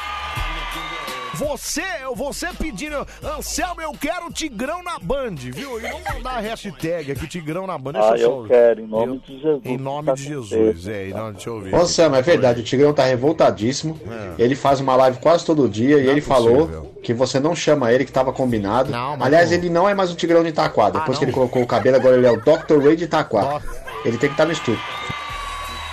Você, 1.38 1.84
você 2.16 2.48
pedindo, 2.58 3.06
Anselmo, 3.24 3.80
eu 3.82 3.92
quero 3.94 4.32
Tigrão 4.32 4.82
na 4.82 4.98
Band, 5.00 5.36
viu? 5.36 5.78
E 5.80 5.84
vamos 5.84 6.02
mandar 6.14 6.38
a 6.38 6.40
hashtag 6.40 7.12
aqui, 7.12 7.28
Tigrão 7.28 7.68
na 7.68 7.78
Band. 7.78 7.94
Deixa 7.94 8.14
Ah, 8.14 8.18
eu 8.18 8.46
quero, 8.48 8.82
em 8.82 8.88
nome 8.88 9.14
Eu- 9.16 9.20
de 9.20 9.40
Jesus. 9.42 9.62
Em 9.66 9.78
nome 9.78 10.08
Tá 10.08 10.14
de 10.16 10.24
Jesus, 10.24 10.88
é. 10.88 11.08
Não, 11.10 11.32
deixa 11.32 11.50
eu 11.50 11.56
ouvir. 11.56 11.76
Ô, 11.76 11.86
Sam, 11.86 12.16
é 12.18 12.22
verdade, 12.22 12.62
o 12.62 12.64
Tigrão 12.64 12.92
tá 12.94 13.04
revoltadíssimo. 13.04 14.00
Ele 14.40 14.56
faz 14.56 14.80
uma 14.80 14.96
live 14.96 15.20
quase 15.20 15.46
todo 15.46 15.70
dia 15.70 15.98
e 16.00 16.04
Não 16.04 16.10
é 16.10 16.12
ele 16.14 16.22
possível. 16.22 16.68
falou 16.68 16.94
que 17.04 17.14
você 17.14 17.40
não 17.40 17.56
chama 17.56 17.92
ele, 17.92 18.04
que 18.04 18.12
tava 18.12 18.34
combinado. 18.34 18.90
mas 18.92 19.22
Aliás, 19.22 19.52
não. 19.52 19.58
ele 19.58 19.70
não 19.70 19.88
é 19.88 19.94
mais 19.94 20.12
o 20.12 20.16
Tigrão 20.16 20.42
de 20.42 20.50
Itaquá. 20.50 20.90
Depois 20.90 21.10
não? 21.10 21.20
que 21.20 21.26
ele 21.26 21.32
colocou 21.34 21.62
o 21.62 21.68
cabelo, 21.68 21.98
agora 21.98 22.18
ele 22.18 22.26
é 22.26 22.32
o 22.32 22.38
Dr. 22.38 22.80
Ray 22.84 22.96
de 22.96 23.04
Itaquá. 23.04 23.62
Ele 24.04 24.18
tem 24.18 24.30
que 24.30 24.34
estar 24.34 24.46
no 24.46 24.52
estúdio. 24.54 24.82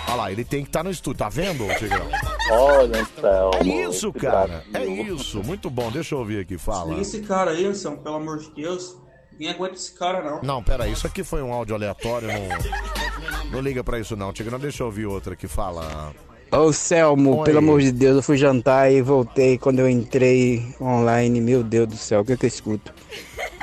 Olha 0.07 0.15
lá, 0.17 0.33
ele 0.33 0.45
tem 0.45 0.63
que 0.63 0.69
estar 0.69 0.83
no 0.85 0.91
estúdio, 0.91 1.19
tá 1.19 1.29
vendo, 1.29 1.67
Tigrão? 1.79 2.07
Olha, 2.51 3.01
Anselmo. 3.01 3.53
É 3.61 3.89
isso, 3.89 4.13
cara. 4.13 4.65
É 4.73 4.79
Brasil. 4.79 5.17
isso. 5.17 5.43
Muito 5.43 5.71
bom. 5.71 5.91
Deixa 5.91 6.15
eu 6.15 6.19
ouvir 6.19 6.41
aqui. 6.41 6.59
Fala. 6.59 6.99
Esse 7.01 7.21
cara 7.23 7.53
aí, 7.53 7.65
Anselmo, 7.65 7.99
pelo 7.99 8.17
amor 8.17 8.39
de 8.39 8.51
Deus. 8.51 8.97
Ninguém 9.33 9.51
aguenta 9.51 9.75
esse 9.75 9.93
cara, 9.93 10.23
não. 10.23 10.43
Não, 10.43 10.63
pera 10.63 10.85
aí. 10.85 10.93
Isso 10.93 11.07
aqui 11.07 11.25
foi 11.25 11.43
um 11.43 11.53
áudio 11.53 11.75
aleatório. 11.75 12.29
Não, 12.29 13.51
não 13.51 13.61
liga 13.61 13.83
pra 13.83 13.99
isso, 13.99 14.15
não. 14.15 14.33
Tigrão, 14.33 14.59
deixa 14.61 14.83
eu 14.83 14.87
ouvir 14.87 15.07
outra 15.07 15.35
que 15.35 15.49
fala. 15.49 16.13
Ô 16.53 16.73
Selmo, 16.73 17.39
Oi. 17.39 17.45
pelo 17.45 17.59
amor 17.59 17.81
de 17.81 17.91
Deus, 17.91 18.17
eu 18.17 18.23
fui 18.23 18.37
jantar 18.37 18.93
e 18.93 19.03
voltei. 19.03 19.59
Quando 19.59 19.81
eu 19.81 19.89
entrei 19.91 20.63
online, 20.81 21.41
meu 21.41 21.65
Deus 21.65 21.89
do 21.89 21.97
céu, 21.97 22.21
o 22.21 22.25
que, 22.25 22.37
que 22.37 22.45
eu 22.47 22.49
escuto? 22.49 22.93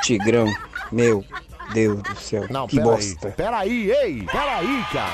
Tigrão, 0.02 0.46
meu 0.92 1.24
Deus 1.74 2.02
do 2.02 2.16
céu, 2.20 2.46
Não, 2.50 2.68
que 2.68 2.76
peraí. 2.76 2.92
bosta. 2.92 3.30
Peraí, 3.30 3.92
ei, 3.92 4.24
peraí, 4.24 4.84
cara. 4.92 5.14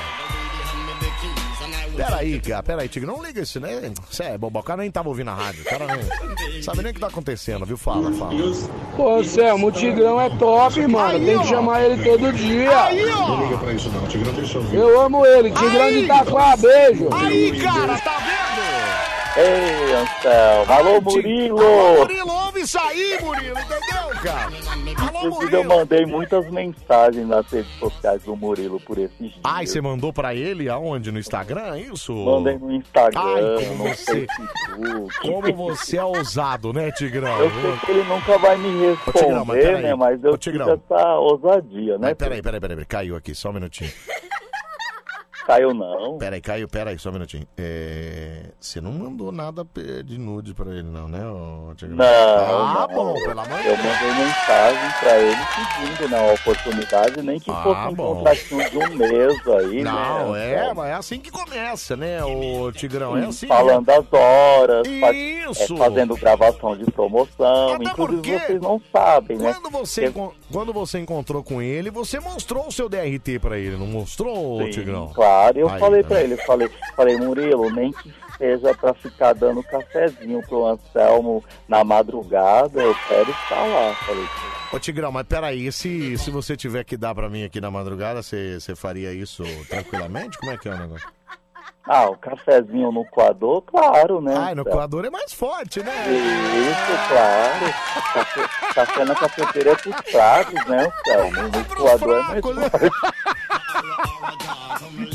Peraí, 1.98 2.40
cara, 2.40 2.62
peraí, 2.62 2.88
Tigre, 2.88 3.08
não 3.08 3.20
liga 3.20 3.40
isso, 3.42 3.58
né? 3.58 3.92
Isso 4.08 4.22
é 4.22 4.38
bobo, 4.38 4.60
o 4.60 4.62
cara 4.62 4.82
nem 4.82 4.90
tava 4.90 5.08
ouvindo 5.08 5.30
a 5.30 5.34
rádio, 5.34 5.62
o 5.62 5.64
cara 5.64 5.86
nem 5.86 6.62
sabe 6.62 6.82
nem 6.82 6.92
o 6.92 6.94
que 6.94 7.00
tá 7.00 7.08
acontecendo, 7.08 7.66
viu? 7.66 7.76
Fala, 7.76 8.12
fala. 8.12 8.34
Pô, 8.96 9.24
Selmo, 9.24 9.66
o 9.66 9.72
Tigrão 9.72 10.20
é 10.20 10.30
top, 10.38 10.86
mano. 10.86 11.16
Aí, 11.16 11.24
Tem 11.26 11.36
ó. 11.36 11.42
que 11.42 11.48
chamar 11.48 11.82
ele 11.82 12.02
todo 12.04 12.32
dia. 12.32 12.84
Aí, 12.84 13.04
ó. 13.06 13.28
Não 13.28 13.44
liga 13.44 13.58
pra 13.58 13.72
isso, 13.72 13.88
não. 13.90 14.06
Tigrão 14.06 14.32
deixa 14.32 14.58
eu 14.58 14.72
Eu 14.72 15.00
amo 15.00 15.26
ele. 15.26 15.50
Tigrão 15.50 15.90
de 15.90 15.98
Itaquá, 15.98 16.56
beijo. 16.56 17.08
Aí, 17.12 17.60
cara, 17.60 17.98
tá 17.98 18.18
vendo? 18.18 18.77
Ei, 19.40 19.92
Anselmo. 19.94 20.72
Alô, 20.72 21.00
Murilo. 21.00 21.60
Alô, 21.60 21.98
Murilo, 22.00 22.32
ouve 22.32 22.60
isso 22.62 22.76
aí, 22.80 23.18
Murilo, 23.22 23.56
entendeu, 23.56 24.22
cara? 24.22 24.48
Alô, 25.06 25.28
Inclusive, 25.28 25.56
eu 25.56 25.62
Murilo. 25.62 25.64
mandei 25.76 26.06
muitas 26.06 26.50
mensagens 26.50 27.24
nas 27.24 27.46
redes 27.48 27.70
sociais 27.78 28.20
do 28.24 28.34
Murilo 28.34 28.80
por 28.80 28.98
esses 28.98 29.16
dias. 29.16 29.40
Ai, 29.44 29.64
você 29.64 29.80
mandou 29.80 30.12
pra 30.12 30.34
ele 30.34 30.68
aonde? 30.68 31.12
No 31.12 31.20
Instagram, 31.20 31.76
é 31.76 31.80
isso? 31.82 32.12
Mandei 32.12 32.58
no 32.58 32.72
Instagram, 32.72 33.20
Ai, 33.20 33.64
como 33.68 33.84
no 33.84 33.94
você, 33.94 34.26
Facebook. 34.26 35.18
como 35.20 35.52
você 35.54 35.96
é 35.98 36.04
ousado, 36.04 36.72
né, 36.72 36.90
Tigrão? 36.90 37.38
Eu 37.38 37.50
sei 37.50 37.76
que 37.84 37.90
ele 37.92 38.02
nunca 38.08 38.38
vai 38.38 38.56
me 38.56 38.68
Ô, 38.88 38.96
Tigrão, 39.12 39.44
mas 39.44 39.56
responder, 39.58 39.82
né? 39.82 39.94
Mas 39.94 40.24
eu 40.24 40.32
Ô, 40.32 40.36
Tigrão. 40.38 40.72
essa 40.72 41.14
ousadia, 41.18 41.92
né? 41.92 42.08
Mas 42.08 42.14
peraí, 42.14 42.42
peraí, 42.42 42.60
peraí, 42.60 42.76
peraí, 42.76 42.86
caiu 42.86 43.14
aqui, 43.14 43.34
só 43.36 43.50
um 43.50 43.52
minutinho. 43.52 43.92
Caiu 45.48 45.72
não. 45.72 46.18
Peraí, 46.18 46.42
caiu, 46.42 46.68
peraí, 46.68 46.98
só 46.98 47.08
um 47.08 47.14
minutinho. 47.14 47.46
É, 47.56 48.50
Você 48.60 48.82
não 48.82 48.92
mandou 48.92 49.32
nada 49.32 49.66
de 50.04 50.18
nude 50.18 50.52
pra 50.52 50.70
ele, 50.70 50.82
não, 50.82 51.08
né, 51.08 51.26
ô, 51.26 51.72
Tigrão? 51.74 51.96
Não, 51.96 52.04
Ah, 52.04 52.86
não. 52.86 52.94
bom, 52.94 53.14
pelo 53.14 53.40
amor 53.40 53.58
de 53.62 53.66
Eu 53.68 53.76
mandei 53.78 54.14
mensagem 54.26 54.90
pra 55.00 55.18
ele 55.18 55.36
pedindo 55.96 56.08
né, 56.10 56.18
a 56.30 56.34
oportunidade, 56.34 57.22
nem 57.22 57.40
que 57.40 57.50
Ah, 57.50 57.62
fosse 57.62 57.80
um 57.88 57.94
bom. 57.94 58.14
contratinho 58.16 58.70
de 58.70 58.76
um 58.78 58.96
mês 58.96 59.48
aí, 59.48 59.82
Não, 59.82 60.32
né? 60.32 60.52
é, 60.68 60.74
mas 60.74 60.86
é 60.90 60.92
assim 60.92 61.18
que 61.18 61.30
começa, 61.30 61.96
né, 61.96 62.22
o 62.22 62.70
Tigrão? 62.72 63.16
É 63.16 63.24
assim. 63.24 63.46
Falando 63.46 63.86
das 63.86 64.04
horas, 64.12 64.86
fa- 65.00 65.12
Isso. 65.14 65.72
é, 65.74 65.76
fazendo 65.78 66.14
gravação 66.16 66.76
de 66.76 66.84
promoção. 66.90 67.76
Inclusive, 67.80 67.94
porque 67.96 68.38
vocês 68.38 68.60
não 68.60 68.78
sabem, 68.92 69.38
né? 69.38 69.54
Quando 69.54 69.70
você, 69.72 70.06
encon- 70.08 70.32
quando 70.52 70.72
você 70.74 70.98
encontrou 70.98 71.42
com 71.42 71.62
ele, 71.62 71.90
você 71.90 72.20
mostrou 72.20 72.66
o 72.66 72.72
seu 72.72 72.86
DRT 72.86 73.38
pra 73.38 73.56
ele, 73.58 73.76
não 73.78 73.86
mostrou, 73.86 74.58
Sim, 74.64 74.70
Tigrão? 74.70 75.08
Claro, 75.14 75.37
eu 75.56 75.68
Aí, 75.68 75.78
falei 75.80 76.02
tá 76.02 76.08
pra 76.08 76.22
ele, 76.22 76.34
eu 76.34 76.38
falei, 76.38 76.70
falei, 76.96 77.16
Murilo, 77.16 77.70
nem 77.70 77.92
que 77.92 78.12
seja 78.36 78.74
pra 78.74 78.94
ficar 78.94 79.32
dando 79.32 79.62
cafezinho 79.62 80.40
pro 80.46 80.66
Anselmo 80.66 81.44
na 81.66 81.82
madrugada, 81.82 82.80
eu 82.80 82.94
quero 83.08 83.30
estar 83.30 83.66
lá. 83.66 83.94
Falei, 84.06 84.24
Ô 84.72 84.78
Tigrão, 84.78 85.10
mas 85.10 85.26
peraí, 85.26 85.72
se, 85.72 86.16
se 86.18 86.30
você 86.30 86.56
tiver 86.56 86.84
que 86.84 86.96
dar 86.96 87.14
pra 87.14 87.28
mim 87.28 87.44
aqui 87.44 87.60
na 87.60 87.70
madrugada, 87.70 88.22
você 88.22 88.74
faria 88.76 89.12
isso 89.12 89.42
tranquilamente? 89.68 90.38
Como 90.38 90.52
é 90.52 90.58
que 90.58 90.68
é 90.68 90.72
o 90.72 90.78
negócio? 90.78 91.08
ah, 91.88 92.10
o 92.10 92.16
cafezinho 92.18 92.92
no 92.92 93.04
coador, 93.06 93.62
claro, 93.62 94.20
né? 94.20 94.34
Ah, 94.36 94.54
no 94.54 94.62
coador 94.64 95.06
é 95.06 95.10
mais 95.10 95.32
forte, 95.32 95.82
né? 95.82 95.92
Isso, 96.06 96.92
claro. 97.08 97.72
Café, 98.12 98.74
café 98.74 99.04
na 99.06 99.14
cafeteira 99.14 99.70
é 99.70 99.74
pros 99.74 99.96
pratos, 100.12 100.66
né, 100.66 100.92
Anselmo? 101.08 101.42
No 101.48 101.64
coador 101.76 102.18
é 102.18 102.22
mais 102.22 102.44
né? 102.44 102.70
forte. 102.70 102.90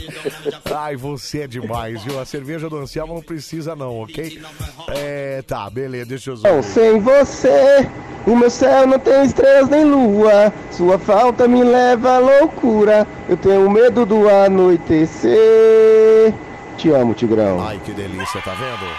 Ai, 0.75 0.95
você 0.95 1.41
é 1.41 1.47
demais, 1.47 2.03
viu? 2.03 2.19
A 2.19 2.25
cerveja 2.25 2.69
do 2.69 2.77
Anselmo 2.77 3.15
não 3.15 3.21
precisa 3.21 3.75
não, 3.75 4.01
ok? 4.01 4.41
É, 4.89 5.41
tá, 5.41 5.69
beleza, 5.69 6.05
deixa 6.05 6.31
eu 6.31 6.37
Não, 6.37 6.61
ver. 6.61 6.63
sem 6.63 6.99
você, 6.99 7.87
o 8.25 8.35
meu 8.35 8.49
céu 8.49 8.87
não 8.87 8.99
tem 8.99 9.23
estrelas 9.25 9.69
nem 9.69 9.85
lua. 9.85 10.53
Sua 10.71 10.97
falta 10.99 11.47
me 11.47 11.63
leva 11.63 12.15
à 12.15 12.19
loucura. 12.19 13.07
Eu 13.27 13.37
tenho 13.37 13.69
medo 13.69 14.05
do 14.05 14.29
anoitecer. 14.29 16.33
Te 16.77 16.89
amo, 16.91 17.13
Tigrão. 17.13 17.59
Ai, 17.61 17.79
que 17.83 17.91
delícia, 17.93 18.41
tá 18.41 18.53
vendo? 18.53 18.91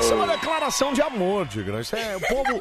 Isso 0.00 0.12
é 0.12 0.16
uma 0.16 0.26
declaração 0.26 0.92
de 0.92 1.02
amor, 1.02 1.46
Tigrão. 1.48 1.80
Isso 1.80 1.96
é 1.96 2.16
o 2.16 2.20
povo. 2.20 2.60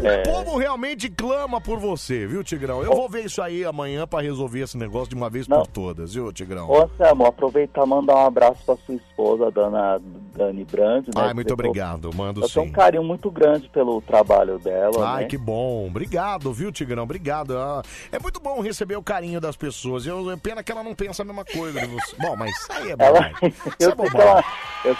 O 0.00 0.06
É. 0.06 0.22
povo 0.22 0.56
realmente 0.56 1.08
clama 1.10 1.60
por 1.60 1.78
você, 1.78 2.26
viu, 2.26 2.42
Tigrão? 2.42 2.82
Eu 2.82 2.94
vou 2.94 3.08
ver 3.08 3.26
isso 3.26 3.40
aí 3.42 3.64
amanhã 3.64 4.06
pra 4.06 4.20
resolver 4.20 4.60
esse 4.60 4.76
negócio 4.76 5.10
de 5.10 5.14
uma 5.14 5.28
vez 5.28 5.46
por 5.46 5.66
todas, 5.66 6.14
viu, 6.14 6.32
Tigrão? 6.32 6.68
Ô, 6.68 6.82
Anselmo, 6.84 7.26
aproveitar 7.26 7.84
e 7.84 7.88
mandar 7.88 8.14
um 8.16 8.26
abraço 8.26 8.64
pra 8.64 8.76
sua 8.86 8.94
esposa, 8.94 9.50
dona 9.50 10.00
Dani 10.34 10.64
Brand, 10.64 11.06
né? 11.08 11.12
Ai, 11.14 11.34
muito 11.34 11.50
eu- 11.50 11.54
obrigado, 11.54 12.10
mando 12.14 12.40
Eu 12.42 12.48
tenho 12.48 12.64
um 12.64 12.68
sim. 12.68 12.72
carinho 12.74 13.04
muito 13.04 13.30
grande 13.30 13.68
pelo 13.68 14.00
trabalho 14.00 14.58
dela, 14.58 15.06
Ai, 15.14 15.22
né? 15.24 15.28
que 15.28 15.36
bom. 15.36 15.86
Obrigado, 15.86 16.52
viu, 16.52 16.72
Tigrão? 16.72 17.02
Obrigado. 17.04 17.56
Ah, 17.56 17.82
É 18.10 18.18
muito 18.18 18.40
bom 18.40 18.60
receber 18.60 18.96
o 18.96 19.02
carinho 19.02 19.40
das 19.40 19.56
pessoas. 19.56 20.06
Eu, 20.06 20.30
é 20.30 20.36
pena 20.36 20.62
que 20.62 20.72
ela 20.72 20.82
não 20.82 20.94
pensa 20.94 21.22
a 21.22 21.24
mesma 21.24 21.44
coisa. 21.44 21.80
Bom, 22.18 22.34
mas 22.36 22.50
isso 22.56 22.72
aí 22.72 22.90
é 22.90 22.96
Ela, 22.98 23.12
bobagem. 23.20 23.34
Isso 23.52 23.74
eu 23.80 23.90
é 23.90 23.94
bobagem. 23.94 24.20
ela... 24.20 24.44
Eu. 24.84 24.96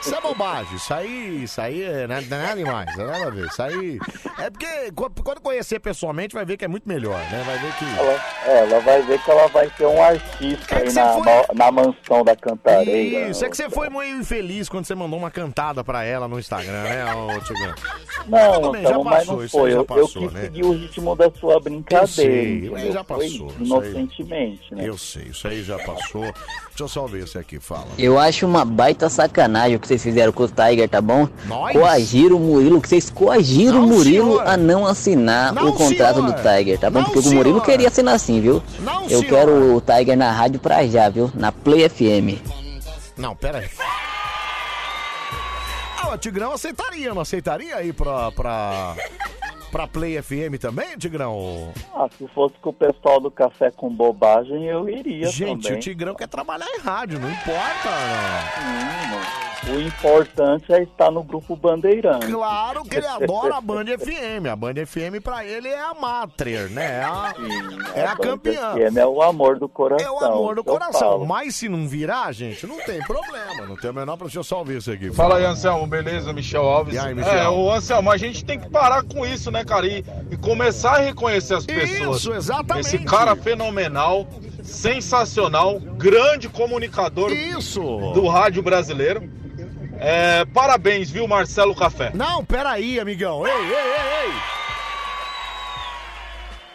Isso 0.00 0.14
é 0.14 0.20
bobagem, 0.20 0.74
isso 0.76 0.92
aí, 0.94 1.42
isso 1.44 1.60
aí 1.60 1.82
é 1.82 2.06
nada, 2.08 2.26
nada 2.28 2.56
demais, 2.56 2.96
não 2.96 3.04
é 3.04 3.06
nada 3.08 3.26
a 3.26 3.30
ver. 3.30 3.46
Isso 3.46 3.62
aí. 3.62 3.89
É 4.38 4.50
porque 4.50 4.92
quando 5.22 5.40
conhecer 5.40 5.78
pessoalmente 5.80 6.34
vai 6.34 6.44
ver 6.44 6.56
que 6.56 6.64
é 6.64 6.68
muito 6.68 6.88
melhor, 6.88 7.18
né? 7.30 7.42
Vai 7.46 7.58
ver 7.58 7.72
que. 7.76 7.84
Ela, 7.98 8.24
é, 8.46 8.58
ela 8.58 8.80
vai 8.80 9.02
ver 9.02 9.22
que 9.22 9.30
ela 9.30 9.46
vai 9.48 9.70
ser 9.76 9.86
um 9.86 10.02
artista 10.02 10.76
aí 10.76 10.92
na, 10.92 11.18
ma- 11.18 11.46
na 11.54 11.72
mansão 11.72 12.24
da 12.24 12.36
Cantareira. 12.36 13.28
Isso, 13.28 13.44
é 13.44 13.48
que 13.50 13.56
você 13.56 13.68
foi 13.70 13.88
meio 13.90 14.18
infeliz 14.18 14.68
quando 14.68 14.84
você 14.84 14.94
mandou 14.94 15.18
uma 15.18 15.30
cantada 15.30 15.82
pra 15.84 16.04
ela 16.04 16.28
no 16.28 16.38
Instagram, 16.38 16.82
né, 16.84 17.04
ô 17.14 17.40
Tigrão? 17.40 17.74
Não, 18.26 18.52
Tudo 18.60 18.72
bem, 18.72 18.82
já 18.82 18.98
passou, 18.98 19.36
não 19.36 19.44
isso 19.44 19.56
aí 19.56 19.62
foi. 19.62 19.70
já 19.70 19.76
Eu, 19.76 19.80
eu 19.80 19.84
passou, 19.84 20.22
quis 20.22 20.32
né? 20.32 20.40
seguir 20.42 20.64
o 20.64 20.72
ritmo 20.72 21.16
da 21.16 21.30
sua 21.30 21.60
brincadeira. 21.60 22.02
Eu 22.66 22.78
sei, 22.78 22.92
já 22.92 23.04
Foi 23.04 23.16
passou. 23.28 23.46
isso 23.48 23.56
aí. 23.58 23.66
Inocentemente, 23.66 24.74
né? 24.74 24.88
Eu 24.88 24.98
sei, 24.98 25.22
isso 25.24 25.48
aí 25.48 25.62
já 25.62 25.78
passou. 25.78 26.24
Deixa 26.70 26.84
eu 26.84 26.88
só 26.88 27.06
ver 27.06 27.24
esse 27.24 27.36
aqui, 27.36 27.58
fala. 27.60 27.88
Eu 27.98 28.18
acho 28.18 28.46
uma 28.46 28.64
baita 28.64 29.08
sacanagem 29.10 29.76
o 29.76 29.80
que 29.80 29.86
vocês 29.86 30.02
fizeram 30.02 30.32
com 30.32 30.44
o 30.44 30.48
Tiger, 30.48 30.88
tá 30.88 31.00
bom? 31.00 31.28
Nós? 31.46 31.72
Coagiram 31.74 32.36
o 32.36 32.40
Murilo, 32.40 32.80
que 32.80 32.88
vocês 32.88 33.10
coagiram 33.10 33.84
o 33.84 33.86
Murilo 33.86 34.36
senhor. 34.38 34.46
a 34.48 34.56
não 34.56 34.86
assinar 34.86 35.52
Não, 35.52 35.68
o 35.68 35.72
contrato 35.74 36.16
senhor. 36.20 36.32
do 36.32 36.42
Tiger, 36.42 36.78
tá 36.78 36.88
bom? 36.88 37.00
Não, 37.00 37.10
Porque 37.10 37.28
o 37.28 37.32
Murilo 37.34 37.56
senhor. 37.56 37.64
queria 37.66 37.88
assinar 37.88 38.14
assim, 38.14 38.40
viu? 38.40 38.62
Não, 38.80 39.02
Eu 39.02 39.20
senhor. 39.20 39.24
quero 39.26 39.76
o 39.76 39.80
Tiger 39.82 40.16
na 40.16 40.32
rádio 40.32 40.58
pra 40.58 40.86
já, 40.86 41.08
viu? 41.10 41.30
Na 41.34 41.52
Play 41.52 41.86
FM. 41.88 42.40
Não, 43.18 43.36
pera 43.36 43.58
aí. 43.58 43.68
Ah, 46.02 46.14
o 46.14 46.18
Tigrão 46.18 46.52
aceitaria, 46.52 47.12
não 47.12 47.20
aceitaria 47.22 47.76
aí 47.76 47.92
pra, 47.92 48.32
pra, 48.32 48.94
pra 49.70 49.86
Play 49.86 50.20
FM 50.20 50.58
também, 50.60 50.96
Tigrão? 50.98 51.72
Ah, 51.94 52.08
se 52.16 52.26
fosse 52.28 52.54
com 52.60 52.70
o 52.70 52.72
pessoal 52.72 53.20
do 53.20 53.30
Café 53.30 53.70
com 53.70 53.88
Bobagem, 53.88 54.66
eu 54.66 54.88
iria 54.88 55.26
Gente, 55.28 55.64
também. 55.64 55.78
o 55.78 55.80
Tigrão 55.80 56.14
quer 56.14 56.28
trabalhar 56.28 56.66
em 56.66 56.80
rádio, 56.80 57.18
não 57.18 57.30
importa. 57.30 57.88
Hum, 58.60 59.74
o 59.74 59.80
importante 59.80 60.72
é 60.72 60.82
estar 60.82 61.10
no 61.10 61.22
grupo 61.22 61.54
Bandeirante. 61.54 62.26
Claro 62.26 62.82
que 62.82 62.96
ele 62.96 63.06
adora 63.08 63.56
a 63.56 63.60
Band 63.60 63.84
FM. 63.98 64.46
A 64.50 64.56
Band 64.56 64.74
FM 64.86 65.22
pra 65.22 65.44
ele 65.44 65.68
é 65.68 65.78
a 65.80 65.92
Matrer, 65.94 66.70
né? 66.70 67.00
É 67.00 67.04
a, 67.04 67.34
é 67.94 68.06
a 68.06 68.14
Band 68.14 68.22
campeã. 68.22 68.72
FM 68.74 68.96
é 68.96 69.06
o 69.06 69.22
amor 69.22 69.58
do 69.58 69.68
coração. 69.68 70.06
É 70.06 70.10
o 70.10 70.18
amor 70.24 70.54
do 70.54 70.64
coração. 70.64 71.00
falo. 71.00 71.26
Mas 71.26 71.56
se 71.56 71.68
não 71.68 71.86
virar, 71.86 72.32
gente, 72.32 72.66
não 72.66 72.78
tem 72.78 73.00
problema. 73.00 73.66
Não 73.66 73.76
tem 73.76 73.90
o 73.90 73.94
menor 73.94 74.16
problema. 74.16 74.30
Deixa 74.30 74.38
eu 74.38 74.44
só 74.44 74.58
ouvir 74.60 74.78
isso 74.78 74.90
aqui. 74.90 75.12
Fala 75.12 75.36
aí, 75.36 75.44
Anselmo, 75.44 75.86
beleza? 75.86 76.32
Michel 76.32 76.66
Alves. 76.66 76.94
E 76.94 76.98
aí, 76.98 77.14
Michel? 77.14 77.32
É, 77.34 77.48
o 77.48 77.70
Anselmo, 77.70 78.10
a 78.10 78.16
gente 78.16 78.44
tem 78.44 78.58
que 78.58 78.68
parar 78.70 79.02
com 79.04 79.26
isso, 79.26 79.50
né, 79.50 79.59
cara? 79.64 79.86
E, 79.86 80.04
e 80.30 80.36
começar 80.36 80.96
a 80.96 80.98
reconhecer 80.98 81.54
as 81.54 81.66
pessoas. 81.66 82.18
Isso, 82.18 82.32
exatamente. 82.32 82.86
Esse 82.86 82.98
cara 82.98 83.34
fenomenal, 83.36 84.26
sensacional, 84.62 85.80
grande 85.80 86.48
comunicador 86.48 87.32
Isso. 87.32 87.80
do 88.14 88.26
rádio 88.28 88.62
brasileiro. 88.62 89.28
É, 89.98 90.46
parabéns, 90.46 91.10
viu, 91.10 91.28
Marcelo 91.28 91.74
Café? 91.74 92.10
Não, 92.14 92.42
peraí, 92.44 92.98
amigão. 92.98 93.46
Ei, 93.46 93.52
ei, 93.52 93.74
ei, 93.74 94.28
ei. 94.28 94.59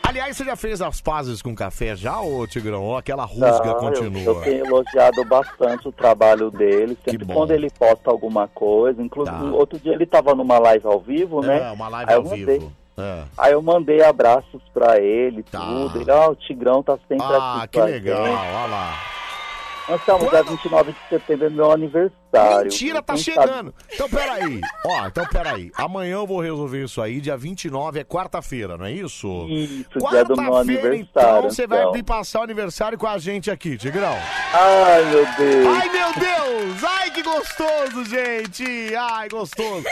Aliás, 0.08 0.38
você 0.38 0.46
já 0.46 0.56
fez 0.56 0.82
as 0.82 1.02
pazes 1.02 1.42
com 1.42 1.56
café 1.56 1.96
já, 1.96 2.20
ô 2.22 2.46
Tigrão? 2.48 2.84
Ou 2.84 2.98
aquela 2.98 3.26
rusga 3.26 3.66
Não, 3.66 3.74
continua? 3.76 4.22
Eu, 4.22 4.36
eu 4.36 4.42
tenho 4.42 4.66
elogiado 4.66 5.26
bastante 5.26 5.88
o 5.88 5.92
trabalho 5.92 6.52
dele. 6.52 6.98
Sempre 7.04 7.26
bom. 7.26 7.34
quando 7.34 7.52
ele 7.52 7.70
posta 7.72 8.10
alguma 8.12 8.48
coisa. 8.48 9.02
Inclusive, 9.02 9.36
Tá. 9.38 9.44
outro 9.52 9.80
dia 9.80 9.94
ele 9.94 10.06
tava 10.06 10.36
numa 10.36 10.60
live 10.60 10.86
ao 10.88 11.00
vivo, 11.00 11.42
né? 11.42 11.70
É, 11.70 11.72
uma 11.72 11.88
live 11.90 12.12
Aí 12.12 12.18
ao 12.18 12.24
vivo. 12.24 12.72
É. 12.98 13.24
Aí 13.38 13.52
eu 13.52 13.62
mandei 13.62 14.02
abraços 14.04 14.62
pra 14.74 15.00
ele, 15.00 15.44
tudo. 15.44 16.00
Ele, 16.00 16.10
ah, 16.12 16.30
o 16.30 16.36
Tigrão 16.36 16.82
tá 16.82 16.98
sempre 17.10 17.26
Ah, 17.26 17.64
aqui 17.64 17.68
que 17.74 17.78
com 17.80 17.84
a 17.84 17.90
legal, 17.90 18.22
olha 18.22 18.66
lá. 18.68 18.94
Anselmo, 19.88 20.30
dia 20.30 20.42
29 20.44 20.92
de 20.94 20.98
setembro 21.10 21.46
é 21.46 21.50
meu 21.50 21.72
aniversário. 21.72 22.64
Mentira, 22.64 23.02
tá 23.04 23.16
chegando. 23.16 23.74
Então, 23.94 24.10
peraí. 24.10 24.60
Ó, 24.84 25.08
então, 25.08 25.26
peraí. 25.28 25.72
Amanhã 25.78 26.16
eu 26.16 26.26
vou 26.28 26.40
resolver 26.42 26.84
isso 26.84 27.02
aí. 27.02 27.22
Dia 27.22 27.38
29 27.38 28.00
é 28.00 28.04
quarta-feira, 28.04 28.78
não 28.78 28.86
é 28.86 28.92
isso? 28.92 29.28
Isso, 29.48 29.86
dia 30.10 30.24
do 30.26 30.36
meu 30.36 30.52
Quarta-feira, 30.52 30.60
aniversário, 30.60 31.00
então, 31.40 31.42
você 31.44 31.68
vai 31.68 31.80
então. 31.82 31.92
vir 31.94 32.04
passar 32.04 32.40
o 32.40 32.44
aniversário 32.44 32.98
com 32.98 33.06
a 33.08 33.18
gente 33.20 33.52
aqui, 33.52 33.78
Tigrão. 33.78 34.16
Ai, 34.54 35.06
meu 35.06 35.26
Deus. 35.38 35.68
Ai, 35.68 35.90
meu 35.90 36.14
Deus! 36.14 36.84
Ai, 36.84 37.12
que 37.12 37.22
gostoso, 37.22 38.06
gente! 38.06 38.96
Ai, 38.96 39.30
gostoso. 39.30 39.84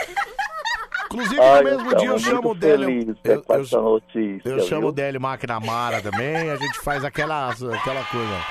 Inclusive, 1.06 1.40
Ai, 1.40 1.62
no 1.62 1.70
mesmo 1.70 1.86
então, 1.86 1.98
dia 2.00 2.08
eu 2.08 2.18
chamo 2.18 2.50
o 2.50 2.54
Délio. 2.54 3.16
Eu, 3.22 3.42
com 3.42 3.54
eu- 3.54 3.60
essa 3.62 3.80
notícia, 3.80 4.48
eu 4.48 4.60
chamo 4.66 4.88
o 4.88 4.92
Délio 4.92 5.20
Máquina 5.20 5.60
Mara 5.60 6.02
também, 6.02 6.50
a 6.50 6.56
gente 6.56 6.80
faz 6.80 7.04
aquela, 7.04 7.50
aquela 7.50 8.02
coisa. 8.04 8.44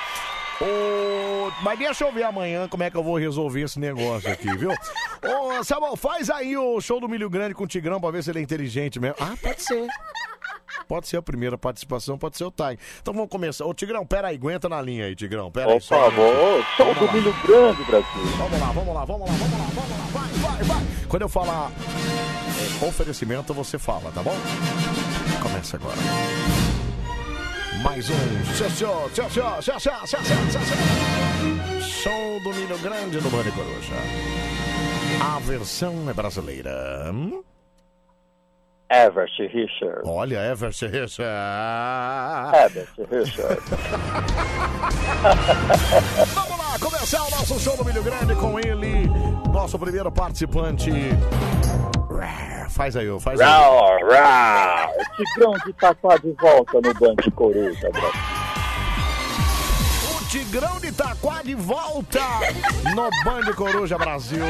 Ô, 0.62 1.52
mas 1.62 1.78
deixa 1.80 2.04
eu 2.04 2.12
ver 2.12 2.24
amanhã 2.24 2.68
como 2.68 2.84
é 2.84 2.90
que 2.90 2.98
eu 2.98 3.04
vou 3.04 3.18
resolver 3.18 3.62
esse 3.62 3.80
negócio 3.80 4.32
aqui, 4.32 4.56
viu? 4.56 4.72
Ô, 5.24 5.64
Samuel, 5.64 5.96
faz 5.96 6.30
aí 6.30 6.56
o 6.56 6.80
show 6.80 7.00
do 7.00 7.10
Milho 7.10 7.30
Grande 7.30 7.54
com 7.54 7.64
o 7.64 7.68
Tigrão 7.68 8.00
pra 8.00 8.12
ver 8.12 8.24
se 8.24 8.30
ele 8.32 8.40
é 8.40 8.42
inteligente 8.42 9.00
mesmo. 9.00 9.16
Ah, 9.20 9.36
pode 9.42 9.62
ser. 9.62 9.88
Pode 10.88 11.08
ser 11.08 11.18
a 11.18 11.22
primeira 11.22 11.58
participação, 11.58 12.18
pode 12.18 12.38
ser 12.38 12.44
o 12.44 12.52
Thay. 12.52 12.78
Então 13.02 13.14
vamos 13.14 13.30
começar. 13.30 13.66
Ô, 13.66 13.74
Tigrão, 13.74 14.06
pera 14.06 14.30
aí, 14.30 14.36
aguenta 14.36 14.68
na 14.68 14.82
linha 14.82 15.06
aí, 15.06 15.16
Tigrão. 15.16 15.52
Pera 15.52 15.74
aí, 15.74 15.82
só 15.82 16.12
show 16.12 16.94
do 16.94 17.06
lá. 17.06 17.14
Milho 17.14 17.36
Grande, 17.46 17.84
Brasil. 17.84 18.26
Vamos 18.38 18.60
lá, 18.60 18.72
vamos 18.72 18.94
lá, 18.94 19.06
vamos 19.06 19.30
lá, 19.30 19.36
vamos 19.36 19.60
lá, 19.60 19.66
vamos 19.74 19.90
lá. 19.90 20.06
Vai, 20.12 20.30
vai, 20.34 20.64
vai. 20.64 21.08
Quando 21.08 21.22
eu 21.22 21.30
falar 21.30 21.72
oferecimento, 22.82 23.54
você 23.54 23.78
fala, 23.78 24.12
tá 24.12 24.22
bom? 24.22 24.36
Começa 25.42 25.78
agora 25.78 25.98
mais 27.84 28.10
um 28.10 28.16
Show 31.82 32.40
do 32.42 32.53
Milho 32.53 32.78
Grande 32.80 33.20
do 33.20 33.30
Mane 33.30 33.52
Coruja. 33.52 33.94
A 35.22 35.38
versão 35.40 36.10
é 36.10 36.14
brasileira. 36.14 37.12
Evert 38.90 39.32
Richard. 39.38 40.02
Olha, 40.06 40.40
Evert 40.52 40.78
Richard. 40.82 42.56
Evert 42.66 42.90
Richard. 43.12 43.62
Vamos 46.34 46.58
lá, 46.58 46.80
começar 46.80 47.22
o 47.22 47.30
nosso 47.32 47.60
show 47.60 47.76
do 47.76 47.84
Milho 47.84 48.02
Grande 48.03 48.34
com 48.36 48.58
ele, 48.60 49.08
nosso 49.52 49.78
primeiro 49.78 50.10
participante. 50.12 50.90
Faz 52.69 52.95
aí, 52.95 53.08
faz 53.19 53.40
aí. 53.40 53.48
Rau, 53.48 54.00
rau. 54.10 54.93
Tigrão 55.16 55.53
de 55.64 55.69
Itaquá 55.69 56.18
de 56.18 56.32
volta 56.40 56.82
no 56.82 56.93
Band 56.93 57.32
Coruja, 57.35 57.90
Brasil. 57.92 58.11
O 60.10 60.26
Tigrão 60.26 60.80
de 60.80 60.88
Itaquá 60.88 61.42
de 61.43 61.56
volta 61.56 62.19
no 62.95 63.10
Band 63.24 63.53
Coruja 63.56 63.98
Brasil. 63.98 64.43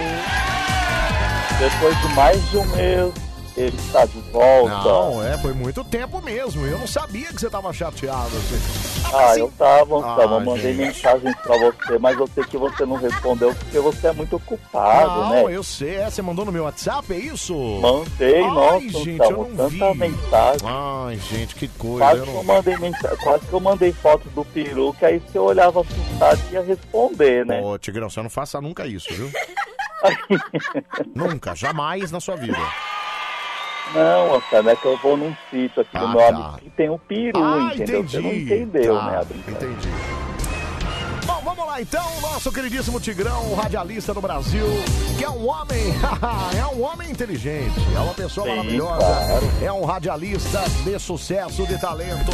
Depois 1.59 2.01
de 2.01 2.07
mais 2.15 2.49
de 2.49 2.57
um 2.57 2.65
mês, 2.75 3.13
ele 3.55 3.75
está 3.77 4.05
de 4.05 4.19
volta. 4.31 4.69
Não, 4.83 5.23
é, 5.23 5.37
foi 5.37 5.53
muito 5.53 5.83
tempo 5.83 6.21
mesmo. 6.21 6.65
Eu 6.65 6.79
não 6.79 6.87
sabia 6.87 7.27
que 7.31 7.39
você 7.39 7.49
tava 7.49 7.71
chateado 7.73 8.27
assim. 8.35 9.13
Ah, 9.15 9.37
eu 9.37 9.51
tava, 9.57 9.97
Anselmo, 9.97 10.05
Ah, 10.05 10.23
eu 10.23 10.39
mandei 10.41 10.73
gente. 10.75 10.87
mensagens 10.87 11.35
pra 11.37 11.57
você, 11.57 11.99
mas 11.99 12.17
eu 12.17 12.27
sei 12.33 12.43
que 12.45 12.57
você 12.57 12.85
não 12.85 12.95
respondeu 12.95 13.53
porque 13.53 13.79
você 13.79 14.07
é 14.07 14.13
muito 14.13 14.35
ocupado, 14.37 15.07
Não, 15.21 15.29
né? 15.47 15.55
eu 15.55 15.63
sei. 15.63 15.95
É, 15.97 16.09
você 16.09 16.21
mandou 16.21 16.45
no 16.45 16.51
meu 16.51 16.63
WhatsApp, 16.63 17.13
é 17.13 17.17
isso? 17.17 17.53
Mandei, 17.55 18.43
Ai, 18.43 18.49
nossa, 18.49 18.79
gente, 18.79 19.21
Anselmo, 19.21 19.43
eu 19.43 19.49
não 19.49 19.69
tanta 19.69 19.91
vi. 19.93 19.97
mensagem. 19.99 20.61
Ai, 20.67 21.19
gente, 21.29 21.55
que 21.55 21.67
coisa. 21.67 21.99
Quase 21.99 22.17
eu 22.19 22.25
que 22.25 22.31
não- 22.31 22.37
eu 22.39 22.43
mandei 22.43 22.77
mensagem, 22.77 23.17
quase 23.17 23.45
que 23.45 23.53
eu 23.53 23.59
mandei 23.59 23.91
foto 23.93 24.29
do 24.29 24.43
peru, 24.45 24.93
que 24.97 25.05
aí 25.05 25.19
você 25.19 25.37
olhava 25.37 25.81
assustado 25.81 26.39
e 26.49 26.53
ia 26.53 26.61
responder, 26.63 27.45
né? 27.45 27.61
Ô, 27.61 27.77
Tigrão, 27.77 28.09
você 28.09 28.21
não 28.21 28.29
faça 28.29 28.59
nunca 28.59 28.87
isso, 28.87 29.13
viu? 29.13 29.29
nunca, 31.15 31.55
jamais 31.55 32.11
na 32.11 32.19
sua 32.19 32.35
vida. 32.35 32.57
Não, 33.93 34.35
Anselmo, 34.35 34.69
é 34.69 34.75
que 34.75 34.85
eu 34.85 34.97
vou 34.97 35.15
num 35.17 35.35
sítio 35.51 35.81
aqui 35.81 35.97
do 35.97 36.05
Ah, 36.05 36.07
meu 36.09 36.17
tá. 36.19 36.27
amigo 36.27 36.57
que 36.59 36.69
tem 36.71 36.89
um 36.89 36.97
peru, 36.97 37.43
Ah, 37.43 37.71
entendeu? 37.75 38.03
Você 38.03 38.19
não 38.19 38.29
entendi. 38.29 38.53
entendeu, 38.55 38.95
Tá, 38.97 39.05
né, 39.11 39.17
a 39.19 39.23
brincadeira. 39.23 39.73
Entendi. 39.73 39.89
Bom, 41.25 41.41
vamos 41.43 41.65
lá 41.67 41.79
então, 41.81 42.21
nosso 42.21 42.51
queridíssimo 42.51 42.99
Tigrão, 42.99 43.51
o 43.51 43.55
radialista 43.55 44.13
do 44.13 44.19
Brasil, 44.21 44.65
que 45.17 45.23
é 45.23 45.29
um 45.29 45.47
homem, 45.47 45.83
é 46.59 46.65
um 46.75 46.83
homem 46.83 47.09
inteligente, 47.11 47.79
é 47.95 47.99
uma 47.99 48.13
pessoa 48.13 48.45
Sim, 48.47 48.55
maravilhosa, 48.55 48.97
claro. 48.97 49.45
é 49.63 49.71
um 49.71 49.85
radialista 49.85 50.61
de 50.83 50.99
sucesso, 50.99 51.65
de 51.67 51.79
talento. 51.79 52.31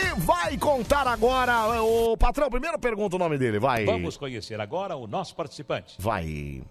E 0.00 0.20
vai 0.20 0.56
contar 0.56 1.06
agora, 1.08 1.82
o 1.82 2.16
patrão, 2.16 2.48
primeiro 2.48 2.78
pergunta 2.78 3.16
o 3.16 3.18
nome 3.18 3.36
dele, 3.36 3.58
vai. 3.58 3.84
Vamos 3.84 4.16
conhecer 4.16 4.60
agora 4.60 4.96
o 4.96 5.06
nosso 5.06 5.34
participante. 5.34 5.94
Vai. 5.98 6.62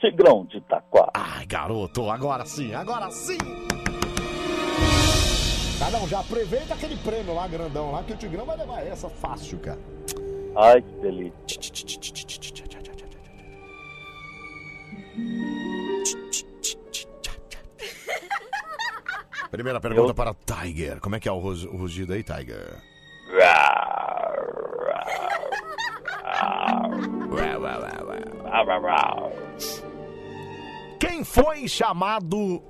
Tigrão 0.00 0.44
de 0.46 0.58
Itaquá. 0.58 1.10
Ai, 1.12 1.44
garoto, 1.46 2.08
agora 2.08 2.46
sim, 2.46 2.72
agora 2.72 3.10
sim. 3.10 3.38
Ah, 5.84 5.90
não, 5.90 6.06
já 6.08 6.20
aproveita 6.20 6.74
aquele 6.74 6.96
prêmio 6.96 7.34
lá, 7.34 7.48
grandão 7.48 7.90
lá, 7.92 8.02
que 8.02 8.12
o 8.12 8.16
Tigrão 8.16 8.44
vai 8.44 8.56
levar 8.56 8.86
essa 8.86 9.08
fácil, 9.08 9.58
cara. 9.58 9.78
Ai, 10.56 10.82
que 10.82 10.94
delícia. 11.00 11.38
Primeira 19.50 19.80
pergunta 19.80 20.14
para 20.14 20.34
Tiger. 20.34 21.00
Como 21.00 21.16
é 21.16 21.20
que 21.20 21.28
é 21.28 21.32
o 21.32 21.38
rugido 21.38 22.12
aí, 22.12 22.22
Tiger? 22.22 22.82
Quem 31.00 31.24
foi 31.24 31.66
chamado 31.66 32.62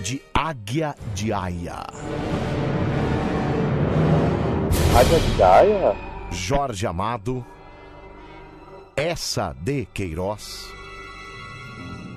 de 0.00 0.20
Águia 0.34 0.94
de 1.14 1.32
Aia? 1.32 1.82
Águia 4.98 5.18
de 5.18 5.42
Aia? 5.42 5.96
Jorge 6.30 6.86
Amado, 6.86 7.44
Essa 8.94 9.54
de 9.60 9.86
Queiroz, 9.86 10.70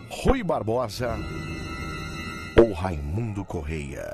Rui 0.10 0.44
Barbosa 0.44 1.16
ou 2.60 2.74
Raimundo 2.74 3.46
Correia? 3.46 4.06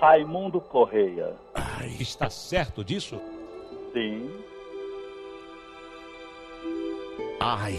Raimundo 0.00 0.62
Correia. 0.62 1.34
Está 1.98 2.30
certo 2.30 2.82
disso? 2.82 3.20
Sim. 3.92 4.30
Ai. 7.40 7.78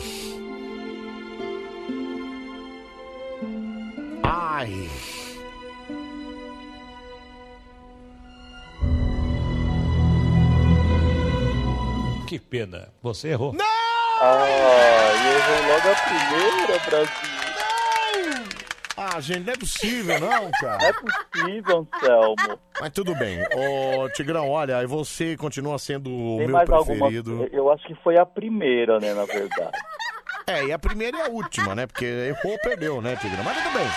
Ai. 4.24 4.90
Que 12.28 12.40
pena. 12.40 12.90
Você 13.02 13.30
errou. 13.30 13.56
Ah, 14.20 15.12
errou 15.26 15.68
logo 15.68 15.90
a 15.90 15.96
primeira, 15.96 16.80
Brasil. 16.86 17.41
Ah, 19.04 19.20
gente, 19.20 19.46
não 19.48 19.54
é 19.54 19.58
possível, 19.58 20.20
não, 20.20 20.52
cara. 20.52 20.84
É 20.84 20.94
possível, 20.94 21.88
Anselmo. 21.94 22.60
Mas 22.80 22.92
tudo 22.92 23.16
bem. 23.16 23.40
Ô, 23.42 24.08
Tigrão, 24.10 24.48
olha, 24.48 24.86
você 24.88 25.36
continua 25.36 25.80
sendo 25.80 26.08
o 26.12 26.38
Tem 26.38 26.46
meu 26.48 26.56
mais 26.56 26.70
alguma? 26.70 27.08
preferido. 27.08 27.50
Eu 27.52 27.72
acho 27.72 27.84
que 27.88 27.96
foi 28.04 28.20
a 28.20 28.26
primeira, 28.28 29.00
né, 29.00 29.16
na 29.16 29.26
verdade. 29.26 29.72
É, 30.48 30.66
e 30.66 30.72
a 30.74 30.80
primeira 30.80 31.18
e 31.18 31.22
a 31.22 31.28
última, 31.30 31.76
né? 31.76 31.86
Porque 31.88 32.06
errou, 32.06 32.58
perdeu, 32.64 33.02
né, 33.02 33.16
Tigrão? 33.16 33.44
Mas 33.44 33.58
tudo 33.58 33.74
bem. 33.74 33.88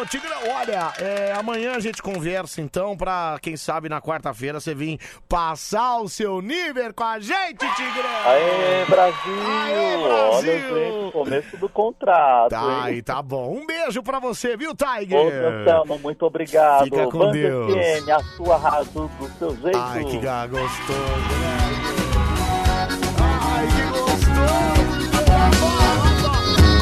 Ô, 0.00 0.06
Tigrão, 0.06 0.38
olha, 0.54 0.92
é, 0.98 1.32
amanhã 1.32 1.74
a 1.74 1.80
gente 1.80 2.02
conversa 2.02 2.60
então 2.60 2.96
pra, 2.96 3.38
quem 3.40 3.56
sabe, 3.56 3.88
na 3.88 4.00
quarta-feira 4.00 4.60
você 4.60 4.74
vir 4.74 4.98
passar 5.28 5.98
o 5.98 6.08
seu 6.08 6.40
nível 6.40 6.92
com 6.94 7.04
a 7.04 7.18
gente, 7.20 7.58
Tigrão! 7.58 8.10
Aê, 8.26 8.84
Brasil! 8.86 9.42
Aê, 9.46 9.96
Olha, 9.96 10.08
Brasil! 10.42 10.74
gente, 11.02 11.12
começo 11.12 11.56
do 11.56 11.68
contrato, 11.68 12.50
Tá, 12.50 12.90
hein? 12.90 12.96
e 12.98 13.02
tá 13.02 13.22
bom. 13.22 13.52
Um 13.58 13.66
beijo 13.66 14.02
pra 14.02 14.18
você, 14.18 14.56
viu, 14.56 14.72
Tiger? 14.74 15.18
Ô, 15.18 15.28
Anselmo, 15.28 15.98
muito 15.98 16.24
obrigado. 16.24 16.84
Fica 16.84 17.06
com 17.06 17.18
Band 17.18 17.32
Deus. 17.32 17.72
FM, 17.74 18.08
a 18.10 18.22
sua 18.36 18.56
rádio 18.56 19.10
do 19.18 19.28
seu 19.38 19.56
jeito. 19.56 19.78
Ai, 19.78 20.04
que 20.04 20.18
gostoso, 20.18 20.98
né? 21.40 21.97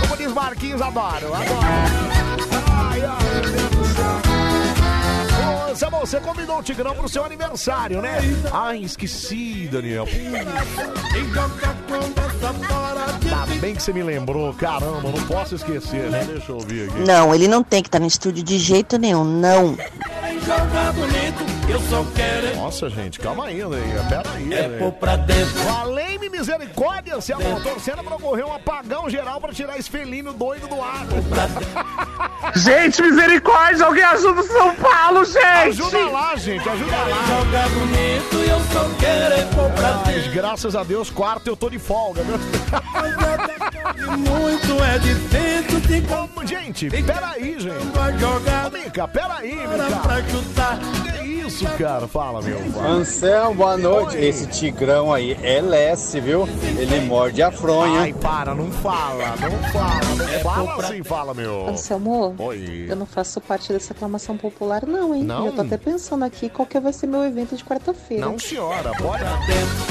Como 0.01 0.17
diz 0.17 0.33
Marquinhos, 0.33 0.83
adoro, 0.83 1.35
adoro. 1.35 1.67
Ai, 2.70 3.03
ai, 3.03 3.25
meu 3.31 3.43
Deus 3.43 3.70
do 3.70 3.85
céu. 3.95 4.36
Ô, 5.70 5.75
Samuel, 5.77 6.07
você 6.07 6.20
convidou 6.20 6.59
o 6.59 6.62
Tigrão 6.62 6.95
pro 6.95 7.09
seu 7.09 7.25
aniversário, 7.25 8.01
né? 8.01 8.19
Ai, 8.53 8.78
esqueci, 8.78 9.69
Daniel. 9.70 10.07
Tá 13.28 13.47
bem 13.61 13.75
que 13.75 13.83
você 13.83 13.93
me 13.93 14.03
lembrou, 14.03 14.53
caramba, 14.55 15.03
não 15.03 15.27
posso 15.27 15.55
esquecer, 15.55 16.11
né? 16.11 16.25
Deixa 16.25 16.53
eu 16.53 16.57
ouvir 16.57 16.89
aqui. 16.89 16.99
Não, 17.01 17.35
ele 17.35 17.49
não 17.49 17.62
tem 17.62 17.83
que 17.83 17.89
estar 17.89 17.99
no 17.99 18.07
estúdio 18.07 18.43
de 18.43 18.59
jeito 18.59 18.99
nenhum, 18.99 19.25
não. 19.25 19.77
Eu 21.69 21.81
só 21.81 22.05
quero 22.15 22.47
é 22.47 22.55
Nossa, 22.55 22.89
gente, 22.89 23.19
calma 23.19 23.47
aí, 23.47 23.65
né? 23.65 24.07
Pera 24.09 24.31
aí, 24.35 24.53
É 24.55 24.69
né? 24.69 24.78
pôr 24.78 24.93
pra 24.93 25.17
dentro. 25.17 25.62
Valei-me 25.65 26.28
misericórdia, 26.28 27.20
se 27.20 27.33
a 27.33 27.39
torcendo 27.39 28.05
pra 28.05 28.17
ocorrer 28.17 28.47
um 28.47 28.53
apagão 28.55 29.11
geral 29.11 29.41
pra 29.41 29.53
tirar 29.53 29.78
esse 29.78 29.91
felino 29.91 30.33
doido 30.33 30.69
do 30.69 30.81
ar. 30.81 31.07
Gente, 32.55 33.03
misericórdia, 33.03 33.85
alguém 33.86 34.05
ajuda 34.05 34.41
o 34.41 34.45
São 34.47 34.75
Paulo, 34.77 35.25
gente! 35.25 35.83
Ajuda 35.83 35.99
lá, 36.07 36.36
gente, 36.36 36.69
ajuda 36.69 36.97
lá. 36.97 37.27
Jogar 37.27 37.69
bonito 37.70 38.36
e 38.36 38.49
eu 38.49 38.61
só 38.73 38.89
quero 38.99 39.35
é 39.35 39.45
pôr 39.47 39.70
pra 39.73 40.03
Mas 40.07 40.27
graças 40.28 40.77
a 40.77 40.85
Deus, 40.85 41.11
quarto 41.11 41.49
eu 41.49 41.57
tô 41.57 41.69
de 41.69 41.78
folga, 41.78 42.23
viu? 42.23 42.39
dentro. 42.39 44.19
Muito 44.19 44.85
é 44.85 44.99
difícil 44.99 45.81
de 45.81 46.07
Ô, 46.15 46.47
Gente, 46.47 46.89
peraí, 46.91 47.59
gente. 47.59 47.75
Ô, 47.75 48.70
Mica, 48.70 49.09
peraí, 49.09 49.55
Mica. 49.55 50.23
Que 50.23 51.27
isso, 51.27 51.35
cara? 51.78 52.07
Fala, 52.08 52.42
meu. 52.42 52.58
Anselmo, 52.84 53.55
boa 53.55 53.76
noite. 53.76 54.16
Oi. 54.16 54.25
Esse 54.26 54.47
tigrão 54.47 55.12
aí 55.12 55.36
é 55.42 55.60
lesse, 55.60 56.20
viu? 56.20 56.49
Ele 56.78 57.00
morde 57.07 57.42
a 57.42 57.50
fronha. 57.50 58.00
Ai, 58.00 58.12
para, 58.12 58.55
não 58.55 58.70
fala, 58.70 59.34
não 59.36 59.73
fala. 59.73 60.00
Não 60.16 60.41
fala 60.41 60.84
assim, 60.84 61.02
fala, 61.02 61.34
meu. 61.34 61.68
Anselmo, 61.68 62.34
Oi. 62.39 62.86
eu 62.89 62.97
não 62.97 63.07
faço 63.07 63.41
parte 63.41 63.73
dessa 63.73 63.92
aclamação 63.92 64.36
popular, 64.36 64.84
não, 64.86 65.15
hein? 65.15 65.23
Não? 65.23 65.47
Eu 65.47 65.52
tô 65.52 65.62
até 65.62 65.76
pensando 65.76 66.25
aqui 66.25 66.49
qual 66.49 66.66
que 66.66 66.78
vai 66.81 66.92
ser 66.92 67.07
meu 67.07 67.25
evento 67.25 67.57
de 67.57 67.65
quarta-feira. 67.65 68.25
Não, 68.26 68.39
senhora, 68.39 68.91
pode, 69.00 69.25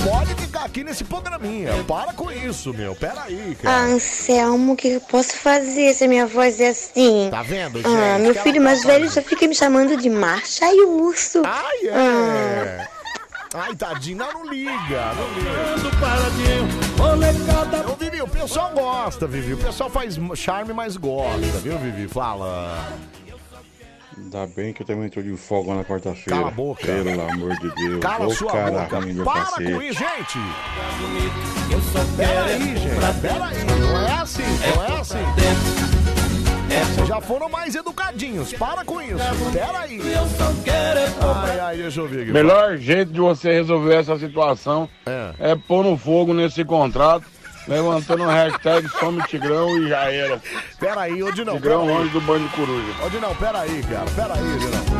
pode 0.03 0.35
ficar 0.41 0.65
aqui 0.65 0.83
nesse 0.83 1.03
programinha. 1.03 1.71
Para 1.87 2.13
com 2.13 2.31
isso, 2.31 2.73
meu. 2.73 2.95
Peraí, 2.95 3.55
Ah, 3.59 3.63
cara. 3.63 3.81
Anselmo, 3.93 4.73
o 4.73 4.75
que 4.75 4.87
eu 4.89 5.01
posso 5.01 5.35
fazer 5.37 5.93
se 5.93 6.03
a 6.03 6.07
minha 6.07 6.25
voz 6.27 6.59
é 6.59 6.69
assim? 6.69 7.27
Tá 7.31 7.41
vendo, 7.43 7.81
gente? 7.81 7.87
Ah, 7.87 8.19
meu 8.19 8.33
filho 8.35 8.57
ela 8.57 8.65
mais 8.65 8.81
tá 8.81 8.87
velho 8.87 9.09
já 9.09 9.21
fica 9.21 9.47
me 9.47 9.55
chamando 9.55 9.97
de 9.97 10.09
Marcha 10.09 10.65
e 10.71 10.81
o 10.81 11.03
urso. 11.03 11.44
Ai, 11.45 11.87
é. 11.87 12.87
Ai, 13.53 13.75
tadinho, 13.75 14.17
não, 14.17 14.33
não 14.33 14.49
liga, 14.51 15.13
não 15.13 15.29
liga. 15.33 15.51
Ô, 17.91 17.95
Vivi, 17.95 18.21
o 18.21 18.27
pessoal 18.27 18.71
gosta, 18.71 19.27
Vivi. 19.27 19.53
O 19.53 19.57
pessoal 19.57 19.89
faz 19.89 20.17
charme, 20.35 20.73
mas 20.73 20.97
gosta, 20.97 21.59
viu, 21.59 21.77
Vivi? 21.77 22.07
Fala. 22.07 22.77
Ainda 24.17 24.47
bem 24.47 24.71
que 24.73 24.81
eu 24.81 24.85
também 24.85 25.09
tô 25.09 25.21
de 25.21 25.35
folga 25.35 25.75
na 25.75 25.83
quarta-feira. 25.83 26.29
Cala 26.29 26.47
a 26.47 26.51
boca. 26.51 26.85
Pelo 26.85 27.21
amor 27.29 27.55
de 27.59 27.69
Deus. 27.75 27.99
Cala 27.99 28.27
Ô, 28.27 28.31
sua 28.31 28.51
cara 28.51 28.71
boca. 28.71 28.99
ruim 28.99 29.23
Para 29.23 29.41
cacete. 29.43 29.71
com 29.73 29.81
isso, 29.81 29.99
gente. 29.99 30.39
Peraí, 32.15 32.77
gente. 32.77 33.21
Peraí. 33.21 33.63
Não 33.79 34.07
é 34.07 34.11
assim, 34.21 34.43
não 34.75 34.83
é 34.85 34.99
assim. 35.01 35.84
Já 37.05 37.21
foram 37.21 37.49
mais 37.49 37.75
educadinhos. 37.75 38.53
Para 38.53 38.83
com 38.83 39.01
isso. 39.01 39.17
Peraí. 39.51 40.01
Ai, 41.21 41.59
ai, 41.59 41.77
deixa 41.77 42.01
eu 42.01 42.07
ver 42.07 42.23
aqui. 42.23 42.31
Melhor 42.31 42.77
jeito 42.77 43.11
de 43.11 43.19
você 43.19 43.51
resolver 43.53 43.95
essa 43.95 44.17
situação 44.17 44.89
é, 45.39 45.55
pôr 45.55 45.83
no 45.83 45.97
fogo 45.97 46.33
nesse 46.33 46.63
contrato, 46.63 47.25
levantando 47.67 48.23
o 48.23 48.27
hashtag 48.27 48.87
Some 48.89 49.21
Tigrão 49.27 49.77
e 49.77 49.89
já 49.89 50.11
era. 50.11 50.41
Peraí, 50.79 51.23
ô 51.23 51.31
Dinão. 51.31 51.55
Tigrão 51.55 51.81
peraí. 51.81 51.97
longe 51.97 52.09
do 52.11 52.21
banho 52.21 52.47
de 52.47 52.55
coruja. 52.55 53.05
Ô, 53.05 53.09
Dinão, 53.09 53.35
peraí, 53.35 53.83
cara. 53.83 54.05
Peraí, 54.15 54.59
Dinão. 54.59 54.94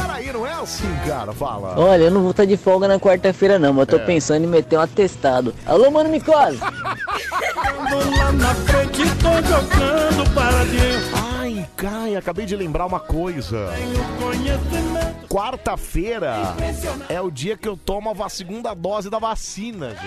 Peraí, 0.00 0.32
não 0.32 0.46
é 0.46 0.52
assim, 0.52 0.88
cara. 1.06 1.32
Fala. 1.32 1.78
Olha, 1.78 2.04
eu 2.04 2.10
não 2.10 2.22
vou 2.22 2.30
estar 2.30 2.44
de 2.44 2.56
folga 2.56 2.86
na 2.88 2.98
quarta-feira 2.98 3.58
não, 3.58 3.72
mas 3.72 3.80
eu 3.80 3.86
tô 3.86 3.96
É. 3.96 4.06
pensando 4.06 4.44
em 4.44 4.48
meter 4.48 4.78
um 4.78 4.82
atestado. 4.82 5.54
Alô, 5.64 5.90
mano 5.90 6.08
dentro. 10.64 11.16
Ai, 11.40 11.66
Kai, 11.76 12.16
acabei 12.16 12.44
de 12.46 12.56
lembrar 12.56 12.86
uma 12.86 13.00
coisa. 13.00 13.68
Quarta-feira 15.28 16.54
é 17.08 17.20
o 17.20 17.30
dia 17.30 17.56
que 17.56 17.68
eu 17.68 17.76
tomo 17.76 18.10
a 18.24 18.28
segunda 18.28 18.74
dose 18.74 19.10
da 19.10 19.18
vacina, 19.18 19.90
gente. 19.90 20.06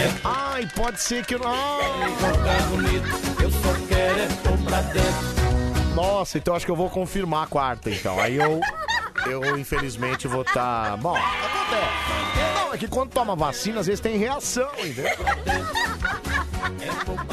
É. 0.00 0.10
Ai, 0.24 0.68
pode 0.74 1.00
ser 1.00 1.24
que 1.26 1.34
eu 1.34 1.40
não. 1.40 1.50
Eu 3.40 3.50
só 3.50 3.74
quero 3.88 4.20
é 4.20 4.26
pôr 4.42 4.58
pra 4.64 4.80
dentro. 4.82 5.39
Nossa, 5.94 6.38
então 6.38 6.54
acho 6.54 6.64
que 6.64 6.70
eu 6.70 6.76
vou 6.76 6.88
confirmar 6.88 7.44
a 7.44 7.46
quarta, 7.46 7.90
então. 7.90 8.18
Aí 8.20 8.36
eu, 8.36 8.60
eu 9.26 9.58
infelizmente 9.58 10.28
vou 10.28 10.42
estar. 10.42 10.96
Bom, 10.96 11.16
acontece. 11.16 12.54
Não, 12.54 12.74
é 12.74 12.78
que 12.78 12.88
quando 12.88 13.10
toma 13.10 13.34
vacina, 13.34 13.80
às 13.80 13.86
vezes 13.86 14.00
tem 14.00 14.16
reação, 14.16 14.70
entendeu? 14.78 15.10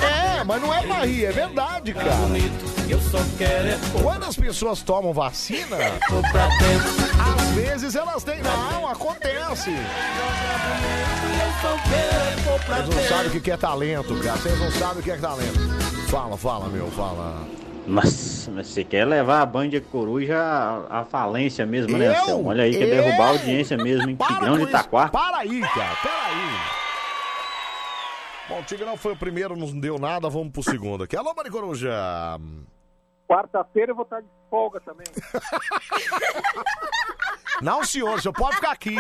É, 0.02 0.44
mas 0.44 0.62
não 0.62 0.74
é 0.74 1.06
rir, 1.06 1.26
é 1.26 1.32
verdade, 1.32 1.94
cara. 1.94 2.16
Quando 4.02 4.26
as 4.26 4.36
pessoas 4.36 4.82
tomam 4.82 5.14
vacina, 5.14 5.78
às 7.38 7.56
vezes 7.56 7.96
elas 7.96 8.24
têm. 8.24 8.42
Não, 8.42 8.88
acontece. 8.88 9.72
Vocês 12.68 12.96
não 12.96 13.04
sabem 13.18 13.38
o 13.38 13.42
que 13.42 13.52
é 13.52 13.58
talento, 13.58 14.16
cara. 14.24 14.38
Vocês 14.38 14.60
não 14.60 14.72
sabem 14.72 15.00
o 15.00 15.04
que 15.04 15.12
é 15.12 15.18
talento. 15.18 15.60
Fala, 16.10 16.38
fala, 16.38 16.68
meu, 16.70 16.90
fala. 16.92 17.46
Mas, 17.88 18.50
mas 18.54 18.68
você 18.68 18.84
quer 18.84 19.06
levar 19.06 19.42
a 19.42 19.46
Band 19.46 19.70
de 19.70 19.80
Coruja 19.80 20.38
à, 20.38 21.00
à 21.00 21.06
falência 21.06 21.66
mesmo, 21.66 21.98
né, 21.98 22.08
Eu? 22.08 22.22
Anselmo? 22.22 22.50
Olha 22.50 22.66
aí, 22.66 22.78
quer 22.78 22.86
derrubar 22.86 23.28
a 23.28 23.30
audiência 23.30 23.78
mesmo, 23.78 24.10
em 24.10 24.18
Tigrão 24.18 24.58
de. 24.58 24.64
Itaquá. 24.64 25.08
Para 25.08 25.38
aí, 25.38 25.62
cara. 25.62 25.96
Para 25.96 26.26
aí. 26.26 26.60
Bom, 28.50 28.60
o 28.60 28.64
Tigrão 28.64 28.98
foi 28.98 29.14
o 29.14 29.18
primeiro, 29.18 29.56
não 29.56 29.80
deu 29.80 29.98
nada, 29.98 30.30
vamos 30.30 30.52
pro 30.52 30.62
segundo 30.62 31.06
aqui. 31.06 31.16
Alô, 31.16 31.34
Maricoruja. 31.34 31.90
Quarta-feira 33.26 33.92
eu 33.92 33.96
vou 33.96 34.04
estar 34.04 34.20
de 34.22 34.28
folga 34.50 34.82
também. 34.82 35.08
Não, 37.62 37.84
senhor, 37.84 38.22
senhor 38.22 38.34
pode 38.34 38.56
ficar 38.56 38.72
aqui. 38.72 38.98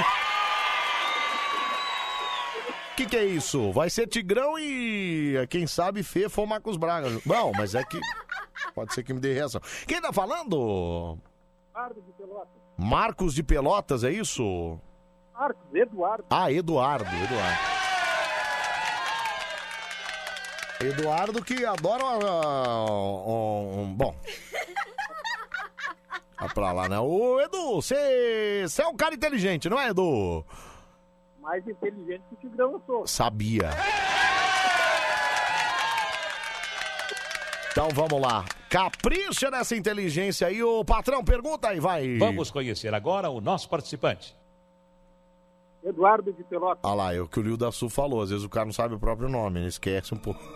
O 2.91 2.95
que, 2.95 3.06
que 3.06 3.16
é 3.16 3.25
isso? 3.25 3.72
Vai 3.72 3.90
ser 3.90 4.07
Tigrão 4.07 4.57
e, 4.57 5.45
quem 5.49 5.67
sabe, 5.67 6.03
Fê 6.03 6.27
for 6.27 6.48
Marcos 6.48 6.77
Braga. 6.77 7.09
Não, 7.25 7.51
mas 7.56 7.75
é 7.75 7.83
que 7.83 7.99
pode 8.74 8.94
ser 8.94 9.03
que 9.03 9.14
me 9.14 9.19
dê 9.19 9.34
reação. 9.34 9.61
Quem 9.88 10.02
tá 10.02 10.11
falando? 10.14 11.18
Eduardo 11.72 12.02
de 12.02 12.11
Pelotas. 12.14 12.61
Marcos 12.77 13.34
de 13.34 13.44
Pelotas, 13.44 14.03
é 14.03 14.11
isso? 14.11 14.80
Marcos, 15.34 15.64
Eduardo. 15.74 16.26
Ah, 16.30 16.52
Eduardo, 16.52 17.06
Eduardo. 17.06 17.77
Eduardo 20.80 21.44
que 21.44 21.66
adora 21.66 22.03
ah, 22.03 22.86
um, 22.92 23.82
um- 23.82 23.94
bom. 23.95 24.16
Vai 26.40 26.50
pra 26.50 26.72
lá, 26.72 26.88
né? 26.88 27.00
Ô, 27.00 27.42
Edu, 27.42 27.76
você 27.82 28.64
é 28.80 28.88
um 28.88 28.95
cara 28.95 29.16
inteligente, 29.16 29.69
não 29.69 29.80
é, 29.80 29.90
Edu? 29.90 30.45
Mais 31.42 31.68
inteligente 31.68 32.22
que 32.30 32.36
o 32.36 32.38
Tigrão 32.50 32.74
eu 32.74 32.82
sou. 32.86 33.08
Sabia. 33.08 33.72
Então 37.77 37.89
vamos 37.93 38.19
lá. 38.19 38.43
Capricha 38.72 39.51
nessa 39.51 39.75
inteligência 39.75 40.47
aí, 40.47 40.64
ô 40.64 40.83
patrão, 40.83 41.23
pergunta 41.23 41.67
aí, 41.67 41.80
vai. 41.80 42.17
Vamos 42.17 42.49
conhecer 42.49 42.91
agora 42.91 43.30
o 43.30 43.39
nosso 43.39 43.69
participante. 43.69 44.35
Eduardo 45.83 46.33
de 46.33 46.43
Pelotas. 46.43 46.80
Ah 46.81 46.95
lá, 46.95 47.14
é 47.14 47.22
o 47.22 47.27
que 47.27 47.39
o 47.39 47.43
Lio 47.43 47.56
da 47.56 47.72
Sul 47.72 47.88
falou. 47.88 48.23
Às 48.23 48.31
vezes 48.31 48.43
o 48.43 48.49
cara 48.49 48.65
não 48.65 48.73
sabe 48.73 48.95
o 48.95 48.99
próprio 48.99 49.30
nome, 49.30 49.59
ele 49.59 49.67
esquece 49.67 50.11
um 50.11 50.17
pouco. 50.17 50.41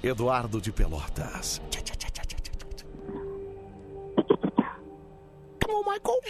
Eduardo 0.00 0.60
de 0.60 0.70
Pelotas. 0.70 1.60
Come 5.64 5.74
on, 5.74 5.82
Michael. 5.82 6.20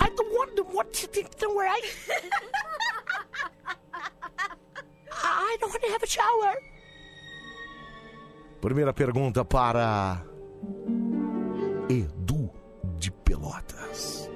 I 0.00 0.10
don't 0.16 0.34
want 0.36 0.56
to 0.56 0.64
watch 0.74 1.04
it 1.04 1.24
right. 1.56 1.84
I 5.10 5.56
don't 5.60 5.84
have 5.92 6.02
a 6.02 6.06
shower. 6.06 6.56
Primeira 8.60 8.92
pergunta 8.92 9.44
para 9.44 10.22
Edu 11.88 12.50
de 12.98 13.10
Pelotas. 13.10 14.28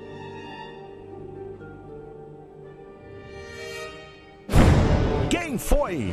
Quem 5.29 5.59
foi 5.59 6.13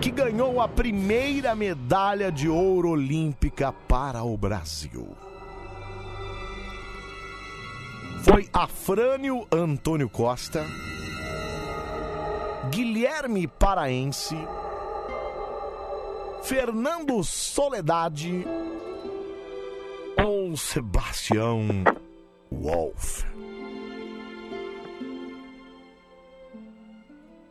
que 0.00 0.10
ganhou 0.10 0.60
a 0.60 0.68
primeira 0.68 1.54
medalha 1.54 2.30
de 2.30 2.48
ouro 2.48 2.90
olímpica 2.90 3.72
para 3.72 4.22
o 4.22 4.36
Brasil? 4.36 5.08
Foi 8.22 8.48
Afrânio 8.52 9.46
Antônio 9.50 10.08
Costa, 10.08 10.66
Guilherme 12.70 13.48
Paraense, 13.48 14.36
Fernando 16.42 17.22
Soledade 17.24 18.44
ou 20.24 20.56
Sebastião 20.56 21.66
Wolf? 22.50 23.24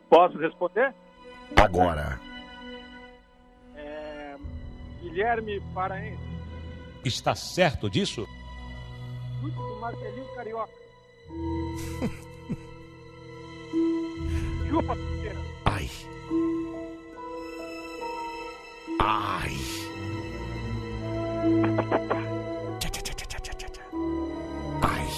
Posso 0.08 0.38
responder? 0.38 0.94
Agora. 1.56 2.18
Guilherme 5.02 5.60
Paraense. 5.74 6.18
Está 7.04 7.34
certo 7.34 7.90
disso? 7.90 8.26
Marcelinho 9.80 10.34
Carioca. 10.34 10.72
Chupa, 14.70 14.94
Pereira. 14.94 15.36
Ai. 15.64 15.90
Ai. 19.00 19.56
Ai. 24.82 25.10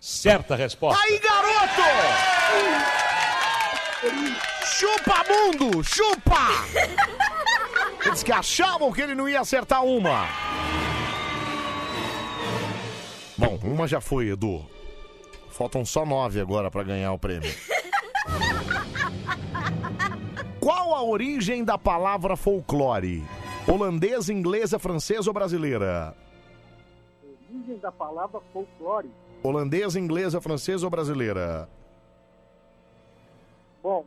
Certa 0.00 0.56
resposta. 0.56 1.00
Aí, 1.00 1.20
garoto! 1.20 1.82
Chupa, 4.64 5.24
mundo! 5.28 5.84
Chupa! 5.84 6.48
Eles 8.04 8.22
que 8.24 8.32
achavam 8.32 8.90
que 8.90 9.00
ele 9.00 9.14
não 9.14 9.28
ia 9.28 9.40
acertar 9.40 9.84
uma. 9.84 10.28
Bom, 13.38 13.60
uma 13.62 13.86
já 13.86 14.00
foi, 14.00 14.30
Edu. 14.30 14.73
Faltam 15.54 15.84
só 15.84 16.04
nove 16.04 16.40
agora 16.40 16.68
pra 16.68 16.82
ganhar 16.82 17.12
o 17.12 17.18
prêmio. 17.18 17.48
Qual 20.58 20.94
a 20.96 21.04
origem 21.04 21.62
da 21.62 21.78
palavra 21.78 22.36
folclore? 22.36 23.22
Holandesa, 23.68 24.32
inglesa, 24.32 24.80
francesa 24.80 25.30
ou 25.30 25.34
brasileira? 25.34 26.12
Origem 27.48 27.78
da 27.78 27.92
palavra 27.92 28.40
folclore. 28.52 29.08
Holandesa, 29.44 30.00
inglesa, 30.00 30.40
francesa 30.40 30.84
ou 30.86 30.90
brasileira? 30.90 31.68
Bom, 33.80 34.04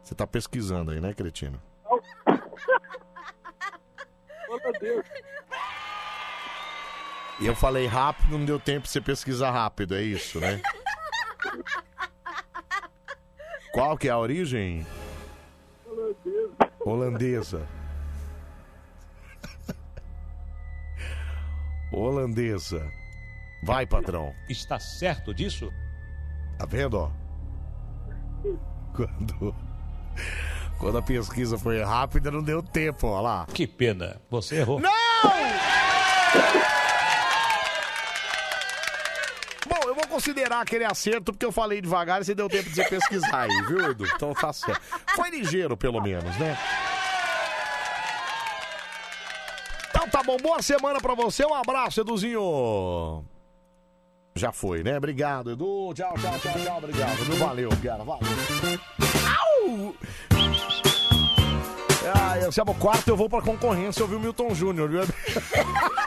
Você 0.00 0.14
tá 0.14 0.28
pesquisando 0.28 0.92
aí, 0.92 1.00
né, 1.00 1.12
cretino? 1.12 1.60
oh, 1.90 1.98
meu 4.62 4.72
Deus. 4.80 5.04
E 7.40 7.46
eu 7.46 7.54
falei 7.54 7.86
rápido, 7.86 8.38
não 8.38 8.44
deu 8.44 8.60
tempo 8.60 8.82
pra 8.82 8.90
você 8.90 9.00
pesquisar 9.00 9.50
rápido, 9.50 9.94
é 9.94 10.02
isso, 10.02 10.38
né? 10.38 10.60
Qual 13.72 13.98
que 13.98 14.08
é 14.08 14.10
a 14.12 14.18
origem? 14.18 14.86
Holandesa. 16.80 17.66
Holandesa. 21.92 22.92
Vai, 23.64 23.86
patrão. 23.86 24.32
Está 24.48 24.78
certo 24.78 25.34
disso? 25.34 25.72
Tá 26.58 26.66
vendo, 26.66 26.98
ó? 27.00 27.10
Quando, 28.94 29.54
quando 30.78 30.98
a 30.98 31.02
pesquisa 31.02 31.58
foi 31.58 31.82
rápida, 31.82 32.30
não 32.30 32.42
deu 32.42 32.62
tempo, 32.62 33.08
ó 33.08 33.20
lá. 33.20 33.46
Que 33.52 33.66
pena. 33.66 34.20
Você 34.30 34.56
errou. 34.56 34.78
Não! 34.78 34.92
Bom, 39.66 39.80
eu 39.88 39.94
vou 39.94 40.03
considerar 40.14 40.60
aquele 40.60 40.84
acerto 40.84 41.32
porque 41.32 41.44
eu 41.44 41.50
falei 41.50 41.80
devagar 41.80 42.20
e 42.20 42.24
você 42.24 42.34
deu 42.34 42.48
tempo 42.48 42.68
de 42.68 42.76
você 42.76 42.84
pesquisar 42.84 43.42
aí, 43.42 43.62
viu, 43.62 43.90
Edu? 43.90 44.06
Então 44.06 44.32
tá 44.32 44.52
certo. 44.52 44.80
Foi 45.14 45.30
ligeiro, 45.30 45.76
pelo 45.76 46.00
menos, 46.00 46.36
né? 46.38 46.56
Então 49.90 50.08
tá 50.08 50.22
bom, 50.22 50.36
boa 50.36 50.62
semana 50.62 51.00
pra 51.00 51.14
você. 51.14 51.44
Um 51.44 51.54
abraço, 51.54 52.00
Eduzinho. 52.00 53.24
Já 54.36 54.52
foi, 54.52 54.82
né? 54.84 54.96
Obrigado, 54.96 55.50
Edu. 55.50 55.92
Tchau, 55.94 56.14
tchau, 56.14 56.38
tchau, 56.38 56.52
tchau. 56.60 56.78
Obrigado, 56.78 57.20
Edu. 57.22 57.36
Valeu, 57.36 57.70
cara. 57.82 58.04
Valeu. 58.04 58.28
Au! 59.58 59.94
Ah, 62.14 62.46
Anselmo, 62.46 62.74
quarto 62.74 63.08
eu 63.08 63.16
vou 63.16 63.28
pra 63.28 63.42
concorrência, 63.42 64.02
eu 64.02 64.06
vi 64.06 64.14
o 64.14 64.20
Milton 64.20 64.54
Júnior, 64.54 64.88
viu? 64.88 65.00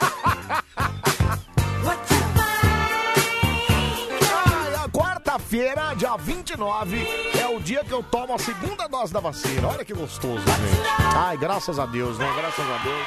Quarta-feira, 5.58 5.94
dia 5.96 6.16
29, 6.16 7.08
é 7.40 7.48
o 7.48 7.58
dia 7.58 7.82
que 7.82 7.90
eu 7.90 8.00
tomo 8.00 8.32
a 8.32 8.38
segunda 8.38 8.86
dose 8.86 9.12
da 9.12 9.18
vacina. 9.18 9.66
Olha 9.66 9.84
que 9.84 9.92
gostoso, 9.92 10.38
gente. 10.38 11.16
Ai, 11.16 11.36
graças 11.36 11.80
a 11.80 11.86
Deus, 11.86 12.16
né? 12.16 12.32
Graças 12.36 12.64
a 12.64 12.78
Deus. 12.78 13.06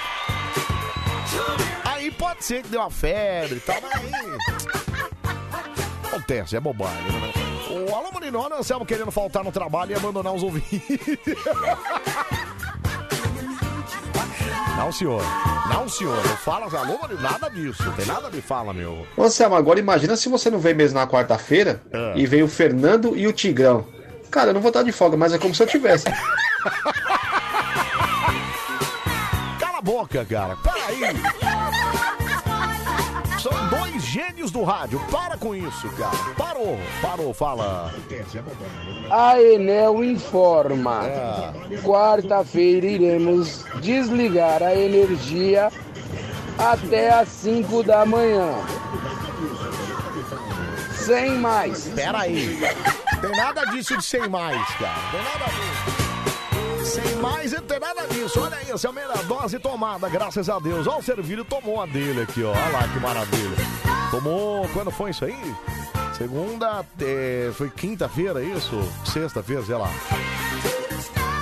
Aí 1.85 2.11
pode 2.11 2.43
ser 2.43 2.61
que 2.63 2.67
deu 2.67 2.81
uma 2.81 2.89
febre 2.89 3.55
e 3.55 3.59
tal, 3.61 3.77
mas 3.81 3.93
aí. 3.93 4.11
Acontece, 6.07 6.57
é 6.57 6.59
bobagem, 6.59 7.01
né? 7.03 7.31
O 7.69 7.95
Alô 7.95 8.11
Marinona, 8.11 8.57
Anselmo 8.57 8.85
querendo 8.85 9.11
faltar 9.11 9.45
no 9.45 9.51
trabalho 9.53 9.91
e 9.91 9.95
abandonar 9.95 10.33
os 10.33 10.43
ouvintes. 10.43 10.81
Não, 14.81 14.91
senhor. 14.91 15.21
Não, 15.71 15.87
senhor. 15.87 16.15
Não 16.15 16.35
fala 16.37 16.67
Marinona, 16.67 17.21
nada 17.21 17.49
disso. 17.49 17.83
Não 17.83 17.93
tem 17.93 18.05
nada 18.07 18.31
de 18.31 18.41
fala, 18.41 18.73
meu. 18.73 19.05
Ô, 19.15 19.29
Selma, 19.29 19.55
agora 19.57 19.79
imagina 19.79 20.15
se 20.17 20.27
você 20.27 20.49
não 20.49 20.57
vem 20.57 20.73
mesmo 20.73 20.97
na 20.99 21.05
quarta-feira 21.05 21.79
Ah. 21.93 22.13
e 22.15 22.25
vem 22.25 22.41
o 22.41 22.47
Fernando 22.47 23.15
e 23.15 23.27
o 23.27 23.31
Tigrão. 23.33 23.85
Cara, 24.31 24.49
eu 24.49 24.53
não 24.55 24.61
vou 24.61 24.69
estar 24.69 24.81
de 24.81 24.91
folga, 24.91 25.15
mas 25.15 25.33
é 25.33 25.37
como 25.37 25.53
se 25.53 25.61
eu 25.61 25.67
tivesse. 25.67 26.05
Cala 29.59 29.77
a 29.77 29.81
boca, 29.81 30.25
cara. 30.25 30.57
Peraí. 30.63 31.13
São 33.41 33.51
dois 33.69 34.03
gênios 34.03 34.51
do 34.51 34.61
rádio. 34.61 34.99
Para 35.09 35.35
com 35.35 35.55
isso, 35.55 35.89
cara. 35.97 36.15
Parou. 36.37 36.77
Parou, 37.01 37.33
fala. 37.33 37.91
A 39.09 39.41
Enel 39.41 40.03
informa. 40.03 41.01
Quarta-feira 41.83 42.85
iremos 42.85 43.65
desligar 43.81 44.61
a 44.61 44.75
energia 44.75 45.71
até 46.55 47.09
às 47.09 47.29
5 47.29 47.81
da 47.81 48.05
manhã. 48.05 48.53
Sem 50.93 51.31
mais. 51.39 51.85
Peraí. 51.95 52.59
Tem 53.21 53.31
nada 53.31 53.65
disso 53.65 53.97
de 53.97 54.05
sem 54.05 54.29
mais, 54.29 54.67
cara. 54.75 54.99
Tem 55.11 55.23
nada 55.23 55.45
disso. 55.45 56.10
Sem 56.83 57.15
mais, 57.17 57.51
não 57.51 57.61
tem 57.61 57.79
nada 57.79 58.07
disso. 58.07 58.39
Olha 58.41 58.57
aí, 58.57 58.71
essa 58.71 58.87
é 58.87 58.89
a 58.89 58.93
primeira 58.93 59.23
dose 59.23 59.59
tomada, 59.59 60.09
graças 60.09 60.49
a 60.49 60.59
Deus. 60.59 60.87
Ó, 60.87 60.97
o 60.99 61.03
Servilho 61.03 61.45
tomou 61.45 61.81
a 61.81 61.85
dele 61.85 62.21
aqui, 62.21 62.43
ó. 62.43 62.51
Olha 62.51 62.69
lá 62.69 62.87
que 62.87 62.99
maravilha. 62.99 63.55
Tomou. 64.09 64.67
Quando 64.69 64.91
foi 64.91 65.11
isso 65.11 65.25
aí? 65.25 65.55
Segunda. 66.17 66.85
eh, 66.99 67.51
foi 67.53 67.69
quinta-feira, 67.69 68.43
isso? 68.43 68.77
Sexta-feira, 69.05 69.63
sei 69.63 69.75
lá. 69.75 69.89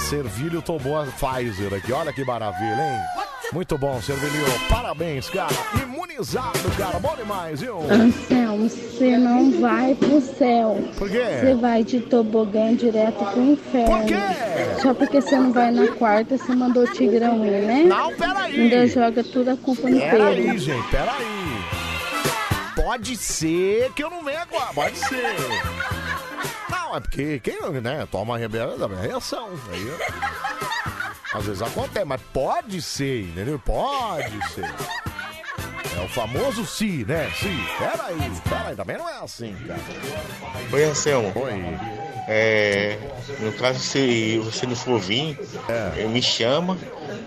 Servilho 0.09 0.61
tomou 0.61 0.99
a 0.99 1.05
Pfizer 1.05 1.73
aqui. 1.73 1.91
Olha 1.91 2.11
que 2.13 2.23
maravilha, 2.25 2.81
hein? 2.81 3.28
Muito 3.51 3.77
bom, 3.79 3.99
Servilho. 4.01 4.45
Parabéns, 4.69 5.27
cara. 5.29 5.53
Imunizado, 5.81 6.59
cara. 6.77 6.99
Bom 6.99 7.15
demais, 7.15 7.61
viu? 7.61 7.79
Anselmo, 7.91 8.69
você 8.69 9.17
não 9.17 9.59
vai 9.59 9.95
pro 9.95 10.21
céu. 10.21 10.77
Por 10.97 11.09
quê? 11.09 11.23
Você 11.39 11.55
vai 11.55 11.83
de 11.83 11.99
tobogã 11.99 12.75
direto 12.75 13.25
pro 13.25 13.41
inferno. 13.41 13.97
Por 13.97 14.05
quê? 14.05 14.81
Só 14.81 14.93
porque 14.93 15.19
você 15.19 15.35
não 15.35 15.51
vai 15.51 15.71
na 15.71 15.87
quarta, 15.87 16.37
você 16.37 16.53
mandou 16.53 16.83
o 16.83 16.91
Tigrão 16.93 17.43
ir, 17.43 17.63
né? 17.63 17.83
Não, 17.83 18.13
peraí. 18.13 18.61
Ainda 18.61 18.87
joga 18.87 19.23
toda 19.23 19.53
a 19.53 19.57
culpa 19.57 19.89
no 19.89 19.99
Peraí, 19.99 20.43
Pedro. 20.43 20.57
gente, 20.59 20.87
peraí. 20.89 21.79
Pode 22.75 23.17
ser 23.17 23.91
que 23.93 24.03
eu 24.03 24.09
não 24.11 24.23
venha 24.23 24.41
agora, 24.41 24.73
pode 24.73 24.97
ser. 24.97 25.35
Não, 26.69 26.95
é 26.95 26.99
porque 26.99 27.39
quem 27.39 27.59
né, 27.81 28.07
toma 28.11 28.39
da 28.39 28.87
minha 28.87 29.01
reação. 29.01 29.49
Aí, 29.71 29.91
às 31.33 31.45
vezes 31.45 31.61
acontece, 31.61 32.05
mas 32.05 32.21
pode 32.33 32.81
ser, 32.81 33.21
entendeu? 33.23 33.59
Pode 33.59 34.53
ser. 34.53 34.65
É 35.97 36.01
o 36.03 36.07
famoso 36.07 36.65
si, 36.65 37.03
né? 37.07 37.29
Si. 37.39 37.49
Peraí, 37.77 38.31
peraí, 38.47 38.75
também 38.75 38.97
não 38.97 39.09
é 39.09 39.17
assim, 39.23 39.55
cara. 39.67 39.79
Oi, 40.71 40.83
Anselmo. 40.83 41.31
Oi. 41.35 41.63
É, 42.31 42.97
no 43.39 43.51
caso, 43.53 43.79
se 43.79 44.37
você 44.39 44.67
não 44.67 44.75
for 44.75 44.99
vir, 44.99 45.37
eh, 45.67 46.05
me 46.07 46.21
chama 46.21 46.77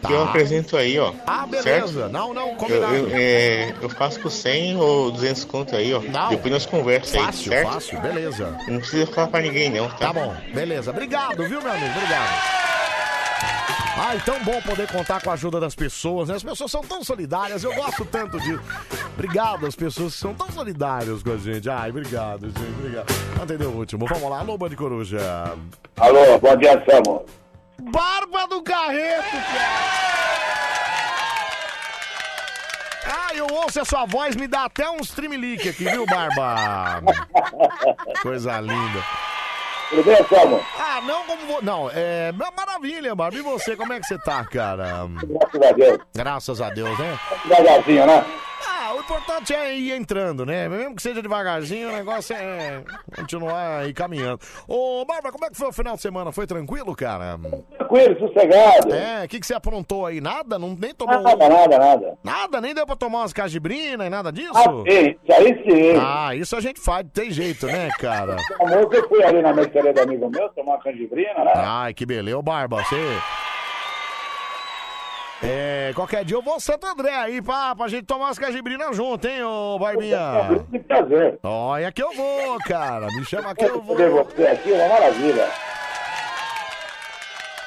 Tá. 0.00 0.08
que 0.08 0.14
eu 0.14 0.22
apresento 0.22 0.76
aí, 0.76 0.96
ó. 0.98 1.12
Ah, 1.26 1.44
beleza. 1.44 1.62
Certo? 1.88 2.08
Não, 2.12 2.32
não, 2.32 2.50
Eu, 2.50 2.54
combinado. 2.56 2.94
eu, 2.94 3.10
é, 3.12 3.74
eu 3.82 3.88
faço 3.90 4.20
por 4.20 4.30
100 4.30 4.76
ou 4.76 5.10
200 5.10 5.44
conto 5.44 5.74
aí, 5.76 5.92
ó. 5.92 6.00
Não. 6.00 6.28
Depois 6.30 6.52
nós 6.52 6.66
conversamos 6.66 7.18
aí, 7.18 7.32
Fácil, 7.32 7.52
certo? 7.52 7.72
fácil, 7.72 8.00
beleza. 8.00 8.56
Não 8.68 8.78
precisa 8.78 9.06
falar 9.12 9.26
pra 9.28 9.40
ninguém, 9.40 9.70
não, 9.70 9.88
tá? 9.90 9.96
Tá 9.96 10.12
bom, 10.12 10.34
beleza. 10.54 10.90
Obrigado, 10.92 11.46
viu, 11.48 11.60
meu 11.60 11.70
amigo? 11.72 11.92
Obrigado. 11.96 12.62
Ai, 13.94 14.20
tão 14.24 14.42
bom 14.42 14.60
poder 14.62 14.90
contar 14.90 15.22
com 15.22 15.30
a 15.30 15.34
ajuda 15.34 15.60
das 15.60 15.74
pessoas, 15.74 16.28
né? 16.28 16.36
As 16.36 16.42
pessoas 16.42 16.70
são 16.70 16.80
tão 16.80 17.04
solidárias, 17.04 17.62
eu 17.62 17.74
gosto 17.74 18.04
tanto 18.06 18.40
disso. 18.40 18.62
Obrigado 19.12 19.66
às 19.66 19.76
pessoas 19.76 20.14
que 20.14 20.18
são 20.20 20.34
tão 20.34 20.50
solidárias 20.50 21.22
com 21.22 21.32
a 21.32 21.36
gente. 21.36 21.68
Ai, 21.68 21.90
obrigado, 21.90 22.46
gente, 22.46 22.78
obrigado. 22.78 23.12
Atendeu 23.42 23.70
o 23.70 23.76
último. 23.76 24.06
Vamos 24.06 24.30
lá, 24.30 24.38
alô, 24.40 24.56
Bande 24.56 24.76
Coruja. 24.76 25.18
Alô, 25.98 26.38
bom 26.38 26.56
dia, 26.56 26.78
Anselmo. 26.78 27.24
Barba 27.82 28.46
do 28.46 28.62
Carreto, 28.62 29.30
cara! 29.30 30.02
Ah, 33.04 33.34
eu 33.34 33.46
ouço 33.46 33.80
a 33.80 33.84
sua 33.84 34.06
voz, 34.06 34.36
me 34.36 34.46
dá 34.46 34.64
até 34.64 34.88
um 34.88 35.00
streamlink 35.00 35.68
aqui, 35.68 35.84
viu, 35.84 36.06
Barba? 36.06 37.02
Coisa 38.22 38.58
linda. 38.60 39.04
Tudo 39.92 40.04
bem, 40.04 40.24
Selmo? 40.26 40.58
Ah, 40.78 41.02
não 41.02 41.22
como 41.24 41.46
vou. 41.46 41.62
Não, 41.62 41.90
é. 41.90 42.32
Maravilha, 42.56 43.14
Barba. 43.14 43.36
E 43.36 43.42
você, 43.42 43.76
como 43.76 43.92
é 43.92 44.00
que 44.00 44.06
você 44.06 44.16
tá, 44.16 44.42
cara? 44.42 45.06
Graças 45.22 45.62
a 45.62 45.72
Deus. 45.72 45.98
Graças 46.14 46.60
a 46.62 46.70
Deus, 46.70 46.98
né? 46.98 47.18
Devagarzinho, 47.44 48.06
né? 48.06 48.24
Ah, 48.92 48.96
o 48.96 49.00
importante 49.00 49.54
é 49.54 49.74
ir 49.74 49.92
entrando, 49.92 50.44
né? 50.44 50.68
Mesmo 50.68 50.94
que 50.94 51.02
seja 51.02 51.22
devagarzinho, 51.22 51.88
o 51.88 51.92
negócio 51.92 52.36
é 52.36 52.82
continuar 53.16 53.78
aí 53.78 53.94
caminhando. 53.94 54.38
Ô, 54.68 55.02
Barba, 55.06 55.32
como 55.32 55.46
é 55.46 55.48
que 55.50 55.56
foi 55.56 55.68
o 55.68 55.72
final 55.72 55.96
de 55.96 56.02
semana? 56.02 56.30
Foi 56.30 56.46
tranquilo, 56.46 56.94
cara? 56.94 57.38
Tranquilo, 57.78 58.18
sossegado. 58.18 58.94
É, 58.94 59.24
o 59.24 59.28
que, 59.28 59.40
que 59.40 59.46
você 59.46 59.54
aprontou 59.54 60.04
aí? 60.04 60.20
Nada? 60.20 60.58
Não, 60.58 60.76
nem 60.78 60.94
tomou. 60.94 61.22
Nada, 61.22 61.48
nada, 61.48 61.78
nada. 61.78 62.18
Nada? 62.22 62.60
Nem 62.60 62.74
deu 62.74 62.84
pra 62.84 62.94
tomar 62.94 63.20
umas 63.20 63.32
cajibrinas 63.32 64.06
e 64.06 64.10
nada 64.10 64.30
disso? 64.30 64.52
Ah, 64.54 64.64
sim, 64.64 65.16
isso 65.22 65.32
aí 65.32 65.64
sim. 65.64 65.98
Ah, 65.98 66.34
isso 66.34 66.54
a 66.56 66.60
gente 66.60 66.80
faz, 66.80 67.06
tem 67.14 67.30
jeito, 67.30 67.66
né, 67.66 67.88
cara? 67.98 68.36
Amor, 68.60 68.92
eu 68.92 69.08
fui 69.08 69.22
ali 69.24 69.40
na 69.40 69.54
mercearia 69.54 69.94
do 69.94 70.00
amigo 70.02 70.28
meu 70.28 70.48
tomar 70.50 70.72
uma 70.72 70.82
canjibrina, 70.82 71.44
né? 71.44 71.52
Ai, 71.54 71.94
que 71.94 72.04
beleza. 72.04 72.36
Ô, 72.36 72.42
Barba, 72.42 72.82
você. 72.82 72.96
É, 75.42 75.92
qualquer 75.94 76.24
dia 76.24 76.36
eu 76.36 76.42
vou 76.42 76.54
ao 76.54 76.60
Santo 76.60 76.86
André 76.86 77.12
aí 77.12 77.42
pra, 77.42 77.74
pra 77.74 77.88
gente 77.88 78.04
tomar 78.04 78.26
umas 78.26 78.38
cajibrinas 78.38 78.96
junto, 78.96 79.26
hein, 79.26 79.42
ô 79.42 79.76
Barbinha? 79.78 80.18
Que 80.70 80.78
prazer. 80.78 81.38
Olha 81.42 81.90
que 81.90 82.02
eu 82.02 82.12
vou, 82.14 82.58
cara. 82.60 83.08
Me 83.08 83.24
chama 83.24 83.52
que 83.54 83.64
eu 83.64 83.82
vou. 83.82 83.96
Você 83.96 84.46
aqui, 84.46 84.70
uma 84.70 84.88
maravilha. 84.88 85.50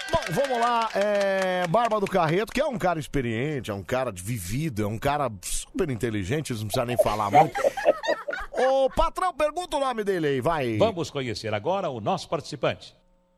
Bom, 0.09 0.19
vamos 0.29 0.59
lá. 0.59 0.89
É, 0.95 1.67
Barba 1.67 1.99
do 1.99 2.07
Carreto, 2.07 2.53
que 2.53 2.61
é 2.61 2.65
um 2.65 2.77
cara 2.77 2.97
experiente, 2.97 3.69
é 3.69 3.73
um 3.73 3.83
cara 3.83 4.11
de 4.11 4.23
vivido, 4.23 4.83
é 4.83 4.87
um 4.87 4.97
cara 4.97 5.29
super 5.41 5.89
inteligente, 5.89 6.53
não 6.53 6.67
precisa 6.67 6.85
nem 6.85 6.97
falar 6.97 7.29
muito. 7.29 7.59
Ô, 8.57 8.89
patrão, 8.89 9.33
pergunta 9.33 9.75
o 9.75 9.81
nome 9.81 10.05
dele 10.05 10.27
aí, 10.27 10.41
vai. 10.41 10.77
Vamos 10.77 11.09
conhecer 11.09 11.53
agora 11.53 11.89
o 11.89 11.99
nosso 11.99 12.29
participante. 12.29 12.95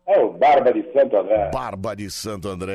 É 0.08 0.19
o 0.19 0.32
Barba 0.32 0.72
de 0.72 0.90
Santo 0.94 1.18
André. 1.18 1.52
Barba 1.52 1.94
de 1.94 2.10
Santo 2.10 2.48
André. 2.48 2.72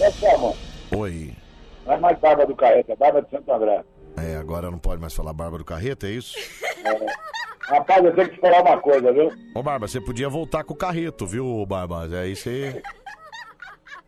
É, 0.00 0.94
Oi. 0.94 1.34
não 1.86 1.94
é 1.94 1.96
mais 1.98 2.18
Barba 2.18 2.44
do 2.44 2.54
Carreta, 2.54 2.92
é 2.92 2.96
Barba 2.96 3.22
de 3.22 3.30
Santo 3.30 3.50
André. 3.50 3.82
É, 4.18 4.36
agora 4.36 4.70
não 4.70 4.78
pode 4.78 5.00
mais 5.00 5.14
falar 5.14 5.32
Barba 5.32 5.56
do 5.56 5.64
Carreto, 5.64 6.04
é 6.04 6.10
isso? 6.10 6.36
Rapaz, 7.62 8.04
eu 8.04 8.14
tenho 8.14 8.28
que 8.28 8.34
te 8.34 8.40
falar 8.42 8.60
uma 8.60 8.78
coisa, 8.78 9.10
viu? 9.10 9.32
Ô, 9.54 9.62
Barba, 9.62 9.88
você 9.88 9.98
podia 9.98 10.28
voltar 10.28 10.62
com 10.62 10.74
o 10.74 10.76
carreto, 10.76 11.26
viu, 11.26 11.64
Barba? 11.64 12.06
Aí 12.20 12.36
você 12.36 12.82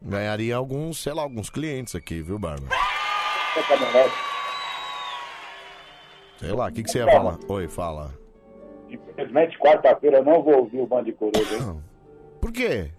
ganharia 0.03 0.55
alguns, 0.55 1.03
sei 1.03 1.15
lá, 1.15 1.23
alguns 1.23 1.49
clientes 1.49 1.95
aqui, 1.95 2.21
viu, 2.21 2.39
Barba? 2.39 2.69
Sei 6.37 6.53
lá, 6.53 6.67
o 6.67 6.73
que, 6.73 6.83
que 6.83 6.91
você 6.91 6.99
ia 6.99 7.11
falar? 7.11 7.39
Oi, 7.49 7.69
fala. 7.69 8.26
Infelizmente, 8.89 9.59
quarta-feira 9.59 10.19
eu 10.19 10.25
não 10.25 10.43
vou 10.43 10.57
ouvir 10.59 10.81
o 10.81 10.87
Band 10.87 11.05
de 11.05 11.13
Coruja, 11.13 11.55
hein? 11.57 11.83
Por 12.41 12.53
quê? 12.53 12.91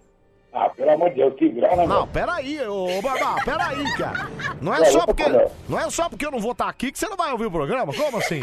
Ah, 0.52 0.68
pelo 0.70 0.90
amor 0.90 1.10
de 1.10 1.16
Deus, 1.16 1.34
que 1.34 1.48
grana, 1.50 1.76
né, 1.76 1.86
Não, 1.86 1.96
meu? 1.98 2.06
peraí, 2.06 2.60
ô 2.66 2.86
Barba, 3.02 3.36
peraí, 3.44 3.84
cara. 3.98 4.28
Não 4.62 4.74
é 4.74 4.80
É, 4.80 4.84
só 4.86 4.98
eu 5.00 5.00
tô 5.00 5.06
porque. 5.08 5.22
falando. 5.24 5.50
Não 5.68 5.78
é 5.78 5.90
só 5.90 6.08
porque 6.08 6.26
eu 6.26 6.30
não 6.30 6.38
vou 6.40 6.52
estar 6.52 6.68
aqui 6.68 6.90
que 6.90 6.98
você 6.98 7.06
não 7.08 7.16
vai 7.16 7.30
ouvir 7.32 7.46
o 7.46 7.50
programa? 7.50 7.92
Como 7.94 8.16
assim? 8.16 8.40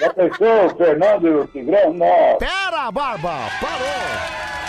Já 0.00 0.14
pensou 0.14 0.66
o 0.66 0.76
Fernando 0.76 1.26
e 1.26 1.34
o 1.34 1.46
Tigrão? 1.48 1.92
Nossa. 1.92 2.38
Pera, 2.38 2.90
Barba! 2.92 3.30
Parou! 3.60 4.61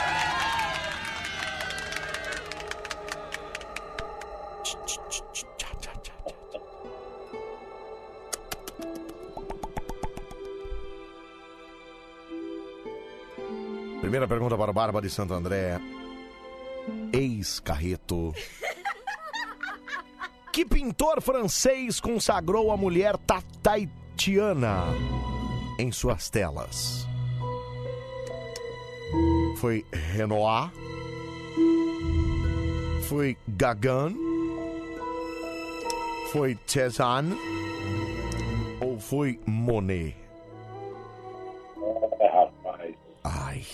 Primeira 14.14 14.28
pergunta 14.28 14.56
para 14.56 14.70
o 14.70 14.74
Barba 14.76 15.02
de 15.02 15.10
Santo 15.10 15.34
André. 15.34 15.80
Ex-carreto. 17.12 18.32
Que 20.52 20.64
pintor 20.64 21.20
francês 21.20 22.00
consagrou 22.00 22.72
a 22.72 22.78
mulher 22.78 23.18
Ta- 23.18 23.42
Taitiana 23.64 24.84
em 25.80 25.92
suas 25.92 26.30
telas? 26.30 27.08
Foi 29.58 29.84
Renoir? 29.92 30.72
Foi 33.10 33.36
Gauguin? 33.48 34.16
Foi 36.32 36.56
Cézanne? 36.68 37.36
Ou 38.80 39.00
foi 39.00 39.40
Monet? 39.48 40.16
É, 42.20 42.28
rapaz. 42.28 42.96
Ai. 43.24 43.66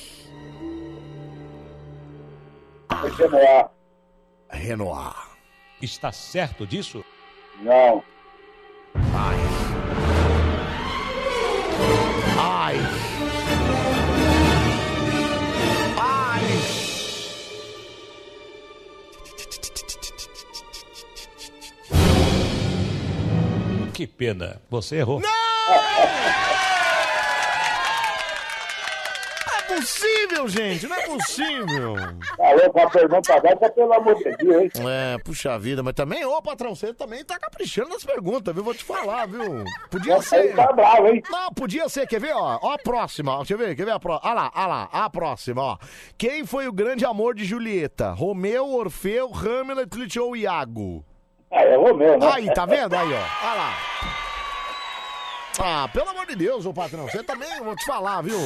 Renoir. 2.90 3.70
Renoir. 4.50 5.16
Está 5.82 6.12
certo 6.12 6.66
disso? 6.68 7.04
Não. 7.62 8.04
Ai. 9.14 9.38
Ai. 12.38 12.78
Ai. 15.98 16.42
Que 23.94 24.08
pena. 24.08 24.62
Você 24.70 24.98
errou. 24.98 25.22
Não 25.22 26.59
possível, 29.76 30.48
gente, 30.48 30.88
não 30.88 30.96
é 30.96 31.02
possível. 31.06 31.96
Falou 32.36 32.70
com 32.72 32.80
a 32.82 32.90
pergunta 32.90 33.40
dessa, 33.40 33.70
pelo 33.72 33.94
amor 33.94 34.16
de 34.16 34.36
Deus, 34.38 34.64
hein? 34.64 34.72
É, 34.88 35.18
puxa 35.20 35.58
vida, 35.60 35.84
mas 35.84 35.94
também, 35.94 36.26
ô 36.26 36.42
patrão, 36.42 36.76
você 36.76 36.94
também 36.94 37.24
tá 37.24 37.38
caprichando 37.40 37.90
nas 37.90 38.04
perguntas, 38.04 38.54
viu? 38.54 38.64
Vou 38.64 38.74
te 38.74 38.84
falar, 38.84 39.28
viu? 39.28 39.64
Podia 39.90 40.16
Nossa, 40.16 40.30
ser. 40.30 40.56
tá 40.56 40.72
bravo, 40.74 41.08
hein? 41.08 41.22
Não, 41.30 41.54
podia 41.54 41.88
ser, 41.88 42.08
quer 42.08 42.20
ver, 42.20 42.34
ó? 42.34 42.60
Ó 42.62 42.74
a 42.74 42.78
próxima, 42.78 43.34
ó, 43.34 43.38
deixa 43.38 43.54
eu 43.54 43.58
ver, 43.58 43.76
quer 43.76 43.86
ver 43.86 43.92
a 43.92 44.00
próxima? 44.00 44.32
Olha 44.32 44.42
lá, 44.42 44.52
olha 44.56 44.68
lá, 44.68 44.90
a 44.92 45.10
próxima, 45.10 45.62
ó. 45.62 45.78
Quem 46.18 46.46
foi 46.46 46.68
o 46.68 46.74
grande 46.74 47.06
amor 47.06 47.36
de 47.36 47.46
Julieta? 47.46 48.12
Romeu, 48.12 48.70
Orfeu, 48.74 49.32
Hamlet, 49.34 49.96
Lidio 49.98 50.26
ou 50.26 50.36
Iago? 50.36 51.06
Ah, 51.52 51.64
é 51.64 51.76
Romeu, 51.76 52.18
né? 52.18 52.32
Aí, 52.34 52.54
tá 52.54 52.66
vendo? 52.66 52.96
Aí, 52.96 53.08
ó, 53.14 53.48
olha 53.48 53.54
lá. 53.56 53.74
Ah, 55.62 55.90
pelo 55.92 56.10
amor 56.10 56.26
de 56.26 56.36
Deus, 56.36 56.66
ô 56.66 56.74
patrão, 56.74 57.06
você 57.08 57.22
também, 57.22 57.50
eu 57.58 57.64
vou 57.66 57.76
te 57.76 57.86
falar, 57.86 58.22
viu? 58.22 58.40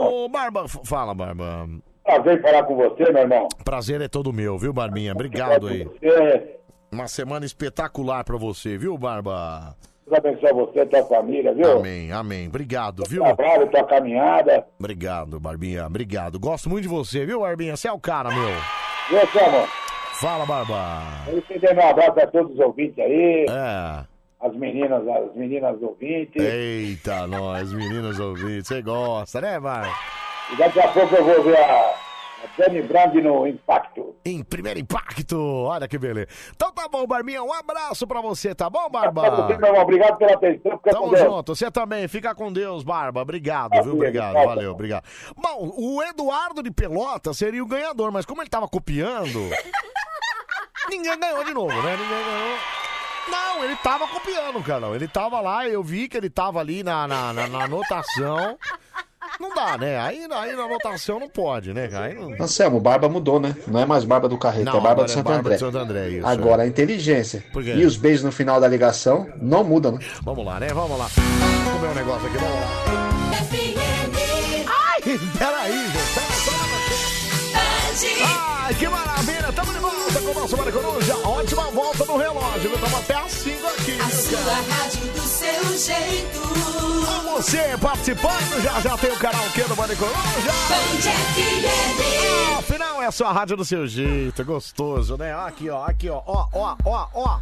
Ô, 0.00 0.28
Barba, 0.28 0.66
fala, 0.84 1.14
Barba. 1.14 1.68
Prazer 2.04 2.42
falar 2.42 2.64
com 2.64 2.76
você, 2.76 3.10
meu 3.12 3.22
irmão. 3.22 3.48
Prazer 3.64 4.00
é 4.00 4.08
todo 4.08 4.32
meu, 4.32 4.58
viu, 4.58 4.72
Barbinha? 4.72 5.12
Obrigado 5.12 5.68
aí. 5.68 5.84
Você, 5.84 6.56
Uma 6.90 7.06
semana 7.06 7.46
espetacular 7.46 8.24
pra 8.24 8.36
você, 8.36 8.76
viu, 8.76 8.98
Barba? 8.98 9.76
Deus 10.06 10.18
abençoe 10.18 10.52
você 10.52 10.80
e 10.80 10.86
tua 10.86 11.04
família, 11.04 11.54
viu? 11.54 11.78
Amém, 11.78 12.12
amém. 12.12 12.48
Obrigado, 12.48 13.04
viu? 13.08 13.22
Trabalho, 13.22 13.70
tua 13.70 13.84
caminhada. 13.84 14.66
Obrigado, 14.78 15.38
Barbinha. 15.38 15.86
Obrigado. 15.86 16.38
Gosto 16.40 16.68
muito 16.68 16.82
de 16.82 16.88
você, 16.88 17.24
viu, 17.24 17.40
Barbinha? 17.40 17.76
Você 17.76 17.88
é 17.88 17.92
o 17.92 18.00
cara, 18.00 18.30
meu. 18.30 18.50
Viu, 19.08 19.26
Selmo? 19.32 19.66
Fala, 20.20 20.44
Barba. 20.44 21.02
Eu 21.28 21.38
estender 21.38 21.74
meu 21.74 21.86
abraço 21.86 22.20
a 22.20 22.26
todos 22.26 22.52
os 22.52 22.58
ouvintes 22.58 22.98
aí. 22.98 23.46
É. 23.48 24.11
As 24.42 24.52
meninas, 24.56 25.06
as 25.06 25.34
meninas 25.36 25.80
ouvintes. 25.80 26.42
Eita, 26.42 27.28
nós, 27.28 27.72
meninas 27.72 28.18
ouvintes. 28.18 28.66
Você 28.66 28.82
gosta, 28.82 29.40
né, 29.40 29.60
Barba? 29.60 29.94
E 30.52 30.56
daqui 30.56 30.80
a 30.80 30.88
pouco 30.88 31.14
eu 31.14 31.24
vou 31.24 31.44
ver 31.44 31.56
a, 31.56 31.78
a 31.80 31.94
Dani 32.58 32.82
Brand 32.82 33.14
no 33.14 33.46
Impacto. 33.46 34.16
Em 34.24 34.42
primeiro 34.42 34.80
impacto. 34.80 35.38
Olha 35.38 35.86
que 35.86 35.96
beleza. 35.96 36.26
Então 36.56 36.72
tá 36.72 36.88
bom, 36.88 37.06
Barbinha. 37.06 37.40
Um 37.40 37.52
abraço 37.52 38.04
pra 38.04 38.20
você, 38.20 38.52
tá 38.52 38.68
bom, 38.68 38.90
Barba? 38.90 39.46
meu 39.46 39.50
irmão. 39.50 39.80
Obrigado 39.80 40.18
pela 40.18 40.32
atenção. 40.32 40.72
Fica 40.78 40.90
Tamo 40.90 41.16
junto, 41.16 41.54
você 41.54 41.70
também. 41.70 42.08
Fica 42.08 42.34
com 42.34 42.52
Deus, 42.52 42.82
Barba. 42.82 43.22
Obrigado, 43.22 43.80
viu? 43.84 43.94
Obrigado, 43.94 44.34
valeu, 44.34 44.72
obrigado. 44.72 45.04
Bom, 45.36 45.72
o 45.76 46.02
Eduardo 46.02 46.64
de 46.64 46.70
Pelota 46.72 47.32
seria 47.32 47.62
o 47.62 47.66
ganhador, 47.66 48.10
mas 48.10 48.26
como 48.26 48.42
ele 48.42 48.50
tava 48.50 48.66
copiando, 48.66 49.38
ninguém 50.90 51.16
ganhou 51.16 51.44
de 51.44 51.54
novo, 51.54 51.82
né? 51.82 51.96
Ninguém 51.96 52.24
ganhou. 52.24 52.81
Não, 53.28 53.64
ele 53.64 53.76
tava 53.76 54.06
copiando, 54.08 54.62
Carlão. 54.62 54.94
Ele 54.94 55.08
tava 55.08 55.40
lá, 55.40 55.68
eu 55.68 55.82
vi 55.82 56.08
que 56.08 56.16
ele 56.16 56.28
tava 56.30 56.60
ali 56.60 56.82
na, 56.82 57.06
na, 57.06 57.32
na, 57.32 57.46
na 57.46 57.64
anotação. 57.64 58.58
Não 59.40 59.54
dá, 59.54 59.78
né? 59.78 59.98
Aí, 59.98 60.26
aí 60.30 60.56
na 60.56 60.64
anotação 60.64 61.18
não 61.18 61.28
pode, 61.28 61.72
né, 61.72 61.88
cara? 61.88 62.06
Aí 62.06 62.14
não... 62.14 62.32
Anselmo, 62.44 62.78
barba 62.80 63.08
mudou, 63.08 63.40
né? 63.40 63.56
Não 63.66 63.80
é 63.80 63.86
mais 63.86 64.04
barba 64.04 64.28
do 64.28 64.36
Carreto, 64.36 64.64
Não, 64.66 64.72
é 64.72 64.80
barba 64.80 64.90
agora 64.90 65.06
de 65.06 65.12
é 65.12 65.14
Santo 65.14 65.24
barba 65.24 65.40
André. 65.40 65.54
de 65.54 65.60
Santo 65.60 65.78
André, 65.78 66.08
isso, 66.08 66.26
Agora, 66.26 66.62
é. 66.62 66.64
a 66.64 66.68
inteligência 66.68 67.44
Por 67.52 67.62
quê? 67.64 67.72
e 67.74 67.84
os 67.86 67.96
beijos 67.96 68.22
no 68.24 68.32
final 68.32 68.60
da 68.60 68.68
ligação 68.68 69.26
não 69.40 69.64
mudam, 69.64 69.92
né? 69.92 69.98
Vamos 70.22 70.44
lá, 70.44 70.60
né? 70.60 70.68
Vamos 70.68 70.98
lá. 70.98 71.08
Vamos 71.14 71.72
comer 71.72 71.88
um 71.92 71.94
negócio 71.94 72.26
aqui, 72.28 72.36
vamos 72.38 72.54
lá. 72.54 72.66
Ai, 74.68 75.02
peraí, 75.38 75.86
gente. 75.86 76.14
Pera, 76.14 76.61
só 77.96 78.06
um 78.06 78.62
Ai, 78.64 78.74
que 78.74 78.88
maravilha. 78.88 79.52
Tamo 79.52 79.72
de 79.72 79.78
volta 79.78 80.20
com 80.20 80.30
o 80.30 80.34
nosso 80.34 80.56
Mário 80.56 80.72
Coruja. 80.72 81.16
Ótima 81.16 81.62
volta 81.70 82.04
no 82.04 82.16
relógio. 82.16 82.70
viu? 82.70 82.78
Tamo 82.78 82.96
até 82.96 83.14
às 83.14 83.32
5 83.32 83.66
aqui. 83.66 84.00
A 84.00 84.10
sua 84.10 84.54
rádio 84.54 85.12
do 85.12 85.20
seu 85.20 85.78
jeito. 85.78 86.40
Com 86.40 87.32
você 87.32 87.76
participando, 87.80 88.62
já 88.62 88.80
já 88.80 88.96
tem 88.96 89.10
o 89.12 89.18
karaokê 89.18 89.62
do 89.64 89.76
Mário 89.76 89.96
Coruja. 89.96 90.52
Afinal, 92.58 93.02
é 93.02 93.06
a 93.06 93.12
sua 93.12 93.32
rádio 93.32 93.56
do 93.56 93.64
seu 93.64 93.86
jeito. 93.86 94.44
Gostoso, 94.44 95.16
né? 95.16 95.34
Aqui, 95.34 95.68
ó. 95.68 95.84
Aqui, 95.84 96.08
ó. 96.08 96.22
Ó, 96.26 96.46
ó, 96.52 96.76
ó, 96.84 97.08
ó. 97.14 97.40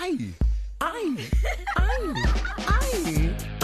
Ai, 0.00 0.34
ai, 0.80 1.16
ai, 1.76 2.14
ai. 2.66 3.59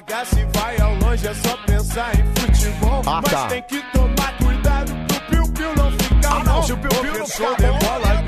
Devagar 0.00 0.24
se 0.24 0.46
vai 0.54 0.80
ao 0.80 0.94
longe, 0.94 1.26
é 1.26 1.34
só 1.34 1.56
pensar 1.66 2.12
em 2.18 2.24
futebol. 2.40 3.02
Ah, 3.06 3.20
Mas 3.22 3.30
tá. 3.32 3.46
tem 3.48 3.62
que 3.64 3.82
tomar 3.92 4.36
cuidado 4.38 4.92
pro 5.06 5.20
piu-piu 5.28 5.74
não 5.76 5.90
ficar 5.92 6.32
Ah, 6.32 6.44
não, 6.44 6.62
se 6.62 6.72
o 6.72 6.76
piu-piu 6.78 7.18
não 7.18 7.26
ficar 7.26 7.48
bom, 7.48 7.54
de 7.56 7.84
bola 7.84 7.98
né, 7.98 8.24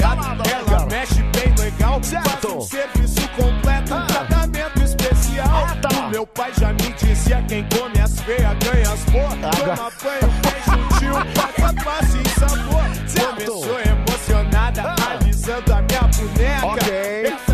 ela 0.53 0.65
cara? 0.65 0.87
mexe 0.87 1.23
bem 1.23 1.55
legal. 1.59 2.03
Certo. 2.03 2.29
Ah. 2.29 2.39
Faz 2.41 2.55
um 2.55 2.61
serviço 2.61 3.29
completo, 3.31 3.95
um 3.95 4.07
tratamento 4.07 4.83
especial. 4.83 5.67
O 5.97 6.11
meu 6.11 6.27
pai 6.27 6.53
já 6.61 6.73
me 6.75 6.93
dizia, 6.93 7.43
quem 7.49 7.67
come 7.69 8.01
as 8.01 8.21
feias 8.21 8.59
ganha 8.59 8.93
as 8.93 9.05
boas. 9.05 9.35
Toma 9.57 9.93
banho 10.03 10.33
bem 10.43 10.63
juntinho, 10.67 11.15
passa 11.35 11.75
passe 11.85 12.19
em 12.19 12.25
sabor. 12.39 12.83
Começou 13.31 13.81
emocionada, 13.81 14.95
alisando 15.09 15.73
a 15.73 15.83
minha 15.83 16.03
boneca. 16.03 16.67
Ok. 16.67 17.52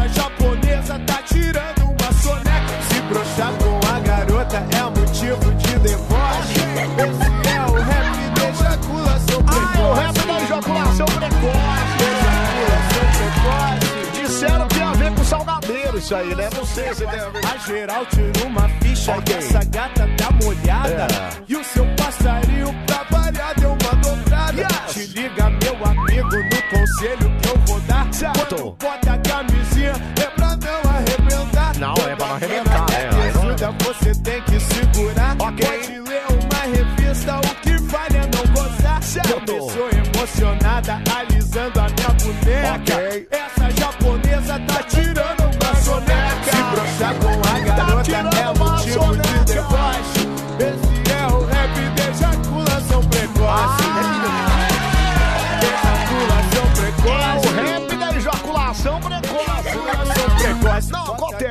Isso 15.99 16.15
aí, 16.15 16.35
né? 16.35 16.49
Não 16.57 16.65
sei 16.65 16.95
se 16.95 17.07
tem 17.07 17.21
a 17.21 17.29
ver. 17.29 17.41
A 17.47 17.57
geral 17.67 18.07
tirou 18.07 18.47
uma 18.49 18.69
ficha 18.81 19.13
Ok. 19.13 19.23
que 19.25 19.33
essa 19.35 19.65
gata 19.65 20.09
tá 20.17 20.31
molhada. 20.43 21.07
É. 21.13 21.43
E 21.49 21.57
o 21.57 21.65
seu 21.65 21.87
passarinho 21.97 22.75
pra 22.87 23.05
variar 23.11 23.55
deu 23.59 23.71
uma 23.71 23.95
dobrada. 24.03 24.67
Te 24.93 25.01
liga, 25.07 25.51
meu 25.51 25.85
amigo, 25.85 26.37
no 26.37 26.63
conselho 26.79 27.41
que 27.43 27.49
eu 27.49 27.59
vou 27.67 27.81
dar. 27.81 28.07
Quando 28.49 28.73
bota 28.79 29.13
a 29.13 29.19
camisinha, 29.19 29.93
é 30.21 30.27
pra 30.31 30.57
não 30.57 30.91
arrebentar. 30.91 31.77
Não, 31.79 31.95
é 31.95 32.17
pra 32.17 32.27
não 32.27 32.35
arrebentar, 32.37 32.87
né? 32.91 32.97
Aí 33.23 33.33
não- 33.33 33.43
Ajuda, 33.43 33.71
você 33.85 34.15
tem 34.23 34.43
que 34.43 34.61
segurar. 34.61 35.37
Ok. 35.39 35.67
Pode 35.67 35.99
ler 36.09 36.23
uma 36.31 36.77
revista, 36.77 37.37
o 37.39 37.55
que 37.63 37.77
vale 37.83 38.17
é 38.17 38.21
não 38.23 38.53
gozar. 38.55 38.99
Começou 39.47 39.89
emocionada, 39.91 41.03
alisando 41.17 41.81
a 41.81 41.87
minha 41.89 42.09
boneca. 42.21 42.95
Ok. 42.95 43.28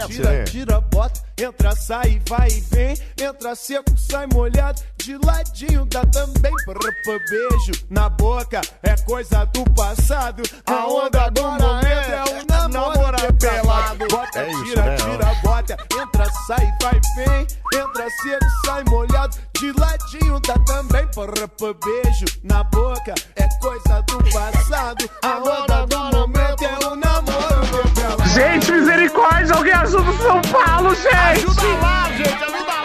Tira, 0.07 0.43
tira, 0.45 0.81
bota, 0.81 1.21
entra, 1.37 1.75
sai, 1.75 2.21
vai 2.27 2.47
e 2.47 2.61
vem. 2.61 2.97
Entra 3.21 3.55
seco, 3.55 3.97
sai 3.97 4.25
molhado, 4.33 4.81
de 4.97 5.17
ladinho 5.17 5.85
dá 5.85 6.05
também. 6.05 6.53
Beijo 7.29 7.71
na 7.89 8.09
boca 8.09 8.61
é 8.83 8.95
coisa 9.03 9.45
do 9.45 9.63
passado. 9.71 10.43
A 10.65 10.87
onda 10.87 11.29
do 11.29 11.43
momento 11.43 11.85
é 11.85 12.23
o 12.23 12.67
namoro 12.69 13.17
pelado. 13.39 14.07
Bota, 14.09 14.39
É 14.39 14.51
isso, 14.51 14.63
tira, 14.65 14.83
né? 14.83 14.95
tira, 14.95 15.35
bota, 15.43 15.77
entra, 16.01 16.25
sai, 16.47 16.73
vai, 16.81 16.99
vem. 17.15 17.47
Entra 17.73 18.09
seco, 18.09 18.45
sai 18.65 18.83
molhado, 18.85 19.37
de 19.59 19.71
ladinho 19.73 20.39
dá 20.39 20.53
também. 20.65 21.07
Beijo 21.83 22.25
na 22.43 22.63
boca 22.63 23.13
é 23.35 23.47
coisa 23.59 24.01
do 24.01 24.17
passado. 24.31 25.09
A 25.23 25.37
onda 25.37 25.85
do 25.85 26.17
momento 26.17 26.63
é 26.63 26.87
o 26.87 26.95
namoro. 26.95 27.56
Gente, 28.33 28.71
misericórdia, 28.71 29.55
alguém 29.55 29.73
ajuda 29.73 30.09
o 30.09 30.17
São 30.17 30.41
Paulo, 30.41 30.93
gente! 30.93 31.13
Ajuda 31.15 31.67
lá, 31.81 32.09
gente, 32.15 32.43
ajuda 32.43 32.63
lá, 32.63 32.76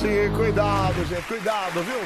precoce. 0.00 0.30
Cuidado, 0.36 1.06
gente, 1.06 1.22
cuidado, 1.22 1.82
viu? 1.82 2.00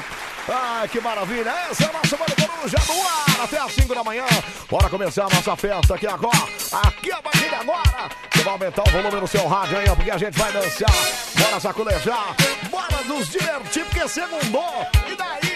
Ai, 0.47 0.87
que 0.87 0.99
maravilha. 0.99 1.49
Essa 1.69 1.85
é 1.85 1.89
a 1.89 1.93
nossa 1.93 2.17
Mano 2.17 2.35
Coruja 2.35 2.77
no 2.87 3.07
ar 3.07 3.43
até 3.43 3.57
às 3.57 3.71
5 3.71 3.95
da 3.95 4.03
manhã. 4.03 4.25
Bora 4.69 4.89
começar 4.89 5.25
a 5.25 5.29
nossa 5.29 5.55
festa 5.55 5.95
aqui 5.95 6.05
agora. 6.05 6.37
Aqui 6.71 7.11
a 7.11 7.21
partir 7.21 7.49
de 7.49 7.55
agora. 7.55 8.09
Você 8.31 8.43
vai 8.43 8.53
aumentar 8.53 8.83
o 8.83 8.91
volume 8.91 9.21
no 9.21 9.27
seu 9.27 9.47
rádio 9.47 9.77
aí, 9.77 9.87
porque 9.95 10.11
a 10.11 10.17
gente 10.17 10.37
vai 10.37 10.51
dançar. 10.51 10.91
Bora 11.39 11.59
sacolejar. 11.59 12.35
Bora 12.69 13.03
nos 13.07 13.29
divertir, 13.29 13.85
porque 13.85 14.07
segundo. 14.07 14.59
E 15.09 15.15
daí? 15.15 15.55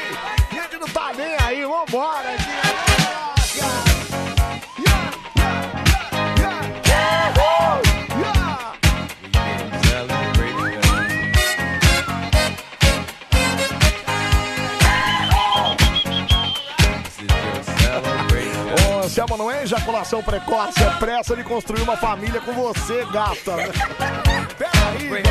A 0.52 0.54
gente 0.54 0.78
não 0.78 0.88
tá 0.88 1.12
nem 1.16 1.36
aí. 1.40 1.64
Vambora. 1.64 2.30
aqui. 2.30 3.89
Ô, 19.10 19.12
Selma, 19.12 19.36
não 19.36 19.50
é 19.50 19.64
ejaculação 19.64 20.22
precoce, 20.22 20.84
é 20.84 20.90
pressa 21.00 21.36
de 21.36 21.44
construir 21.44 21.82
uma 21.82 21.98
família 21.98 22.40
com 22.40 22.54
você, 22.54 23.04
gata. 23.12 23.56
Peraí, 24.56 25.24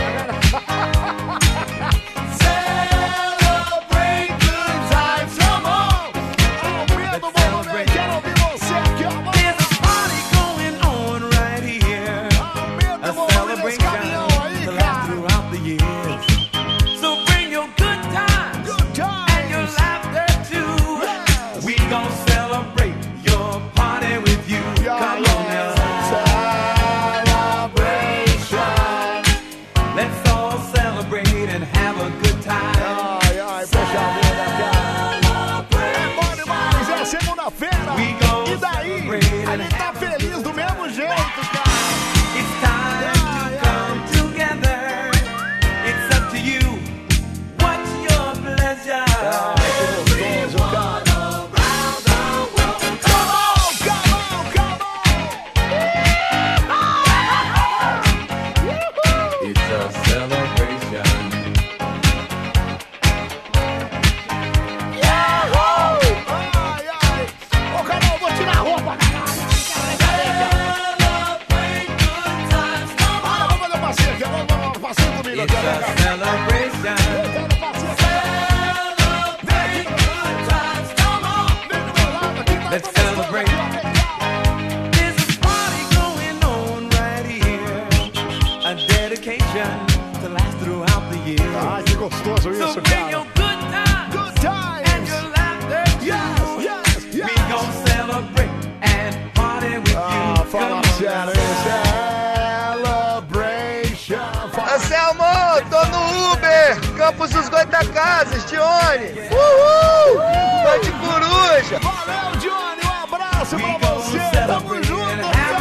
pros 107.29 107.45
esgotos 107.45 107.71
da 107.71 107.85
casa, 107.93 108.41
Stione. 108.41 109.07
Uhul! 109.31 110.19
Vai 110.65 110.81
de 110.81 110.91
coruja. 110.93 111.79
Valeu, 111.81 112.37
Johnny. 112.41 112.85
Um 112.85 113.15
abraço 113.15 113.57
pra 113.57 113.89
você. 113.91 114.19
Tamo 114.47 114.83
junto, 114.83 115.31
cara. 115.31 115.59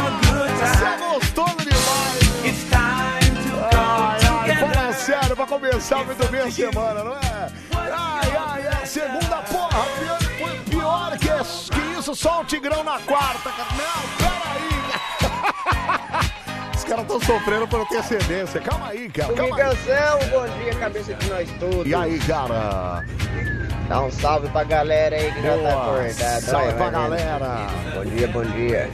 Você 0.58 0.84
é 0.84 0.96
gostoso 0.98 1.56
demais. 1.58 2.18
Ai, 3.74 4.20
ai, 4.30 4.56
fala 4.56 4.92
sério, 4.92 5.36
pra 5.36 5.46
começar 5.46 6.04
muito 6.04 6.26
bem 6.28 6.40
a 6.40 6.50
semana, 6.50 7.04
não 7.04 7.14
é? 7.16 7.52
Ai, 7.76 7.90
ai, 8.36 8.66
ai, 8.66 8.86
segunda 8.86 9.36
porra, 9.42 9.84
pior, 9.98 10.18
foi 10.38 10.58
pior 10.70 11.18
que, 11.18 11.28
que 11.74 11.98
isso, 11.98 12.14
só 12.14 12.40
o 12.40 12.44
Tigrão 12.44 12.82
na 12.84 12.98
quarta, 13.00 13.50
cara. 13.50 13.68
Não. 13.76 14.17
Os 14.17 14.17
caras 16.88 17.04
estão 17.04 17.20
sofrendo 17.20 17.68
por 17.68 17.80
antecedência. 17.80 18.60
Calma 18.60 18.88
aí, 18.88 19.08
cara. 19.10 19.32
Calma 19.34 19.56
aí. 19.56 19.76
Bom 20.30 20.48
dia, 20.62 20.74
cabeça 20.74 21.14
de 21.14 21.28
nós 21.28 21.50
todos. 21.60 21.86
E 21.86 21.94
aí, 21.94 22.18
cara? 22.20 23.04
Dá 23.88 24.02
um 24.02 24.10
salve 24.10 24.48
pra 24.48 24.64
galera 24.64 25.16
aí 25.16 25.32
que 25.32 25.42
já 25.42 25.58
tá 25.58 25.72
acordada. 25.72 26.40
Salve 26.40 26.72
pra 26.72 26.90
galera. 26.90 27.66
Bom 27.94 28.04
dia, 28.04 28.28
bom 28.28 28.44
dia. 28.44 28.90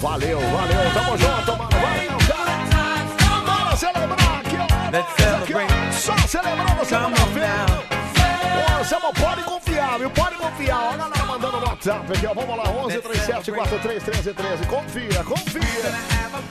Valeu, 0.00 0.40
valeu. 0.40 0.92
Tamo 0.94 1.16
junto, 1.16 1.56
mano. 1.56 1.70
Valeu, 1.70 2.18
cara. 2.28 2.52
Bora 3.44 3.76
celebrar 3.76 4.40
aqui, 4.40 4.56
ó. 4.58 5.92
Só 5.92 6.16
celebrando 6.26 6.84
segunda-feira. 6.84 8.01
Você 8.78 8.98
não 8.98 9.12
pode 9.12 9.42
confiar, 9.44 9.98
viu? 9.98 10.10
Pode 10.10 10.36
confiar. 10.36 10.76
Ó, 10.76 10.90
a 10.90 10.96
galera 10.96 11.24
mandando 11.24 11.60
no 11.60 11.66
WhatsApp 11.66 12.12
aqui, 12.12 12.26
ó. 12.26 12.34
Vamos 12.34 12.56
lá, 12.56 12.64
11 12.70 12.98
37 13.00 13.52
43 13.52 14.02
13 14.02 14.34
13. 14.34 14.66
Confia, 14.66 15.24
confia. 15.24 15.92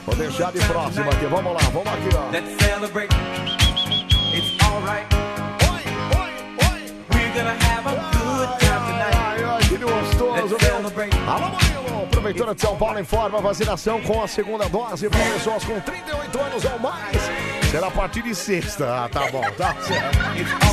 Vou 0.06 0.16
deixar 0.16 0.52
de 0.52 0.58
próximo 0.60 1.10
aqui. 1.10 1.26
Vamos 1.26 1.52
lá, 1.52 1.60
vamos 1.70 1.88
aqui, 1.88 2.16
ó. 2.16 2.30
Let's 2.30 2.64
celebrate. 2.64 3.14
It's 4.34 4.64
alright. 4.64 5.06
We're 7.10 7.34
gonna 7.34 7.54
have 7.54 7.86
a 7.86 7.94
good 8.16 8.48
time 8.60 8.82
tonight. 8.86 9.14
Ai, 9.14 9.44
ai, 9.44 9.60
que 9.68 9.76
gostoso, 9.76 10.56
meu. 10.60 11.32
Alô. 11.32 11.61
Prefeitura 12.22 12.54
de 12.54 12.60
São 12.60 12.76
Paulo 12.76 13.00
informa 13.00 13.40
vacinação 13.40 14.00
com 14.02 14.22
a 14.22 14.28
segunda 14.28 14.68
dose 14.68 15.10
para 15.10 15.18
pessoas 15.32 15.64
com 15.64 15.80
38 15.80 16.40
anos 16.40 16.64
ou 16.64 16.78
mais. 16.78 17.16
Será 17.68 17.88
a 17.88 17.90
partir 17.90 18.22
de 18.22 18.32
sexta. 18.32 19.04
Ah, 19.04 19.08
tá 19.08 19.28
bom, 19.32 19.42
tá 19.56 19.74
certo. 19.82 20.18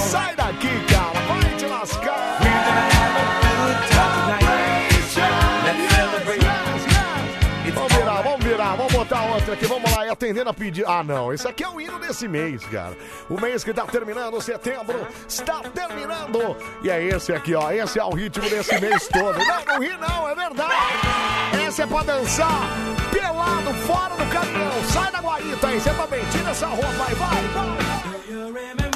Sai 0.09 0.35
daqui, 0.35 0.69
cara. 0.85 1.19
Vai 1.27 1.55
te 1.57 1.65
lascar. 1.65 2.98
Botar 9.09 9.23
outra 9.23 9.53
aqui, 9.55 9.65
vamos 9.65 9.91
lá, 9.91 10.05
e 10.05 10.09
atendendo 10.09 10.49
a 10.51 10.53
pedir. 10.53 10.85
Ah, 10.87 11.03
não, 11.03 11.33
esse 11.33 11.47
aqui 11.47 11.63
é 11.63 11.69
o 11.69 11.81
hino 11.81 11.99
desse 11.99 12.27
mês, 12.27 12.63
cara. 12.65 12.95
O 13.27 13.41
mês 13.41 13.63
que 13.63 13.73
tá 13.73 13.85
terminando, 13.87 14.39
setembro, 14.39 15.07
está 15.27 15.61
terminando. 15.61 16.55
E 16.83 16.89
é 16.89 17.03
esse 17.03 17.33
aqui, 17.33 17.55
ó, 17.55 17.71
esse 17.71 17.99
é 17.99 18.03
o 18.03 18.11
ritmo 18.11 18.47
desse 18.47 18.79
mês 18.79 19.07
todo. 19.07 19.39
Não, 19.39 19.65
não 19.65 19.79
ri 19.79 19.97
não, 19.97 20.29
é 20.29 20.35
verdade. 20.35 20.73
Esse 21.67 21.81
é 21.81 21.87
pra 21.87 22.03
dançar 22.03 22.69
pelado, 23.11 23.73
fora 23.87 24.15
do 24.15 24.31
caminhão. 24.31 24.83
Sai 24.91 25.11
da 25.11 25.19
guarita 25.19 25.67
aí, 25.67 25.79
você 25.79 25.89
também, 25.89 26.23
tira 26.31 26.51
essa 26.51 26.67
roupa 26.67 27.05
aí, 27.07 27.15
vai, 27.15 27.43
vai. 27.47 27.77
Ai, 28.85 28.88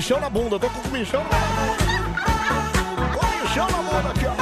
comichão 0.00 0.18
na 0.18 0.30
bunda, 0.30 0.58
tô 0.58 0.70
com 0.70 0.80
comichão 0.80 1.22
na 1.24 1.28
bunda. 1.28 1.76
Comichão 3.18 3.68
na 3.70 3.82
bunda 3.82 4.08
aqui, 4.08 4.24
ó. 4.26 4.32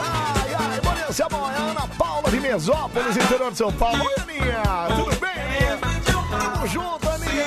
Ai, 0.00 0.54
ai, 0.58 0.80
dia, 0.96 1.12
Selma, 1.12 1.52
é 1.52 1.56
Ana 1.58 1.86
Paula 1.98 2.30
de 2.30 2.40
Mesópolis, 2.40 3.14
interior 3.14 3.50
de 3.50 3.58
São 3.58 3.70
Paulo. 3.72 4.02
Oi, 4.02 4.14
Aninha, 4.22 4.62
tudo 4.96 5.20
bem, 5.20 5.30
Aninha? 5.30 5.78
Tamo 6.30 6.66
junto, 6.66 7.10
Aninha. 7.10 7.46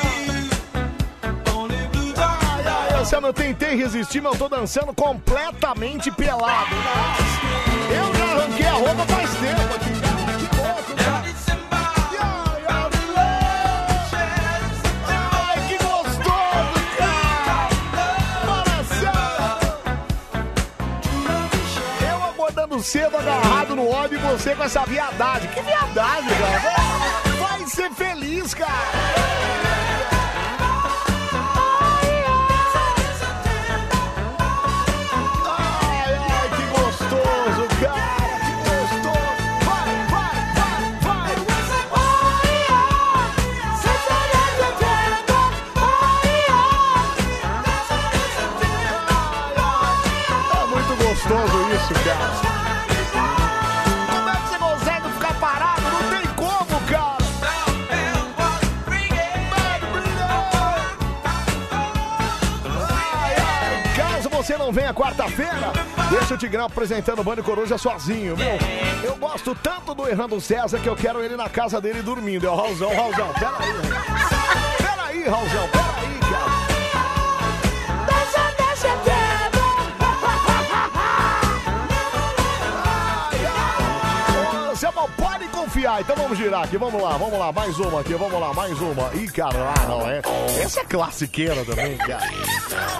Ai, 2.17 2.67
ai, 2.67 2.99
Anselmo, 2.99 3.27
eu 3.27 3.33
tentei 3.33 3.75
resistir, 3.75 4.21
mas 4.21 4.33
eu 4.33 4.37
tô 4.37 4.47
dançando 4.47 4.93
completamente 4.93 6.11
pelado. 6.11 6.75
Nossa, 6.75 7.95
eu 7.95 8.13
já 8.13 8.25
arranquei 8.25 8.67
a 8.67 8.73
roupa 8.73 9.05
faz 9.07 9.31
tempo 9.31 9.75
aqui. 9.75 9.96
Acordando 22.77 22.83
cedo, 22.83 23.17
agarrado 23.17 23.75
no 23.75 23.89
ódio, 23.89 24.17
e 24.17 24.21
você 24.21 24.55
com 24.55 24.63
essa 24.63 24.85
viadagem. 24.85 25.49
Que 25.49 25.61
viadagem, 25.61 26.29
cara. 26.37 27.37
Vai 27.39 27.67
ser 27.67 27.91
feliz, 27.91 28.53
cara. 28.53 29.66
Não 64.67 64.73
venha 64.73 64.93
quarta-feira, 64.93 65.71
deixa 66.09 66.33
o 66.33 66.37
Tigrão 66.37 66.65
apresentando 66.65 67.19
o 67.19 67.23
Bando 67.23 67.41
Coruja 67.41 67.77
sozinho, 67.77 68.35
viu? 68.35 68.45
Eu 69.01 69.15
gosto 69.15 69.55
tanto 69.55 69.95
do 69.95 70.05
Errando 70.09 70.41
César 70.41 70.77
que 70.77 70.89
eu 70.89 70.95
quero 70.95 71.23
ele 71.23 71.37
na 71.37 71.47
casa 71.47 71.79
dele 71.79 72.01
dormindo. 72.01 72.45
É 72.45 72.49
o 72.49 72.55
Raulzão, 72.55 72.93
Raulzão, 72.93 73.31
peraí. 73.39 73.71
Peraí, 74.77 75.23
Raulzão, 75.29 75.69
peraí, 75.69 76.19
cara. 76.19 76.67
Ô, 84.69 84.75
Você 84.75 84.91
não 84.91 85.09
pode 85.11 85.47
confiar. 85.47 86.01
Então 86.01 86.17
vamos 86.17 86.37
girar 86.37 86.65
aqui. 86.65 86.75
Vamos 86.77 87.01
lá, 87.01 87.15
vamos 87.15 87.39
lá. 87.39 87.53
Mais 87.53 87.79
uma 87.79 88.01
aqui. 88.01 88.15
Vamos 88.15 88.37
lá, 88.37 88.53
mais 88.53 88.77
uma. 88.81 89.11
Ih, 89.13 89.31
cara, 89.31 89.73
ah, 89.79 89.85
não 89.87 90.01
é. 90.09 90.21
Essa 90.61 90.81
é 90.81 90.83
classiqueira 90.83 91.63
também, 91.63 91.95
cara. 91.95 92.29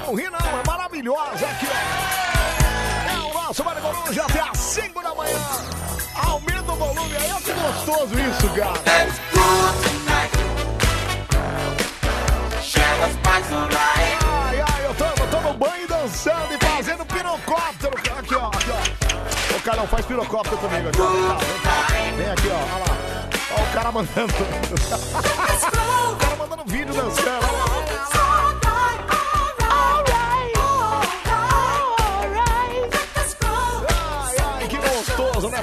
Não 0.05 0.15
ri 0.15 0.29
não, 0.29 0.37
é 0.39 0.63
maravilhosa 0.97 1.45
aqui, 1.45 1.67
ó. 1.67 3.11
É 3.11 3.17
o 3.19 3.33
nosso 3.33 3.63
Mário 3.63 3.81
Coruja 3.81 4.23
até 4.23 4.39
às 4.39 4.57
5 4.57 5.03
da 5.03 5.13
manhã. 5.13 5.39
Aumenta 6.15 6.71
o 6.71 6.75
volume 6.75 7.15
aí. 7.15 7.31
Olha 7.31 7.41
que 7.41 7.53
gostoso 7.53 8.19
isso, 8.19 8.49
cara. 8.55 8.81
Ai, 14.25 14.59
ai, 14.59 14.85
eu 14.85 14.95
tô, 14.95 15.41
no 15.41 15.53
banho 15.53 15.87
dançando 15.87 16.53
e 16.53 16.65
fazendo 16.65 17.05
pirocóptero. 17.05 17.93
Aqui, 18.17 18.35
ó, 18.35 18.47
aqui, 18.47 18.71
ó. 18.71 19.55
Ô, 19.55 19.59
Carlão, 19.61 19.87
faz 19.87 20.05
pirocóptero 20.05 20.57
comigo 20.57 20.89
aqui, 20.89 21.01
ó. 21.01 21.37
Vem 21.93 22.13
vem 22.15 22.31
aqui, 22.31 22.47
ó, 22.49 22.55
olha 22.55 22.77
lá. 22.79 22.97
Ó, 23.51 23.61
o 23.61 23.73
cara 23.73 23.91
mandando. 23.91 24.33
o 26.11 26.15
cara 26.15 26.35
mandando 26.35 26.63
vídeo 26.65 26.93
dançando. 26.93 27.86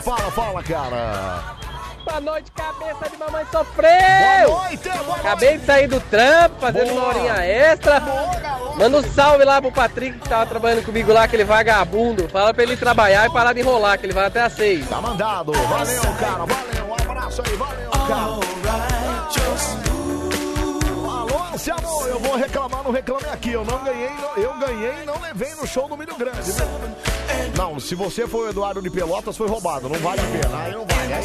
Fala, 0.04 0.30
fala, 0.30 0.62
cara. 0.62 1.56
Boa 2.04 2.20
noite, 2.20 2.52
cabeça 2.52 3.08
de 3.10 3.16
mamãe 3.16 3.46
sofreu! 3.50 4.48
Boa 4.48 4.64
noite, 4.64 4.88
boa 4.90 5.04
noite. 5.04 5.20
Acabei 5.20 5.56
de 5.56 5.64
sair 5.64 5.86
do 5.86 5.98
trampo, 6.00 6.60
fazendo 6.60 6.92
uma 6.92 7.06
horinha 7.06 7.34
extra. 7.42 8.02
Manda 8.76 8.98
um 8.98 9.02
salve 9.02 9.44
lá 9.44 9.62
pro 9.62 9.72
Patrick 9.72 10.18
que 10.18 10.28
tava 10.28 10.44
trabalhando 10.44 10.84
comigo 10.84 11.10
lá, 11.10 11.22
aquele 11.24 11.44
vagabundo. 11.44 12.28
Fala 12.28 12.52
pra 12.52 12.62
ele 12.62 12.76
trabalhar 12.76 13.26
e 13.26 13.32
parar 13.32 13.54
de 13.54 13.60
enrolar, 13.60 13.98
que 13.98 14.04
ele 14.04 14.12
vai 14.12 14.26
até 14.26 14.42
às 14.42 14.52
seis. 14.52 14.86
Tá 14.86 15.00
mandado. 15.00 15.52
Valeu, 15.52 16.02
cara. 16.20 16.44
Valeu. 16.44 16.86
Um 16.86 17.10
abraço 17.10 17.42
aí. 17.46 17.56
Valeu, 17.56 17.90
cara. 17.90 19.03
Alô, 21.70 22.00
Anselmo, 22.00 22.06
eu 22.08 22.18
vou 22.20 22.36
reclamar 22.36 22.82
no 22.82 22.90
Reclame 22.90 23.26
Aqui. 23.26 23.52
Eu 23.52 23.64
não 23.64 23.82
ganhei, 23.82 24.10
não- 24.10 24.36
eu 24.36 24.58
ganhei 24.58 25.02
e 25.02 25.06
não 25.06 25.20
levei 25.20 25.54
no 25.54 25.66
show 25.66 25.88
do 25.88 25.96
Milho 25.96 26.16
Grande. 26.16 26.50
Não, 27.56 27.78
se 27.80 27.94
você 27.94 28.26
foi 28.26 28.46
o 28.46 28.50
Eduardo 28.50 28.82
de 28.82 28.90
Pelotas, 28.90 29.36
foi 29.36 29.48
roubado. 29.48 29.88
Não 29.88 29.98
vale 29.98 30.20
a 30.20 30.24
pena. 30.24 30.58
Aí 30.62 30.72
não 30.72 30.84
vale. 30.86 31.12
Aí, 31.12 31.24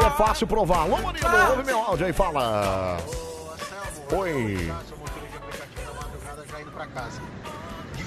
aí 0.00 0.06
é 0.06 0.10
fácil 0.10 0.46
provar. 0.46 0.80
Alô, 0.80 0.96
Murilo, 0.98 1.28
ouve 1.50 1.64
meu 1.64 1.78
áudio 1.80 2.06
aí, 2.06 2.12
fala. 2.12 2.96
Oi. 4.12 4.70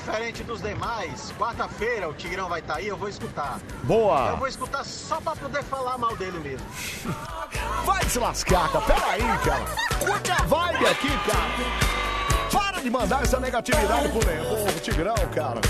Diferente 0.10 0.44
dos 0.44 0.60
demais, 0.60 1.32
quarta-feira 1.38 2.10
o 2.10 2.14
Tigrão 2.16 2.50
vai 2.50 2.62
estar 2.62 2.78
aí, 2.78 2.88
eu 2.88 2.98
vou 2.98 3.08
escutar. 3.08 3.60
Boa. 3.84 4.30
Eu 4.30 4.38
vou 4.38 4.48
escutar 4.48 4.84
só 4.84 5.22
pra 5.22 5.36
poder 5.36 5.62
falar 5.62 6.00
mal 6.00 6.16
dele 6.16 6.40
mesmo. 6.40 6.66
Vai 7.86 8.04
se 8.10 8.18
lascar, 8.18 8.72
cara. 8.72 8.86
Pera 8.86 9.06
aí, 9.06 9.38
cara. 9.46 9.66
Curte 10.00 10.32
a 10.32 10.44
vibe 10.44 10.86
aqui, 10.88 11.10
cara. 11.30 12.52
Para 12.52 12.82
de 12.82 12.90
mandar 12.90 13.22
essa 13.22 13.40
negatividade 13.40 14.10
pro 14.10 14.20
pro 14.20 14.80
Tigrão, 14.82 15.16
cara. 15.32 15.62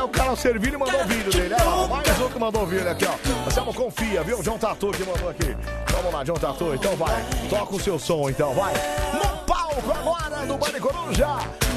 Olha, 0.00 0.06
o 0.06 0.08
cara 0.08 0.34
Servilho 0.34 0.80
mandou 0.80 0.98
o 0.98 1.04
vídeo 1.04 1.30
dele. 1.30 1.54
Olha 1.60 1.64
lá, 1.64 1.86
mais 1.88 2.20
um 2.20 2.28
que 2.30 2.38
mandou 2.38 2.62
o 2.62 2.66
vídeo 2.66 2.90
aqui, 2.90 3.04
ó. 3.04 3.40
Marcelo, 3.42 3.74
confia, 3.74 4.22
viu? 4.22 4.42
John 4.42 4.56
Tatu 4.56 4.90
que 4.92 5.04
mandou 5.04 5.28
aqui. 5.28 5.54
Vamos 5.92 6.12
lá, 6.14 6.24
John 6.24 6.34
Tatu. 6.34 6.74
Então 6.74 6.96
vai. 6.96 7.22
Toca 7.50 7.74
o 7.74 7.80
seu 7.80 7.98
som, 7.98 8.30
então, 8.30 8.54
vai. 8.54 8.72
No 9.12 9.36
palco 9.44 9.92
agora, 9.92 10.46
no 10.46 10.56
Bande 10.56 10.80
Coruja. 10.80 11.26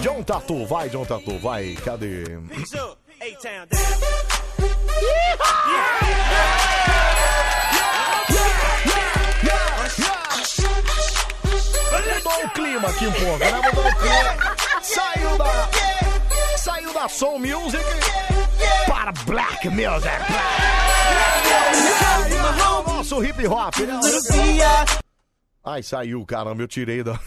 John 0.01 0.23
Tatu, 0.23 0.65
vai, 0.65 0.87
John 0.87 1.03
Tatu, 1.03 1.37
vai. 1.39 1.73
Cadê? 1.83 2.23
Mudou 12.23 12.45
o 12.45 12.49
clima 12.51 12.87
aqui 12.87 13.05
um 13.05 13.11
pouco, 13.11 13.37
né? 13.37 13.51
Mudou 13.51 13.85
o 13.85 13.95
clima. 13.97 14.55
Saiu 14.81 15.37
da. 15.37 16.02
Saiu 16.63 16.93
da 16.93 17.09
Soul 17.09 17.39
Music 17.39 17.83
para 18.87 19.11
Black 19.25 19.67
Music. 19.67 20.09
Nosso 22.87 23.21
hip 23.21 23.45
hop? 23.45 23.73
Ai, 25.61 25.83
saiu, 25.83 26.25
caramba, 26.25 26.63
eu 26.63 26.67
tirei 26.69 27.03
da. 27.03 27.19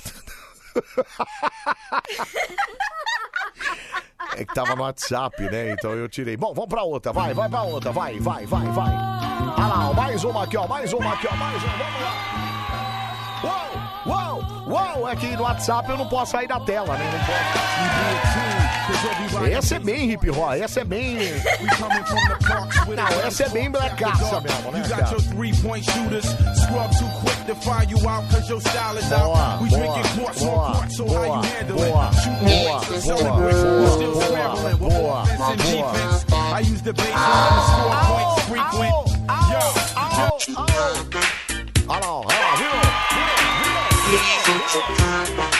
É 4.36 4.44
que 4.46 4.54
tava 4.54 4.74
no 4.74 4.82
WhatsApp, 4.84 5.42
né? 5.42 5.72
Então 5.72 5.90
eu 5.92 6.08
tirei. 6.08 6.38
Bom, 6.38 6.54
vamos 6.54 6.70
pra 6.70 6.82
outra. 6.82 7.12
Vai, 7.12 7.34
vai 7.34 7.48
pra 7.48 7.62
outra. 7.62 7.92
Vai, 7.92 8.18
vai, 8.18 8.46
vai, 8.46 8.66
vai. 8.68 8.92
Olha 9.58 9.66
lá, 9.66 9.90
ó, 9.90 9.92
mais 9.92 10.24
uma 10.24 10.44
aqui, 10.44 10.56
ó. 10.56 10.66
Mais 10.66 10.92
uma 10.94 11.12
aqui, 11.12 11.26
ó. 11.30 11.36
Mais 11.36 11.62
uma. 11.62 11.72
Vamos 11.76 12.02
lá. 12.02 12.55
Uou, 13.42 13.70
uou, 14.06 14.44
uou. 14.66 15.08
É 15.08 15.16
que 15.16 15.36
no 15.36 15.42
WhatsApp 15.42 15.88
eu 15.90 15.96
não 15.98 16.08
posso 16.08 16.32
sair 16.32 16.48
da 16.48 16.58
tela, 16.60 16.96
né? 16.96 17.04
Não 17.12 17.18
posso. 17.26 17.66
Essa 19.50 19.74
é 19.76 19.78
bem 19.80 20.10
hip 20.12 20.30
hop. 20.30 20.52
Essa 20.54 20.80
é 20.80 20.84
bem. 20.84 21.18
Não, 22.96 23.20
essa 23.26 23.42
é 23.44 23.48
bem 23.48 23.70
blacaça 23.70 24.40
mesmo, 24.40 24.70
né, 24.72 24.82
cara? 24.88 25.06
Boa, 29.58 29.80
boa, 31.06 31.42
boa, 31.68 32.10
boa, 32.10 32.10
boa, 32.40 33.30
boa, 33.36 34.76
boa, 34.76 34.76
boa, 34.76 34.76
boa. 34.76 35.24
I 36.58 36.62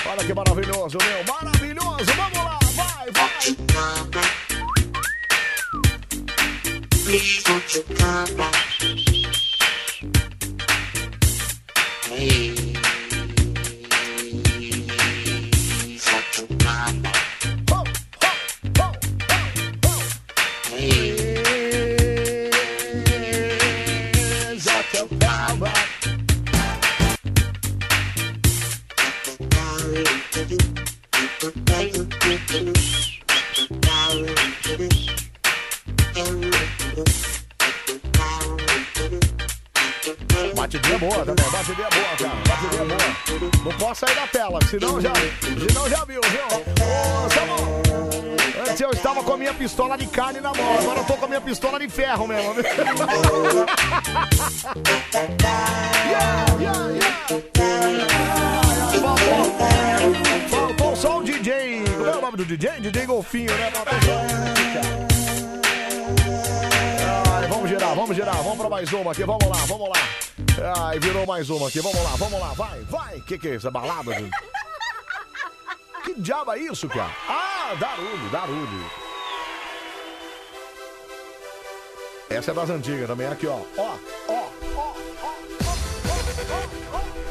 Olha 0.08 0.24
que 0.24 0.34
maravilhoso, 0.34 0.98
meu. 0.98 1.24
Maravilhoso. 1.34 2.04
Vamos 2.16 2.38
lá, 2.38 2.58
vai, 2.76 3.10
vai. 3.10 3.36
Batidinha 7.06 8.65
pistola 51.46 51.78
de 51.78 51.88
ferro 51.88 52.26
mesmo. 52.26 52.54
Yeah, 56.10 56.44
yeah, 56.60 56.90
yeah. 56.90 57.26
Faltou- 60.50 60.96
só 60.96 61.18
o 61.18 61.22
DJ. 61.22 61.84
Como 61.96 62.06
é 62.06 62.16
o 62.16 62.20
nome 62.20 62.36
do 62.36 62.44
DJ? 62.44 62.80
DJ 62.80 63.06
Golfinho, 63.06 63.50
né? 63.56 63.72
Ai, 67.32 67.48
vamos 67.48 67.68
girar, 67.68 67.94
vamos 67.94 68.16
girar, 68.16 68.36
vamos 68.36 68.58
pra 68.58 68.68
mais 68.68 68.92
uma 68.92 69.12
aqui, 69.12 69.22
vamos 69.24 69.46
lá, 69.46 69.56
vamos 69.66 69.88
lá. 69.88 69.94
Ai, 70.84 70.98
virou 70.98 71.24
mais 71.26 71.48
uma 71.48 71.68
aqui, 71.68 71.80
vamos 71.80 72.02
lá, 72.02 72.10
vamos 72.16 72.40
lá, 72.40 72.48
vai, 72.54 72.80
vai. 72.90 73.20
Que 73.20 73.38
que 73.38 73.48
é 73.48 73.54
isso? 73.54 73.68
É 73.68 73.70
balada, 73.70 74.12
gente? 74.14 74.36
Que 76.04 76.14
diabo 76.20 76.52
é 76.52 76.58
isso, 76.58 76.88
cara? 76.88 77.10
Ah, 77.28 77.74
Darulho, 77.78 78.28
Darulho. 78.30 79.05
Essa 82.36 82.50
é 82.50 82.54
das 82.54 82.68
antigas 82.68 83.06
também. 83.06 83.26
Aqui, 83.26 83.46
ó. 83.46 83.60
Ó, 83.78 83.96
ó, 84.28 84.48
ó, 84.76 84.94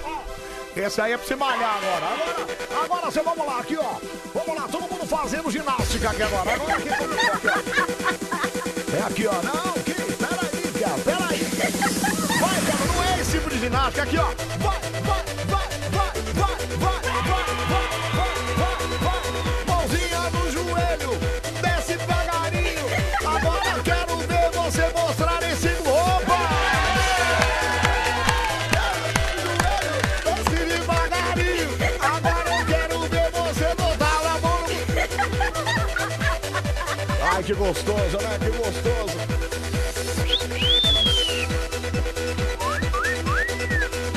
ó, 0.03 0.19
Essa 0.75 1.03
aí 1.03 1.13
é 1.13 1.17
pra 1.17 1.27
se 1.27 1.35
malhar 1.35 1.77
agora. 1.77 2.05
Agora, 2.07 2.83
agora 2.83 3.05
você, 3.05 3.21
vamos 3.21 3.45
lá, 3.45 3.59
aqui, 3.59 3.77
ó. 3.77 3.97
Vamos 4.33 4.59
lá, 4.59 4.67
todo 4.67 4.89
mundo 4.89 5.05
fazendo 5.05 5.51
ginástica 5.51 6.09
aqui 6.09 6.23
agora. 6.23 6.53
Agora 6.53 6.71
é 6.71 6.75
aqui, 6.75 6.89
aqui. 6.89 7.05
É 8.97 9.01
aqui, 9.05 9.27
ó. 9.27 9.33
Não, 9.43 9.73
que? 9.83 9.93
Peraí, 9.93 10.71
cara, 10.81 10.97
peraí. 11.05 11.39
Vai, 12.39 12.61
cara, 12.65 12.85
não 12.87 13.03
é 13.03 13.21
esse 13.21 13.31
tipo 13.31 13.49
de 13.51 13.59
ginástica. 13.59 14.03
Aqui, 14.03 14.17
ó. 14.17 14.25
Vai, 14.25 14.79
vai, 15.01 15.23
vai, 15.45 15.67
vai, 15.93 16.09
vai, 16.33 16.55
vai, 16.79 16.99
vai, 17.21 17.43
vai. 17.69 17.94
Que 37.45 37.53
gostoso, 37.53 38.17
né? 38.17 38.39
Que 38.39 38.49
gostoso. 38.57 39.17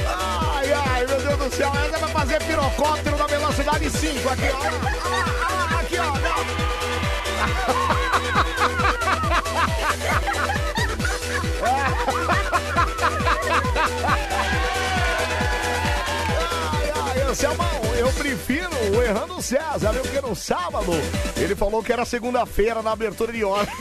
Ai, 0.07 0.73
ai, 0.73 1.07
meu 1.07 1.21
Deus 1.21 1.37
do 1.37 1.55
céu. 1.55 1.71
Essa 1.75 1.99
vai 1.99 2.11
fazer 2.11 2.43
pirocóptero 2.45 3.19
na 3.19 3.27
velocidade 3.27 3.91
5 3.91 4.29
aqui, 4.31 4.49
ó. 4.51 4.57
Ah, 5.05 5.71
ah, 5.75 5.81
Aqui, 5.81 5.97
ó. 5.99 7.95
o 18.91 19.03
Errando 19.03 19.43
César, 19.43 19.93
viu? 19.93 20.03
Porque 20.03 20.21
no 20.21 20.35
sábado 20.35 20.93
ele 21.37 21.55
falou 21.55 21.83
que 21.83 21.93
era 21.93 22.05
segunda-feira 22.05 22.83
na 22.83 22.93
abertura 22.93 23.33
de 23.33 23.45
hora. 23.45 23.69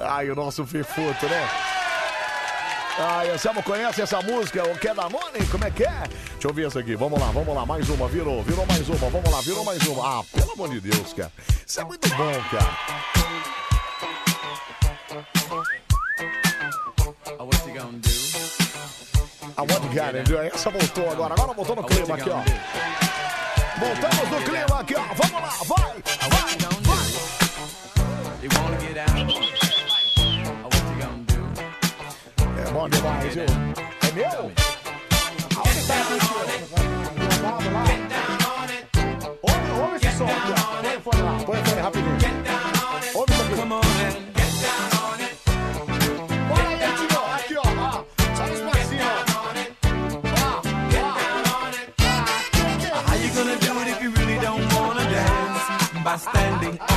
Ai, 0.00 0.30
o 0.30 0.34
nosso 0.34 0.66
Fifuto, 0.66 1.26
né? 1.26 1.48
Ai, 2.98 3.30
Anselmo 3.30 3.62
conhece 3.62 4.02
essa 4.02 4.20
música? 4.20 4.62
O 4.68 4.78
que 4.78 4.88
é 4.88 4.94
da 4.94 5.08
Money? 5.08 5.46
Como 5.50 5.64
é 5.64 5.70
que 5.70 5.84
é? 5.84 6.02
Deixa 6.32 6.48
eu 6.48 6.52
ver 6.52 6.68
isso 6.68 6.78
aqui. 6.78 6.94
Vamos 6.94 7.18
lá, 7.18 7.30
vamos 7.30 7.54
lá. 7.54 7.64
Mais 7.64 7.88
uma. 7.88 8.06
Virou, 8.06 8.42
virou 8.42 8.66
mais 8.66 8.86
uma. 8.88 9.08
Vamos 9.08 9.30
lá, 9.30 9.40
virou 9.40 9.64
mais 9.64 9.82
uma. 9.86 10.20
Ah, 10.20 10.22
pelo 10.32 10.52
amor 10.52 10.68
de 10.68 10.80
Deus, 10.80 11.12
cara. 11.14 11.32
Isso 11.66 11.80
é 11.80 11.84
muito 11.84 12.08
bom, 12.10 12.32
cara. 12.50 13.31
A 19.62 19.64
What 19.64 19.94
Garden, 19.94 20.24
viu? 20.24 20.42
Essa 20.42 20.70
voltou 20.70 21.08
agora. 21.08 21.34
Agora 21.34 21.52
voltou 21.52 21.76
no 21.76 21.84
clima 21.84 22.16
aqui, 22.16 22.30
ó. 22.30 22.42
Voltamos 23.78 24.28
no 24.28 24.42
clima 24.42 24.80
aqui, 24.80 24.94
ó. 24.96 25.02
Vamos 25.14 25.40
lá, 25.40 25.52
vai, 25.68 26.02
vai, 26.30 26.56
vai. 26.82 27.02
É 32.58 32.70
bom 32.72 32.88
demais, 32.88 33.34
viu? 33.34 33.44
É 33.44 34.12
meu? 34.12 34.61
Dance? 56.04 56.91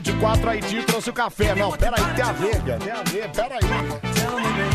24, 0.00 0.48
aí 0.50 0.60
Tio 0.62 0.82
trouxe 0.84 1.10
o 1.10 1.12
café. 1.12 1.54
Não, 1.54 1.70
peraí, 1.72 2.02
tem 2.14 2.24
a 2.24 2.32
cara. 2.32 2.78
Tem 2.78 2.92
a 2.92 3.02
ver, 3.02 3.30
peraí. 3.30 3.60
Baby. 3.60 4.70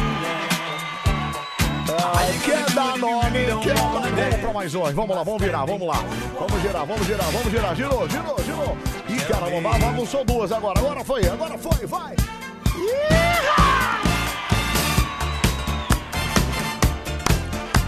Ai, 2.15 2.39
quer 2.43 2.73
dar 2.73 2.97
nome, 2.97 3.45
quer 3.63 3.73
dar 3.73 3.83
nome. 3.83 4.09
Vamos 4.11 4.35
pra 4.41 4.53
mais 4.53 4.75
um. 4.75 4.83
Vamos 4.93 5.15
lá, 5.15 5.23
vamos 5.23 5.41
virar, 5.41 5.65
vamos 5.65 5.87
lá. 5.87 6.03
Vamos 6.39 6.61
girar, 6.61 6.85
vamos 6.85 7.07
girar, 7.07 7.31
vamos 7.31 7.51
girar. 7.51 7.75
Girou, 7.75 8.09
girou, 8.09 8.43
girou. 8.43 8.77
Ih, 9.09 9.21
caramba, 9.21 9.61
ba- 9.69 9.79
bagunçou 9.79 10.23
duas 10.23 10.51
agora. 10.51 10.79
Agora 10.79 11.03
foi, 11.03 11.27
agora 11.27 11.57
foi, 11.57 11.85
vai. 11.87 12.15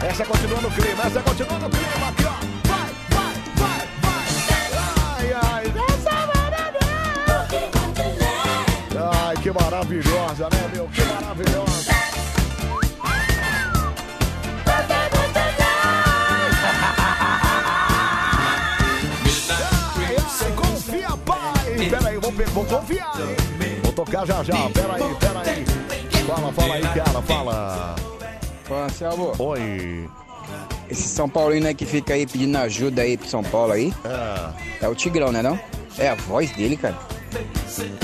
Essa 0.10 0.26
continua 0.26 0.62
no 0.62 0.72
clima, 0.72 1.04
essa 1.04 1.22
continua 1.22 1.60
no 1.60 1.70
clima 1.70 2.10
aqui, 2.10 2.24
ó. 2.26 2.57
Que 9.48 9.52
maravilhosa, 9.54 10.50
né, 10.50 10.72
meu? 10.74 10.88
Que 10.90 11.02
maravilhosa. 11.06 11.92
Ai, 19.96 20.16
ai, 20.18 20.52
confia, 20.52 21.10
pai. 21.26 21.90
Pera 21.90 22.10
aí, 22.10 22.18
vou, 22.18 22.32
vou 22.32 22.66
confiar, 22.66 23.14
hein? 23.22 23.80
Vou 23.84 23.94
tocar 23.94 24.28
já 24.28 24.44
já. 24.44 24.70
Pera 24.70 24.96
aí, 24.96 25.16
pera 25.16 25.40
aí. 25.40 25.66
Fala, 26.26 26.52
fala 26.52 26.74
aí, 26.74 26.82
cara, 26.82 27.22
fala. 27.22 27.96
Ô, 28.70 28.74
Anselmo, 28.74 29.32
Oi. 29.40 30.10
esse 30.90 31.08
São 31.08 31.30
Paulino 31.30 31.68
aí 31.68 31.74
que 31.74 31.86
fica 31.86 32.14
aí 32.16 32.28
pedindo 32.28 32.58
ajuda 32.58 33.02
aí 33.02 33.16
pro 33.18 33.30
São 33.30 33.42
Paulo 33.44 33.72
aí, 33.72 33.94
É. 34.04 34.86
é 34.86 34.90
o 34.90 34.96
Tigrão, 34.96 35.32
né 35.32 35.42
não? 35.42 35.58
É 35.98 36.10
a 36.10 36.16
voz 36.16 36.52
dele, 36.52 36.76
cara. 36.76 36.98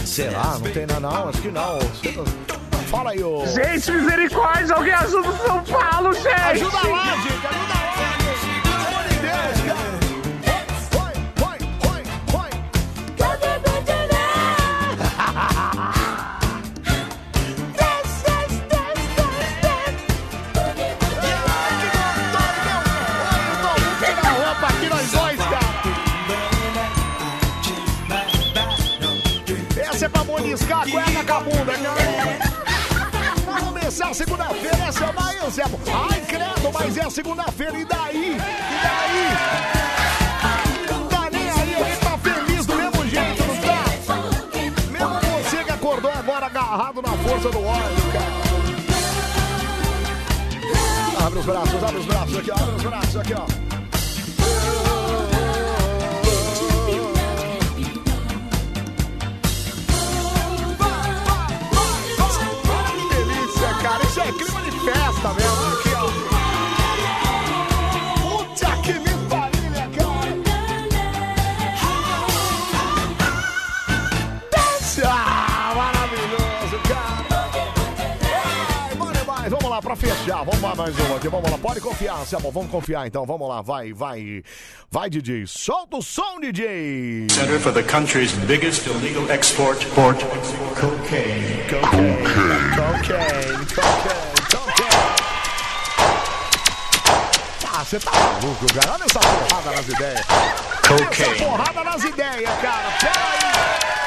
Será? 0.06 0.58
Não 0.60 0.72
tem 0.72 0.86
nada, 0.86 1.00
não. 1.00 1.30
Acho 1.30 1.42
que 1.42 1.52
não. 1.52 1.80
Fala 2.90 3.12
aí, 3.12 3.24
ô. 3.24 3.46
Gente, 3.48 3.92
misericórdia, 3.92 4.76
alguém 4.76 4.94
ajuda 4.94 5.30
o 5.30 5.38
São 5.38 5.64
Paulo, 5.64 6.14
gente! 6.14 6.28
Ajuda 6.28 6.78
lá, 6.90 7.16
gente, 7.16 7.48
ajuda 7.48 7.74
lá. 7.74 7.84
Pelo 8.64 8.76
amor 8.88 9.04
de 9.10 9.16
Deus, 9.16 9.62
cara. 9.68 10.03
Moniscar 30.54 30.82
a 30.82 30.86
cueca 30.88 31.24
com 31.24 31.34
a 31.34 31.40
bunda, 31.40 31.74
começar 33.66 34.14
segunda-feira, 34.14 34.78
essa 34.88 35.06
é 35.06 35.12
daí, 35.12 35.40
Anselmo. 35.40 35.80
Ai, 36.12 36.22
credo, 36.28 36.72
mas 36.72 36.96
é 36.96 37.10
segunda-feira, 37.10 37.76
e 37.76 37.86
daí? 37.86 38.38
E 38.38 38.40
daí? 38.84 39.30
Não 40.92 41.08
tá 41.08 41.28
nem 41.32 41.50
aí, 41.50 41.76
gente 41.86 42.00
tá 42.02 42.18
feliz 42.20 42.68
do 42.68 42.76
mesmo 42.76 43.04
jeito, 43.08 43.44
não 43.48 43.56
tá? 43.62 43.84
Mesmo 44.92 45.20
você 45.44 45.64
que 45.64 45.72
acordou 45.72 46.12
agora 46.12 46.46
agarrado 46.46 47.02
na 47.02 47.18
força 47.18 47.50
do 47.50 47.66
óleo, 47.66 48.12
cara. 48.14 48.44
Abre 51.26 51.40
os 51.40 51.46
braços, 51.46 51.84
abre 51.84 51.98
os 51.98 52.06
braços 52.06 52.38
aqui, 52.38 52.52
ó, 52.52 52.54
abre 52.54 52.76
os 52.76 52.84
braços 52.84 53.16
aqui, 53.16 53.34
ó. 53.34 53.83
Pra 79.96 79.96
fechar. 79.96 80.44
Vamos 80.44 80.62
lá, 80.62 80.76
mais 80.76 80.98
uma 81.00 81.18
aqui. 81.18 81.28
Vamos 81.28 81.50
lá. 81.50 81.58
Pode 81.58 81.80
confiar, 81.82 82.20
Anselmo. 82.20 82.52
Vamos 82.52 82.72
confiar, 82.72 83.08
então. 83.08 83.26
Vamos 83.26 83.48
lá. 83.48 83.62
Vai, 83.62 83.94
vai. 83.94 84.44
Vai, 84.92 85.10
DJ. 85.10 85.46
Solta 85.48 85.98
o 85.98 86.02
som, 86.02 86.40
DJ. 86.40 87.28
Center 87.30 87.60
for 87.60 87.74
the 87.74 87.84
country's 87.84 88.32
biggest 88.46 88.86
illegal 88.88 89.30
export 89.32 89.86
port, 89.96 90.20
cocaine. 90.76 91.64
Cocaine, 91.70 91.70
cocaine, 91.70 92.76
cocaine, 92.76 93.66
cocaine. 94.52 94.94
Ah, 97.76 97.84
você 97.84 98.00
tá 98.00 98.12
maluco, 98.12 98.66
cara. 98.74 98.94
Olha 98.94 99.04
essa 99.04 99.20
porrada 99.20 99.72
nas 99.76 99.88
ideias. 99.88 100.26
Olha 100.30 101.04
essa 101.04 101.24
Cocaine. 101.24 101.46
porrada 101.46 101.84
nas 101.84 102.04
ideias, 102.04 102.50
cara. 102.62 102.92
Pera 103.00 103.14
aí. 103.14 104.03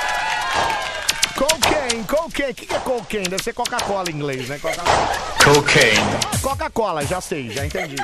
Cocaine, 1.37 2.03
cocaine. 2.05 2.53
O 2.53 2.55
que 2.55 2.67
que 2.67 2.75
é 2.75 2.79
cocaine? 2.79 3.29
Deve 3.29 3.43
ser 3.43 3.53
Coca-Cola 3.53 4.11
em 4.11 4.15
inglês, 4.15 4.49
né? 4.49 4.59
Coca-Cola. 4.59 5.09
Cocaine. 5.45 6.41
Coca-Cola, 6.41 7.05
já 7.05 7.21
sei, 7.21 7.51
já 7.51 7.67
entendi. 7.67 7.97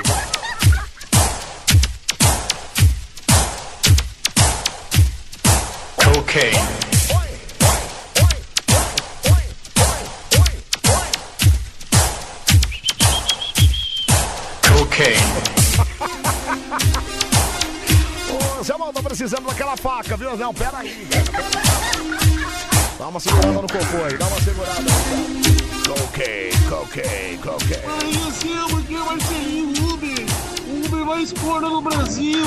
Cocaine. 5.97 6.59
Cocaine. 14.79 15.17
Ô, 18.61 18.63
Zé 18.63 18.77
Mal, 18.77 18.93
tô 18.93 19.03
precisando 19.03 19.47
daquela 19.47 19.75
faca, 19.79 20.19
viu? 20.19 20.37
Não, 20.37 20.53
pera 20.53 20.79
aí. 20.81 21.09
Dá 23.03 23.09
uma 23.09 23.19
segurada 23.19 23.51
no 23.51 23.63
cocô 23.63 24.05
aí, 24.09 24.17
dá 24.17 24.27
uma 24.29 24.41
segurada. 24.41 24.81
Cocaine, 25.89 26.57
cocaine, 26.69 27.39
cocaine. 27.39 27.83
Aí, 28.01 28.17
porque 28.71 28.97
vai 28.97 29.21
ser 29.21 29.83
Uber. 29.83 30.27
O 30.69 30.87
Uber 30.87 31.05
vai 31.07 31.23
explorar 31.25 31.69
no 31.69 31.83
Brasil. 31.83 32.45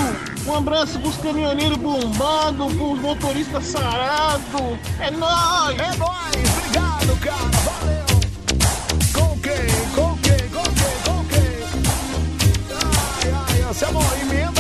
Um 0.47 0.55
abraço 0.55 0.97
pros 1.01 1.17
caminhoneiros 1.17 1.77
bombados, 1.77 2.73
pros 2.73 3.01
motoristas 3.01 3.65
sarados. 3.65 4.79
É 5.01 5.11
nóis! 5.11 5.77
É 5.77 5.93
nóis! 5.97 6.35
Obrigado, 6.57 7.19
cara! 7.19 7.51
Valeu! 7.65 8.05
Cocaine, 9.11 9.87
cocaine, 9.93 10.49
cocaine, 10.51 10.99
cocaine. 11.03 11.65
Ai, 12.71 13.33
ai, 13.49 13.61
Anselmo, 13.69 14.01
emenda 14.21 14.54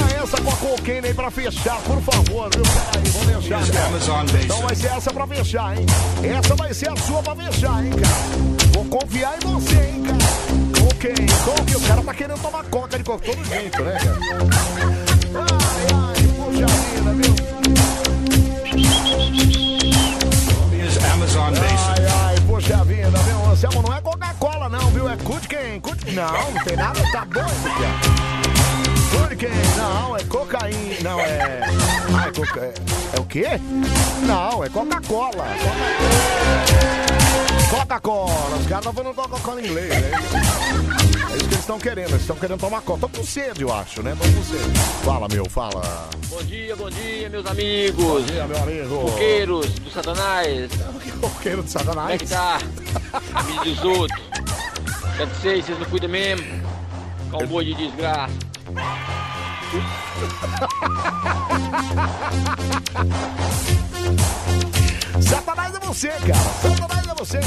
essa 0.45 0.57
com 0.57 0.67
a 0.67 0.69
cocaine 0.69 1.07
aí 1.07 1.13
pra 1.13 1.31
fechar, 1.31 1.77
por 1.81 2.01
favor, 2.01 2.49
viu? 2.53 2.63
Peraí, 2.63 3.09
vou 3.09 3.25
deixar. 3.25 3.67
cara. 3.71 4.43
Então 4.43 4.61
vai 4.61 4.75
ser 4.75 4.87
essa 4.87 5.11
pra 5.13 5.27
fechar, 5.27 5.77
hein? 5.77 5.85
Essa 6.23 6.55
vai 6.55 6.73
ser 6.73 6.89
a 6.89 6.95
sua 6.97 7.23
pra 7.23 7.35
fechar, 7.35 7.83
hein, 7.83 7.91
cara? 7.91 8.15
Vou 8.73 8.85
confiar 8.85 9.35
em 9.37 9.47
você, 9.47 9.75
hein, 9.75 10.03
cara? 10.03 10.17
Cocaine, 10.81 11.31
cocaine. 11.43 11.75
O 11.75 11.87
cara 11.87 12.03
tá 12.03 12.13
querendo 12.13 12.41
tomar 12.41 12.63
coca 12.65 12.97
de 12.97 13.03
todo 13.03 13.45
jeito, 13.45 13.83
né, 13.83 13.97
cara? 13.97 14.17
Ai, 15.35 15.85
ai, 15.93 16.15
poxa 16.37 16.65
vida, 16.67 17.11
viu? 17.13 17.35
Amazon. 21.13 21.53
Ai, 21.55 22.05
ai, 22.05 22.35
poxa 22.47 22.83
vida, 22.83 23.09
viu? 23.09 23.51
Anselmo, 23.51 23.81
não 23.81 23.95
é 23.95 24.01
Coca-Cola, 24.01 24.69
não, 24.69 24.89
viu? 24.91 25.09
É 25.09 25.17
Kutken. 25.17 25.79
Kut... 25.79 26.11
Não, 26.11 26.51
não 26.51 26.63
tem 26.63 26.77
nada, 26.77 27.01
tá 27.11 27.25
doido, 27.25 27.63
cara. 27.63 28.64
Kutken, 29.15 29.49
não, 29.77 30.17
é 30.17 30.23
cocaína. 30.25 31.01
Não, 31.03 31.19
é. 31.19 31.61
Ah, 32.13 32.27
é, 32.27 32.31
coca... 32.31 32.59
é... 32.59 32.73
é 33.15 33.19
o 33.19 33.25
quê? 33.25 33.45
Não, 34.27 34.63
é 34.63 34.69
Coca-Cola. 34.69 35.45
Coca-Cola. 37.69 38.57
Os 38.57 38.67
caras 38.67 38.85
estão 38.85 38.93
falando 38.93 39.15
Coca-Cola 39.15 39.61
em 39.61 39.65
inglês, 39.65 39.89
né? 39.89 40.11
É 41.31 41.37
isso 41.37 41.47
que 41.47 41.53
eles 41.53 41.59
estão 41.59 41.79
querendo, 41.79 42.09
eles 42.09 42.21
estão 42.21 42.35
querendo 42.35 42.59
tomar 42.59 42.81
coca. 42.81 43.05
Estão 43.05 43.21
com 43.21 43.25
sede, 43.25 43.61
eu 43.61 43.73
acho, 43.73 44.03
né? 44.03 44.13
Estão 44.13 44.33
com 44.33 44.43
sede. 44.43 44.79
Fala, 45.03 45.27
meu, 45.29 45.49
fala. 45.49 46.09
Bom 46.27 46.43
dia, 46.43 46.75
bom 46.75 46.89
dia, 46.89 47.29
meus 47.29 47.45
amigos. 47.45 48.03
Bom 48.03 48.21
dia, 48.21 48.45
meu 48.45 48.57
amigo. 48.57 49.11
Coqueiros 49.11 49.69
do 49.79 49.91
Satanás. 49.91 50.71
Coqueiro 51.21 51.63
de 51.63 51.71
Satanás. 51.71 51.95
Como 51.95 52.11
é 52.11 52.17
que 52.17 52.27
tá? 52.27 52.59
Amigos 53.33 53.65
dos 53.65 53.83
outros. 53.83 54.23
Quer 55.17 55.27
dizer, 55.27 55.63
vocês 55.63 55.79
não 55.79 55.85
cuidam 55.85 56.09
mesmo? 56.09 56.45
Cowboy 57.31 57.63
de 57.63 57.73
desgraça. 57.75 58.45
Satanás 65.21 65.75
é 65.75 65.79
você, 65.79 66.09
cara. 66.09 66.75
Satanás 66.77 67.07
é 67.07 67.13
você. 67.15 67.39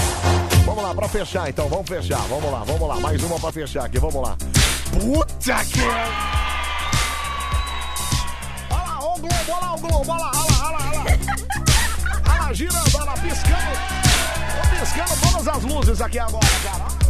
Vamos 0.65 0.83
lá, 0.83 0.95
pra 0.95 1.09
fechar 1.09 1.49
então. 1.49 1.69
Vamos 1.69 1.89
fechar. 1.89 2.21
Vamos 2.29 2.51
lá, 2.51 2.65
vamos 2.65 2.89
lá. 2.89 3.01
Mais 3.01 3.23
uma 3.23 3.39
pra 3.39 3.53
fechar 3.53 3.85
aqui. 3.85 3.99
Vamos 3.99 4.23
lá. 4.23 4.37
Puta 4.91 5.65
que. 5.65 5.81
Olha 8.71 8.83
lá, 8.83 8.99
ó 9.01 9.15
o 9.15 9.19
Globo, 9.21 9.35
olha 9.49 9.61
lá 9.61 9.75
o 9.75 9.79
Globo, 9.79 10.13
olha 10.13 10.23
lá, 10.23 10.31
olha 10.35 10.57
lá. 10.61 10.69
Olha 10.69 10.73
lá, 10.73 11.05
olha 12.29 12.43
lá 12.43 12.53
girando, 12.53 12.97
olha 12.97 13.05
lá, 13.05 13.13
piscando. 13.15 13.73
Tô 14.55 14.63
piscando 14.81 15.21
todas 15.33 15.49
as 15.49 15.63
luzes 15.63 16.01
aqui 16.01 16.19
agora, 16.19 16.47
cara. 16.65 17.08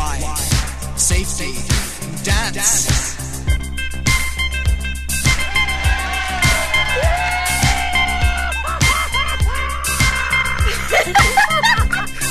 Y 0.00 0.20
Safety 0.96 1.54
Dance. 2.24 2.88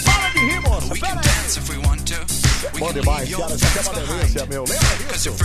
Para 0.06 0.30
de 0.34 0.40
rir, 0.40 0.62
moça. 0.62 0.94
We 0.94 1.00
Pera 1.00 1.14
can 1.14 1.18
aí. 1.18 1.24
dance 1.24 1.58
if 1.58 1.70
we 1.70 1.78
want 1.78 2.06
to. 2.08 2.39
We 2.62 2.80
Bom 2.80 2.88
can 2.88 2.94
demais, 2.94 3.36
cara. 3.36 3.56
Isso 3.56 3.66
aqui 3.66 3.78
é 3.78 3.82
uma 3.82 3.94
delícia, 3.94 4.46
meu. 4.46 4.64
Lembra 4.64 4.98
disso? 5.14 5.36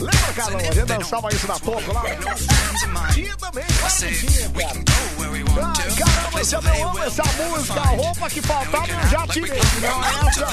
Lembra, 0.00 0.32
Carlão? 0.34 0.58
A 0.58 0.62
gente 0.72 0.84
dançava 0.86 1.28
isso 1.34 1.46
na 1.46 1.58
toca 1.58 1.92
lá? 1.92 2.02
Tinha 3.12 3.36
também, 3.36 3.64
cara. 3.64 3.92
to. 4.84 6.04
caramba, 6.04 6.40
esse 6.40 6.50
that 6.50 6.66
eu 6.66 6.72
they 6.72 6.82
amo 6.82 6.94
will 6.94 7.04
essa 7.04 7.22
música. 7.24 7.80
A 7.80 7.86
roupa 7.88 8.30
que 8.30 8.42
faltava 8.42 8.88
eu 8.88 9.08
já 9.08 9.26
tirei. 9.28 9.60
Não, 9.80 10.28
essa, 10.28 10.46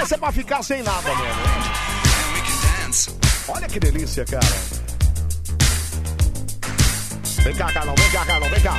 essa 0.00 0.14
é 0.14 0.18
pra 0.18 0.32
ficar 0.32 0.62
sem 0.62 0.82
nada 0.82 1.08
mesmo. 1.14 1.42
Olha 3.48 3.66
que 3.66 3.80
delícia, 3.80 4.24
cara. 4.24 4.46
Vem 7.42 7.54
cá, 7.54 7.72
Carlão, 7.72 7.94
vem 7.96 8.10
cá, 8.10 8.26
Carlão, 8.26 8.50
vem 8.50 8.60
cá. 8.60 8.76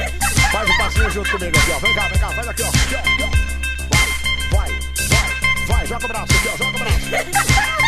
Faz 0.51 0.69
o 0.69 0.77
passinho 0.77 1.09
junto 1.11 1.31
comigo 1.31 1.57
aqui, 1.57 1.71
ó. 1.71 1.79
Vem 1.79 1.93
cá, 1.93 2.07
vem 2.07 2.19
cá, 2.19 2.29
faz. 2.29 2.47
Aqui, 2.47 2.63
ó, 2.63 2.67
aqui, 2.67 3.23
ó. 3.23 3.28
Vai, 5.69 5.85
vai, 5.85 5.85
vai, 5.85 5.85
vai, 5.85 5.87
joga 5.87 6.05
o 6.05 6.07
braço 6.07 6.33
aqui, 6.33 6.47
ó, 6.47 6.57
joga 6.57 6.69
o 6.69 6.79
braço. 6.79 7.05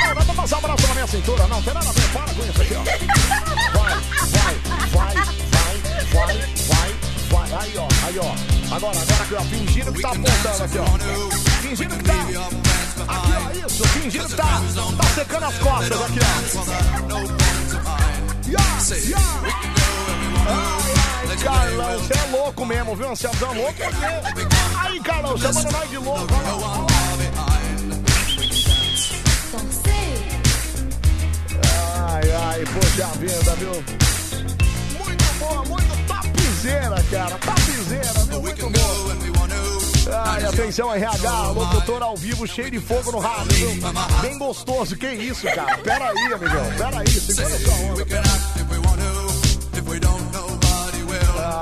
Não, 0.06 0.16
não 0.16 0.22
vou 0.24 0.36
passar 0.36 0.58
o 0.58 0.62
braço 0.62 0.88
na 0.88 0.94
minha 0.94 1.08
cintura, 1.08 1.48
não, 1.48 1.62
tem 1.64 1.74
nada 1.74 1.90
a 1.90 1.92
ver, 1.92 2.10
para 2.10 2.34
com 2.34 2.44
isso 2.46 2.62
aqui, 2.62 2.76
ó. 2.76 2.84
Vai, 3.80 3.96
vai, 4.28 4.56
vai, 4.92 5.16
vai, 5.52 5.76
vai, 6.14 6.36
vai, 6.70 6.90
vai. 7.32 7.62
Aí, 7.62 7.78
ó, 7.78 7.88
aí, 8.06 8.20
ó. 8.20 8.36
Agora, 8.76 8.98
agora 9.00 9.24
aqui, 9.24 9.34
ó, 9.34 9.42
fingindo 9.42 9.92
que 9.94 10.02
tá 10.02 10.10
apontando 10.10 10.64
aqui, 10.64 10.78
ó. 10.78 10.86
Fingindo 11.62 11.98
que 11.98 12.04
tá. 12.04 12.14
Aqui, 13.08 13.32
ó, 13.36 13.68
isso, 13.68 13.88
fingindo 13.90 14.28
que 14.28 14.36
tá, 14.36 14.62
tá 14.98 15.08
secando 15.16 15.46
as 15.46 15.58
costas 15.58 16.02
aqui, 16.02 16.20
ó. 16.20 16.32
Yeah, 18.48 18.72
yeah. 18.96 19.72
Ai, 21.32 21.38
Carlão, 21.38 22.00
você 22.00 22.14
é 22.14 22.32
louco 22.32 22.66
mesmo, 22.66 22.96
viu? 22.96 23.10
Você 23.10 23.28
é 23.28 23.30
louco 23.30 23.74
porque... 23.74 24.06
Aí, 24.78 25.00
Carlão, 25.00 25.38
chamando 25.38 25.72
nós 25.72 25.90
de 25.90 25.98
louco. 25.98 26.28
olha 26.34 26.56
lá. 26.56 27.61
Ai, 31.98 32.32
ai, 32.32 32.64
poxa 32.74 33.08
vida, 33.20 33.56
viu? 33.56 33.84
Muito 34.98 35.34
boa, 35.40 35.66
muito 35.66 36.08
topzera, 36.08 37.04
cara. 37.12 37.38
Topzera, 37.38 38.26
viu? 38.30 38.42
Muito 38.42 38.70
boa. 38.70 39.12
Ai, 40.26 40.44
atenção, 40.46 40.94
RH, 40.94 41.52
locutor 41.52 42.02
ao 42.04 42.18
vivo, 42.18 42.48
cheio 42.48 42.72
de 42.72 42.80
fogo 42.80 43.12
no 43.12 43.20
rádio, 43.20 43.52
viu? 43.52 43.92
Bem 44.22 44.38
gostoso, 44.38 44.96
que 44.96 45.08
isso, 45.08 45.46
cara? 45.54 45.78
Pera 45.80 46.10
aí, 46.10 46.34
amigão, 46.34 46.66
pera 46.78 47.00
aí, 47.00 47.08
segura 47.08 47.60
sua 47.60 47.74
onda. 47.76 48.06
pera. 48.06 48.24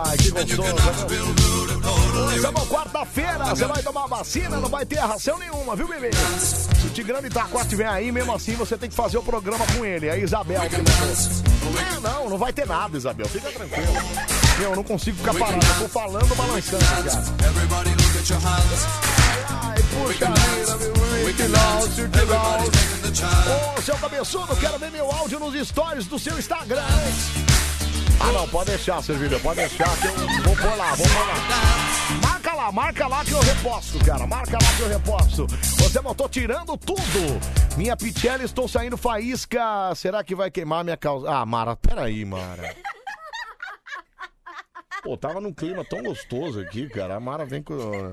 Ai, 0.05 0.17
que 0.17 0.29
gostoso, 0.31 1.58
Estamos 2.35 2.67
quarta-feira, 2.67 3.45
você 3.45 3.65
vai 3.65 3.81
tomar 3.81 4.07
vacina, 4.07 4.57
não 4.57 4.69
vai 4.69 4.85
ter 4.85 4.99
ração 4.99 5.37
nenhuma, 5.37 5.75
viu, 5.75 5.87
bebê? 5.87 6.09
Se 6.39 6.87
o 6.87 6.89
Tigrão 6.89 7.21
de 7.21 7.27
Itaquá 7.27 7.61
estiver 7.61 7.87
aí, 7.87 8.11
mesmo 8.11 8.33
assim, 8.33 8.55
você 8.55 8.77
tem 8.77 8.89
que 8.89 8.95
fazer 8.95 9.17
o 9.17 9.23
programa 9.23 9.65
com 9.75 9.85
ele. 9.85 10.09
A 10.09 10.17
Isabel 10.17 10.61
que. 10.69 10.75
É, 10.75 11.99
não, 12.01 12.29
não 12.29 12.37
vai 12.37 12.51
ter 12.53 12.65
nada, 12.67 12.97
Isabel, 12.97 13.27
fica 13.27 13.49
tranquilo. 13.51 13.93
Meu, 14.59 14.69
eu 14.71 14.75
não 14.75 14.83
consigo 14.83 15.17
ficar 15.17 15.33
parado, 15.33 15.65
eu 15.65 15.79
tô 15.79 15.87
falando, 15.87 16.35
balançando, 16.35 16.85
cara. 16.85 17.23
Ai, 19.63 19.77
puxa 19.83 20.25
vida, 20.27 20.75
meu. 20.77 20.93
Ô, 23.77 23.81
seu 23.81 23.97
cabeçudo, 23.97 24.55
quero 24.57 24.77
ver 24.77 24.91
meu 24.91 25.11
áudio 25.11 25.39
nos 25.39 25.67
stories 25.67 26.05
do 26.05 26.19
seu 26.19 26.37
Instagram. 26.37 26.83
Ah, 28.19 28.31
não, 28.33 28.47
pode 28.49 28.71
deixar, 28.71 29.01
servidor, 29.01 29.39
pode 29.39 29.59
deixar 29.61 29.89
que 29.97 30.07
eu 30.07 30.43
vou 30.43 30.55
pôr 30.55 30.77
lá, 30.77 30.93
vou 30.95 31.07
pôr 31.07 31.27
lá. 31.27 31.88
Lá, 32.59 32.73
marca 32.73 33.07
lá 33.07 33.23
que 33.23 33.31
eu 33.31 33.39
reposto, 33.39 33.97
cara. 34.03 34.27
Marca 34.27 34.57
lá 34.61 34.75
que 34.75 34.81
eu 34.81 34.89
reposto. 34.89 35.47
Você 35.47 36.01
não 36.01 36.13
tô 36.13 36.27
tirando 36.27 36.75
tudo. 36.75 37.39
Minha 37.77 37.95
Pichelli, 37.95 38.43
estou 38.43 38.67
saindo 38.67 38.97
faísca. 38.97 39.95
Será 39.95 40.21
que 40.25 40.35
vai 40.35 40.51
queimar 40.51 40.83
minha 40.83 40.97
calça? 40.97 41.31
Ah, 41.31 41.45
Mara, 41.45 41.77
peraí, 41.77 42.25
Mara. 42.25 42.75
Pô, 45.01 45.15
tava 45.15 45.39
num 45.39 45.53
clima 45.53 45.85
tão 45.85 46.03
gostoso 46.03 46.59
aqui, 46.59 46.89
cara. 46.89 47.15
A 47.15 47.19
Mara 47.21 47.45
vem 47.45 47.63
com. 47.63 48.11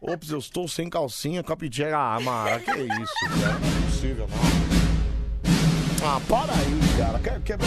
Ops, 0.00 0.30
eu 0.30 0.38
estou 0.38 0.66
sem 0.66 0.88
calcinha 0.88 1.42
com 1.42 1.52
a 1.52 1.56
Pichelli. 1.56 1.92
Ah, 1.92 2.18
Mara, 2.18 2.60
que 2.60 2.70
isso, 2.70 3.40
cara? 3.42 3.58
Não 3.58 3.68
é 3.68 3.82
possível, 3.84 4.26
não. 4.26 4.38
Ah, 6.08 6.18
para 6.26 6.54
aí, 6.54 6.80
cara. 6.96 7.18
Tudo. 7.18 7.66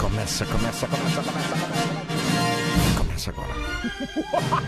Começa, 0.00 0.44
começa, 0.44 0.88
começa, 0.88 1.22
começa, 1.22 1.48
começa. 1.52 2.11
Começa 3.12 3.30
agora. 3.30 3.52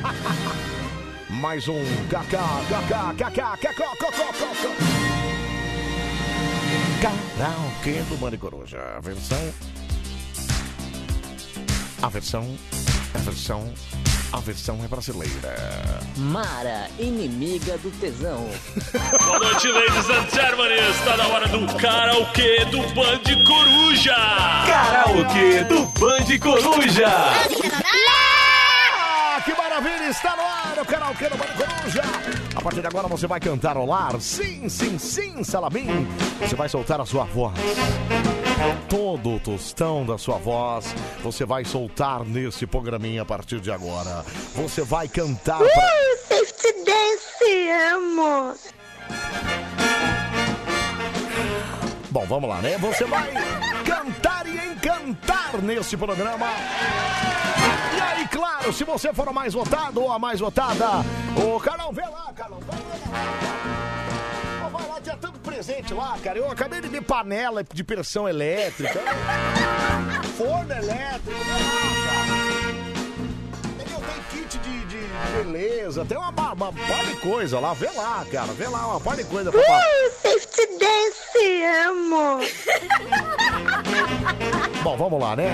Mais 1.30 1.66
um 1.66 1.82
KK, 2.08 2.36
KK, 2.68 3.14
KK, 3.16 3.40
KK, 3.56 3.84
Karaokê 7.00 8.02
do 8.02 8.18
Mani 8.18 8.36
Coruja. 8.36 8.82
A 8.96 9.00
versão. 9.00 9.54
A 12.02 12.08
versão. 12.10 12.58
A 13.14 13.18
versão. 13.18 13.72
A 14.34 14.40
versão 14.40 14.80
é 14.84 14.88
brasileira. 14.88 15.54
Mara, 16.16 16.88
inimiga 16.98 17.78
do 17.78 17.88
tesão. 18.00 18.50
Boa 19.24 19.38
noite, 19.38 19.68
ladies 19.68 20.10
and 20.10 20.28
gentlemen. 20.28 20.72
Está 20.90 21.16
na 21.16 21.28
hora 21.28 21.46
do 21.46 21.64
karaokê 21.76 22.64
do 22.64 22.78
Band 22.94 23.22
Coruja. 23.46 24.16
Karaokê 24.66 25.62
do 25.62 25.84
Band 26.00 26.38
Coruja. 26.40 27.06
Ah, 27.86 29.40
que 29.44 29.54
maravilha! 29.54 30.10
Está 30.10 30.34
no 30.34 30.42
ar 30.42 30.78
o 30.82 30.84
karaokê 30.84 31.28
do 31.28 31.36
Band 31.36 31.54
Coruja. 31.56 32.43
A 32.64 32.66
partir 32.66 32.80
de 32.80 32.86
agora 32.86 33.06
você 33.06 33.26
vai 33.26 33.38
cantar 33.38 33.76
ao 33.76 33.84
lar. 33.84 34.18
Sim, 34.22 34.70
sim, 34.70 34.98
sim, 34.98 35.44
Salamim. 35.44 36.08
Você 36.40 36.56
vai 36.56 36.66
soltar 36.66 36.98
a 36.98 37.04
sua 37.04 37.24
voz. 37.24 37.52
Todo 38.88 39.34
o 39.34 39.38
tostão 39.38 40.06
da 40.06 40.16
sua 40.16 40.38
voz 40.38 40.86
você 41.22 41.44
vai 41.44 41.62
soltar 41.66 42.24
nesse 42.24 42.66
programinha 42.66 43.20
a 43.20 43.24
partir 43.26 43.60
de 43.60 43.70
agora. 43.70 44.24
Você 44.54 44.80
vai 44.80 45.06
cantar 45.08 45.58
pra... 45.58 45.66
Uh, 45.66 46.16
safety 46.26 46.72
dance, 46.86 47.70
amo. 47.92 48.54
Bom, 52.08 52.24
vamos 52.26 52.48
lá, 52.48 52.62
né? 52.62 52.78
Você 52.78 53.04
vai 53.04 53.30
cantar 53.84 54.33
encantar 55.14 55.62
nesse 55.62 55.96
programa. 55.96 56.46
E 57.96 58.00
aí, 58.00 58.28
claro, 58.28 58.72
se 58.72 58.84
você 58.84 59.14
for 59.14 59.28
o 59.28 59.32
mais 59.32 59.54
votado 59.54 60.02
ou 60.02 60.10
a 60.12 60.18
mais 60.18 60.40
votada, 60.40 61.04
o 61.36 61.60
Carol, 61.60 61.92
vê 61.92 62.02
lá, 62.02 62.32
Carol, 62.34 62.60
vai 62.60 62.78
lá. 62.78 64.68
Vai 64.70 64.88
lá, 64.88 65.00
tinha 65.00 65.16
tanto 65.16 65.38
presente 65.38 65.94
lá, 65.94 66.18
cara. 66.22 66.38
Eu 66.38 66.50
acabei 66.50 66.80
de 66.80 66.88
ver 66.88 67.02
panela 67.02 67.62
de 67.62 67.84
pressão 67.84 68.28
elétrica, 68.28 69.00
forno 70.36 70.72
elétrico? 70.72 71.40
Tem 73.78 74.42
kit 74.42 74.58
de, 74.58 74.84
de 74.86 74.98
beleza, 75.36 76.04
tem 76.04 76.18
uma, 76.18 76.30
uma, 76.30 76.52
uma 76.52 76.72
par 76.72 77.06
de 77.06 77.14
coisa 77.20 77.60
lá, 77.60 77.72
vê 77.72 77.88
lá, 77.90 78.26
cara, 78.32 78.52
vê 78.52 78.66
lá, 78.66 78.86
uma 78.88 79.00
par 79.00 79.16
de 79.16 79.24
coisa. 79.24 79.50
Uh, 79.50 79.54
safety 80.20 80.66
dance, 80.78 81.64
amo. 81.86 82.40
Bom, 84.84 84.98
vamos 84.98 85.18
lá, 85.18 85.34
né? 85.34 85.46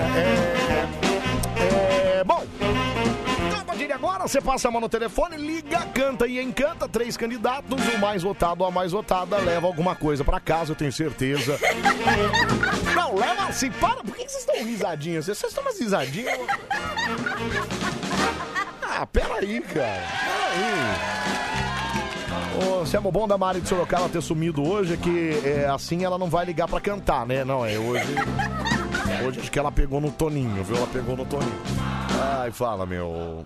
É, 1.57 2.19
é, 2.19 2.23
bom, 2.25 2.43
partir 3.65 3.87
de 3.87 3.93
agora 3.93 4.27
você 4.27 4.41
passa 4.41 4.67
a 4.67 4.71
mão 4.71 4.81
no 4.81 4.89
telefone, 4.89 5.37
liga, 5.37 5.79
canta 5.93 6.27
e 6.27 6.41
encanta. 6.41 6.85
Três 6.89 7.15
candidatos, 7.15 7.79
o 7.95 7.97
mais 7.97 8.21
votado 8.21 8.61
ou 8.61 8.67
a 8.67 8.71
mais 8.71 8.91
votada 8.91 9.37
leva 9.37 9.65
alguma 9.65 9.95
coisa 9.95 10.21
pra 10.25 10.41
casa, 10.41 10.73
eu 10.73 10.75
tenho 10.75 10.91
certeza. 10.91 11.57
Não, 12.93 13.15
leva 13.15 13.45
assim, 13.45 13.71
para, 13.71 14.03
por 14.03 14.13
que 14.13 14.27
vocês 14.27 14.45
estão 14.45 14.65
risadinhos? 14.65 15.25
Vocês 15.25 15.41
estão 15.41 15.63
umas 15.63 15.79
risadinhas? 15.79 16.37
Ah, 18.83 19.05
peraí, 19.05 19.61
cara, 19.61 20.03
peraí. 20.25 21.50
O 22.81 22.85
Selmo 22.85 23.11
bom 23.11 23.27
da 23.27 23.37
Mari 23.37 23.61
de 23.61 23.69
Sorocaba 23.69 24.09
ter 24.09 24.21
sumido 24.21 24.67
hoje 24.67 24.93
é 24.93 24.97
que 24.97 25.41
é, 25.45 25.67
assim 25.67 26.03
ela 26.03 26.17
não 26.17 26.29
vai 26.29 26.45
ligar 26.45 26.67
pra 26.67 26.79
cantar, 26.79 27.25
né? 27.25 27.43
Não, 27.43 27.65
é 27.65 27.77
hoje. 27.77 28.05
Hoje 29.25 29.39
acho 29.39 29.51
que 29.51 29.59
ela 29.59 29.71
pegou 29.71 30.01
no 30.01 30.11
Toninho, 30.11 30.63
viu? 30.63 30.77
Ela 30.77 30.87
pegou 30.87 31.15
no 31.15 31.25
Toninho. 31.25 31.61
Ai, 32.39 32.51
fala, 32.51 32.85
meu. 32.85 33.45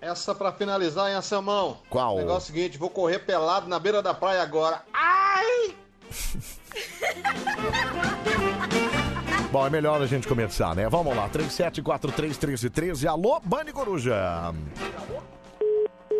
Essa 0.00 0.34
pra 0.34 0.52
finalizar, 0.52 1.08
hein, 1.08 1.16
Anselmão? 1.16 1.78
Qual? 1.90 2.16
O 2.16 2.18
negócio 2.18 2.50
é 2.50 2.52
o 2.52 2.54
seguinte, 2.54 2.78
vou 2.78 2.90
correr 2.90 3.20
pelado 3.20 3.68
na 3.68 3.78
beira 3.78 4.02
da 4.02 4.14
praia 4.14 4.42
agora. 4.42 4.82
Ai! 4.92 5.74
Bom, 9.50 9.66
é 9.66 9.70
melhor 9.70 10.02
a 10.02 10.06
gente 10.06 10.28
começar, 10.28 10.74
né? 10.74 10.88
Vamos 10.88 11.16
lá, 11.16 11.28
37431313. 11.30 13.08
Alô, 13.08 13.40
Bande 13.40 13.72
Coruja. 13.72 14.52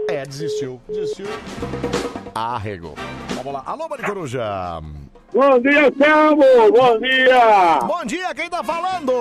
É, 0.09 0.25
desistiu. 0.25 0.81
Desistiu. 0.89 1.27
Arregou. 2.35 2.95
Vamos 3.31 3.53
lá. 3.53 3.63
Alô, 3.67 3.89
Bande 3.89 4.03
Coruja. 4.03 4.81
Bom 5.35 5.59
dia, 5.59 5.93
Selmo! 5.99 6.45
Bom 6.73 6.99
dia! 6.99 7.79
Bom 7.85 8.05
dia, 8.07 8.35
quem 8.35 8.49
tá 8.49 8.63
falando? 8.63 9.13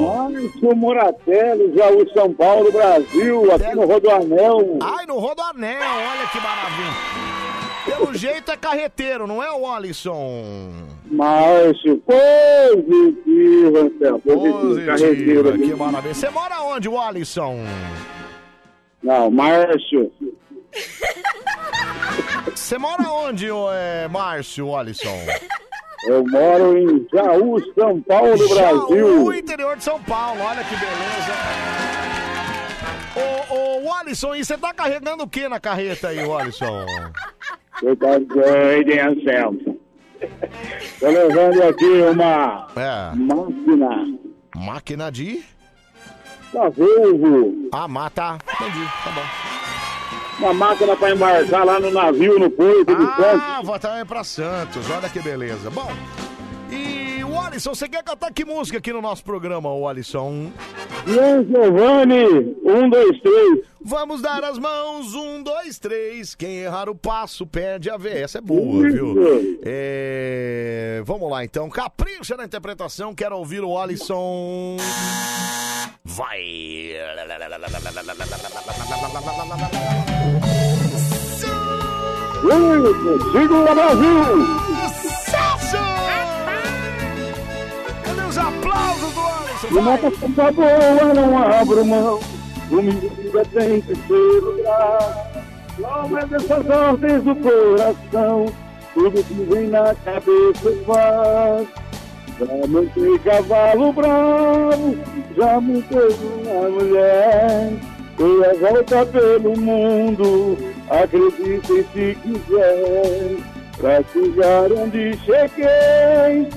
Márcio 0.00 0.76
Moratelli, 0.76 1.76
Jaú, 1.76 2.08
São 2.14 2.32
Paulo, 2.32 2.72
Brasil, 2.72 3.52
aqui 3.52 3.74
no 3.74 3.84
Rodoanel. 3.84 4.78
Ai, 4.80 5.04
no 5.04 5.18
Rodoanel, 5.18 5.80
olha 5.82 6.26
que 6.28 6.40
maravilha. 6.40 7.34
Pelo 7.84 8.14
jeito 8.14 8.52
é 8.52 8.56
carreteiro, 8.56 9.26
não 9.26 9.42
é 9.42 9.52
o 9.52 9.66
Alisson? 9.70 10.72
Márcio, 11.10 11.98
positivo, 12.06 13.78
Anselmo, 13.78 14.20
positivo, 14.20 14.86
carreteiro. 14.86 15.44
Positiva, 15.44 15.52
que 15.52 15.74
maravilha. 15.74 16.14
Você 16.14 16.30
mora 16.30 16.62
onde, 16.62 16.88
o 16.88 16.98
Alisson? 16.98 17.58
Não, 19.04 19.30
Márcio. 19.30 20.10
Você 22.54 22.78
mora 22.78 23.02
onde, 23.10 23.50
ô, 23.50 23.70
é, 23.72 24.08
Márcio, 24.08 24.74
Alisson? 24.74 25.16
Eu 26.06 26.24
moro 26.26 26.76
em 26.76 27.06
Jaú, 27.12 27.58
São 27.74 28.00
Paulo, 28.02 28.36
Brasil. 28.36 28.56
Jaú, 28.56 29.32
interior 29.34 29.76
de 29.76 29.84
São 29.84 30.02
Paulo, 30.02 30.40
olha 30.42 30.62
que 30.64 30.74
beleza. 30.76 31.34
Ô, 33.50 33.88
ô, 33.88 33.92
Alisson, 33.94 34.34
e 34.34 34.44
você 34.44 34.56
tá 34.58 34.72
carregando 34.74 35.22
o 35.24 35.28
que 35.28 35.48
na 35.48 35.60
carreta 35.60 36.08
aí, 36.08 36.18
Alisson? 36.20 36.86
Você 37.80 37.96
tá 37.96 38.18
doido, 38.18 38.90
hein, 38.90 39.00
Anselmo? 39.00 39.80
Tô 41.00 41.06
levando 41.10 41.62
aqui 41.62 41.84
uma 41.84 42.66
É. 42.76 43.14
máquina 43.16 44.18
Máquina 44.56 45.12
de... 45.12 45.42
da 46.54 46.68
Volvo. 46.70 47.68
Ah, 47.72 47.88
mata. 47.88 48.38
Entendi, 48.54 48.88
tá 49.04 49.10
bom. 49.10 49.22
Uma 50.38 50.54
máquina 50.54 50.96
pra 50.96 51.10
embarcar 51.10 51.64
lá 51.64 51.78
no 51.78 51.90
navio, 51.90 52.38
no 52.38 52.50
porto 52.50 52.94
de 52.94 53.04
Santos. 53.04 53.42
Ah, 53.46 53.60
vai 53.62 53.76
estar 53.76 54.06
pra 54.06 54.24
Santos, 54.24 54.90
olha 54.90 55.08
que 55.08 55.20
beleza. 55.20 55.70
Bom, 55.70 55.90
e 56.70 57.03
Alisson, 57.46 57.74
você 57.74 57.88
quer 57.88 58.02
cantar 58.02 58.32
que 58.32 58.44
música 58.44 58.78
aqui 58.78 58.92
no 58.92 59.00
nosso 59.02 59.22
programa, 59.24 59.72
o 59.72 59.86
Alisson? 59.86 60.50
Ian 61.06 61.44
Giovanni, 61.44 62.56
um, 62.64 62.88
dois, 62.88 63.20
três. 63.20 63.60
Vamos 63.80 64.22
dar 64.22 64.42
as 64.42 64.58
mãos, 64.58 65.14
um, 65.14 65.42
dois, 65.42 65.78
três. 65.78 66.34
Quem 66.34 66.60
errar 66.60 66.88
o 66.88 66.94
passo 66.94 67.46
perde 67.46 67.90
a 67.90 67.96
vez. 67.96 68.16
Essa 68.16 68.38
é 68.38 68.40
boa, 68.40 68.82
viu? 68.90 69.14
É, 69.62 71.02
Vamos 71.04 71.30
lá 71.30 71.44
então, 71.44 71.68
capricha 71.68 72.36
na 72.36 72.44
interpretação. 72.44 73.14
Quero 73.14 73.36
ouvir 73.36 73.62
o 73.62 73.78
Alisson. 73.78 74.78
Vai! 76.02 76.42
Isso, 82.44 83.32
segura 83.32 83.74
Brasil! 83.74 84.24
Sucesso! 85.02 85.83
Aplausos 88.64 89.14
do 89.14 89.20
Alisson? 89.20 89.82
Nota 89.82 90.10
coisa 90.10 90.52
boa, 90.52 91.14
não 91.14 91.38
abro 91.38 91.84
mão. 91.84 92.20
Comida 92.68 93.44
tem 93.52 93.80
que 93.82 93.94
ser. 93.94 94.42
Logo 95.78 96.18
é 96.18 96.26
dessas 96.26 96.70
ordens 96.70 97.22
do 97.22 97.36
coração. 97.36 98.46
Tudo 98.94 99.24
que 99.24 99.34
vem 99.34 99.68
na 99.68 99.94
cabeça 99.96 100.72
faz. 100.86 101.68
Já 102.38 102.66
montei 102.66 103.18
cavalo 103.20 103.92
bravo, 103.92 104.96
já 105.36 105.60
montei 105.60 106.08
uma 106.42 106.68
mulher. 106.68 107.72
Dei 108.16 108.44
a 108.44 108.54
volta 108.54 109.06
pelo 109.06 109.60
mundo, 109.60 110.56
acreditem 110.88 111.84
se 111.92 112.16
quiser. 112.22 113.53
Pra 113.76 114.02
chegar 114.12 114.72
onde 114.72 115.18
cheguei, 115.24 116.48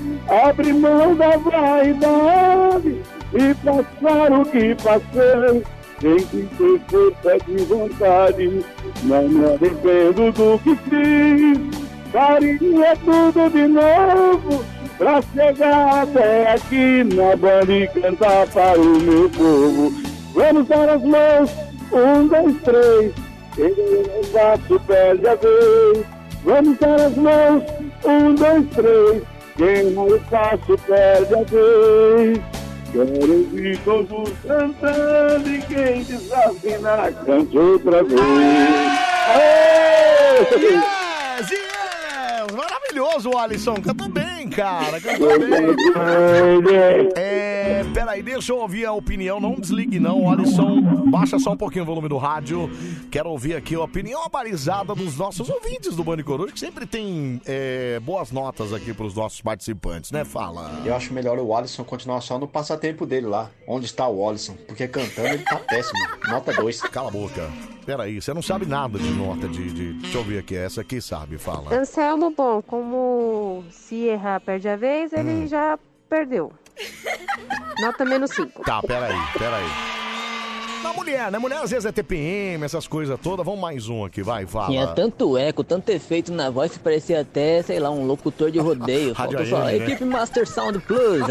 abri 0.46 0.72
mão 0.72 1.16
da 1.16 1.36
vaidade 1.38 3.02
e 3.34 3.54
passar 3.56 4.32
o 4.32 4.46
que 4.46 4.76
passei. 4.76 5.64
Tem 6.00 6.18
que 6.18 6.48
ter 6.58 6.80
força 6.90 7.38
de 7.48 7.58
vontade, 7.66 8.66
não 9.04 9.28
me 9.28 9.46
arrependo 9.46 10.32
do 10.32 10.60
que 10.60 10.76
fiz. 10.90 11.88
Faria 12.12 12.96
tudo 13.04 13.50
de 13.50 13.68
novo 13.68 14.64
pra 14.98 15.22
chegar 15.34 16.04
até 16.04 16.54
aqui 16.54 17.04
na 17.04 17.36
banda 17.36 17.74
e 17.74 17.88
cantar 17.88 18.48
para 18.48 18.80
o 18.80 19.00
meu 19.00 19.30
povo. 19.32 19.92
Vamos 20.34 20.68
dar 20.68 20.90
as 20.90 21.02
mãos, 21.02 21.52
um, 21.92 22.28
dois, 22.28 22.62
três. 22.62 23.14
Quem 23.56 23.74
ganha 23.74 24.22
o 24.22 24.28
passo 24.28 24.80
perde 24.86 25.28
a 25.28 25.36
vez. 25.36 26.17
Vamos 26.44 26.78
dar 26.80 27.02
as 27.02 27.16
mãos, 27.16 27.64
um, 28.06 28.36
dois, 28.36 28.66
três. 28.70 29.24
Quem 29.58 29.92
não 29.92 30.08
o 30.08 30.20
passo 30.30 30.78
perde 30.86 31.34
a 31.34 31.44
vez. 31.44 32.40
Quero 32.92 33.38
ouvir 33.38 33.78
todos 33.80 34.34
cantando 34.48 35.50
e 35.50 35.62
quem 35.64 36.04
desafinar 36.04 37.12
cante 37.26 37.58
outra 37.58 38.04
vez. 38.04 38.22
Yes, 40.60 41.52
yes! 41.52 41.77
Maravilhoso, 42.56 43.38
Alisson. 43.38 43.76
Cantou 43.76 44.08
bem, 44.10 44.50
cara. 44.50 45.00
Cantou 45.00 45.40
bem. 45.40 47.10
É, 47.16 47.84
peraí, 47.94 48.22
deixa 48.24 48.52
eu 48.52 48.58
ouvir 48.58 48.86
a 48.86 48.94
opinião. 48.94 49.40
Não 49.40 49.56
desligue, 49.56 50.00
não, 50.00 50.30
Alisson. 50.30 50.82
Baixa 51.10 51.40
só 51.40 51.52
um 51.52 51.58
pouquinho 51.58 51.84
o 51.84 51.86
volume 51.86 52.10
do 52.10 52.18
rádio. 52.18 52.70
Quero 53.12 53.30
ouvir 53.30 53.56
aqui 53.56 53.76
a 53.76 53.82
opinião 53.82 54.24
abalizada 54.24 54.94
dos 54.96 55.18
nossos 55.18 55.50
ouvintes 55.50 55.96
do 55.96 56.04
Bande 56.04 56.24
Coruja, 56.24 56.54
que 56.54 56.60
sempre 56.60 56.86
tem 56.86 57.42
é, 57.46 58.00
boas 58.00 58.32
notas 58.32 58.74
aqui 58.74 58.94
pros 58.94 59.16
nossos 59.16 59.42
participantes, 59.42 60.12
né? 60.12 60.24
Fala. 60.24 60.82
Eu 60.86 60.96
acho 60.96 61.14
melhor 61.14 61.38
o 61.40 61.56
Alisson 61.56 61.84
continuar 61.84 62.22
só 62.22 62.38
no 62.38 62.48
passatempo 62.48 63.06
dele 63.06 63.28
lá. 63.28 63.50
Onde 63.68 63.86
está 63.86 64.08
o 64.08 64.28
Alisson? 64.28 64.56
Porque 64.68 64.88
cantando 64.88 65.28
ele 65.30 65.44
tá 65.44 65.58
péssimo. 65.58 66.00
Nota 66.28 66.54
2. 66.54 66.82
Cala 66.82 67.10
a 67.10 67.12
boca. 67.12 67.77
Peraí, 67.88 68.22
você 68.22 68.34
não 68.34 68.42
sabe 68.42 68.66
nada 68.66 69.00
de 69.00 69.10
nota 69.12 69.48
de, 69.48 69.72
de. 69.72 69.94
Deixa 69.94 70.18
eu 70.18 70.24
ver 70.26 70.40
aqui, 70.40 70.58
essa 70.58 70.82
aqui 70.82 71.00
sabe, 71.00 71.38
fala. 71.38 71.74
Anselmo, 71.74 72.32
bom, 72.32 72.62
como 72.62 73.64
se 73.72 73.96
errar 74.08 74.42
perde 74.42 74.68
a 74.68 74.76
vez, 74.76 75.14
ele 75.14 75.30
Hum. 75.46 75.48
já 75.48 75.80
perdeu. 76.10 76.52
Nota 77.80 78.04
menos 78.04 78.32
5. 78.32 78.62
Tá, 78.64 78.82
peraí, 78.82 79.16
peraí. 79.38 79.64
Na 80.84 80.94
mulher, 80.94 81.32
né? 81.32 81.40
Mulher 81.40 81.60
às 81.62 81.72
vezes 81.72 81.86
é 81.86 81.92
TPM, 81.92 82.64
essas 82.64 82.88
coisas 82.88 83.20
todas. 83.22 83.46
Vamos 83.46 83.60
mais 83.60 83.90
um 83.90 84.06
aqui, 84.06 84.22
vai, 84.22 84.46
fala. 84.46 84.68
Tinha 84.68 84.88
tanto 84.88 85.38
eco, 85.38 85.64
tanto 85.64 85.90
efeito 85.90 86.32
na 86.32 86.50
voz 86.50 86.72
que 86.72 86.80
parecia 86.80 87.22
até, 87.22 87.62
sei 87.64 87.80
lá, 87.80 87.90
um 87.90 88.06
locutor 88.06 88.52
de 88.52 88.60
rodeio. 88.60 89.14
Rádio 89.18 89.38
Faltou 89.40 89.46
só, 89.60 89.66
né? 89.66 89.78
equipe 89.78 90.06
Master 90.06 90.48
Sound 90.48 90.80
Plus. 90.80 91.22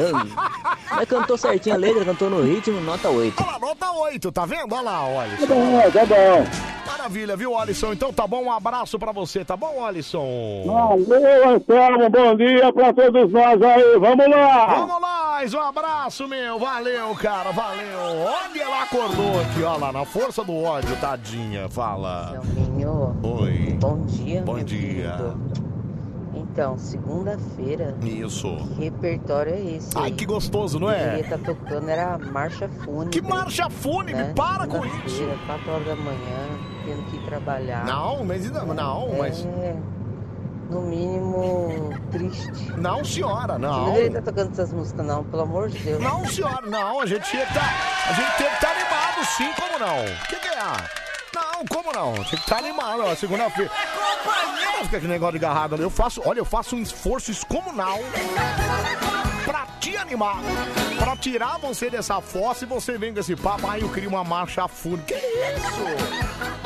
Mas 0.91 1.09
cantou 1.09 1.37
certinho 1.37 1.75
a 1.75 1.79
letra, 1.79 2.05
cantou 2.05 2.31
no 2.31 2.43
ritmo, 2.43 2.81
nota 2.81 3.09
8. 3.09 3.43
Olha 3.43 3.53
lá, 3.53 3.59
nota 3.59 3.91
8, 3.93 4.33
tá 4.33 4.47
vendo? 4.47 4.73
Olha 4.73 4.83
lá, 4.83 5.23
Alisson. 5.23 5.47
Tá 5.47 5.55
bom, 5.55 5.91
tá 5.91 6.07
bom. 6.07 6.87
Maravilha, 6.87 7.37
viu, 7.37 7.57
Alisson? 7.57 7.93
Então 7.93 8.13
tá 8.13 8.27
bom, 8.27 8.45
um 8.45 8.53
abraço 8.53 8.99
pra 8.99 9.13
você, 9.13 9.45
tá 9.45 9.57
bom, 9.57 9.85
Alisson? 9.85 10.65
Valeu, 10.67 11.49
Anselmo, 11.51 12.11
bom 12.11 12.37
dia 12.37 12.73
pra 12.73 12.93
todos 12.93 13.33
nós 13.33 13.63
aí, 13.63 13.99
vamos 13.99 14.29
lá! 14.29 14.67
Vamos 14.67 15.01
lá, 15.01 15.27
um 15.55 15.61
abraço, 15.61 16.27
meu. 16.27 16.59
Valeu, 16.59 17.15
cara, 17.15 17.53
valeu. 17.53 17.99
Olha, 18.25 18.63
ela 18.63 18.83
acordou 18.83 19.36
aqui, 19.41 19.63
ó 19.63 19.77
lá, 19.77 19.93
na 19.93 20.05
força 20.05 20.43
do 20.45 20.55
ódio, 20.55 20.97
tadinha. 21.01 21.69
Fala. 21.69 22.41
Oi. 23.23 23.77
Bom 23.81 24.05
dia, 24.07 24.43
Bom 24.43 24.55
meu 24.55 24.65
dia. 24.65 24.79
querido. 25.13 25.41
Então, 26.35 26.79
segunda-feira, 26.79 27.95
Isso. 28.03 28.57
que 28.57 28.85
repertório 28.85 29.53
é 29.55 29.61
esse? 29.61 29.91
Ai, 29.97 30.05
aí? 30.05 30.13
que 30.13 30.25
gostoso, 30.25 30.79
não 30.79 30.91
é? 30.91 31.19
Ele 31.19 31.29
tá 31.29 31.37
tocando, 31.39 31.89
era 31.89 32.15
a 32.15 32.19
marcha 32.19 32.69
fúnebre. 32.69 33.09
Que 33.11 33.21
marcha 33.27 33.69
fúnebre? 33.69 34.33
Para 34.35 34.67
com 34.67 34.85
isso! 34.85 35.23
4 35.47 35.71
horas 35.71 35.87
da 35.87 35.97
manhã, 35.97 36.49
tendo 36.85 37.03
que 37.11 37.17
ir 37.17 37.25
trabalhar. 37.27 37.85
Não, 37.85 38.25
mas 38.25 38.51
não, 38.51 38.67
não, 38.75 39.09
mas- 39.19 39.45
É, 39.45 39.77
no 40.71 40.81
mínimo, 40.83 41.91
triste. 42.19 42.51
Não, 42.77 43.05
senhora, 43.05 43.59
não. 43.59 43.87
Não 43.87 43.95
deveria 43.95 44.19
estar 44.19 44.23
tocando 44.23 44.53
essas 44.53 44.73
músicas, 44.73 45.07
não, 45.07 45.25
pelo 45.25 45.43
amor 45.43 45.69
de 45.69 45.79
Deus. 45.79 46.03
Não, 46.03 46.27
senhora, 46.27 46.67
não. 46.67 47.01
A 47.01 47.07
gente 47.07 47.29
tinha 47.31 47.47
que 47.47 47.55
tá, 47.55 47.63
a 48.09 48.13
gente 48.13 48.37
tem 48.37 48.49
que 48.49 48.55
estar 48.55 48.71
animado, 48.71 49.25
sim, 49.37 49.53
como 49.55 49.79
não? 49.79 50.05
O 50.05 50.29
que, 50.29 50.37
que 50.37 50.49
é? 50.49 51.07
Não, 51.35 51.65
como 51.67 51.93
não? 51.93 52.15
Tem 52.15 52.25
que 52.25 52.35
estar 52.37 52.59
animado, 52.59 53.03
ó, 53.05 53.15
segunda-feira. 53.15 53.71
Não 54.77 54.85
fica 54.85 54.97
aquele 54.97 55.13
negócio 55.13 55.39
de 55.39 55.45
agarrado 55.45 55.75
ali. 55.75 55.83
Eu 55.83 55.91
faço, 55.91 56.23
olha, 56.25 56.39
eu 56.39 56.45
faço 56.45 56.77
um 56.77 56.83
esforço 56.83 57.31
excomunal 57.31 57.99
pra 59.45 59.67
te 59.81 59.97
animar. 59.97 60.37
Pra 60.99 61.17
tirar 61.17 61.59
você 61.59 61.91
dessa 61.91 62.21
fossa 62.21 62.65
e 62.65 62.67
você 62.67 62.97
vem 62.97 63.13
com 63.13 63.21
esse 63.21 63.37
papo, 63.37 63.67
aí 63.69 63.83
eu 63.83 63.89
crio 63.89 64.09
uma 64.09 64.25
marcha 64.25 64.67
fúnebre. 64.67 65.15
Que 65.15 65.15
isso? 65.15 66.66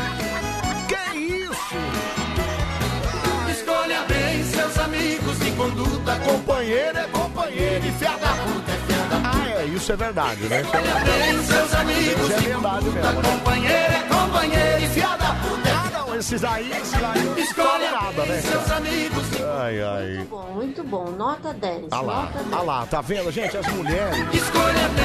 Conduta. 5.61 6.17
Companheiro 6.21 6.99
é 6.99 7.07
companheiro 7.09 7.87
e 7.87 7.93
fia 7.93 8.11
da 8.17 8.29
puta 8.29 8.73
é 8.73 8.77
fia 8.87 8.97
da 8.97 9.17
puta. 9.17 9.31
Ah, 9.33 9.61
é, 9.61 9.65
isso 9.67 9.93
é 9.93 9.97
verdade, 9.97 10.41
né? 10.45 10.61
É 10.61 10.63
verdade. 10.63 11.11
bem 11.11 11.43
seus 11.45 11.75
amigos 11.75 12.23
Isso 12.23 12.33
é 12.33 12.37
de 12.37 12.47
verdade 12.47 12.85
mesmo. 12.87 13.23
Companheiro 13.23 13.93
é 13.93 14.03
companheiro 14.09 14.85
e 14.85 14.89
fia 14.89 15.17
da 15.17 15.35
puta 15.35 15.69
é 15.69 15.73
Ah, 15.73 15.90
não, 16.11 16.17
esses 16.19 16.45
aí, 16.45 16.71
esses 16.71 16.95
aí 16.95 17.25
não 17.25 17.39
Escolha 17.39 17.91
falam 17.91 18.03
nada, 18.05 18.25
né? 18.27 18.41
seus 18.43 18.71
amigos. 18.71 19.25
Ai, 19.63 19.83
ai. 19.83 20.27
Bom, 20.29 20.43
muito 20.55 20.83
bom. 20.85 21.11
Nota 21.11 21.53
10. 21.55 21.87
Ah 21.91 22.01
lá, 22.01 22.23
nota 22.23 22.39
10. 22.39 22.53
ah 22.53 22.63
lá, 22.63 22.87
tá 22.87 23.01
vendo, 23.01 23.31
gente? 23.31 23.57
As 23.57 23.67
mulheres, 23.69 24.19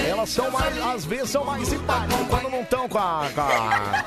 elas 0.08 0.30
são 0.30 0.50
mais, 0.52 0.82
às 0.86 1.06
vezes 1.06 1.30
são 1.30 1.44
mais 1.46 1.68
simpáticas 1.68 2.28
quando 2.28 2.50
não 2.50 2.62
estão 2.62 2.90
com 2.90 2.98
a, 2.98 3.30
com 3.34 3.42
a- 3.42 4.06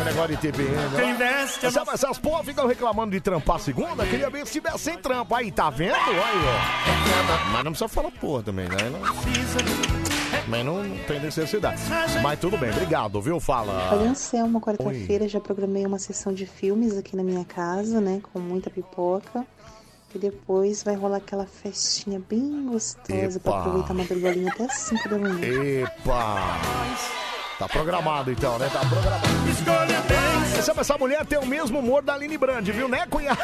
o 0.00 0.04
negócio 0.04 0.28
de 0.28 0.36
TPM. 0.36 1.18
Né? 1.18 1.46
Sabe, 1.70 1.90
essas 1.92 2.18
porra 2.18 2.44
ficam 2.44 2.66
reclamando 2.66 3.12
de 3.12 3.20
trampar 3.20 3.58
segunda, 3.58 4.04
queria 4.06 4.30
ver 4.30 4.46
se 4.46 4.52
tivesse 4.54 4.78
sem 4.78 4.98
trampo. 4.98 5.34
Aí, 5.34 5.50
tá 5.50 5.70
vendo? 5.70 5.94
Aí, 5.94 6.20
ó. 6.20 7.50
Mas 7.52 7.64
não 7.64 7.72
precisa 7.72 7.88
falar 7.88 8.10
porra 8.12 8.42
também, 8.42 8.68
né? 8.68 8.76
Não... 8.90 10.03
Mas 10.48 10.64
não 10.64 10.82
tem 11.06 11.20
necessidade. 11.20 11.80
Mas 12.22 12.38
tudo 12.38 12.56
bem, 12.58 12.70
obrigado, 12.70 13.20
viu? 13.20 13.40
Fala. 13.40 13.90
Olha, 13.92 14.10
Anselmo, 14.10 14.60
quarta-feira 14.60 15.26
já 15.28 15.40
programei 15.40 15.84
uma 15.86 15.98
sessão 15.98 16.32
de 16.32 16.46
filmes 16.46 16.96
aqui 16.96 17.16
na 17.16 17.22
minha 17.22 17.44
casa, 17.44 18.00
né? 18.00 18.20
Com 18.32 18.38
muita 18.38 18.70
pipoca. 18.70 19.44
E 20.14 20.18
depois 20.18 20.82
vai 20.84 20.94
rolar 20.94 21.16
aquela 21.16 21.44
festinha 21.44 22.20
bem 22.30 22.66
gostosa 22.70 23.40
pra 23.40 23.50
Epa. 23.52 23.60
aproveitar 23.60 23.90
a 23.90 23.94
madrugolinha 23.94 24.52
até 24.52 24.64
as 24.64 24.74
5 24.74 25.08
da 25.08 25.18
manhã. 25.18 25.40
Epa! 25.42 26.58
Tá 27.58 27.68
programado 27.68 28.30
então, 28.30 28.56
né? 28.58 28.68
Tá 28.72 28.80
programado. 28.80 29.26
Escolha 29.50 30.00
bem. 30.02 30.62
Sabe, 30.62 30.80
essa 30.80 30.96
mulher 30.96 31.26
tem 31.26 31.38
o 31.38 31.46
mesmo 31.46 31.80
humor 31.80 32.02
da 32.02 32.14
Aline 32.14 32.38
Brand, 32.38 32.66
viu, 32.68 32.88
né, 32.88 33.06
cunhado? 33.10 33.38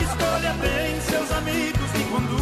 Escolha 0.00 0.52
bem 0.60 1.00
seus 1.00 1.32
amigos 1.32 1.92
de 1.92 2.04
conduta. 2.04 2.41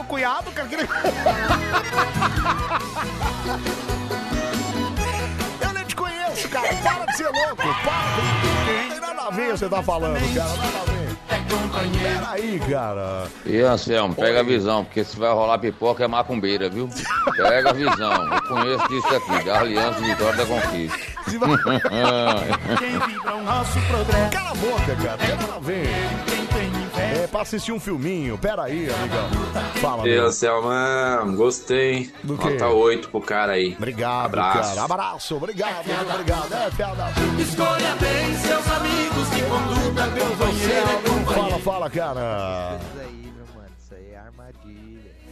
Meu 0.00 0.04
cunhado, 0.04 0.50
cara. 0.52 0.68
que- 0.68 0.76
Eu 5.64 5.72
nem 5.72 5.84
te 5.84 5.94
conheço, 5.96 6.48
cara. 6.48 6.68
Para 6.82 7.04
de 7.06 7.16
ser 7.16 7.28
louco. 7.28 7.56
Para. 7.56 7.72
Não 8.82 8.88
tem 8.90 9.00
nada 9.00 9.22
a 9.22 9.30
ver 9.30 9.56
você 9.56 9.68
tá 9.68 9.82
falando, 9.82 10.18
cara. 10.34 10.48
Nada 10.56 10.80
a 10.80 10.84
ver. 10.90 11.00
Peraí, 12.02 12.60
cara. 12.70 13.26
E 13.44 13.60
Anselmo, 13.60 14.14
pega 14.14 14.40
a 14.40 14.42
visão, 14.42 14.84
porque 14.84 15.04
se 15.04 15.16
vai 15.18 15.30
rolar 15.32 15.58
pipoca 15.58 16.04
é 16.04 16.08
macumbeira, 16.08 16.68
viu? 16.68 16.88
Pega 17.36 17.70
a 17.70 17.72
visão. 17.72 18.34
Eu 18.34 18.42
conheço 18.42 18.88
disso 18.88 19.08
aqui, 19.14 19.44
da 19.44 19.60
Aliança 19.60 20.00
Vitória 20.00 20.36
da 20.36 20.46
Conquista. 20.46 20.98
Progresso. 23.88 24.30
Cala 24.30 24.50
a 24.50 24.54
boca, 24.54 24.96
cara. 24.96 25.16
Tem 25.18 25.36
nada 25.36 25.54
a 25.56 25.60
ver. 25.60 25.86
É 27.30 27.32
pra 27.32 27.42
assistir 27.42 27.70
um 27.70 27.78
filminho. 27.78 28.36
Pera 28.36 28.64
aí, 28.64 28.90
amigão. 28.92 29.28
Fala, 29.80 30.02
meu. 30.02 30.26
Anselmo, 30.26 30.68
gostei. 31.36 32.10
Do 32.24 32.36
quê? 32.36 32.50
Nota 32.50 32.66
8 32.66 33.08
pro 33.08 33.20
cara 33.20 33.52
aí. 33.52 33.74
Obrigado, 33.78 34.24
Abraço. 34.26 34.74
cara. 34.74 34.82
Abraço. 34.82 35.36
Obrigado, 35.36 35.86
muito 35.86 36.10
obrigado. 36.12 36.52
É, 36.52 36.70
piada. 36.70 37.06
Escolha 37.38 37.94
bem 38.00 38.34
seus 38.36 38.66
amigos 38.72 39.30
de 39.30 39.42
conduta. 39.42 40.02
É 40.02 40.28
companheiro. 40.28 41.24
Fala, 41.32 41.58
fala, 41.60 41.90
cara. 41.90 42.78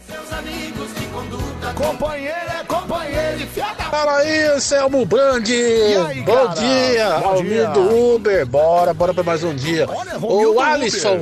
Seus 0.07 0.33
amigos 0.33 0.95
de 0.95 1.07
conduta. 1.07 1.75
Companheiro 1.75 2.37
é 2.61 2.65
companheiro 2.65 3.41
e 3.43 3.47
fia 3.47 3.75
da 3.75 3.85
Fala 3.85 4.19
aí, 4.19 4.43
Anselmo 4.45 5.05
Brand! 5.05 5.47
aí, 5.51 6.23
Bom 6.23 6.33
cara? 6.47 6.49
dia! 6.61 7.19
Bom 7.21 7.27
Almir 7.29 7.53
dia. 7.53 7.67
do 7.69 8.15
Uber, 8.15 8.47
bora, 8.47 8.95
bora 8.95 9.13
pra 9.13 9.23
mais 9.25 9.43
um 9.43 9.55
dia. 9.55 9.85
Romildo 9.87 10.55
o 10.55 10.61
Alisson! 10.61 11.19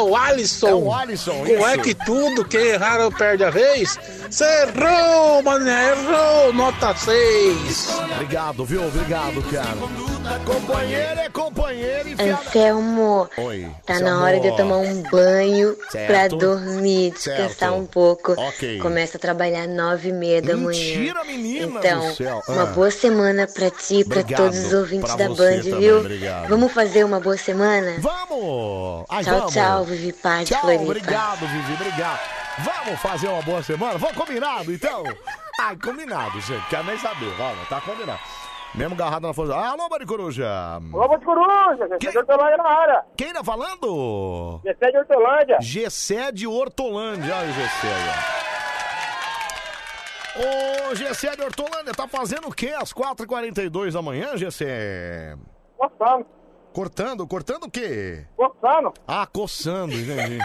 Uber. 0.00 0.12
o 0.12 0.16
Alisson! 0.16 0.68
É 0.68 0.74
o 0.74 0.92
Alisson, 0.92 1.32
Como 1.44 1.66
é 1.66 1.74
isso. 1.74 1.82
que 1.84 1.94
tudo, 1.94 2.44
quem 2.44 2.60
errar 2.68 3.00
perde 3.10 3.44
a 3.44 3.50
vez? 3.50 3.98
Você 4.30 4.44
errou, 4.44 5.42
mané, 5.42 5.90
errou! 5.92 6.52
Nota 6.52 6.94
6! 6.94 7.88
Obrigado, 8.14 8.64
viu? 8.64 8.86
Obrigado, 8.86 9.42
cara. 9.50 10.07
Companheiro 10.44 11.20
é 11.20 11.28
companheiro 11.30 12.08
e. 12.08 12.30
Anselmo, 12.30 13.28
Oi. 13.36 13.70
tá 13.86 13.94
seu 13.96 14.04
na 14.04 14.22
hora 14.22 14.40
de 14.40 14.48
eu 14.48 14.56
tomar 14.56 14.76
um 14.78 15.02
banho 15.02 15.76
Certo. 15.90 16.06
pra 16.06 16.28
dormir, 16.28 17.10
descansar 17.12 17.48
Certo. 17.50 17.74
um 17.74 17.86
pouco. 17.86 18.32
Ok. 18.32 18.78
Começa 18.78 19.16
a 19.16 19.20
trabalhar 19.20 19.66
nove 19.66 20.08
e 20.08 20.12
meia 20.12 20.40
da 20.42 20.56
manhã. 20.56 20.68
Mentira, 20.98 21.24
menina 21.24 21.78
Então, 21.78 22.02
uma 22.48 22.62
Ah. 22.62 22.66
boa 22.66 22.90
semana 22.90 23.46
pra 23.46 23.70
ti 23.70 24.00
e 24.00 24.04
pra 24.04 24.20
Obrigado. 24.20 24.42
todos 24.44 24.66
os 24.66 24.72
ouvintes 24.72 25.14
Pra 25.14 25.16
da 25.28 25.34
Band, 25.34 25.36
também, 25.62 25.78
viu? 25.80 25.98
obrigado. 26.00 26.48
Vamos 26.48 26.72
fazer 26.72 27.04
uma 27.04 27.20
boa 27.20 27.36
semana? 27.36 27.96
Vamos! 27.98 29.04
Ai, 29.08 29.24
tchau, 29.24 29.38
vamos. 29.38 29.52
tchau, 29.54 29.84
Vivi 29.84 30.12
Paz, 30.12 30.48
Tchau, 30.48 30.60
Floripa. 30.60 30.84
obrigado, 30.84 31.40
Vivi, 31.46 31.72
obrigado. 31.74 32.20
Vamos 32.58 33.00
fazer 33.00 33.28
uma 33.28 33.42
boa 33.42 33.62
semana? 33.62 33.98
Vamos 33.98 34.16
combinado, 34.16 34.72
então? 34.72 35.02
Ai, 35.60 35.76
combinado, 35.76 36.40
gente. 36.40 36.66
Quero 36.68 36.84
nem 36.84 36.98
saber. 36.98 37.30
Vamos, 37.36 37.68
tá 37.68 37.80
combinado. 37.80 38.18
Mesmo 38.74 38.94
agarrado 38.94 39.26
na 39.26 39.32
força. 39.34 39.54
Alô, 39.56 39.88
Mari 39.88 40.06
Coruja. 40.06 40.46
Ô, 40.92 41.08
de 41.08 41.24
Coruja, 41.24 41.88
Gessé 42.00 42.10
de 42.10 42.18
Hortolândia 42.18 42.56
na 42.58 42.68
área. 42.68 43.04
Quem 43.16 43.32
tá 43.32 43.42
falando? 43.42 44.60
Gessé 44.64 44.90
de 44.90 44.98
Hortolândia. 44.98 45.56
Gessé 45.60 46.32
de 46.32 46.46
Hortolândia. 46.46 47.34
Olha 47.34 47.48
o 47.50 47.52
Gessé 47.52 47.88
aí, 47.88 48.38
Ô, 50.90 50.94
Gessé 50.94 51.34
de 51.34 51.42
Hortolândia, 51.42 51.92
tá 51.94 52.06
fazendo 52.06 52.48
o 52.48 52.52
quê 52.54 52.68
às 52.68 52.92
4h42 52.92 53.92
da 53.92 54.02
manhã, 54.02 54.36
Gessé? 54.36 55.34
Cortando. 55.76 56.26
Cortando? 56.72 57.26
Cortando 57.26 57.64
o 57.64 57.70
quê? 57.70 58.24
Coçando. 58.36 58.92
Ah, 59.06 59.26
coçando, 59.26 59.94
entendi. 59.94 60.38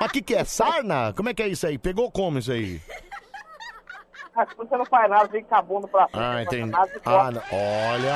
Mas 0.00 0.08
o 0.08 0.12
que, 0.12 0.20
que 0.22 0.34
é? 0.34 0.44
Sarna? 0.44 1.12
Como 1.14 1.28
é 1.28 1.34
que 1.34 1.42
é 1.42 1.48
isso 1.48 1.66
aí? 1.66 1.78
Pegou 1.78 2.10
como 2.10 2.38
isso 2.38 2.50
aí? 2.50 2.80
Ah, 4.36 4.46
se 4.46 4.56
você 4.56 4.76
não 4.76 4.84
faz 4.84 5.08
nada, 5.08 5.28
a 5.50 5.62
bunda 5.62 5.86
pra 5.88 6.08
frente. 6.08 6.22
Ah, 6.24 6.32
não 6.34 6.40
entendi. 6.42 6.70
nada, 6.70 7.00
Ah, 7.04 7.30
não. 7.30 7.42
olha. 7.52 8.14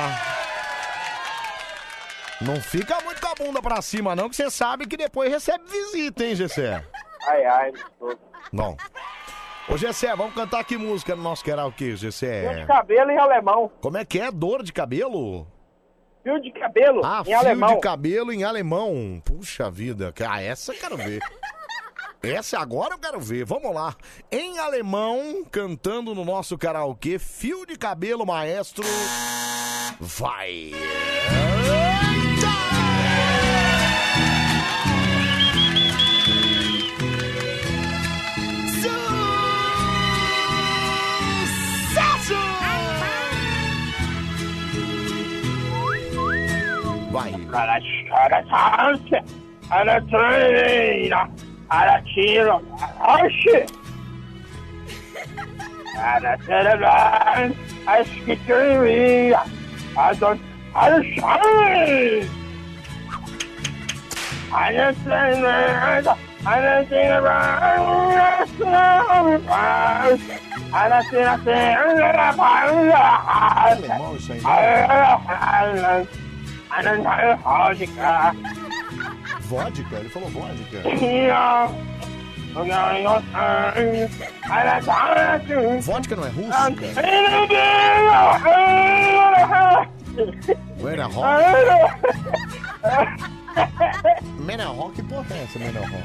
Não 2.41 2.57
fica 2.61 3.01
muito 3.03 3.21
com 3.21 3.29
a 3.29 3.35
bunda 3.35 3.61
pra 3.61 3.83
cima, 3.83 4.15
não, 4.15 4.29
que 4.29 4.37
você 4.37 4.51
sabe 4.51 4.87
que 4.87 4.97
depois 4.97 5.31
recebe 5.31 5.65
visita, 5.69 6.25
hein, 6.25 6.35
Gessé? 6.37 6.85
Ai, 7.27 7.45
ai, 7.45 7.73
gostoso. 7.73 8.19
Bom. 8.53 8.77
Ô, 9.69 9.77
Gessé, 9.77 10.15
vamos 10.17 10.35
cantar 10.35 10.65
que 10.65 10.79
música 10.79 11.15
no 11.17 11.23
nosso 11.23 11.45
karaokê, 11.45 11.85
Fio 11.87 11.95
de 11.97 12.01
Gessé? 12.03 12.65
cabelo 12.67 13.11
em 13.11 13.19
alemão. 13.19 13.71
Como 13.81 13.99
é 13.99 14.05
que 14.05 14.21
é? 14.21 14.31
Dor 14.31 14.63
de 14.63 14.73
cabelo? 14.73 15.47
Fio 16.23 16.41
de 16.41 16.51
cabelo 16.53 17.01
Ah, 17.05 17.21
em 17.21 17.25
fio 17.25 17.39
alemão. 17.39 17.75
de 17.75 17.81
cabelo 17.81 18.33
em 18.33 18.45
alemão. 18.45 19.21
Puxa 19.25 19.71
vida. 19.71 20.15
Ah, 20.29 20.41
essa 20.43 20.73
eu 20.73 20.79
quero 20.79 20.97
ver. 20.97 21.21
Essa 22.23 22.59
agora 22.59 22.95
eu 22.95 22.99
quero 22.99 23.21
ver. 23.21 23.45
Vamos 23.45 23.75
lá. 23.75 23.95
Em 24.31 24.59
alemão, 24.59 25.45
cantando 25.51 26.15
no 26.15 26.25
nosso 26.25 26.59
karaokê, 26.59 27.19
fio 27.19 27.65
de 27.65 27.77
cabelo 27.77 28.27
maestro. 28.27 28.85
Vai. 30.01 30.73
Vai. 47.11 47.33
Arachiram, 51.71 52.65
Arshi. 52.99 53.69
Arachiram, 55.97 57.55
Ashkituri, 57.85 59.35
Adon, 59.97 60.39
Arshari. 60.73 62.29
Arachiram, 64.51 65.45
Arachiram, 66.45 67.27
Arachiram, 77.13 78.68
Vodka. 79.49 79.97
Ele 79.97 80.09
falou 80.09 80.29
vodka. 80.29 80.83
Vodka 85.81 86.17
não 86.17 86.27
é 86.27 86.29
russo, 86.31 86.53
Mena 90.83 91.07
Rock? 91.07 91.27
Mena 94.45 94.65
Rock, 94.67 94.95
que 94.97 95.03
porra 95.03 95.27
é 95.31 95.43
essa, 95.45 95.59
Mena 95.59 95.81
Rock? 95.81 96.05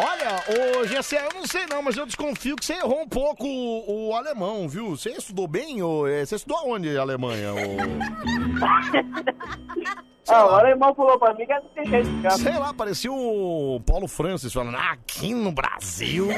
Olha, 0.00 0.78
ô 0.80 0.86
Gessé, 0.86 1.26
eu 1.26 1.30
não 1.34 1.44
sei 1.46 1.66
não, 1.66 1.82
mas 1.82 1.96
eu 1.96 2.06
desconfio 2.06 2.54
que 2.54 2.64
você 2.64 2.74
errou 2.74 3.00
um 3.02 3.08
pouco 3.08 3.44
o, 3.44 4.10
o 4.10 4.14
alemão, 4.14 4.68
viu? 4.68 4.90
Você 4.90 5.10
estudou 5.10 5.48
bem? 5.48 5.82
Ou, 5.82 6.06
é, 6.06 6.24
você 6.24 6.36
estudou 6.36 6.68
onde, 6.68 6.96
Alemanha? 6.96 7.52
ô? 7.52 7.56
Ah, 10.30 10.44
o 10.44 10.50
alemão 10.56 10.94
falou 10.94 11.18
pra 11.18 11.32
mim 11.32 11.46
que 11.46 11.52
é 11.54 11.60
desse 11.60 11.90
jeito, 11.90 12.22
cara. 12.22 12.36
Sei 12.36 12.52
lá, 12.52 12.74
parecia 12.74 13.10
o 13.10 13.80
Paulo 13.86 14.06
Francis 14.06 14.52
falando, 14.52 14.76
"Ah, 14.76 14.90
aqui 14.92 15.32
no 15.32 15.50
Brasil. 15.50 16.28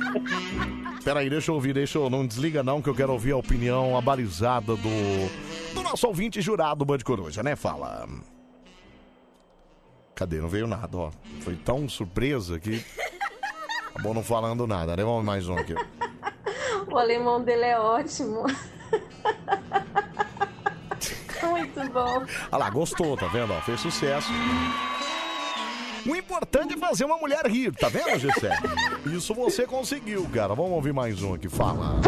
Peraí, 1.02 1.30
deixa 1.30 1.50
eu 1.50 1.54
ouvir, 1.54 1.72
deixa 1.72 1.96
eu. 1.96 2.10
Não 2.10 2.26
desliga 2.26 2.62
não, 2.62 2.82
que 2.82 2.90
eu 2.90 2.94
quero 2.94 3.10
ouvir 3.12 3.32
a 3.32 3.38
opinião 3.38 3.96
abalizada 3.96 4.76
do. 4.76 5.74
do 5.74 5.82
nosso 5.82 6.06
ouvinte 6.06 6.42
jurado 6.42 6.84
Band 6.84 6.98
Coruja, 6.98 7.42
né? 7.42 7.56
Fala. 7.56 8.06
Cadê? 10.20 10.38
Não 10.38 10.48
veio 10.50 10.66
nada, 10.66 10.94
ó. 10.98 11.10
Foi 11.40 11.56
tão 11.56 11.88
surpresa 11.88 12.60
que. 12.60 12.84
Acabou 13.88 14.12
não 14.12 14.22
falando 14.22 14.66
nada, 14.66 14.94
né? 14.94 15.02
Vamos 15.02 15.24
mais 15.24 15.48
um 15.48 15.56
aqui. 15.56 15.74
O 16.90 16.98
alemão 16.98 17.42
dele 17.42 17.64
é 17.64 17.80
ótimo. 17.80 18.44
Muito 21.42 21.90
bom. 21.90 22.22
Olha 22.52 22.58
lá, 22.58 22.68
gostou, 22.68 23.16
tá 23.16 23.28
vendo? 23.28 23.54
ó? 23.54 23.62
Fez 23.62 23.80
sucesso. 23.80 24.28
O 26.06 26.14
importante 26.14 26.74
é 26.74 26.76
fazer 26.76 27.06
uma 27.06 27.16
mulher 27.16 27.46
rir, 27.46 27.74
tá 27.74 27.88
vendo, 27.88 28.18
Gessé? 28.18 28.58
Isso 29.06 29.34
você 29.34 29.66
conseguiu, 29.66 30.28
cara. 30.28 30.54
Vamos 30.54 30.72
ouvir 30.72 30.92
mais 30.92 31.22
um 31.22 31.32
aqui, 31.32 31.48
fala. 31.48 31.98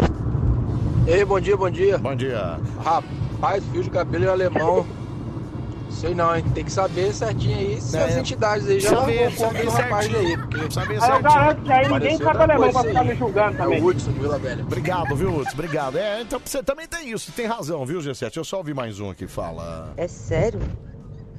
Ei, 1.07 1.25
bom 1.25 1.39
dia, 1.39 1.57
bom 1.57 1.69
dia. 1.71 1.97
Bom 1.97 2.15
dia. 2.15 2.59
Rapaz, 2.83 3.63
fio 3.71 3.81
de 3.83 3.89
cabelo 3.89 4.25
em 4.25 4.27
alemão. 4.27 4.85
Sei 5.93 6.13
não, 6.13 6.35
hein? 6.35 6.43
Tem 6.53 6.65
que 6.65 6.71
saber 6.71 7.13
certinho 7.13 7.57
aí 7.57 7.81
se 7.81 7.95
É. 7.97 8.03
as 8.03 8.17
entidades 8.17 8.67
aí 8.67 8.79
já 8.79 8.89
Saber, 8.89 9.29
vão 9.29 9.49
com 9.53 9.55
o 9.67 9.69
rapaz 9.69 10.05
certinho. 10.05 10.27
aí. 10.27 10.37
Porque... 10.37 10.71
Saber 10.73 10.87
Aí 10.89 10.95
eu 10.95 11.01
certinho. 11.01 11.21
garanto 11.23 11.61
que 11.63 11.71
aí 11.71 11.87
ninguém 11.89 12.17
sabe 12.17 12.37
alemão 12.43 12.71
pra 12.73 12.83
ficar 12.83 13.01
aí. 13.01 13.07
me 13.07 13.15
julgando 13.15 13.53
É 13.53 13.57
também. 13.57 13.81
o 13.81 13.85
Hudson 13.85 14.11
de 14.11 14.19
Vila 14.19 14.39
Velha. 14.39 14.63
Obrigado, 14.63 15.15
viu, 15.15 15.35
Hudson? 15.37 15.51
Obrigado. 15.53 15.97
É, 15.97 16.21
então 16.21 16.41
você 16.43 16.61
também 16.63 16.87
tem 16.87 17.09
isso, 17.11 17.31
tem 17.31 17.45
razão, 17.45 17.85
viu, 17.85 17.99
G7? 17.99 18.19
Deixa 18.21 18.39
eu 18.39 18.43
só 18.43 18.57
ouvir 18.57 18.73
mais 18.75 18.99
um 18.99 19.09
aqui, 19.09 19.27
fala. 19.27 19.93
É 19.95 20.07
sério? 20.07 20.59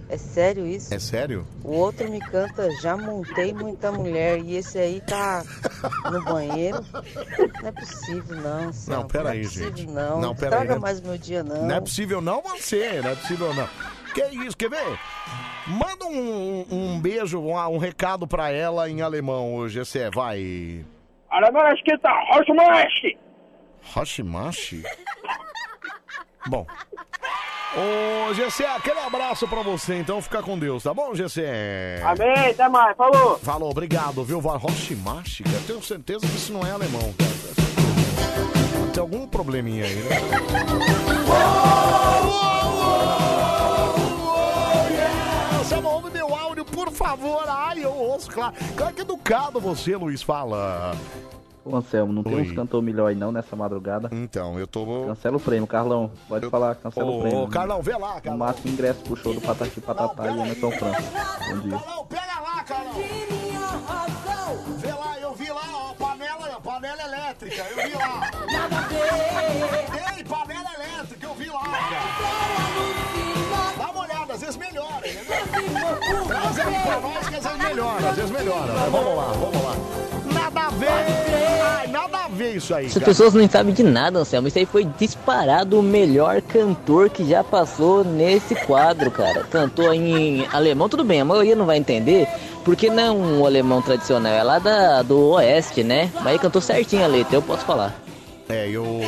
É 0.09 0.19
sério 0.19 0.67
isso? 0.67 0.93
É 0.95 0.99
sério? 0.99 1.47
O 1.65 1.73
outro 1.73 2.09
me 2.11 2.21
canta, 2.21 2.69
já 2.83 2.95
montei 2.97 3.53
muita 3.55 3.91
mulher 3.91 4.39
e 4.39 4.57
esse 4.57 4.79
aí 4.79 5.01
tá 5.01 5.43
no 6.13 6.23
banheiro. 6.25 6.85
Não 7.63 7.69
é 7.69 7.73
possível 7.73 8.37
não, 8.37 8.73
Céu. 8.73 8.99
Não, 8.99 9.07
pera 9.09 9.25
não 9.25 9.31
aí, 9.31 9.41
é 9.41 9.43
possível, 9.45 9.69
gente. 9.77 9.91
Não, 9.91 10.21
Não, 10.21 10.35
pera 10.35 10.57
aí, 10.57 10.63
Estraga 10.63 10.75
né? 10.75 10.79
mais 10.81 11.01
meu 11.01 11.17
dia 11.19 11.43
não. 11.43 11.67
Não 11.67 11.75
é 11.75 11.81
possível 11.81 12.21
não 12.21 12.43
você, 12.43 13.01
não 13.03 13.11
é 13.11 13.15
possível 13.17 13.55
não. 13.55 13.69
Que 14.15 14.23
isso, 14.47 14.57
quer 14.57 14.71
ver? 14.71 14.99
Manda 15.67 16.05
um, 16.07 16.65
um 16.71 17.01
beijo, 17.01 17.41
um, 17.41 17.57
um 17.57 17.79
recado 17.79 18.27
pra 18.27 18.51
ela 18.51 18.89
em 18.89 19.03
alemão, 19.03 19.55
ô 19.55 19.69
Gessé, 19.69 20.09
vai. 20.11 20.85
Alemão 21.31 21.63
acho 21.63 21.83
que 21.83 21.99
tá 21.99 22.13
Rosmash. 22.31 23.17
Hashimashi? 23.95 24.83
Bom. 26.47 26.65
Ô, 27.77 28.33
Gessé, 28.35 28.67
aquele 28.69 29.01
abraço 29.01 29.49
pra 29.49 29.63
você, 29.63 29.97
então 29.99 30.23
fica 30.23 30.41
com 30.43 30.57
Deus, 30.57 30.85
tá 30.85 30.95
bom, 30.95 31.13
Gessé? 31.13 32.01
Amém, 32.05 32.51
até 32.51 32.69
mais, 32.69 32.97
falou. 32.97 33.39
Falou, 33.39 33.71
obrigado, 33.71 34.23
viu? 34.23 34.39
Hoshimashi, 34.39 35.43
cara. 35.43 35.61
Tenho 35.67 35.83
certeza 35.83 36.21
que 36.21 36.37
isso 36.37 36.53
não 36.53 36.65
é 36.65 36.71
alemão, 36.71 37.13
cara. 37.19 37.35
Tem 38.93 39.01
algum 39.01 39.27
probleminha 39.27 39.85
aí, 39.87 39.95
né? 39.97 40.21
Você 43.25 43.34
favor. 47.17 47.45
Ai, 47.49 47.85
eu 47.85 47.93
ouço, 47.95 48.31
claro. 48.31 48.55
Claro 48.77 48.95
que 48.95 49.01
é 49.01 49.05
educado 49.05 49.61
você, 49.61 49.97
Luiz, 49.97 50.23
fala. 50.23 50.95
Ô 51.65 51.75
Anselmo, 51.77 52.13
não 52.13 52.23
tem 52.23 52.35
Oi. 52.35 52.43
uns 52.43 52.53
cantor 52.53 52.83
melhor 52.83 53.07
aí 53.07 53.15
não 53.15 53.33
nessa 53.33 53.57
madrugada? 53.57 54.11
Então, 54.13 54.59
eu 54.59 54.67
tô. 54.67 54.85
Cancela 55.07 55.37
o 55.39 55.41
prêmio, 55.41 55.67
Carlão. 55.67 56.11
Pode 56.29 56.51
falar, 56.51 56.75
cancela 56.75 57.11
Ô, 57.11 57.19
o 57.19 57.23
prêmio. 57.23 57.39
ô, 57.45 57.49
Carlão, 57.49 57.81
vê 57.81 57.97
lá, 57.97 58.17
No 58.17 58.21
Carlão. 58.21 58.39
máximo 58.47 58.71
ingresso 58.73 59.01
pro 59.01 59.17
show 59.17 59.33
do 59.33 59.41
Patati 59.41 59.81
Patatá 59.81 60.27
e 60.31 60.41
Emerson 60.41 60.71
França. 60.73 61.01
Bom 61.51 61.59
dia. 61.61 61.79
Pega 62.09 62.41
lá, 62.43 62.65
Carlão. 62.65 62.95
Vê 64.79 64.93
lá, 64.93 65.19
eu 65.21 65.35
vi 65.35 65.49
lá, 65.49 65.63
ó, 65.73 65.95
panela, 65.95 66.61
panela 66.63 67.03
elétrica, 67.03 67.63
eu 67.71 67.89
vi 67.89 67.95
lá. 67.95 68.31
Ei, 70.17 70.25
panela 70.25 70.71
elétrica, 70.75 71.27
eu 71.27 71.35
vi 71.35 71.47
lá, 71.49 71.63
cara. 71.63 72.94
Às 74.35 74.41
vezes 74.41 74.57
melhora? 74.57 75.01
Traz 76.27 76.59
aí 76.59 76.81
pra 76.83 77.01
nós 77.01 77.29
que 77.29 77.37
às 77.37 77.45
vezes 77.45 77.59
melhora, 77.59 78.09
às 78.11 78.17
vezes 78.17 78.31
melhora. 78.33 78.73
Mas 78.73 78.91
vamos 78.91 79.17
lá, 79.17 79.33
vamos 79.33 79.63
lá. 79.63 79.77
Nada 80.33 80.61
a 80.61 80.71
ver, 80.71 80.89
ai, 81.63 81.87
nada 81.87 82.19
a 82.25 82.29
ver 82.29 82.57
isso 82.57 82.75
aí, 82.75 82.87
As 82.87 82.95
cara. 82.95 83.05
pessoas 83.07 83.33
não 83.35 83.49
sabem 83.49 83.73
de 83.73 83.85
nada, 83.85 84.19
Anselmo. 84.19 84.49
Isso 84.49 84.59
aí 84.59 84.67
foi 84.67 84.85
disparado 84.99 85.79
o 85.79 85.83
melhor 85.85 86.43
cantor 86.43 87.11
que 87.11 87.25
já 87.25 87.45
passou 87.45 88.03
nesse 88.03 88.57
quadro, 88.57 89.09
cara. 89.09 89.45
Cantou 89.45 89.95
em 89.95 90.45
alemão, 90.53 90.89
tudo 90.89 91.05
bem, 91.05 91.21
a 91.21 91.25
maioria 91.25 91.55
não 91.55 91.65
vai 91.65 91.77
entender, 91.77 92.27
porque 92.65 92.91
não 92.91 93.03
é 93.05 93.11
um 93.13 93.47
alemão 93.47 93.81
tradicional, 93.83 94.33
é 94.33 94.43
lá 94.43 94.59
da, 94.59 95.03
do 95.03 95.31
oeste, 95.31 95.85
né? 95.85 96.11
Mas 96.17 96.27
ele 96.31 96.39
cantou 96.41 96.61
certinho 96.61 97.05
a 97.05 97.07
letra, 97.07 97.37
eu 97.37 97.43
posso 97.43 97.65
falar. 97.65 98.04
É, 98.49 98.69
eu. 98.69 99.01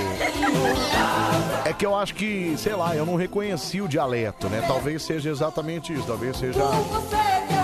É 1.65 1.73
que 1.73 1.85
eu 1.85 1.95
acho 1.95 2.15
que, 2.15 2.55
sei 2.57 2.75
lá, 2.75 2.95
eu 2.97 3.05
não 3.05 3.17
reconheci 3.17 3.81
o 3.81 3.89
dialeto, 3.89 4.49
né? 4.49 4.65
Talvez 4.67 5.03
seja 5.03 5.29
exatamente 5.31 5.93
isso. 5.93 6.07
Talvez 6.07 6.37
seja 6.37 6.63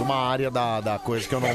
uma 0.00 0.16
área 0.16 0.50
da, 0.50 0.80
da 0.80 0.98
coisa 0.98 1.26
que 1.26 1.34
eu 1.34 1.40
não. 1.40 1.48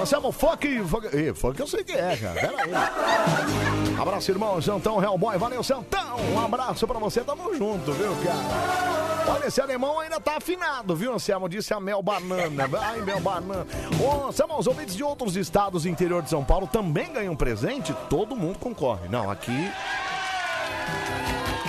Anselmo, 0.00 0.32
funk. 0.32 0.82
Funk, 0.84 1.16
Ih, 1.16 1.34
funk 1.34 1.60
eu 1.60 1.66
sei 1.66 1.84
que 1.84 1.92
é, 1.92 2.16
cara. 2.16 2.40
Pera 2.40 2.62
aí. 2.62 4.00
Abraço, 4.00 4.30
irmão. 4.30 4.60
Santão 4.60 5.02
Hellboy. 5.02 5.38
Valeu, 5.38 5.62
Santão. 5.62 6.16
Um 6.34 6.44
abraço 6.44 6.86
pra 6.86 6.98
você. 6.98 7.20
Tamo 7.20 7.54
junto, 7.54 7.92
viu, 7.92 8.12
cara? 8.24 9.04
Olha, 9.26 9.46
esse 9.46 9.60
alemão 9.60 10.00
ainda 10.00 10.20
tá 10.20 10.36
afinado, 10.36 10.94
viu, 10.94 11.14
Anselmo? 11.14 11.48
Disse 11.48 11.72
a 11.72 11.80
Mel 11.80 12.02
Banana. 12.02 12.68
Ai, 12.80 13.00
Mel 13.00 13.20
Banana. 13.20 13.66
Ô, 13.98 14.28
Anselmo, 14.28 14.58
os 14.58 14.66
ouvintes 14.66 14.94
de 14.94 15.02
outros 15.02 15.34
estados 15.36 15.84
do 15.84 15.88
interior 15.88 16.22
de 16.22 16.28
São 16.28 16.44
Paulo 16.44 16.66
também 16.66 17.10
ganham 17.12 17.34
presente? 17.34 17.94
Todo 18.10 18.36
mundo 18.36 18.58
concorre. 18.58 19.08
Não, 19.08 19.30
aqui. 19.30 19.43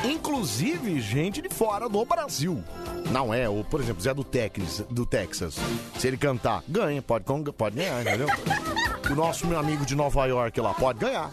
Inclusive 0.04 1.02
gente 1.02 1.42
de 1.42 1.50
fora 1.50 1.90
do 1.90 2.06
Brasil. 2.06 2.64
Não 3.12 3.34
é, 3.34 3.50
o, 3.50 3.64
por 3.64 3.80
exemplo, 3.82 4.02
Zé 4.02 4.14
do 4.14 4.24
Texas, 4.24 4.86
do 4.90 5.06
Texas. 5.06 5.58
Se 5.98 6.08
ele 6.08 6.18
cantar, 6.18 6.64
ganha, 6.68 7.02
pode, 7.02 7.26
pode 7.54 7.76
ganhar, 7.76 8.02
entendeu? 8.02 8.28
O 9.10 9.16
nosso 9.16 9.46
meu 9.48 9.60
amigo 9.60 9.86
de 9.86 9.96
Nova 9.96 10.26
York 10.26 10.60
lá 10.60 10.74
pode 10.74 11.00
ganhar. 11.00 11.30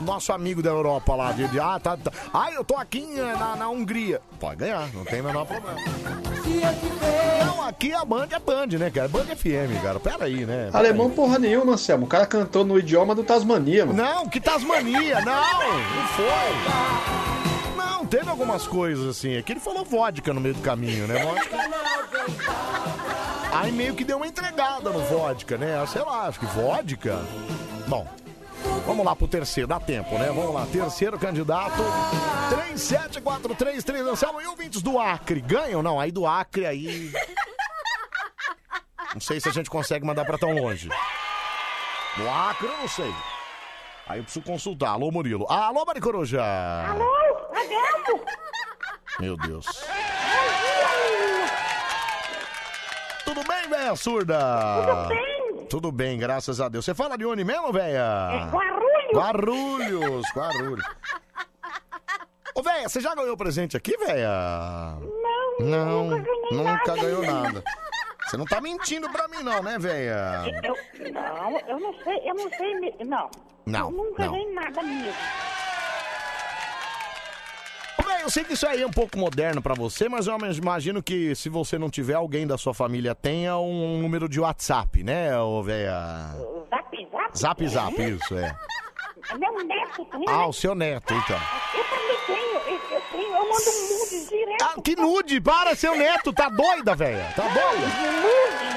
Nosso 0.00 0.32
amigo 0.32 0.62
da 0.62 0.70
Europa 0.70 1.14
lá, 1.14 1.32
de, 1.32 1.48
de- 1.48 1.58
ah, 1.60 1.78
tá, 1.82 1.96
tá. 1.96 2.10
Ah, 2.32 2.50
eu 2.52 2.64
tô 2.64 2.76
aqui 2.76 3.04
na, 3.16 3.56
na 3.56 3.68
Hungria. 3.68 4.20
Pode 4.38 4.56
ganhar, 4.56 4.88
não 4.94 5.04
tem 5.04 5.20
o 5.20 5.24
menor 5.24 5.44
problema. 5.44 5.76
Não, 7.44 7.62
aqui 7.64 7.92
a 7.92 8.04
Band 8.04 8.28
é 8.30 8.38
Band, 8.38 8.66
né, 8.78 8.90
cara? 8.90 9.08
Band 9.08 9.24
FM, 9.24 9.82
cara. 9.82 9.98
Pera 9.98 10.24
aí, 10.26 10.46
né? 10.46 10.66
Pera 10.66 10.78
Alemão 10.78 11.10
porra 11.10 11.38
nenhuma, 11.38 11.72
Anselmo. 11.72 12.06
O 12.06 12.08
cara 12.08 12.24
cantou 12.26 12.64
no 12.64 12.78
idioma 12.78 13.14
do 13.14 13.24
Tasmania, 13.24 13.84
mano. 13.84 14.00
Não, 14.00 14.28
que 14.28 14.40
Tasmania, 14.40 15.20
não, 15.20 15.34
não 15.34 16.06
foi. 16.08 17.76
Não, 17.76 18.06
teve 18.06 18.30
algumas 18.30 18.66
coisas 18.66 19.06
assim. 19.06 19.34
É 19.34 19.42
que 19.42 19.52
ele 19.52 19.60
falou 19.60 19.84
vodka 19.84 20.32
no 20.32 20.40
meio 20.40 20.54
do 20.54 20.62
caminho, 20.62 21.06
né? 21.08 21.22
Vodka. 21.24 21.56
Aí 23.52 23.72
meio 23.72 23.94
que 23.94 24.04
deu 24.04 24.18
uma 24.18 24.26
entregada 24.26 24.90
no 24.90 25.00
vodka, 25.00 25.56
né? 25.56 25.84
Sei 25.86 26.02
lá, 26.02 26.26
acho 26.26 26.38
que 26.38 26.46
vodka. 26.46 27.18
Bom, 27.86 28.06
vamos 28.86 29.04
lá 29.04 29.16
pro 29.16 29.26
terceiro, 29.26 29.66
dá 29.66 29.80
tempo, 29.80 30.18
né? 30.18 30.26
Vamos 30.26 30.54
lá, 30.54 30.66
terceiro 30.66 31.18
candidato. 31.18 31.82
3743 32.50 33.88
Anselmo 34.06 34.40
e 34.40 34.46
ouvintes 34.46 34.82
do 34.82 34.98
Acre. 34.98 35.40
Ganham? 35.40 35.82
Não, 35.82 35.98
aí 35.98 36.12
do 36.12 36.26
Acre 36.26 36.66
aí. 36.66 37.12
Não 39.14 39.20
sei 39.20 39.40
se 39.40 39.48
a 39.48 39.52
gente 39.52 39.70
consegue 39.70 40.04
mandar 40.04 40.24
pra 40.24 40.38
tão 40.38 40.52
longe. 40.52 40.88
No 42.18 42.30
Acre, 42.30 42.66
eu 42.66 42.78
não 42.78 42.88
sei. 42.88 43.14
Aí 44.06 44.20
eu 44.20 44.24
preciso 44.24 44.44
consultar. 44.44 44.90
Alô, 44.90 45.10
Murilo. 45.10 45.46
Alô, 45.50 45.84
Maricoruja. 45.84 46.42
Alô, 46.42 47.10
Adelmo? 47.52 48.24
Meu 49.20 49.36
Deus. 49.36 49.66
Tudo 53.38 53.46
bem, 53.48 53.68
velha 53.68 53.94
surda? 53.96 54.38
Tudo 54.84 55.08
bem? 55.08 55.66
Tudo 55.70 55.92
bem, 55.92 56.18
graças 56.18 56.60
a 56.60 56.68
Deus. 56.68 56.84
Você 56.84 56.92
fala 56.94 57.16
de 57.16 57.24
onde 57.24 57.44
mesmo, 57.44 57.72
velha? 57.72 57.98
É 58.32 58.50
Guarulhos. 58.50 59.12
Guarulhos, 59.14 60.26
Guarulhos. 60.34 60.84
Ô, 62.54 62.62
velha, 62.62 62.88
você 62.88 63.00
já 63.00 63.14
ganhou 63.14 63.36
presente 63.36 63.76
aqui, 63.76 63.96
velha? 63.96 64.28
Não, 65.60 65.66
Não, 65.68 66.04
nunca 66.10 66.24
ganhei 66.24 66.50
nunca 66.50 66.86
nada. 66.96 67.00
ganhou 67.02 67.22
nada. 67.22 67.64
Você 68.26 68.36
não 68.36 68.44
tá 68.44 68.60
mentindo 68.60 69.08
pra 69.10 69.28
mim, 69.28 69.42
não, 69.44 69.62
né, 69.62 69.78
velha? 69.78 70.44
Eu, 70.64 71.12
não, 71.12 71.60
eu 71.60 71.78
não 71.80 71.94
sei, 72.02 72.18
eu 72.28 72.34
não 72.34 72.50
sei, 72.50 73.04
não. 73.06 73.30
Não, 73.64 73.86
Eu 73.86 73.90
nunca 73.92 74.24
não. 74.24 74.32
ganhei 74.32 74.52
nada 74.52 74.82
mesmo. 74.82 75.12
Velho, 78.18 78.26
eu 78.26 78.30
sei 78.30 78.42
que 78.44 78.52
isso 78.54 78.66
aí 78.66 78.82
é 78.82 78.86
um 78.86 78.90
pouco 78.90 79.16
moderno 79.16 79.62
pra 79.62 79.74
você, 79.74 80.08
mas 80.08 80.26
eu 80.26 80.36
imagino 80.56 81.00
que 81.02 81.34
se 81.36 81.48
você 81.48 81.78
não 81.78 81.88
tiver, 81.88 82.14
alguém 82.14 82.46
da 82.46 82.58
sua 82.58 82.74
família 82.74 83.14
tenha 83.14 83.56
um 83.58 84.00
número 84.00 84.28
de 84.28 84.40
WhatsApp, 84.40 85.02
né, 85.04 85.38
ô, 85.38 85.62
velha? 85.62 86.34
Zap, 86.68 87.08
zap. 87.10 87.38
Zap, 87.38 87.68
zap, 87.68 88.02
isso, 88.02 88.36
é. 88.36 88.56
Meu 89.38 89.64
neto 89.64 90.06
Ah, 90.26 90.38
né? 90.38 90.44
o 90.46 90.52
seu 90.52 90.74
neto, 90.74 91.12
então. 91.14 91.40
Eu 91.74 91.84
também 91.84 92.16
tenho, 92.26 92.58
eu, 92.66 92.96
eu 92.96 93.02
tenho, 93.12 93.36
eu 93.36 93.42
mando 93.42 93.70
nude 93.90 94.28
direto. 94.28 94.64
Ah, 94.64 94.80
que 94.82 94.96
nude! 94.96 95.40
Para, 95.40 95.74
seu 95.74 95.94
neto! 95.96 96.32
Tá 96.32 96.48
doida, 96.48 96.94
velha? 96.94 97.32
Tá 97.36 97.42
doida? 97.42 97.86
Nude, 97.86 98.67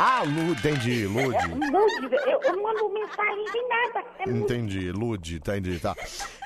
Ah, 0.00 0.22
Lude, 0.22 0.60
entendi, 0.60 1.06
Lude. 1.06 1.48
nude, 1.48 2.14
eu, 2.26 2.40
eu 2.40 2.62
mando 2.62 2.88
mensagem 2.90 3.44
de 3.46 3.62
nada. 3.68 4.04
É. 4.20 4.30
Entendi, 4.30 4.92
Lude, 4.92 5.36
entendi, 5.36 5.78
tá. 5.80 5.94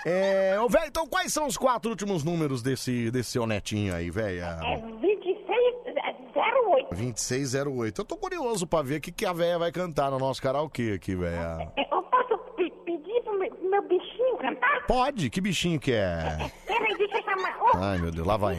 É, 0.07 0.59
ô, 0.59 0.69
velho, 0.69 0.87
então 0.87 1.07
quais 1.07 1.33
são 1.33 1.47
os 1.47 1.57
quatro 1.59 1.91
últimos 1.91 2.25
números 2.25 2.63
desse, 2.63 3.11
desse 3.11 3.33
seu 3.33 3.47
netinho 3.47 3.95
aí, 3.95 4.11
velha? 4.11 4.59
É 4.65 4.79
2608. 4.79 6.95
2608. 6.95 8.01
Eu 8.01 8.05
tô 8.05 8.17
curioso 8.17 8.67
pra 8.67 8.83
ver 8.83 8.99
o 8.99 9.01
que, 9.01 9.13
que 9.13 9.27
a 9.27 9.33
velha 9.33 9.59
vai 9.59 9.71
cantar 9.71 10.11
no 10.11 10.19
nosso 10.19 10.41
karaokê 10.41 10.93
aqui, 10.97 11.15
velha. 11.15 11.71
Eu 11.91 12.03
posso 12.05 12.39
pe- 12.57 12.71
pedir 12.85 13.23
pro 13.23 13.39
meu, 13.39 13.55
meu 13.71 13.83
bichinho 13.83 14.37
cantar? 14.39 14.87
Pode, 14.87 15.29
que 15.31 15.41
bichinho 15.41 15.79
que 15.79 15.93
é? 15.93 16.39
Peraí, 16.67 16.97
deixa 16.97 17.19
eu 17.19 17.23
chamar. 17.23 17.63
Ô, 17.63 17.71
Ai, 17.77 17.99
meu 17.99 18.11
Deus, 18.11 18.27
lá 18.27 18.37
vai. 18.37 18.57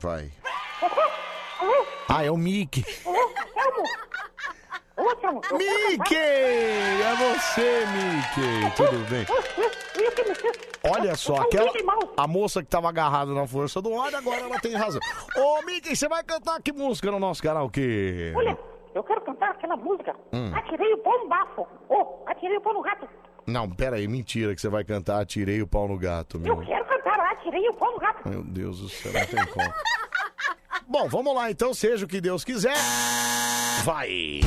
Vai. 0.00 0.30
ô, 0.82 1.66
ô, 1.66 1.86
Ah, 2.08 2.24
é 2.24 2.30
o 2.30 2.36
Mickey. 2.36 2.84
eu 2.96 3.12
Mickey! 5.58 6.16
É 6.16 7.14
você, 7.16 7.84
Mickey! 7.86 8.70
Tudo 8.76 8.98
bem? 9.10 9.26
Olha 10.90 11.16
só, 11.16 11.36
aquela, 11.36 11.70
a 12.16 12.26
moça 12.26 12.62
que 12.62 12.68
tava 12.68 12.88
agarrada 12.88 13.32
na 13.32 13.46
força 13.46 13.80
do 13.80 13.92
ódio, 13.92 14.18
agora 14.18 14.40
ela 14.40 14.60
tem 14.60 14.74
razão. 14.74 15.00
Ô, 15.36 15.62
Mickey, 15.62 15.96
você 15.96 16.08
vai 16.08 16.22
cantar 16.22 16.60
que 16.60 16.72
música 16.72 17.10
no 17.10 17.18
nosso 17.18 17.42
karaokê? 17.42 18.32
Olha, 18.36 18.58
eu 18.94 19.02
quero 19.02 19.20
cantar 19.22 19.50
aquela 19.50 19.76
música. 19.76 20.14
Hum. 20.32 20.52
Atirei 20.54 20.92
o 20.92 20.98
pão 20.98 21.18
no 21.20 21.28
bafo. 21.28 21.66
Ô, 21.88 22.22
atirei 22.26 22.58
o 22.58 22.60
pão 22.60 22.74
no 22.74 22.82
gato. 22.82 23.08
Não, 23.46 23.68
pera 23.68 23.96
aí, 23.96 24.08
mentira 24.08 24.54
que 24.54 24.60
você 24.60 24.70
vai 24.70 24.84
cantar 24.84 25.20
Atirei 25.20 25.60
o 25.60 25.66
Pau 25.66 25.86
no 25.86 25.98
Gato, 25.98 26.38
Eu 26.38 26.56
meu. 26.56 26.66
quero 26.66 26.84
cantar 26.86 27.20
Atirei 27.32 27.68
o 27.68 27.74
pão 27.74 27.92
no 27.92 27.98
gato. 27.98 28.28
Meu 28.28 28.42
Deus 28.42 28.80
do 28.80 28.88
céu, 28.88 29.12
não 29.12 29.26
tem 29.26 29.46
como. 29.52 29.70
Bom, 30.86 31.08
vamos 31.08 31.34
lá 31.34 31.50
então, 31.50 31.72
seja 31.72 32.04
o 32.04 32.08
que 32.08 32.20
Deus 32.20 32.44
quiser. 32.44 32.76
Vai! 33.84 34.40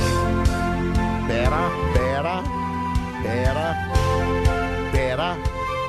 Pera, 1.27 1.69
pera, 1.93 2.43
pera, 3.21 3.75
pera, 4.91 5.37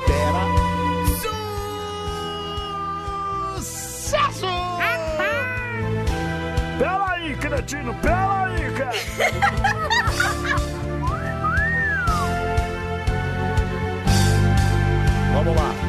pera. 0.05 0.41
Sucesso! 3.57 4.47
Pera 6.77 7.11
aí, 7.11 7.35
cretino, 7.35 7.93
pera 7.95 8.43
aí, 8.43 8.71
cara! 8.73 8.97
Vamos 15.33 15.55
lá. 15.55 15.88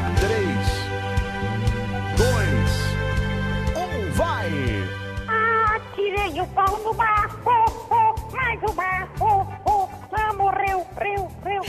Atirei 6.31 6.41
o 6.41 6.47
pão 6.49 6.79
no 6.85 6.95
bafo. 6.95 7.51
Oh, 7.91 8.15
mas 8.33 8.63
o 8.63 8.73
bafo 8.73 9.47
oh, 9.67 9.89
já 10.17 10.33
morreu. 10.35 10.87
Reu, 10.97 11.29
reu. 11.45 11.63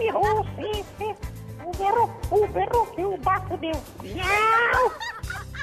E 0.00 0.08
a 0.08 0.14
sim, 0.56 0.84
sim. 0.98 1.14
O 1.64 2.46
berro, 2.46 2.86
que 2.94 3.04
o 3.04 3.16
bafo 3.18 3.56
deu. 3.56 3.72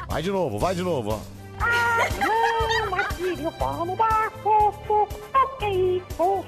Vai 0.08 0.22
de 0.22 0.32
novo, 0.32 0.58
vai 0.58 0.76
de 0.76 0.82
novo. 0.82 1.11
ó. 1.11 1.42
Ah, 1.64 2.08
não, 2.19 2.95
atire 2.95 3.48
o 3.48 3.51
pão 3.53 3.85
no 3.85 3.95
bafo. 3.95 5.08
Ok, 5.33 5.98
isso, 5.98 6.43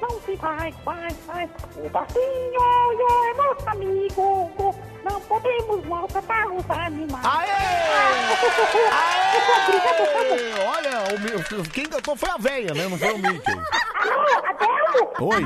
não 0.00 0.20
se 0.24 0.36
vai, 0.36 0.72
vai, 0.84 1.08
vai. 1.26 1.50
O 1.76 1.88
bafinho 1.88 2.62
é 3.00 3.34
nosso 3.34 3.68
amigo. 3.68 4.76
Não 5.04 5.20
podemos 5.22 5.84
maltratar 5.86 6.46
os 6.52 6.70
animais. 6.70 7.24
Aê! 7.24 7.50
Aê! 8.92 9.22
Olha, 10.64 11.14
o 11.14 11.20
meu, 11.20 11.64
quem 11.72 11.86
cantou 11.86 12.16
foi 12.16 12.30
a 12.30 12.36
véia, 12.38 12.72
né? 12.74 12.88
Não 12.88 12.98
foi 12.98 13.12
o 13.12 13.18
Mickey. 13.18 13.52
Alô, 13.94 14.44
Adelmo? 14.46 15.10
Oi. 15.34 15.42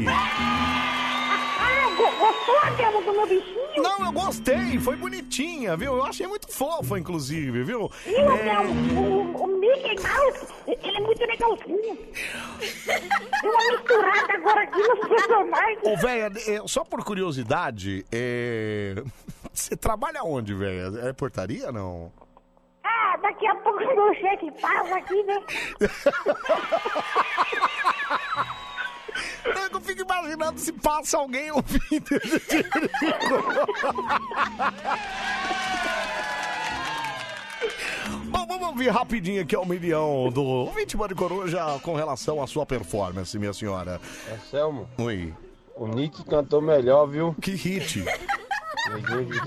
Go- 1.97 2.17
gostou, 2.19 2.59
Adelmo, 2.63 3.03
do 3.03 3.13
meu 3.13 3.27
bichinho? 3.27 3.83
Não, 3.83 4.07
eu 4.07 4.13
gostei, 4.13 4.79
foi 4.81 4.97
bonitinha, 4.97 5.77
viu? 5.77 5.95
Eu 5.97 6.05
achei 6.05 6.27
muito 6.27 6.53
fofa, 6.53 6.99
inclusive, 6.99 7.63
viu? 7.63 7.89
Viu, 8.05 8.17
É, 8.17 8.51
Adelmo? 8.51 9.01
O, 9.01 9.45
o 9.45 9.47
Mickey 9.59 9.91
Mickey 9.91 10.09
Mouse, 10.09 10.47
ele 10.67 10.97
é 10.97 11.01
muito 11.01 11.21
legalzinho. 11.21 11.99
Deu 13.43 13.53
uma 13.53 13.71
misturada 13.71 14.33
agora 14.35 14.63
aqui 14.63 14.79
nos 14.79 15.09
personagens. 15.09 15.79
Ô, 15.85 15.97
velho, 15.97 16.39
é, 16.65 16.69
só 16.69 16.85
por 16.85 17.05
curiosidade, 17.05 18.05
é... 18.13 19.03
você 19.53 19.77
trabalha 19.77 20.23
onde, 20.25 20.55
velho? 20.55 20.99
É 21.07 21.13
portaria, 21.13 21.71
não? 21.73 22.13
Ah, 22.85 23.17
daqui 23.23 23.47
a 23.47 23.55
pouco 23.57 23.79
meu 23.79 24.15
chefe 24.15 24.51
passa 24.61 24.97
aqui, 24.97 25.23
né? 25.25 25.43
É 29.45 29.75
Eu 29.75 29.81
fico 29.81 30.03
imaginando 30.03 30.59
se 30.59 30.73
passa 30.73 31.19
alguém 31.19 31.51
ouvindo 31.51 32.17
esse 32.17 32.65
Bom, 38.27 38.47
vamos 38.47 38.69
ouvir 38.69 38.89
rapidinho 38.89 39.43
aqui 39.43 39.55
a 39.55 39.61
opinião 39.61 40.31
do 40.31 40.67
Vítima 40.73 41.09
de 41.09 41.15
Coruja 41.15 41.79
com 41.83 41.95
relação 41.95 42.43
à 42.43 42.47
sua 42.47 42.67
performance, 42.67 43.39
minha 43.39 43.53
senhora. 43.53 44.01
Anselmo, 44.33 44.89
Oi. 44.99 45.33
o 45.75 45.87
Nick 45.87 46.25
cantou 46.25 46.61
melhor, 46.61 47.07
viu? 47.07 47.35
Que 47.41 47.53
hit. 47.53 48.05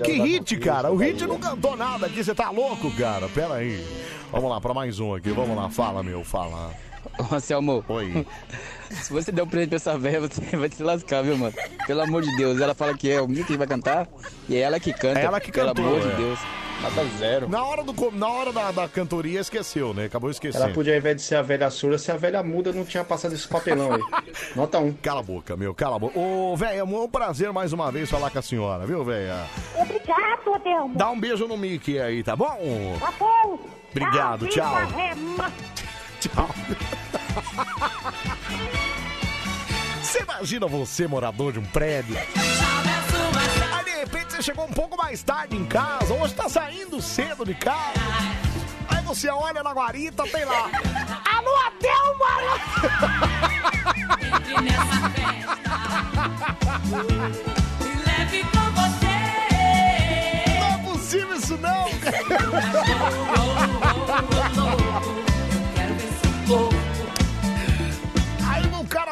Que 0.04 0.12
hit, 0.12 0.56
cara? 0.58 0.90
O 0.90 0.96
hit 0.96 1.26
não 1.26 1.38
cantou 1.38 1.76
nada 1.76 2.06
aqui, 2.06 2.22
você 2.22 2.34
tá 2.34 2.50
louco, 2.50 2.90
cara? 2.96 3.28
Pera 3.28 3.54
aí. 3.54 3.84
Vamos 4.30 4.50
lá, 4.50 4.60
pra 4.60 4.74
mais 4.74 5.00
um 5.00 5.14
aqui. 5.14 5.30
Vamos 5.30 5.56
lá, 5.56 5.70
fala, 5.70 6.02
meu, 6.02 6.22
fala. 6.22 6.70
Ô, 7.20 7.34
Anselmo. 7.34 7.84
Oi. 7.88 8.26
Se 8.90 9.12
você 9.12 9.30
der 9.30 9.42
um 9.42 9.46
presente 9.46 9.68
pra 9.68 9.76
essa 9.76 9.96
velha, 9.96 10.20
você 10.20 10.56
vai 10.56 10.68
se 10.68 10.82
lascar, 10.82 11.22
viu, 11.22 11.36
mano? 11.36 11.54
Pelo 11.86 12.02
amor 12.02 12.22
de 12.22 12.36
Deus. 12.36 12.60
Ela 12.60 12.74
fala 12.74 12.92
que 12.96 13.08
é 13.08 13.20
o 13.20 13.28
Mickey 13.28 13.44
que 13.52 13.56
vai 13.56 13.66
cantar 13.66 14.08
e 14.48 14.56
é 14.56 14.60
ela 14.60 14.80
que 14.80 14.92
canta. 14.92 15.20
É 15.20 15.24
ela 15.24 15.40
que 15.40 15.52
Pelo 15.52 15.68
cantou, 15.68 15.86
amor 15.86 16.00
é. 16.00 16.10
de 16.10 16.16
Deus. 16.16 16.38
Nota 16.82 17.04
zero. 17.18 17.48
Na 17.48 17.62
hora, 17.62 17.84
do, 17.84 18.10
na 18.12 18.28
hora 18.28 18.52
da, 18.52 18.72
da 18.72 18.88
cantoria 18.88 19.40
esqueceu, 19.40 19.92
né? 19.92 20.06
Acabou 20.06 20.30
esquecendo. 20.30 20.64
Ela 20.64 20.72
podia, 20.72 20.94
ao 20.94 20.98
invés 20.98 21.16
de 21.16 21.22
ser 21.22 21.36
a 21.36 21.42
velha 21.42 21.70
surda, 21.70 21.98
ser 21.98 22.12
a 22.12 22.16
velha 22.16 22.42
muda, 22.42 22.72
não 22.72 22.84
tinha 22.84 23.04
passado 23.04 23.34
esse 23.34 23.46
papelão 23.46 23.92
aí. 23.92 24.02
Nota 24.56 24.78
1. 24.78 24.94
Cala 24.94 25.20
a 25.20 25.22
boca, 25.22 25.56
meu, 25.56 25.74
cala 25.74 25.96
a 25.96 25.98
boca. 25.98 26.18
Ô, 26.18 26.56
velho, 26.56 26.80
é 26.80 26.82
um 26.82 27.08
prazer 27.08 27.52
mais 27.52 27.72
uma 27.72 27.92
vez 27.92 28.10
falar 28.10 28.30
com 28.30 28.38
a 28.38 28.42
senhora, 28.42 28.86
viu, 28.86 29.04
velha? 29.04 29.44
Obrigado, 29.76 30.54
Adelmo. 30.54 30.96
Dá 30.96 31.10
um 31.10 31.20
beijo 31.20 31.46
no 31.46 31.56
Mickey 31.56 32.00
aí, 32.00 32.22
tá 32.22 32.34
bom? 32.34 32.96
Tá 32.98 33.12
bom. 33.18 33.58
Obrigado, 33.90 34.46
tchau. 34.48 34.74
Tchau. 36.20 36.54
Você 40.02 40.22
imagina 40.22 40.66
você, 40.66 41.06
morador 41.06 41.52
de 41.52 41.60
um 41.60 41.64
prédio? 41.64 42.16
Aí 43.72 43.84
de 43.84 43.90
repente 43.90 44.32
você 44.32 44.42
chegou 44.42 44.64
um 44.64 44.72
pouco 44.72 44.96
mais 44.96 45.22
tarde 45.22 45.56
em 45.56 45.64
casa, 45.64 46.12
hoje 46.12 46.34
tá 46.34 46.48
saindo 46.48 47.00
cedo 47.00 47.44
de 47.44 47.54
casa. 47.54 48.00
Aí 48.88 49.02
você 49.04 49.28
olha 49.28 49.62
na 49.62 49.72
guarita, 49.72 50.24
tem 50.24 50.44
lá. 50.44 50.68
Alô, 51.32 51.56
Leve 58.04 58.44
com. 58.44 58.70
Não 60.58 60.66
é 60.66 60.78
possível 60.84 61.36
isso 61.36 61.56
não, 61.58 61.88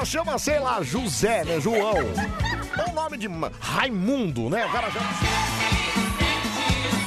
chama, 0.08 0.38
sei 0.38 0.58
lá, 0.58 0.82
José, 0.82 1.44
né? 1.44 1.60
João. 1.60 1.98
Ou 2.78 2.90
o 2.90 2.94
nome 2.94 3.18
de 3.18 3.28
Raimundo, 3.60 4.48
né? 4.48 4.64
O 4.64 4.72
cara 4.72 4.90
chama. 4.90 5.06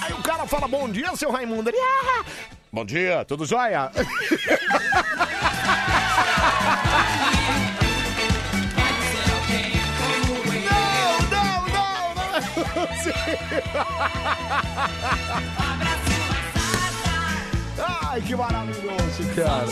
Aí 0.04 0.14
o 0.14 0.22
cara 0.22 0.46
fala, 0.46 0.68
bom 0.68 0.88
dia, 0.88 1.16
seu 1.16 1.32
Raimundo. 1.32 1.70
Ele, 1.70 1.78
ah, 1.80 2.24
bom 2.72 2.86
dia, 2.86 3.26
tudo 3.26 3.44
jóia? 3.46 3.92
Não, 10.70 11.20
não, 11.32 11.68
não, 11.70 12.16
não 12.16 12.24
é. 12.36 12.42
Ai, 18.06 18.22
que 18.22 18.36
maravilhoso, 18.36 19.24
cara. 19.36 19.66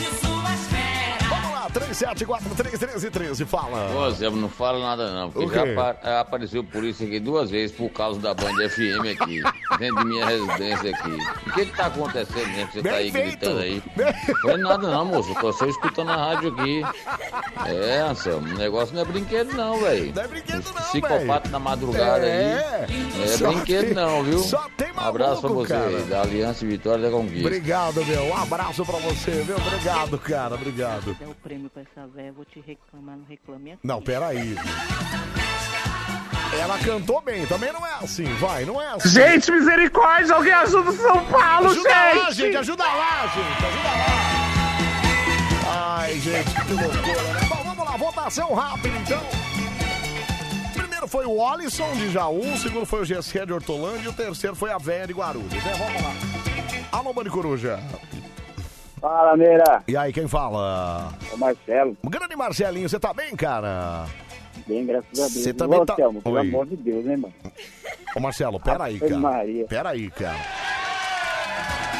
Vamos 1.29 1.51
lá, 1.51 1.69
37431313, 1.99 3.45
fala. 3.45 3.89
Ô, 3.95 4.09
Zé, 4.11 4.29
não 4.29 4.49
fala 4.49 4.79
nada 4.79 5.11
não, 5.13 5.29
porque 5.31 5.53
já 5.55 5.63
apa- 5.89 6.19
apareceu 6.21 6.63
polícia 6.63 7.05
aqui 7.05 7.19
duas 7.19 7.49
vezes 7.49 7.75
por 7.75 7.89
causa 7.89 8.19
da 8.19 8.33
Band 8.33 8.53
FM 8.69 9.05
aqui, 9.21 9.41
dentro 9.77 9.97
de 9.99 10.05
minha 10.05 10.25
residência 10.25 10.91
aqui. 10.95 11.17
O 11.49 11.53
que 11.53 11.65
que 11.65 11.75
tá 11.77 11.87
acontecendo, 11.87 12.45
gente? 12.55 12.67
que 12.71 12.81
Você 12.81 12.89
tá 12.89 12.95
aí 12.95 13.11
Bem 13.11 13.23
feito. 13.23 13.39
gritando 13.39 13.59
aí. 13.59 13.83
Não 14.43 14.49
é 14.51 14.57
nada 14.57 14.87
não, 14.87 15.05
moço, 15.05 15.29
eu 15.31 15.35
tô 15.35 15.51
só 15.53 15.65
escutando 15.65 16.09
a 16.11 16.15
rádio 16.15 16.49
aqui. 16.53 16.81
É, 17.67 17.99
Anselmo, 18.01 18.47
o 18.53 18.57
negócio 18.57 18.95
não 18.95 19.01
é 19.01 19.05
brinquedo 19.05 19.53
não, 19.55 19.79
velho. 19.81 20.13
Não 20.15 20.23
é 20.23 20.27
brinquedo 20.27 20.63
não, 20.65 20.81
Psicopata 20.89 21.49
na 21.49 21.59
madrugada 21.59 22.25
É. 22.25 22.85
aí. 22.87 23.23
É 23.23 23.27
Só 23.27 23.51
brinquedo 23.51 23.85
tem- 23.85 23.93
não, 23.93 24.23
viu? 24.23 24.39
só 24.39 24.65
tem 24.77 24.89
Um 24.93 24.99
abraço 24.99 25.41
pra 25.41 25.49
maluco, 25.49 25.67
você, 25.67 25.73
cara. 25.73 25.99
da 26.03 26.21
Aliança 26.21 26.63
e 26.63 26.67
Vitória 26.67 27.03
da 27.03 27.11
Conquista. 27.11 27.47
Obrigado, 27.47 28.05
meu. 28.05 28.23
Um 28.25 28.35
abraço 28.37 28.85
pra 28.85 28.97
você, 28.99 29.31
viu? 29.31 29.55
Obrigado, 29.57 30.17
cara. 30.17 30.55
Obrigado. 30.55 31.15
der 31.19 31.27
o 31.27 31.35
prêmio 31.35 31.69
pra 31.69 31.83
essa 31.91 32.07
véia, 32.07 32.27
eu 32.27 32.33
vou 32.33 32.45
te 32.45 32.59
reclamar 32.59 33.17
no 33.17 33.25
Reclame 33.25 33.71
Aqui. 33.73 33.81
Não, 33.83 34.01
peraí. 34.01 34.55
Ela 36.59 36.77
cantou 36.79 37.21
bem, 37.21 37.45
também 37.45 37.71
não 37.71 37.85
é 37.85 37.93
assim, 38.01 38.25
vai, 38.35 38.65
não 38.65 38.81
é 38.81 38.87
assim. 38.93 39.09
Gente, 39.09 39.51
misericórdia, 39.51 40.35
alguém 40.35 40.51
ajuda 40.51 40.89
o 40.89 40.93
São 40.93 41.25
Paulo, 41.25 41.69
ajuda 41.69 41.89
gente! 41.89 42.17
lá, 42.17 42.31
gente, 42.31 42.57
ajuda 42.57 42.83
lá, 42.83 43.27
gente, 43.27 43.65
ajuda 43.65 43.89
lá. 43.89 44.29
Ai, 45.97 46.19
gente, 46.19 46.65
que 46.65 46.73
loucura, 46.73 47.33
né? 47.33 47.39
Bom, 47.47 47.63
vamos 47.63 47.85
lá, 47.85 47.97
votação 47.97 48.53
rápida, 48.53 48.97
então. 48.97 49.21
Primeiro 50.73 51.07
foi 51.07 51.25
o 51.25 51.45
Alisson 51.45 51.91
de 51.93 52.11
Jaú, 52.11 52.53
o 52.53 52.57
segundo 52.57 52.85
foi 52.85 53.01
o 53.01 53.05
Gessé 53.05 53.45
de 53.45 53.53
Hortolândia 53.53 54.05
e 54.05 54.09
o 54.09 54.13
terceiro 54.13 54.55
foi 54.55 54.71
a 54.71 54.77
Véia 54.77 55.05
de 55.05 55.13
Guarulhos, 55.13 55.53
né? 55.53 55.73
Vamos 55.77 56.01
lá. 56.01 56.13
Alô, 56.91 57.13
Bande 57.13 57.29
Coruja. 57.29 57.79
Fala, 58.99 59.37
Meira. 59.37 59.83
E 59.87 59.95
aí, 59.95 60.11
quem 60.11 60.27
fala? 60.27 61.11
É 61.31 61.35
o 61.35 61.37
Marcelo. 61.37 61.97
O 62.03 62.09
grande 62.09 62.35
Marcelinho, 62.35 62.89
você 62.89 62.99
tá 62.99 63.13
bem, 63.13 63.35
cara? 63.35 64.05
Bem, 64.67 64.85
graças 64.85 65.07
a 65.13 65.15
Deus. 65.23 65.31
Você 65.33 65.53
também 65.53 65.79
Ô, 65.79 65.85
tá- 65.85 65.95
Selmo, 65.95 66.21
pelo 66.21 66.35
Oi. 66.35 66.41
amor 66.41 66.65
de 66.65 66.75
Deus, 66.75 67.05
né, 67.05 67.15
mano? 67.15 67.33
Ô, 68.15 68.19
Marcelo, 68.19 68.59
peraí, 68.59 68.99
cara. 68.99 69.17
Maria. 69.17 69.65
Peraí, 69.67 70.09
cara. 70.11 70.37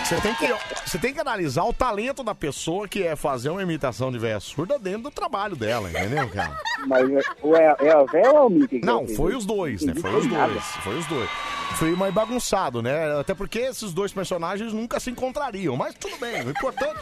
Você 0.09 0.19
tem, 0.21 0.33
que, 0.33 0.47
você 0.88 0.97
tem 0.97 1.13
que 1.13 1.19
analisar 1.19 1.65
o 1.65 1.71
talento 1.71 2.23
da 2.23 2.33
pessoa 2.33 2.88
que 2.88 3.03
é 3.03 3.15
fazer 3.15 3.51
uma 3.51 3.61
imitação 3.61 4.11
de 4.11 4.17
véia 4.17 4.39
surda 4.39 4.79
dentro 4.79 5.03
do 5.03 5.11
trabalho 5.11 5.55
dela, 5.55 5.88
entendeu, 5.88 6.27
cara? 6.29 6.57
Mas 6.88 7.07
ou 7.43 7.55
é, 7.55 7.75
é 7.79 7.91
a 7.91 8.03
véia 8.05 8.31
ou 8.31 8.47
o 8.47 8.49
Mickey? 8.49 8.81
Não, 8.83 9.07
foi 9.07 9.35
os 9.35 9.45
dois, 9.45 9.83
né? 9.83 9.93
Foi 9.93 10.15
os 10.15 10.25
dois. 10.25 10.63
Foi 10.77 10.97
os 10.97 11.05
dois. 11.05 11.29
Foi 11.75 11.91
mais 11.91 12.11
bagunçado, 12.11 12.81
né? 12.81 13.19
Até 13.19 13.35
porque 13.35 13.59
esses 13.59 13.93
dois 13.93 14.11
personagens 14.11 14.73
nunca 14.73 14.99
se 14.99 15.11
encontrariam. 15.11 15.77
Mas 15.77 15.93
tudo 15.93 16.17
bem, 16.17 16.43
o 16.43 16.49
importante 16.49 16.99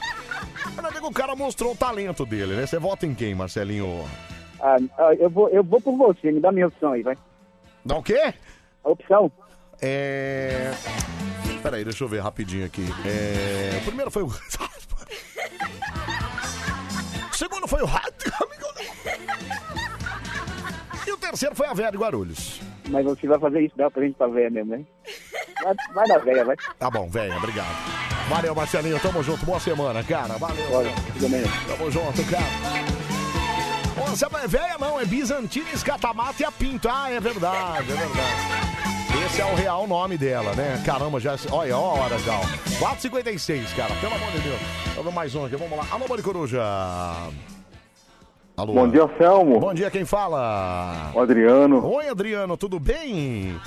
é 0.78 1.00
que 1.00 1.06
o 1.06 1.12
cara 1.14 1.34
mostrou 1.34 1.72
o 1.72 1.78
talento 1.78 2.26
dele, 2.26 2.56
né? 2.56 2.66
Você 2.66 2.78
vota 2.78 3.06
em 3.06 3.16
quem, 3.16 3.34
Marcelinho? 3.34 4.04
Ah, 4.60 4.76
ah, 4.98 5.14
eu, 5.14 5.30
vou, 5.30 5.48
eu 5.48 5.64
vou 5.64 5.80
por 5.80 5.96
você, 5.96 6.30
me 6.30 6.42
dá 6.42 6.52
minha 6.52 6.68
opção 6.68 6.92
aí, 6.92 7.04
vai. 7.04 7.18
Dá 7.86 7.96
o 7.96 8.04
quê? 8.04 8.34
A 8.84 8.90
opção? 8.90 9.32
É. 9.82 10.74
Peraí, 11.62 11.84
deixa 11.84 12.04
eu 12.04 12.08
ver 12.08 12.22
rapidinho 12.22 12.66
aqui. 12.66 12.86
É... 13.06 13.78
O 13.82 13.86
primeiro 13.86 14.12
foi 14.12 14.24
o. 14.24 14.28
O 17.32 17.38
segundo 17.38 17.68
foi 17.68 17.84
o 17.84 17.86
Rádio. 17.86 18.34
E 21.06 21.12
o 21.12 21.18
terceiro 21.18 21.56
foi 21.56 21.68
a 21.68 21.74
Vera 21.74 21.92
de 21.92 21.98
Guarulhos. 22.00 22.60
Mas 22.90 23.06
você 23.06 23.28
vai 23.28 23.40
fazer 23.40 23.62
isso, 23.62 23.76
dá 23.78 23.92
pra 23.92 24.02
gente 24.02 24.16
pra 24.16 24.28
véia 24.28 24.50
mesmo, 24.50 24.72
né? 24.72 24.84
Vai, 25.64 25.76
vai 25.94 26.08
na 26.08 26.18
véia, 26.18 26.44
vai. 26.44 26.56
Tá 26.80 26.90
bom, 26.90 27.08
velho, 27.10 27.38
obrigado. 27.38 27.76
Valeu, 28.28 28.56
Marcelinho, 28.56 29.00
tamo 29.00 29.22
junto, 29.22 29.46
boa 29.46 29.60
semana, 29.60 30.04
cara. 30.04 30.36
Valeu. 30.38 30.66
Tamo 31.68 31.92
junto, 31.92 32.24
cara. 32.26 32.98
Não 34.32 34.40
é 34.40 34.48
velha, 34.48 34.78
não, 34.80 35.00
é 35.00 35.06
Bizantina, 35.06 35.70
Escatamata 35.72 36.42
e 36.42 36.46
a 36.46 36.52
Pinto. 36.52 36.90
Ah, 36.90 37.10
é 37.10 37.20
verdade, 37.20 37.92
é 37.92 37.96
verdade. 37.96 38.77
Esse 39.28 39.42
é 39.42 39.46
o 39.46 39.56
real 39.56 39.86
nome 39.86 40.18
dela, 40.18 40.56
né? 40.56 40.82
Caramba, 40.86 41.20
já. 41.20 41.36
Olha, 41.52 41.78
ó 41.78 41.98
a 41.98 42.00
hora 42.06 42.18
já. 42.20 42.32
ó. 42.34 42.96
4h56, 42.96 43.76
cara, 43.76 43.94
pelo 44.00 44.16
amor 44.16 44.32
de 44.32 44.40
Deus. 44.40 44.60
Vamos 44.96 45.14
mais 45.14 45.36
um 45.36 45.44
aqui, 45.44 45.58
vamos 45.58 45.78
lá. 45.78 45.86
Alô, 45.92 46.06
Mari 46.08 46.24
Coruja. 46.24 46.64
Alô. 48.56 48.74
Bom 48.74 48.88
dia, 48.88 49.08
Selmo. 49.18 49.60
Bom 49.60 49.74
dia, 49.74 49.92
quem 49.92 50.06
fala? 50.06 51.12
O 51.14 51.20
Adriano. 51.20 51.86
Oi, 51.86 52.08
Adriano, 52.08 52.56
tudo 52.56 52.80
bem? 52.80 53.60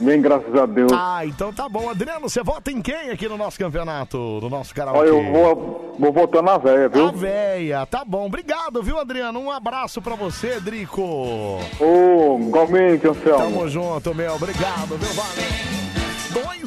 Bem, 0.00 0.20
graças 0.20 0.54
a 0.54 0.66
Deus. 0.66 0.92
Ah, 0.92 1.24
então 1.24 1.52
tá 1.52 1.68
bom. 1.68 1.88
Adriano, 1.90 2.28
você 2.28 2.42
vota 2.42 2.70
em 2.70 2.80
quem 2.80 3.10
aqui 3.10 3.28
no 3.28 3.36
nosso 3.36 3.58
campeonato, 3.58 4.16
no 4.40 4.48
nosso 4.48 4.74
karaokê? 4.74 5.00
Olha, 5.00 5.08
eu 5.08 5.32
vou, 5.32 5.94
vou 5.98 6.12
votar 6.12 6.42
na 6.42 6.56
véia, 6.58 6.88
viu? 6.88 7.06
A 7.06 7.12
véia, 7.12 7.86
tá 7.86 8.04
bom. 8.04 8.26
Obrigado, 8.26 8.82
viu, 8.82 8.98
Adriano? 8.98 9.40
Um 9.40 9.50
abraço 9.50 10.00
pra 10.00 10.14
você, 10.14 10.60
Drico. 10.60 11.02
Ô, 11.02 12.38
igualmente, 12.40 13.06
Anselmo. 13.06 13.38
Tamo 13.38 13.68
junto, 13.68 14.14
meu. 14.14 14.34
Obrigado, 14.34 14.96
viu? 14.96 15.14
Valeu. 15.14 15.78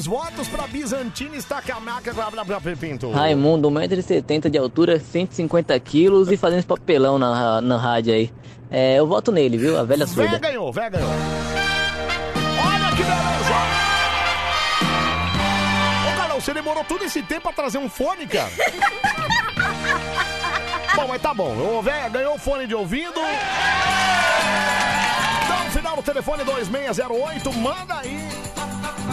Três 0.01 0.07
votos 0.07 0.47
pra 0.47 0.65
Bizantina 0.65 1.35
Estacamaca 1.35 2.11
Pinto. 2.79 3.11
Raimundo, 3.11 3.69
1,70m 3.69 4.49
de 4.49 4.57
altura, 4.57 4.99
150 4.99 5.79
quilos 5.79 6.31
e 6.31 6.37
fazendo 6.37 6.59
esse 6.59 6.67
papelão 6.67 7.19
na, 7.19 7.61
na 7.61 7.77
rádio 7.77 8.13
aí. 8.13 8.31
É, 8.71 8.95
eu 8.97 9.05
voto 9.05 9.31
nele, 9.31 9.57
viu? 9.57 9.77
A 9.77 9.83
velha 9.83 10.07
Véia 10.07 10.29
surda. 10.29 10.39
ganhou, 10.39 10.71
véia 10.73 10.89
ganhou. 10.89 11.09
Que 13.01 13.07
beleza! 13.07 13.55
Ô, 16.07 16.15
Carol, 16.15 16.39
você 16.39 16.53
demorou 16.53 16.83
todo 16.83 17.03
esse 17.03 17.23
tempo 17.23 17.41
pra 17.41 17.53
trazer 17.53 17.79
um 17.79 17.89
fone, 17.89 18.27
cara? 18.27 18.51
bom, 20.95 21.07
mas 21.07 21.21
tá 21.21 21.33
bom. 21.33 21.55
O 21.55 21.81
véia 21.81 22.09
ganhou 22.09 22.35
o 22.35 22.39
fone 22.39 22.67
de 22.67 22.75
ouvido. 22.75 23.19
Então, 25.43 25.71
final 25.71 25.95
do 25.95 26.03
telefone 26.03 26.43
2608, 26.43 27.51
manda 27.53 27.97
aí 27.97 28.19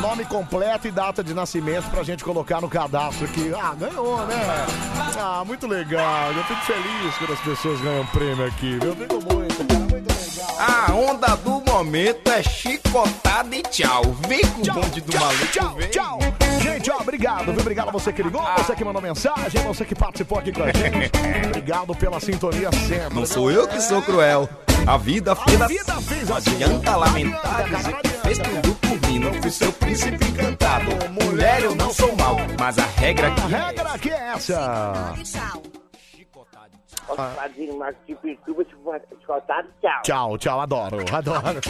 nome 0.02 0.26
completo 0.26 0.86
e 0.86 0.90
data 0.90 1.24
de 1.24 1.32
nascimento 1.32 1.88
pra 1.90 2.02
gente 2.02 2.22
colocar 2.22 2.60
no 2.60 2.68
cadastro 2.68 3.24
aqui. 3.24 3.54
Ah, 3.54 3.74
ganhou, 3.74 4.18
né? 4.26 4.66
Ah, 5.18 5.42
muito 5.46 5.66
legal. 5.66 6.30
Eu 6.32 6.44
fico 6.44 6.60
feliz 6.60 7.16
quando 7.16 7.32
as 7.32 7.40
pessoas 7.40 7.80
ganham 7.80 8.04
prêmio 8.08 8.44
aqui? 8.46 8.78
Eu 8.84 8.94
fico 8.94 9.14
muito, 9.14 9.66
cara. 9.66 9.87
A 10.58 10.92
onda 10.92 11.36
do 11.36 11.60
momento 11.70 12.30
é 12.30 12.42
chicotada 12.42 13.54
e 13.54 13.62
tchau. 13.62 14.02
Vem 14.26 14.40
com 14.40 14.62
o 14.62 14.74
bonde 14.74 15.00
do 15.00 15.16
maluco, 15.18 15.46
Tchau, 15.52 15.74
vem. 15.74 15.88
tchau. 15.90 16.18
Gente, 16.60 16.90
ó, 16.90 16.96
obrigado, 17.00 17.44
viu? 17.52 17.60
Obrigado 17.60 17.88
a 17.88 17.92
você 17.92 18.12
que 18.12 18.22
ligou, 18.22 18.42
você 18.56 18.74
que 18.74 18.84
mandou 18.84 19.00
mensagem, 19.00 19.62
você 19.64 19.84
que 19.84 19.94
participou 19.94 20.38
aqui 20.38 20.50
com 20.52 20.62
a 20.64 20.66
gente. 20.72 21.12
Obrigado 21.46 21.94
pela 21.94 22.18
sintonia 22.20 22.70
sempre. 22.72 23.14
Não 23.14 23.24
sou 23.24 23.50
eu 23.50 23.68
que 23.68 23.80
sou 23.80 24.02
cruel. 24.02 24.48
A 24.86 24.96
vida 24.96 25.34
fez 25.36 25.60
A 25.60 25.66
vida 25.66 25.94
fez 26.00 26.28
Não 26.28 26.36
assim. 26.36 26.50
adianta 26.64 26.96
lamentar 26.96 27.64
dizer 27.68 27.94
que 28.02 28.08
fez 28.08 28.38
tudo 28.38 28.74
por 28.74 29.08
mim. 29.08 29.18
Não 29.20 29.34
fui 29.34 29.50
seu 29.50 29.72
príncipe 29.72 30.24
encantado. 30.24 30.86
Mulher, 31.22 31.62
eu 31.62 31.74
não 31.74 31.92
sou 31.92 32.14
mal. 32.16 32.36
Mas 32.58 32.78
a 32.78 32.86
regra 32.96 33.28
aqui 33.28 33.40
A 33.42 33.44
é 33.58 33.66
regra 33.66 33.88
aqui 33.92 34.10
é 34.10 34.32
essa. 34.34 35.14
Posso 37.08 37.22
fazer 37.34 37.70
uma 37.70 37.90
de 38.06 38.14
Pirituba, 38.14 38.64
chicotado, 39.18 39.68
tchau. 39.80 40.02
Tchau, 40.02 40.38
tchau, 40.38 40.60
adoro, 40.60 40.98
adoro. 41.10 41.60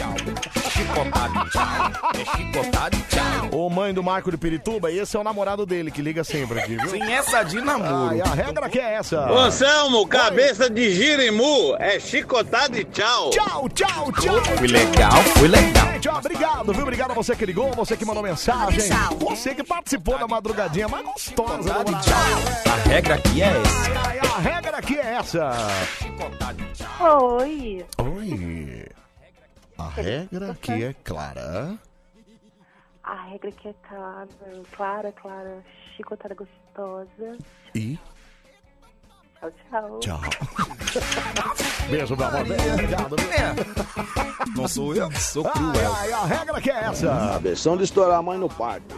Chicotado, 0.69 1.49
tchau. 1.49 2.11
É 2.13 2.37
chicotado, 2.37 2.97
tchau. 3.09 3.59
Ô, 3.59 3.69
mãe 3.69 3.93
do 3.93 4.03
Marco 4.03 4.29
de 4.29 4.37
Pirituba, 4.37 4.91
esse 4.91 5.15
é 5.15 5.19
o 5.19 5.23
namorado 5.23 5.65
dele 5.65 5.91
que 5.91 6.01
liga 6.01 6.23
sempre 6.25 6.59
aqui, 6.59 6.75
viu? 6.75 6.89
Sem 6.89 7.13
essa 7.13 7.41
de 7.43 7.61
namoro. 7.61 8.09
Ai, 8.11 8.21
a 8.21 8.33
regra 8.33 8.65
aqui 8.65 8.79
é 8.79 8.95
essa. 8.95 9.31
Ô, 9.31 9.37
Anselmo, 9.37 10.05
cabeça 10.07 10.69
de 10.69 10.93
girimu 10.93 11.75
é 11.79 11.99
chicotado 11.99 12.77
e 12.77 12.83
tchau. 12.83 13.29
Tchau, 13.29 13.69
tchau, 13.69 14.11
tchau. 14.11 14.35
Foi 14.57 14.67
legal, 14.67 15.23
foi 15.37 15.47
legal. 15.47 15.93
Gente, 15.93 16.09
ó, 16.09 16.17
obrigado, 16.17 16.73
viu? 16.73 16.83
Obrigado 16.83 17.11
a 17.11 17.13
você 17.13 17.35
que 17.35 17.45
ligou, 17.45 17.71
você 17.73 17.95
que 17.95 18.05
mandou 18.05 18.21
mensagem, 18.23 18.89
você 19.19 19.55
que 19.55 19.63
participou 19.63 20.17
da 20.17 20.27
madrugadinha 20.27 20.87
mais 20.87 21.05
gostosa 21.05 21.73
Brasil. 21.83 22.13
A 22.65 22.89
regra 22.89 23.15
aqui 23.15 23.41
é 23.41 23.47
essa. 23.47 23.99
Ai, 24.07 24.19
a 24.19 24.39
regra 24.39 24.77
aqui 24.77 24.97
é 24.97 25.13
essa. 25.15 25.28
Oi. 26.99 27.85
Oi. 27.99 28.85
A 29.77 29.87
regra 29.89 30.51
aqui 30.51 30.83
é 30.83 30.93
clara. 31.03 31.77
A 33.03 33.13
regra 33.25 33.51
que 33.51 33.67
é 33.67 33.73
clara, 33.87 34.27
clara, 34.75 35.11
clara, 35.11 35.63
chicotada 35.95 36.33
gostosa. 36.33 37.37
E 37.75 37.99
Tchau, 39.39 39.51
tchau. 39.69 39.99
tchau. 39.99 40.19
Beijo, 41.89 42.15
meu 42.17 42.27
amor. 42.27 42.41
Obrigado. 42.73 43.15
Não 44.55 44.67
sou 44.67 44.95
eu 44.95 45.09
que 45.09 45.21
sou 45.21 45.45
Ai, 45.47 45.53
cruel. 45.53 45.93
ai, 45.95 46.11
a 46.11 46.25
regra 46.25 46.59
que 46.61 46.69
é 46.71 46.83
essa. 46.85 47.07
Cabeção 47.33 47.77
de 47.77 47.83
estourar 47.83 48.17
a 48.17 48.21
mãe 48.21 48.37
no 48.37 48.49
parque. 48.49 48.95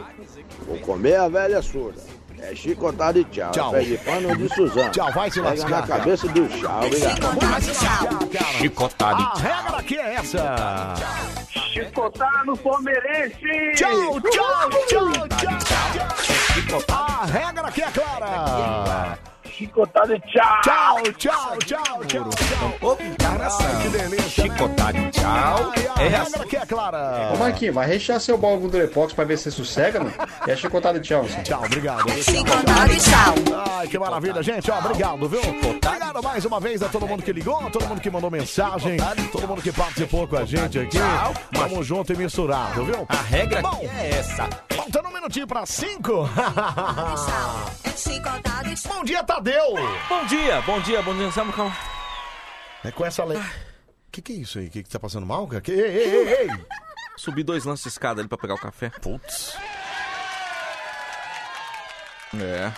Vou 0.65 0.79
comer 0.79 1.17
a 1.17 1.27
velha 1.27 1.61
surda. 1.61 2.01
É 2.41 2.55
chicotado 2.55 3.19
e 3.19 3.23
tchau. 3.25 3.51
Tchau. 3.51 3.71
Pé 3.71 3.81
de 3.81 3.97
pano 3.99 4.35
de 4.35 4.49
Suzano. 4.53 4.89
Tchau, 4.89 5.11
vai 5.11 5.29
se 5.29 5.41
Pega 5.41 5.49
lascar, 5.49 5.69
na 5.69 5.87
cara. 5.87 5.99
cabeça 5.99 6.27
do 6.27 6.47
tchau. 6.47 6.85
Obrigado. 6.85 8.57
Chicotado 8.57 9.21
A 9.21 9.37
regra 9.37 9.77
aqui 9.77 9.97
é 9.97 10.15
essa. 10.15 10.95
Chicotar 11.49 12.45
no 12.45 12.57
palmeirense! 12.57 13.37
Tchau, 13.75 14.19
tchau, 14.21 14.69
tchau, 14.87 15.11
tchau, 15.37 15.59
tchau. 16.67 16.95
A 16.95 17.25
regra 17.25 17.67
aqui 17.67 17.81
é 17.81 17.91
clara. 17.91 19.19
Chicotado 19.61 20.15
e 20.15 20.19
tchau! 20.21 20.61
Tchau, 20.63 21.03
tchau, 21.19 21.57
tchau, 21.59 22.03
tchau, 22.07 22.29
tchau. 22.31 22.97
Ai, 23.61 23.83
que 23.83 23.89
delícia. 23.89 24.43
Chicotado 24.43 24.97
e 24.97 25.11
tchau. 25.11 25.71
A 25.95 26.03
É 26.03 26.15
assim. 26.15 26.41
aqui 26.41 26.57
é 26.57 26.65
clara. 26.65 27.31
Ô 27.31 27.37
Marquinhos, 27.37 27.75
vai 27.75 27.85
rechear 27.85 28.19
seu 28.19 28.39
bolo 28.39 28.61
com 28.61 28.69
Durepox 28.69 29.13
pra 29.13 29.23
ver 29.23 29.37
se 29.37 29.43
você 29.43 29.51
sossega, 29.51 29.99
mano. 29.99 30.13
E 30.47 30.49
é 30.51 30.55
chicotado 30.55 30.97
e 30.97 31.01
tchau. 31.01 31.21
Assim. 31.21 31.43
Tchau, 31.43 31.63
obrigado. 31.63 32.09
Chicotado 32.23 32.91
e 32.91 32.97
tchau. 32.97 33.35
Ai, 33.77 33.87
que 33.87 33.99
maravilha, 33.99 34.41
gente. 34.41 34.71
Ó, 34.71 34.79
obrigado, 34.79 35.29
viu? 35.29 35.39
Obrigado 35.41 36.23
mais 36.23 36.43
uma 36.43 36.59
vez 36.59 36.81
a 36.81 36.89
todo 36.89 37.05
mundo 37.07 37.21
que 37.21 37.31
ligou, 37.31 37.69
todo 37.69 37.85
mundo 37.87 38.01
que 38.01 38.09
mandou 38.09 38.31
mensagem, 38.31 38.97
todo 39.31 39.47
mundo 39.47 39.61
que 39.61 39.71
participou 39.71 40.27
com 40.27 40.37
a 40.37 40.43
gente 40.45 40.79
aqui. 40.79 40.97
Tamo 41.53 41.83
junto 41.83 42.11
e 42.13 42.17
misturado, 42.17 42.83
viu? 42.83 43.05
A 43.07 43.15
regra 43.21 43.61
Bom, 43.61 43.69
aqui 43.69 43.85
é 43.99 44.09
essa. 44.19 44.49
faltando 44.75 45.07
um 45.09 45.13
minutinho 45.13 45.45
pra 45.45 45.67
cinco. 45.67 46.27
Chicotado 47.95 48.69
e 48.69 48.73
tchau. 48.75 48.91
Bom 48.95 49.03
dia, 49.03 49.23
Tadeu. 49.23 49.50
Bom 50.07 50.25
dia, 50.27 50.61
bom 50.61 50.79
dia, 50.79 51.01
bom 51.01 51.13
dia, 51.13 51.25
Anselmo, 51.27 51.51
calma. 51.51 51.75
É 52.85 52.91
com 52.91 53.05
essa 53.05 53.23
lei. 53.25 53.41
Que 54.09 54.21
que 54.21 54.31
é 54.31 54.35
isso 54.37 54.59
aí? 54.59 54.69
Que 54.69 54.81
que 54.81 54.89
tá 54.89 54.97
passando 54.99 55.25
mal, 55.25 55.45
cara? 55.45 55.61
Que... 55.61 55.71
Ei, 55.73 55.79
ei, 55.81 56.09
ei, 56.09 56.33
ei. 56.43 56.49
Subi 57.17 57.43
dois 57.43 57.65
lances 57.65 57.83
de 57.83 57.89
escada 57.89 58.21
ali 58.21 58.29
pra 58.29 58.37
pegar 58.37 58.53
o 58.53 58.57
café. 58.57 58.89
Putz. 59.01 59.57
É. 62.39 62.71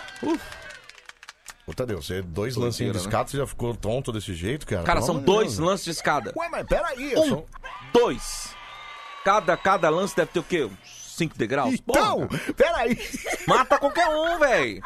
Ô, 1.66 1.72
Tadeu, 1.72 2.02
você 2.02 2.20
dois 2.22 2.56
lancinhos 2.56 2.92
de 2.92 2.98
né? 2.98 3.04
escada, 3.04 3.30
você 3.30 3.36
já 3.36 3.46
ficou 3.46 3.74
tonto 3.76 4.10
desse 4.10 4.34
jeito, 4.34 4.66
cara? 4.66 4.82
Cara, 4.82 5.00
Pelo 5.00 5.06
são 5.06 5.22
dois 5.22 5.56
Deus. 5.56 5.58
lances 5.60 5.84
de 5.84 5.90
escada. 5.92 6.32
Ué, 6.36 6.48
mas 6.48 6.66
peraí. 6.66 7.16
Um, 7.16 7.28
são- 7.28 7.46
dois. 7.92 8.54
Cada, 9.24 9.56
cada 9.56 9.88
lance 9.90 10.14
deve 10.16 10.32
ter 10.32 10.40
o 10.40 10.42
quê? 10.44 10.64
Uns 10.64 11.14
5 11.16 11.38
degraus? 11.38 11.72
Então, 11.74 12.26
Porra, 12.26 12.40
peraí. 12.54 12.98
Mata 13.46 13.78
qualquer 13.78 14.08
um, 14.08 14.38
velho. 14.40 14.82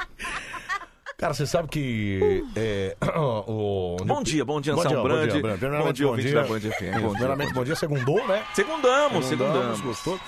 Cara, 1.21 1.35
você 1.35 1.49
sabe 1.49 1.67
que 1.67 2.45
é, 2.55 2.97
o... 3.49 3.97
Bom 4.07 4.23
dia, 4.23 4.45
bom 4.45 4.61
dia, 4.61 4.73
Anselmo 4.73 4.99
bom 4.99 5.03
Brandi. 5.03 5.33
dia, 5.33 5.43
Brandi. 5.43 5.59
Primeiramente, 5.59 5.87
Bom 5.89 5.93
dia, 5.93 6.07
bom 6.07 6.11
ouvinte 6.13 6.29
dia. 6.29 6.43
da 6.43 6.49
Band 6.49 6.61
FM. 6.61 6.71
Isso, 6.71 6.93
Bom 6.93 6.99
dia, 7.01 7.09
Primeiramente, 7.11 7.55
bom 7.55 7.65
dia. 7.65 7.75
Segundou, 7.75 8.29
né? 8.29 8.45
Segundamos, 8.55 9.25
segundamos. 9.27 9.81
Gostou? 9.81 10.21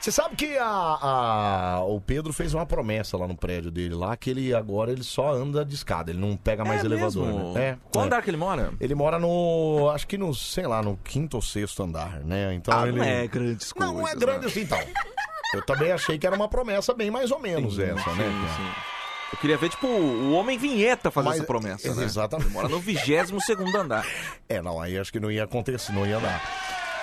Você 0.00 0.10
sabe 0.10 0.34
que 0.36 0.56
a, 0.56 0.64
a- 0.66 1.84
o 1.84 2.00
Pedro 2.00 2.32
fez 2.32 2.54
uma 2.54 2.64
promessa 2.64 3.18
lá 3.18 3.28
no 3.28 3.36
prédio 3.36 3.70
dele, 3.70 3.94
lá, 3.94 4.16
que 4.16 4.30
ele 4.30 4.54
agora 4.54 4.90
ele 4.90 5.02
só 5.02 5.30
anda 5.34 5.62
de 5.62 5.74
escada, 5.74 6.10
ele 6.10 6.18
não 6.18 6.38
pega 6.38 6.64
mais 6.64 6.82
É 6.82 6.86
elevador, 6.86 7.26
mesmo? 7.26 7.52
né? 7.52 7.62
É. 7.62 7.76
Qual 7.92 8.04
é. 8.04 8.06
andar 8.06 8.22
que 8.22 8.30
ele 8.30 8.38
mora? 8.38 8.72
Ele 8.80 8.94
mora 8.94 9.18
no. 9.18 9.90
Acho 9.94 10.06
que 10.06 10.16
no, 10.16 10.34
sei 10.34 10.66
lá, 10.66 10.82
no 10.82 10.96
quinto 11.04 11.36
ou 11.36 11.42
sexto 11.42 11.82
andar, 11.82 12.20
né? 12.24 12.54
Então 12.54 12.72
Ah, 12.72 12.88
ele. 12.88 12.96
não 12.96 13.04
é 13.04 13.26
grandes 13.28 13.74
Não, 13.78 13.92
não 13.92 14.08
é 14.08 14.14
grande 14.14 14.40
né? 14.40 14.46
assim, 14.46 14.62
então. 14.62 14.78
Eu 15.52 15.60
também 15.66 15.92
achei 15.92 16.16
que 16.18 16.26
era 16.26 16.34
uma 16.34 16.48
promessa 16.48 16.94
bem 16.94 17.10
mais 17.10 17.30
ou 17.30 17.38
menos 17.38 17.74
Sim, 17.76 17.82
essa, 17.82 18.10
né? 18.14 18.24
sim, 18.24 18.56
sim. 18.56 18.70
Eu 19.32 19.38
queria 19.38 19.56
ver, 19.56 19.68
tipo, 19.68 19.86
o 19.86 20.32
Homem 20.32 20.58
Vinheta 20.58 21.10
fazer 21.10 21.28
Mas- 21.28 21.38
essa 21.38 21.46
promessa, 21.46 21.94
né? 21.94 22.04
Exatamente. 22.04 22.46
Ele 22.48 22.54
mora 22.54 22.68
no 22.68 22.80
22 22.80 23.44
segundo 23.44 23.74
andar. 23.76 24.04
É, 24.48 24.60
não, 24.60 24.80
aí 24.80 24.98
acho 24.98 25.12
que 25.12 25.20
não 25.20 25.30
ia 25.30 25.44
acontecer, 25.44 25.92
não 25.92 26.06
ia 26.06 26.18
dar. 26.18 26.42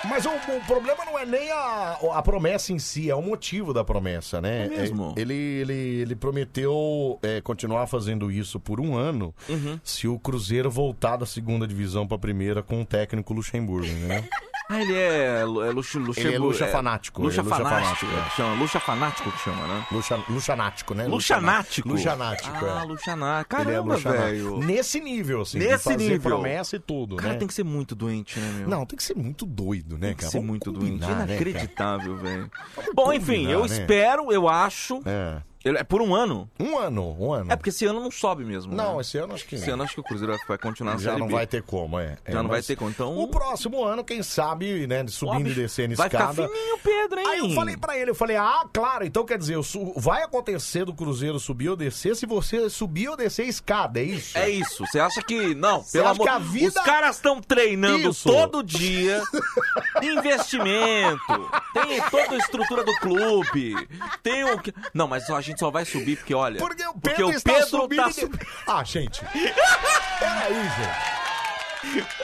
Mas 0.04 0.24
o, 0.26 0.30
o 0.30 0.60
problema 0.64 1.04
não 1.04 1.18
é 1.18 1.26
nem 1.26 1.50
a, 1.50 1.98
a 2.12 2.22
promessa 2.22 2.72
em 2.72 2.78
si, 2.78 3.10
é 3.10 3.14
o 3.16 3.22
motivo 3.22 3.74
da 3.74 3.82
promessa, 3.82 4.40
né? 4.40 4.66
É 4.66 4.68
mesmo? 4.68 5.12
ele, 5.16 5.34
ele, 5.34 5.72
ele 6.02 6.14
prometeu 6.14 7.18
é, 7.20 7.40
continuar 7.40 7.86
fazendo 7.88 8.30
isso 8.30 8.60
por 8.60 8.78
um 8.80 8.96
ano 8.96 9.34
Uhum. 9.48 9.80
se 9.82 10.06
o 10.06 10.16
Cruzeiro 10.16 10.70
voltar 10.70 11.16
da 11.16 11.26
segunda 11.26 11.66
divisão 11.66 12.06
pra 12.06 12.16
primeira 12.16 12.62
com 12.62 12.80
o 12.82 12.84
técnico 12.86 13.34
Luxemburgo, 13.34 13.88
né? 14.06 14.22
Ah, 14.70 14.82
ele 14.82 14.94
é, 14.94 15.40
é 15.40 15.44
luxo, 15.44 15.98
luxo, 15.98 16.20
Ele 16.20 16.34
é 16.34 16.38
luxa 16.38 16.66
fanático, 16.66 17.22
Luxa 17.22 17.40
é 17.40 17.42
luxa 17.42 17.56
fanático. 17.56 18.06
fanático, 18.06 18.12
é, 18.26 18.36
Chama, 18.36 18.54
luxa 18.60 18.80
fanático 18.80 19.32
que 19.32 19.38
chama, 19.38 19.66
né? 19.66 19.86
Luxa, 19.90 20.24
luxanático, 20.28 20.94
né? 20.94 21.06
Luxanático. 21.06 21.88
Luxanático, 21.88 22.56
Ah, 22.66 22.80
é. 22.82 22.84
luxanático. 22.84 23.56
Ele 23.56 23.62
é 23.62 23.64
Caramba, 23.74 23.94
luxanático. 23.94 24.26
velho. 24.26 24.58
Nesse 24.58 25.00
nível, 25.00 25.40
assim, 25.40 25.58
Nesse 25.58 25.96
nível. 25.96 26.20
promessa 26.20 26.76
e 26.76 26.78
tudo, 26.78 27.16
cara 27.16 27.32
né? 27.32 27.38
tem 27.38 27.48
que 27.48 27.54
ser 27.54 27.64
muito 27.64 27.94
doente, 27.94 28.38
né, 28.38 28.52
meu? 28.58 28.68
Não, 28.68 28.84
tem 28.84 28.96
que 28.96 29.02
ser 29.02 29.16
muito 29.16 29.46
doido, 29.46 29.96
né, 29.96 30.08
Tem 30.08 30.16
que 30.16 30.20
cara? 30.20 30.32
ser 30.32 30.36
Vamos 30.38 30.50
muito 30.50 30.70
combinar, 30.72 30.88
doente. 30.98 31.00
né, 31.00 31.16
cara? 31.16 31.32
Inacreditável, 31.32 32.16
velho. 32.18 32.50
Bom, 32.94 33.12
enfim, 33.12 33.32
combinar, 33.36 33.52
eu 33.52 33.60
né? 33.60 33.66
espero, 33.66 34.30
eu 34.32 34.48
acho 34.48 35.00
É. 35.06 35.40
Ele 35.64 35.76
é 35.76 35.82
por 35.84 36.00
um 36.00 36.14
ano? 36.14 36.48
Um 36.58 36.78
ano, 36.78 37.16
um 37.18 37.32
ano. 37.32 37.52
É 37.52 37.56
porque 37.56 37.70
esse 37.70 37.84
ano 37.84 38.00
não 38.00 38.10
sobe 38.12 38.44
mesmo. 38.44 38.72
Não, 38.74 38.94
né? 38.96 39.00
esse 39.00 39.18
ano 39.18 39.34
acho 39.34 39.44
que 39.44 39.56
Esse 39.56 39.68
ano 39.70 39.82
acho 39.82 39.94
que 39.94 40.00
o 40.00 40.04
Cruzeiro 40.04 40.32
vai- 40.32 40.46
vai 40.46 40.58
continuar 40.58 40.94
na 40.94 41.00
Já 41.00 41.18
não 41.18 41.26
B. 41.26 41.32
vai 41.34 41.46
ter 41.46 41.62
como, 41.62 41.98
é. 41.98 42.16
É, 42.24 42.32
Já 42.32 42.42
não 42.42 42.48
vai 42.48 42.62
ter 42.62 42.76
como. 42.76 42.90
Então, 42.90 43.18
O 43.18 43.26
próximo 43.28 43.84
ano, 43.84 44.04
quem 44.04 44.22
sabe, 44.22 44.86
né, 44.86 45.04
subindo 45.08 45.48
Ó, 45.48 45.50
e 45.50 45.54
descendo 45.54 45.96
vai 45.96 46.08
ficar 46.08 46.30
escada. 46.30 46.48
fininho, 46.48 46.78
Pedro, 46.78 47.18
hein? 47.20 47.26
Aí 47.28 47.38
eu 47.40 47.50
falei 47.50 47.76
pra 47.76 47.98
ele, 47.98 48.10
eu 48.10 48.14
falei, 48.14 48.36
ah, 48.36 48.64
claro, 48.72 49.04
então 49.04 49.24
quer 49.24 49.36
dizer, 49.36 49.56
vai 49.96 50.22
acontecer 50.22 50.84
do 50.84 50.94
Cruzeiro 50.94 51.38
subir 51.40 51.68
ou 51.70 51.76
descer 51.76 52.14
se 52.14 52.24
você 52.24 52.70
subir 52.70 53.08
ou 53.08 53.16
descer 53.16 53.42
a 53.42 53.48
escada, 53.48 53.98
é 54.00 54.04
isso? 54.04 54.38
É 54.38 54.48
isso. 54.48 54.86
Você 54.86 55.00
acha 55.00 55.20
que. 55.22 55.54
Não, 55.56 55.82
Você 55.82 55.98
pelo 55.98 56.10
acha 56.10 56.14
amor 56.14 56.24
que 56.24 56.30
a 56.30 56.38
vida- 56.38 56.68
Os 56.80 56.86
caras 56.86 57.16
estão 57.16 57.40
treinando 57.40 58.10
Isso. 58.10 58.28
todo 58.28 58.62
dia. 58.62 59.22
investimento. 60.02 61.50
Tem 61.72 62.00
toda 62.10 62.34
a 62.34 62.38
estrutura 62.38 62.84
do 62.84 62.94
clube. 62.96 63.74
Tem 64.22 64.44
o. 64.44 64.58
que- 64.58 64.72
Não, 64.94 65.08
mas 65.08 65.28
a 65.30 65.40
gente 65.48 65.60
só 65.60 65.70
vai 65.70 65.84
subir 65.84 66.16
porque, 66.16 66.34
olha. 66.34 66.58
Porque 66.58 66.86
o 66.86 66.92
porque 66.94 67.10
Pedro 67.10 67.26
o 67.28 67.30
está 67.30 67.52
Pedro 67.52 67.68
subindo 67.68 68.02
tá 68.02 68.10
subindo. 68.10 68.46
Ah, 68.66 68.84
gente. 68.84 69.20
Peraí, 69.24 70.54
gente. 70.54 71.18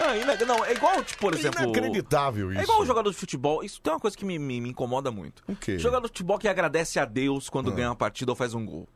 Ah, 0.01 0.45
Não, 0.47 0.65
é 0.65 0.73
igual, 0.73 1.03
tipo, 1.03 1.21
por 1.21 1.35
exemplo. 1.35 1.63
Inacreditável 1.63 2.51
isso. 2.51 2.61
É 2.61 2.65
igual 2.65 2.81
o 2.81 2.87
jogador 2.87 3.11
de 3.11 3.17
futebol. 3.17 3.63
Isso 3.63 3.81
tem 3.81 3.93
uma 3.93 4.01
coisa 4.01 4.17
que 4.17 4.25
me, 4.25 4.39
me, 4.39 4.61
me 4.61 4.71
incomoda 4.71 5.11
muito. 5.11 5.43
O 5.49 5.55
quê? 5.57 5.79
Jogador 5.79 6.07
de 6.07 6.09
futebol 6.09 6.39
que 6.39 6.49
agradece 6.49 6.99
a 6.99 7.05
Deus 7.05 7.49
quando 7.49 7.73
ganha 7.73 7.89
uma 7.91 7.97
partida 7.97 8.33
ou 8.33 8.37
faz 8.37 8.53
um 8.55 8.65
gol. 8.67 8.89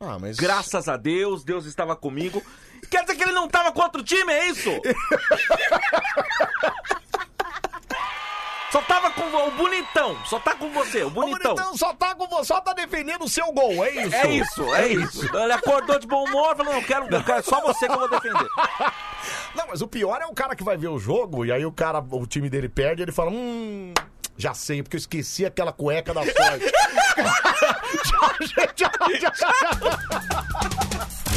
Ah, 0.00 0.18
mas. 0.18 0.36
Graças 0.36 0.88
a 0.88 0.96
Deus, 0.96 1.44
Deus 1.44 1.66
estava 1.66 1.94
comigo. 1.94 2.42
Quer 2.90 3.02
dizer 3.02 3.16
que 3.16 3.22
ele 3.22 3.32
não 3.32 3.46
estava 3.46 3.70
com 3.70 3.80
outro 3.80 4.02
time, 4.02 4.32
é 4.32 4.48
isso? 4.48 4.70
Só 8.72 8.80
tava 8.80 9.10
com 9.10 9.20
o 9.22 9.50
bonitão, 9.50 10.16
só 10.24 10.40
tá 10.40 10.54
com 10.54 10.70
você, 10.70 11.02
o 11.02 11.08
O 11.08 11.10
bonitão. 11.10 11.54
bonitão 11.54 11.76
só 11.76 11.92
tá 11.92 12.14
com 12.14 12.26
você, 12.26 12.46
só 12.46 12.58
tá 12.58 12.72
defendendo 12.72 13.22
o 13.24 13.28
seu 13.28 13.52
gol, 13.52 13.84
é 13.84 13.90
isso? 13.90 14.16
É 14.16 14.30
isso, 14.30 14.74
é 14.74 14.88
isso. 14.88 15.36
Ele 15.36 15.52
acordou 15.52 15.98
de 15.98 16.06
bom 16.06 16.24
humor, 16.24 16.56
falou: 16.56 16.72
não, 16.72 16.82
quero, 16.82 17.06
eu 17.14 17.22
quero 17.22 17.44
só 17.44 17.60
você 17.60 17.86
que 17.86 17.92
eu 17.92 17.98
vou 17.98 18.08
defender. 18.08 18.48
Não, 19.54 19.66
mas 19.68 19.82
o 19.82 19.86
pior 19.86 20.20
é 20.22 20.26
o 20.26 20.32
cara 20.32 20.56
que 20.56 20.64
vai 20.64 20.76
ver 20.78 20.88
o 20.88 20.98
jogo 20.98 21.44
e 21.44 21.52
aí 21.52 21.64
o 21.66 21.70
cara, 21.70 22.02
o 22.10 22.26
time 22.26 22.48
dele 22.48 22.68
perde 22.68 23.02
e 23.02 23.04
ele 23.04 23.12
fala: 23.12 23.30
Hum, 23.30 23.92
já 24.38 24.54
sei, 24.54 24.82
porque 24.82 24.96
eu 24.96 24.98
esqueci 24.98 25.44
aquela 25.44 25.72
cueca 25.72 26.14
da 26.14 26.22
sorte. 26.22 26.64
já, 28.56 28.68
já, 28.74 28.90
já, 29.20 29.32
já. 29.34 31.31